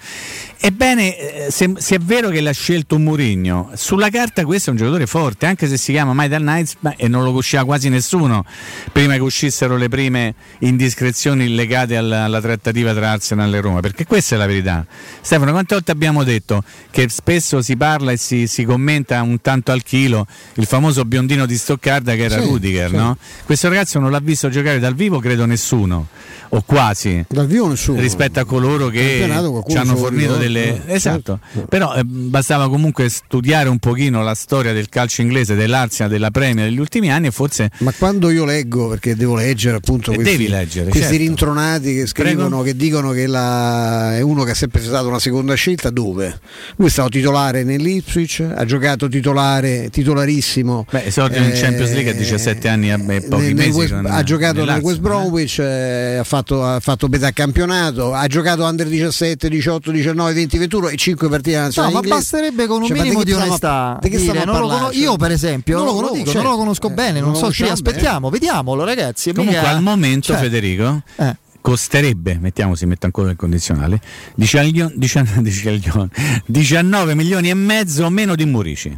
Ebbene, 0.61 1.47
eh, 1.47 1.51
se, 1.51 1.75
se 1.77 1.95
è 1.97 1.99
vero 1.99 2.31
che 2.31 2.41
l'ha 2.41 2.53
scelto 2.53 2.99
Mourinho, 2.99 3.71
sulla 3.75 4.11
carta 4.11 4.45
questo 4.45 4.71
è 4.71 4.73
un 4.73 4.79
giocatore 4.79 5.07
forte, 5.07 5.47
anche 5.47 5.69
se 5.69 5.77
si 5.77 5.93
chiama 5.93 6.13
Maidal 6.13 6.41
Knights 6.41 6.77
e 6.97 7.07
non 7.07 7.23
lo 7.23 7.29
conosceva 7.29 7.65
quasi 7.65 7.89
nessuno 7.89 8.45
prima 8.91 9.15
che 9.15 9.21
uscissero 9.21 9.77
le 9.77 9.89
prime 9.89 10.35
indiscrezioni 10.61 11.55
legate 11.55 11.97
alla, 11.97 12.25
alla 12.25 12.41
trattativa 12.41 12.93
tra 12.93 13.13
Arsenal 13.13 13.55
e 13.55 13.61
Roma, 13.61 13.81
perché 13.81 14.05
questa 14.05 14.35
è 14.35 14.39
la 14.39 14.47
verità. 14.47 14.85
Stefano, 15.21 15.53
quante 15.53 15.75
volte 15.75 15.93
abbiamo 15.93 16.25
detto 16.25 16.65
che 16.91 17.09
spesso 17.09 17.63
si 17.63 17.77
parla 17.77 18.11
e 18.11 18.17
si, 18.17 18.49
si 18.49 18.65
commenta 18.65 19.23
un 19.23 19.41
tanto 19.41 19.71
al 19.71 19.85
chilo 19.85 20.27
il 20.55 20.67
famoso 20.67 21.05
biondino 21.05 21.47
di 21.47 21.57
Stoccarda 21.57 22.15
che 22.15 22.25
era 22.25 22.41
Sì, 22.41 22.47
Rudiger, 22.47 22.91
sì. 22.91 22.97
no? 22.97 23.17
Questo 23.45 23.69
ragazzo 23.69 24.01
non 24.01 24.11
l'ha 24.11 24.21
visto 24.21 24.49
giocare 24.49 24.81
dal 24.81 24.95
vivo, 24.97 25.21
credo 25.21 25.47
nessuno, 25.47 26.09
o 26.49 26.63
quasi. 26.67 27.25
Dal 27.29 27.47
vivo 27.47 27.69
nessuno. 27.69 28.01
Rispetto 28.01 28.41
a 28.41 28.45
coloro 28.45 28.89
che 28.89 29.25
ci 29.69 29.77
hanno 29.77 29.95
fornito 29.95 30.33
ricorda, 30.33 30.47
delle. 30.49 30.87
eh, 30.87 30.95
Esatto, 30.95 31.39
certo. 31.53 31.69
però 31.69 31.95
eh, 31.95 32.03
bastava 32.05 32.69
comunque 32.69 33.09
studiare 33.09 33.69
un 33.69 33.79
pochino 33.79 34.23
la 34.23 34.35
storia 34.35 34.73
del 34.73 34.89
calcio 34.89 35.21
inglese, 35.23 35.55
dell'Arsenal, 35.55 36.11
della 36.11 36.31
Premier 36.31 36.69
degli 36.69 36.79
ultimi 36.79 37.11
anni 37.13 37.29
e 37.29 37.31
forse 37.31 37.71
Ma 37.79 37.93
quando 37.97 38.31
io 38.31 38.45
leggo, 38.45 38.89
perché 38.89 39.15
devo 39.15 39.35
leggere 39.37 39.77
appunto 39.77 40.11
Eh, 40.13 40.17
questi, 40.17 40.37
devi 40.37 40.49
leggere, 40.49 40.91
questi 40.91 41.09
certo. 41.09 41.23
rintronati 41.25 41.95
che 41.95 42.07
scrivono, 42.07 42.49
Prego. 42.49 42.63
che 42.63 42.77
dicono 42.77 43.11
che 43.13 43.27
la- 43.27 44.17
è 44.17 44.21
uno 44.21 44.43
che 44.45 44.51
ha 44.53 44.55
sempre 44.55 44.83
stato 44.83 45.09
una 45.09 45.19
seconda 45.19 45.55
scelta, 45.55 45.91
dove? 45.91 46.39
Lui 46.77 46.89
è 46.89 46.91
stato 46.91 47.09
titolare 47.11 47.63
nell'Ipswich, 47.65 48.45
ha 48.55 48.65
giocato 48.65 49.09
titolare, 49.09 49.89
titolarissimo. 49.91 50.87
Beh, 50.91 51.05
esordio 51.07 51.43
in 51.43 51.53
Champions 51.55 51.93
League 51.93 52.11
a 52.11 52.15
17 52.15 52.69
anni 52.69 52.91
e 52.91 53.21
pochi 53.29 53.43
nel- 53.45 53.55
mesi. 53.55 53.71
West- 53.71 53.93
con- 53.95 54.07
ha 54.07 54.23
giocato 54.23 54.65
nel 54.65 54.81
West 54.81 55.01
Bromwich, 55.01 55.59
eh, 55.59 56.17
ha, 56.17 56.25
fatto, 56.25 56.65
ha 56.65 56.81
fatto 56.81 57.09
metà 57.09 57.31
campionato, 57.33 58.13
ha 58.15 58.27
giocato 58.27 58.65
under 58.65 58.87
17, 58.89 59.49
18, 59.49 59.91
19, 59.91 60.33
20, 60.39 60.59
21 60.59 60.89
e 60.89 60.97
5 60.97 61.29
partite 61.29 61.57
alla 61.57 61.67
No, 61.75 61.83
ma 61.83 61.89
inglese. 61.91 62.09
basterebbe 62.09 62.67
con 62.67 62.81
un 62.83 62.87
Cioè, 62.89 62.99
minimo 63.01 63.23
di 63.25 63.33
onestà. 63.33 63.99
di 64.01 64.09
dire, 64.11 64.23
io, 64.33 64.91
Cioè, 64.93 65.17
per 65.17 65.31
esempio, 65.33 65.77
non 65.79 65.87
lo 65.87 65.93
conosco, 65.95 66.15
dico, 66.15 66.27
certo. 66.27 66.43
non 66.43 66.51
lo 66.53 66.57
conosco 66.59 66.91
bene, 66.91 67.21
non, 67.21 67.29
non 67.31 67.35
so 67.35 67.41
conosciamo 67.43 67.73
bene. 67.73 67.89
aspettiamo, 67.89 68.31
vediamolo, 68.31 68.85
ragazzi. 68.85 69.33
Comunque 69.33 69.59
mica- 69.61 69.71
al 69.71 69.83
momento, 69.83 70.27
cioè, 70.33 70.39
Federico, 70.39 71.03
eh. 71.17 71.37
costerebbe, 71.61 72.39
mettiamo, 72.41 72.75
si 72.75 72.87
mette 72.87 73.07
ancora 73.07 73.31
il 73.31 73.37
condizionale, 73.37 74.01
19, 74.35 74.93
19 74.97 76.09
19 76.47 77.15
milioni 77.15 77.51
e 77.51 77.55
mezzo 77.55 78.09
meno 78.11 78.35
di 78.35 78.45
Murici. 78.45 78.97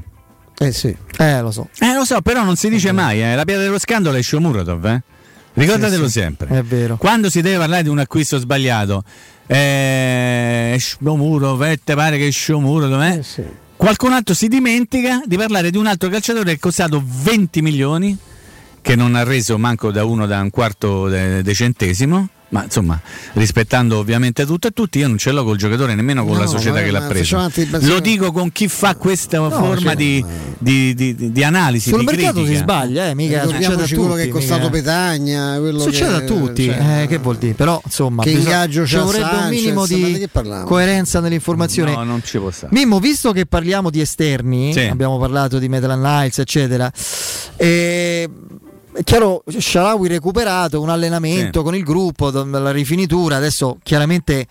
Eh 0.59 0.73
sì. 0.73 0.95
Eh, 1.17 1.41
lo 1.41 1.51
so. 1.51 1.69
Eh 1.79 1.95
lo 1.95 2.05
so, 2.05 2.21
però 2.21 2.45
non 2.45 2.57
si 2.57 2.69
dice 2.69 2.93
mai, 2.93 3.23
eh. 3.23 3.35
la 3.35 3.45
pietra 3.45 3.63
dello 3.65 3.79
scandalo 3.79 4.17
è 4.17 4.23
Shomurodov, 4.23 4.85
eh. 4.87 5.03
Ricordatelo 5.55 6.07
Sì, 6.07 6.13
sì, 6.13 6.21
sempre. 6.21 6.49
È 6.49 6.63
vero. 6.63 6.97
Quando 6.97 7.29
si 7.29 7.41
deve 7.41 7.59
parlare 7.59 7.83
di 7.83 7.89
un 7.89 7.99
acquisto 7.99 8.39
sbagliato, 8.39 9.03
eh, 9.47 10.77
eh, 10.77 11.81
te 11.83 11.95
pare 11.95 12.19
che 12.19 12.31
Shomurodov, 12.31 13.03
eh? 13.03 13.23
Qualcun 13.77 14.13
altro 14.13 14.35
si 14.35 14.49
dimentica 14.49 15.23
di 15.25 15.37
parlare 15.37 15.71
di 15.71 15.79
un 15.79 15.87
altro 15.87 16.09
calciatore 16.09 16.45
che 16.45 16.53
è 16.53 16.59
costato 16.59 17.03
20 17.05 17.63
milioni, 17.63 18.17
che 18.83 18.91
che 18.91 18.95
non 18.95 19.15
ha 19.15 19.25
reso 19.25 19.59
manco 19.59 19.91
da 19.91 20.05
uno 20.05 20.27
da 20.27 20.41
un 20.41 20.51
quarto 20.51 21.09
de, 21.09 21.43
de 21.43 21.55
centesimo 21.55 22.29
ma 22.51 22.65
insomma 22.65 23.01
rispettando 23.35 23.99
ovviamente 23.99 24.45
tutto 24.45 24.67
e 24.67 24.71
tutti 24.73 24.99
io 24.99 25.07
non 25.09 25.19
ce 25.19 25.31
l'ho 25.31 25.45
col 25.45 25.57
giocatore 25.57 25.95
nemmeno 25.95 26.25
con 26.25 26.35
No, 26.35 26.41
la 26.41 26.47
società 26.47 26.79
ma- 26.79 26.83
che 26.83 26.91
l'ha 26.91 27.01
preso 27.03 27.51
lo 27.83 28.01
dico 28.01 28.33
con 28.33 28.51
chi 28.51 28.67
fa 28.69 28.97
questa 28.97 29.49
forma 29.51 29.77
cioè, 29.77 29.97
di, 29.97 30.25
di- 30.59 30.95
di- 30.95 31.31
di 31.33 31.45
analisi 31.45 31.91
Sul 31.91 32.01
di 32.01 32.05
mercato 32.07 32.33
critica. 32.43 32.53
si 32.53 32.57
sbaglia, 32.63 33.09
eh, 33.09 33.15
mica 33.15 33.43
succede 33.43 33.55
a 33.55 33.59
Ricordiamoci 33.61 33.95
quello 33.95 34.15
che 34.15 34.21
è 34.23 34.25
tutti, 34.25 34.37
costato 34.39 34.61
mica- 34.63 34.71
Petagna, 34.73 35.55
Succede 35.79 36.09
che, 36.11 36.15
a 36.17 36.21
tutti, 36.27 36.65
cioè, 36.65 37.03
eh, 37.03 37.07
che 37.07 37.19
vuol 37.19 37.37
dire? 37.37 37.55
Però 37.55 37.81
insomma, 37.85 38.23
Che 38.25 38.33
bisogna- 38.33 38.49
ingaggio 38.55 38.87
ci 38.87 38.97
vorrebbe 38.97 39.25
un 39.25 39.31
Sanchez, 39.31 39.61
minimo 39.61 39.81
ma 39.81 39.87
di 39.87 40.29
coerenza 40.65 41.21
nell'informazione. 41.21 41.93
no 41.95 42.03
non 42.05 42.21
ci 42.25 42.39
può 42.39 42.51
stare 42.51 42.73
Mimmo, 42.75 42.99
visto 42.99 43.31
che 43.33 43.47
parliamo 43.47 43.91
di 43.91 44.01
esterni, 44.01 44.73
Sì. 44.73 44.81
abbiamo 44.81 45.19
parlato 45.19 45.59
di 45.61 45.69
Medland 45.69 46.03
Niles, 46.05 46.39
eccetera, 46.39 46.91
eh, 47.57 48.29
è 48.93 49.03
chiaro, 49.05 49.43
Sharawi 49.47 50.09
recuperato, 50.09 50.81
un 50.81 50.89
allenamento 50.89 51.59
Sì. 51.61 51.65
con 51.65 51.75
il 51.75 51.83
gruppo, 51.85 52.31
la 52.31 52.71
rifinitura, 52.71 53.37
adesso 53.37 53.79
chiaramente 53.83 54.47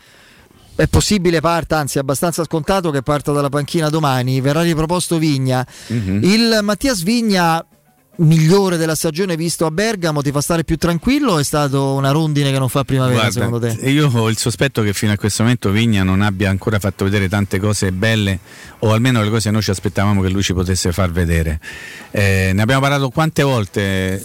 è 0.75 0.87
possibile 0.87 1.41
parta, 1.41 1.77
anzi 1.77 1.97
è 1.97 2.01
abbastanza 2.01 2.43
scontato 2.45 2.89
che 2.89 3.01
parta 3.01 3.31
dalla 3.33 3.49
panchina 3.49 3.89
domani, 3.89 4.39
verrà 4.39 4.61
riproposto 4.61 5.17
Vigna. 5.17 5.65
Mhm. 5.87 6.19
Il 6.23 6.59
Mattias 6.61 7.03
Vigna 7.03 7.65
migliore 8.19 8.77
della 8.77 8.95
stagione 8.95 9.35
visto 9.35 9.65
a 9.65 9.71
Bergamo 9.71 10.21
ti 10.21 10.31
fa 10.31 10.41
stare 10.41 10.63
più 10.63 10.77
tranquillo 10.77 11.33
o 11.33 11.39
è 11.39 11.43
stato 11.43 11.93
una 11.93 12.11
rondine 12.11 12.51
che 12.51 12.59
non 12.59 12.69
fa 12.69 12.83
primavera 12.83 13.29
Guarda, 13.29 13.31
secondo 13.31 13.59
te? 13.59 13.89
Io 13.89 14.09
ho 14.13 14.29
il 14.29 14.37
sospetto 14.37 14.81
che 14.81 14.93
fino 14.93 15.11
a 15.11 15.17
questo 15.17 15.43
momento 15.43 15.71
Vigna 15.71 16.03
non 16.03 16.21
abbia 16.21 16.49
ancora 16.49 16.79
fatto 16.79 17.05
vedere 17.05 17.29
tante 17.29 17.59
cose 17.59 17.91
belle, 17.91 18.39
o 18.79 18.91
almeno 18.91 19.21
le 19.21 19.29
cose 19.29 19.43
che 19.43 19.51
noi 19.51 19.61
ci 19.61 19.71
aspettavamo 19.71 20.21
che 20.21 20.29
lui 20.29 20.43
ci 20.43 20.53
potesse 20.53 20.91
far 20.91 21.11
vedere. 21.11 21.59
Eh, 22.11 22.51
ne 22.53 22.61
abbiamo 22.61 22.81
parlato 22.81 23.09
quante 23.09 23.43
volte, 23.43 24.23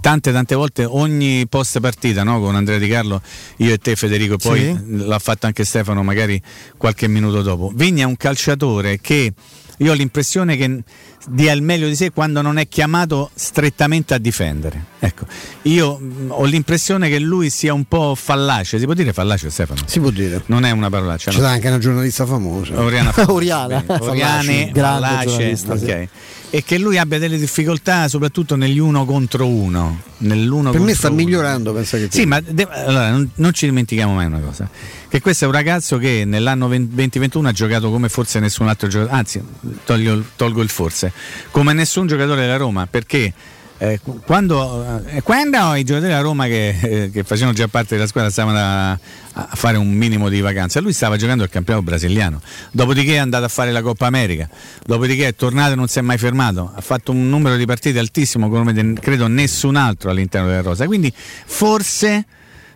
tante 0.00 0.32
tante 0.32 0.54
volte, 0.54 0.84
ogni 0.84 1.46
post 1.48 1.80
partita 1.80 2.22
no? 2.22 2.40
con 2.40 2.54
Andrea 2.54 2.78
Di 2.78 2.88
Carlo, 2.88 3.20
io 3.56 3.72
e 3.72 3.78
te 3.78 3.96
Federico, 3.96 4.34
e 4.34 4.38
poi 4.38 4.58
Sì. 4.58 5.04
l'ha 5.06 5.18
fatto 5.18 5.46
anche 5.46 5.64
Stefano 5.64 6.02
magari 6.02 6.40
qualche 6.76 7.08
minuto 7.08 7.42
dopo. 7.42 7.70
Vigna 7.74 8.04
è 8.04 8.06
un 8.06 8.16
calciatore 8.16 9.00
che 9.00 9.32
io 9.80 9.92
ho 9.92 9.94
l'impressione 9.94 10.56
che 10.56 10.82
dia 11.28 11.52
il 11.52 11.62
meglio 11.62 11.86
di 11.86 11.94
sé 11.94 12.10
quando 12.10 12.42
non 12.42 12.58
è 12.58 12.68
chiamato 12.68 13.30
strettamente 13.34 14.14
a 14.14 14.18
difendere. 14.18 14.84
Ecco, 14.98 15.26
io 15.62 15.98
mh, 15.98 16.26
ho 16.30 16.44
l'impressione 16.44 17.08
che 17.08 17.18
lui 17.18 17.50
sia 17.50 17.72
un 17.72 17.84
po' 17.84 18.14
fallace, 18.14 18.78
si 18.78 18.84
può 18.84 18.94
dire 18.94 19.12
fallace 19.12 19.50
Stefano? 19.50 19.80
Si 19.86 20.00
può 20.00 20.10
dire. 20.10 20.42
Non 20.46 20.64
è 20.64 20.70
una 20.70 20.90
parolaccia. 20.90 21.30
C'è 21.30 21.40
no? 21.40 21.46
anche 21.46 21.68
una 21.68 21.78
giornalista 21.78 22.26
famosa. 22.26 22.80
Oriana 22.80 23.12
Oriana. 23.28 23.84
Oriane, 23.86 24.70
Grande 24.72 24.80
Fallace, 24.80 25.26
giornalista, 25.26 25.76
sì. 25.76 26.08
E 26.50 26.64
che 26.64 26.78
lui 26.78 26.96
abbia 26.96 27.18
delle 27.18 27.36
difficoltà 27.36 28.08
soprattutto 28.08 28.56
negli 28.56 28.78
uno 28.78 29.04
contro 29.04 29.46
uno. 29.46 30.00
Nell'uno 30.18 30.70
Per 30.70 30.80
me 30.80 30.94
sta 30.94 31.08
uno. 31.08 31.16
migliorando, 31.16 31.74
pensa 31.74 31.98
che 31.98 32.08
Sì, 32.10 32.24
ma 32.24 32.40
de- 32.40 32.66
allora, 32.70 33.10
non, 33.10 33.30
non 33.34 33.52
ci 33.52 33.66
dimentichiamo 33.66 34.14
mai 34.14 34.24
una 34.26 34.40
cosa: 34.40 34.68
che 35.08 35.20
questo 35.20 35.44
è 35.44 35.46
un 35.46 35.52
ragazzo 35.52 35.98
che 35.98 36.24
nell'anno 36.24 36.66
20- 36.68 36.86
2021 36.88 37.48
ha 37.48 37.52
giocato 37.52 37.90
come 37.90 38.08
forse 38.08 38.40
nessun 38.40 38.66
altro 38.66 38.88
giocatore, 38.88 39.16
anzi, 39.18 39.42
toglio- 39.84 40.24
tolgo 40.36 40.62
il 40.62 40.70
forse, 40.70 41.12
come 41.50 41.74
nessun 41.74 42.06
giocatore 42.06 42.40
della 42.42 42.56
Roma, 42.56 42.86
perché. 42.86 43.32
Eh, 43.78 44.00
quando, 44.24 45.04
eh, 45.06 45.22
quando 45.22 45.74
i 45.74 45.84
giocatori 45.84 46.10
della 46.10 46.20
Roma 46.20 46.46
che, 46.46 46.76
eh, 46.80 47.10
che 47.10 47.22
facevano 47.22 47.54
già 47.54 47.68
parte 47.68 47.94
della 47.94 48.08
squadra 48.08 48.30
stavano 48.30 48.58
a, 48.58 48.90
a 48.90 49.54
fare 49.54 49.76
un 49.76 49.88
minimo 49.88 50.28
di 50.28 50.40
vacanza, 50.40 50.80
lui 50.80 50.92
stava 50.92 51.16
giocando 51.16 51.44
il 51.44 51.48
campionato 51.48 51.84
brasiliano, 51.84 52.40
dopodiché 52.72 53.14
è 53.14 53.18
andato 53.18 53.44
a 53.44 53.48
fare 53.48 53.70
la 53.70 53.80
Coppa 53.80 54.06
America, 54.06 54.48
dopodiché 54.84 55.28
è 55.28 55.34
tornato 55.34 55.72
e 55.72 55.76
non 55.76 55.86
si 55.86 56.00
è 56.00 56.02
mai 56.02 56.18
fermato, 56.18 56.72
ha 56.74 56.80
fatto 56.80 57.12
un 57.12 57.28
numero 57.28 57.56
di 57.56 57.66
partite 57.66 58.00
altissimo 58.00 58.48
come 58.48 58.94
credo 58.94 59.28
nessun 59.28 59.76
altro 59.76 60.10
all'interno 60.10 60.48
della 60.48 60.62
rosa, 60.62 60.86
quindi 60.86 61.12
forse 61.14 62.24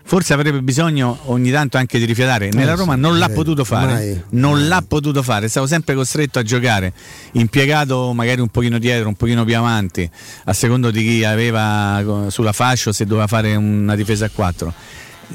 forse 0.05 0.33
avrebbe 0.33 0.61
bisogno 0.63 1.19
ogni 1.27 1.51
tanto 1.51 1.77
anche 1.77 1.99
di 1.99 2.05
rifiatare. 2.05 2.51
Nella 2.53 2.73
Eh, 2.73 2.77
Roma 2.77 2.95
sì, 2.95 3.01
non 3.01 3.19
l'ha 3.19 3.29
potuto 3.29 3.65
fare, 3.65 4.25
non 4.31 4.69
l'ha 4.69 4.83
potuto 4.87 5.23
fare, 5.23 5.47
è 5.47 5.49
stato 5.49 5.67
sempre 5.67 5.95
costretto 5.95 6.39
a 6.39 6.43
giocare, 6.43 6.93
impiegato 7.33 8.13
magari 8.13 8.41
un 8.41 8.49
pochino 8.49 8.79
dietro, 8.79 9.09
un 9.09 9.15
pochino 9.15 9.45
più 9.45 9.57
avanti, 9.57 10.09
a 10.45 10.53
secondo 10.53 10.91
di 10.91 11.05
chi 11.05 11.25
aveva 11.25 12.27
sulla 12.29 12.53
fascia 12.53 12.91
o 12.91 12.93
se 12.93 13.05
doveva 13.05 13.27
fare 13.27 13.55
una 13.55 13.95
difesa 13.97 14.27
a 14.27 14.31
4. 14.33 14.75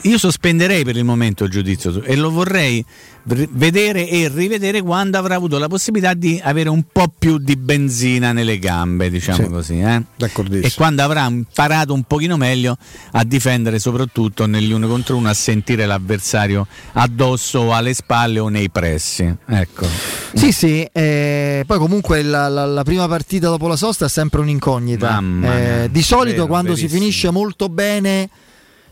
Io 0.03 0.17
sospenderei 0.17 0.83
per 0.83 0.95
il 0.95 1.03
momento 1.03 1.43
il 1.43 1.49
giudizio 1.49 2.01
e 2.03 2.15
lo 2.15 2.29
vorrei 2.29 2.85
vedere 3.23 4.07
e 4.07 4.29
rivedere 4.33 4.81
quando 4.81 5.17
avrà 5.17 5.35
avuto 5.35 5.57
la 5.57 5.67
possibilità 5.67 6.13
di 6.13 6.39
avere 6.41 6.69
un 6.69 6.83
po' 6.91 7.11
più 7.17 7.37
di 7.39 7.57
benzina 7.57 8.31
nelle 8.31 8.57
gambe, 8.57 9.09
diciamo 9.09 9.43
Sì, 9.43 9.49
così. 9.49 9.79
eh. 9.79 10.01
E 10.61 10.71
quando 10.75 11.01
avrà 11.01 11.25
imparato 11.27 11.93
un 11.93 12.03
pochino 12.03 12.37
meglio 12.37 12.77
a 13.11 13.23
difendere 13.25 13.79
soprattutto 13.79 14.45
negli 14.45 14.71
uno 14.71 14.87
contro 14.87 15.17
uno, 15.17 15.27
a 15.29 15.33
sentire 15.33 15.85
l'avversario 15.85 16.67
addosso 16.93 17.59
o 17.59 17.73
alle 17.73 17.93
spalle 17.93 18.39
o 18.39 18.47
nei 18.49 18.69
pressi. 18.69 19.29
Ecco. 19.47 19.87
Sì, 20.33 20.51
sì, 20.53 20.87
eh, 20.91 21.63
poi 21.67 21.77
comunque 21.79 22.21
la, 22.23 22.47
la- 22.47 22.65
la 22.65 22.83
prima 22.83 23.07
partita 23.07 23.49
dopo 23.49 23.67
la 23.67 23.75
sosta 23.75 24.05
è 24.05 24.09
sempre 24.09 24.39
un'incognita. 24.41 25.21
Eh, 25.41 25.89
di 25.91 26.01
solito 26.01 26.35
vero, 26.35 26.47
quando 26.47 26.75
si 26.75 26.81
verissimo. 26.83 27.01
finisce 27.01 27.29
molto 27.31 27.67
bene, 27.67 28.29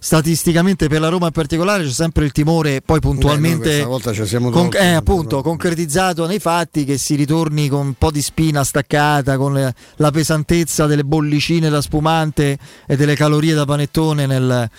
statisticamente 0.05 0.87
per 0.87 0.99
la 0.99 1.09
Roma 1.09 1.25
in 1.25 1.31
particolare, 1.31 1.83
c'è 1.83 1.89
sempre 1.89 2.25
il 2.25 2.31
timore 2.31 2.83
poi 2.83 2.99
Beh, 2.99 3.07
puntualmente... 3.07 3.69
questa 3.69 3.85
volta 3.87 4.13
ci 4.13 4.23
siamo 4.27 4.51
con- 4.51 4.69
tolti, 4.69 4.77
eh, 4.77 4.91
no? 4.91 4.97
appunto, 4.97 5.41
concretizzato 5.41 6.27
nei 6.27 6.37
fatti 6.37 6.85
che 6.85 6.99
si 6.99 7.15
ritorni 7.15 7.67
con 7.69 7.87
un 7.87 7.93
po' 7.97 8.11
di 8.11 8.21
spina 8.21 8.63
staccata, 8.63 9.35
con 9.35 9.53
le- 9.53 9.73
la 9.95 10.11
pesantezza 10.11 10.85
delle 10.85 11.03
bollicine 11.03 11.71
da 11.71 11.81
spumante 11.81 12.55
e 12.85 12.95
delle 12.95 13.15
calorie 13.15 13.55
da 13.55 13.65
panettone 13.65 14.27
nel- 14.27 14.69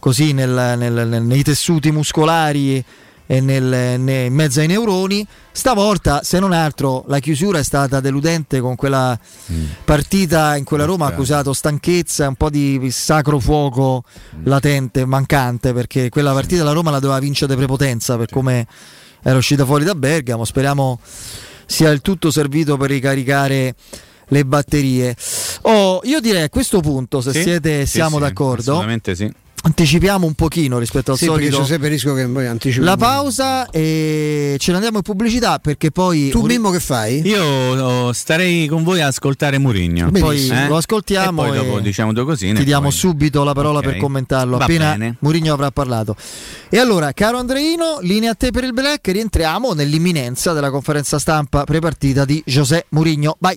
così 0.00 0.34
nel- 0.34 0.74
nel- 0.76 1.22
nei 1.22 1.42
tessuti 1.42 1.90
muscolari 1.90 2.84
e 3.30 3.40
nel- 3.42 4.00
ne- 4.00 4.24
in 4.24 4.32
mezzo 4.32 4.60
ai 4.60 4.66
neuroni. 4.66 5.24
Stavolta, 5.52 6.22
se 6.22 6.38
non 6.38 6.52
altro, 6.52 7.04
la 7.08 7.18
chiusura 7.18 7.58
è 7.58 7.62
stata 7.62 8.00
deludente 8.00 8.58
con 8.60 8.74
quella 8.74 9.18
partita 9.84 10.56
in 10.56 10.64
cui 10.64 10.78
la 10.78 10.84
Roma 10.86 11.04
ha 11.06 11.08
accusato 11.10 11.52
stanchezza, 11.52 12.26
un 12.26 12.34
po' 12.36 12.48
di 12.48 12.88
sacro 12.90 13.38
fuoco 13.38 14.02
latente, 14.44 15.04
mancante, 15.04 15.72
perché 15.74 16.08
quella 16.08 16.32
partita 16.32 16.64
la 16.64 16.72
Roma 16.72 16.90
la 16.90 17.00
doveva 17.00 17.18
vincere 17.20 17.52
di 17.52 17.58
prepotenza 17.58 18.16
per 18.16 18.30
come 18.30 18.66
era 19.22 19.36
uscita 19.36 19.66
fuori 19.66 19.84
da 19.84 19.94
Bergamo. 19.94 20.44
Speriamo 20.44 20.98
sia 21.66 21.90
il 21.90 22.00
tutto 22.00 22.30
servito 22.30 22.76
per 22.78 22.88
ricaricare 22.88 23.74
le 24.28 24.44
batterie. 24.46 25.14
Oh, 25.62 26.00
io 26.04 26.20
direi 26.20 26.44
a 26.44 26.48
questo 26.48 26.80
punto, 26.80 27.20
se 27.20 27.32
Sì? 27.32 27.42
siete, 27.42 27.84
Sì, 27.84 27.92
siamo 27.92 28.16
sì, 28.16 28.22
d'accordo, 28.22 28.60
Assolutamente 28.72 29.14
sì. 29.14 29.30
Anticipiamo 29.62 30.26
un 30.26 30.34
pochino 30.34 30.78
rispetto 30.78 31.12
al 31.12 31.18
Sì, 31.18 31.24
solito 31.26 31.60
il 31.68 31.78
rischio 31.78 32.14
che 32.14 32.26
poi 32.26 32.46
anticipi. 32.46 32.84
la 32.84 32.96
pausa 32.96 33.68
e 33.70 34.56
ce 34.58 34.70
ne 34.70 34.76
andiamo 34.76 34.98
in 34.98 35.02
pubblicità 35.02 35.58
perché 35.58 35.90
poi 35.90 36.28
Tu 36.30 36.42
Mimmo 36.44 36.70
che 36.70 36.80
fai? 36.80 37.26
Io 37.26 37.42
oh, 37.42 38.12
starei 38.12 38.66
con 38.68 38.82
voi 38.84 39.00
a 39.02 39.08
ascoltare 39.08 39.58
Murigno. 39.58 40.10
Poi 40.10 40.48
lo 40.68 40.76
ascoltiamo 40.76 41.44
e 41.44 41.48
poi 41.48 41.56
dopo 41.58 41.78
e 41.78 41.82
diciamo 41.82 42.12
due 42.12 42.24
cosine. 42.24 42.58
ti 42.58 42.64
diamo 42.64 42.88
poi- 42.88 42.92
subito 42.92 43.44
la 43.44 43.52
parola 43.52 43.78
Ok. 43.78 43.84
per 43.84 43.96
commentarlo 43.98 44.56
Va 44.56 44.64
appena 44.64 44.90
bene. 44.92 45.16
Mourinho 45.20 45.52
avrà 45.52 45.70
parlato. 45.70 46.16
E 46.68 46.78
allora, 46.78 47.12
caro 47.12 47.38
Andreino, 47.38 47.98
linea 48.00 48.30
a 48.30 48.34
te 48.34 48.50
per 48.50 48.64
il 48.64 48.72
Black, 48.72 49.08
rientriamo 49.08 49.72
nell'imminenza 49.72 50.52
della 50.52 50.70
conferenza 50.70 51.18
stampa 51.18 51.64
prepartita 51.64 52.24
di 52.24 52.42
José 52.46 52.86
Mourinho. 52.90 53.36
Vai. 53.40 53.56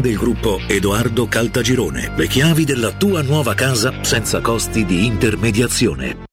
del 0.00 0.16
gruppo 0.16 0.58
Edoardo 0.66 1.26
Caltagirone. 1.26 2.12
Le 2.16 2.26
chiavi 2.26 2.64
della 2.64 2.92
tua 2.92 3.22
nuova 3.22 3.54
casa 3.54 4.02
senza 4.02 4.40
costi 4.40 4.84
di 4.84 5.06
intermediazione. 5.06 6.24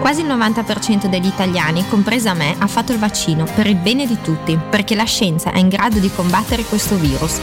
Quasi 0.00 0.22
il 0.22 0.28
90% 0.28 1.06
degli 1.06 1.26
italiani, 1.26 1.86
compresa 1.88 2.32
me, 2.32 2.54
ha 2.58 2.66
fatto 2.66 2.92
il 2.92 2.98
vaccino 2.98 3.44
per 3.54 3.66
il 3.66 3.76
bene 3.76 4.06
di 4.06 4.18
tutti, 4.22 4.58
perché 4.70 4.94
la 4.94 5.04
scienza 5.04 5.52
è 5.52 5.58
in 5.58 5.68
grado 5.68 5.98
di 5.98 6.10
combattere 6.10 6.62
questo 6.62 6.96
virus. 6.96 7.38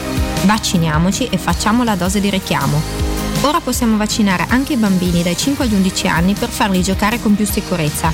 Vacciniamoci 0.46 1.28
e 1.28 1.38
facciamo 1.38 1.84
la 1.84 1.96
dose 1.96 2.20
di 2.20 2.30
richiamo. 2.30 3.25
Ora 3.46 3.60
possiamo 3.60 3.96
vaccinare 3.96 4.48
anche 4.50 4.74
i 4.74 4.76
bambini 4.76 5.22
dai 5.22 5.38
5 5.38 5.66
agli 5.66 5.76
11 5.76 6.08
anni 6.08 6.34
per 6.34 6.50
farli 6.50 6.82
giocare 6.82 7.22
con 7.22 7.36
più 7.36 7.46
sicurezza. 7.46 8.12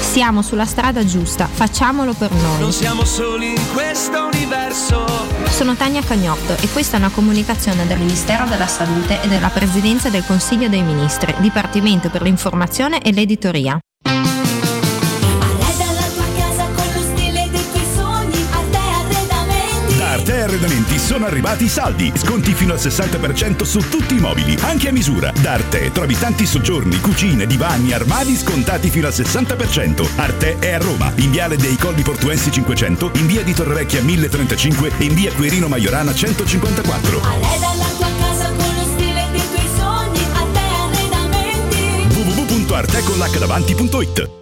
Siamo 0.00 0.40
sulla 0.40 0.64
strada 0.64 1.04
giusta, 1.04 1.46
facciamolo 1.46 2.14
per 2.14 2.32
noi. 2.32 2.58
Non 2.58 2.72
siamo 2.72 3.04
soli 3.04 3.50
in 3.50 3.72
questo 3.74 4.30
universo. 4.32 5.04
Sono 5.50 5.74
Tania 5.74 6.02
Cagnotto 6.02 6.56
e 6.58 6.68
questa 6.70 6.96
è 6.96 7.00
una 7.00 7.10
comunicazione 7.10 7.86
del 7.86 7.98
Ministero 7.98 8.46
della 8.46 8.66
Salute 8.66 9.20
e 9.20 9.28
della 9.28 9.50
Presidenza 9.50 10.08
del 10.08 10.24
Consiglio 10.24 10.68
dei 10.68 10.82
Ministri, 10.82 11.34
Dipartimento 11.38 12.08
per 12.08 12.22
l'informazione 12.22 13.02
e 13.02 13.12
l'editoria. 13.12 13.78
Arredamenti 20.62 20.98
sono 21.00 21.26
arrivati 21.26 21.64
i 21.64 21.68
saldi. 21.68 22.12
Sconti 22.14 22.54
fino 22.54 22.72
al 22.72 22.78
60% 22.78 23.64
su 23.64 23.80
tutti 23.88 24.14
i 24.14 24.20
mobili, 24.20 24.56
anche 24.60 24.90
a 24.90 24.92
misura. 24.92 25.32
Da 25.40 25.54
Arte 25.54 25.90
trovi 25.90 26.16
tanti 26.16 26.46
soggiorni, 26.46 27.00
cucine, 27.00 27.46
divani, 27.46 27.92
armadi 27.92 28.36
scontati 28.36 28.88
fino 28.88 29.08
al 29.08 29.12
60%. 29.12 30.08
Arte 30.14 30.60
è 30.60 30.70
a 30.70 30.78
Roma, 30.78 31.12
in 31.16 31.32
viale 31.32 31.56
dei 31.56 31.76
Colli 31.76 32.02
Portuensi 32.02 32.52
500, 32.52 33.10
in 33.14 33.26
via 33.26 33.42
di 33.42 33.54
Torrevecchia 33.54 34.02
1035 34.02 34.92
e 34.98 35.04
in 35.04 35.14
via 35.14 35.32
Quirino 35.32 35.66
Maiorana 35.66 36.14
154. 36.14 37.20
www.arteconlacdavanti.it 42.14 44.41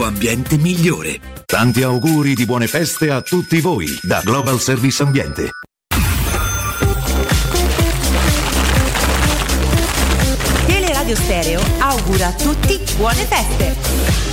ambiente 0.00 0.56
migliore. 0.56 1.20
Tanti 1.44 1.82
auguri 1.82 2.34
di 2.34 2.46
buone 2.46 2.66
feste 2.66 3.10
a 3.10 3.20
tutti 3.20 3.60
voi 3.60 3.98
da 4.02 4.20
Global 4.24 4.58
Service 4.58 5.02
Ambiente. 5.02 5.50
Teleradio 10.66 11.14
Stereo 11.14 11.60
augura 11.78 12.28
a 12.28 12.32
tutti 12.32 12.80
buone 12.96 13.24
feste. 13.26 14.30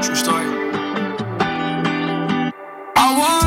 True 0.00 0.16
story. 0.16 0.44
I 2.96 3.18
wanted 3.18 3.43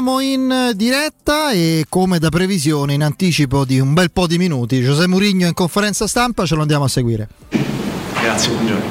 Torniamo 0.00 0.20
in 0.20 0.72
diretta 0.76 1.50
e 1.50 1.84
come 1.86 2.18
da 2.18 2.30
previsione 2.30 2.94
in 2.94 3.02
anticipo 3.02 3.66
di 3.66 3.78
un 3.78 3.92
bel 3.92 4.10
po' 4.10 4.26
di 4.26 4.38
minuti, 4.38 4.80
Giuseppe 4.80 5.08
Murigno 5.08 5.46
in 5.46 5.52
conferenza 5.52 6.06
stampa 6.06 6.46
ce 6.46 6.54
lo 6.54 6.62
andiamo 6.62 6.84
a 6.84 6.88
seguire. 6.88 7.28
Grazie, 8.18 8.50
buongiorno. 8.50 8.84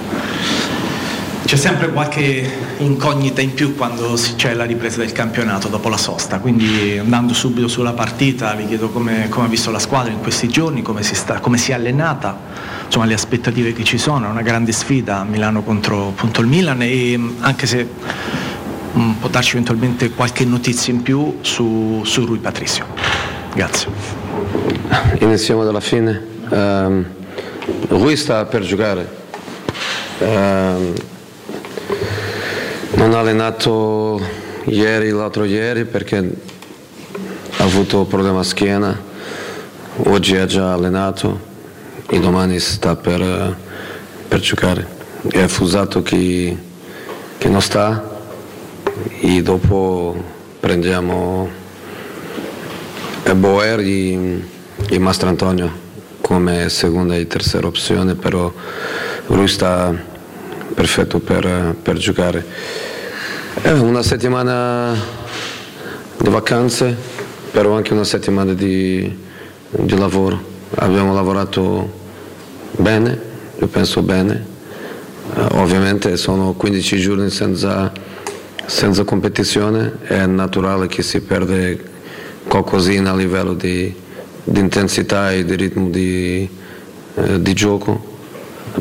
C'è 1.45 1.55
sempre 1.55 1.91
qualche 1.91 2.47
incognita 2.77 3.41
in 3.41 3.55
più 3.55 3.75
quando 3.75 4.19
c'è 4.35 4.53
la 4.53 4.65
ripresa 4.65 4.99
del 4.99 5.11
campionato 5.11 5.67
dopo 5.67 5.89
la 5.89 5.97
sosta, 5.97 6.37
quindi 6.37 6.99
andando 6.99 7.33
subito 7.33 7.67
sulla 7.67 7.93
partita 7.93 8.53
vi 8.53 8.67
chiedo 8.67 8.89
come, 8.89 9.29
come 9.29 9.47
ha 9.47 9.49
visto 9.49 9.71
la 9.71 9.79
squadra 9.79 10.11
in 10.11 10.19
questi 10.19 10.47
giorni, 10.47 10.83
come 10.83 11.01
si, 11.01 11.15
sta, 11.15 11.39
come 11.39 11.57
si 11.57 11.71
è 11.71 11.73
allenata, 11.73 12.37
insomma 12.85 13.05
le 13.05 13.15
aspettative 13.15 13.73
che 13.73 13.83
ci 13.83 13.97
sono, 13.97 14.27
è 14.27 14.29
una 14.29 14.43
grande 14.43 14.71
sfida 14.73 15.21
a 15.21 15.23
Milano 15.23 15.63
contro 15.63 16.09
appunto, 16.09 16.41
il 16.41 16.47
Milan 16.47 16.83
e 16.83 17.19
anche 17.39 17.65
se 17.65 17.87
um, 18.93 19.15
può 19.19 19.29
darci 19.29 19.51
eventualmente 19.51 20.09
qualche 20.11 20.45
notizia 20.45 20.93
in 20.93 21.01
più 21.01 21.37
su, 21.41 22.01
su 22.03 22.25
Rui 22.25 22.39
Patricio. 22.39 22.85
Grazie. 23.53 23.87
Iniziamo 25.19 25.63
dalla 25.63 25.79
fine. 25.79 26.25
Um, 26.49 27.05
Rui 27.87 28.15
sta 28.15 28.45
per 28.45 28.61
giocare. 28.61 29.17
Um, 30.19 30.93
non 32.95 33.13
ha 33.13 33.19
allenato 33.19 34.21
ieri, 34.65 35.09
l'altro 35.09 35.43
ieri 35.45 35.85
perché 35.85 36.17
ha 37.57 37.63
avuto 37.63 38.05
problema 38.05 38.39
a 38.39 38.43
schiena. 38.43 39.07
Oggi 40.03 40.35
ha 40.37 40.45
già 40.45 40.73
allenato 40.73 41.47
e 42.09 42.19
domani 42.19 42.59
sta 42.59 42.95
per, 42.95 43.55
per 44.27 44.39
giocare. 44.39 44.87
È 45.27 45.45
fusato 45.47 46.01
che, 46.01 46.57
che 47.37 47.49
non 47.49 47.61
sta 47.61 48.08
e 49.19 49.41
dopo 49.41 50.15
prendiamo 50.59 51.49
Boer 53.35 53.79
e, 53.79 54.43
e 54.89 54.99
Mastro 54.99 55.29
Antonio 55.29 55.87
come 56.21 56.69
seconda 56.69 57.15
e 57.15 57.27
terza 57.27 57.57
opzione, 57.57 58.15
però 58.15 58.51
lui 59.27 59.47
sta 59.47 59.93
perfetto 60.73 61.19
per, 61.19 61.75
per 61.81 61.97
giocare. 61.97 62.45
È 63.61 63.71
una 63.71 64.03
settimana 64.03 64.95
di 66.17 66.29
vacanze, 66.29 66.95
però 67.51 67.75
anche 67.75 67.93
una 67.93 68.03
settimana 68.03 68.53
di, 68.53 69.17
di 69.69 69.97
lavoro. 69.97 70.39
Abbiamo 70.75 71.13
lavorato 71.13 71.91
bene, 72.71 73.19
io 73.59 73.67
penso 73.67 74.01
bene. 74.01 74.57
Uh, 75.33 75.59
ovviamente 75.59 76.15
sono 76.17 76.53
15 76.53 76.97
giorni 76.99 77.29
senza, 77.29 77.91
senza 78.69 79.03
competizione, 79.03 79.97
è 80.03 80.27
naturale 80.27 80.85
che 80.85 81.01
si 81.01 81.21
perde 81.21 81.83
qualcosina 82.47 83.11
a 83.11 83.15
livello 83.15 83.55
di, 83.55 83.91
di 84.43 84.59
intensità 84.59 85.31
e 85.33 85.43
di 85.43 85.55
ritmo 85.55 85.89
di, 85.89 86.47
eh, 87.15 87.41
di 87.41 87.53
gioco, 87.53 87.99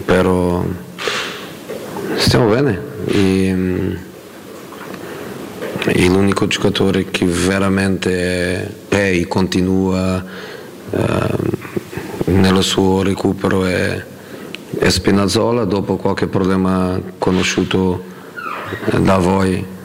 però 0.05 0.63
stiamo 2.17 2.51
bene. 2.51 2.81
E, 3.07 3.97
e 5.87 6.07
l'unico 6.07 6.47
giocatore 6.47 7.07
che 7.07 7.25
veramente 7.25 8.89
è 8.89 9.11
e 9.11 9.27
continua 9.27 10.23
eh, 10.91 11.37
nello 12.27 12.61
suo 12.61 13.03
recupero 13.03 13.65
è, 13.65 14.05
è 14.79 14.89
Spinazzola 14.91 15.65
dopo 15.65 15.97
qualche 15.97 16.27
problema 16.27 17.01
conosciuto 17.17 18.05
da 19.01 19.17
voi 19.17 19.77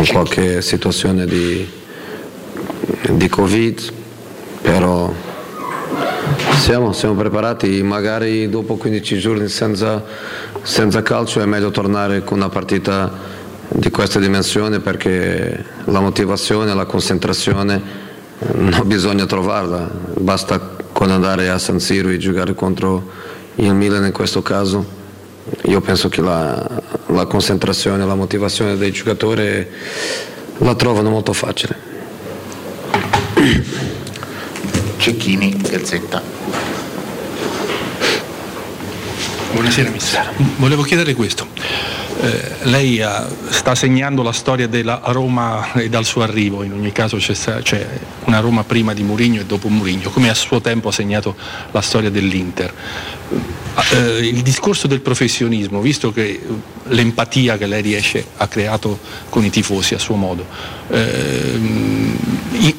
con 0.00 0.06
qualche 0.08 0.62
situazione 0.62 1.26
di, 1.26 1.68
di 3.10 3.28
Covid, 3.28 3.92
però 4.62 5.12
siamo, 6.52 6.92
siamo, 6.92 7.14
preparati, 7.14 7.82
magari 7.82 8.48
dopo 8.48 8.76
15 8.76 9.18
giorni 9.18 9.48
senza, 9.48 10.02
senza 10.62 11.02
calcio 11.02 11.42
è 11.42 11.44
meglio 11.44 11.70
tornare 11.70 12.24
con 12.24 12.38
una 12.38 12.48
partita 12.48 13.12
di 13.68 13.90
questa 13.90 14.18
dimensione 14.18 14.80
perché 14.80 15.64
la 15.84 16.00
motivazione, 16.00 16.72
la 16.72 16.86
concentrazione 16.86 17.82
non 18.54 18.82
bisogna 18.86 19.26
trovarla, 19.26 19.86
basta 20.14 20.76
con 20.92 21.10
andare 21.10 21.50
a 21.50 21.58
San 21.58 21.78
Siro 21.78 22.08
e 22.08 22.16
giocare 22.16 22.54
contro 22.54 23.06
il 23.56 23.74
Milan 23.74 24.06
in 24.06 24.12
questo 24.12 24.40
caso. 24.40 24.98
Io 25.64 25.80
penso 25.82 26.08
che 26.08 26.22
la, 26.22 26.79
la 27.12 27.26
concentrazione, 27.26 28.04
la 28.04 28.14
motivazione 28.14 28.76
dei 28.76 28.92
giocatori 28.92 29.66
la 30.58 30.74
trovano 30.74 31.10
molto 31.10 31.32
facile. 31.32 31.88
Cecchini, 34.96 35.56
Gazzetta. 35.56 36.22
Buonasera 39.52 39.90
mister. 39.90 40.30
Volevo 40.56 40.82
chiedere 40.82 41.14
questo. 41.14 41.46
Eh, 42.22 42.50
lei 42.64 43.00
ha, 43.00 43.26
sta 43.48 43.74
segnando 43.74 44.22
la 44.22 44.32
storia 44.32 44.68
della 44.68 45.00
Roma 45.06 45.72
e 45.72 45.88
dal 45.88 46.04
suo 46.04 46.22
arrivo, 46.22 46.62
in 46.62 46.72
ogni 46.72 46.92
caso 46.92 47.16
c'è, 47.16 47.32
c'è 47.62 47.86
una 48.24 48.40
Roma 48.40 48.62
prima 48.64 48.92
di 48.92 49.02
Murigno 49.02 49.40
e 49.40 49.46
dopo 49.46 49.68
Murigno, 49.68 50.10
come 50.10 50.28
a 50.28 50.34
suo 50.34 50.60
tempo 50.60 50.88
ha 50.88 50.92
segnato 50.92 51.34
la 51.70 51.80
storia 51.80 52.10
dell'Inter. 52.10 52.74
Eh, 53.92 54.26
il 54.26 54.42
discorso 54.42 54.86
del 54.86 55.00
professionismo, 55.00 55.80
visto 55.80 56.12
che 56.12 56.40
l'empatia 56.84 57.56
che 57.56 57.66
lei 57.66 57.82
riesce 57.82 58.24
ha 58.36 58.48
creato 58.48 58.98
con 59.28 59.44
i 59.44 59.50
tifosi 59.50 59.94
a 59.94 59.98
suo 59.98 60.16
modo, 60.16 60.46
eh, 60.88 61.58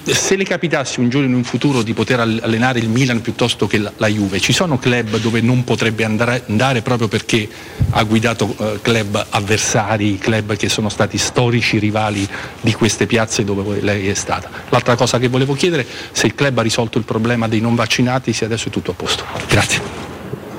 se 0.03 0.35
le 0.35 0.43
capitasse 0.43 0.99
un 0.99 1.09
giorno 1.09 1.27
in 1.27 1.33
un 1.33 1.43
futuro 1.43 1.81
di 1.81 1.93
poter 1.93 2.19
allenare 2.19 2.79
il 2.79 2.89
Milan 2.89 3.21
piuttosto 3.21 3.67
che 3.67 3.77
la, 3.77 3.91
la 3.97 4.07
Juve, 4.07 4.39
ci 4.39 4.53
sono 4.53 4.77
club 4.77 5.17
dove 5.17 5.41
non 5.41 5.63
potrebbe 5.63 6.03
andare, 6.03 6.43
andare 6.47 6.81
proprio 6.81 7.07
perché 7.07 7.47
ha 7.91 8.03
guidato 8.03 8.55
eh, 8.57 8.79
club 8.81 9.25
avversari, 9.29 10.17
club 10.17 10.55
che 10.55 10.69
sono 10.69 10.89
stati 10.89 11.17
storici 11.17 11.79
rivali 11.79 12.27
di 12.59 12.73
queste 12.73 13.07
piazze 13.07 13.43
dove 13.43 13.81
lei 13.81 14.07
è 14.07 14.13
stata. 14.13 14.49
L'altra 14.69 14.95
cosa 14.95 15.19
che 15.19 15.27
volevo 15.27 15.53
chiedere, 15.53 15.85
se 16.11 16.27
il 16.27 16.35
club 16.35 16.57
ha 16.57 16.61
risolto 16.61 16.97
il 16.97 17.05
problema 17.05 17.47
dei 17.47 17.61
non 17.61 17.75
vaccinati, 17.75 18.33
se 18.33 18.45
adesso 18.45 18.67
è 18.67 18.71
tutto 18.71 18.91
a 18.91 18.93
posto. 18.93 19.23
Grazie. 19.47 20.10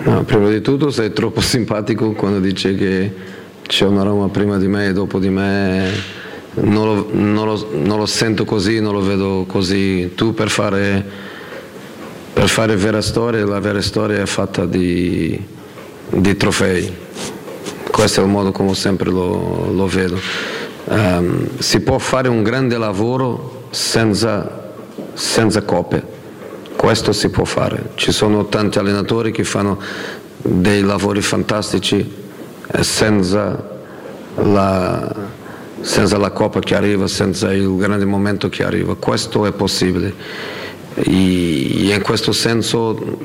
No, 0.04 0.24
prima 0.24 0.48
di 0.48 0.60
tutto 0.60 0.90
sei 0.90 1.12
troppo 1.12 1.40
simpatico 1.42 2.10
quando 2.12 2.40
dici 2.40 2.74
che 2.74 3.12
c'è 3.62 3.86
una 3.86 4.02
Roma 4.02 4.28
prima 4.28 4.58
di 4.58 4.66
me 4.66 4.88
e 4.88 4.92
dopo 4.92 5.20
di 5.20 5.28
me. 5.28 6.20
Non 6.54 6.84
lo, 6.84 7.08
non, 7.12 7.46
lo, 7.46 7.68
non 7.72 7.98
lo, 7.98 8.06
sento 8.06 8.44
così, 8.44 8.80
non 8.80 8.92
lo 8.92 9.00
vedo 9.00 9.44
così. 9.46 10.12
Tu 10.14 10.34
per 10.34 10.50
fare, 10.50 11.04
per 12.32 12.48
fare 12.48 12.76
vera 12.76 13.00
storia, 13.00 13.46
la 13.46 13.60
vera 13.60 13.80
storia 13.80 14.20
è 14.20 14.26
fatta 14.26 14.66
di, 14.66 15.40
di 16.10 16.36
trofei. 16.36 16.92
Questo 17.90 18.20
è 18.20 18.24
il 18.24 18.28
modo 18.28 18.50
come 18.50 18.74
sempre 18.74 19.08
lo, 19.08 19.70
lo 19.72 19.86
vedo. 19.86 20.18
Um, 20.84 21.58
si 21.58 21.80
può 21.80 21.98
fare 21.98 22.28
un 22.28 22.42
grande 22.42 22.76
lavoro 22.76 23.68
senza, 23.70 24.74
senza 25.14 25.62
coppe 25.62 26.20
questo 26.82 27.12
si 27.12 27.28
può 27.28 27.44
fare. 27.44 27.90
Ci 27.94 28.10
sono 28.10 28.46
tanti 28.46 28.80
allenatori 28.80 29.30
che 29.30 29.44
fanno 29.44 29.78
dei 30.36 30.82
lavori 30.82 31.22
fantastici 31.22 32.04
eh, 32.66 32.82
senza 32.82 33.78
la, 34.34 35.14
senza 35.80 36.18
la 36.18 36.30
coppa 36.32 36.58
che 36.58 36.74
arriva, 36.74 37.06
senza 37.06 37.52
il 37.52 37.76
grande 37.76 38.04
momento 38.04 38.48
che 38.48 38.64
arriva. 38.64 38.96
Questo 38.96 39.46
è 39.46 39.52
possibile. 39.52 40.12
E 40.94 41.94
in 41.94 42.02
questo 42.02 42.32
senso 42.32 43.16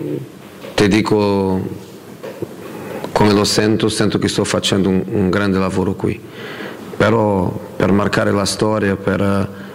ti 0.75 0.87
dico 0.87 1.59
come 3.11 3.33
lo 3.33 3.43
sento, 3.43 3.89
sento 3.89 4.19
che 4.19 4.27
sto 4.27 4.43
facendo 4.43 4.89
un, 4.89 5.03
un 5.07 5.29
grande 5.31 5.57
lavoro 5.57 5.95
qui. 5.95 6.21
Però 6.95 7.49
per 7.75 7.91
marcare 7.91 8.31
la 8.31 8.45
storia, 8.45 8.95
per 8.95 9.65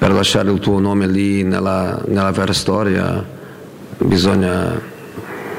per 0.00 0.12
lasciare 0.12 0.50
il 0.50 0.60
tuo 0.60 0.78
nome 0.78 1.06
lì 1.06 1.42
nella, 1.42 2.00
nella 2.06 2.30
vera 2.30 2.54
storia 2.54 3.22
bisogna, 3.98 4.80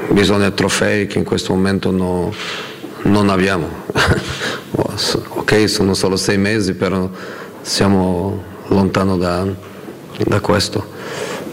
bisogna, 0.09 0.49
trofei 0.49 1.05
che 1.05 1.19
in 1.19 1.23
questo 1.23 1.53
momento 1.53 1.91
no, 1.91 2.33
non 3.03 3.29
abbiamo. 3.29 3.67
ok, 4.73 5.69
sono 5.69 5.93
solo 5.93 6.15
sei 6.15 6.39
mesi, 6.39 6.73
però 6.73 7.07
siamo 7.61 8.41
lontano 8.69 9.15
da, 9.15 9.45
da 10.17 10.39
questo. 10.39 10.87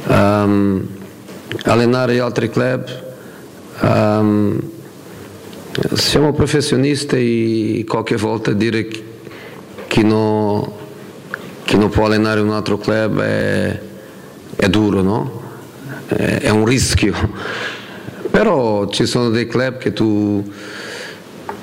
Um, 0.06 0.88
allenare 1.64 2.18
altri 2.20 2.48
club, 2.48 3.02
um, 3.82 4.58
siamo 5.92 6.32
professionisti 6.32 7.80
e 7.80 7.84
qualche 7.84 8.16
volta 8.16 8.50
dire 8.52 8.88
che 9.86 10.02
non 10.02 10.77
chi 11.68 11.76
non 11.76 11.90
può 11.90 12.06
allenare 12.06 12.40
un 12.40 12.50
altro 12.50 12.78
club 12.78 13.20
è, 13.20 13.78
è 14.56 14.68
duro, 14.70 15.02
no? 15.02 15.42
È 16.06 16.48
un 16.48 16.64
rischio, 16.64 17.12
però 18.30 18.88
ci 18.88 19.04
sono 19.04 19.28
dei 19.28 19.46
club 19.46 19.76
che 19.76 19.92
tu, 19.92 20.42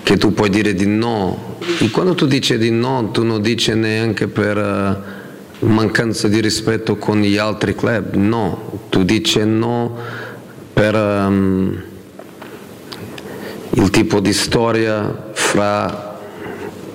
che 0.04 0.18
tu 0.18 0.32
puoi 0.32 0.52
dire 0.52 0.76
di 0.76 0.86
no. 0.86 1.58
E 1.80 1.90
quando 1.90 2.14
tu 2.14 2.28
dici 2.28 2.56
di 2.60 2.70
no 2.70 3.10
tu 3.12 3.24
non 3.24 3.42
dici 3.42 3.74
neanche 3.74 4.28
per 4.28 4.58
uh, 4.58 5.66
mancanza 5.66 6.28
di 6.28 6.40
rispetto 6.40 6.98
con 6.98 7.22
gli 7.22 7.38
altri 7.38 7.74
club, 7.74 8.14
no, 8.14 8.82
tu 8.90 9.02
dici 9.04 9.44
no 9.44 9.98
per 10.72 10.94
um, 10.94 11.82
il 13.72 13.90
tipo 13.90 14.20
di 14.20 14.34
storia 14.34 15.32
fra 15.32 16.20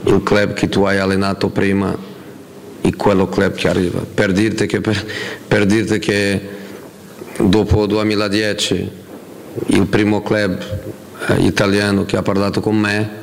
il 0.04 0.22
club 0.22 0.52
che 0.52 0.68
tu 0.68 0.84
hai 0.84 0.98
allenato 0.98 1.48
prima 1.48 2.09
e 2.90 2.96
quello 2.96 3.28
club 3.28 3.54
che 3.54 3.68
arriva. 3.68 4.00
Per 4.00 4.32
dirti 4.32 4.66
che, 4.66 4.80
per, 4.80 5.06
per 5.46 5.64
dirti 5.64 5.98
che 5.98 6.40
dopo 7.38 7.86
2010 7.86 8.90
il 9.66 9.86
primo 9.86 10.22
club 10.22 10.60
eh, 11.28 11.40
italiano 11.44 12.04
che 12.04 12.16
ha 12.16 12.22
parlato 12.22 12.60
con 12.60 12.76
me 12.76 13.18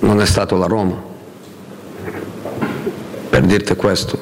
non 0.00 0.20
è 0.20 0.26
stato 0.26 0.56
la 0.56 0.66
Roma. 0.66 1.10
Per 3.30 3.42
dirti 3.42 3.74
questo, 3.76 4.18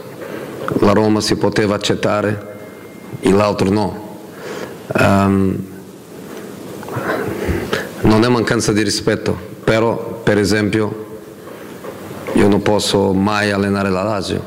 la 0.81 0.93
Roma 0.93 1.21
si 1.21 1.37
poteva 1.37 1.75
accettare 1.75 2.59
e 3.21 3.31
l'altro 3.31 3.71
no. 3.71 4.09
Um, 4.93 5.69
non 8.03 8.25
è 8.25 8.29
mancanza 8.29 8.73
di 8.73 8.83
rispetto, 8.83 9.37
però 9.65 10.21
per 10.23 10.39
esempio 10.39 11.10
io 12.41 12.49
non 12.49 12.63
posso 12.63 13.13
mai 13.13 13.51
allenare 13.51 13.91
la 13.91 14.03
Lazio. 14.03 14.43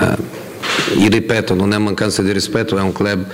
Eh, 0.00 0.16
ripeto, 1.08 1.54
non 1.54 1.72
è 1.72 1.78
mancanza 1.78 2.20
di 2.20 2.30
rispetto, 2.30 2.76
è 2.76 2.82
un 2.82 2.92
club 2.92 3.24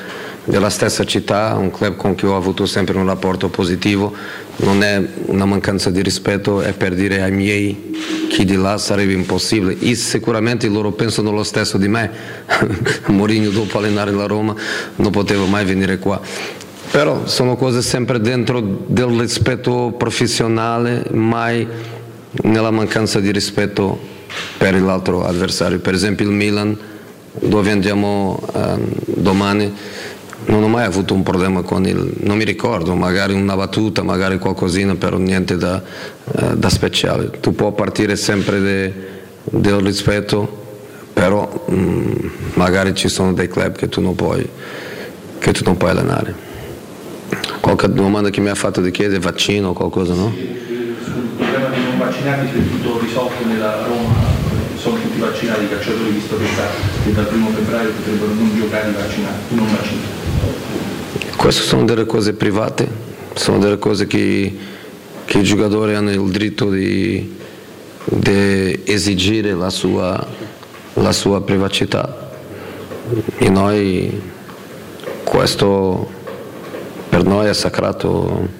della 0.44 0.70
stessa 0.70 1.04
città, 1.04 1.56
un 1.58 1.72
club 1.72 1.96
con 1.96 2.14
cui 2.14 2.28
ho 2.28 2.36
avuto 2.36 2.64
sempre 2.64 2.96
un 2.96 3.06
rapporto 3.06 3.48
positivo, 3.48 4.14
non 4.58 4.84
è 4.84 5.04
una 5.26 5.46
mancanza 5.46 5.90
di 5.90 6.00
rispetto, 6.00 6.60
è 6.60 6.74
per 6.74 6.94
dire 6.94 7.22
ai 7.22 7.32
miei 7.32 8.28
chi 8.28 8.44
di 8.44 8.54
là 8.54 8.78
sarebbe 8.78 9.14
impossibile. 9.14 9.76
E 9.80 9.96
sicuramente 9.96 10.68
loro 10.68 10.92
pensano 10.92 11.32
lo 11.32 11.42
stesso 11.42 11.76
di 11.76 11.88
me. 11.88 12.08
Mourinho 13.06 13.50
dopo 13.50 13.78
allenare 13.78 14.12
la 14.12 14.26
Roma 14.26 14.54
non 14.94 15.10
poteva 15.10 15.44
mai 15.46 15.64
venire 15.64 15.98
qua. 15.98 16.20
Però 16.92 17.26
sono 17.26 17.56
cose 17.56 17.82
sempre 17.82 18.20
dentro 18.20 18.60
del 18.86 19.18
rispetto 19.18 19.92
professionale, 19.96 21.04
mai 21.10 21.66
nella 22.42 22.70
mancanza 22.70 23.20
di 23.20 23.30
rispetto 23.32 23.98
per 24.56 24.80
l'altro 24.80 25.24
avversario. 25.24 25.78
Per 25.80 25.94
esempio 25.94 26.28
il 26.28 26.34
Milan, 26.34 26.76
dove 27.32 27.70
andiamo 27.70 28.40
um, 28.52 28.92
domani, 29.04 29.72
non 30.46 30.62
ho 30.62 30.68
mai 30.68 30.84
avuto 30.84 31.14
un 31.14 31.22
problema 31.22 31.62
con 31.62 31.86
il... 31.86 32.12
non 32.20 32.36
mi 32.36 32.44
ricordo, 32.44 32.94
magari 32.94 33.34
una 33.34 33.56
battuta, 33.56 34.02
magari 34.02 34.38
qualcosina, 34.38 34.94
però 34.94 35.16
niente 35.16 35.56
da, 35.56 35.82
uh, 36.24 36.56
da 36.56 36.68
speciale. 36.68 37.30
Tu 37.40 37.54
puoi 37.54 37.72
partire 37.72 38.16
sempre 38.16 38.60
de, 38.60 38.92
del 39.44 39.80
rispetto, 39.80 40.58
però 41.12 41.64
um, 41.66 42.30
magari 42.54 42.94
ci 42.94 43.08
sono 43.08 43.32
dei 43.32 43.48
club 43.48 43.76
che 43.76 43.88
tu 43.88 44.00
non 44.00 44.14
puoi, 44.14 44.48
tu 45.38 45.64
non 45.64 45.76
puoi 45.76 45.90
allenare. 45.90 46.48
Qualche 47.60 47.92
domanda 47.92 48.30
che 48.30 48.40
mi 48.40 48.48
ha 48.48 48.54
fatto 48.54 48.80
di 48.80 48.90
chiedere, 48.90 49.20
vaccino 49.20 49.68
o 49.68 49.72
qualcosa, 49.72 50.14
no? 50.14 50.32
Vaccinati 52.20 52.48
se 52.52 52.68
tutto 52.68 52.98
risolto 53.00 53.46
nella 53.46 53.86
Roma 53.86 54.14
sono 54.76 54.96
tutti 55.00 55.18
vaccinati 55.18 55.64
i 55.64 55.68
calciatori 55.68 56.10
visto 56.10 56.36
che, 56.36 56.46
sta, 56.52 56.66
che 57.04 57.12
dal 57.12 57.26
primo 57.26 57.48
febbraio 57.50 57.90
potrebbero 57.92 58.34
non 58.34 58.56
giocare 58.56 58.92
vaccinati, 58.92 59.54
non 59.54 59.66
vaccinati. 59.66 61.36
Queste 61.36 61.62
sono 61.62 61.84
delle 61.84 62.04
cose 62.04 62.34
private, 62.34 62.88
sono 63.34 63.58
delle 63.58 63.78
cose 63.78 64.06
che, 64.06 64.56
che 65.24 65.38
i 65.38 65.42
giocatori 65.42 65.94
hanno 65.94 66.10
il 66.10 66.30
diritto 66.30 66.68
di, 66.68 67.36
di 68.04 68.82
esigere 68.84 69.54
la 69.54 69.70
sua, 69.70 70.26
la 70.94 71.12
sua 71.12 71.40
privacidà 71.42 72.28
e 73.38 73.48
noi 73.48 74.20
questo 75.24 76.08
per 77.08 77.24
noi 77.24 77.48
è 77.48 77.54
sacrato 77.54 78.58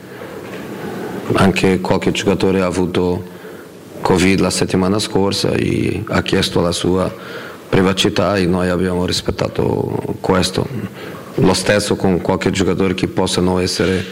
anche 1.34 1.80
qualche 1.80 2.10
giocatore 2.10 2.60
ha 2.60 2.66
avuto 2.66 3.29
Covid 4.00 4.40
la 4.40 4.50
settimana 4.50 4.98
scorsa 4.98 5.52
e 5.52 6.02
ha 6.08 6.22
chiesto 6.22 6.60
la 6.60 6.72
sua 6.72 7.12
privacidà 7.68 8.36
e 8.36 8.46
noi 8.46 8.68
abbiamo 8.68 9.06
rispettato 9.06 10.16
questo. 10.20 10.66
Lo 11.36 11.54
stesso 11.54 11.96
con 11.96 12.20
qualche 12.20 12.50
giocatore 12.50 12.94
che 12.94 13.06
possano 13.06 13.58
essere 13.58 14.04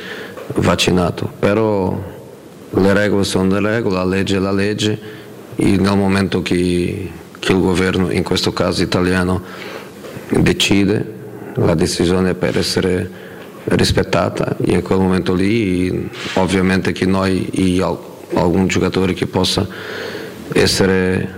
vaccinato, 0.55 1.31
però 1.39 2.17
le 2.71 2.93
regole 2.93 3.25
sono 3.25 3.59
le 3.59 3.61
regole, 3.61 3.97
la 3.97 4.05
legge 4.05 4.37
è 4.37 4.41
la 4.41 4.53
legge. 4.53 5.17
E 5.57 5.77
nel 5.77 5.97
momento 5.97 6.41
che, 6.43 7.11
che 7.39 7.53
il 7.53 7.61
governo, 7.61 8.11
in 8.11 8.23
questo 8.23 8.53
caso 8.53 8.83
italiano, 8.83 9.43
decide, 10.29 11.17
la 11.55 11.75
decisione 11.75 12.35
per 12.35 12.57
essere 12.57 13.11
rispettata. 13.65 14.57
E 14.65 14.75
in 14.75 14.83
quel 14.83 14.99
momento 14.99 15.35
lì 15.35 16.09
ovviamente 16.35 16.93
che 16.93 17.07
noi 17.07 17.49
e 17.53 17.83
alcun 18.35 18.67
giocatore 18.67 19.15
che 19.15 19.27
possa 19.27 19.67
essere 20.53 21.37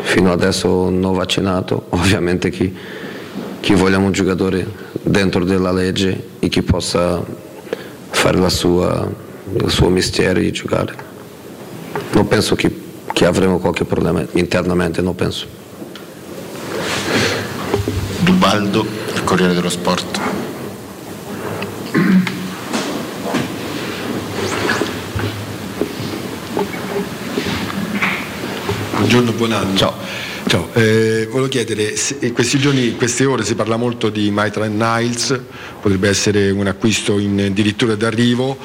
fino 0.00 0.32
adesso 0.32 0.88
non 0.88 1.14
vaccinato 1.14 1.86
ovviamente 1.90 2.50
che, 2.50 2.72
che 3.60 3.74
vogliamo 3.74 4.06
un 4.06 4.12
giocatore 4.12 4.66
dentro 5.02 5.44
della 5.44 5.72
legge 5.72 6.30
e 6.38 6.48
che 6.48 6.62
possa 6.62 7.22
fare 8.10 8.50
sua, 8.50 9.08
il 9.52 9.70
suo 9.70 9.88
mestiere 9.88 10.40
e 10.40 10.50
giocare. 10.50 10.94
Non 12.12 12.26
penso 12.28 12.54
che, 12.54 12.74
che 13.12 13.26
avremo 13.26 13.58
qualche 13.58 13.84
problema 13.84 14.24
internamente 14.32 15.02
non 15.02 15.14
penso. 15.14 15.46
Dubaldo 18.20 18.84
il 19.14 19.24
Corriere 19.24 19.54
dello 19.54 19.68
Sport 19.68 20.45
Buongiorno, 29.16 29.38
buon 29.38 29.52
anno. 29.52 29.76
Ciao. 29.78 29.94
Ciao. 30.46 30.68
Eh, 30.74 31.26
volevo 31.30 31.48
chiedere, 31.48 31.94
in 32.20 32.34
questi 32.34 32.58
giorni, 32.58 32.88
in 32.88 32.96
queste 32.98 33.24
ore 33.24 33.44
si 33.44 33.54
parla 33.54 33.76
molto 33.78 34.10
di 34.10 34.30
Maitland 34.30 34.78
Niles, 34.78 35.40
potrebbe 35.80 36.10
essere 36.10 36.50
un 36.50 36.66
acquisto 36.66 37.18
in 37.18 37.40
addirittura 37.40 37.94
d'arrivo 37.94 38.58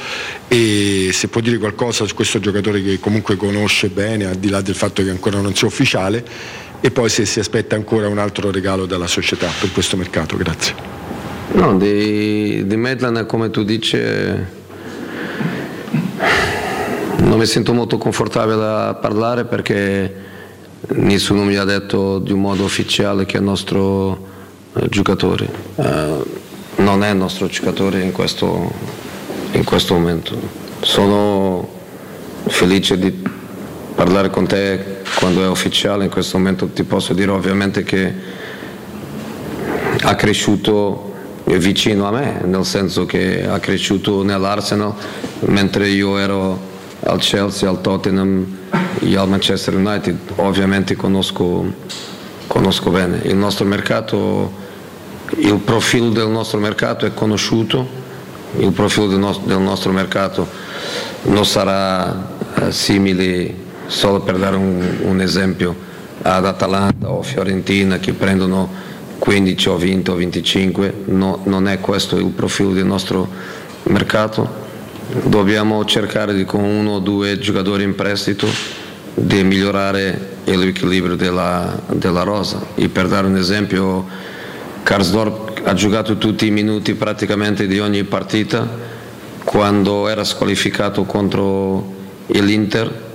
e 0.49 1.11
se 1.13 1.29
può 1.29 1.39
dire 1.39 1.57
qualcosa 1.57 2.05
su 2.05 2.13
questo 2.15 2.41
giocatore 2.41 2.83
che 2.83 2.99
comunque 2.99 3.37
conosce 3.37 3.87
bene, 3.87 4.25
al 4.25 4.35
di 4.35 4.49
là 4.49 4.59
del 4.59 4.75
fatto 4.75 5.01
che 5.01 5.09
ancora 5.09 5.39
non 5.39 5.55
sia 5.55 5.67
ufficiale, 5.67 6.21
e 6.81 6.91
poi 6.91 7.07
se 7.07 7.25
si 7.25 7.39
aspetta 7.39 7.77
ancora 7.77 8.09
un 8.09 8.17
altro 8.17 8.51
regalo 8.51 8.85
dalla 8.85 9.07
società 9.07 9.47
per 9.57 9.71
questo 9.71 9.95
mercato. 9.95 10.35
Grazie. 10.35 10.75
No, 11.53 11.77
di, 11.77 12.67
di 12.67 12.75
Maitland 12.75 13.25
come 13.25 13.49
tu 13.51 13.63
dici 13.63 13.97
non 17.19 17.37
mi 17.37 17.45
sento 17.45 17.71
molto 17.71 17.97
confortabile 17.97 18.65
a 18.65 18.93
parlare 18.95 19.45
perché 19.45 20.27
nessuno 20.89 21.43
mi 21.43 21.55
ha 21.55 21.63
detto 21.63 22.19
di 22.19 22.31
un 22.31 22.41
modo 22.41 22.63
ufficiale 22.63 23.25
che 23.25 23.37
è 23.37 23.39
il 23.39 23.45
nostro 23.45 24.27
eh, 24.73 24.87
giocatore. 24.89 25.49
Eh, 25.75 26.39
non 26.77 27.03
è 27.03 27.11
il 27.11 27.17
nostro 27.17 27.47
giocatore 27.47 28.01
in 28.01 28.11
questo, 28.11 28.71
in 29.51 29.63
questo 29.63 29.93
momento. 29.93 30.35
Sono 30.81 31.67
felice 32.47 32.97
di 32.97 33.11
parlare 33.93 34.29
con 34.29 34.47
te 34.47 34.99
quando 35.15 35.43
è 35.43 35.47
ufficiale, 35.47 36.05
in 36.05 36.09
questo 36.09 36.37
momento 36.37 36.67
ti 36.69 36.83
posso 36.83 37.13
dire 37.13 37.31
ovviamente 37.31 37.83
che 37.83 38.13
ha 40.01 40.15
cresciuto 40.15 41.09
vicino 41.45 42.07
a 42.07 42.11
me, 42.11 42.41
nel 42.45 42.65
senso 42.65 43.05
che 43.05 43.45
ha 43.45 43.59
cresciuto 43.59 44.23
nell'Arsenal 44.23 44.93
mentre 45.41 45.89
io 45.89 46.17
ero 46.17 46.69
al 47.03 47.19
Chelsea, 47.19 47.67
al 47.67 47.81
Tottenham 47.81 48.57
e 48.99 49.15
al 49.15 49.29
Manchester 49.29 49.75
United, 49.75 50.17
ovviamente 50.35 50.95
conosco, 50.95 51.65
conosco 52.47 52.89
bene. 52.89 53.21
Il 53.23 53.35
nostro 53.35 53.65
mercato, 53.65 54.51
il 55.37 55.57
profilo 55.57 56.09
del 56.09 56.27
nostro 56.27 56.59
mercato 56.59 57.05
è 57.05 57.13
conosciuto, 57.13 57.99
il 58.57 58.71
profilo 58.71 59.07
del, 59.07 59.19
no- 59.19 59.41
del 59.43 59.59
nostro 59.59 59.91
mercato 59.91 60.47
non 61.23 61.45
sarà 61.45 62.29
eh, 62.55 62.71
simile, 62.71 63.53
solo 63.87 64.21
per 64.21 64.37
dare 64.37 64.55
un, 64.55 64.97
un 65.01 65.21
esempio, 65.21 65.89
ad 66.23 66.45
Atalanta 66.45 67.09
o 67.09 67.23
Fiorentina 67.23 67.97
che 67.97 68.13
prendono 68.13 68.69
15 69.17 69.69
o 69.69 69.77
20 69.77 70.09
o 70.11 70.15
25, 70.15 70.93
no, 71.05 71.41
non 71.45 71.67
è 71.67 71.79
questo 71.79 72.17
il 72.17 72.25
profilo 72.27 72.73
del 72.73 72.85
nostro 72.85 73.27
mercato 73.83 74.60
dobbiamo 75.23 75.83
cercare 75.85 76.33
di, 76.33 76.45
con 76.45 76.63
uno 76.63 76.91
o 76.91 76.99
due 76.99 77.37
giocatori 77.39 77.83
in 77.83 77.95
prestito 77.95 78.47
di 79.13 79.43
migliorare 79.43 80.29
l'equilibrio 80.45 81.15
della, 81.15 81.79
della 81.91 82.23
rosa. 82.23 82.61
E 82.75 82.89
per 82.89 83.07
dare 83.07 83.27
un 83.27 83.37
esempio 83.37 84.05
Karsdorp 84.83 85.61
ha 85.63 85.73
giocato 85.73 86.17
tutti 86.17 86.47
i 86.47 86.51
minuti 86.51 86.95
praticamente 86.95 87.67
di 87.67 87.79
ogni 87.79 88.03
partita, 88.03 88.67
quando 89.43 90.07
era 90.07 90.23
squalificato 90.23 91.03
contro 91.03 91.99
l'Inter 92.27 93.09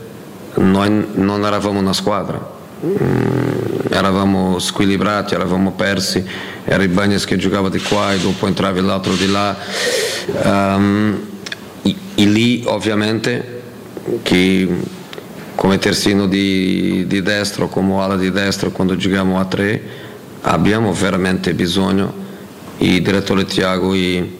noi 0.57 1.07
non 1.15 1.45
eravamo 1.45 1.79
una 1.79 1.93
squadra, 1.93 2.41
mm, 2.85 3.91
eravamo 3.91 4.59
squilibrati, 4.59 5.35
eravamo 5.35 5.73
persi, 5.73 6.25
era 6.65 6.83
il 6.83 6.89
Bagnes 6.89 7.25
che 7.25 7.37
giocava 7.37 7.69
di 7.69 7.81
qua 7.81 8.13
e 8.13 8.19
dopo 8.19 8.47
entrava 8.47 8.81
l'altro 8.81 9.15
di 9.15 9.31
là. 9.31 9.57
Um, 10.43 11.35
e 12.19 12.25
lì 12.25 12.63
ovviamente 12.65 13.63
che 14.23 14.67
come 15.55 15.79
terzino 15.79 16.27
di, 16.27 17.05
di 17.07 17.21
destro, 17.21 17.69
come 17.69 18.01
ala 18.01 18.17
di 18.17 18.31
destra 18.31 18.71
quando 18.71 18.97
giochiamo 18.97 19.39
a 19.39 19.45
tre 19.45 19.83
abbiamo 20.43 20.93
veramente 20.93 21.53
bisogno. 21.53 22.25
Il 22.79 23.03
direttore 23.03 23.45
Tiago 23.45 23.93
e, 23.93 24.37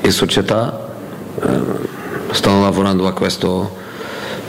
e 0.00 0.10
società 0.10 0.94
eh, 1.40 1.60
stanno 2.32 2.62
lavorando 2.62 3.06
a 3.06 3.12
questo, 3.12 3.76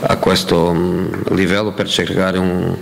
a 0.00 0.16
questo 0.16 0.64
um, 0.68 1.22
livello 1.34 1.72
per 1.72 1.88
cercare 1.88 2.38
un, 2.38 2.76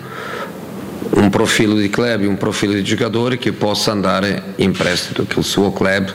un 1.11 1.31
profilo 1.31 1.75
di 1.75 1.91
club, 1.91 2.27
un 2.27 2.39
profilo 2.39 2.73
di 2.73 2.83
giocatori 2.83 3.39
che 3.39 3.53
possa 3.53 3.93
andare 3.93 4.55
in 4.57 4.73
prestito, 4.73 5.25
che 5.27 5.39
il 5.39 5.45
suo 5.45 5.73
club 5.73 6.13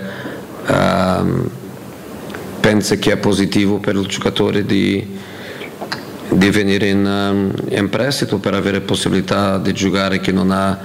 uh, 0.68 1.50
pensa 2.70 2.98
che 2.98 3.14
è 3.14 3.18
positivo 3.18 3.80
per 3.80 3.96
il 3.96 4.06
giocatore 4.06 4.64
di, 4.64 5.04
di 6.30 6.50
venire 6.52 6.88
in, 6.90 7.04
um, 7.04 7.52
in, 7.70 7.90
prestito 7.90 8.38
per 8.38 8.54
avere 8.54 8.82
possibilità 8.82 9.58
di 9.58 9.74
giocare 9.74 10.20
che 10.20 10.32
non 10.32 10.52
ha 10.52 10.78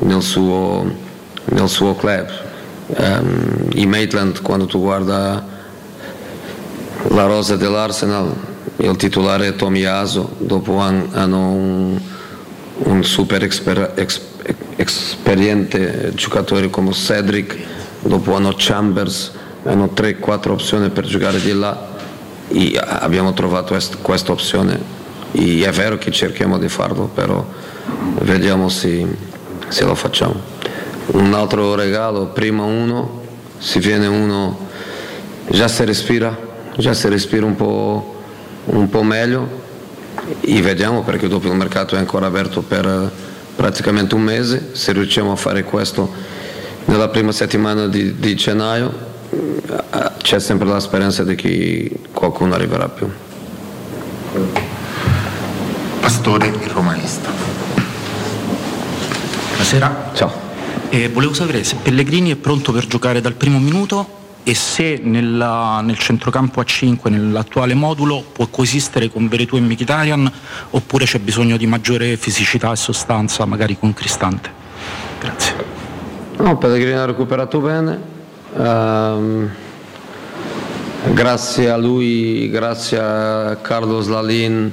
nel 0.00 0.20
suo, 0.20 0.84
nel 1.44 1.68
suo 1.70 1.94
club. 1.94 2.28
Um, 2.88 3.68
in 3.72 3.88
Maitland 3.88 4.42
quando 4.42 4.66
tu 4.66 4.80
guarda 4.80 5.42
la 7.08 7.24
rosa 7.24 7.56
dell'Arsenal 7.56 8.34
il 8.76 8.96
titolare 8.96 9.46
è 9.46 9.56
Tommy 9.56 9.84
Aso 9.84 10.34
dopo 10.36 10.76
hanno 10.76 11.52
un, 11.52 12.00
un 12.76 13.02
super 13.02 13.44
esper, 13.44 13.92
ex, 13.94 14.20
esperiente 14.76 16.12
giocatore 16.14 16.68
come 16.68 16.92
Cedric 16.92 17.56
dopo 18.02 18.34
hanno 18.34 18.52
Chambers 18.54 19.38
hanno 19.64 19.92
3-4 19.94 20.50
opzioni 20.50 20.88
per 20.90 21.04
giocare 21.04 21.40
di 21.40 21.52
là. 21.52 21.88
E 22.48 22.80
abbiamo 22.82 23.32
trovato 23.32 23.76
questa 24.02 24.32
opzione. 24.32 24.98
E 25.32 25.62
è 25.64 25.70
vero 25.70 25.98
che 25.98 26.10
cerchiamo 26.10 26.58
di 26.58 26.68
farlo 26.68 27.08
però 27.14 27.44
vediamo 28.20 28.68
se, 28.68 29.06
se 29.68 29.84
lo 29.84 29.94
facciamo. 29.94 30.34
Un 31.12 31.34
altro 31.34 31.74
regalo 31.74 32.26
prima 32.26 32.64
uno 32.64 33.22
si 33.58 33.78
viene 33.78 34.06
uno 34.06 34.68
già 35.48 35.68
si 35.68 35.84
respira 35.84 36.48
già 36.76 36.94
si 36.94 37.08
respira 37.08 37.46
un 37.46 37.56
po', 37.56 38.16
un 38.66 38.88
po 38.88 39.02
meglio. 39.02 39.58
E 40.40 40.60
vediamo 40.62 41.02
perché 41.02 41.28
dopo 41.28 41.48
il 41.48 41.54
mercato 41.54 41.94
è 41.94 41.98
ancora 41.98 42.26
aperto 42.26 42.62
per 42.62 43.10
praticamente 43.54 44.14
un 44.14 44.22
mese. 44.22 44.70
Se 44.72 44.92
riusciamo 44.92 45.32
a 45.32 45.36
fare 45.36 45.62
questo 45.62 46.12
nella 46.86 47.08
prima 47.08 47.32
settimana 47.32 47.86
di, 47.86 48.18
di 48.18 48.34
gennaio 48.34 49.08
c'è 50.18 50.40
sempre 50.40 50.66
la 50.66 50.80
speranza 50.80 51.22
di 51.24 51.34
che 51.34 51.90
qualcuno 52.12 52.54
arriverà 52.54 52.88
più. 52.88 53.08
Pastore, 56.00 56.46
il 56.46 56.70
romanista. 56.70 57.30
Buonasera. 59.48 60.10
Ciao. 60.14 60.32
Eh, 60.88 61.08
volevo 61.08 61.32
sapere 61.34 61.62
se 61.62 61.76
Pellegrini 61.76 62.32
è 62.32 62.36
pronto 62.36 62.72
per 62.72 62.86
giocare 62.86 63.20
dal 63.20 63.34
primo 63.34 63.58
minuto 63.58 64.18
e 64.42 64.54
se 64.54 64.98
nella, 65.02 65.80
nel 65.82 65.98
centrocampo 65.98 66.60
a 66.60 66.64
5, 66.64 67.10
nell'attuale 67.10 67.74
modulo, 67.74 68.24
può 68.32 68.46
coesistere 68.48 69.08
con 69.08 69.28
Veretù 69.28 69.56
e 69.56 69.60
Mkhitaryan 69.60 70.32
oppure 70.70 71.04
c'è 71.04 71.18
bisogno 71.18 71.56
di 71.56 71.66
maggiore 71.66 72.16
fisicità 72.16 72.72
e 72.72 72.76
sostanza, 72.76 73.44
magari 73.44 73.78
con 73.78 73.94
Cristante. 73.94 74.50
Grazie. 75.20 75.54
No, 76.38 76.56
Pellegrini 76.56 76.98
ha 76.98 77.04
recuperato 77.04 77.60
bene. 77.60 78.18
Um, 78.52 79.48
grazie 81.12 81.70
a 81.70 81.76
lui, 81.76 82.50
grazie 82.50 82.98
a 82.98 83.58
Carlos 83.62 84.08
Lalin, 84.08 84.72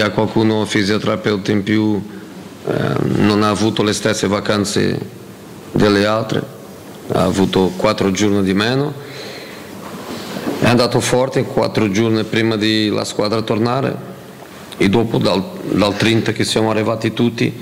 a 0.00 0.10
qualcuno 0.10 0.66
fisioterapeuta 0.66 1.50
in 1.50 1.62
più, 1.62 2.02
eh, 2.66 2.72
non 3.16 3.42
ha 3.42 3.48
avuto 3.48 3.82
le 3.82 3.94
stesse 3.94 4.26
vacanze 4.26 4.98
delle 5.72 6.04
altre, 6.04 6.42
ha 7.12 7.24
avuto 7.24 7.72
quattro 7.74 8.10
giorni 8.10 8.42
di 8.42 8.52
meno, 8.52 8.92
è 10.60 10.66
andato 10.66 11.00
forte 11.00 11.44
quattro 11.44 11.90
giorni 11.90 12.22
prima 12.24 12.56
di 12.56 12.90
la 12.90 13.04
squadra 13.04 13.40
tornare 13.40 14.12
e 14.76 14.90
dopo 14.90 15.16
dal, 15.16 15.42
dal 15.70 15.96
30 15.96 16.32
che 16.32 16.44
siamo 16.44 16.70
arrivati 16.70 17.14
tutti 17.14 17.52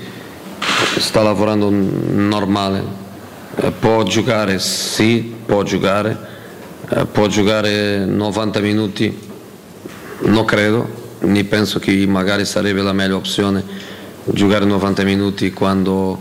sta 0.97 1.21
lavorando 1.21 1.69
normale 1.69 3.02
può 3.79 4.03
giocare, 4.03 4.59
sì, 4.59 5.33
può 5.45 5.63
giocare, 5.63 6.17
eh, 6.89 7.05
può 7.05 7.27
giocare 7.27 8.05
90 8.05 8.59
minuti, 8.59 9.17
non 10.21 10.45
credo, 10.45 11.01
ne 11.19 11.43
penso 11.43 11.79
che 11.79 12.05
magari 12.07 12.45
sarebbe 12.45 12.81
la 12.81 12.93
meglio 12.93 13.17
opzione 13.17 13.91
giocare 14.25 14.65
90 14.65 15.03
minuti 15.03 15.51
quando 15.51 16.17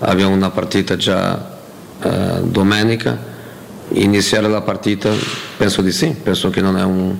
abbiamo 0.00 0.34
una 0.34 0.50
partita 0.50 0.96
già 0.96 1.58
eh, 2.02 2.40
domenica, 2.42 3.32
iniziare 3.90 4.48
la 4.48 4.60
partita, 4.60 5.10
penso 5.56 5.82
di 5.82 5.92
sì, 5.92 6.08
penso 6.08 6.50
che 6.50 6.60
non 6.60 6.76
è 6.76 6.82
un, 6.82 7.14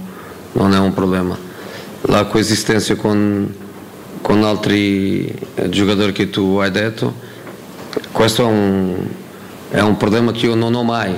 non 0.53 0.75
è 0.75 0.79
un 0.79 0.93
problema. 0.93 1.37
La 2.03 2.27
coesistenza 2.27 2.95
con, 2.97 3.55
con 4.21 4.45
altri 4.45 5.27
eh, 5.55 5.69
giocatori 5.69 6.13
che 6.13 6.31
tu 6.31 6.57
hai 6.57 6.71
detto, 6.71 7.15
questo 8.11 8.43
è 8.43 8.47
un 8.47 9.07
è 9.75 9.81
un 9.81 9.97
problema 9.97 10.31
che 10.31 10.47
io 10.47 10.55
non 10.55 10.73
ho 10.75 10.85
mai, 10.85 11.13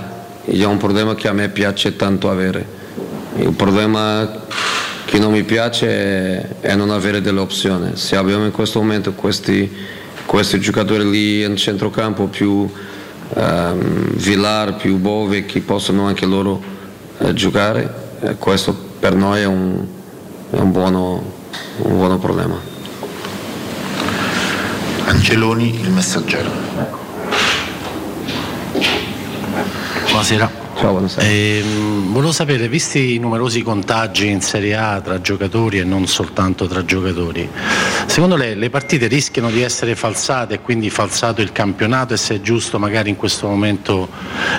è 0.46 0.64
un 0.64 0.78
problema 0.78 1.14
che 1.14 1.28
a 1.28 1.34
me 1.34 1.50
piace 1.50 1.94
tanto 1.94 2.30
avere. 2.30 2.66
Il 3.36 3.52
problema 3.52 4.44
che 5.04 5.18
non 5.18 5.32
mi 5.32 5.42
piace 5.42 6.60
è 6.60 6.74
non 6.74 6.88
avere 6.88 7.20
delle 7.20 7.40
opzioni. 7.40 7.96
Se 7.96 8.16
abbiamo 8.16 8.46
in 8.46 8.52
questo 8.52 8.80
momento 8.80 9.12
questi, 9.12 9.70
questi 10.24 10.58
giocatori 10.58 11.10
lì 11.10 11.42
in 11.42 11.54
centrocampo 11.56 12.28
più 12.28 12.66
um, 13.34 14.08
Villar, 14.14 14.76
più 14.76 14.96
Bove 14.96 15.44
che 15.44 15.60
possono 15.60 16.06
anche 16.06 16.24
loro 16.24 16.62
eh, 17.18 17.34
giocare, 17.34 17.94
eh, 18.22 18.36
questo 18.36 18.74
per 18.98 19.14
noi 19.14 19.42
è 19.42 19.46
un, 19.46 19.84
è 20.50 20.56
un, 20.56 20.72
buono, 20.72 21.22
un 21.82 21.94
buono 21.94 22.18
problema. 22.18 22.58
Angeloni, 25.04 25.78
il 25.78 25.90
messaggero. 25.90 27.05
Buonasera. 30.16 30.50
Ciao, 30.78 30.92
buonasera. 30.92 31.26
Eh, 31.26 31.62
volevo 32.06 32.32
sapere, 32.32 32.70
visti 32.70 33.16
i 33.16 33.18
numerosi 33.18 33.60
contagi 33.60 34.28
in 34.28 34.40
Serie 34.40 34.74
A 34.74 34.98
tra 35.02 35.20
giocatori 35.20 35.78
e 35.78 35.84
non 35.84 36.06
soltanto 36.06 36.66
tra 36.66 36.86
giocatori, 36.86 37.46
secondo 38.06 38.34
lei 38.34 38.56
le 38.56 38.70
partite 38.70 39.08
rischiano 39.08 39.50
di 39.50 39.60
essere 39.60 39.94
falsate 39.94 40.54
e 40.54 40.60
quindi 40.62 40.88
falsato 40.88 41.42
il 41.42 41.52
campionato 41.52 42.14
e 42.14 42.16
se 42.16 42.36
è 42.36 42.40
giusto 42.40 42.78
magari 42.78 43.10
in 43.10 43.16
questo 43.16 43.46
momento 43.46 44.08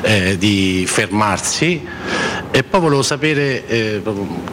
eh, 0.04 0.38
di 0.38 0.86
fermarsi? 0.88 1.84
E 2.52 2.64
poi 2.64 2.80
volevo 2.80 3.02
sapere, 3.02 3.68
eh, 3.68 4.02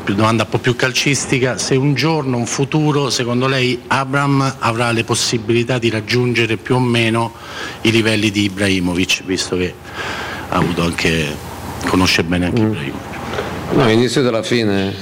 domanda 0.06 0.44
un 0.44 0.48
po' 0.48 0.58
più 0.58 0.74
calcistica, 0.74 1.58
se 1.58 1.74
un 1.74 1.92
giorno, 1.92 2.38
un 2.38 2.46
futuro, 2.46 3.10
secondo 3.10 3.46
lei 3.46 3.78
Abram 3.88 4.56
avrà 4.58 4.90
le 4.90 5.04
possibilità 5.04 5.76
di 5.78 5.90
raggiungere 5.90 6.56
più 6.56 6.76
o 6.76 6.80
meno 6.80 7.34
i 7.82 7.90
livelli 7.90 8.30
di 8.30 8.44
Ibrahimovic, 8.44 9.22
visto 9.24 9.58
che 9.58 9.74
ha 10.54 10.58
avuto 10.58 10.82
anche, 10.82 11.34
conosce 11.88 12.22
bene 12.22 12.46
anche 12.46 12.62
mm. 12.62 12.66
Ibrahimovic. 12.66 13.72
No, 13.72 13.90
inizio 13.90 14.22
della 14.22 14.42
fine. 14.42 14.94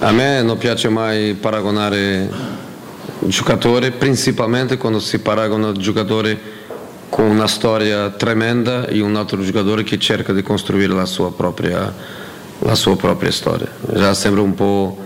A 0.00 0.10
me 0.10 0.42
non 0.42 0.58
piace 0.58 0.88
mai 0.88 1.34
paragonare 1.34 2.28
giocatore, 3.20 3.92
principalmente 3.92 4.76
quando 4.76 4.98
si 4.98 5.20
paragona 5.20 5.68
il 5.68 5.78
giocatore 5.78 6.60
con 7.08 7.26
una 7.26 7.46
storia 7.46 8.10
tremenda 8.10 8.86
e 8.88 9.00
un 9.00 9.14
altro 9.14 9.40
giocatore 9.42 9.84
che 9.84 9.98
cerca 9.98 10.32
di 10.32 10.42
costruire 10.42 10.92
la 10.92 11.06
sua 11.06 11.32
propria, 11.32 11.94
la 12.58 12.74
sua 12.74 12.96
propria 12.96 13.30
storia. 13.30 13.68
Già 13.94 14.14
sembra 14.14 14.42
un 14.42 14.54
po' 14.54 14.98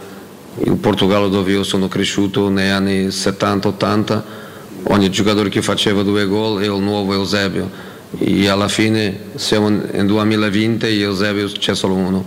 il 0.62 0.76
Portogallo 0.76 1.28
dove 1.28 1.52
io 1.52 1.64
sono 1.64 1.86
cresciuto 1.88 2.48
negli 2.48 2.70
anni 2.70 3.08
70-80, 3.08 4.22
ogni 4.84 5.10
giocatore 5.10 5.50
che 5.50 5.60
faceva 5.60 6.02
due 6.02 6.24
gol 6.26 6.62
è 6.62 6.64
il 6.64 6.80
nuovo 6.80 7.12
Eusebio 7.12 7.94
e 8.18 8.48
alla 8.48 8.68
fine 8.68 9.18
siamo 9.34 9.68
nel 9.68 10.06
2020 10.06 10.86
e 10.86 11.00
Eusebio 11.00 11.48
c'è 11.48 11.74
solo 11.74 11.94
uno. 11.94 12.24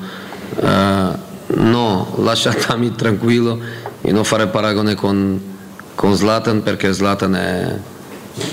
Uh, 0.56 1.18
no, 1.62 2.14
lasciatemi 2.18 2.94
tranquillo 2.96 3.60
e 4.02 4.12
non 4.12 4.24
fare 4.24 4.48
paragone 4.48 4.96
con, 4.96 5.40
con 5.96 6.16
Zlatan 6.16 6.62
perché 6.64 6.94
Zlatan 6.94 7.36
è, 7.36 7.76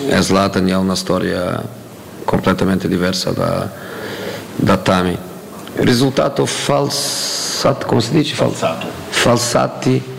è 0.09 0.21
Zlatan 0.21 0.67
e 0.69 0.73
ha 0.73 0.79
una 0.79 0.95
storia 0.95 1.63
completamente 2.25 2.89
diversa 2.89 3.33
da, 3.33 3.71
da 4.57 4.77
Tami. 4.79 5.17
Risultato 5.75 6.47
falsato, 6.47 7.87
come 7.87 8.01
si 8.01 8.13
dice? 8.13 8.35
Falsato. 8.35 8.87
Falsati. 9.09 10.15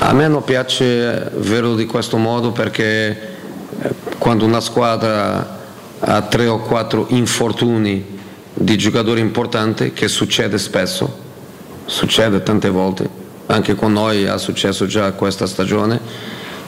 A 0.00 0.12
me 0.12 0.28
non 0.28 0.44
piace 0.44 1.30
vederlo 1.36 1.74
di 1.74 1.86
questo 1.86 2.18
modo 2.18 2.52
perché 2.52 3.36
eh, 3.80 3.94
quando 4.18 4.44
una 4.44 4.60
squadra 4.60 5.62
ha 6.00 6.22
tre 6.22 6.46
o 6.46 6.58
quattro 6.58 7.06
infortuni 7.10 8.04
di 8.52 8.78
giocatori 8.78 9.20
importanti, 9.20 9.92
che 9.92 10.08
succede 10.08 10.58
spesso, 10.58 11.22
succede 11.86 12.42
tante 12.42 12.68
volte, 12.68 13.08
anche 13.46 13.74
con 13.74 13.92
noi 13.92 14.22
è 14.22 14.38
successo 14.38 14.86
già 14.86 15.12
questa 15.12 15.46
stagione, 15.46 16.00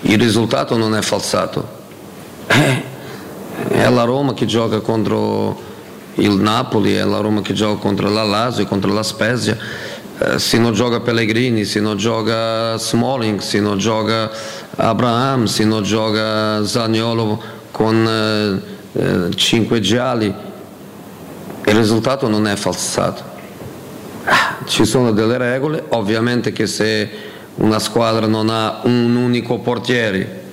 il 0.02 0.18
risultato 0.18 0.76
non 0.76 0.94
è 0.94 1.02
falsato. 1.02 1.84
Eh, 2.48 2.82
è 3.68 3.88
la 3.88 4.04
Roma 4.04 4.34
che 4.34 4.46
gioca 4.46 4.80
contro 4.80 5.58
il 6.14 6.32
Napoli, 6.32 6.94
è 6.94 7.04
la 7.04 7.18
Roma 7.18 7.40
che 7.40 7.52
gioca 7.52 7.80
contro 7.80 8.08
la 8.08 8.24
Lazio, 8.24 8.66
contro 8.66 8.92
la 8.92 9.02
Spezia. 9.02 9.56
Eh, 10.18 10.38
se 10.38 10.58
non 10.58 10.72
gioca 10.72 11.00
Pellegrini, 11.00 11.64
se 11.64 11.80
non 11.80 11.96
gioca 11.96 12.76
Smalling, 12.78 13.40
se 13.40 13.60
non 13.60 13.78
gioca 13.78 14.30
Abraham, 14.76 15.44
se 15.44 15.64
non 15.64 15.82
gioca 15.82 16.64
Zagnolo 16.64 17.40
con 17.70 18.64
eh, 18.96 19.26
eh, 19.28 19.34
cinque 19.34 19.80
gialli, 19.80 20.32
il 21.64 21.74
risultato 21.74 22.28
non 22.28 22.46
è 22.46 22.56
falsato. 22.56 23.34
Ah, 24.24 24.56
ci 24.64 24.84
sono 24.84 25.12
delle 25.12 25.38
regole, 25.38 25.84
ovviamente 25.90 26.52
che 26.52 26.66
se 26.66 27.08
una 27.56 27.78
squadra 27.78 28.26
non 28.26 28.48
ha 28.50 28.80
un 28.84 29.14
unico 29.14 29.58
portiere 29.58 30.44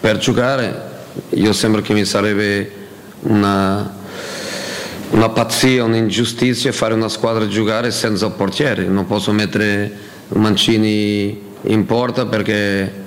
per 0.00 0.18
giocare, 0.18 0.90
io 1.30 1.52
sembra 1.52 1.80
che 1.80 1.92
mi 1.94 2.04
sarebbe 2.04 2.70
una, 3.20 3.94
una 5.10 5.28
pazzia, 5.28 5.84
un'ingiustizia 5.84 6.72
fare 6.72 6.94
una 6.94 7.08
squadra 7.08 7.46
giocare 7.46 7.90
senza 7.90 8.30
portiere. 8.30 8.84
Non 8.84 9.06
posso 9.06 9.32
mettere 9.32 10.10
Mancini 10.28 11.50
in 11.62 11.86
porta 11.86 12.26
perché 12.26 13.01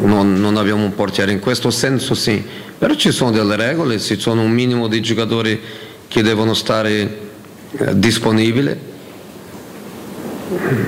non, 0.00 0.34
non, 0.34 0.56
abbiamo 0.56 0.84
un 0.84 0.94
portiere. 0.94 1.32
In 1.32 1.40
questo 1.40 1.70
senso 1.70 2.14
sì, 2.14 2.42
però 2.76 2.94
ci 2.94 3.10
sono 3.12 3.30
delle 3.30 3.56
regole, 3.56 4.00
ci 4.00 4.18
sono 4.18 4.42
un 4.42 4.50
minimo 4.50 4.88
di 4.88 5.00
giocatori 5.00 5.60
che 6.08 6.22
devono 6.22 6.54
stare 6.54 7.18
eh, 7.70 7.98
disponibili. 7.98 8.94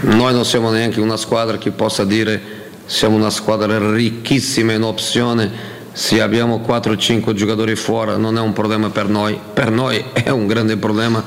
Noi 0.01 0.33
non 0.33 0.45
siamo 0.45 0.71
neanche 0.71 1.01
una 1.01 1.17
squadra 1.17 1.59
che 1.59 1.71
possa 1.71 2.05
dire 2.05 2.57
siamo 2.87 3.17
una 3.17 3.31
squadra 3.31 3.93
ricchissima 3.93 4.73
in 4.73 4.83
opzione, 4.83 5.77
se 5.93 6.23
abbiamo 6.23 6.65
4-5 6.67 7.35
giocatori 7.35 7.75
fuori 7.75 8.19
non 8.19 8.39
è 8.39 8.41
un 8.41 8.55
problema 8.55 8.89
per 8.89 9.09
noi, 9.09 9.39
per 9.53 9.71
noi 9.71 10.03
è 10.15 10.31
un 10.31 10.47
grande 10.47 10.77
problema 10.79 11.23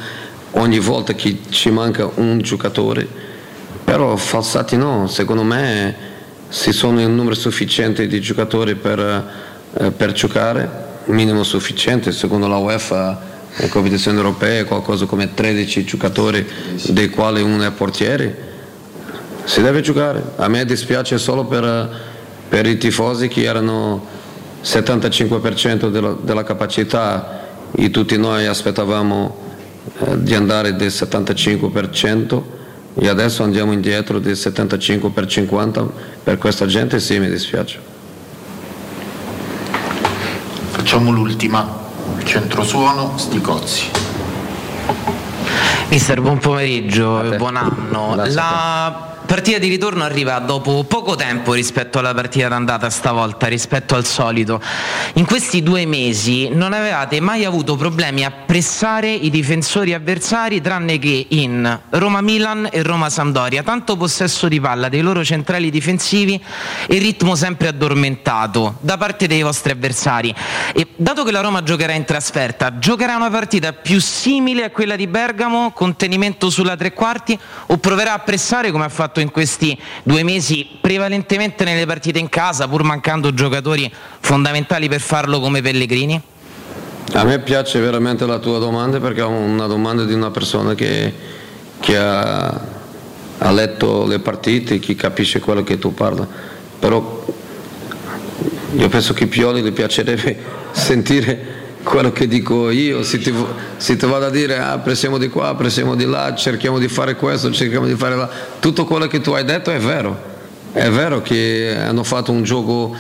ogni 0.52 0.80
volta 0.80 1.14
che 1.14 1.40
ci 1.50 1.70
manca 1.70 2.10
un 2.16 2.40
giocatore, 2.40 3.08
però 3.84 4.16
falsati 4.16 4.76
no, 4.76 5.08
secondo 5.08 5.44
me 5.44 6.11
se 6.52 6.74
sono 6.74 7.00
in 7.00 7.16
numero 7.16 7.34
sufficiente 7.34 8.08
di 8.08 8.20
giocatori 8.20 8.76
per, 8.76 9.00
eh, 9.74 9.92
per 9.92 10.12
giocare, 10.12 10.90
minimo 11.06 11.44
sufficiente, 11.44 12.12
secondo 12.12 12.48
la 12.48 12.58
UEFA 12.58 13.30
le 13.56 13.70
competizioni 13.70 14.18
europee 14.18 14.66
qualcosa 14.66 15.06
come 15.06 15.34
13 15.34 15.84
giocatori 15.86 16.46
dei 16.90 17.10
quali 17.10 17.42
uno 17.42 17.66
è 17.66 17.72
portiere 17.72 18.50
si 19.44 19.62
deve 19.62 19.82
giocare. 19.82 20.22
A 20.38 20.48
me 20.48 20.66
dispiace 20.66 21.18
solo 21.18 21.46
per, 21.46 21.90
per 22.48 22.66
i 22.66 22.78
tifosi 22.78 23.28
che 23.28 23.44
erano 23.44 24.06
75% 24.64 25.90
della, 25.90 26.16
della, 26.22 26.44
capacità. 26.44 27.40
E 27.74 27.90
tutti 27.90 28.18
noi 28.18 28.46
aspettavamo 28.46 29.38
eh, 30.00 30.22
di 30.22 30.36
andare 30.36 30.76
del 30.76 30.90
75% 30.90 32.42
e 32.94 33.08
adesso 33.08 33.44
andiamo 33.44 33.72
indietro 33.72 34.20
del 34.20 34.36
75 34.36 35.10
per 35.10 35.26
50 35.26 35.86
per 36.24 36.38
questa 36.38 36.66
gente 36.66 37.00
sì 37.00 37.20
mi 37.20 37.30
dispiace. 37.30 37.80
Facciamo 40.72 41.12
l'ultima. 41.12 41.80
Centrosuono 42.24 43.18
Sticozzi. 43.18 43.90
Mister, 45.90 46.22
buon 46.22 46.38
pomeriggio 46.38 47.22
e 47.22 47.38
buon 47.38 47.56
anno. 47.56 48.16
La 48.16 49.20
partita 49.26 49.58
di 49.60 49.70
ritorno 49.70 50.04
arriva 50.04 50.38
dopo 50.40 50.84
poco 50.84 51.16
tempo 51.16 51.54
rispetto 51.54 52.00
alla 52.00 52.14
partita 52.14 52.48
d'andata 52.48 52.90
stavolta, 52.90 53.48
rispetto 53.48 53.96
al 53.96 54.06
solito. 54.06 54.62
In 55.14 55.26
questi 55.26 55.64
due 55.64 55.86
mesi 55.86 56.50
non 56.50 56.74
avevate 56.74 57.20
mai 57.20 57.46
avuto 57.46 57.76
problemi 57.76 58.26
a 58.26 58.32
pressare 58.32 59.12
i 59.12 59.30
difensori 59.30 59.94
avversari 59.94 60.60
tranne 60.62 61.00
che 61.00 61.28
in 61.30 61.80
Roma-Milan 61.90 62.70
e 62.72 62.84
Roma-Sampdoria. 62.84 63.64
Tanto 63.64 63.96
possesso 63.96 64.48
di 64.48 64.60
palla 64.60 64.90
dei 64.90 65.02
loro 65.02 65.24
centrali 65.24 65.70
difensivi 65.70 66.42
e 66.88 66.98
ritmo 66.98 67.36
sempre 67.36 67.70
addormentato 67.70 68.76
da 68.82 68.98
parte 68.98 69.28
dei 69.28 69.42
vostri 69.42 69.72
avversari. 69.72 70.36
E 70.74 70.88
dato 70.98 71.24
che 71.24 71.32
la 71.32 71.42
Roma 71.42 71.64
giocherà 71.64 71.94
in 71.94 72.04
trasferta, 72.04 72.78
giocherà 72.80 73.16
una 73.16 73.30
partita 73.30 73.72
più 73.72 74.02
simile 74.02 74.66
a 74.66 74.70
quella 74.72 74.98
di 74.98 75.08
Bergamo, 75.08 75.72
contenimento 75.72 76.50
sulla 76.50 76.76
tre 76.76 76.92
quarti, 76.92 77.40
o 77.68 77.78
proverà 77.78 78.14
a 78.14 78.20
pressare 78.20 78.72
come 78.72 78.84
ha 78.84 78.90
fatto 78.90 79.20
in 79.22 79.32
questi 79.32 79.78
due 80.04 80.24
mesi 80.24 80.68
prevalentemente 80.80 81.64
nelle 81.64 81.86
partite 81.86 82.20
in 82.20 82.30
casa, 82.30 82.68
pur 82.68 82.84
mancando 82.84 83.34
giocatori 83.34 83.92
fondamentali 84.20 84.88
per 84.90 85.00
farlo 85.00 85.40
come 85.40 85.62
Pellegrini? 85.62 86.22
A 87.14 87.24
me 87.24 87.40
piace 87.40 87.80
veramente 87.80 88.26
la 88.26 88.40
tua 88.40 88.58
domanda 88.58 89.00
perché 89.00 89.22
è 89.22 89.26
una 89.26 89.68
domanda 89.68 90.06
di 90.06 90.14
una 90.14 90.32
persona 90.32 90.76
che, 90.76 91.14
che 91.80 91.98
ha, 91.98 92.48
ha, 93.38 93.52
letto 93.52 94.06
le 94.06 94.20
partite, 94.20 94.80
che 94.80 94.96
capisce 94.96 95.40
quello 95.40 95.62
che 95.64 95.78
tu 95.78 95.94
parli. 95.94 96.26
Però 96.80 97.26
io 98.76 98.90
penso 98.90 99.14
che 99.14 99.28
Pioli 99.28 99.62
gli 99.62 99.74
piacerebbe 99.74 100.38
sentire 100.72 101.61
quello 101.84 102.12
che 102.12 102.28
dico 102.28 102.70
io, 102.70 103.04
se 103.04 103.18
ti, 103.18 103.34
se 103.78 103.96
ti 103.96 104.06
vado 104.06 104.26
a 104.26 104.30
dire 104.30 104.58
ah, 104.58 104.78
pressiamo 104.78 105.18
di 105.18 105.30
qua, 105.30 105.56
pressiamo 105.56 105.96
di 105.96 106.06
là, 106.06 106.34
cerchiamo 106.36 106.80
di 106.80 106.88
fare 106.88 107.16
questo, 107.16 107.52
cerchiamo 107.52 107.86
di 107.86 107.96
fare 107.96 108.16
là, 108.16 108.30
tutto 108.60 108.86
quello 108.86 109.08
che 109.08 109.22
tu 109.22 109.32
hai 109.32 109.44
detto 109.44 109.72
è 109.72 109.80
vero, 109.80 110.20
è 110.72 110.90
vero 110.90 111.22
che 111.22 111.76
hanno 111.78 112.04
fatto 112.04 112.32
un 112.32 112.44
gioco, 112.44 112.96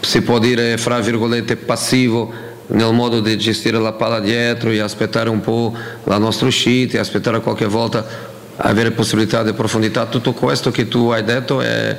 si 0.00 0.22
può 0.22 0.38
dire 0.38 0.76
fra 0.78 0.98
virgolette, 1.00 1.56
passivo 1.56 2.48
nel 2.68 2.92
modo 2.92 3.20
di 3.20 3.36
gestire 3.36 3.78
la 3.78 3.92
palla 3.92 4.20
dietro 4.20 4.70
e 4.70 4.78
aspettare 4.78 5.28
un 5.28 5.40
po' 5.40 5.74
la 6.04 6.18
nostra 6.18 6.46
uscita, 6.46 6.96
e 6.96 7.00
aspettare 7.00 7.40
qualche 7.40 7.66
volta 7.66 8.28
avere 8.56 8.90
possibilità 8.92 9.42
di 9.42 9.52
profondità, 9.52 10.06
tutto 10.06 10.32
questo 10.32 10.70
che 10.70 10.88
tu 10.88 11.08
hai 11.08 11.24
detto 11.24 11.60
è, 11.60 11.98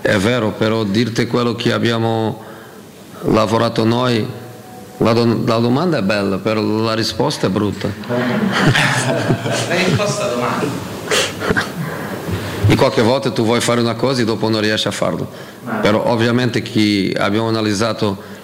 è 0.00 0.16
vero, 0.16 0.52
però 0.52 0.84
dirti 0.84 1.26
quello 1.26 1.54
che 1.54 1.72
abbiamo 1.72 2.42
lavorato 3.22 3.84
noi 3.84 4.44
la, 4.98 5.12
do- 5.12 5.42
la, 5.44 5.58
domanda 5.58 5.98
è 5.98 6.02
bella, 6.02 6.38
però 6.38 6.60
la 6.62 6.94
risposta 6.94 7.46
è 7.46 7.50
brutta. 7.50 7.88
la 8.08 9.74
risposta 9.74 10.26
domani. 10.28 10.68
Di 12.66 12.74
qualche 12.74 13.02
volta 13.02 13.30
tu 13.30 13.44
vuoi 13.44 13.60
fare 13.60 13.80
una 13.80 13.94
cosa 13.94 14.22
e 14.22 14.24
dopo 14.24 14.48
non 14.48 14.60
riesci 14.60 14.88
a 14.88 14.90
farlo. 14.90 15.30
Però 15.82 16.06
ovviamente 16.06 16.62
che 16.62 17.14
abbiamo 17.16 17.48
analizzato 17.48 18.34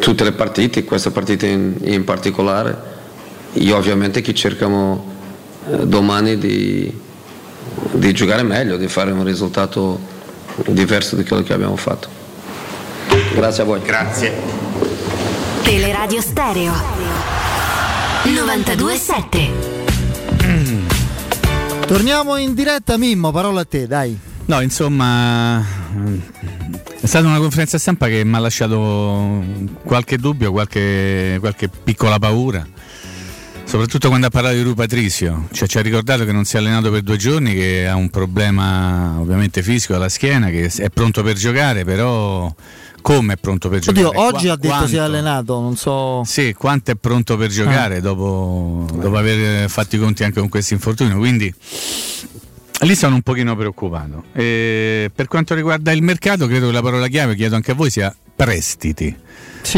tutte 0.00 0.24
le 0.24 0.32
partite, 0.32 0.84
questa 0.84 1.10
partita 1.10 1.46
in, 1.46 1.76
in 1.82 2.04
particolare, 2.04 2.88
e 3.52 3.72
ovviamente 3.72 4.20
che 4.20 4.34
cerchiamo 4.34 5.04
eh, 5.68 5.86
domani 5.86 6.38
di, 6.38 6.92
di 7.92 8.12
giocare 8.12 8.42
meglio, 8.42 8.76
di 8.76 8.88
fare 8.88 9.10
un 9.10 9.24
risultato 9.24 9.98
diverso 10.66 11.16
di 11.16 11.24
quello 11.24 11.42
che 11.42 11.52
abbiamo 11.52 11.76
fatto. 11.76 12.08
Grazie 13.34 13.62
a 13.62 13.66
voi. 13.66 13.80
Grazie. 13.82 14.69
Teleradio 15.62 16.20
Stereo 16.20 16.72
927 18.24 19.50
mm. 20.44 20.86
Torniamo 21.86 22.36
in 22.36 22.54
diretta 22.54 22.96
Mimmo, 22.96 23.30
parola 23.30 23.60
a 23.60 23.64
te, 23.64 23.86
dai. 23.86 24.18
No, 24.46 24.60
insomma, 24.60 25.64
è 27.00 27.06
stata 27.06 27.26
una 27.26 27.38
conferenza 27.38 27.78
stampa 27.78 28.08
che 28.08 28.24
mi 28.24 28.34
ha 28.34 28.38
lasciato 28.38 29.44
qualche 29.84 30.18
dubbio, 30.18 30.50
qualche, 30.50 31.36
qualche 31.40 31.68
piccola 31.68 32.18
paura. 32.18 32.66
Soprattutto 33.64 34.08
quando 34.08 34.26
ha 34.26 34.30
parlato 34.30 34.56
di 34.56 34.62
Rui 34.62 34.74
Patricio, 34.74 35.46
cioè, 35.52 35.68
ci 35.68 35.78
ha 35.78 35.82
ricordato 35.82 36.24
che 36.24 36.32
non 36.32 36.44
si 36.44 36.56
è 36.56 36.58
allenato 36.58 36.90
per 36.90 37.02
due 37.02 37.16
giorni, 37.16 37.54
che 37.54 37.86
ha 37.86 37.94
un 37.94 38.10
problema 38.10 39.16
ovviamente 39.20 39.62
fisico 39.62 39.94
alla 39.94 40.08
schiena, 40.08 40.48
che 40.48 40.72
è 40.74 40.90
pronto 40.90 41.22
per 41.22 41.36
giocare, 41.36 41.84
però 41.84 42.52
come 43.00 43.34
è 43.34 43.36
pronto 43.36 43.68
per 43.68 43.80
giocare? 43.80 44.06
Oddio, 44.06 44.20
oggi 44.20 44.44
Qua, 44.44 44.52
ha 44.52 44.56
detto 44.56 44.68
quanto, 44.68 44.88
si 44.88 44.96
è 44.96 44.98
allenato, 44.98 45.60
non 45.60 45.76
so. 45.76 46.22
Sì, 46.24 46.54
quanto 46.54 46.90
è 46.90 46.94
pronto 46.94 47.36
per 47.36 47.50
giocare 47.50 47.96
ah. 47.96 48.00
dopo, 48.00 48.86
dopo, 48.92 49.16
aver 49.16 49.68
fatto 49.68 49.96
i 49.96 49.98
conti 49.98 50.24
anche 50.24 50.40
con 50.40 50.48
questo 50.48 50.74
infortunio. 50.74 51.16
Quindi 51.18 51.52
lì 52.80 52.94
sono 52.94 53.14
un 53.14 53.22
pochino 53.22 53.56
preoccupato. 53.56 54.24
E 54.32 55.10
per 55.14 55.26
quanto 55.26 55.54
riguarda 55.54 55.92
il 55.92 56.02
mercato, 56.02 56.46
credo 56.46 56.66
che 56.66 56.72
la 56.72 56.82
parola 56.82 57.08
chiave, 57.08 57.34
chiedo 57.34 57.56
anche 57.56 57.72
a 57.72 57.74
voi, 57.74 57.90
sia 57.90 58.14
prestiti 58.34 59.14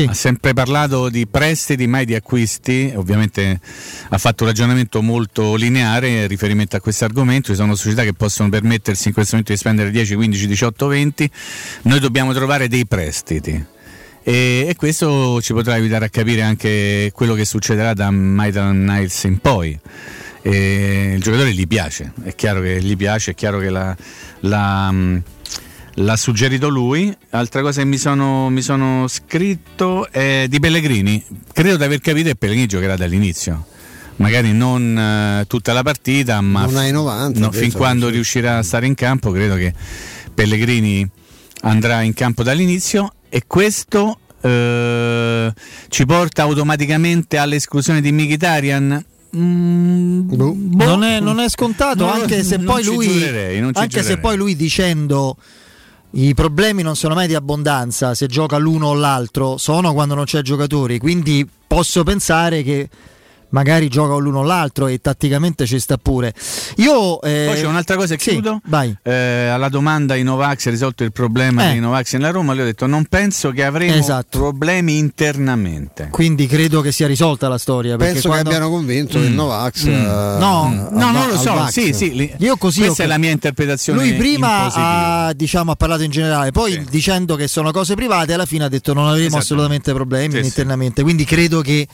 ha 0.07 0.15
sempre 0.15 0.53
parlato 0.55 1.09
di 1.09 1.27
prestiti, 1.27 1.87
mai 1.87 2.05
di 2.05 2.15
acquisti, 2.15 2.93
ovviamente 2.95 3.61
ha 4.09 4.19
fatto 4.19 4.45
un 4.45 4.51
ragionamento 4.51 5.03
molto 5.03 5.55
lineare 5.55 6.09
in 6.09 6.29
riferimento 6.29 6.77
a 6.77 6.81
questo 6.81 7.05
argomento, 7.05 7.49
ci 7.49 7.55
sono 7.55 7.75
società 7.75 8.03
che 8.03 8.13
possono 8.13 8.49
permettersi 8.49 9.09
in 9.09 9.15
questo 9.15 9.37
momento 9.37 9.53
di 9.53 9.59
spendere 9.59 9.91
10, 9.91 10.15
15, 10.15 10.47
18, 10.47 10.87
20, 10.87 11.31
noi 11.83 12.01
dobbiamo 12.01 12.33
trovare 12.33 12.69
dei 12.69 12.87
prestiti. 12.87 13.65
E, 14.25 14.67
e 14.69 14.75
questo 14.77 15.41
ci 15.43 15.53
potrà 15.53 15.75
aiutare 15.75 16.05
a 16.05 16.09
capire 16.09 16.43
anche 16.43 17.11
quello 17.13 17.35
che 17.35 17.45
succederà 17.45 17.93
da 17.93 18.11
Maitland 18.11 18.89
Niles 18.89 19.25
in 19.25 19.39
poi. 19.39 19.79
E 20.45 21.13
il 21.15 21.23
giocatore 21.23 21.53
gli 21.53 21.67
piace, 21.67 22.13
è 22.25 22.35
chiaro 22.35 22.61
che 22.61 22.83
gli 22.83 22.97
piace, 22.97 23.31
è 23.31 23.35
chiaro 23.35 23.59
che 23.59 23.71
la, 23.71 23.97
la, 24.41 24.93
l'ha 25.95 26.17
suggerito 26.17 26.69
lui. 26.69 27.15
Altra 27.31 27.61
cosa 27.61 27.81
che 27.83 27.87
mi 27.87 27.99
sono, 27.99 28.49
mi 28.49 28.63
sono 28.63 29.07
scritto 29.09 30.11
è 30.11 30.47
di 30.49 30.61
Pellegrini. 30.61 31.23
Credo 31.53 31.77
di 31.77 31.85
aver 31.85 32.01
capito 32.01 32.29
che 32.29 32.37
Pellegrini 32.37 32.67
giocherà 32.67 32.97
dall'inizio. 32.97 33.67
Magari 34.17 34.53
non 34.53 34.97
eh, 34.97 35.45
tutta 35.47 35.73
la 35.73 35.83
partita, 35.83 36.41
ma 36.41 36.65
Non 36.65 36.77
ai 36.77 36.93
90, 36.93 37.41
no, 37.41 37.51
fin 37.51 37.73
quando 37.73 38.07
sì. 38.07 38.13
riuscirà 38.13 38.59
a 38.59 38.63
stare 38.63 38.87
in 38.87 38.95
campo, 38.95 39.31
credo 39.33 39.57
che 39.57 39.73
Pellegrini 40.33 41.09
andrà 41.63 42.03
in 42.03 42.13
campo 42.13 42.43
dall'inizio 42.43 43.15
e 43.29 43.45
questo 43.47 44.19
eh, 44.43 45.53
ci 45.89 46.07
porta 46.07 46.43
automaticamente 46.43 47.39
all'esclusione 47.39 48.01
di 48.01 48.13
Mkhitaryan. 48.13 49.05
Mm, 49.35 50.21
boh. 50.35 50.55
non, 50.85 51.05
è, 51.05 51.19
non 51.19 51.41
è 51.41 51.49
scontato, 51.49 52.05
Non- 52.05 52.21
anche 52.21 52.45
se 52.45 52.59
non 52.59 52.67
poi 52.67 52.85
lui, 52.85 53.09
giurerei, 53.09 53.71
anche 53.73 54.03
se 54.03 54.19
poi 54.19 54.37
lui 54.37 54.55
dicendo 54.55 55.37
i 56.15 56.35
problemi 56.35 56.83
non 56.83 56.97
sono 56.97 57.15
mai 57.15 57.27
di 57.27 57.35
abbondanza 57.35 58.15
se 58.15 58.27
gioca 58.27 58.59
l'uno 58.59 58.89
o 58.89 58.95
l'altro, 58.95 59.57
sono 59.57 59.93
quando 59.93 60.15
non 60.15 60.25
c'è 60.25 60.43
giocatori, 60.43 60.99
quindi 60.99 61.49
posso 61.67 62.03
pensare 62.03 62.63
che 62.63 62.89
magari 63.53 63.89
gioca 63.89 64.15
l'uno 64.17 64.41
o 64.41 64.43
l'altro 64.43 64.87
e 64.89 65.01
tatticamente 65.01 65.65
ci 65.67 65.79
sta 65.81 65.97
pure. 65.97 66.35
Io 66.77 67.21
eh, 67.23 67.45
Poi 67.49 67.57
c'è 67.61 67.67
un'altra 67.67 67.97
cosa 67.97 68.15
e 68.15 68.19
sì, 68.19 68.31
chiudo. 68.33 68.61
vai. 68.67 68.95
Eh, 69.03 69.13
alla 69.49 69.69
domanda 69.69 70.15
i 70.17 70.23
Novax 70.23 70.67
ha 70.67 70.71
risolto 70.71 71.05
il 71.05 71.13
problema 71.13 71.69
Eh. 71.69 71.73
dei 71.73 71.81
Novax 71.81 72.13
nella 72.15 72.31
Roma, 72.31 72.53
lui 72.53 72.63
ha 72.63 72.65
detto 72.67 72.87
non 72.87 73.05
penso 73.07 73.51
che 73.51 73.65
avremo 73.65 73.95
Esatto. 73.95 74.39
problemi 74.39 74.99
internamente. 74.99 76.09
Quindi 76.11 76.47
credo 76.47 76.81
che 76.81 76.93
sia 76.93 77.07
risolta 77.07 77.49
la 77.49 77.59
storia. 77.59 77.97
Penso 77.97 78.29
quando- 78.29 78.51
che 78.51 78.57
abbiano 78.57 78.73
convinto 78.75 79.19
il 79.19 79.31
Novax. 79.33 79.87
Mm. 79.87 79.93
eh, 79.93 80.39
No, 80.39 80.89
No, 80.91 81.11
non 81.11 81.29
lo 81.29 81.37
so, 81.37 81.67
sì, 81.71 81.93
sì, 81.93 82.15
li- 82.15 82.33
Io 82.39 82.57
così 82.57 82.81
questa 82.81 83.03
ho 83.03 83.07
è 83.07 83.09
la 83.09 83.19
mia 83.19 83.31
interpretazione. 83.31 84.01
Lui 84.01 84.15
prima 84.15 84.73
ha, 84.73 85.33
diciamo, 85.35 85.71
ha 85.73 85.77
parlato 85.77 86.03
in 86.03 86.11
generale, 86.11 86.51
poi 86.53 86.85
dicendo 86.91 87.37
che 87.37 87.49
sono 87.49 87.71
cose 87.71 87.95
private, 87.95 88.33
alla 88.33 88.47
fine 88.47 88.65
ha 88.65 88.69
detto 88.69 88.93
non 88.93 89.07
avremo 89.07 89.27
Esatto. 89.27 89.43
assolutamente 89.43 89.93
problemi 89.93 90.35
Sì, 90.35 90.41
sì. 90.41 90.47
internamente. 90.47 91.03
Quindi 91.03 91.25
credo 91.25 91.61
che 91.61 91.87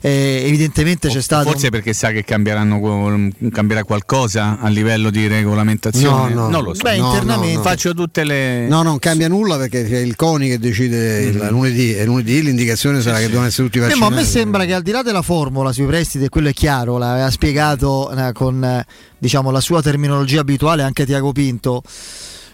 eh, 0.00 0.42
evidentemente 0.46 1.08
c'è 1.08 1.20
stato. 1.20 1.50
Forse 1.50 1.70
perché 1.70 1.92
sa 1.92 2.10
che 2.10 2.22
cambierà 2.24 3.84
qualcosa 3.84 4.58
a 4.60 4.68
livello 4.68 5.10
di 5.10 5.26
regolamentazione. 5.26 6.34
No, 6.34 6.42
no. 6.42 6.48
Non 6.50 6.62
lo 6.64 6.74
so. 6.74 6.82
Beh, 6.82 6.98
No, 6.98 7.06
internamente 7.12 7.52
no, 7.56 7.62
no. 7.62 7.68
Faccio 7.68 7.94
tutte 7.94 8.24
le. 8.24 8.66
No, 8.68 8.82
non 8.82 8.98
cambia 8.98 9.28
nulla 9.28 9.56
perché 9.56 9.86
è 9.86 9.98
il 9.98 10.16
CONI 10.16 10.48
che 10.48 10.58
decide 10.58 11.22
il 11.22 11.34
Mm. 11.36 11.48
lunedì 11.48 11.94
e 11.94 12.04
lunedì 12.04 12.42
l'indicazione 12.42 13.00
sarà 13.00 13.18
che 13.18 13.28
devono 13.28 13.46
essere 13.46 13.64
tutti 13.68 13.78
Eh, 13.78 13.80
ma 13.80 13.86
a 13.86 13.90
vaccinati. 13.90 14.14
me 14.14 14.24
sembra 14.24 14.64
che 14.64 14.74
al 14.74 14.82
di 14.82 14.90
là 14.90 15.02
della 15.02 15.22
formula 15.22 15.72
sui 15.72 15.86
prestiti, 15.86 16.24
e 16.24 16.28
quello 16.28 16.48
è 16.48 16.52
chiaro, 16.52 16.98
l'aveva 16.98 17.30
spiegato 17.30 18.10
eh, 18.10 18.32
con 18.32 18.62
eh, 18.64 18.84
diciamo, 19.18 19.50
la 19.50 19.60
sua 19.60 19.82
terminologia 19.82 20.40
abituale 20.40 20.82
anche 20.82 21.04
Tiago 21.06 21.32
Pinto. 21.32 21.82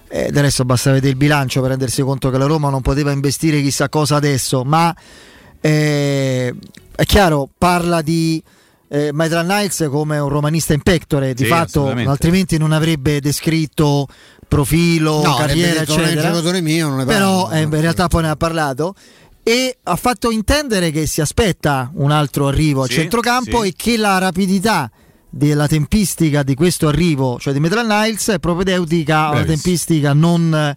Eh, 0.08 0.30
del 0.30 0.42
resto 0.42 0.64
basta 0.66 0.90
vedere 0.90 1.12
il 1.12 1.16
bilancio 1.16 1.60
per 1.62 1.70
rendersi 1.70 2.02
conto 2.02 2.28
che 2.30 2.36
la 2.36 2.44
Roma 2.44 2.68
non 2.68 2.82
poteva 2.82 3.12
investire 3.12 3.62
chissà 3.62 3.88
cosa 3.88 4.16
adesso, 4.16 4.62
ma 4.62 4.94
eh, 5.62 6.54
è 6.94 7.04
chiaro, 7.04 7.48
parla 7.56 8.02
di 8.02 8.42
eh, 8.88 9.10
Maitland 9.12 9.48
Niles 9.50 9.86
come 9.90 10.18
un 10.18 10.28
romanista 10.28 10.74
in 10.74 10.82
pectore, 10.82 11.32
di 11.34 11.44
Sì, 11.44 11.48
fatto 11.48 11.86
altrimenti 11.88 12.58
non 12.58 12.72
avrebbe 12.72 13.20
descritto 13.20 14.06
profilo, 14.46 15.22
No, 15.22 15.34
carriera, 15.36 15.68
avrebbe 15.70 15.78
detto, 15.78 15.94
"Non 15.96 16.04
è 16.04 16.06
eccetera. 16.08 16.28
giocatore 16.30 16.60
mio, 16.60 16.88
non 16.88 16.96
ne 16.98 17.04
Però 17.06 17.44
parlo". 17.48 17.56
eh, 17.56 17.62
in 17.62 17.80
realtà 17.80 18.08
poi 18.08 18.22
ne 18.22 18.28
ha 18.28 18.36
parlato 18.36 18.94
e 19.42 19.78
ha 19.82 19.96
fatto 19.96 20.30
intendere 20.30 20.90
che 20.90 21.06
si 21.06 21.20
aspetta 21.22 21.90
un 21.94 22.10
altro 22.10 22.48
arrivo 22.48 22.82
al 22.82 22.88
Sì, 22.88 22.96
centrocampo 22.96 23.62
sì. 23.62 23.68
e 23.68 23.72
che 23.74 23.96
la 23.96 24.18
rapidità 24.18 24.90
della 25.30 25.66
tempistica 25.66 26.42
di 26.42 26.54
questo 26.54 26.86
arrivo, 26.88 27.38
cioè 27.40 27.54
di 27.54 27.60
Maitland 27.60 27.90
Niles, 27.90 28.28
è 28.28 28.38
propedeutica 28.38 29.20
alla 29.28 29.40
Bravissimo. 29.42 29.56
tempistica 29.62 30.12
non 30.12 30.76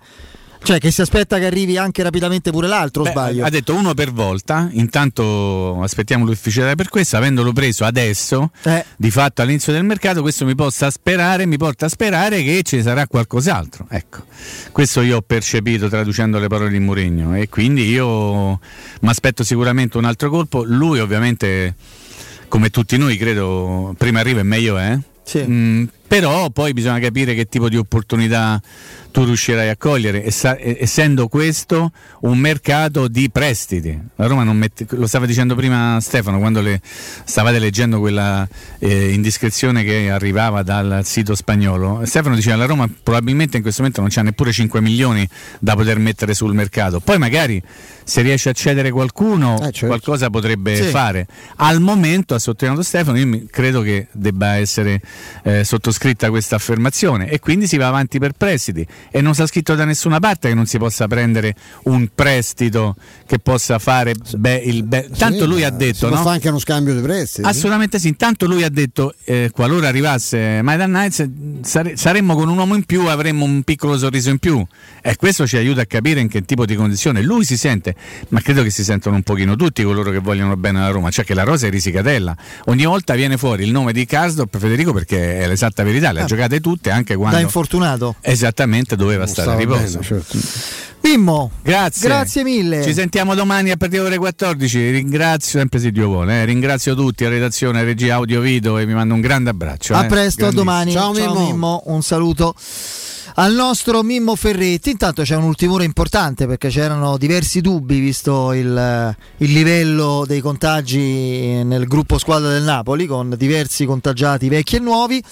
cioè 0.65 0.79
che 0.79 0.89
si 0.89 1.01
aspetta 1.01 1.37
che 1.37 1.45
arrivi 1.45 1.77
anche 1.77 2.01
rapidamente 2.01 2.49
pure 2.49 2.67
l'altro, 2.67 3.03
Beh, 3.03 3.11
sbaglio? 3.11 3.45
ha 3.45 3.49
detto 3.49 3.75
uno 3.75 3.93
per 3.93 4.11
volta, 4.11 4.67
intanto 4.71 5.79
aspettiamo 5.83 6.25
l'ufficiale 6.25 6.73
per 6.73 6.89
questo, 6.89 7.17
avendolo 7.17 7.53
preso 7.53 7.85
adesso, 7.85 8.49
Eh. 8.63 8.83
di 8.97 9.11
fatto 9.11 9.43
all'inizio 9.43 9.71
del 9.71 9.83
mercato, 9.83 10.21
questo 10.21 10.43
mi 10.43 10.55
possa 10.55 10.89
sperare, 10.89 11.45
mi 11.45 11.57
porta 11.57 11.85
a 11.85 11.89
sperare 11.89 12.41
che 12.41 12.63
ci 12.63 12.81
sarà 12.81 13.05
qualcos'altro. 13.05 13.85
Ecco, 13.89 14.23
questo 14.71 15.01
io 15.01 15.17
ho 15.17 15.21
percepito 15.21 15.87
traducendo 15.87 16.39
le 16.39 16.47
parole 16.47 16.71
di 16.71 16.79
Mourinho 16.79 17.35
e 17.35 17.47
quindi 17.47 17.87
io 17.87 18.59
mi 19.01 19.09
aspetto 19.09 19.43
sicuramente 19.43 19.97
un 19.97 20.05
altro 20.05 20.31
colpo. 20.31 20.63
Lui 20.65 20.99
ovviamente, 20.99 21.75
come 22.47 22.71
tutti 22.71 22.97
noi, 22.97 23.17
credo, 23.17 23.93
prima 23.97 24.19
arriva 24.19 24.39
e 24.39 24.43
meglio 24.43 24.77
è. 24.79 24.97
Mm, 25.37 25.85
però 26.07 26.49
poi 26.49 26.73
bisogna 26.73 26.99
capire 26.99 27.33
che 27.33 27.45
tipo 27.45 27.69
di 27.69 27.77
opportunità 27.77 28.61
tu 29.11 29.23
riuscirai 29.23 29.69
a 29.69 29.77
cogliere, 29.77 30.25
essendo 30.25 31.29
questo 31.29 31.91
un 32.21 32.37
mercato 32.37 33.07
di 33.07 33.29
prestiti. 33.29 33.97
La 34.15 34.27
Roma 34.27 34.43
non 34.43 34.57
mette, 34.57 34.85
lo 34.89 35.07
stava 35.07 35.25
dicendo 35.25 35.55
prima 35.55 35.99
Stefano 36.01 36.37
quando 36.37 36.59
le, 36.59 36.81
stavate 36.83 37.57
leggendo 37.59 37.99
quella 38.01 38.45
eh, 38.79 39.13
indiscrezione 39.13 39.85
che 39.85 40.09
arrivava 40.11 40.63
dal 40.63 41.01
sito 41.05 41.33
spagnolo. 41.33 42.01
Stefano 42.03 42.35
diceva 42.35 42.57
la 42.57 42.65
Roma 42.65 42.89
probabilmente 43.03 43.55
in 43.55 43.63
questo 43.63 43.81
momento 43.81 44.01
non 44.01 44.09
c'ha 44.11 44.21
neppure 44.21 44.51
5 44.51 44.81
milioni 44.81 45.25
da 45.59 45.75
poter 45.75 45.97
mettere 45.97 46.33
sul 46.33 46.53
mercato. 46.53 46.99
Poi 46.99 47.17
magari 47.17 47.61
se 48.03 48.21
riesce 48.21 48.49
a 48.49 48.53
cedere 48.53 48.91
qualcuno 48.91 49.57
qualcosa 49.79 50.29
potrebbe 50.29 50.75
Sì. 50.75 50.83
fare. 50.89 51.25
Al 51.55 51.79
momento, 51.79 52.35
ha 52.35 52.39
sottolineato 52.39 52.83
Stefano, 52.85 53.17
io 53.17 53.43
credo 53.49 53.81
che 53.81 54.07
debba 54.11 54.55
essere 54.55 54.99
eh, 55.43 55.63
sottoscritta 55.95 56.29
questa 56.29 56.55
affermazione 56.57 57.29
e 57.29 57.39
quindi 57.39 57.67
si 57.67 57.77
va 57.77 57.87
avanti 57.87 58.19
per 58.19 58.33
prestiti 58.33 58.85
e 59.09 59.21
non 59.21 59.33
sta 59.33 59.47
scritto 59.47 59.75
da 59.75 59.85
nessuna 59.85 60.19
parte 60.19 60.49
che 60.49 60.53
non 60.53 60.65
si 60.65 60.77
possa 60.77 61.07
prendere 61.07 61.55
un 61.83 62.09
prestito 62.13 62.95
che 63.25 63.39
possa 63.39 63.79
fare 63.79 64.13
be- 64.37 64.61
il 64.63 64.83
be- 64.83 65.09
tanto 65.17 65.43
Sì, 65.43 65.47
lui 65.47 65.63
ha 65.63 65.69
detto 65.69 66.07
si 66.07 66.13
no? 66.13 66.17
fare 66.17 66.29
anche 66.35 66.49
uno 66.49 66.59
scambio 66.59 66.93
di 66.93 67.01
prestiti. 67.01 67.47
Assolutamente 67.47 67.99
sì, 67.99 68.09
intanto 68.09 68.45
lui 68.45 68.63
ha 68.63 68.69
detto 68.69 69.13
eh, 69.23 69.49
qualora 69.51 69.87
arrivasse 69.87 70.61
Maidan 70.61 70.91
Nights 70.91 71.27
sare- 71.61 71.95
saremmo 71.95 72.35
con 72.35 72.49
un 72.49 72.57
uomo 72.57 72.75
in 72.75 72.83
più, 72.83 73.07
avremmo 73.07 73.45
un 73.45 73.63
piccolo 73.63 73.97
sorriso 73.97 74.29
in 74.29 74.37
più 74.37 74.63
e 75.01 75.15
questo 75.15 75.47
ci 75.47 75.57
aiuta 75.57 75.81
a 75.81 75.85
capire 75.85 76.19
in 76.19 76.27
che 76.27 76.41
tipo 76.43 76.65
di 76.65 76.75
condizione 76.75 77.21
lui 77.21 77.45
si 77.45 77.57
sente, 77.57 77.95
ma 78.29 78.41
credo 78.41 78.63
che 78.63 78.69
si 78.69 78.83
sentono 78.83 79.15
un 79.15 79.23
pochino 79.23 79.55
tutti 79.55 79.83
coloro 79.83 80.11
che 80.11 80.19
vogliono 80.19 80.57
bene 80.57 80.79
alla 80.79 80.89
Roma, 80.89 81.09
cioè 81.09 81.23
che 81.23 81.33
la 81.33 81.43
rosa 81.43 81.67
è 81.67 81.69
risicatella. 81.69 82.35
Ogni 82.65 82.85
volta 82.85 83.13
viene 83.15 83.37
fuori 83.37 83.63
il 83.63 83.71
nome 83.71 83.93
di 83.93 84.05
Karsdorp 84.05 84.57
Federico 84.57 84.91
perché 84.93 85.39
è 85.39 85.47
l'esatta 85.47 85.83
verità, 85.85 86.11
le 86.11 86.19
ha 86.21 86.23
Ah. 86.23 86.27
giocate 86.27 86.59
tutte 86.59 86.89
anche 86.91 87.15
quando 87.15 87.37
Da 87.37 87.41
infortunato. 87.41 88.15
esattamente 88.21 88.95
doveva 88.95 89.25
stare 89.27 89.51
a 89.51 89.55
riposo. 89.55 89.99
bene, 89.99 90.03
certo. 90.03 90.37
Mimmo, 91.01 91.51
Grazie. 91.61 92.07
Grazie 92.09 92.43
mille. 92.43 92.81
Ci 92.83 92.91
sentiamo 92.93 93.35
domani 93.35 93.69
a 93.69 93.77
partire 93.77 94.01
dalle 94.01 94.15
ore 94.15 94.19
14. 94.23 94.89
Ringrazio 94.89 95.59
sempre 95.59 95.79
se 95.79 95.91
Dio 95.91 96.07
vuole. 96.07 96.41
eh. 96.41 96.45
Ringrazio 96.45 96.95
tutti, 96.95 97.23
la 97.23 97.29
redazione, 97.29 97.83
regia 97.83 98.15
audio 98.15 98.41
video 98.41 98.79
e 98.79 98.87
vi 98.87 98.93
mando 98.95 99.13
un 99.13 99.21
grande 99.21 99.51
abbraccio. 99.51 99.93
A 99.93 100.03
eh. 100.05 100.07
presto, 100.07 100.47
a 100.47 100.51
domani. 100.51 100.91
Ciao, 100.93 101.11
Mimmo. 101.13 101.83
Un 101.85 102.01
saluto 102.01 102.55
al 103.35 103.53
nostro 103.53 104.01
Mimmo 104.01 104.35
Ferretti. 104.35 104.89
Intanto 104.89 105.21
c'è 105.21 105.35
un'ultima 105.35 105.73
ora 105.73 105.83
importante 105.83 106.47
perché 106.47 106.69
c'erano 106.69 107.17
diversi 107.17 107.61
dubbi 107.61 107.99
visto 107.99 108.51
il, 108.53 109.15
il 109.37 109.51
livello 109.53 110.23
dei 110.25 110.41
contagi 110.41 111.61
nel 111.63 111.85
gruppo 111.85 112.17
squadra 112.17 112.49
del 112.49 112.63
Napoli 112.63 113.05
con 113.05 113.35
diversi 113.37 113.85
contagiati 113.85 114.49
vecchi 114.49 114.77
e 114.77 114.79
nuovi. 114.79 115.23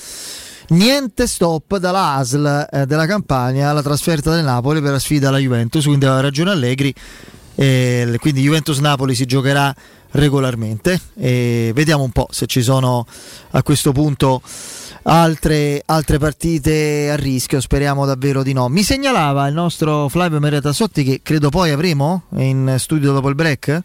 Niente 0.70 1.28
stop 1.28 1.78
dalla 1.78 2.16
ASL 2.16 2.68
eh, 2.72 2.86
della 2.86 3.06
campagna 3.06 3.70
alla 3.70 3.82
trasferta 3.82 4.34
del 4.34 4.44
Napoli 4.44 4.82
per 4.82 4.92
la 4.92 5.00
sfida 5.00 5.28
alla 5.30 5.38
Juventus, 5.38 5.86
quindi 5.86 6.06
aveva 6.06 6.22
ragione 6.22 6.52
Allegri. 6.52 6.94
E 7.56 8.18
quindi 8.20 8.42
Juventus-Napoli 8.42 9.14
si 9.14 9.26
giocherà 9.26 9.74
regolarmente 10.12 11.00
e 11.16 11.72
vediamo 11.74 12.04
un 12.04 12.12
po' 12.12 12.28
se 12.32 12.46
ci 12.48 12.62
sono 12.64 13.06
a 13.52 13.62
questo 13.64 13.92
punto 13.92 14.42
altre, 15.04 15.82
altre 15.86 16.18
partite 16.18 17.10
a 17.12 17.16
rischio, 17.16 17.62
speriamo 17.62 18.06
davvero 18.06 18.42
di 18.42 18.54
no. 18.54 18.70
Mi 18.70 18.82
segnalava 18.84 19.48
il 19.48 19.54
nostro 19.54 20.08
Flavio 20.10 20.40
Maria 20.40 20.62
Tassotti 20.62 21.04
che 21.04 21.20
credo 21.22 21.50
poi 21.50 21.70
avremo 21.70 22.24
in 22.38 22.76
studio 22.80 23.12
dopo 23.12 23.30
il 23.30 23.36
break? 23.36 23.82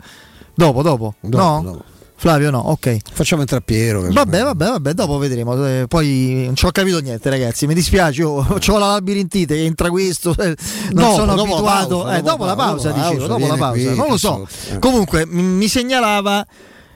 Dopo, 0.55 0.83
dopo, 0.83 1.15
Dopo, 1.21 1.37
no? 1.43 1.63
dopo. 1.63 1.85
Flavio 2.21 2.51
no, 2.51 2.59
ok. 2.59 2.97
Facciamo 3.13 3.43
entrare 3.43 3.63
Piero. 3.65 4.01
Vabbè, 4.11 4.43
vabbè, 4.43 4.67
vabbè, 4.67 4.93
dopo 4.93 5.19
vedremo. 5.19 5.65
Eh, 5.65 5.85
poi 5.87 6.43
non 6.47 6.57
ci 6.57 6.67
ho 6.67 6.73
capito 6.73 6.99
niente, 6.99 7.31
ragazzi. 7.31 7.69
Mi 7.69 7.75
dispiace, 7.75 8.23
io 8.23 8.31
ho 8.45 8.79
la 8.79 8.87
labirintite 8.89 9.65
entra 9.65 9.89
questo. 9.89 10.35
eh, 10.37 10.57
Non 10.91 11.05
Dopo, 11.05 11.15
sono 11.15 11.35
dopo 11.37 11.53
abituato. 11.55 11.99
pausa, 12.03 12.17
eh, 12.17 12.23
dopo 12.23 12.45
la 12.45 12.57
pausa, 12.57 12.91
pausa, 12.91 13.09
dicevo, 13.11 13.27
dopo 13.29 13.47
la 13.47 13.55
pausa. 13.57 13.87
qui, 13.89 13.97
non 13.97 14.09
lo 14.09 14.17
so. 14.17 14.49
eh. 14.73 14.79
Comunque, 14.81 15.27
mi, 15.27 15.43
mi 15.43 15.69
segnalava 15.69 16.45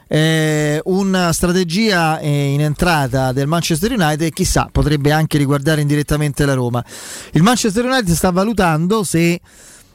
eh, 0.08 0.80
una 0.86 1.32
strategia 1.32 2.18
eh, 2.18 2.52
in 2.54 2.60
entrata 2.60 3.30
del 3.30 3.46
Manchester 3.46 3.92
United 3.92 4.22
e 4.22 4.30
chissà, 4.32 4.68
potrebbe 4.72 5.12
anche 5.12 5.38
riguardare 5.38 5.82
indirettamente 5.82 6.44
la 6.44 6.54
Roma. 6.54 6.84
Il 7.30 7.42
Manchester 7.44 7.84
United 7.84 8.12
sta 8.12 8.30
valutando 8.32 9.04
se 9.04 9.40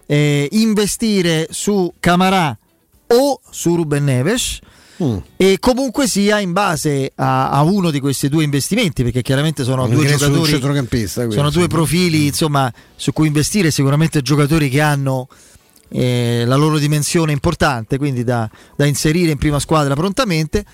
eh, 0.05 0.47
investire 0.51 1.47
su 1.51 1.93
Camarà 1.99 2.57
o 3.09 3.39
su 3.49 3.75
Ruben 3.75 4.05
Neves 4.05 4.59
Mm. 5.03 5.18
e 5.36 5.57
comunque 5.60 6.07
sia 6.07 6.40
in 6.40 6.53
base 6.53 7.11
a, 7.15 7.49
a 7.52 7.61
uno 7.61 7.91
di 7.91 7.99
questi 7.99 8.30
due 8.30 8.44
investimenti 8.44 9.03
perché 9.03 9.22
chiaramente 9.22 9.64
sono 9.64 9.86
Non 9.86 9.91
due 9.91 10.06
un 10.06 10.18
giocatori 10.18 10.60
quindi, 10.60 11.36
sono 11.36 11.49
due 11.52 11.68
profili 11.68 12.26
insomma 12.28 12.74
su 12.95 13.14
cui 13.14 13.28
investire 13.28 13.69
sicuramente 13.69 14.24
giocatori 14.24 14.69
che 14.69 14.82
hanno 14.82 15.28
eh, 15.90 16.44
la 16.48 16.56
loro 16.56 16.80
dimensione 16.80 17.32
importante 17.32 17.98
quindi 17.99 18.24
da, 18.24 18.49
da 18.76 18.86
inserire 18.86 19.30
in 19.32 19.38
prima 19.38 19.60
squadra 19.60 19.94
prontamente 19.94 20.65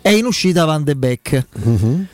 è 0.00 0.10
in 0.10 0.26
uscita 0.26 0.64
Van 0.64 0.84
de 0.84 0.94
Beek 0.94 1.46
Mhm. 1.64 2.06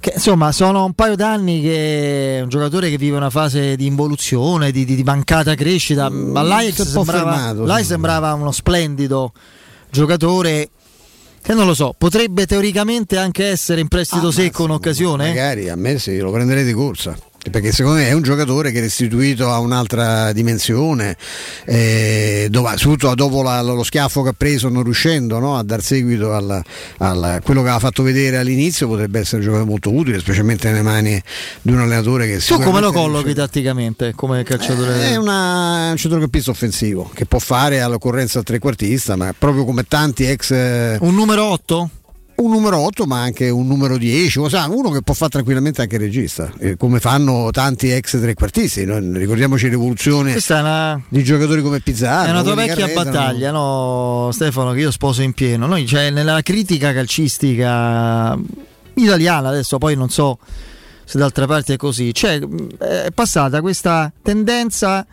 che 0.00 0.12
insomma 0.16 0.50
sono 0.50 0.84
un 0.84 0.94
paio 0.94 1.14
d'anni 1.14 1.62
che 1.62 2.38
è 2.38 2.40
un 2.40 2.48
giocatore 2.48 2.90
che 2.90 2.98
vive 2.98 3.16
una 3.16 3.30
fase 3.30 3.76
di 3.76 3.86
involuzione, 3.86 4.72
di, 4.72 4.84
di- 4.84 4.96
di 4.96 5.04
mancata 5.04 5.54
crescita. 5.54 6.10
Ma 6.10 6.42
l'Ajax 6.42 6.78
un 6.80 6.86
sembrava, 6.86 7.32
fermato, 7.32 7.60
l'Ajax 7.64 7.82
sì. 7.82 7.88
sembrava 7.90 8.34
uno 8.34 8.50
splendido 8.50 9.32
giocatore 9.92 10.70
che 11.42 11.52
non 11.54 11.66
lo 11.66 11.74
so, 11.74 11.94
potrebbe 11.96 12.46
teoricamente 12.46 13.18
anche 13.18 13.46
essere 13.46 13.80
in 13.80 13.88
prestito 13.88 14.30
secco 14.30 14.64
un'occasione. 14.64 15.28
Magari 15.28 15.68
a 15.68 15.76
me 15.76 15.98
sì, 15.98 16.18
lo 16.18 16.30
prenderei 16.30 16.64
di 16.64 16.72
corsa. 16.72 17.16
Perché 17.50 17.72
secondo 17.72 17.98
me 17.98 18.06
è 18.06 18.12
un 18.12 18.22
giocatore 18.22 18.70
che 18.70 18.78
è 18.78 18.82
restituito 18.82 19.50
a 19.50 19.58
un'altra 19.58 20.32
dimensione, 20.32 21.16
eh, 21.64 22.46
dove, 22.48 22.76
soprattutto 22.76 23.14
dopo 23.16 23.42
la- 23.42 23.60
lo 23.62 23.82
schiaffo 23.82 24.22
che 24.22 24.28
ha 24.28 24.34
preso, 24.36 24.68
non 24.68 24.84
riuscendo 24.84 25.40
no, 25.40 25.58
a 25.58 25.64
dar 25.64 25.82
seguito 25.82 26.32
al, 26.34 26.62
al- 26.98 27.40
quello 27.42 27.60
che 27.62 27.66
aveva 27.68 27.80
fatto 27.80 28.04
vedere 28.04 28.36
all'inizio, 28.38 28.86
potrebbe 28.86 29.18
essere 29.18 29.38
un 29.38 29.42
giocatore 29.42 29.68
molto 29.68 29.92
utile, 29.92 30.20
specialmente 30.20 30.68
nelle 30.70 30.82
mani 30.82 31.20
di 31.62 31.72
un 31.72 31.80
allenatore 31.80 32.28
che 32.28 32.38
Tu 32.38 32.60
come 32.60 32.80
lo 32.80 32.92
collochi 32.92 33.34
tatticamente 33.34 34.12
come 34.14 34.44
calciatore? 34.44 35.10
È 35.10 35.16
una- 35.16 35.90
un 35.90 35.96
centrocampista 35.96 36.52
offensivo 36.52 37.10
che 37.12 37.26
può 37.26 37.40
fare 37.40 37.80
all'occorrenza 37.80 38.38
il 38.38 38.44
trequartista, 38.44 39.16
ma 39.16 39.34
proprio 39.36 39.64
come 39.64 39.82
tanti 39.82 40.24
ex. 40.24 40.50
eh, 40.52 40.96
Un 41.00 41.14
numero 41.14 41.44
8? 41.46 41.90
Un 42.34 42.50
numero 42.50 42.78
8, 42.78 43.04
ma 43.04 43.20
anche 43.20 43.50
un 43.50 43.66
numero 43.66 43.96
10, 43.98 44.38
o 44.40 44.48
sa, 44.48 44.66
uno 44.68 44.90
che 44.90 45.02
può 45.02 45.14
fare 45.14 45.30
tranquillamente 45.30 45.82
anche 45.82 45.96
il 45.96 46.00
regista, 46.00 46.50
eh, 46.58 46.76
come 46.76 46.98
fanno 46.98 47.50
tanti 47.52 47.90
ex 47.90 48.18
trequartisti. 48.18 48.84
Noi 48.84 49.16
ricordiamoci 49.16 49.68
l'evoluzione 49.68 50.36
una, 50.48 51.00
di 51.08 51.22
giocatori 51.22 51.62
come 51.62 51.80
Pizzarro. 51.80 52.28
è 52.28 52.30
una 52.30 52.42
tua 52.42 52.54
vecchia 52.54 52.84
arredano. 52.84 53.10
battaglia, 53.10 53.50
no, 53.50 54.30
Stefano, 54.32 54.72
che 54.72 54.80
io 54.80 54.90
sposo 54.90 55.22
in 55.22 55.32
pieno. 55.32 55.66
Noi, 55.66 55.86
cioè, 55.86 56.10
nella 56.10 56.40
critica 56.42 56.92
calcistica 56.92 58.36
italiana, 58.94 59.48
adesso 59.48 59.78
poi 59.78 59.94
non 59.94 60.10
so 60.10 60.38
se 61.04 61.18
d'altra 61.18 61.46
parte 61.46 61.74
è 61.74 61.76
così, 61.76 62.14
cioè, 62.14 62.40
è 62.78 63.10
passata 63.12 63.60
questa 63.60 64.10
tendenza 64.22 65.06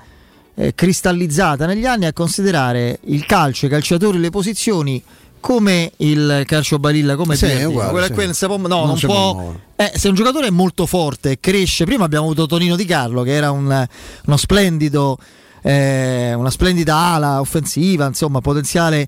eh, 0.56 0.74
cristallizzata 0.76 1.66
negli 1.66 1.86
anni 1.86 2.06
a 2.06 2.14
considerare 2.14 3.00
il 3.06 3.26
calcio, 3.26 3.66
i 3.66 3.70
calciatori, 3.70 4.20
le 4.20 4.30
posizioni 4.30 5.02
come 5.40 5.92
il 5.98 6.44
calcio 6.46 6.80
balilla, 6.80 7.16
come 7.16 7.36
Sì, 7.36 7.46
uguale, 7.64 8.12
Quella- 8.12 8.34
sì. 8.34 8.38
si 8.40 8.46
può- 8.46 8.58
no, 8.58 8.68
Non 8.68 8.88
non 8.88 9.00
può- 9.00 9.54
eh, 9.76 9.92
se 9.96 10.08
un 10.10 10.16
giocatore 10.16 10.48
è 10.48 10.52
molto 10.52 10.86
forte, 10.86 11.40
cresce. 11.40 11.86
Prima 11.86 12.06
abbiamo 12.06 12.26
avuto 12.26 12.46
Tonino 12.46 12.76
Di 12.76 12.86
Carlo, 12.86 13.24
che 13.24 13.34
era 13.34 13.52
un- 13.52 13.88
uno 14.26 14.38
splendido, 14.38 15.18
eh, 15.62 16.34
una 16.36 16.50
splendida 16.52 16.96
ala 16.96 17.40
offensiva, 17.40 18.06
insomma, 18.08 18.42
potenziale 18.42 19.08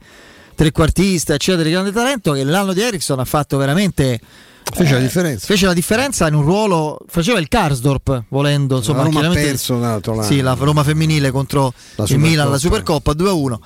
trequartista, 0.56 1.34
eccetera, 1.34 1.64
di 1.64 1.72
grande 1.72 1.91
talento. 1.91 2.34
Che 2.34 2.44
l'anno 2.44 2.74
di 2.74 2.82
Ericsson 2.82 3.20
ha 3.20 3.26
fatto 3.26 3.58
veramente. 3.58 4.20
Fece 4.74 4.94
la 4.94 4.99
eh, 4.99 5.02
differenza. 5.02 5.45
Fece 5.48 5.66
la 5.66 5.74
differenza 5.74 6.28
in 6.28 6.34
un 6.36 6.44
ruolo. 6.44 6.99
Faceva 7.08 7.40
il 7.40 7.48
Karsdorp, 7.48 8.24
volendo. 8.30 8.78
Insomma, 8.78 8.99
La 8.99 9.03
Roma 9.06 9.28
ha 9.28 9.34
perso 9.34 9.78
l'altro 9.78 10.16
lato. 10.16 10.28
Sì, 10.28 10.40
la 10.40 10.56
Roma 10.58 10.84
femminile 10.84 11.32
contro 11.32 11.74
La 11.95 12.06
il 12.08 12.18
Milan, 12.20 12.49
la 12.49 12.58
Supercoppa. 12.58 13.12
Supercoppa 13.12 13.14
2-1. 13.14 13.60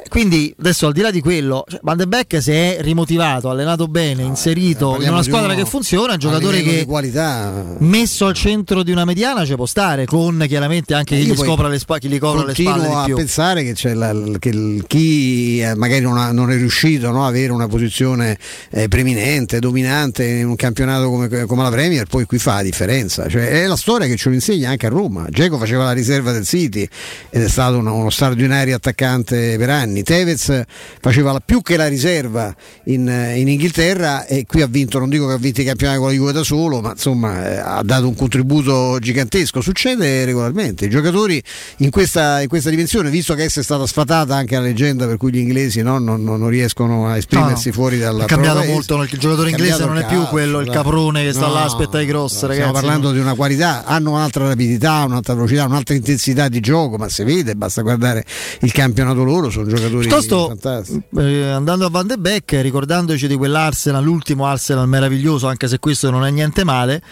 Eh, 0.00 0.08
Quindi 0.08 0.54
adesso 0.60 0.86
al 0.86 0.92
di 0.92 1.00
là 1.00 1.10
di 1.10 1.20
quello, 1.20 1.64
cioè, 1.68 1.80
Van 1.82 1.96
de 1.96 2.06
Beek 2.06 2.40
si 2.40 2.52
è 2.52 2.78
rimotivato, 2.80 3.50
allenato 3.50 3.88
bene, 3.88 4.22
inserito 4.22 4.86
in 4.86 4.90
parliamo 4.92 5.14
una 5.14 5.22
squadra 5.24 5.52
uno 5.52 5.62
che 5.62 5.68
funziona, 5.68 6.12
un 6.12 6.18
giocatore 6.18 6.62
che 6.62 6.84
qualità 6.86 7.76
messo 7.78 8.26
al 8.26 8.34
centro 8.34 8.82
di 8.84 8.92
una 8.92 9.04
mediana 9.04 9.44
ci 9.44 9.56
può 9.56 9.66
stare, 9.66 10.04
con 10.04 10.44
chiaramente 10.46 10.94
anche 10.94 11.16
chi 11.16 11.26
Io 11.26 11.34
gli, 11.34 11.36
scopra 11.36 11.66
le 11.66 11.78
spa- 11.80 11.98
chi 11.98 12.08
gli 12.08 12.18
copre 12.18 12.46
le 12.46 12.52
spalle 12.54 12.70
continuo 12.70 12.98
a 12.98 13.04
più. 13.04 13.16
pensare 13.16 13.64
che, 13.64 13.72
c'è 13.72 13.94
la- 13.94 14.14
che 14.38 14.82
chi 14.86 15.60
eh, 15.60 15.74
magari 15.74 16.00
non, 16.00 16.16
ha- 16.16 16.30
non 16.30 16.50
è 16.52 16.56
riuscito 16.56 17.10
no, 17.10 17.24
a 17.24 17.26
avere 17.26 17.50
una 17.50 17.66
posizione 17.66 18.38
eh, 18.70 18.86
preminente, 18.86 19.58
dominante 19.58 20.24
in 20.24 20.46
un 20.46 20.56
campionato 20.56 21.08
come, 21.10 21.28
come 21.46 21.62
la 21.62 21.70
Premier, 21.70 22.06
poi 22.06 22.24
qui 22.24 22.38
fa 22.38 22.54
la 22.56 22.62
differenza. 22.62 23.28
Cioè, 23.28 23.48
è 23.62 23.66
la 23.66 23.76
storia 23.76 24.06
che 24.06 24.16
ce 24.16 24.28
lo 24.28 24.34
insegna 24.36 24.70
anche 24.70 24.86
a 24.86 24.90
Roma. 24.90 25.26
Geco 25.28 25.58
faceva 25.58 25.84
la 25.84 25.92
riserva 25.92 26.30
del 26.30 26.44
City 26.46 26.86
ed 27.30 27.42
è 27.42 27.48
stato 27.48 27.78
uno, 27.78 27.94
uno 27.94 28.10
straordinario 28.10 28.76
attaccante 28.76 29.56
per 29.58 29.70
anni. 29.70 29.87
Tevez 30.02 30.62
faceva 31.00 31.32
la- 31.32 31.40
più 31.44 31.62
che 31.62 31.76
la 31.76 31.86
riserva 31.88 32.54
in, 32.84 33.08
eh, 33.08 33.38
in 33.38 33.48
Inghilterra 33.48 34.26
e 34.26 34.44
qui 34.46 34.62
ha 34.62 34.66
vinto, 34.66 34.98
non 34.98 35.08
dico 35.08 35.26
che 35.26 35.32
ha 35.34 35.38
vinto 35.38 35.60
i 35.60 35.64
campionati 35.64 35.98
con 35.98 36.08
la 36.08 36.14
Juve 36.14 36.32
da 36.32 36.42
solo, 36.44 36.80
ma 36.80 36.90
insomma 36.92 37.46
eh, 37.48 37.56
ha 37.58 37.82
dato 37.82 38.06
un 38.08 38.14
contributo 38.14 38.98
gigantesco. 39.00 39.60
Succede 39.60 40.24
regolarmente. 40.24 40.86
I 40.86 40.88
giocatori 40.90 41.42
in 41.78 41.90
questa, 41.90 42.40
in 42.42 42.48
questa 42.48 42.70
dimensione, 42.70 43.10
visto 43.10 43.34
che 43.34 43.44
essa 43.44 43.60
è 43.60 43.62
stata 43.62 43.86
sfatata 43.86 44.34
anche 44.36 44.54
la 44.56 44.62
leggenda 44.62 45.06
per 45.06 45.16
cui 45.16 45.32
gli 45.32 45.38
inglesi 45.38 45.82
no, 45.82 45.98
non, 45.98 46.22
non- 46.22 46.48
riescono 46.48 47.08
a 47.08 47.16
esprimersi 47.16 47.68
No, 47.68 47.74
fuori 47.74 47.98
dalla 47.98 48.24
È 48.24 48.26
cambiato 48.26 48.54
propria 48.56 48.74
molto, 48.74 49.02
il 49.02 49.18
giocatore 49.18 49.50
inglese 49.50 49.84
non 49.84 49.98
è 49.98 50.06
più 50.06 50.16
calcio, 50.16 50.30
quello, 50.30 50.60
il 50.60 50.70
caprone 50.70 51.22
che 51.24 51.32
sta 51.32 51.46
No, 51.46 51.52
là, 51.52 51.64
aspetta 51.64 52.00
i 52.00 52.06
cross, 52.06 52.40
ragazzi. 52.42 52.54
Stiamo 52.54 52.72
parlando 52.72 53.12
di 53.12 53.18
una 53.18 53.34
qualità, 53.34 53.84
hanno 53.84 54.12
un'altra 54.12 54.46
rapidità, 54.46 55.04
un'altra 55.04 55.34
velocità, 55.34 55.64
un'altra 55.64 55.94
intensità 55.94 56.48
di 56.48 56.60
gioco, 56.60 56.96
ma 56.96 57.08
si 57.08 57.22
vede, 57.24 57.54
basta 57.54 57.82
guardare 57.82 58.24
il 58.60 58.72
campionato 58.72 59.22
loro, 59.24 59.50
sono 59.50 59.64
giocatori 59.64 59.77
Piuttosto, 59.86 60.46
fantastici. 60.48 61.02
eh, 61.16 61.48
andando 61.48 61.86
a 61.86 61.90
Van 61.90 62.06
de 62.06 62.16
Beek, 62.16 62.52
ricordandoci 62.60 63.26
di 63.26 63.36
quell'Arsenal, 63.36 64.02
l'ultimo 64.02 64.46
Arsenal 64.46 64.88
meraviglioso, 64.88 65.46
anche 65.46 65.68
se 65.68 65.78
questo 65.78 66.10
non 66.10 66.24
è 66.24 66.30
niente 66.30 66.64
male, 66.64 67.02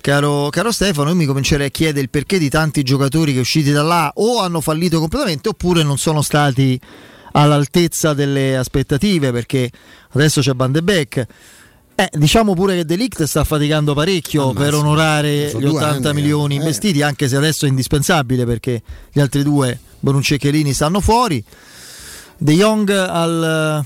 caro, 0.00 0.48
caro 0.50 0.72
Stefano, 0.72 1.10
io 1.10 1.16
mi 1.16 1.26
comincerei 1.26 1.66
a 1.66 1.70
chiedere 1.70 2.00
il 2.00 2.10
perché 2.10 2.38
di 2.38 2.48
tanti 2.48 2.82
giocatori 2.82 3.32
che 3.32 3.40
usciti 3.40 3.70
da 3.70 3.82
là 3.82 4.10
o 4.16 4.40
hanno 4.40 4.60
fallito 4.60 4.98
completamente 4.98 5.48
oppure 5.48 5.82
non 5.82 5.98
sono 5.98 6.22
stati 6.22 6.80
all'altezza 7.32 8.14
delle 8.14 8.56
aspettative, 8.56 9.32
perché 9.32 9.70
adesso 10.10 10.40
c'è 10.40 10.52
Van 10.54 10.72
de 10.72 10.82
Beek. 10.82 11.26
Eh, 11.94 12.08
diciamo 12.14 12.54
pure 12.54 12.76
che 12.76 12.84
Delict 12.86 13.22
sta 13.24 13.44
faticando 13.44 13.92
parecchio 13.92 14.52
per 14.54 14.74
onorare 14.74 15.52
gli 15.54 15.58
due 15.58 15.76
80 15.76 16.08
anni, 16.08 16.20
milioni 16.20 16.54
eh. 16.54 16.58
investiti, 16.58 17.02
anche 17.02 17.28
se 17.28 17.36
adesso 17.36 17.66
è 17.66 17.68
indispensabile 17.68 18.46
perché 18.46 18.82
gli 19.12 19.20
altri 19.20 19.42
due, 19.42 19.78
Bonucci 20.00 20.34
e 20.34 20.38
Chiellini, 20.38 20.72
stanno 20.72 21.00
fuori. 21.00 21.44
De 22.38 22.56
Jong 22.56 22.90
al 22.90 23.84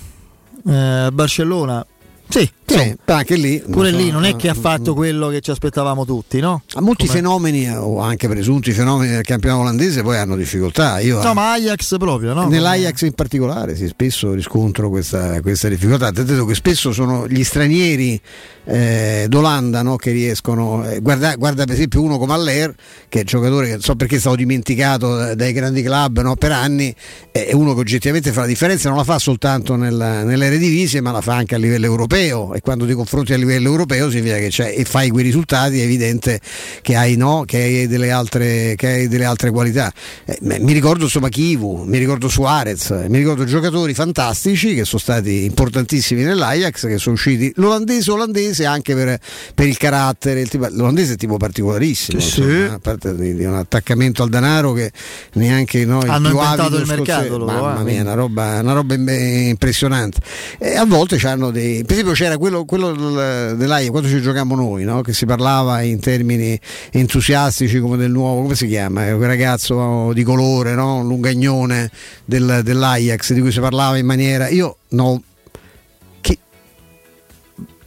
eh, 0.67 1.11
Barcellona, 1.13 1.85
sì, 2.29 2.51
Sì, 2.67 2.97
anche 3.05 3.37
lì 3.37 3.63
pure 3.71 3.91
so, 3.91 3.97
lì 3.97 4.11
non 4.11 4.25
è 4.25 4.31
eh, 4.31 4.37
che 4.37 4.49
ha 4.49 4.55
fatto 4.55 4.95
quello 4.95 5.29
che 5.29 5.41
ci 5.41 5.51
aspettavamo 5.51 6.05
tutti, 6.05 6.41
no? 6.41 6.63
a 6.75 6.81
molti 6.81 7.07
Come- 7.07 7.19
fenomeni 7.19 7.65
eh, 7.67 7.77
o 7.77 8.01
anche 8.01 8.29
presunti 8.29 8.73
fenomeni 8.73 9.13
del 9.13 9.23
campionato 9.23 9.63
olandese 9.63 10.03
poi 10.03 10.17
hanno 10.17 10.37
difficoltà. 10.37 10.99
Io 11.01 11.23
No, 11.23 11.33
ma 11.35 11.53
Ajax 11.53 11.97
proprio, 11.99 12.35
no? 12.35 12.49
Nell'Ajax 12.49 13.03
in 13.03 13.13
particolare 13.13 13.77
sì, 13.77 13.87
spesso 13.87 14.33
riscontro 14.33 14.89
questa, 14.89 15.41
questa 15.41 15.69
difficoltà, 15.69 16.11
tanto 16.11 16.45
che 16.45 16.55
spesso 16.55 16.93
sono 16.93 17.29
gli 17.29 17.45
stranieri 17.45 18.21
eh, 18.65 19.27
d'Olanda 19.29 19.83
no, 19.83 19.97
che 19.97 20.11
riescono, 20.11 20.85
eh, 20.89 21.01
guarda, 21.01 21.37
guarda 21.37 21.65
per 21.65 21.75
esempio 21.75 22.03
uno 22.03 22.19
come 22.19 22.33
Aller, 22.33 22.75
che 23.09 23.19
è 23.19 23.21
un 23.21 23.27
giocatore 23.27 23.67
che 23.67 23.73
non 23.73 23.81
so 23.81 23.95
perché 23.95 24.17
è 24.17 24.19
stato 24.19 24.37
dimenticato 24.37 25.15
da- 25.15 25.35
dai 25.35 25.53
grandi 25.53 25.83
club 25.83 26.21
no, 26.21 26.35
per 26.35 26.53
anni, 26.53 26.93
è 27.31 27.51
uno 27.53 27.75
che 27.75 27.81
oggettivamente 27.81 28.33
fa 28.33 28.41
la 28.41 28.47
differenza, 28.47 28.89
non 28.89 28.99
la 28.99 29.05
fa 29.05 29.19
soltanto 29.19 29.77
nella, 29.77 30.25
nell'Eredivisie 30.25 31.01
ma 31.01 31.13
la 31.13 31.21
fa 31.21 31.35
anche 31.37 31.55
a 31.55 31.59
livello 31.59 31.87
europeo, 31.87 32.15
europeo 32.17 32.55
e 32.55 32.61
quando 32.61 32.87
ti 32.87 32.95
confronti 32.95 33.33
a 33.33 33.37
livello 33.37 33.69
europeo 33.69 34.11
significa 34.11 34.39
che 34.39 34.49
c'è 34.49 34.75
e 34.77 34.85
fai 34.85 35.11
quei 35.11 35.25
risultati 35.25 35.81
è 35.81 35.85
evidente 35.85 36.41
che 36.83 36.97
hai, 36.97 37.17
no, 37.17 37.45
che 37.47 37.59
hai, 37.59 37.87
delle, 37.87 38.11
altre, 38.11 38.75
che 38.77 38.87
hai 38.87 39.09
delle 39.09 39.25
altre 39.25 39.51
qualità. 39.51 39.93
Eh, 40.25 40.39
mi 40.41 40.73
ricordo 40.73 41.09
Somachivu, 41.09 41.85
mi 41.85 41.99
ricordo 41.99 42.29
Suarez, 42.29 42.91
mi 43.09 43.19
ricordo 43.19 43.45
giocatori 43.45 43.95
fantastici 43.95 44.75
che 44.75 44.85
sono 44.85 45.01
stati 45.01 45.45
importantissimi 45.45 46.23
nell'Ajax, 46.23 46.87
che 46.87 46.99
sono 46.99 47.15
usciti 47.15 47.53
l'olandese 47.57 48.11
olandese 48.11 48.65
anche 48.65 48.95
per, 48.95 49.19
per 49.55 49.67
il 49.67 49.77
carattere, 49.77 50.41
il 50.41 50.49
tipo, 50.49 50.67
l'olandese 50.71 51.15
è 51.15 51.17
tipo 51.17 51.37
particolarissimo, 51.37 52.21
Sì, 52.21 52.41
insomma, 52.41 52.75
a 52.75 52.79
parte 52.79 53.15
di, 53.15 53.35
di 53.35 53.45
un 53.45 53.55
attaccamento 53.55 54.23
al 54.23 54.29
denaro 54.29 54.73
che 54.73 54.91
neanche 55.35 55.85
noi 55.85 56.09
Hanno 56.09 56.29
più 56.31 56.39
inventato 56.39 56.77
il 56.77 56.87
mercato 56.87 57.39
loro, 57.39 57.45
mamma 57.47 57.81
eh, 57.81 57.85
mia, 57.85 58.03
una 58.03 58.15
roba, 58.15 58.61
una 58.61 58.73
roba 58.73 58.95
im- 58.95 59.09
impressionante. 59.49 60.21
E 60.59 60.77
a 60.77 60.85
volte 60.85 61.17
c'hanno 61.17 61.51
dei. 61.51 61.83
Per 61.85 61.93
esempio, 61.93 62.06
c'era 62.13 62.39
quello, 62.39 62.65
quello 62.65 62.93
del- 62.93 63.57
dell'AIA 63.57 63.91
quando 63.91 64.09
ci 64.09 64.21
giochiamo 64.21 64.55
noi, 64.55 64.85
no? 64.85 65.01
che 65.03 65.13
si 65.13 65.27
parlava 65.27 65.83
in 65.83 66.01
termini 66.01 66.59
entusiastici 66.93 67.79
come 67.81 67.97
del 67.97 68.11
nuovo, 68.11 68.43
come 68.43 68.55
si 68.55 68.67
chiama? 68.67 69.09
Eh, 69.09 69.15
Quel 69.15 69.29
ragazzo 69.29 70.13
di 70.13 70.23
colore, 70.23 70.75
no? 70.75 70.97
un 70.97 71.07
lungagnone 71.09 71.91
del- 72.25 72.61
dell'Ajax 72.63 73.33
di 73.33 73.41
cui 73.41 73.53
si 73.53 73.61
parlava 73.61 73.97
in 73.99 74.07
maniera. 74.07 74.49
Io 74.49 74.77
no. 74.91 75.23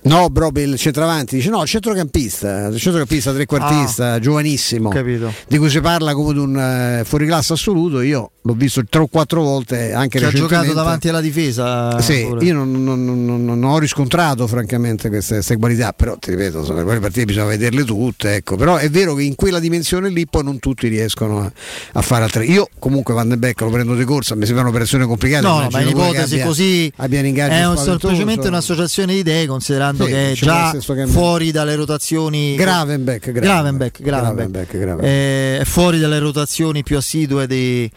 No, 0.01 0.30
proprio 0.31 0.65
il 0.65 0.77
centravanti 0.77 1.35
dice 1.35 1.49
no, 1.49 1.61
il 1.61 1.67
centrocampista, 1.67 2.67
il 2.67 2.80
centrocampista 2.80 3.33
trequartista, 3.33 4.17
giovanissimo, 4.19 4.89
capito. 4.89 5.31
di 5.48 5.57
cui 5.57 5.69
si 5.69 5.81
parla 5.81 6.14
come 6.14 6.31
di 6.33 6.39
un 6.39 6.57
eh, 6.57 7.03
fuoriclasse 7.03 7.51
assoluto. 7.53 7.99
Io 8.01 8.31
l'ho 8.50 8.56
visto 8.56 8.84
tre 8.90 9.02
o 9.02 9.08
quattro 9.08 9.42
volte 9.44 9.94
anche 9.94 10.19
Che 10.19 10.26
ha 10.26 10.32
giocato 10.32 10.74
davanti 10.74 11.08
alla 11.10 11.22
difesa. 11.22 12.00
Sì, 12.02 12.26
pure. 12.28 12.44
io 12.45 12.53
non, 12.56 12.84
non- 12.84 13.06
non- 13.06 13.45
non- 13.45 13.64
ho 13.64 13.78
riscontrato 13.78 14.48
francamente 14.48 15.10
queste, 15.10 15.36
queste 15.36 15.58
qualità, 15.58 15.94
però 15.94 16.18
ti 16.18 16.32
ripeto, 16.32 16.64
sono 16.64 16.84
quelle 16.84 17.00
partite 17.00 17.26
bisogna 17.26 17.45
vederle 17.45 17.84
tutte, 17.84 18.36
ecco. 18.36 18.56
però 18.56 18.78
è 18.78 18.90
vero 18.90 19.14
che 19.14 19.24
in 19.24 19.36
quella 19.36 19.60
dimensione 19.60 20.10
lì 20.10 20.26
poi 20.28 20.44
non 20.44 20.60
tutti 20.60 20.88
riescono 20.88 21.42
a, 21.42 21.52
a 21.94 22.02
fare 22.02 22.24
altre. 22.24 22.45
Io 22.45 22.68
comunque 22.80 23.14
Van 23.14 23.30
de 23.30 23.38
Beek 23.38 23.61
lo 23.61 23.69
prendo 23.69 23.95
di 23.95 24.03
corsa, 24.03 24.36
mi 24.36 24.45
sembra 24.45 24.64
un'operazione 24.64 25.06
complicata. 25.06 25.48
No, 25.48 25.68
ma 25.69 25.82
in 25.82 25.90
ipotesi 25.90 26.34
abbia- 26.36 26.45
così 26.45 26.92
abbia 26.98 27.22
è 27.22 27.68
un- 27.68 27.78
semplicemente 27.78 28.48
un'associazione 28.48 29.14
di 29.14 29.19
idee 29.19 29.45
considerando 29.45 30.06
Sì, 30.06 30.11
che 30.11 30.32
è 30.32 30.36
ci 30.36 30.45
già 30.45 30.74
fuori 31.08 31.52
dalle 31.52 31.76
rotazioni 31.76 32.56
Gravenbeck, 32.56 33.32
Gravenbeck, 33.32 34.02
Gravenbeck, 34.02 34.02
Gravenbeck. 34.02 34.78
Gravenbeck. 34.78 35.08
Eh, 35.08 35.60
è 35.60 35.66
fuori 35.66 36.00
dalle 36.00 36.19
rotazioni 36.19 36.84
più 36.84 36.98
assidue 36.98 37.45
di, 37.48 37.90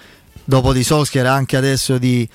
dopo 0.44 0.72
di 0.72 0.82
Solskjaer 0.82 1.26
anche 1.26 1.56
adesso 1.56 1.98
di, 1.98 2.28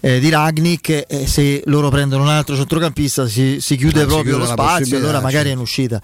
eh, 0.00 0.18
di 0.20 0.28
Ragnik 0.28 1.04
e 1.06 1.26
se 1.26 1.62
loro 1.66 1.88
prendono 1.90 2.22
un 2.22 2.28
altro 2.28 2.56
centrocampista 2.56 3.26
si, 3.28 3.58
si 3.60 3.76
chiude 3.76 4.00
Ah, 4.00 4.02
si 4.02 4.08
proprio 4.08 4.36
chiude 4.36 4.46
lo 4.46 4.52
spazio 4.52 4.96
allora 4.96 5.20
magari 5.20 5.50
è 5.50 5.52
in 5.52 5.58
uscita. 5.58 6.00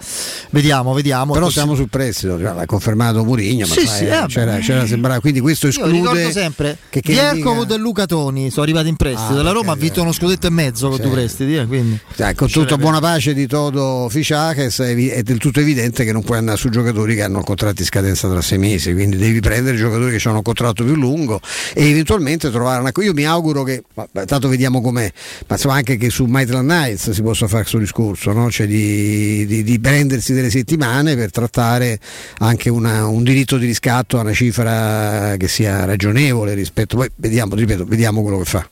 Vediamo 0.50 0.92
vediamo. 0.94 1.33
Però 1.33 1.49
siamo 1.50 1.75
sul 1.75 1.89
prestito, 1.89 2.39
cioè, 2.39 2.55
l'ha 2.55 2.66
confermato 2.66 3.25
Murigno, 3.25 3.66
ma 3.66 3.75
Sì, 3.75 3.86
sai, 3.86 3.99
sì, 3.99 4.05
eh, 4.05 4.16
eh, 4.16 4.26
c'era, 4.26 4.58
c'era 4.58 4.86
sembrava, 4.86 5.20
quindi 5.20 5.41
questo 5.41 5.66
Io 5.66 5.73
esclude 5.73 5.92
ricordo 5.92 6.31
sempre 6.31 6.78
che, 6.89 7.00
che 7.00 7.12
Vierkovud 7.12 7.70
e 7.70 7.76
Luca 7.76 8.07
Toni 8.07 8.50
sono 8.50 8.62
arrivati 8.62 8.89
in 8.89 8.97
prestito. 8.97 9.39
Ah, 9.41 9.42
la 9.42 9.52
Roma 9.52 9.73
ha 9.73 9.76
vinto 9.76 10.02
uno 10.02 10.12
scudetto 10.12 10.47
e 10.47 10.50
mezzo 10.50 10.89
con 10.89 11.00
due 11.00 11.10
prestiti 11.10 11.57
eh, 11.57 11.66
quindi. 11.66 11.99
Dai, 12.16 12.34
con 12.34 12.49
tutta 12.49 12.76
buona 12.76 13.00
pace 13.00 13.34
di 13.34 13.47
Toto 13.47 14.08
Ficiaches 14.08 14.81
è, 14.81 14.94
è 14.94 15.23
del 15.23 15.39
tutto 15.39 15.60
evidente 15.60 16.05
che 16.05 16.12
non 16.12 16.23
puoi 16.23 16.39
andare 16.39 16.57
su 16.57 16.68
giocatori 16.68 17.15
che 17.15 17.23
hanno 17.23 17.42
contratti 17.42 17.83
in 17.83 17.86
scadenza 17.86 18.28
tra 18.28 18.41
sei 18.41 18.58
mesi, 18.58 18.92
quindi 18.92 19.16
devi 19.16 19.41
prendere 19.41 19.76
giocatori 19.76 20.16
che 20.16 20.28
hanno 20.28 20.39
un 20.39 20.42
contratto 20.42 20.84
più 20.84 20.94
lungo 20.94 21.41
e 21.75 21.89
eventualmente 21.89 22.50
trovare 22.50 22.81
una... 22.81 22.92
Io 23.02 23.12
mi 23.12 23.25
auguro 23.25 23.62
che, 23.62 23.83
ma- 23.94 24.06
ma 24.12 24.24
tanto 24.24 24.48
vediamo 24.48 24.81
com'è, 24.81 25.10
ma 25.47 25.55
insomma 25.55 25.74
anche 25.74 25.97
che 25.97 26.10
su 26.10 26.24
Maitland 26.24 26.68
Nights 26.68 27.10
si 27.10 27.23
possa 27.23 27.47
fare 27.47 27.60
questo 27.62 27.78
discorso, 27.78 28.32
no? 28.32 28.50
cioè 28.50 28.66
di, 28.66 29.47
di- 29.47 29.62
di 29.62 29.78
prendersi 29.81 30.32
delle 30.32 30.50
settimane 30.50 31.16
per 31.16 31.31
trattare 31.31 31.98
anche 32.39 32.68
una- 32.68 33.06
un 33.06 33.23
diritto 33.23 33.56
di 33.56 33.66
riscatto 33.66 34.18
a 34.18 34.20
una 34.20 34.32
cifra 34.32 35.34
che 35.39 35.48
sia 35.48 35.84
ragionevole 35.84 36.55
rispetto... 36.55 36.97
Poi 36.97 37.10
vediamo, 37.16 37.55
ripeto, 37.55 37.84
vediamo 37.84 38.23
quello 38.23 38.39
che 38.39 38.44
fa. 38.44 38.68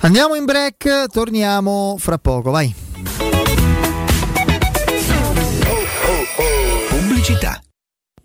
andiamo 0.00 0.34
in 0.34 0.44
break 0.44 1.06
torniamo 1.08 1.96
fra 1.98 2.18
poco 2.18 2.50
vai 2.50 2.74
Pubblicità. 6.88 7.60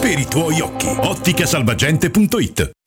per 0.00 0.18
i 0.18 0.26
tuoi 0.26 0.60
occhi. 0.60 0.88
Otticasalvagente.it 0.88 2.77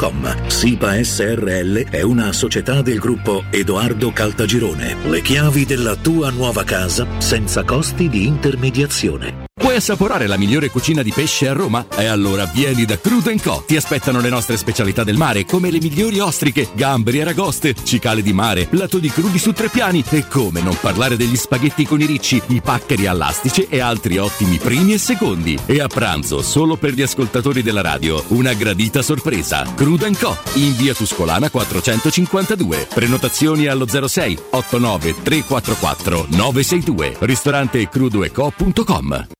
www.keicalt.com. 0.00 0.48
SIPA 0.48 1.02
SRL 1.02 1.90
è 1.90 2.02
una 2.02 2.32
società 2.32 2.80
del 2.80 2.98
gruppo 2.98 3.44
Edoardo 3.50 4.10
Caltagirone. 4.12 4.96
Le 5.04 5.20
chiavi 5.20 5.66
della 5.66 5.96
tua 5.96 6.30
nuova 6.30 6.64
casa 6.64 7.06
senza 7.18 7.62
costi 7.64 8.08
di 8.08 8.26
intermediazione. 8.26 9.48
Vuoi 9.60 9.76
assaporare 9.76 10.26
la 10.26 10.38
migliore 10.38 10.70
cucina 10.70 11.02
di 11.02 11.12
pesce 11.12 11.46
a 11.46 11.52
Roma? 11.52 11.86
E 11.94 12.06
allora 12.06 12.46
vieni 12.46 12.86
da 12.86 12.98
Crudo 12.98 13.30
Co. 13.42 13.62
Ti 13.66 13.76
aspettano 13.76 14.20
le 14.20 14.30
nostre 14.30 14.56
specialità 14.56 15.04
del 15.04 15.18
mare, 15.18 15.44
come 15.44 15.70
le 15.70 15.78
migliori 15.80 16.18
ostriche, 16.18 16.68
gamberi, 16.72 17.20
aragoste, 17.20 17.74
cicale 17.84 18.22
di 18.22 18.32
mare, 18.32 18.66
plato 18.66 18.98
di 18.98 19.10
crudi 19.10 19.38
su 19.38 19.52
tre 19.52 19.68
piani 19.68 20.02
e 20.08 20.26
come 20.26 20.62
non 20.62 20.78
parlare 20.80 21.16
degli 21.16 21.36
spaghetti 21.36 21.84
con 21.84 22.00
i 22.00 22.06
ricci, 22.06 22.40
i 22.46 22.62
paccheri 22.62 23.06
all'astice 23.06 23.68
e 23.68 23.80
altri 23.80 24.16
ottimi 24.16 24.56
primi 24.56 24.94
e 24.94 24.98
secondi. 24.98 25.58
E 25.66 25.80
a 25.80 25.88
pranzo, 25.88 26.40
solo 26.40 26.76
per 26.76 26.94
gli 26.94 27.02
ascoltatori 27.02 27.62
della 27.62 27.82
radio, 27.82 28.24
una 28.28 28.54
gradita 28.54 29.02
sorpresa. 29.02 29.70
Crudo 29.74 29.89
Co. 29.98 30.36
In 30.54 30.74
via 30.76 30.94
Tuscolana 30.94 31.50
452. 31.50 32.86
Prenotazioni 32.92 33.66
allo 33.66 33.86
06 33.86 34.38
89 34.50 35.22
344 35.22 36.26
962. 36.30 37.16
Ristorante 37.20 37.88
crudoeco.com. 37.88 39.39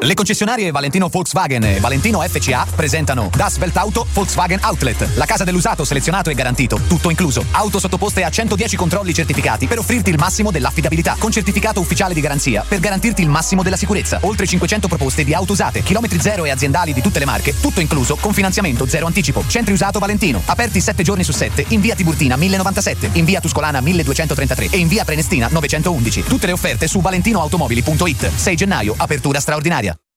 Le 0.00 0.14
concessionarie 0.14 0.70
Valentino 0.70 1.08
Volkswagen 1.08 1.62
e 1.64 1.80
Valentino 1.80 2.20
FCA 2.20 2.66
presentano 2.74 3.30
Das 3.34 3.56
Weltauto 3.58 4.06
Volkswagen 4.12 4.58
Outlet, 4.62 5.10
la 5.14 5.24
casa 5.24 5.44
dell'usato 5.44 5.84
selezionato 5.84 6.30
e 6.30 6.34
garantito, 6.34 6.80
tutto 6.86 7.10
incluso. 7.10 7.44
Auto 7.52 7.78
sottoposte 7.78 8.24
a 8.24 8.30
110 8.30 8.76
controlli 8.76 9.12
certificati 9.12 9.66
per 9.66 9.78
offrirti 9.78 10.10
il 10.10 10.18
massimo 10.18 10.50
dell'affidabilità, 10.50 11.16
con 11.18 11.30
certificato 11.30 11.80
ufficiale 11.80 12.14
di 12.14 12.20
garanzia 12.20 12.64
per 12.66 12.80
garantirti 12.80 13.22
il 13.22 13.28
massimo 13.28 13.62
della 13.62 13.76
sicurezza. 13.76 14.18
Oltre 14.22 14.46
500 14.46 14.88
proposte 14.88 15.24
di 15.24 15.34
auto 15.34 15.52
usate, 15.52 15.82
chilometri 15.82 16.20
zero 16.20 16.44
e 16.44 16.50
aziendali 16.50 16.92
di 16.92 17.02
tutte 17.02 17.18
le 17.18 17.24
marche, 17.24 17.54
tutto 17.60 17.80
incluso 17.80 18.16
con 18.16 18.32
finanziamento 18.32 18.86
zero 18.86 19.06
anticipo. 19.06 19.44
Centri 19.46 19.72
usato 19.72 19.98
Valentino, 19.98 20.42
aperti 20.46 20.80
7 20.80 21.02
giorni 21.02 21.24
su 21.24 21.32
7 21.32 21.66
in 21.68 21.80
via 21.80 21.94
Tiburtina 21.94 22.36
1097, 22.36 23.10
in 23.12 23.24
via 23.24 23.40
Tuscolana 23.40 23.80
1233 23.80 24.68
e 24.70 24.78
in 24.78 24.88
via 24.88 25.04
Prenestina 25.04 25.48
911. 25.50 26.24
Tutte 26.24 26.46
le 26.46 26.52
offerte 26.52 26.88
su 26.88 27.00
valentinoautomobili.it. 27.00 28.30
6 28.34 28.56
gennaio, 28.56 28.94
apertura 28.96 29.40
straordinaria. 29.40 29.81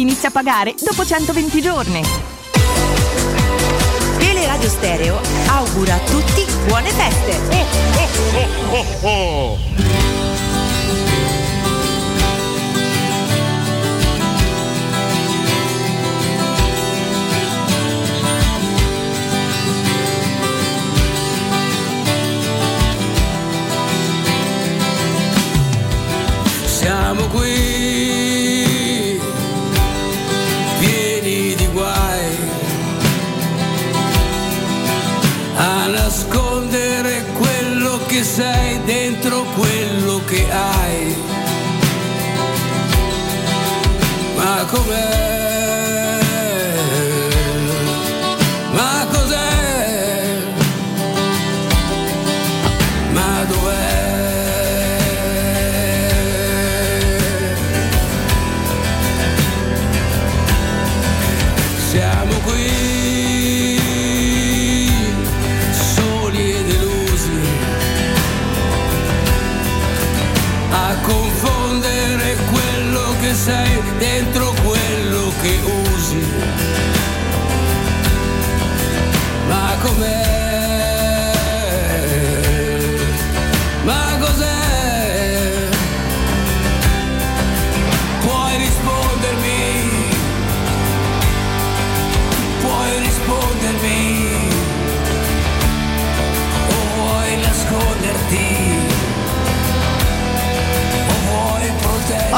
inizia 0.00 0.28
a 0.28 0.32
pagare 0.32 0.74
dopo 0.80 1.04
120 1.04 1.60
giorni. 1.60 2.02
Teleradio 4.18 4.68
Stereo 4.68 5.20
augura 5.48 5.94
a 5.94 5.98
tutti 5.98 6.44
buone 6.66 6.90
feste. 6.90 7.36
Siamo 26.64 27.26
qui, 27.26 28.17
che 38.18 38.24
sei 38.24 38.82
dentro 38.82 39.44
quello 39.54 40.20
che 40.24 40.44
hai. 40.50 41.16
Ma 44.34 44.64
com'è? 44.64 45.37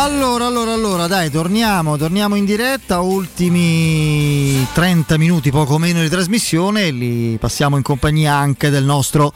Allora, 0.03 0.47
allora, 0.47 0.73
allora, 0.73 1.07
dai, 1.07 1.29
torniamo, 1.31 1.99
torniamo 1.99 2.35
in 2.35 2.47
diretta, 2.47 3.01
ultimi 3.01 4.67
30 4.73 5.19
minuti, 5.19 5.51
poco 5.51 5.77
meno 5.77 6.01
di 6.01 6.09
trasmissione, 6.09 6.91
li 6.91 7.37
passiamo 7.39 7.77
in 7.77 7.83
compagnia 7.83 8.33
anche 8.35 8.71
del 8.71 8.85
nostro 8.85 9.31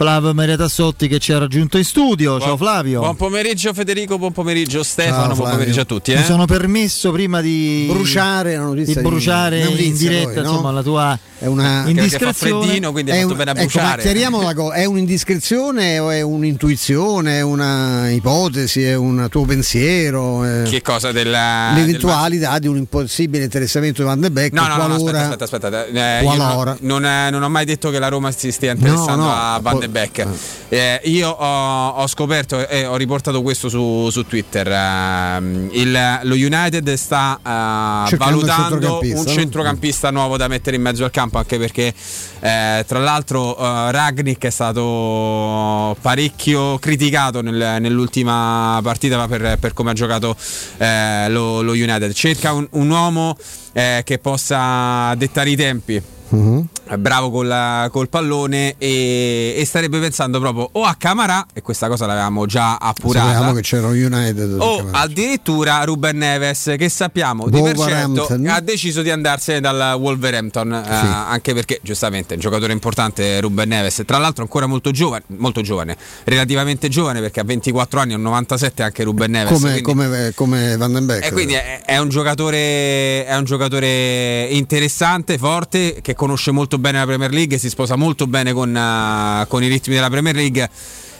Flavio 0.00 0.32
Maria 0.32 0.56
Tassotti 0.56 1.08
che 1.08 1.18
ci 1.18 1.30
ha 1.30 1.36
raggiunto 1.36 1.76
in 1.76 1.84
studio. 1.84 2.40
Ciao 2.40 2.56
Flavio. 2.56 3.00
Buon 3.00 3.16
pomeriggio 3.16 3.74
Federico, 3.74 4.16
buon 4.16 4.32
pomeriggio 4.32 4.82
Stefano, 4.82 5.26
Ciao, 5.26 5.34
buon 5.34 5.50
pomeriggio 5.50 5.82
a 5.82 5.84
tutti. 5.84 6.14
Mi 6.14 6.20
eh. 6.20 6.24
sono 6.24 6.46
permesso 6.46 7.12
prima 7.12 7.42
di 7.42 7.84
Bruciare 7.86 8.56
la 8.56 8.62
notizia 8.62 8.94
di 8.94 9.00
di- 9.02 9.06
bruciare 9.06 9.62
notizia 9.62 9.84
in 9.86 9.96
diretta 9.96 10.32
poi, 10.32 10.42
no? 10.42 10.48
insomma, 10.48 10.70
la 10.70 10.82
tua 10.82 11.18
È 11.38 11.44
una 11.44 11.62
perché 11.62 11.82
fa 11.82 11.88
indiscrezione. 11.90 12.64
freddino, 12.64 12.92
quindi 12.92 13.10
È 13.10 13.22
un- 13.22 13.36
bene 13.36 13.50
a 13.50 13.52
ecco, 13.52 13.60
ma 13.60 13.64
bruciare. 13.66 14.00
chiariamo 14.02 14.40
la 14.42 14.54
cosa, 14.54 14.74
è 14.74 14.84
un'indiscrezione 14.86 15.98
o 15.98 16.08
è 16.10 16.20
un'intuizione, 16.22 17.36
è 17.36 17.40
una 17.42 18.08
ipotesi, 18.08 18.82
è 18.82 18.94
un 18.94 19.26
tuo 19.30 19.44
pensiero? 19.44 20.44
è 20.44 20.62
Che 20.62 20.80
cosa 20.80 21.12
della 21.12 21.72
L'eventualità 21.74 22.58
di 22.58 22.68
un 22.68 22.78
impossibile 22.78 23.44
interessamento 23.44 24.00
di 24.00 24.08
Van 24.08 24.18
de 24.20 24.30
Beek 24.30 24.54
No, 24.54 24.62
no, 24.62 24.68
no, 24.68 24.86
no, 24.86 24.96
qualora... 24.96 25.20
aspetta, 25.24 25.44
aspetta, 25.44 25.66
aspetta. 25.68 26.18
Eh, 26.20 26.22
Qualora. 26.22 26.76
non, 26.80 27.02
non, 27.02 27.28
non 27.32 27.42
ho 27.42 27.48
mai 27.50 27.66
detto 27.66 27.90
che 27.90 27.98
la 27.98 28.08
Roma 28.08 28.30
si 28.32 28.50
stia 28.50 28.72
interessando 28.72 29.24
No, 29.24 29.28
no, 29.28 29.34
a 29.34 29.58
Van 29.60 29.78
de 29.78 29.88
Beek. 29.90 30.26
Eh, 30.68 31.00
io 31.04 31.28
ho, 31.28 31.88
ho 31.88 32.06
scoperto 32.06 32.66
e 32.68 32.86
ho 32.86 32.96
riportato 32.96 33.42
questo 33.42 33.68
su, 33.68 34.08
su 34.10 34.24
Twitter. 34.24 34.66
ehm, 34.70 35.68
il- 35.72 36.18
lo 36.22 36.34
United 36.34 36.92
sta 36.94 37.36
eh, 37.38 38.08
Cercando 38.08 38.38
un 38.38 38.44
valutando 38.46 38.70
centrocampista, 38.78 39.18
un 39.18 39.26
centrocampista 39.36 40.10
nuovo 40.10 40.36
da 40.36 40.48
mettere 40.48 40.76
in 40.76 40.82
mezzo 40.82 41.04
al 41.04 41.10
campo, 41.10 41.38
anche 41.38 41.58
perché 41.58 41.92
eh, 42.40 42.84
tra 42.86 42.98
l'altro 42.98 43.56
eh, 43.58 43.90
Ragnick 43.92 44.44
è 44.46 44.50
stato 44.50 45.96
parecchio 46.00 46.78
criticato 46.78 47.42
nel- 47.42 47.76
nell'ultima 47.80 48.78
partita 48.82 49.26
per, 49.28 49.56
per 49.58 49.72
come 49.72 49.90
ha 49.90 49.94
giocato 49.94 50.36
eh, 50.78 51.28
lo, 51.28 51.62
lo 51.62 51.72
United. 51.72 52.12
Cerca 52.12 52.52
un, 52.52 52.66
un 52.72 52.88
uomo 52.90 53.36
eh, 53.72 54.02
che 54.04 54.18
possa 54.18 55.14
dettare 55.16 55.50
i 55.50 55.56
tempi. 55.56 56.02
Mhm. 56.30 56.66
È 56.84 56.96
bravo 56.96 57.30
col, 57.30 57.88
col 57.90 58.08
pallone 58.08 58.74
e, 58.78 59.54
e 59.56 59.64
starebbe 59.64 59.98
pensando 60.00 60.40
proprio 60.40 60.68
o 60.72 60.82
a 60.84 60.94
Camarà 60.98 61.46
e 61.52 61.62
questa 61.62 61.86
cosa 61.88 62.06
l'avevamo 62.06 62.46
già 62.46 62.76
appurata 62.76 63.26
Sapevamo 63.26 63.52
che 63.52 63.60
c'era 63.62 63.86
un 63.86 63.92
United. 63.94 64.56
o 64.58 64.88
addirittura 64.90 65.82
Ruben 65.84 66.16
Neves 66.16 66.74
che 66.76 66.88
sappiamo 66.88 67.48
di 67.48 67.60
per 67.62 67.76
certo 67.78 68.28
ha 68.46 68.60
deciso 68.60 69.02
di 69.02 69.10
andarsene 69.10 69.60
dal 69.60 69.96
Wolverhampton 69.98 70.72
eh, 70.72 70.84
anche 70.88 71.54
perché 71.54 71.78
giustamente 71.82 72.30
è 72.32 72.34
un 72.34 72.40
giocatore 72.40 72.72
importante 72.72 73.40
Ruben 73.40 73.68
Neves 73.68 74.02
tra 74.04 74.18
l'altro 74.18 74.42
ancora 74.42 74.66
molto 74.66 74.90
giovane 74.90 75.22
molto 75.36 75.60
giovane 75.62 75.96
relativamente 76.24 76.88
giovane 76.88 77.20
perché 77.20 77.40
ha 77.40 77.44
24 77.44 78.00
anni 78.00 78.14
e 78.14 78.16
97 78.16 78.82
anche 78.82 79.04
Ruben 79.04 79.30
Neves 79.30 79.52
come, 79.52 79.80
quindi- 79.80 79.82
come, 79.82 80.32
come 80.34 80.76
Van 80.76 80.92
den 80.92 81.06
Beek. 81.06 81.24
e 81.26 81.32
quindi 81.32 81.54
è, 81.54 81.82
è 81.84 81.98
un 81.98 82.08
giocatore, 82.08 83.24
è 83.26 83.36
un 83.36 83.44
giocatore 83.44 84.44
interessante, 84.50 85.38
forte, 85.38 85.98
che 86.02 86.14
conosce 86.20 86.50
molto 86.50 86.76
bene 86.76 86.98
la 86.98 87.06
Premier 87.06 87.32
League, 87.32 87.56
si 87.56 87.70
sposa 87.70 87.96
molto 87.96 88.26
bene 88.26 88.52
con, 88.52 88.76
eh, 88.76 89.46
con 89.48 89.62
i 89.62 89.68
ritmi 89.68 89.94
della 89.94 90.10
Premier 90.10 90.34
League 90.34 90.68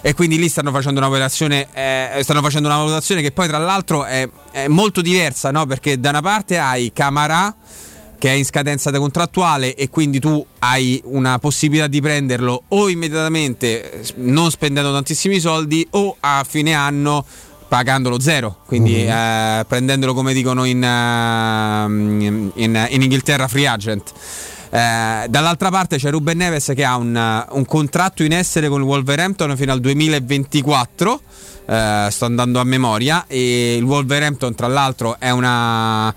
e 0.03 0.13
quindi 0.13 0.37
lì 0.39 0.47
stanno 0.51 0.71
facendo 0.73 1.01
una 1.01 1.09
valutazione, 1.09 1.69
eh, 1.73 2.21
stanno 2.23 2.43
facendo 2.43 2.69
una 2.69 2.77
valutazione 2.77 3.23
che 3.23 3.33
poi 3.33 3.49
tra 3.49 3.57
l'altro 3.57 4.05
è, 4.05 4.29
è 4.51 4.69
molto 4.69 5.01
diversa, 5.01 5.51
no? 5.51 5.65
perché 5.65 5.99
da 5.99 6.11
una 6.11 6.21
parte 6.21 6.59
hai 6.59 6.91
Camarà 6.93 7.55
che 8.19 8.29
è 8.29 8.33
in 8.33 8.45
scadenza 8.45 8.91
contrattuale 8.93 9.75
e 9.75 9.89
quindi 9.89 10.21
tu 10.21 10.45
hai 10.59 11.01
una 11.07 11.39
possibilità 11.39 11.87
di 11.87 12.03
prenderlo 12.03 12.65
o 12.69 12.91
immediatamente 12.91 14.03
eh, 14.03 14.13
non 14.17 14.51
spendendo 14.51 14.93
tantissimi 14.93 15.41
soldi 15.41 15.87
o 15.93 16.15
a 16.21 16.45
fine 16.47 16.75
anno 16.75 17.25
pagandolo 17.69 18.21
zero, 18.21 18.59
quindi 18.67 19.05
Mhm. 19.05 19.09
eh, 19.11 19.65
prendendolo 19.67 20.13
come 20.13 20.35
dicono 20.35 20.65
in, 20.65 20.83
eh, 20.85 21.85
in- 21.87 22.51
in- 22.55 22.87
in 22.91 23.01
Inghilterra 23.03 23.49
free 23.49 23.67
agent. 23.67 24.13
Eh, 24.71 25.27
dall'altra 25.29 25.71
parte 25.71 25.97
c'è 25.97 26.11
Ruben 26.11 26.37
Neves 26.37 26.73
che 26.75 26.85
ha 26.85 26.97
un, 26.97 27.45
un 27.51 27.65
contratto 27.65 28.23
in 28.23 28.33
essere 28.33 28.69
con 28.69 28.81
il 28.81 28.87
Wolverhampton 28.87 29.57
fino 29.57 29.73
al 29.73 29.81
2024. 29.81 31.21
eh, 31.67 32.09
sto 32.11 32.25
andando 32.25 32.61
a 32.61 32.65
memoria. 32.65 33.25
E 33.27 33.77
il 33.77 33.85
Wolverhampton, 33.85 34.55
tra 34.55 34.67
l'altro, 34.67 35.17
è 35.19 35.31
una 35.31 36.15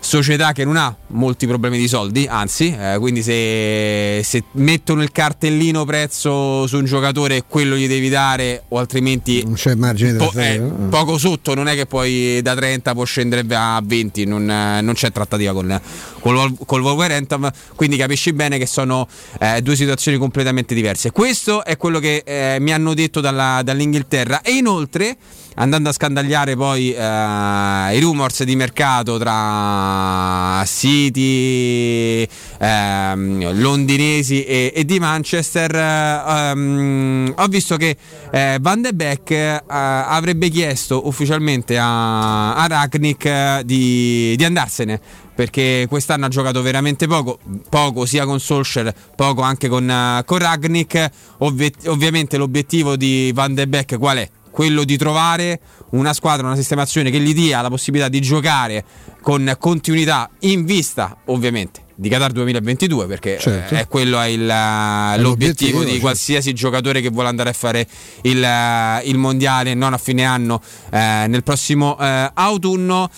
società 0.00 0.52
che 0.52 0.64
non 0.64 0.76
ha 0.76 0.94
molti 1.08 1.46
problemi 1.46 1.78
di 1.78 1.88
soldi, 1.88 2.26
anzi, 2.28 2.74
eh, 2.78 2.96
quindi 2.98 3.22
se, 3.22 4.22
se 4.24 4.44
mettono 4.52 5.02
il 5.02 5.10
cartellino 5.12 5.84
prezzo 5.84 6.66
su 6.66 6.78
un 6.78 6.84
giocatore, 6.84 7.44
quello 7.46 7.76
gli 7.76 7.88
devi 7.88 8.08
dare, 8.08 8.64
o 8.68 8.78
altrimenti 8.78 9.42
Non 9.44 9.54
c'è 9.54 9.74
margine 9.74 10.14
po- 10.14 10.32
eh, 10.34 10.58
no? 10.58 10.88
poco 10.88 11.18
sotto, 11.18 11.54
non 11.54 11.68
è 11.68 11.74
che 11.74 11.86
poi 11.86 12.40
da 12.42 12.54
30 12.54 12.94
può 12.94 13.04
scendere 13.04 13.44
a 13.54 13.80
20, 13.84 14.24
non, 14.24 14.50
eh, 14.50 14.80
non 14.80 14.94
c'è 14.94 15.10
trattativa 15.10 15.52
con, 15.52 15.80
col, 16.20 16.54
col 16.64 16.82
Wolverhampton, 16.82 17.50
quindi 17.74 17.96
capisci 17.96 18.32
bene 18.32 18.58
che 18.58 18.66
sono 18.66 19.06
eh, 19.40 19.60
due 19.62 19.76
situazioni 19.76 20.18
completamente 20.18 20.74
diverse. 20.74 21.10
Questo 21.10 21.64
è 21.64 21.76
quello 21.76 21.98
che 21.98 22.22
eh, 22.24 22.56
mi 22.60 22.72
hanno 22.72 22.94
detto 22.94 23.20
dalla- 23.20 23.62
dall'Inghilterra 23.62 24.42
e 24.42 24.52
inoltre 24.52 25.16
andando 25.58 25.88
a 25.88 25.92
scandagliare 25.92 26.56
poi 26.56 26.92
eh, 26.92 27.96
i 27.96 28.00
rumors 28.00 28.42
di 28.44 28.56
mercato 28.56 29.18
tra 29.18 30.64
City, 30.64 32.26
ehm, 32.58 33.60
londinesi 33.60 34.44
e, 34.44 34.72
e 34.74 34.84
di 34.84 34.98
Manchester, 34.98 35.74
eh, 35.74 36.22
ehm, 36.26 37.34
ho 37.36 37.46
visto 37.46 37.76
che 37.76 37.96
eh, 38.30 38.58
Van 38.60 38.80
de 38.82 38.92
Beek 38.92 39.30
eh, 39.30 39.62
avrebbe 39.66 40.48
chiesto 40.48 41.06
ufficialmente 41.06 41.76
a, 41.78 42.54
a 42.54 42.66
Ragnick 42.66 43.24
eh, 43.24 43.62
di, 43.64 44.34
di 44.36 44.44
andarsene 44.44 45.00
perché 45.38 45.86
quest'anno 45.88 46.26
ha 46.26 46.28
giocato 46.28 46.62
veramente 46.62 47.06
poco, 47.06 47.38
poco 47.68 48.06
sia 48.06 48.24
con 48.24 48.40
Solskjaer, 48.40 48.92
poco 49.14 49.42
anche 49.42 49.68
con, 49.68 49.88
eh, 49.88 50.22
con 50.24 50.38
Ragnick. 50.38 51.10
Ovvi- 51.38 51.72
ovviamente 51.86 52.36
l'obiettivo 52.36 52.96
di 52.96 53.30
Van 53.32 53.54
de 53.54 53.68
Beek 53.68 53.98
qual 53.98 54.16
è? 54.16 54.28
Quello 54.58 54.82
di 54.82 54.96
trovare 54.96 55.60
una 55.90 56.12
squadra, 56.12 56.44
una 56.44 56.56
sistemazione 56.56 57.10
che 57.12 57.20
gli 57.20 57.32
dia 57.32 57.60
la 57.60 57.68
possibilità 57.68 58.08
di 58.08 58.20
giocare 58.20 58.84
con 59.22 59.54
continuità 59.56 60.28
in 60.40 60.64
vista, 60.64 61.16
ovviamente, 61.26 61.82
di 61.94 62.08
Qatar 62.08 62.32
2022, 62.32 63.06
perché 63.06 63.36
eh, 63.36 63.38
Certo. 63.38 63.74
è 63.76 63.86
quello 63.86 64.18
è 64.18 64.26
il, 64.26 64.50
eh, 64.50 65.18
l'obiettivo 65.20 65.78
di 65.82 65.90
certo. 65.90 66.00
qualsiasi 66.00 66.54
giocatore 66.54 67.00
che 67.00 67.10
vuole 67.10 67.28
andare 67.28 67.50
a 67.50 67.52
fare 67.52 67.86
il, 68.22 68.42
eh, 68.42 69.00
il 69.04 69.16
mondiale 69.16 69.74
non 69.74 69.92
a 69.92 69.96
fine 69.98 70.24
anno 70.24 70.60
eh, 70.90 71.26
nel 71.28 71.44
prossimo 71.44 71.96
eh, 71.96 72.28
autunno 72.34 73.08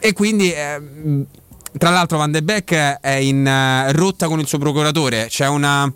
e 0.00 0.12
quindi 0.12 0.50
eh, 0.52 0.80
tra 1.78 1.90
l'altro 1.90 2.18
Van 2.18 2.32
de 2.32 2.42
Beek 2.42 2.72
è 3.00 3.12
in 3.12 3.46
eh, 3.46 3.92
rotta 3.92 4.26
con 4.26 4.40
il 4.40 4.48
suo 4.48 4.58
procuratore 4.58 5.26
c'è 5.28 5.46
una 5.46 5.92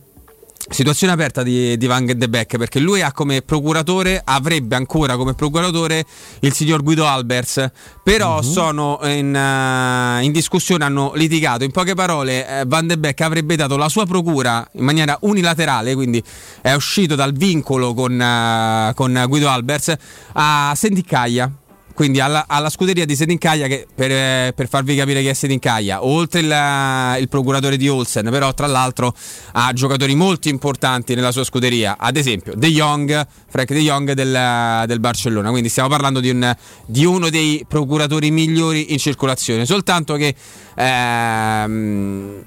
situazione 0.69 1.13
aperta 1.13 1.43
di, 1.43 1.77
di 1.77 1.87
Van 1.87 2.05
de 2.05 2.29
Beek 2.29 2.57
perché 2.57 2.79
lui 2.79 3.03
ha 3.03 3.13
come 3.13 3.43
procuratore 3.43 4.21
avrebbe 4.25 4.77
ancora 4.77 5.17
come 5.17 5.35
procuratore 5.35 6.05
il 6.41 6.53
signor 6.53 6.83
Guido 6.83 7.07
Albers. 7.07 7.71
Però 8.03 8.37
Mhm. 8.37 8.43
sono 8.43 8.99
in, 9.05 9.35
eh, 9.35 10.23
in 10.25 10.33
discussione 10.33 10.85
hanno 10.85 11.13
litigato. 11.15 11.65
In 11.65 11.71
poche 11.71 11.95
parole 11.95 12.61
eh, 12.61 12.65
Van 12.67 12.87
de 12.87 12.99
Beek 12.99 13.21
avrebbe 13.21 13.57
dato 13.57 13.77
la 13.77 13.89
sua 13.89 14.07
procura 14.07 14.67
in 14.75 14.85
maniera 14.85 15.17
unilaterale 15.23 15.95
quindi 15.95 16.23
è 16.61 16.73
uscito 16.75 17.15
dal 17.15 17.33
vincolo 17.33 17.93
con, 17.95 18.21
eh, 18.21 18.93
con 18.95 19.25
Guido 19.29 19.49
Albers 19.49 19.95
a 20.35 20.73
Sendicaglia 20.77 21.51
quindi 21.95 22.21
alla, 22.21 22.45
alla 22.47 22.71
scuderia 22.71 23.05
di 23.05 23.15
Sedincaia 23.15 23.67
che 23.67 23.87
per, 23.95 24.11
eh, 24.11 24.53
per 24.55 24.69
farvi 24.69 24.97
capire 24.97 25.21
chi 25.21 25.29
è 25.29 25.35
Sedincaia 25.35 26.05
oltre 26.05 26.41
il, 26.41 27.21
il 27.21 27.29
procuratore 27.29 27.77
di 27.77 27.89
Olsen 27.89 28.29
però 28.31 28.53
tra 28.55 28.67
l'altro 28.67 29.15
ha 29.53 29.73
giocatori 29.73 30.15
molto 30.15 30.49
importanti 30.49 31.15
nella 31.15 31.33
sua 31.33 31.45
scuderia. 31.45 31.97
Ad 31.99 32.17
esempio 32.17 32.55
De 32.55 32.69
Jong 32.69 33.27
Frank 33.49 33.73
De 33.73 33.81
Jong 33.81 34.13
del, 34.13 34.85
del 34.87 35.01
Barcellona. 35.01 35.51
Quindi 35.51 35.69
stiamo 35.69 35.89
parlando 35.89 36.21
di, 36.21 36.31
un- 36.31 36.57
di 36.87 37.05
uno 37.05 37.29
dei 37.29 37.65
procuratori 37.69 38.31
migliori 38.31 38.93
in 38.93 38.99
circolazione. 38.99 39.67
Soltanto 39.67 40.15
che 40.15 40.35
ehm, 40.75 42.45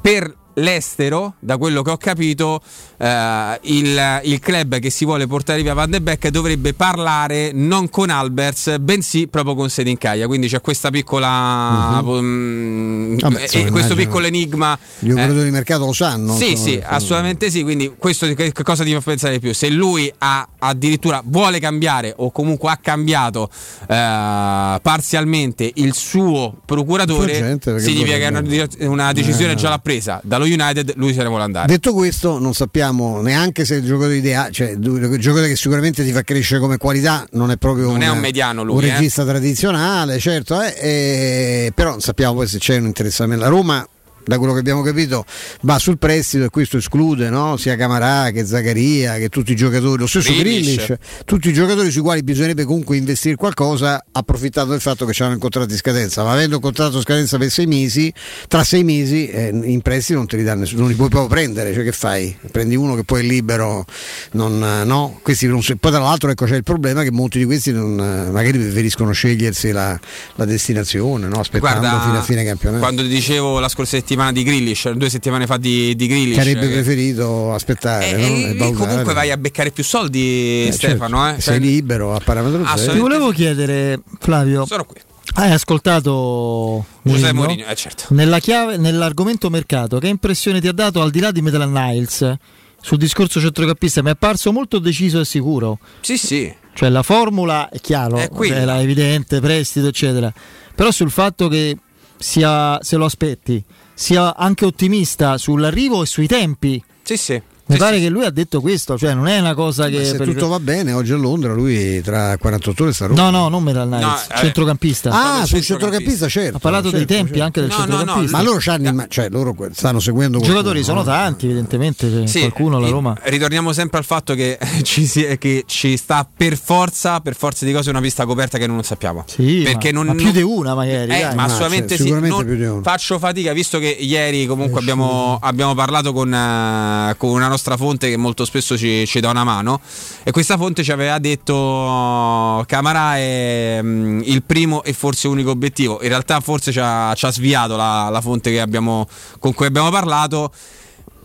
per 0.00 0.34
l'estero, 0.54 1.34
da 1.38 1.56
quello 1.56 1.82
che 1.82 1.90
ho 1.90 1.96
capito, 1.96 2.60
eh, 3.00 3.58
il, 3.62 4.20
il 4.24 4.38
club 4.40 4.78
che 4.78 4.90
si 4.90 5.06
vuole 5.06 5.26
portare 5.26 5.62
via 5.62 5.72
Van 5.72 5.88
de 5.90 6.02
Beek 6.02 6.28
dovrebbe 6.28 6.74
parlare 6.74 7.50
non 7.52 7.88
con 7.88 8.10
Albers, 8.10 8.76
bensì 8.78 9.26
proprio 9.26 9.54
con 9.54 9.70
Sedincaia. 9.70 10.26
Quindi 10.26 10.48
c'è 10.48 10.60
questa 10.60 10.90
piccola. 10.90 12.02
mm, 12.02 13.16
Vabbè, 13.18 13.38
eh, 13.38 13.42
insomma, 13.42 13.70
questo 13.70 13.92
immagino 13.92 13.94
piccolo 13.94 14.26
enigma. 14.26 14.78
Gli 14.98 15.08
eh, 15.08 15.12
operatori 15.12 15.44
di 15.44 15.50
mercato 15.50 15.86
lo 15.86 15.92
sanno. 15.94 16.36
sì, 16.36 16.56
sì, 16.56 16.72
che- 16.72 16.84
assolutamente 16.84 17.50
sì. 17.50 17.62
Quindi 17.62 17.94
questo 17.96 18.26
che, 18.34 18.52
cosa 18.52 18.84
ti 18.84 18.92
fa 18.92 19.00
pensare 19.00 19.34
di 19.34 19.40
più? 19.40 19.54
Se 19.54 19.70
lui 19.70 20.12
ha 20.18 20.46
addirittura 20.58 21.22
vuole 21.24 21.58
cambiare 21.58 22.12
o 22.18 22.30
comunque 22.30 22.70
ha 22.70 22.76
cambiato 22.76 23.48
eh, 23.88 24.78
parzialmente 24.82 25.70
il 25.76 25.94
suo 25.94 26.54
procuratore, 26.66 27.58
significa 27.78 28.18
che 28.18 28.26
una, 28.26 28.42
una 28.90 29.12
decisione 29.12 29.52
Eh, 29.52 29.56
già 29.56 29.70
l'ha 29.70 29.78
presa. 29.78 30.20
Dallo 30.22 30.44
United 30.44 30.92
lui 30.96 31.14
se 31.14 31.22
ne 31.22 31.28
vuole 31.28 31.44
andare. 31.44 31.66
Detto 31.66 31.94
questo, 31.94 32.38
non 32.38 32.52
sappiamo 32.52 32.89
neanche 32.92 33.64
se 33.64 33.76
il 33.76 33.84
giocatore 33.84 34.16
ideale, 34.16 34.50
cioè 34.52 34.70
il 34.70 34.78
giocatore 35.18 35.48
che 35.48 35.56
sicuramente 35.56 36.04
ti 36.04 36.12
fa 36.12 36.22
crescere 36.22 36.60
come 36.60 36.76
qualità, 36.76 37.26
non 37.32 37.50
è 37.50 37.56
proprio 37.56 37.86
Non 37.90 38.02
è 38.02 38.04
una- 38.06 38.12
un 38.12 38.18
mediano 38.20 38.62
lui, 38.62 38.76
un 38.76 38.84
eh. 38.84 38.92
regista 38.92 39.24
tradizionale, 39.24 40.18
certo, 40.18 40.60
eh, 40.60 40.74
eh, 40.78 41.72
però 41.74 41.90
non 41.90 42.00
sappiamo 42.00 42.34
poi 42.34 42.46
se 42.46 42.58
c'è 42.58 42.76
un 42.76 42.86
interessamento. 42.86 43.44
La 43.44 43.50
Roma 43.50 43.86
da 44.24 44.38
quello 44.38 44.52
che 44.52 44.60
abbiamo 44.60 44.82
capito 44.82 45.24
va 45.62 45.78
sul 45.78 45.98
prestito 45.98 46.44
e 46.44 46.48
questo 46.50 46.76
esclude 46.76 47.30
no? 47.30 47.56
sia 47.56 47.76
Camarà 47.76 48.30
che 48.30 48.44
Zaccaria 48.44 49.16
che 49.16 49.28
tutti 49.28 49.52
i 49.52 49.56
giocatori, 49.56 50.00
lo 50.00 50.06
stesso. 50.06 50.32
Grealish, 50.32 50.94
tutti 51.24 51.48
i 51.48 51.52
giocatori 51.52 51.90
sui 51.90 52.02
quali 52.02 52.22
bisognerebbe 52.22 52.64
comunque 52.64 52.96
investire 52.96 53.34
qualcosa 53.36 54.04
approfittando 54.12 54.72
del 54.72 54.80
fatto 54.80 55.04
che 55.04 55.12
c'hanno 55.14 55.34
il 55.34 55.38
contratto 55.38 55.66
di 55.66 55.76
scadenza, 55.76 56.22
ma 56.22 56.32
avendo 56.32 56.56
un 56.56 56.62
contratto 56.62 56.96
di 56.96 57.02
scadenza 57.02 57.38
per 57.38 57.50
sei 57.50 57.66
mesi, 57.66 58.12
tra 58.48 58.62
sei 58.64 58.84
mesi 58.84 59.28
eh, 59.28 59.48
in 59.48 59.80
prestito 59.80 60.18
non 60.18 60.26
te 60.26 60.36
li 60.36 60.44
dà 60.44 60.54
nessuno, 60.54 60.82
non 60.82 60.90
li 60.90 60.96
puoi 60.96 61.08
proprio 61.08 61.30
prendere, 61.30 61.72
cioè 61.72 61.84
che 61.84 61.92
fai? 61.92 62.36
Prendi 62.50 62.76
uno 62.76 62.94
che 62.94 63.04
poi 63.04 63.20
è 63.20 63.24
libero, 63.24 63.84
non, 64.32 64.62
eh, 64.62 64.84
no? 64.84 65.18
Questi 65.22 65.46
non 65.46 65.60
poi 65.60 65.90
tra 65.90 66.00
l'altro 66.00 66.30
ecco, 66.30 66.44
c'è 66.46 66.56
il 66.56 66.64
problema 66.64 67.02
che 67.02 67.10
molti 67.10 67.38
di 67.38 67.44
questi 67.44 67.72
non, 67.72 67.98
eh, 67.98 68.30
magari 68.30 68.58
preferiscono 68.58 69.12
scegliersi 69.12 69.72
la, 69.72 69.98
la 70.36 70.44
destinazione, 70.44 71.28
no? 71.28 71.40
aspettando 71.40 71.80
Guarda, 71.80 72.00
fino 72.00 72.18
a 72.18 72.22
fine 72.22 72.44
campionato. 72.44 72.80
Quando 72.82 73.02
ti 73.02 73.08
dicevo 73.08 73.58
la 73.58 73.68
scorsa 73.68 73.96
settimana 73.96 74.09
di 74.32 74.42
Grealish, 74.42 74.90
due 74.90 75.08
settimane 75.10 75.46
fa 75.46 75.56
di, 75.56 75.94
di 75.96 76.06
Grealish, 76.06 76.34
che 76.34 76.40
avrebbe 76.40 76.68
preferito 76.68 77.52
aspettare, 77.52 78.08
e, 78.10 78.54
no? 78.58 78.72
comunque 78.72 79.12
vai 79.14 79.30
a 79.30 79.36
beccare 79.36 79.70
più 79.70 79.84
soldi, 79.84 80.66
Eh, 80.66 80.72
Stefano. 80.72 81.18
certo. 81.18 81.38
eh. 81.38 81.40
Sei 81.40 81.54
Cioè, 81.60 81.64
libero 81.64 82.14
a 82.14 82.20
parametro 82.20 82.58
zero. 82.58 82.68
Assolutamente 82.70 82.92
Ti 82.94 83.00
volevo 83.00 83.30
chiedere, 83.32 84.00
Flavio, 84.18 84.66
Sono 84.66 84.84
qui. 84.84 85.00
hai 85.34 85.50
ascoltato 85.52 86.84
Mourinho? 87.02 87.32
Mourinho, 87.34 87.66
eh, 87.66 87.74
certo. 87.74 88.04
Nella 88.10 88.38
chiave, 88.38 88.76
nell'argomento 88.76 89.48
mercato, 89.50 89.98
che 89.98 90.08
impressione 90.08 90.60
ti 90.60 90.68
ha 90.68 90.72
dato 90.72 91.00
al 91.00 91.10
di 91.10 91.20
là 91.20 91.30
di 91.30 91.42
Metal 91.42 91.68
Niles 91.70 92.34
sul 92.80 92.98
discorso 92.98 93.40
centrocampista? 93.40 94.02
Mi 94.02 94.08
è 94.08 94.12
apparso 94.12 94.52
molto 94.52 94.78
deciso 94.78 95.20
e 95.20 95.24
sicuro. 95.24 95.78
Sì, 96.00 96.16
sì. 96.16 96.52
Cioè 96.72 96.88
la 96.88 97.02
formula 97.02 97.68
è 97.68 97.80
chiaro, 97.80 98.16
È 98.16 98.28
era 98.50 98.80
evidente, 98.80 99.40
prestito, 99.40 99.88
eccetera. 99.88 100.32
Però 100.74 100.90
sul 100.90 101.10
fatto 101.10 101.48
che 101.48 101.76
sia, 102.16 102.78
se 102.82 102.96
lo 102.96 103.04
aspetti, 103.04 103.62
sia 104.00 104.34
anche 104.34 104.64
ottimista 104.64 105.36
sull'arrivo 105.36 106.02
e 106.02 106.06
sui 106.06 106.26
tempi. 106.26 106.82
Sì, 107.02 107.18
sì. 107.18 107.42
Mi 107.70 107.78
pare 107.78 108.00
che 108.00 108.08
lui 108.08 108.24
ha 108.24 108.30
detto 108.30 108.60
questo, 108.60 108.98
cioè 108.98 109.14
non 109.14 109.26
è 109.28 109.38
una 109.38 109.54
cosa 109.54 109.84
Ma 109.84 109.90
che... 109.90 110.04
se 110.04 110.16
per- 110.16 110.26
tutto 110.28 110.48
va 110.48 110.58
bene, 110.60 110.92
oggi 110.92 111.12
a 111.12 111.16
Londra 111.16 111.52
lui 111.54 112.00
tra 112.02 112.36
48 112.36 112.82
ore 112.82 112.92
Roma. 112.98 113.14
No, 113.22 113.30
no, 113.30 113.48
non 113.48 113.62
Metal 113.62 113.88
Niles, 113.88 114.04
No, 114.04 114.16
eh, 114.34 114.38
centrocampista. 114.38 115.10
Ah, 115.12 115.46
sul 115.46 115.60
centrocampista, 115.62 116.28
certo. 116.28 116.56
Ha 116.56 116.60
parlato 116.60 116.90
dei 116.90 117.00
certo, 117.06 117.14
tempi 117.14 117.28
certo. 117.38 117.44
anche 117.44 117.60
del 117.60 117.68
No, 117.70 117.76
no, 117.76 117.82
no, 117.84 117.90
centrocampista. 117.96 118.36
Ma 118.36 118.42
loro, 118.42 118.58
c'hanno 118.60 118.88
imma- 118.88 119.06
cioè, 119.08 119.28
loro 119.30 119.54
stanno 119.72 120.00
seguendo 120.00 120.38
I 120.38 120.42
giocatori 120.42 120.82
sono 120.82 120.98
no? 120.98 121.04
tanti, 121.04 121.46
evidentemente. 121.46 122.10
se 122.10 122.26
Sì, 122.26 122.38
qualcuno 122.40 122.76
alla 122.78 122.88
Roma. 122.88 123.16
Ritorniamo 123.22 123.72
sempre 123.72 123.98
al 123.98 124.04
fatto 124.04 124.34
che 124.34 124.58
ci, 124.82 125.06
si- 125.06 125.36
che 125.38 125.62
ci 125.66 125.96
sta 125.96 126.26
per 126.36 126.58
forza, 126.58 127.20
per 127.20 127.36
forza 127.36 127.64
di 127.64 127.72
cose, 127.72 127.90
una 127.90 128.00
pista 128.00 128.24
coperta 128.26 128.58
che 128.58 128.66
non 128.66 128.82
sappiamo. 128.82 129.24
Sì, 129.28 129.60
Perché 129.64 129.92
ma, 129.92 129.98
non, 130.02 130.06
ma 130.08 130.14
più 130.14 130.32
di 130.32 130.42
una 130.42 130.74
magari. 130.74 131.04
Eh, 131.04 131.20
dai. 131.20 131.22
ma 131.22 131.34
Ma 131.34 131.44
assolutamente 131.44 131.96
sì. 131.96 132.02
sicuramente 132.02 132.36
non- 132.36 132.46
più 132.46 132.56
di 132.56 132.64
uno. 132.64 132.82
faccio 132.82 133.18
fatica, 133.18 133.52
visto 133.52 133.78
che 133.78 133.86
ieri 133.88 134.46
comunque 134.46 134.80
abbiamo, 134.80 135.38
abbiamo 135.40 135.74
parlato 135.74 136.12
con, 136.12 136.32
eh, 136.34 137.14
con 137.16 137.30
una 137.30 137.46
nostra 137.46 137.58
nostra 137.60 137.76
fonte 137.76 138.08
che 138.08 138.16
molto 138.16 138.46
spesso 138.46 138.78
ci, 138.78 139.06
ci 139.06 139.20
dà 139.20 139.28
una 139.28 139.44
mano 139.44 139.80
e 140.22 140.30
questa 140.30 140.56
fonte 140.56 140.82
ci 140.82 140.92
aveva 140.92 141.18
detto 141.18 142.64
Camara 142.66 143.16
è 143.16 143.80
mm, 143.82 144.22
il 144.24 144.42
primo 144.42 144.82
e 144.82 144.94
forse 144.94 145.28
unico 145.28 145.50
obiettivo. 145.50 146.00
In 146.02 146.08
realtà 146.08 146.40
forse 146.40 146.72
ci 146.72 146.80
ha, 146.80 147.12
ci 147.14 147.26
ha 147.26 147.30
sviato 147.30 147.76
la, 147.76 148.08
la 148.08 148.20
fonte 148.22 148.58
abbiamo, 148.58 149.06
con 149.38 149.52
cui 149.52 149.66
abbiamo 149.66 149.90
parlato 149.90 150.50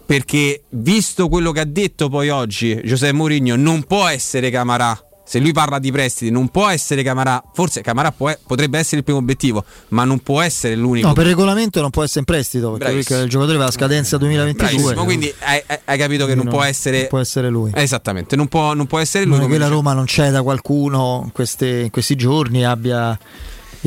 perché 0.06 0.64
visto 0.70 1.30
quello 1.30 1.52
che 1.52 1.62
ha 1.62 1.66
detto 1.66 2.10
poi 2.10 2.30
oggi 2.30 2.80
Giuseppe 2.84 3.14
Mourinho 3.14 3.56
non 3.56 3.84
può 3.84 4.06
essere 4.06 4.52
Camarà 4.52 5.00
se 5.26 5.40
lui 5.40 5.52
parla 5.52 5.80
di 5.80 5.92
prestiti 5.92 6.32
non 6.32 6.50
può 6.50 6.68
essere 6.68 7.02
Camarà 7.02 7.44
forse 7.54 7.82
Camarà 7.82 8.12
può, 8.12 8.32
potrebbe 8.46 8.78
essere 8.78 8.98
il 8.98 9.04
primo 9.04 9.20
obiettivo 9.20 9.66
ma 9.90 10.04
non 10.04 10.20
può 10.20 10.42
essere 10.42 10.76
l'unico. 10.76 11.08
No 11.08 11.14
per 11.14 11.26
regolamento 11.26 11.82
non 11.82 11.90
può 11.90 12.04
essere 12.04 12.20
in 12.20 12.26
prestito 12.26 12.72
perché, 12.72 12.94
perché 12.94 13.16
il 13.16 13.30
giocatore 13.30 13.58
va 13.58 13.66
a 13.66 13.72
scadenza 13.72 14.18
2022 14.18 14.68
Bravissimo, 14.68 15.04
quindi 15.04 15.34
hai, 15.40 15.62
hai, 15.86 15.98
capito 15.98 16.26
che 16.26 16.36
non, 16.36 16.46
non, 16.46 16.54
può 16.54 16.64
essere 16.64 17.00
non 17.00 17.08
può 17.08 17.20
essere 17.20 17.50
lui. 17.50 17.72
Esattamente 17.74 18.36
non 18.36 18.48
può, 18.48 18.74
non 18.74 18.86
può 18.86 19.00
essere 19.00 19.26
lui 19.26 19.44
è 19.44 19.48
che 19.48 19.58
la 19.58 19.68
Roma 19.68 19.94
non 19.94 20.06
c'è 20.06 20.30
da 20.30 20.44
qualcuno 20.44 21.22
in, 21.26 21.32
queste, 21.32 21.80
in 21.82 21.90
questi 21.90 22.16
giorni 22.16 22.64
abbia 22.64 23.18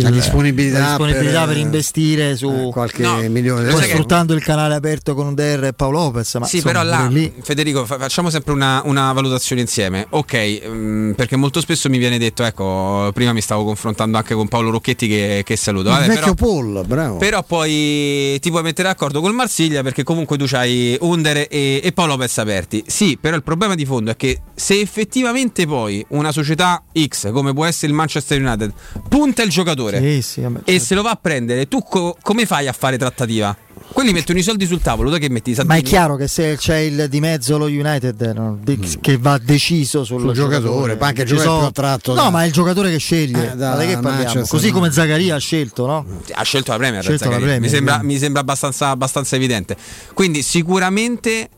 la 0.03 0.11
disponibilità, 0.11 0.79
la 0.79 0.87
disponibilità 0.89 1.45
per, 1.45 1.49
per, 1.49 1.57
investire 1.57 2.37
su 2.37 2.49
eh, 2.49 2.71
qualche 2.71 3.03
no, 3.03 3.17
milione. 3.29 3.71
Poi 3.71 3.83
sfruttando 3.83 4.35
il 4.35 4.43
canale 4.43 4.75
aperto 4.75 5.15
con 5.15 5.35
DR 5.35 5.65
e 5.65 5.73
Paolo 5.73 5.99
Lopez 5.99 6.35
ma 6.37 6.47
sì 6.47 6.57
insomma, 6.57 6.73
però 6.81 6.85
là 6.85 7.07
lì... 7.09 7.33
Federico 7.41 7.85
facciamo 7.85 8.31
sempre 8.31 8.53
una, 8.53 8.83
una, 8.85 9.13
valutazione 9.13 9.61
insieme. 9.61 10.07
Ok 10.11 10.35
mh, 10.35 10.69
mm, 10.69 11.11
perché 11.13 11.37
molto 11.37 11.61
spesso 11.61 11.89
mi 11.89 11.99
viene 11.99 12.19
detto 12.19 12.45
ecco 12.45 13.11
prima 13.13 13.33
mi 13.33 13.41
stavo 13.41 13.65
confrontando 13.65 14.17
anche 14.17 14.35
con 14.35 14.49
Paolo 14.49 14.71
Rocchetti 14.71 15.09
che, 15.09 15.43
che 15.45 15.57
saluto. 15.57 15.91
Il 15.91 16.07
vecchio 16.07 16.35
però, 16.35 16.35
Paul 16.35 16.87
bravo. 16.87 17.17
però 17.17 17.43
poi 17.43 18.39
ti 18.41 18.51
puoi 18.51 18.63
mettere 18.63 18.89
d'accordo 18.89 19.21
col 19.21 19.35
Marsiglia 19.35 19.83
perché 19.83 20.03
comunque 20.05 20.37
tu 20.37 20.47
hai 20.53 20.97
Under 21.01 21.47
e, 21.51 21.81
e 21.83 21.93
Paolo 21.93 22.13
Lopez 22.13 22.39
aperti. 22.39 22.85
Sì 22.87 23.19
però 23.21 23.37
il 23.37 23.43
problema 23.43 23.75
di 23.75 23.85
fondo 23.85 24.11
è 24.11 24.17
che 24.17 24.41
se 24.55 24.79
effettivamente 24.81 25.67
poi 25.67 26.05
una 26.11 26.33
società 26.33 26.83
X 27.07 27.33
come 27.33 27.53
può 27.53 27.65
essere 27.65 27.89
il 27.89 27.95
Manchester 27.95 28.41
United 28.41 28.73
punta 29.09 29.43
il 29.43 29.51
giocatore 29.51 29.88
sì, 29.97 30.23
sì, 30.23 30.41
vabbè, 30.43 30.59
e 30.65 30.73
certo. 30.73 30.85
se 30.85 30.95
lo 30.95 31.03
va 31.03 31.11
a 31.11 31.19
prendere, 31.21 31.67
tu 31.69 31.83
co- 31.83 32.17
come 32.21 32.47
fai 32.47 32.69
a 32.69 32.73
fare 32.73 32.99
trattativa? 32.99 33.57
Quelli 33.91 34.13
mettono 34.13 34.39
i 34.39 34.43
soldi 34.43 34.67
sul 34.67 34.81
tavolo, 34.81 35.11
tu 35.11 35.19
che 35.19 35.31
metti 35.31 35.51
i 35.51 35.57
Ma 35.65 35.77
è 35.77 35.83
chiaro 35.83 36.17
che 36.17 36.29
se 36.29 36.57
c'è 36.59 36.77
il 36.77 37.09
di 37.09 37.21
mezzo 37.21 37.57
lo 37.57 37.65
United 37.65 38.21
no, 38.35 38.59
de- 38.63 38.77
mm. 38.77 39.01
che 39.01 39.17
va 39.17 39.39
deciso 39.39 40.05
sul, 40.05 40.21
sul 40.21 40.33
giocatore, 40.35 40.97
ma 41.01 41.07
anche 41.07 41.23
il 41.23 41.29
giocatore 41.29 41.61
so... 41.61 41.67
attratto. 41.67 42.15
No, 42.15 42.25
da... 42.25 42.31
ma 42.31 42.43
è 42.45 42.47
il 42.47 42.53
giocatore 42.53 42.91
che 42.91 42.99
sceglie. 42.99 43.53
Eh, 43.53 43.57
da, 43.57 43.77
da 43.77 43.85
che 43.87 43.99
parliamo? 43.99 44.47
Così 44.47 44.71
come 44.71 44.93
Zaccaria 44.93 45.37
ha 45.37 45.39
scelto, 45.39 45.87
no? 45.87 46.05
Ha 46.33 46.43
scelto 46.43 46.73
la 46.73 46.77
Premier. 46.77 47.03
Scelto 47.03 47.31
la 47.31 47.37
Premier 47.37 47.61
mi 47.61 47.69
sembra, 47.69 48.03
mi 48.03 48.19
sembra 48.19 48.43
abbastanza, 48.43 48.91
abbastanza 48.91 49.37
evidente. 49.37 49.77
Quindi 50.13 50.43
sicuramente 50.43 51.49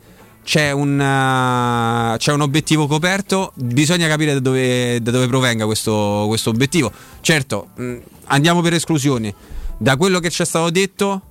c'è 0.42 0.70
un, 0.70 0.99
uh, 0.99 2.17
c'è 2.17 2.33
un, 2.33 2.41
obiettivo 2.41 2.86
coperto, 2.86 3.52
bisogna 3.57 4.09
capire 4.09 4.34
da 4.34 4.41
dove, 4.41 5.00
da 5.02 5.10
dove 5.10 5.26
provenga 5.26 5.65
questo, 5.67 6.25
questo, 6.28 6.50
obiettivo. 6.50 6.91
Certo, 7.20 7.68
mh, 7.76 7.97
andiamo 8.31 8.60
per 8.60 8.75
esclusioni. 8.75 9.33
Da 9.76 9.97
quello 9.97 10.18
che 10.18 10.31
ci 10.31 10.42
è 10.42 10.44
stato 10.44 10.70
detto, 10.70 11.23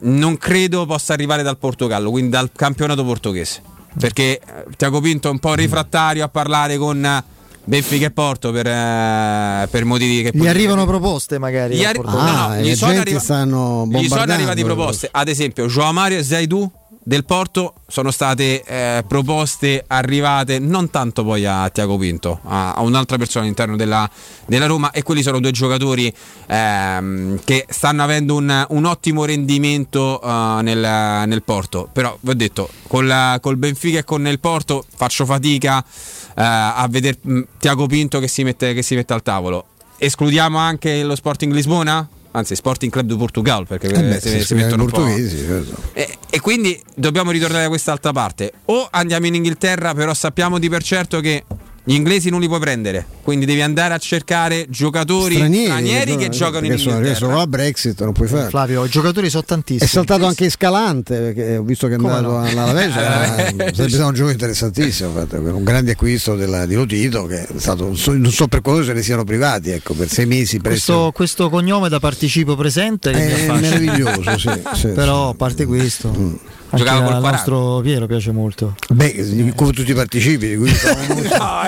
non 0.00 0.36
credo 0.36 0.86
possa 0.86 1.12
arrivare 1.12 1.42
dal 1.42 1.58
Portogallo, 1.58 2.10
quindi 2.10 2.30
dal 2.30 2.50
campionato 2.54 3.04
portoghese. 3.04 3.62
Perché 3.98 4.40
eh, 4.40 4.64
Tiago 4.76 5.00
Pinto 5.00 5.28
è 5.28 5.30
un 5.30 5.38
po' 5.38 5.54
rifrattario 5.54 6.24
a 6.24 6.28
parlare 6.28 6.78
con 6.78 7.22
Benfica 7.64 8.06
e 8.06 8.10
Porto 8.10 8.50
per, 8.50 8.66
eh, 8.66 9.68
per 9.70 9.84
motivi 9.84 10.22
che 10.22 10.30
gli 10.32 10.48
arrivano 10.48 10.84
proposte 10.86 11.38
magari 11.38 11.76
gli, 11.76 11.84
arri- 11.84 12.00
ah, 12.04 12.10
no, 12.10 12.54
no, 12.54 12.60
gli, 12.60 12.74
sono, 12.74 12.98
arriva- 12.98 13.18
gli 13.20 14.08
sono 14.08 14.32
arrivati 14.32 14.64
proposte 14.64 15.08
ad 15.12 15.28
esempio 15.28 15.66
Joao 15.66 15.92
Mario 15.92 16.18
e 16.18 16.24
Zaidu 16.24 16.68
del 17.04 17.24
Porto 17.24 17.74
sono 17.88 18.10
state 18.10 18.62
eh, 18.62 19.04
proposte 19.06 19.84
arrivate 19.86 20.58
non 20.58 20.90
tanto 20.90 21.24
poi 21.24 21.44
a 21.44 21.68
Tiago 21.70 21.98
Pinto, 21.98 22.40
a, 22.44 22.74
a 22.74 22.82
un'altra 22.82 23.16
persona 23.18 23.44
all'interno 23.44 23.76
della, 23.76 24.08
della, 24.46 24.66
Roma 24.66 24.92
e 24.92 25.02
quelli 25.02 25.22
sono 25.22 25.40
due 25.40 25.50
giocatori 25.50 26.12
ehm, 26.46 27.40
che 27.44 27.66
stanno 27.68 28.02
avendo 28.02 28.36
un, 28.36 28.66
un 28.68 28.84
ottimo 28.84 29.24
rendimento 29.24 30.20
uh, 30.22 30.60
nel, 30.60 31.26
nel, 31.26 31.42
Porto. 31.42 31.88
Però 31.92 32.16
vi 32.20 32.30
ho 32.30 32.34
detto, 32.34 32.68
col, 32.86 33.38
col, 33.40 33.56
Benfica 33.56 33.98
e 33.98 34.04
con 34.04 34.26
il 34.26 34.38
Porto 34.38 34.84
faccio 34.94 35.24
fatica 35.24 35.78
uh, 35.78 36.32
a 36.34 36.86
vedere 36.88 37.18
mm, 37.26 37.42
Tiago 37.58 37.86
Pinto 37.86 38.20
che 38.20 38.28
si, 38.28 38.44
mette, 38.44 38.74
che 38.74 38.82
si 38.82 38.94
mette 38.94 39.12
al 39.12 39.22
tavolo. 39.22 39.66
Escludiamo 39.96 40.58
anche 40.58 41.02
lo 41.02 41.16
Sporting 41.16 41.52
Lisbona? 41.52 42.08
Anzi 42.32 42.54
Sporting 42.54 42.90
Club 42.90 43.06
di 43.06 43.16
Portugal 43.16 43.66
perché 43.66 43.88
eh 43.88 44.02
beh, 44.02 44.20
si, 44.20 44.28
si, 44.28 44.44
si 44.44 44.54
mettono 44.54 44.84
portoghesi 44.84 45.38
certo. 45.38 45.76
e, 45.92 46.18
e, 46.28 46.40
quindi 46.40 46.80
dobbiamo 46.94 47.30
ritornare 47.30 47.64
da 47.64 47.68
quest'altra 47.68 48.12
parte 48.12 48.52
o 48.66 48.88
andiamo 48.90 49.26
in 49.26 49.34
Inghilterra 49.34 49.94
però 49.94 50.14
sappiamo 50.14 50.58
di 50.58 50.68
per 50.68 50.82
certo 50.82 51.20
che 51.20 51.44
gli 51.84 51.94
inglesi 51.94 52.30
non 52.30 52.38
li 52.38 52.46
puoi 52.46 52.60
prendere, 52.60 53.04
quindi 53.22 53.44
devi 53.44 53.60
andare 53.60 53.92
a 53.92 53.98
cercare 53.98 54.66
giocatori 54.68 55.34
stranieri, 55.34 55.66
stranieri 55.66 56.16
che, 56.16 56.28
giocano 56.28 56.66
in 56.66 56.72
Inghilterra. 56.72 57.02
Sono, 57.02 57.14
sono 57.14 57.36
la 57.36 57.46
Brexit, 57.48 58.00
non 58.02 58.12
puoi 58.12 58.28
fare. 58.28 58.48
Flavio, 58.50 58.84
i 58.84 58.88
giocatori 58.88 59.28
sono 59.28 59.42
tantissimi. 59.42 59.84
È 59.84 59.92
saltato 59.92 60.26
anche 60.26 60.44
Escalante, 60.44 61.18
perché 61.18 61.56
ho 61.56 61.64
visto 61.64 61.88
che 61.88 61.94
è 61.94 61.96
andato 61.96 62.30
no? 62.30 62.44
all'Alaves, 62.44 62.92
sarebbe 63.74 63.88
stato 63.88 64.06
un 64.06 64.14
gioco 64.14 64.30
interessantissimo, 64.30 65.26
un 65.32 65.64
grande 65.64 65.92
acquisto 65.92 66.36
della, 66.36 66.66
di 66.66 66.76
Lotito 66.76 67.26
che 67.26 67.42
è 67.42 67.48
stato, 67.56 67.86
non 67.86 68.30
so 68.30 68.46
per 68.46 68.60
cosa 68.60 68.84
se 68.84 68.92
ne 68.92 69.02
siano 69.02 69.24
privati, 69.24 69.70
ecco, 69.70 69.94
per 69.94 70.08
sei 70.08 70.26
mesi. 70.26 70.60
Questo, 70.60 71.10
questo 71.12 71.50
cognome 71.50 71.88
da 71.88 71.98
participo 71.98 72.54
presente 72.54 73.10
è 73.10 73.50
meraviglioso, 73.50 74.38
sì, 74.38 74.50
sì, 74.74 74.88
però 74.94 75.30
a 75.30 75.34
parte 75.34 75.66
questo... 75.66 76.14
Mm 76.16 76.34
giocava 76.74 77.04
col 77.04 77.14
al 77.14 77.22
nostro 77.22 77.80
Piero 77.82 78.06
piace 78.06 78.32
molto. 78.32 78.74
Beh, 78.90 79.52
come 79.54 79.72
tutti 79.72 79.90
i 79.90 79.94
partecipi, 79.94 80.56
no, 80.56 80.66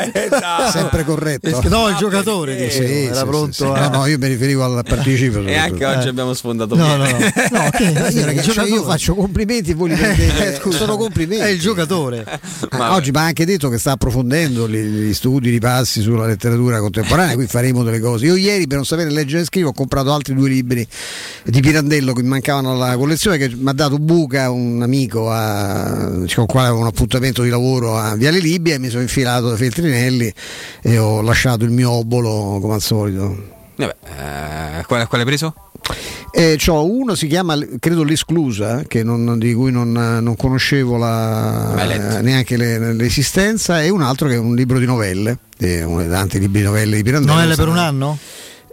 eh, 0.01 0.31
sempre 0.71 1.05
corretto. 1.05 1.61
No, 1.69 1.89
il 1.89 1.97
giocatore 1.97 2.59
eh, 2.59 2.65
dicevo, 2.65 2.87
sì, 2.87 3.03
era 3.05 3.15
sì, 3.15 3.25
pronto. 3.25 3.53
Sì, 3.53 3.65
a... 3.65 3.89
No, 3.89 3.99
no, 3.99 4.07
io 4.07 4.19
mi 4.19 4.29
riferivo 4.29 4.65
al 4.65 4.83
partecipe. 4.85 5.45
E 5.45 5.57
anche 5.57 5.85
oggi 5.85 6.07
eh. 6.07 6.11
abbiamo 6.11 6.33
sfondato 6.35 6.75
no, 6.75 6.97
no, 6.97 6.97
no, 6.97 7.19
no. 7.19 7.67
okay, 7.67 8.15
io, 8.15 8.25
ragazzi, 8.25 8.51
cioè, 8.51 8.69
io, 8.69 8.83
faccio 8.85 9.15
complimenti 9.15 9.71
e 9.73 9.75
voi 9.75 9.91
li 9.91 9.97
prendete. 9.97 10.33
Eh, 10.65 10.73
sono 10.73 10.97
complimenti. 10.97 11.45
È 11.45 11.49
il 11.49 11.61
giocatore. 11.61 12.25
Ah, 12.75 12.95
oggi 12.95 13.11
mi 13.11 13.19
ha 13.19 13.23
anche 13.23 13.45
detto 13.45 13.69
che 13.69 13.79
sta 13.79 13.93
approfondendo 13.93 14.69
gli, 14.69 14.77
gli 14.77 15.15
studi, 15.15 15.53
i 15.53 15.61
passi 15.61 16.01
sulla 16.01 16.27
letteratura 16.27 16.81
contemporanea, 16.81 17.35
qui 17.35 17.47
faremo 17.47 17.83
delle 17.83 18.01
cose. 18.01 18.27
Io 18.27 18.35
ieri 18.35 18.67
per 18.67 18.77
non 18.77 18.87
sapere 18.87 19.11
leggere 19.11 19.43
e 19.43 19.45
scrivere 19.45 19.71
ho 19.71 19.75
comprato 19.75 20.13
altri 20.13 20.35
due 20.35 20.49
libri 20.49 20.87
di 21.45 21.61
Pirandello 21.61 22.13
che 22.13 22.23
mi 22.23 22.29
mancavano 22.29 22.73
alla 22.73 22.97
collezione 22.97 23.39
che 23.39 23.51
mi 23.55 23.69
ha 23.69 23.73
dato 23.73 23.99
Buca, 23.99 24.51
un 24.51 24.83
amico 24.83 24.94
a, 25.31 26.09
con 26.09 26.25
il 26.25 26.47
quale 26.47 26.69
avevo 26.69 26.83
un 26.83 26.87
appuntamento 26.87 27.43
di 27.43 27.49
lavoro 27.49 27.97
a 27.97 28.15
Viale 28.15 28.39
Libia 28.39 28.75
e 28.75 28.79
mi 28.79 28.89
sono 28.89 29.03
infilato 29.03 29.49
da 29.49 29.57
Feltrinelli 29.57 30.33
e 30.83 30.99
ho 30.99 31.21
lasciato 31.21 31.65
il 31.65 31.71
mio 31.71 31.91
obolo 31.91 32.59
come 32.61 32.75
al 32.75 32.83
solito. 32.83 33.53
Vabbè, 33.77 33.97
eh, 34.05 34.85
quale, 34.87 35.07
quale 35.07 35.23
hai 35.23 35.25
preso? 35.25 35.55
Eh, 36.31 36.57
uno 36.85 37.15
si 37.15 37.27
chiama, 37.27 37.57
credo 37.79 38.03
l'esclusa, 38.05 38.83
non, 39.03 39.39
di 39.39 39.53
cui 39.55 39.71
non, 39.71 39.93
non 39.93 40.35
conoscevo 40.37 40.97
la, 40.97 42.21
neanche 42.23 42.57
le, 42.57 42.93
l'esistenza, 42.95 43.83
e 43.83 43.89
un 43.91 44.03
altro 44.03 44.29
che 44.29 44.35
è 44.35 44.39
un 44.39 44.55
libro 44.55 44.79
di 44.79 44.87
novelle, 44.87 45.39
eh, 45.59 45.85
uno 45.85 46.01
dei 46.01 46.09
tanti 46.09 46.39
libri 46.39 46.61
di 46.61 46.67
novelle 46.67 46.97
di 46.97 47.03
Pirandello. 47.03 47.35
Novelle 47.35 47.55
per 47.55 47.69
un 47.69 47.79
anno? 47.79 48.19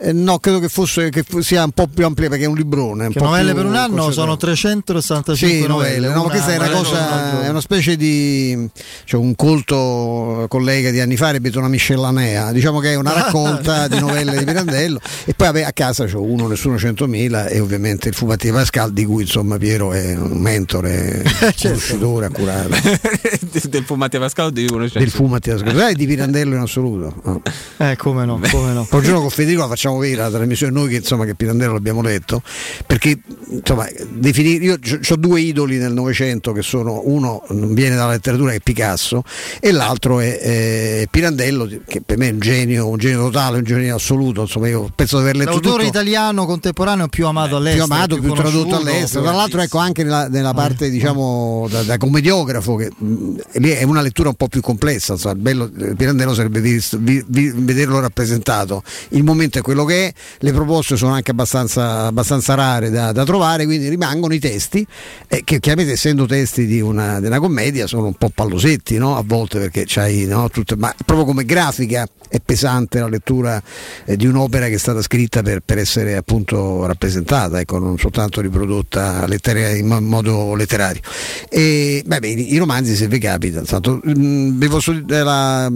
Eh, 0.03 0.13
no, 0.13 0.39
credo 0.39 0.59
che, 0.59 0.67
fosse, 0.67 1.11
che 1.11 1.23
sia 1.41 1.63
un 1.63 1.71
po' 1.71 1.85
più 1.85 2.03
ampia 2.05 2.27
perché 2.27 2.45
è 2.45 2.47
un 2.47 2.55
librone. 2.55 3.05
Un 3.05 3.13
che 3.13 3.19
novelle 3.19 3.53
per 3.53 3.65
un 3.65 3.75
anno 3.75 4.09
sono 4.09 4.35
365 4.35 5.59
sì, 5.59 5.67
novelle. 5.67 6.07
No, 6.07 6.23
questa 6.23 6.53
è 6.53 6.57
una 6.57 6.69
cosa, 6.69 7.43
è 7.43 7.49
una 7.49 7.61
specie 7.61 7.95
di. 7.95 8.67
Cioè 9.03 9.19
un 9.19 9.35
colto 9.35 10.45
collega 10.47 10.89
di 10.89 10.99
anni 10.99 11.17
fa 11.17 11.29
ebbe 11.29 11.51
una 11.53 11.67
miscellanea. 11.67 12.51
Diciamo 12.51 12.79
che 12.79 12.93
è 12.93 12.95
una 12.95 13.13
raccolta 13.13 13.87
di 13.87 13.99
novelle 13.99 14.37
di 14.39 14.43
Pirandello. 14.43 14.99
E 15.25 15.35
poi 15.35 15.47
vabbè, 15.47 15.61
a 15.61 15.71
casa 15.71 16.05
c'ho 16.05 16.23
uno, 16.23 16.47
nessuno 16.47 16.77
100.000 16.77 17.51
e 17.51 17.59
ovviamente 17.59 18.09
il 18.09 18.15
Fumati 18.15 18.47
di 18.47 18.53
Pascal, 18.53 18.91
di 18.93 19.05
cui 19.05 19.21
insomma 19.21 19.57
Piero 19.57 19.93
è 19.93 20.15
un 20.15 20.39
mentore, 20.39 21.21
certo. 21.53 21.67
conoscitore, 21.67 22.25
accurato. 22.25 22.69
del 23.69 23.83
Fumati 23.83 24.17
Pascal 24.17 24.47
o 24.47 24.49
di 24.49 24.65
uno 24.67 24.87
Del 24.87 25.11
Fumati 25.11 25.51
Pascal, 25.51 25.89
e 25.89 25.93
di 25.93 26.07
Pirandello 26.07 26.55
in 26.55 26.61
assoluto. 26.61 27.43
Eh, 27.77 27.95
come 27.97 28.25
no, 28.25 28.39
come 28.51 28.73
no. 28.73 28.87
Poi 28.89 29.03
giorno 29.03 29.21
con 29.21 29.29
Federico 29.29 29.61
la 29.61 29.67
facciamo 29.67 29.90
facciamo 29.91 29.97
vera 29.97 30.23
la 30.23 30.29
trasmissione 30.29 30.71
noi 30.71 30.89
che 30.89 30.95
insomma 30.97 31.25
che 31.25 31.35
Pirandello 31.35 31.73
l'abbiamo 31.73 32.01
letto 32.01 32.41
perché 32.85 33.19
insomma 33.49 33.87
definire 34.09 34.63
io 34.63 34.77
ho 35.09 35.15
due 35.15 35.41
idoli 35.41 35.77
nel 35.77 35.93
Novecento 35.93 36.51
che 36.51 36.61
sono 36.61 37.01
uno 37.05 37.43
viene 37.49 37.95
dalla 37.95 38.11
letteratura 38.11 38.51
che 38.51 38.57
è 38.57 38.61
Picasso 38.61 39.23
e 39.59 39.71
l'altro 39.71 40.19
è, 40.19 40.39
è, 40.39 41.07
Pirandello 41.09 41.69
che 41.85 42.01
per 42.01 42.17
me 42.17 42.29
è 42.29 42.31
un 42.31 42.39
genio 42.39 42.87
un 42.87 42.97
genio 42.97 43.23
totale 43.23 43.57
un 43.57 43.63
genio 43.63 43.95
assoluto 43.95 44.41
insomma 44.41 44.67
io 44.67 44.89
penso 44.93 45.17
di 45.17 45.23
aver 45.23 45.35
letto 45.35 45.51
l'autore 45.51 45.85
tutto. 45.85 45.87
italiano 45.87 46.45
contemporaneo 46.45 47.07
più 47.07 47.27
amato 47.27 47.57
all'estero 47.57 47.85
più 47.85 47.93
amato 47.93 48.15
più, 48.15 48.23
più 48.23 48.33
tradotto 48.33 48.75
all'estero. 48.75 49.23
Tra 49.23 49.33
l'altro 49.33 49.61
ecco 49.61 49.77
anche 49.77 50.03
nella, 50.03 50.27
nella 50.27 50.53
parte 50.53 50.89
diciamo 50.89 51.67
da, 51.69 51.83
da, 51.83 51.97
commediografo 51.97 52.75
che 52.75 52.91
mh, 52.95 53.35
è 53.61 53.83
una 53.83 54.01
lettura 54.01 54.29
un 54.29 54.35
po' 54.35 54.47
più 54.47 54.61
complessa 54.61 55.13
insomma, 55.13 55.35
bello 55.35 55.69
Pirandello 55.69 56.33
sarebbe 56.33 56.61
visto, 56.61 56.97
vi, 56.99 57.23
vi, 57.27 57.51
vederlo 57.53 57.99
rappresentato. 57.99 58.83
Il 59.09 59.23
momento 59.23 59.59
è 59.59 59.61
quello 59.61 59.80
quello 59.81 59.85
che 59.85 60.07
è, 60.07 60.13
le 60.39 60.51
proposte 60.51 60.97
sono 60.97 61.13
anche 61.13 61.31
abbastanza, 61.31 62.05
abbastanza 62.05 62.53
rare 62.53 62.89
da, 62.89 63.11
da, 63.11 63.23
trovare, 63.23 63.65
quindi 63.65 63.89
rimangono 63.89 64.33
i 64.33 64.39
testi, 64.39 64.85
eh, 65.27 65.43
che 65.43 65.59
chiaramente 65.59 65.93
essendo 65.93 66.25
testi 66.25 66.65
di 66.65 66.81
una, 66.81 67.19
di 67.19 67.27
una, 67.27 67.39
commedia 67.39 67.87
sono 67.87 68.07
un 68.07 68.13
po' 68.13 68.29
pallosetti 68.33 68.97
no? 68.97 69.17
a 69.17 69.23
volte 69.25 69.59
perché 69.59 69.83
c'hai 69.85 70.25
no, 70.25 70.49
tutte, 70.49 70.75
ma 70.75 70.93
proprio 71.05 71.25
come 71.25 71.45
grafica 71.45 72.07
è 72.31 72.39
pesante 72.39 72.99
la 72.99 73.09
lettura 73.09 73.61
eh, 74.05 74.15
di 74.15 74.25
un'opera 74.25 74.67
che 74.67 74.75
è 74.75 74.77
stata 74.77 75.01
scritta 75.01 75.41
per, 75.41 75.59
per 75.59 75.77
essere 75.77 76.15
appunto 76.15 76.85
rappresentata, 76.85 77.59
ecco, 77.59 77.77
non 77.77 77.97
soltanto 77.97 78.39
riprodotta 78.39 79.27
lettera- 79.27 79.71
in 79.71 79.87
modo 79.87 80.55
letterario. 80.55 81.01
E, 81.49 82.03
beh, 82.05 82.19
beh, 82.19 82.27
i, 82.29 82.53
i, 82.53 82.57
romanzi 82.57 82.95
se 82.95 83.07
vi 83.07 83.19
capita, 83.19 83.61
tanto, 83.63 83.99
mh, 84.01 84.11
mm, 84.11 84.61
la, 85.07 85.65
a 85.65 85.71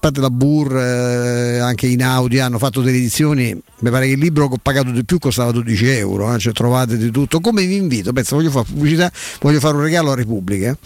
parte 0.00 0.20
la 0.20 0.30
Burr, 0.30 0.76
eh, 0.76 1.58
anche 1.58 1.86
in 1.86 2.02
Audi 2.02 2.40
hanno 2.40 2.58
fatto 2.58 2.80
delle 2.80 2.96
edizioni, 2.96 3.37
mi 3.44 3.90
pare 3.90 4.06
che 4.06 4.12
il 4.12 4.18
libro 4.18 4.48
che 4.48 4.54
ho 4.54 4.58
pagato 4.60 4.90
di 4.90 5.04
più 5.04 5.18
costava 5.18 5.50
12 5.52 5.86
euro, 5.88 6.34
eh, 6.34 6.38
cioè 6.38 6.52
trovate 6.52 6.96
di 6.96 7.10
tutto. 7.10 7.40
Come 7.40 7.64
vi 7.66 7.76
invito, 7.76 8.12
penso, 8.12 8.36
voglio 8.36 8.50
fare 8.50 8.66
pubblicità, 8.68 9.10
voglio 9.40 9.60
fare 9.60 9.76
un 9.76 9.82
regalo 9.82 10.10
a 10.10 10.14
Repubblica. 10.14 10.76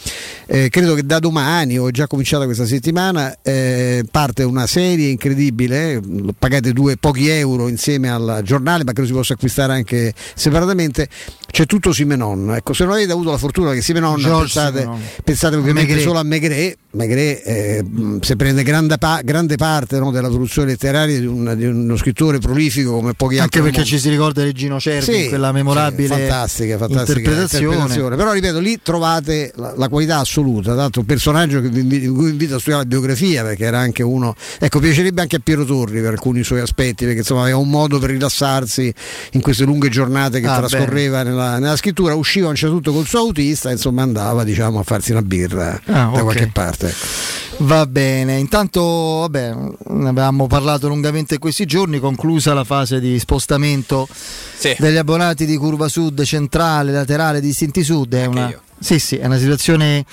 Eh, 0.46 0.68
credo 0.68 0.94
che 0.94 1.04
da 1.04 1.18
domani, 1.18 1.78
o 1.78 1.88
è 1.88 1.90
già 1.90 2.06
cominciata 2.06 2.44
questa 2.44 2.66
settimana, 2.66 3.36
eh, 3.42 4.04
parte 4.10 4.42
una 4.42 4.66
serie 4.66 5.08
incredibile, 5.08 6.00
pagate 6.38 6.72
due, 6.72 6.96
pochi 6.96 7.28
euro 7.28 7.68
insieme 7.68 8.10
al 8.10 8.40
giornale, 8.44 8.84
ma 8.84 8.92
credo 8.92 9.08
si 9.08 9.14
possa 9.14 9.32
acquistare 9.34 9.72
anche 9.72 10.12
separatamente. 10.34 11.08
C'è 11.50 11.66
tutto 11.66 11.92
Simenon. 11.92 12.54
Ecco, 12.54 12.72
se 12.72 12.84
non 12.84 12.94
avete 12.94 13.12
avuto 13.12 13.30
la 13.30 13.36
fortuna 13.36 13.72
che 13.72 13.82
Simenon, 13.82 14.20
pensate, 14.20 14.78
Simenon. 14.80 15.00
pensate 15.22 15.56
ovviamente 15.56 15.92
Maigret. 15.92 16.06
solo 16.06 16.18
a 16.18 16.22
Maigret, 16.22 16.76
Maigret 16.94 17.42
eh, 17.46 17.84
se 18.20 18.36
prende 18.36 18.62
grande, 18.62 18.98
pa- 18.98 19.22
grande 19.24 19.56
parte 19.56 19.98
no, 19.98 20.10
della 20.10 20.28
produzione 20.28 20.72
letteraria 20.72 21.18
di, 21.18 21.26
un, 21.26 21.54
di, 21.56 21.64
uno 21.64 21.96
scrittore 21.96 22.38
prolifico 22.38 22.92
come 22.92 23.14
pochi 23.14 23.38
altri. 23.38 23.60
Anche 23.60 23.70
perché 23.72 23.86
ci 23.86 23.98
si 23.98 24.10
ricorda 24.10 24.42
Regino 24.42 24.78
Cervi 24.78 25.22
sì, 25.22 25.28
quella 25.28 25.52
memorabile 25.52 26.14
sì, 26.14 26.20
fantastica, 26.20 26.76
fantastica 26.76 27.18
interpretazione. 27.18 27.64
interpretazione. 27.74 28.16
Però 28.16 28.32
ripeto, 28.32 28.58
lì 28.58 28.78
trovate 28.82 29.52
la, 29.56 29.72
la 29.76 29.88
qualità 29.88 30.18
assoluta. 30.18 30.72
Tra 30.72 30.74
l'altro, 30.74 31.00
un 31.00 31.06
personaggio 31.06 31.60
che 31.60 31.68
vi 31.68 32.06
cui 32.08 32.30
invito 32.30 32.56
a 32.56 32.58
studiare 32.58 32.82
la 32.82 32.88
biografia 32.88 33.42
perché 33.42 33.64
era 33.64 33.78
anche 33.78 34.02
uno. 34.02 34.34
Ecco, 34.58 34.78
piacerebbe 34.78 35.22
anche 35.22 35.36
a 35.36 35.40
Piero 35.42 35.64
Torri 35.64 36.00
per 36.00 36.10
alcuni 36.10 36.42
suoi 36.42 36.60
aspetti, 36.60 37.04
perché 37.04 37.20
insomma 37.20 37.42
aveva 37.42 37.56
un 37.56 37.70
modo 37.70 37.98
per 37.98 38.10
rilassarsi 38.10 38.92
in 39.32 39.40
queste 39.40 39.64
lunghe 39.64 39.88
giornate 39.88 40.40
che 40.40 40.46
ah, 40.46 40.58
trascorreva 40.58 41.22
nella, 41.22 41.58
nella, 41.58 41.76
scrittura. 41.76 42.14
Usciva 42.14 42.46
a 42.46 42.50
un 42.50 42.56
certo 42.56 42.74
punto 42.74 42.92
col 42.92 43.06
suo 43.06 43.20
autista 43.20 43.70
e 43.70 43.72
insomma 43.72 44.02
andava 44.02 44.44
diciamo, 44.44 44.78
a 44.78 44.82
farsi 44.82 45.12
una 45.12 45.22
birra 45.22 45.80
ah, 45.86 45.92
da 45.92 46.08
okay. 46.10 46.22
qualche 46.22 46.50
parte. 46.52 46.81
Ecco. 46.86 47.64
Va 47.64 47.86
bene, 47.86 48.38
intanto 48.38 48.82
vabbè, 48.82 49.54
ne 49.88 50.08
avevamo 50.08 50.46
parlato 50.46 50.88
lungamente 50.88 51.38
questi 51.38 51.64
giorni, 51.66 52.00
conclusa 52.00 52.54
la 52.54 52.64
fase 52.64 52.98
di 52.98 53.18
spostamento 53.18 54.08
sì. 54.56 54.74
degli 54.78 54.96
abbonati 54.96 55.44
di 55.44 55.56
curva 55.56 55.88
sud, 55.88 56.22
centrale, 56.22 56.92
laterale, 56.92 57.40
distinti 57.40 57.84
sud. 57.84 58.14
È 58.14 58.24
una, 58.24 58.52
sì, 58.78 58.98
sì, 58.98 59.16
è 59.16 59.26
una 59.26 59.38
situazione, 59.38 60.04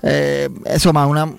eh, 0.00 0.50
insomma, 0.72 1.04
una, 1.04 1.30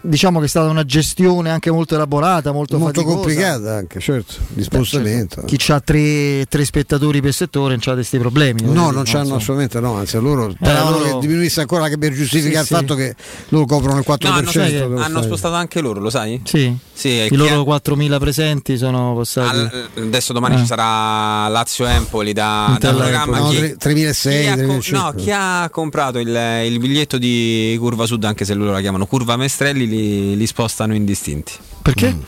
diciamo 0.00 0.38
che 0.38 0.46
è 0.46 0.48
stata 0.48 0.68
una 0.68 0.84
gestione 0.84 1.50
anche 1.50 1.70
molto 1.70 1.94
elaborata, 1.94 2.52
molto, 2.52 2.78
molto 2.78 3.00
faticosa. 3.00 3.16
complicata 3.16 3.74
anche, 3.74 4.00
certo, 4.00 4.34
di 4.48 4.62
spostamento. 4.62 5.40
Beh, 5.42 5.48
certo. 5.48 5.56
Chi 5.56 5.72
ha 5.72 5.80
tre, 5.80 6.46
tre, 6.48 6.64
spettatori 6.64 7.20
per 7.20 7.32
settore 7.32 7.76
non 7.76 7.82
ha 7.84 7.92
questi 7.94 8.18
problemi. 8.18 8.62
No, 8.62 8.90
non 8.90 9.02
c'hanno 9.04 9.36
assolutamente 9.36 9.80
no, 9.80 9.94
anzi 9.94 10.16
a 10.16 10.20
loro 10.20 10.50
speravano 10.50 10.96
eh, 10.96 11.00
loro... 11.00 11.18
che 11.18 11.26
diminuisse 11.26 11.60
ancora 11.60 11.88
che 11.88 11.98
per 11.98 12.12
giustificare 12.12 12.64
sì, 12.64 12.72
il 12.72 12.78
fatto 12.78 12.94
che 12.94 13.14
loro 13.48 13.66
coprono 13.66 13.98
il 13.98 14.04
4%. 14.06 14.16
No, 14.22 14.32
hanno, 14.32 14.50
che... 14.50 15.02
hanno 15.02 15.22
spostato 15.22 15.54
anche 15.54 15.80
loro, 15.80 16.00
lo 16.00 16.10
sai? 16.10 16.40
Sì. 16.44 16.76
sì 16.92 17.08
I 17.08 17.36
loro 17.36 17.62
4.000 17.62 18.18
presenti 18.18 18.76
sono 18.76 19.14
passati. 19.16 19.56
Al, 19.56 19.88
adesso 19.96 20.32
domani 20.32 20.56
eh. 20.56 20.58
ci 20.58 20.66
sarà 20.66 21.48
Lazio-Empoli 21.48 22.32
da, 22.32 22.76
da 22.78 22.94
programma. 22.94 23.38
No, 23.38 23.50
3.600. 23.50 24.92
no, 24.92 25.12
chi 25.16 25.30
ha 25.32 25.68
comprato 25.70 26.18
il, 26.18 26.62
il 26.64 26.78
biglietto 26.78 27.18
di 27.18 27.76
Curva 27.78 28.06
Sud, 28.06 28.24
anche 28.24 28.44
se 28.44 28.54
loro 28.54 28.72
la 28.72 28.80
chiamano 28.80 29.06
Curva 29.06 29.36
Mestrelli, 29.36 29.87
li, 29.88 30.36
li 30.36 30.46
spostano 30.46 30.94
indistinti. 30.94 31.52
Perché? 31.82 32.12
Mm. 32.12 32.20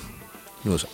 Non 0.63 0.73
lo 0.75 0.77
so. 0.79 0.89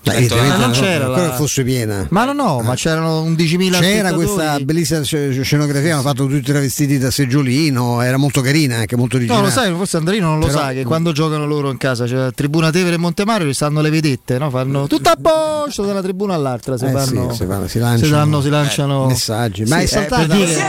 Beh, 0.00 0.28
ma 0.28 0.56
non 0.56 0.70
c'era 0.70 1.06
no, 1.06 1.16
la... 1.16 1.32
fosse 1.34 1.64
piena. 1.64 2.06
Ma 2.10 2.24
no, 2.24 2.32
no, 2.32 2.60
ma 2.62 2.74
c'erano 2.74 3.22
11.000 3.24 3.78
C'era 3.78 4.12
questa 4.12 4.58
bellissima 4.60 5.02
scenografia, 5.02 5.94
hanno 5.94 6.02
fatto 6.02 6.26
tutti 6.26 6.40
travestiti 6.40 6.98
da 6.98 7.10
seggiolino, 7.10 8.00
era 8.00 8.16
molto 8.16 8.40
carina, 8.40 8.76
anche 8.76 8.96
molto 8.96 9.16
originale. 9.16 9.42
No, 9.42 9.48
lo 9.48 9.52
sai, 9.52 9.74
forse 9.74 9.96
Andrino 9.98 10.28
non 10.28 10.38
lo 10.38 10.46
Però... 10.46 10.58
sa 10.58 10.72
che 10.72 10.84
quando 10.84 11.12
giocano 11.12 11.46
loro 11.46 11.70
in 11.70 11.76
casa, 11.76 12.06
cioè 12.06 12.30
Tribuna 12.32 12.70
Tevere 12.70 12.94
e 12.94 12.98
Montemario, 12.98 13.52
stanno 13.52 13.80
le 13.80 13.90
vedette, 13.90 14.38
no? 14.38 14.48
Fanno 14.50 14.86
tutto 14.86 15.10
a 15.10 15.16
posto 15.20 15.84
da 15.84 15.92
una 15.92 16.02
tribuna 16.02 16.34
all'altra, 16.34 16.78
si, 16.78 16.84
eh 16.86 16.90
fanno, 16.90 17.30
sì, 17.30 17.36
si, 17.36 17.46
fanno, 17.46 17.66
si 17.66 17.78
lanciano, 17.78 18.04
si, 18.06 18.10
danno, 18.10 18.40
si 18.40 18.48
lanciano 18.48 19.04
eh, 19.04 19.08
messaggi. 19.08 19.64
Ma 19.64 19.78
sì, 19.78 19.82
è 19.82 19.86
saltata. 19.86 20.34
Eh, 20.34 20.36
dire... 20.36 20.62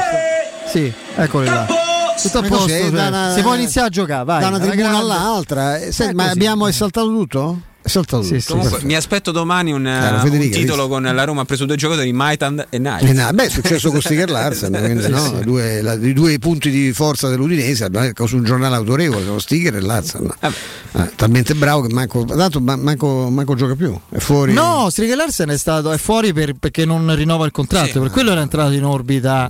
Sì, 0.69 0.93
eccoli 1.15 1.45
là 1.45 1.88
tutto 2.22 2.38
a 2.39 2.41
posto, 2.41 2.67
cioè, 2.67 2.88
una, 2.88 3.33
si 3.33 3.41
può 3.41 3.56
iniziare 3.56 3.88
a 3.88 3.89
giocare 3.89 4.25
vai, 4.25 4.41
da 4.41 4.48
una 4.48 4.59
tribuna 4.59 4.98
all'altra 4.98 5.77
eh, 5.77 5.91
Senti, 5.91 6.15
ma 6.15 6.30
abbiamo 6.30 6.67
esaltato 6.67 7.07
tutto? 7.07 7.61
Saltato 7.81 8.23
sì, 8.23 8.39
sì, 8.41 8.51
Comunque, 8.51 8.80
mi 8.83 8.95
aspetto 8.95 9.31
domani 9.31 9.72
un, 9.72 9.83
Chiaro, 9.83 10.19
Federica, 10.19 10.57
un 10.57 10.61
titolo 10.61 10.83
visto? 10.83 10.88
con 10.89 11.15
la 11.15 11.23
Roma 11.23 11.41
ha 11.41 11.45
preso 11.45 11.65
due 11.65 11.77
giocatori 11.77 12.11
Maitan 12.11 12.65
e 12.69 12.77
Knight. 12.77 13.03
Eh, 13.03 13.14
no, 13.14 13.30
beh, 13.31 13.45
è 13.45 13.49
successo 13.49 13.89
con 13.89 13.99
Stiger 14.01 14.30
Larsen, 14.30 14.77
quindi, 14.77 15.07
no? 15.07 15.39
due, 15.43 15.81
la, 15.81 15.93
i 15.93 16.14
due 16.14 16.38
punti 16.39 16.69
di 16.69 16.91
forza 16.91 17.30
dell'Udinese 17.30 17.89
su 18.25 18.35
un 18.35 18.43
giornale 18.43 18.75
autorevole 18.75 19.23
sono 19.23 19.39
Stiger 19.39 19.75
e 19.75 19.80
Larsen. 19.80 20.30
Eh, 20.39 20.51
eh, 20.91 21.11
talmente 21.15 21.56
bravo 21.56 21.81
che 21.81 21.93
manco, 21.93 22.25
tanto, 22.25 22.59
manco, 22.59 23.30
manco 23.30 23.56
gioca 23.56 23.75
più. 23.75 23.98
È 24.09 24.19
fuori. 24.19 24.53
No, 24.53 24.89
Stiger 24.89 25.15
Larsen 25.15 25.49
è, 25.49 25.57
stato, 25.57 25.91
è 25.91 25.98
fuori 25.98 26.33
per, 26.33 26.53
perché 26.59 26.85
non 26.85 27.15
rinnova 27.15 27.45
il 27.45 27.51
contratto, 27.51 27.91
sì. 27.93 27.99
per 27.99 28.11
quello 28.11 28.31
era 28.31 28.41
entrato 28.41 28.73
in 28.73 28.83
orbita 28.83 29.49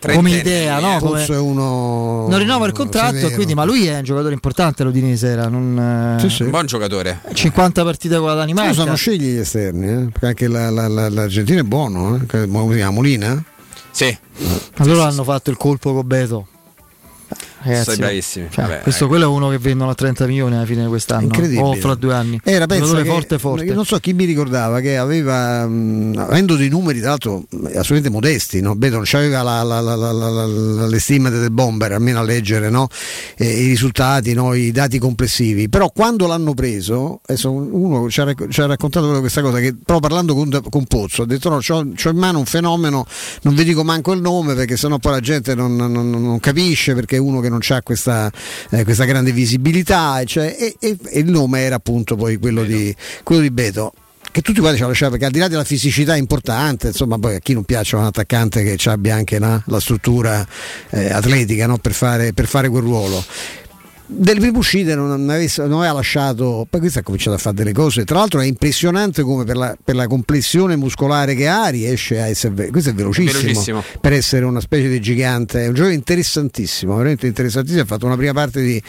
come 0.00 0.30
idea, 0.30 0.78
no? 0.80 0.98
Come... 0.98 1.24
Uno... 1.36 2.26
Non 2.28 2.38
rinnova 2.38 2.66
il 2.66 2.72
contratto, 2.72 3.30
quindi, 3.30 3.54
ma 3.54 3.64
lui 3.64 3.86
è 3.86 3.98
un 3.98 4.04
giocatore 4.04 4.34
importante. 4.34 4.82
L'Udinese 4.84 5.28
era 5.28 5.48
non, 5.48 6.16
sì, 6.20 6.28
sì. 6.28 6.42
un 6.42 6.50
buon 6.50 6.66
giocatore. 6.66 7.20
50 7.32 7.84
partite 7.84 8.16
con 8.16 8.26
la 8.26 8.34
Danimarca. 8.34 8.70
Usano 8.70 8.94
scegli 8.94 9.34
gli 9.34 9.38
esterni, 9.38 9.86
eh? 9.86 10.08
perché 10.10 10.26
anche 10.26 10.48
la, 10.48 10.70
la, 10.70 10.88
la, 10.88 11.08
l'Argentina 11.08 11.60
è 11.60 11.64
buono. 11.64 12.20
Eh? 12.30 12.46
Molina? 12.46 13.42
Sì. 13.90 14.16
Ma 14.76 14.84
loro 14.84 15.02
hanno 15.02 15.24
fatto 15.24 15.50
il 15.50 15.56
colpo 15.56 15.92
con 15.92 16.06
Beto. 16.06 16.46
Ragazzi, 17.62 17.84
Sei 17.84 17.96
bravissimi. 17.96 18.48
Cioè, 18.50 18.64
Vabbè, 18.64 18.80
questo 18.80 19.06
quello 19.06 19.24
è 19.24 19.26
uno 19.26 19.48
che 19.50 19.58
vendono 19.58 19.90
a 19.90 19.94
30 19.94 20.26
milioni 20.26 20.56
alla 20.56 20.64
fine 20.64 20.82
di 20.82 20.88
quest'anno 20.88 21.30
o 21.58 21.74
fra 21.74 21.94
due 21.94 22.14
anni. 22.14 22.40
Era 22.42 22.66
pensa 22.66 23.04
forte 23.04 23.38
forte. 23.38 23.64
Non 23.74 23.84
so 23.84 23.98
chi 23.98 24.12
mi 24.14 24.24
ricordava 24.24 24.80
che 24.80 24.96
aveva 24.96 25.66
mh, 25.66 26.24
avendo 26.28 26.56
dei 26.56 26.68
numeri 26.68 27.00
tra 27.00 27.10
l'altro 27.10 27.44
assolutamente 27.50 28.08
modesti, 28.10 28.60
no? 28.60 28.74
Beto 28.74 28.96
non 28.96 29.04
c'aveva 29.04 29.42
la, 29.42 29.62
la, 29.62 29.80
la, 29.80 30.86
le 30.86 30.98
stime 30.98 31.28
del 31.30 31.50
bomber, 31.50 31.92
almeno 31.92 32.20
a 32.20 32.22
leggere 32.22 32.70
no? 32.70 32.88
eh, 33.36 33.46
i 33.46 33.66
risultati, 33.66 34.32
no? 34.32 34.54
i 34.54 34.70
dati 34.70 34.98
complessivi. 34.98 35.68
Però 35.68 35.90
quando 35.90 36.26
l'hanno 36.26 36.54
preso, 36.54 37.20
uno 37.44 38.08
ci 38.08 38.20
ha, 38.20 38.34
ci 38.48 38.60
ha 38.60 38.66
raccontato 38.66 39.18
questa 39.20 39.42
cosa 39.42 39.58
che 39.58 39.74
proprio 39.74 40.00
parlando 40.00 40.34
con, 40.34 40.62
con 40.70 40.84
Pozzo 40.84 41.22
ha 41.22 41.26
detto 41.26 41.50
no, 41.50 41.58
c'ho, 41.58 41.88
c'ho, 41.94 42.08
in 42.08 42.16
mano 42.16 42.38
un 42.38 42.46
fenomeno, 42.46 43.06
non 43.42 43.54
vi 43.54 43.64
dico 43.64 43.84
manco 43.84 44.12
il 44.12 44.20
nome 44.20 44.54
perché 44.54 44.76
sennò 44.76 44.98
poi 44.98 45.12
la 45.12 45.20
gente 45.20 45.54
non, 45.54 45.76
non, 45.76 45.92
non 46.10 46.40
capisce 46.40 46.94
perché 46.94 47.16
è 47.16 47.18
uno 47.18 47.40
che 47.40 47.49
non 47.50 47.60
ha 47.68 47.82
questa, 47.82 48.30
eh, 48.70 48.84
questa, 48.84 49.04
grande 49.04 49.32
visibilità 49.32 50.22
cioè, 50.24 50.56
e, 50.58 50.76
e, 50.78 50.96
e, 51.02 51.18
il 51.18 51.30
nome 51.30 51.60
era 51.60 51.76
appunto 51.76 52.16
poi 52.16 52.38
quello 52.38 52.62
di, 52.62 52.94
quello 53.22 53.42
di 53.42 53.50
Beto 53.50 53.92
che 54.32 54.42
tutti 54.42 54.60
quanti 54.60 54.76
ci 54.76 54.82
hanno 54.82 54.92
lasciato 54.92 55.12
perché 55.12 55.26
al 55.26 55.32
di 55.32 55.38
là 55.40 55.48
della 55.48 55.64
fisicità 55.64 56.14
importante 56.16 56.88
insomma 56.88 57.18
poi 57.18 57.34
a 57.34 57.38
chi 57.40 57.52
non 57.52 57.64
piace 57.64 57.96
un 57.96 58.04
attaccante 58.04 58.62
che 58.62 58.88
abbia 58.88 59.14
anche 59.14 59.38
no, 59.38 59.62
la 59.66 59.80
struttura 59.80 60.46
eh, 60.90 61.10
atletica 61.10 61.66
no, 61.66 61.78
per, 61.78 61.92
fare, 61.92 62.32
per, 62.32 62.46
fare, 62.46 62.68
quel 62.68 62.82
ruolo 62.82 63.24
delle 64.12 64.40
prime 64.40 64.58
uscite 64.58 64.94
non, 64.94 65.30
avesse, 65.30 65.62
non, 65.66 65.78
aveva 65.78 65.94
lasciato 65.94 66.66
poi 66.68 66.80
questo 66.80 66.98
ha 66.98 67.02
cominciato 67.02 67.36
a 67.36 67.38
fare 67.38 67.54
delle 67.54 67.72
cose. 67.72 68.04
Tra 68.04 68.18
l'altro 68.18 68.40
è 68.40 68.44
impressionante 68.44 69.22
come 69.22 69.44
per 69.44 69.56
la, 69.56 69.76
per 69.82 69.94
la 69.94 70.06
complessione 70.06 70.76
muscolare 70.76 71.34
che 71.34 71.46
ha 71.46 71.68
riesce 71.68 72.20
a 72.20 72.26
essere 72.26 72.68
questo 72.70 72.90
è 72.90 72.94
velocissimo, 72.94 73.38
è 73.38 73.42
velocissimo, 73.42 73.84
per 74.00 74.12
essere 74.12 74.44
una 74.44 74.60
specie 74.60 74.88
di 74.88 75.00
gigante. 75.00 75.64
È 75.64 75.68
un 75.68 75.74
gioco 75.74 75.90
interessantissimo 75.90 76.96
veramente 76.96 77.26
interessantissimo. 77.26 77.82
Ha 77.82 77.86
fatto 77.86 78.06
una 78.06 78.16
prima 78.16 78.32
parte 78.32 78.60
di, 78.60 78.82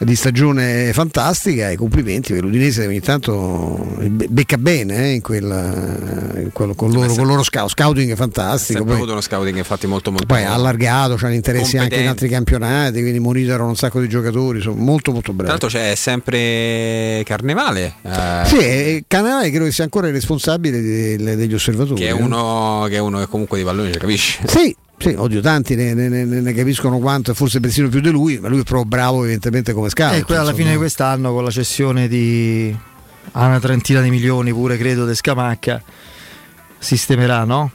di 0.00 0.16
stagione 0.16 0.92
fantastica 0.92 1.70
e 1.70 1.76
complimenti 1.76 2.32
per 2.32 2.42
l'Udinese 2.42 2.86
ogni 2.86 3.00
tanto 3.00 3.96
becca 4.28 4.58
bene 4.58 5.10
eh, 5.10 5.12
in 5.12 5.22
quella, 5.22 5.72
in 6.36 6.50
quello, 6.52 6.74
con, 6.74 6.90
loro, 6.90 7.12
con 7.14 7.26
loro 7.26 7.42
scout, 7.42 7.70
scouting 7.70 8.14
fantastico. 8.16 8.84
Ha 8.84 8.92
avuto 8.94 9.12
uno 9.12 9.20
scouting 9.20 9.56
infatti 9.56 9.86
molto 9.86 10.10
molto 10.10 10.26
poi 10.26 10.44
allargato 10.44 11.14
c'hanno 11.14 11.34
interessi 11.34 11.78
anche 11.78 11.96
in 11.96 12.08
altri 12.08 12.28
campionati 12.28 13.00
quindi 13.00 13.18
monitorano 13.18 13.68
un 13.68 13.76
sacco 13.76 14.00
di 14.00 14.08
giocatori 14.08 14.55
giocatori, 14.58 14.60
sono 14.60 14.76
molto 14.76 15.12
molto 15.12 15.32
bravi. 15.32 15.50
Tra 15.50 15.58
l'altro 15.58 15.68
c'è 15.68 15.94
sempre 15.94 17.22
Carnevale. 17.24 17.94
Eh. 18.02 18.42
Sì, 18.46 19.04
Carnevale 19.06 19.50
credo 19.50 19.64
che 19.64 19.72
sia 19.72 19.84
ancora 19.84 20.08
il 20.08 20.12
responsabile 20.12 20.80
de, 20.80 21.36
degli 21.36 21.54
osservatori. 21.54 22.00
Che 22.00 22.08
è, 22.08 22.12
uno, 22.12 22.86
che 22.88 22.96
è 22.96 22.98
uno 22.98 23.18
che 23.18 23.26
comunque 23.26 23.58
di 23.58 23.64
pallone 23.64 23.92
ci 23.92 23.98
capisce. 23.98 24.40
Sì, 24.46 24.74
sì, 24.98 25.14
odio 25.16 25.40
tanti 25.40 25.74
ne, 25.74 25.94
ne, 25.94 26.08
ne, 26.24 26.52
capiscono 26.52 26.98
quanto 26.98 27.34
forse 27.34 27.60
persino 27.60 27.88
più 27.88 28.00
di 28.00 28.10
lui, 28.10 28.38
ma 28.38 28.48
lui 28.48 28.60
è 28.60 28.64
proprio 28.64 28.86
bravo 28.86 29.22
evidentemente 29.22 29.72
come 29.72 29.90
scout. 29.90 30.14
E 30.14 30.18
eh, 30.18 30.24
poi 30.24 30.36
alla 30.36 30.54
fine 30.54 30.70
di 30.70 30.76
quest'anno 30.76 31.32
con 31.32 31.44
la 31.44 31.50
cessione 31.50 32.08
di 32.08 32.74
una 33.32 33.60
trentina 33.60 34.00
di 34.00 34.10
milioni 34.10 34.52
pure 34.52 34.78
credo 34.78 35.06
di 35.06 35.14
Scamacca, 35.14 35.82
sistemerà, 36.78 37.44
no? 37.44 37.70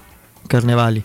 Carnevali. 0.47 1.03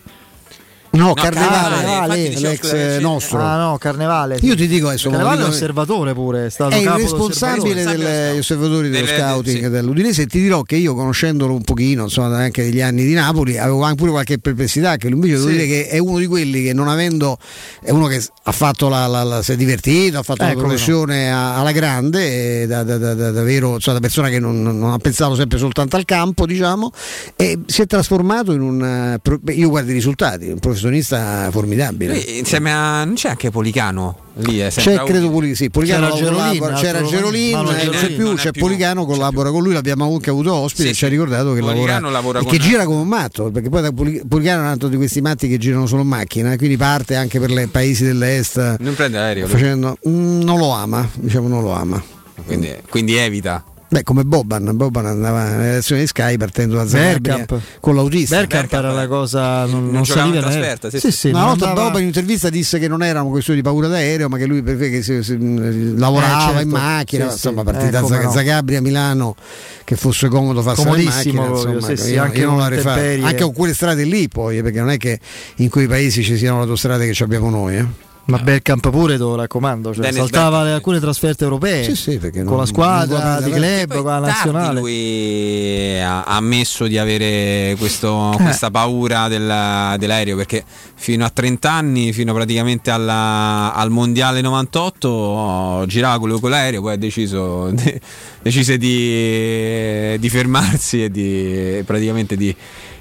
No, 0.90 1.06
No, 1.06 1.14
Carnevale, 1.14 1.74
Carnevale, 1.74 2.28
l'ex 2.38 2.72
eh, 2.72 2.98
nostro. 3.00 3.38
Ah 3.40 3.56
no, 3.58 3.78
Carnevale. 3.78 4.38
sì. 4.38 4.46
Io 4.46 4.56
ti 4.56 4.66
dico 4.66 4.88
adesso, 4.88 5.08
Carnevale 5.10 5.44
è 5.44 5.46
osservatore 5.46 6.14
pure, 6.14 6.46
è 6.46 6.50
stato 6.50 6.74
è 6.74 6.78
il 6.78 6.88
responsabile 6.88 7.84
degli 7.84 8.38
osservatori 8.38 8.88
dello 8.88 9.04
Delle- 9.06 9.18
scouting 9.18 9.64
sì. 9.64 9.68
dell'Udinese 9.70 10.22
e 10.22 10.26
ti 10.26 10.40
dirò 10.40 10.62
che 10.62 10.76
io 10.76 10.94
conoscendolo 10.94 11.52
un 11.54 11.62
pochino 11.62 12.04
insomma 12.04 12.36
anche 12.38 12.62
degli 12.64 12.80
anni 12.80 13.04
di 13.04 13.12
Napoli 13.12 13.56
avevo 13.58 13.82
anche 13.82 13.96
pure 13.96 14.10
qualche 14.10 14.38
perplessità 14.38 14.96
che 14.96 15.08
lui 15.08 15.16
invece 15.16 15.34
devo 15.36 15.46
Sì. 15.48 15.52
dire 15.52 15.66
che 15.66 15.86
è 15.88 15.98
uno 15.98 16.18
di 16.18 16.26
quelli 16.26 16.62
che 16.64 16.72
non 16.72 16.88
avendo 16.88 17.38
è 17.82 17.90
uno 17.90 18.06
che 18.06 18.22
ha 18.44 18.52
fatto 18.52 18.88
la, 18.88 19.06
la- 19.06 19.22
la- 19.22 19.42
si 19.42 19.52
è 19.52 19.56
divertito 19.56 20.18
ha 20.18 20.22
fatto 20.22 20.42
Eh, 20.42 20.46
la 20.48 20.52
no. 20.54 20.58
professione 20.60 21.30
a- 21.30 21.56
alla 21.58 21.72
grande 21.72 22.62
e 22.62 22.66
da, 22.66 22.82
da- 22.82 22.98
da- 22.98 23.14
da- 23.14 23.30
davvero 23.30 23.74
insomma, 23.74 23.98
da 23.98 24.02
persona 24.02 24.28
che 24.28 24.38
non, 24.40 24.62
non 24.62 24.90
ha 24.92 24.98
pensato 24.98 25.34
sempre 25.34 25.58
soltanto 25.58 25.96
al 25.96 26.04
campo 26.04 26.46
diciamo 26.46 26.90
e 27.36 27.58
si 27.66 27.82
è 27.82 27.86
trasformato 27.86 28.52
in 28.52 28.60
un 28.60 28.82
eh, 28.82 29.52
io 29.52 29.68
guardo 29.68 29.90
i 29.90 29.94
risultati 29.94 30.48
un 30.48 30.58
professionista 30.80 31.48
formidabile 31.50 32.12
Lui 32.14 32.38
insieme 32.38 32.72
a. 32.72 33.04
non 33.04 33.14
c'è 33.14 33.30
anche 33.30 33.50
Policano 33.50 34.18
lì? 34.38 34.58
È 34.58 34.68
sempre 34.70 34.96
c'è 34.96 35.02
credo 35.04 35.30
Poli, 35.30 35.54
sì, 35.54 35.70
Policano 35.70 36.08
C'era 36.10 36.16
Gerolin, 36.18 36.58
collabora- 36.58 36.74
c'era 36.74 37.02
Gerolin, 37.02 37.50
non 37.52 37.74
eh, 37.74 37.84
non 37.84 37.94
c'è 37.94 38.10
più, 38.12 38.34
c'è 38.34 38.50
più- 38.50 38.60
Policano, 38.62 39.06
collabora 39.06 39.50
con 39.50 39.62
lui, 39.62 39.72
l'abbiamo 39.72 40.04
anche 40.12 40.28
avuto 40.30 40.52
ospite 40.52 40.82
Sì, 40.84 40.88
e 40.90 40.92
ci 40.94 41.04
ha 41.06 41.08
ricordato 41.08 41.54
che 41.54 41.60
Policano 41.60 42.10
lavora, 42.10 42.10
lavora 42.10 42.38
e 42.40 42.42
con- 42.42 42.50
che 42.52 42.58
gira 42.58 42.84
come 42.84 43.00
un 43.00 43.08
matto, 43.08 43.50
perché 43.50 43.68
poi 43.70 43.80
da 43.82 43.92
Poli- 43.92 44.22
Policano 44.28 44.60
è 44.60 44.64
un 44.64 44.70
altro 44.70 44.88
di 44.88 44.96
questi 44.96 45.20
matti 45.22 45.48
che 45.48 45.56
girano 45.56 45.86
solo 45.86 46.02
in 46.02 46.08
macchina, 46.08 46.54
quindi 46.56 46.76
parte 46.76 47.14
anche 47.16 47.40
per 47.40 47.48
i 47.50 47.66
paesi 47.68 48.04
dell'est 48.04 48.76
Non 48.80 48.94
prende 48.94 49.18
aereo. 49.18 49.46
facendo 49.46 49.96
mm, 50.06 50.42
non 50.42 50.58
lo 50.58 50.70
ama, 50.70 51.08
diciamo 51.14 51.48
non 51.48 51.62
lo 51.62 51.72
ama. 51.72 52.02
Quindi, 52.44 52.70
quindi 52.90 53.16
evita. 53.16 53.64
Beh, 53.88 54.02
come 54.02 54.24
Boban, 54.24 54.72
Boban 54.74 55.06
andava 55.06 55.44
nelle 55.44 55.68
elezioni 55.70 56.00
di 56.00 56.06
Sky 56.08 56.36
partendo 56.36 56.74
da 56.74 56.88
Zagabria 56.88 57.46
con 57.78 57.94
l'autista. 57.94 58.36
Bergkamp 58.36 58.72
era 58.72 58.90
la 58.92 59.06
cosa 59.06 59.64
non, 59.66 59.86
non, 59.86 59.98
in 59.98 60.04
saliva 60.04 60.34
in 60.36 60.42
trasferta, 60.42 60.90
sì, 60.90 60.98
sì, 60.98 61.12
sì, 61.12 61.28
una 61.28 61.38
non 61.38 61.48
volta 61.50 61.68
andava- 61.68 61.86
Boban 61.86 62.02
in 62.02 62.08
un'intervista 62.08 62.50
disse 62.50 62.80
che 62.80 62.88
non 62.88 63.04
era 63.04 63.22
una 63.22 63.30
questione 63.30 63.60
di 63.60 63.64
paura 63.64 63.86
d'aereo, 63.86 64.28
ma 64.28 64.38
che 64.38 64.46
lui 64.46 64.60
che 64.64 65.02
si- 65.02 65.22
si- 65.22 65.96
lavorava 65.96 66.36
Eh, 66.36 66.46
certo. 66.46 66.60
in 66.62 66.68
macchina, 66.68 67.26
Sì, 67.26 67.32
insomma, 67.32 67.60
sì. 67.60 67.64
partita 67.66 67.86
Eh, 67.98 68.00
da 68.02 68.06
Zag- 68.08 68.24
no. 68.24 68.30
Zagabria 68.32 68.78
a 68.78 68.82
Milano 68.82 69.36
che 69.84 69.94
fosse 69.94 70.26
comodo 70.28 70.62
farsi 70.62 70.80
in 70.80 70.86
Comodissimo 70.88 71.14
macchina, 71.42 71.42
proprio, 71.44 71.74
insomma, 71.76 71.96
sì, 71.96 72.02
sì, 72.02 72.12
io, 72.14 72.22
anche 72.22 72.38
io 72.40 72.46
non 72.50 72.58
fatto. 72.58 72.74
intemperie. 72.74 73.24
Anche 73.24 73.42
con 73.44 73.52
quelle 73.52 73.74
strade 73.74 74.02
lì 74.02 74.28
poi, 74.28 74.58
eh, 74.58 74.62
perché 74.64 74.80
non 74.80 74.90
è 74.90 74.96
che 74.96 75.20
in 75.56 75.68
quei 75.68 75.86
paesi 75.86 76.24
ci 76.24 76.36
siano 76.36 76.56
le 76.56 76.62
autostrade 76.62 77.06
che 77.06 77.14
ci 77.14 77.22
abbiamo 77.22 77.50
noi, 77.50 77.76
eh. 77.76 77.86
Ma 78.26 78.38
Bergkamp 78.38 78.90
pure 78.90 79.12
te 79.14 79.20
lo 79.22 79.36
raccomando, 79.36 79.92
cioè, 79.94 80.02
Dennis 80.02 80.16
saltava 80.18 80.44
Bergkamp. 80.48 80.66
le- 80.66 80.72
alcune 80.74 80.98
trasferte 81.00 81.44
europee 81.44 81.84
Sì, 81.84 81.94
sì, 81.94 82.18
perché 82.18 82.38
con 82.40 82.48
non- 82.54 82.58
la 82.58 82.66
squadra 82.66 83.34
non 83.38 83.44
di 83.44 83.50
club, 83.52 83.94
con 83.94 84.04
la 84.04 84.10
Tardi 84.20 84.26
nazionale. 84.26 84.80
lui 84.80 86.00
ha 86.00 86.22
ammesso 86.24 86.88
di 86.88 86.98
avere 86.98 87.76
questo- 87.78 88.32
Eh. 88.32 88.42
questa 88.42 88.70
paura 88.72 89.28
della- 89.28 89.94
dell'aereo 89.96 90.34
perché 90.36 90.64
fino 90.96 91.24
a 91.24 91.30
30 91.30 91.70
anni, 91.70 92.12
fino 92.12 92.34
praticamente 92.34 92.90
alla- 92.90 93.72
al 93.72 93.90
mondiale 93.90 94.40
98, 94.40 95.08
oh, 95.08 95.86
girava 95.86 96.18
con, 96.18 96.40
con 96.40 96.50
l'aereo, 96.50 96.80
poi 96.80 96.94
ha 96.94 96.96
deciso 96.96 97.70
de- 97.70 98.00
decise 98.42 98.76
di, 98.76 100.18
di 100.18 100.28
fermarsi 100.28 101.04
e 101.04 101.10
di 101.10 101.80
praticamente 101.84 102.36
di 102.36 102.54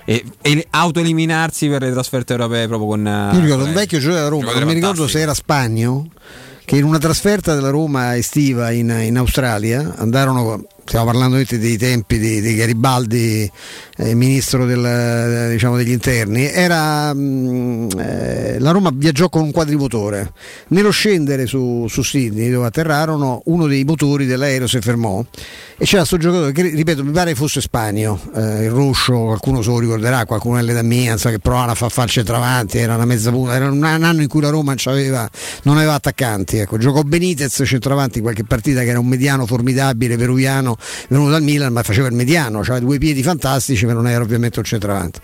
e, 0.05 0.23
e 0.41 0.67
autoeliminarsi 0.69 1.67
per 1.67 1.81
le 1.81 1.91
trasferte 1.91 2.33
europee 2.33 2.67
proprio 2.67 2.87
con 2.87 3.31
Io 3.33 3.39
ricordo 3.39 3.65
un 3.65 3.73
vecchio 3.73 3.99
giocatore 3.99 4.23
della 4.23 4.29
Roma, 4.29 4.59
non 4.59 4.67
mi 4.67 4.73
ricordo 4.73 5.07
se 5.07 5.19
era 5.19 5.33
Spagno, 5.33 6.09
che 6.63 6.77
in 6.77 6.83
una 6.83 6.99
trasferta 6.99 7.53
della 7.53 7.71
Roma 7.71 8.15
estiva 8.15 8.71
in, 8.71 8.95
in 9.01 9.17
Australia 9.17 9.95
andarono, 9.97 10.65
stiamo 10.85 11.05
parlando 11.05 11.41
dei 11.43 11.77
tempi 11.77 12.19
di, 12.19 12.41
di 12.41 12.55
Garibaldi, 12.55 13.51
eh, 13.97 14.13
ministro 14.13 14.65
del, 14.65 14.85
eh, 14.85 15.49
diciamo, 15.51 15.77
degli 15.77 15.91
interni, 15.91 16.45
era, 16.45 17.11
mm, 17.13 17.89
eh, 17.97 18.59
la 18.59 18.71
Roma 18.71 18.91
viaggiò 18.93 19.27
con 19.27 19.41
un 19.41 19.51
quadrimotore. 19.51 20.31
Nello 20.69 20.91
scendere 20.91 21.47
su, 21.47 21.87
su 21.89 22.03
Sydney, 22.03 22.51
dove 22.51 22.67
atterrarono, 22.67 23.41
uno 23.45 23.65
dei 23.65 23.83
motori 23.83 24.25
dell'aereo 24.27 24.67
si 24.67 24.79
fermò 24.79 25.23
e 25.77 25.83
c'era 25.83 26.05
questo 26.05 26.17
giocatore 26.17 26.51
che, 26.51 26.61
ripeto, 26.61 27.03
mi 27.03 27.11
pare 27.11 27.33
fosse 27.33 27.61
Spagno, 27.61 28.19
eh, 28.35 28.65
il 28.65 28.69
Ruscio, 28.69 29.25
qualcuno 29.25 29.61
se 29.63 29.69
lo 29.69 29.79
ricorderà, 29.79 30.25
qualcuno 30.25 30.57
delle 30.57 30.73
da 30.73 30.83
mia, 30.83 31.15
che 31.15 31.39
provavano 31.39 31.71
a 31.71 31.75
far 31.75 31.91
fare 31.91 32.07
il 32.07 32.13
centravanti, 32.13 32.77
era 32.77 32.93
una 32.93 33.05
mezza 33.05 33.31
punta, 33.31 33.55
era 33.55 33.69
un 33.69 33.83
anno 33.83 34.21
in 34.21 34.27
cui 34.27 34.41
la 34.41 34.49
Roma 34.49 34.67
non 34.67 34.75
c'aveva- 34.77 35.29
non 35.63 35.77
aveva 35.77 35.95
attaccanti, 35.95 36.57
ecco. 36.57 36.77
giocò 36.77 37.01
Benitez 37.01 37.63
centravanti 37.65 38.19
in 38.19 38.23
qualche 38.23 38.43
partita 38.43 38.81
che 38.81 38.89
era 38.89 38.99
un 38.99 39.07
mediano 39.07 39.45
formidabile, 39.47 40.15
peruviano, 40.15 40.74
venuto 41.09 41.31
dal 41.31 41.41
Milan, 41.41 41.73
ma 41.73 41.83
faceva 41.83 42.07
il 42.07 42.13
mediano, 42.13 42.59
aveva 42.59 42.79
due 42.79 42.97
piedi 42.97 43.23
fantastici, 43.23 43.85
ma 43.85 43.93
non 43.93 44.07
era 44.07 44.23
ovviamente 44.23 44.59
un 44.59 44.65
centravanti. 44.65 45.19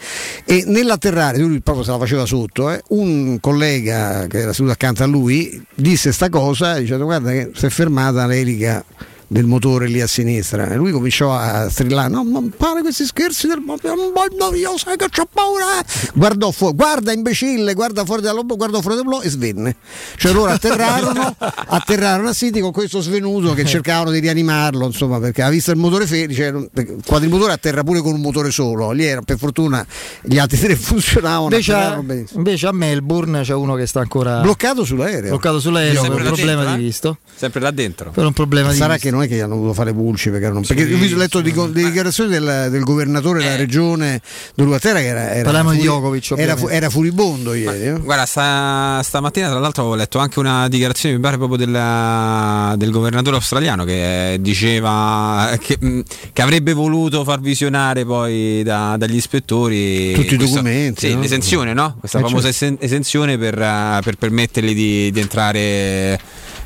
E 0.46 0.64
nell'atterrare, 0.66 1.38
lui 1.40 1.62
proprio 1.62 1.84
se 1.84 1.92
la 1.92 1.98
faceva 1.98 2.26
sotto, 2.26 2.72
eh, 2.72 2.82
un 2.90 3.40
collega 3.40 4.28
che 4.28 4.40
era 4.40 4.54
seduto 4.54 4.74
accanto 4.74 5.04
a 5.04 5.08
lui 5.08 5.62
disse 5.74 6.12
sta 6.12 6.30
cosa, 6.30 6.78
dicendo 6.78 7.06
guarda 7.06 7.32
che 7.32 7.52
si 7.54 7.66
è 7.66 7.70
fermata 7.70 8.26
l'elica 8.26 8.84
del 9.32 9.46
motore 9.46 9.88
lì 9.88 10.02
a 10.02 10.08
sinistra 10.08 10.68
e 10.68 10.76
lui 10.76 10.92
cominciò 10.92 11.34
a 11.34 11.70
strillare 11.70 12.10
no 12.10 12.22
non 12.24 12.52
fare 12.56 12.82
questi 12.82 13.06
scherzi 13.06 13.48
del 13.48 13.64
voglio 13.64 14.54
io 14.54 14.78
sai 14.78 14.98
che 14.98 15.08
c'ho 15.10 15.26
paura 15.32 15.80
eh." 15.80 15.86
guardò 16.14 16.52
fuori 16.52 16.76
guarda 16.76 17.14
imbecille 17.14 17.74
guarda 17.74 18.04
fuori 18.04 18.22
dal 18.22 18.36
lobo 18.36 18.58
guardò 18.58 18.82
fuori 18.82 18.98
dal 18.98 19.06
lobo 19.06 19.22
e 19.22 19.30
svenne 19.30 19.76
cioè 20.18 20.34
loro 20.34 20.52
atterrarono 20.52 21.34
atterrarono 21.40 22.28
a 22.28 22.34
City 22.34 22.60
con 22.60 22.74
questo 22.74 23.00
svenuto 23.00 23.54
che 23.54 23.64
cercavano 23.64 24.12
di 24.12 24.20
rianimarlo 24.20 24.86
insomma 24.86 25.18
perché 25.20 25.42
aveva 25.42 25.56
visto 25.56 25.72
il 25.72 25.78
motore 25.78 26.08
fermo 26.08 26.34
cioè, 26.34 26.48
il 26.48 27.00
quadrimotore 27.06 27.54
atterra 27.54 27.84
pure 27.84 28.02
con 28.02 28.14
un 28.14 28.20
motore 28.20 28.52
solo 28.52 28.92
lì 28.92 29.06
era 29.06 29.22
per 29.22 29.38
fortuna 29.38 29.86
gli 30.24 30.38
altri 30.40 30.60
tre 30.60 30.76
funzionavano 30.76 31.44
Invece 31.44 31.74
a, 31.74 32.04
invece 32.34 32.68
a 32.68 32.72
Melbourne 32.74 33.44
c'è 33.44 33.54
uno 33.54 33.76
che 33.76 33.86
sta 33.86 34.02
ancora 34.02 34.42
bloccato 34.42 34.84
sull'aereo 34.84 35.30
bloccato 35.30 35.62
sull'aereo 35.62 36.02
per 36.02 36.10
Sempre 36.12 36.28
un 36.28 36.34
problema 36.34 36.62
dentro, 36.64 36.76
di 36.76 36.82
eh? 36.82 36.86
visto. 36.86 37.18
sempre 37.34 37.60
là 37.62 37.72
dentro. 37.72 38.12
Per 38.12 38.26
un 38.26 38.34
problema 38.34 38.72
di 38.72 38.78
Sarà 38.78 38.94
vista. 38.94 39.08
che 39.08 39.14
non 39.16 39.21
è 39.24 39.28
che 39.28 39.36
gli 39.36 39.40
hanno 39.40 39.56
voluto 39.56 39.74
fare 39.74 39.94
pulci 39.94 40.30
perché, 40.30 40.46
erano, 40.46 40.62
perché 40.62 40.86
Sì, 40.86 40.94
ho 40.94 40.98
visto- 40.98 41.18
letto 41.18 41.42
di, 41.42 41.52
di 41.52 41.84
dichiarazioni 41.86 42.30
del, 42.30 42.68
del 42.70 42.84
governatore 42.84 43.40
della 43.44 43.56
regione 43.56 44.22
dell'Uatera 44.56 45.00
che 45.00 45.06
era, 45.08 45.32
era, 45.32 45.44
Parliamo 45.44 45.72
di 45.72 45.78
Djokovic, 45.80 46.34
era, 46.38 46.58
era 46.70 46.90
furibondo 46.90 47.54
ieri. 47.54 47.84
eh. 47.88 48.00
Guarda, 48.00 48.26
sta- 48.26 49.02
stamattina 49.04 49.50
tra 49.50 49.60
l'altro 49.60 49.82
avevo 49.84 49.98
letto 49.98 50.18
anche 50.20 50.40
una 50.40 50.68
dichiarazione, 50.68 51.16
mi 51.16 51.22
pare 51.22 51.38
proprio 51.38 51.58
del, 51.58 52.78
del 52.78 52.92
governatore 52.92 53.36
australiano 53.36 53.84
che 53.84 54.38
diceva 54.40 55.58
che, 55.60 55.78
mh, 55.80 56.00
che 56.34 56.42
avrebbe 56.42 56.74
voluto 56.74 57.24
far 57.24 57.40
visionare 57.40 58.06
poi 58.06 58.64
da- 58.64 58.96
dagli 58.98 59.16
ispettori 59.16 60.14
Tutti 60.14 60.34
i 60.34 60.38
questo- 60.38 60.56
documenti, 60.56 61.08
Sì, 61.08 61.14
no? 61.14 61.22
l'esenzione, 61.22 61.74
no? 61.74 61.96
Questa 62.00 62.20
Eh, 62.20 62.22
famosa 62.22 62.52
certo. 62.52 62.66
esen- 62.66 62.78
esenzione 62.80 63.38
per, 63.38 63.60
eh, 63.62 64.00
per 64.04 64.16
permettergli 64.16 64.74
di, 64.74 65.12
di 65.12 65.20
entrare 65.20 66.20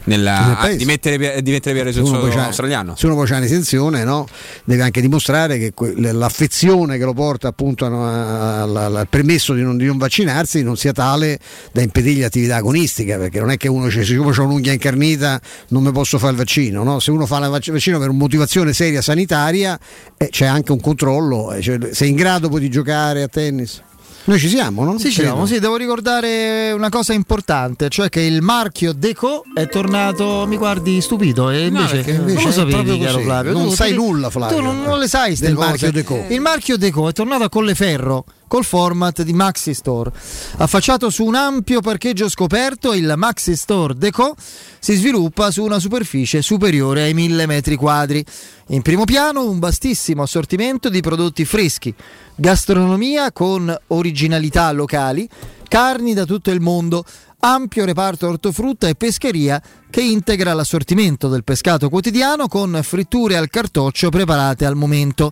nella, 0.06 0.46
Nel 0.48 0.56
paese. 0.56 0.74
ah, 0.74 0.78
di 0.78 0.86
mettere, 0.86 1.42
di 1.42 1.52
mettere 1.52 1.76
piede 1.76 1.92
Se 1.92 2.00
sul 2.00 2.08
suolo 2.08 2.32
australiano. 2.42 2.96
se 2.96 3.06
uno 3.06 3.16
poi 3.16 3.28
c'ha 3.28 3.38
un'esenzione 3.38 4.04
no? 4.04 4.28
deve 4.64 4.84
anche 4.84 5.02
dimostrare 5.02 5.58
che 5.58 5.74
que- 5.74 5.94
l'affezione 5.98 6.98
che 6.98 7.04
lo 7.04 7.14
porta 7.14 7.48
appunto 7.48 7.86
a- 7.86 8.62
al, 8.64 8.76
al- 8.76 9.08
permesso 9.10 9.54
di 9.54 9.62
non, 9.62 9.78
di 9.78 9.86
non 9.86 9.98
vaccinarsi 9.98 10.62
non 10.64 10.78
sia 10.78 10.92
tale 10.92 11.40
da 11.72 11.82
impedirgli 11.82 12.22
l'attività 12.22 12.58
agonistica 12.58 13.18
perché 13.18 13.40
non 13.40 13.50
è 13.52 13.58
che 13.58 13.68
uno 13.68 13.86
dice 13.86 14.04
siccome 14.04 14.36
ho 14.36 14.44
un'unghia 14.44 14.74
incarnita 14.74 15.40
non 15.70 15.84
mi 15.84 15.92
posso 15.92 16.18
fare 16.20 16.32
il 16.34 16.38
vaccino 16.38 16.84
no? 16.84 17.00
se 17.00 17.12
uno 17.12 17.26
fa 17.26 17.38
il 17.44 17.50
vac- 17.50 17.72
vaccino 17.72 17.98
per 18.00 18.10
una 18.10 18.18
motivazione 18.20 18.74
seria 18.74 19.02
sanitaria 19.02 19.80
eh, 20.18 20.30
c'è 20.30 20.46
anche 20.46 20.72
un 20.72 20.80
controllo 20.80 21.52
eh, 21.54 21.62
cioè, 21.62 21.78
sei 21.92 22.10
in 22.10 22.16
grado 22.16 22.48
poi 22.50 22.60
di 22.62 22.70
giocare 22.70 23.24
a 23.24 23.28
tennis 23.28 23.82
noi 24.26 24.40
ci 24.40 24.50
siamo 24.50 24.84
no? 24.84 24.98
Sì, 24.98 25.12
ci 25.12 25.22
siamo, 25.22 25.46
sì, 25.46 25.60
devo 25.60 25.76
ricordare 25.76 26.72
una 26.72 26.90
cosa 26.90 27.14
importante, 27.14 27.90
cioè 27.90 28.10
che 28.10 28.22
il 28.22 28.42
marchio 28.42 28.92
Deco 28.94 29.44
è 29.54 29.68
tornato, 29.68 30.46
mi 30.48 30.58
guardi 30.58 31.00
stupito, 31.02 31.50
e 31.52 31.70
No, 31.70 31.82
invece, 31.82 32.12
non 32.18 32.30
invece 32.30 32.46
lo 32.46 32.52
sapevi, 32.52 33.00
caro. 33.00 33.20
Flavio. 33.20 33.52
Non 33.54 33.68
Tu- 33.68 33.74
sai 33.76 33.94
nulla, 33.94 34.30
Flavio. 34.30 34.58
Tu 34.58 34.64
non, 34.64 34.82
non 34.82 34.98
le 35.00 35.08
sai 35.08 35.36
Del 35.36 35.54
cose. 35.54 35.68
marchio 35.68 35.92
Deco. 35.92 36.26
Il 36.30 36.42
marchio 36.42 36.78
Deco 36.78 37.08
è 37.10 37.14
tornato 37.14 37.44
a 37.44 37.50
Colleferro 37.50 38.26
col 38.48 38.64
format 38.64 39.22
di 39.24 39.34
Maxi 39.34 39.74
Store. 39.74 40.12
Affacciato 40.58 41.10
su 41.10 41.24
un 41.24 41.36
ampio 41.36 41.82
parcheggio 41.82 42.30
scoperto, 42.30 42.94
il 42.94 43.14
Maxi 43.16 43.56
Store 43.56 43.96
Deco 43.96 44.36
si 44.80 44.96
sviluppa 44.96 45.52
su 45.52 45.64
una 45.64 45.80
superficie 45.80 46.42
superiore 46.42 47.04
ai 47.04 47.14
1000 47.14 47.46
metri 47.46 47.76
quadri. 47.76 48.24
In 48.70 48.82
primo 48.82 49.04
piano 49.04 49.48
un 49.48 49.60
vastissimo 49.60 50.24
assortimento 50.24 50.90
di 50.90 51.02
prodotti 51.02 51.46
freschi, 51.46 51.94
gastronomia 52.36 53.32
con 53.32 53.76
originalità 53.88 54.72
locali, 54.72 55.28
carni 55.68 56.14
da 56.14 56.26
tutto 56.26 56.52
il 56.52 56.62
mondo, 56.62 57.04
ampio 57.40 57.86
reparto 57.86 58.28
ortofrutta 58.28 58.88
e 58.88 58.96
pescheria 58.96 59.62
che 59.90 60.02
integra 60.02 60.54
l'assortimento 60.54 61.28
del 61.28 61.44
pescato 61.44 61.90
quotidiano 61.90 62.48
con 62.48 62.80
fritture 62.82 63.38
al 63.38 63.50
cartoccio 63.50 64.10
preparate 64.10 64.66
al 64.66 64.76
momento. 64.76 65.32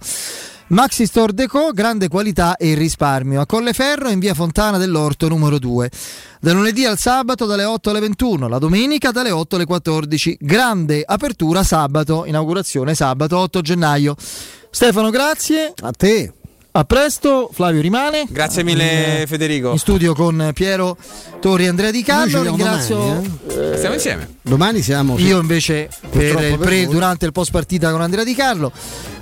Maxi 0.67 1.05
Store 1.05 1.33
Deco, 1.33 1.71
grande 1.73 2.07
qualità 2.07 2.55
e 2.55 2.73
risparmio. 2.73 3.41
A 3.41 3.45
Colleferro 3.45 4.09
in 4.09 4.19
via 4.19 4.33
Fontana 4.33 4.77
dell'Orto 4.77 5.27
numero 5.27 5.59
2. 5.59 5.91
Da 6.39 6.53
lunedì 6.53 6.85
al 6.85 6.97
sabato 6.97 7.45
dalle 7.45 7.65
8 7.65 7.89
alle 7.89 7.99
21, 7.99 8.47
la 8.47 8.59
domenica 8.59 9.11
dalle 9.11 9.31
8 9.31 9.55
alle 9.55 9.65
14. 9.65 10.37
Grande 10.39 11.03
apertura 11.05 11.63
sabato, 11.63 12.25
inaugurazione 12.25 12.95
sabato 12.95 13.37
8 13.37 13.61
gennaio. 13.61 14.15
Stefano, 14.69 15.09
grazie. 15.09 15.73
A 15.81 15.91
te. 15.91 16.33
A 16.75 16.85
presto, 16.85 17.51
Flavio 17.53 17.81
rimane. 17.81 18.25
Grazie 18.27 18.63
mille 18.63 19.21
Eh, 19.21 19.27
Federico. 19.27 19.71
In 19.73 19.77
studio 19.77 20.15
con 20.15 20.49
Piero 20.55 20.97
Torri 21.39 21.65
e 21.65 21.67
Andrea 21.67 21.91
Di 21.91 22.01
Carlo. 22.01 22.37
vediamo 22.41 22.55
Ringrazio 22.57 22.95
domani, 22.97 23.39
eh, 23.49 23.77
Stiamo 23.77 23.93
insieme. 23.93 24.35
Domani 24.41 24.81
siamo. 24.81 25.19
io 25.19 25.39
invece 25.39 25.87
per 26.09 26.23
il 26.23 26.33
per 26.33 26.57
pre, 26.57 26.85
voi. 26.85 26.93
durante 26.95 27.25
il 27.27 27.31
post 27.31 27.51
partita 27.51 27.91
con 27.91 28.01
Andrea 28.01 28.23
Di 28.23 28.33
Carlo. 28.33 28.71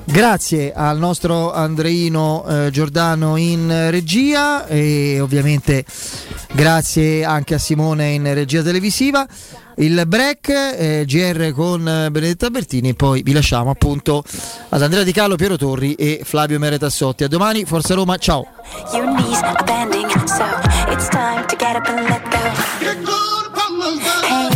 Grazie 0.05 0.71
al 0.73 0.97
nostro 0.97 1.51
Andreino 1.51 2.45
eh, 2.47 2.69
Giordano 2.71 3.35
in 3.35 3.87
regia 3.89 4.65
e 4.67 5.19
ovviamente 5.19 5.83
grazie 6.53 7.25
anche 7.25 7.55
a 7.55 7.57
Simone 7.57 8.11
in 8.11 8.33
regia 8.33 8.61
televisiva. 8.63 9.27
Il 9.77 10.03
break 10.07 10.49
eh, 10.49 11.03
GR 11.05 11.51
con 11.51 11.87
eh, 11.87 12.11
Benedetta 12.11 12.49
Bertini 12.49 12.89
e 12.89 12.93
poi 12.93 13.21
vi 13.23 13.31
lasciamo 13.31 13.69
appunto 13.69 14.23
ad 14.69 14.81
Andrea 14.81 15.03
Di 15.03 15.11
Carlo, 15.11 15.35
Piero 15.35 15.57
Torri 15.57 15.93
e 15.95 16.21
Flavio 16.23 16.59
Meretassotti. 16.59 17.23
A 17.23 17.27
domani, 17.27 17.65
Forza 17.65 17.93
Roma, 17.93 18.17
ciao! 18.17 18.45
Your 24.31 24.50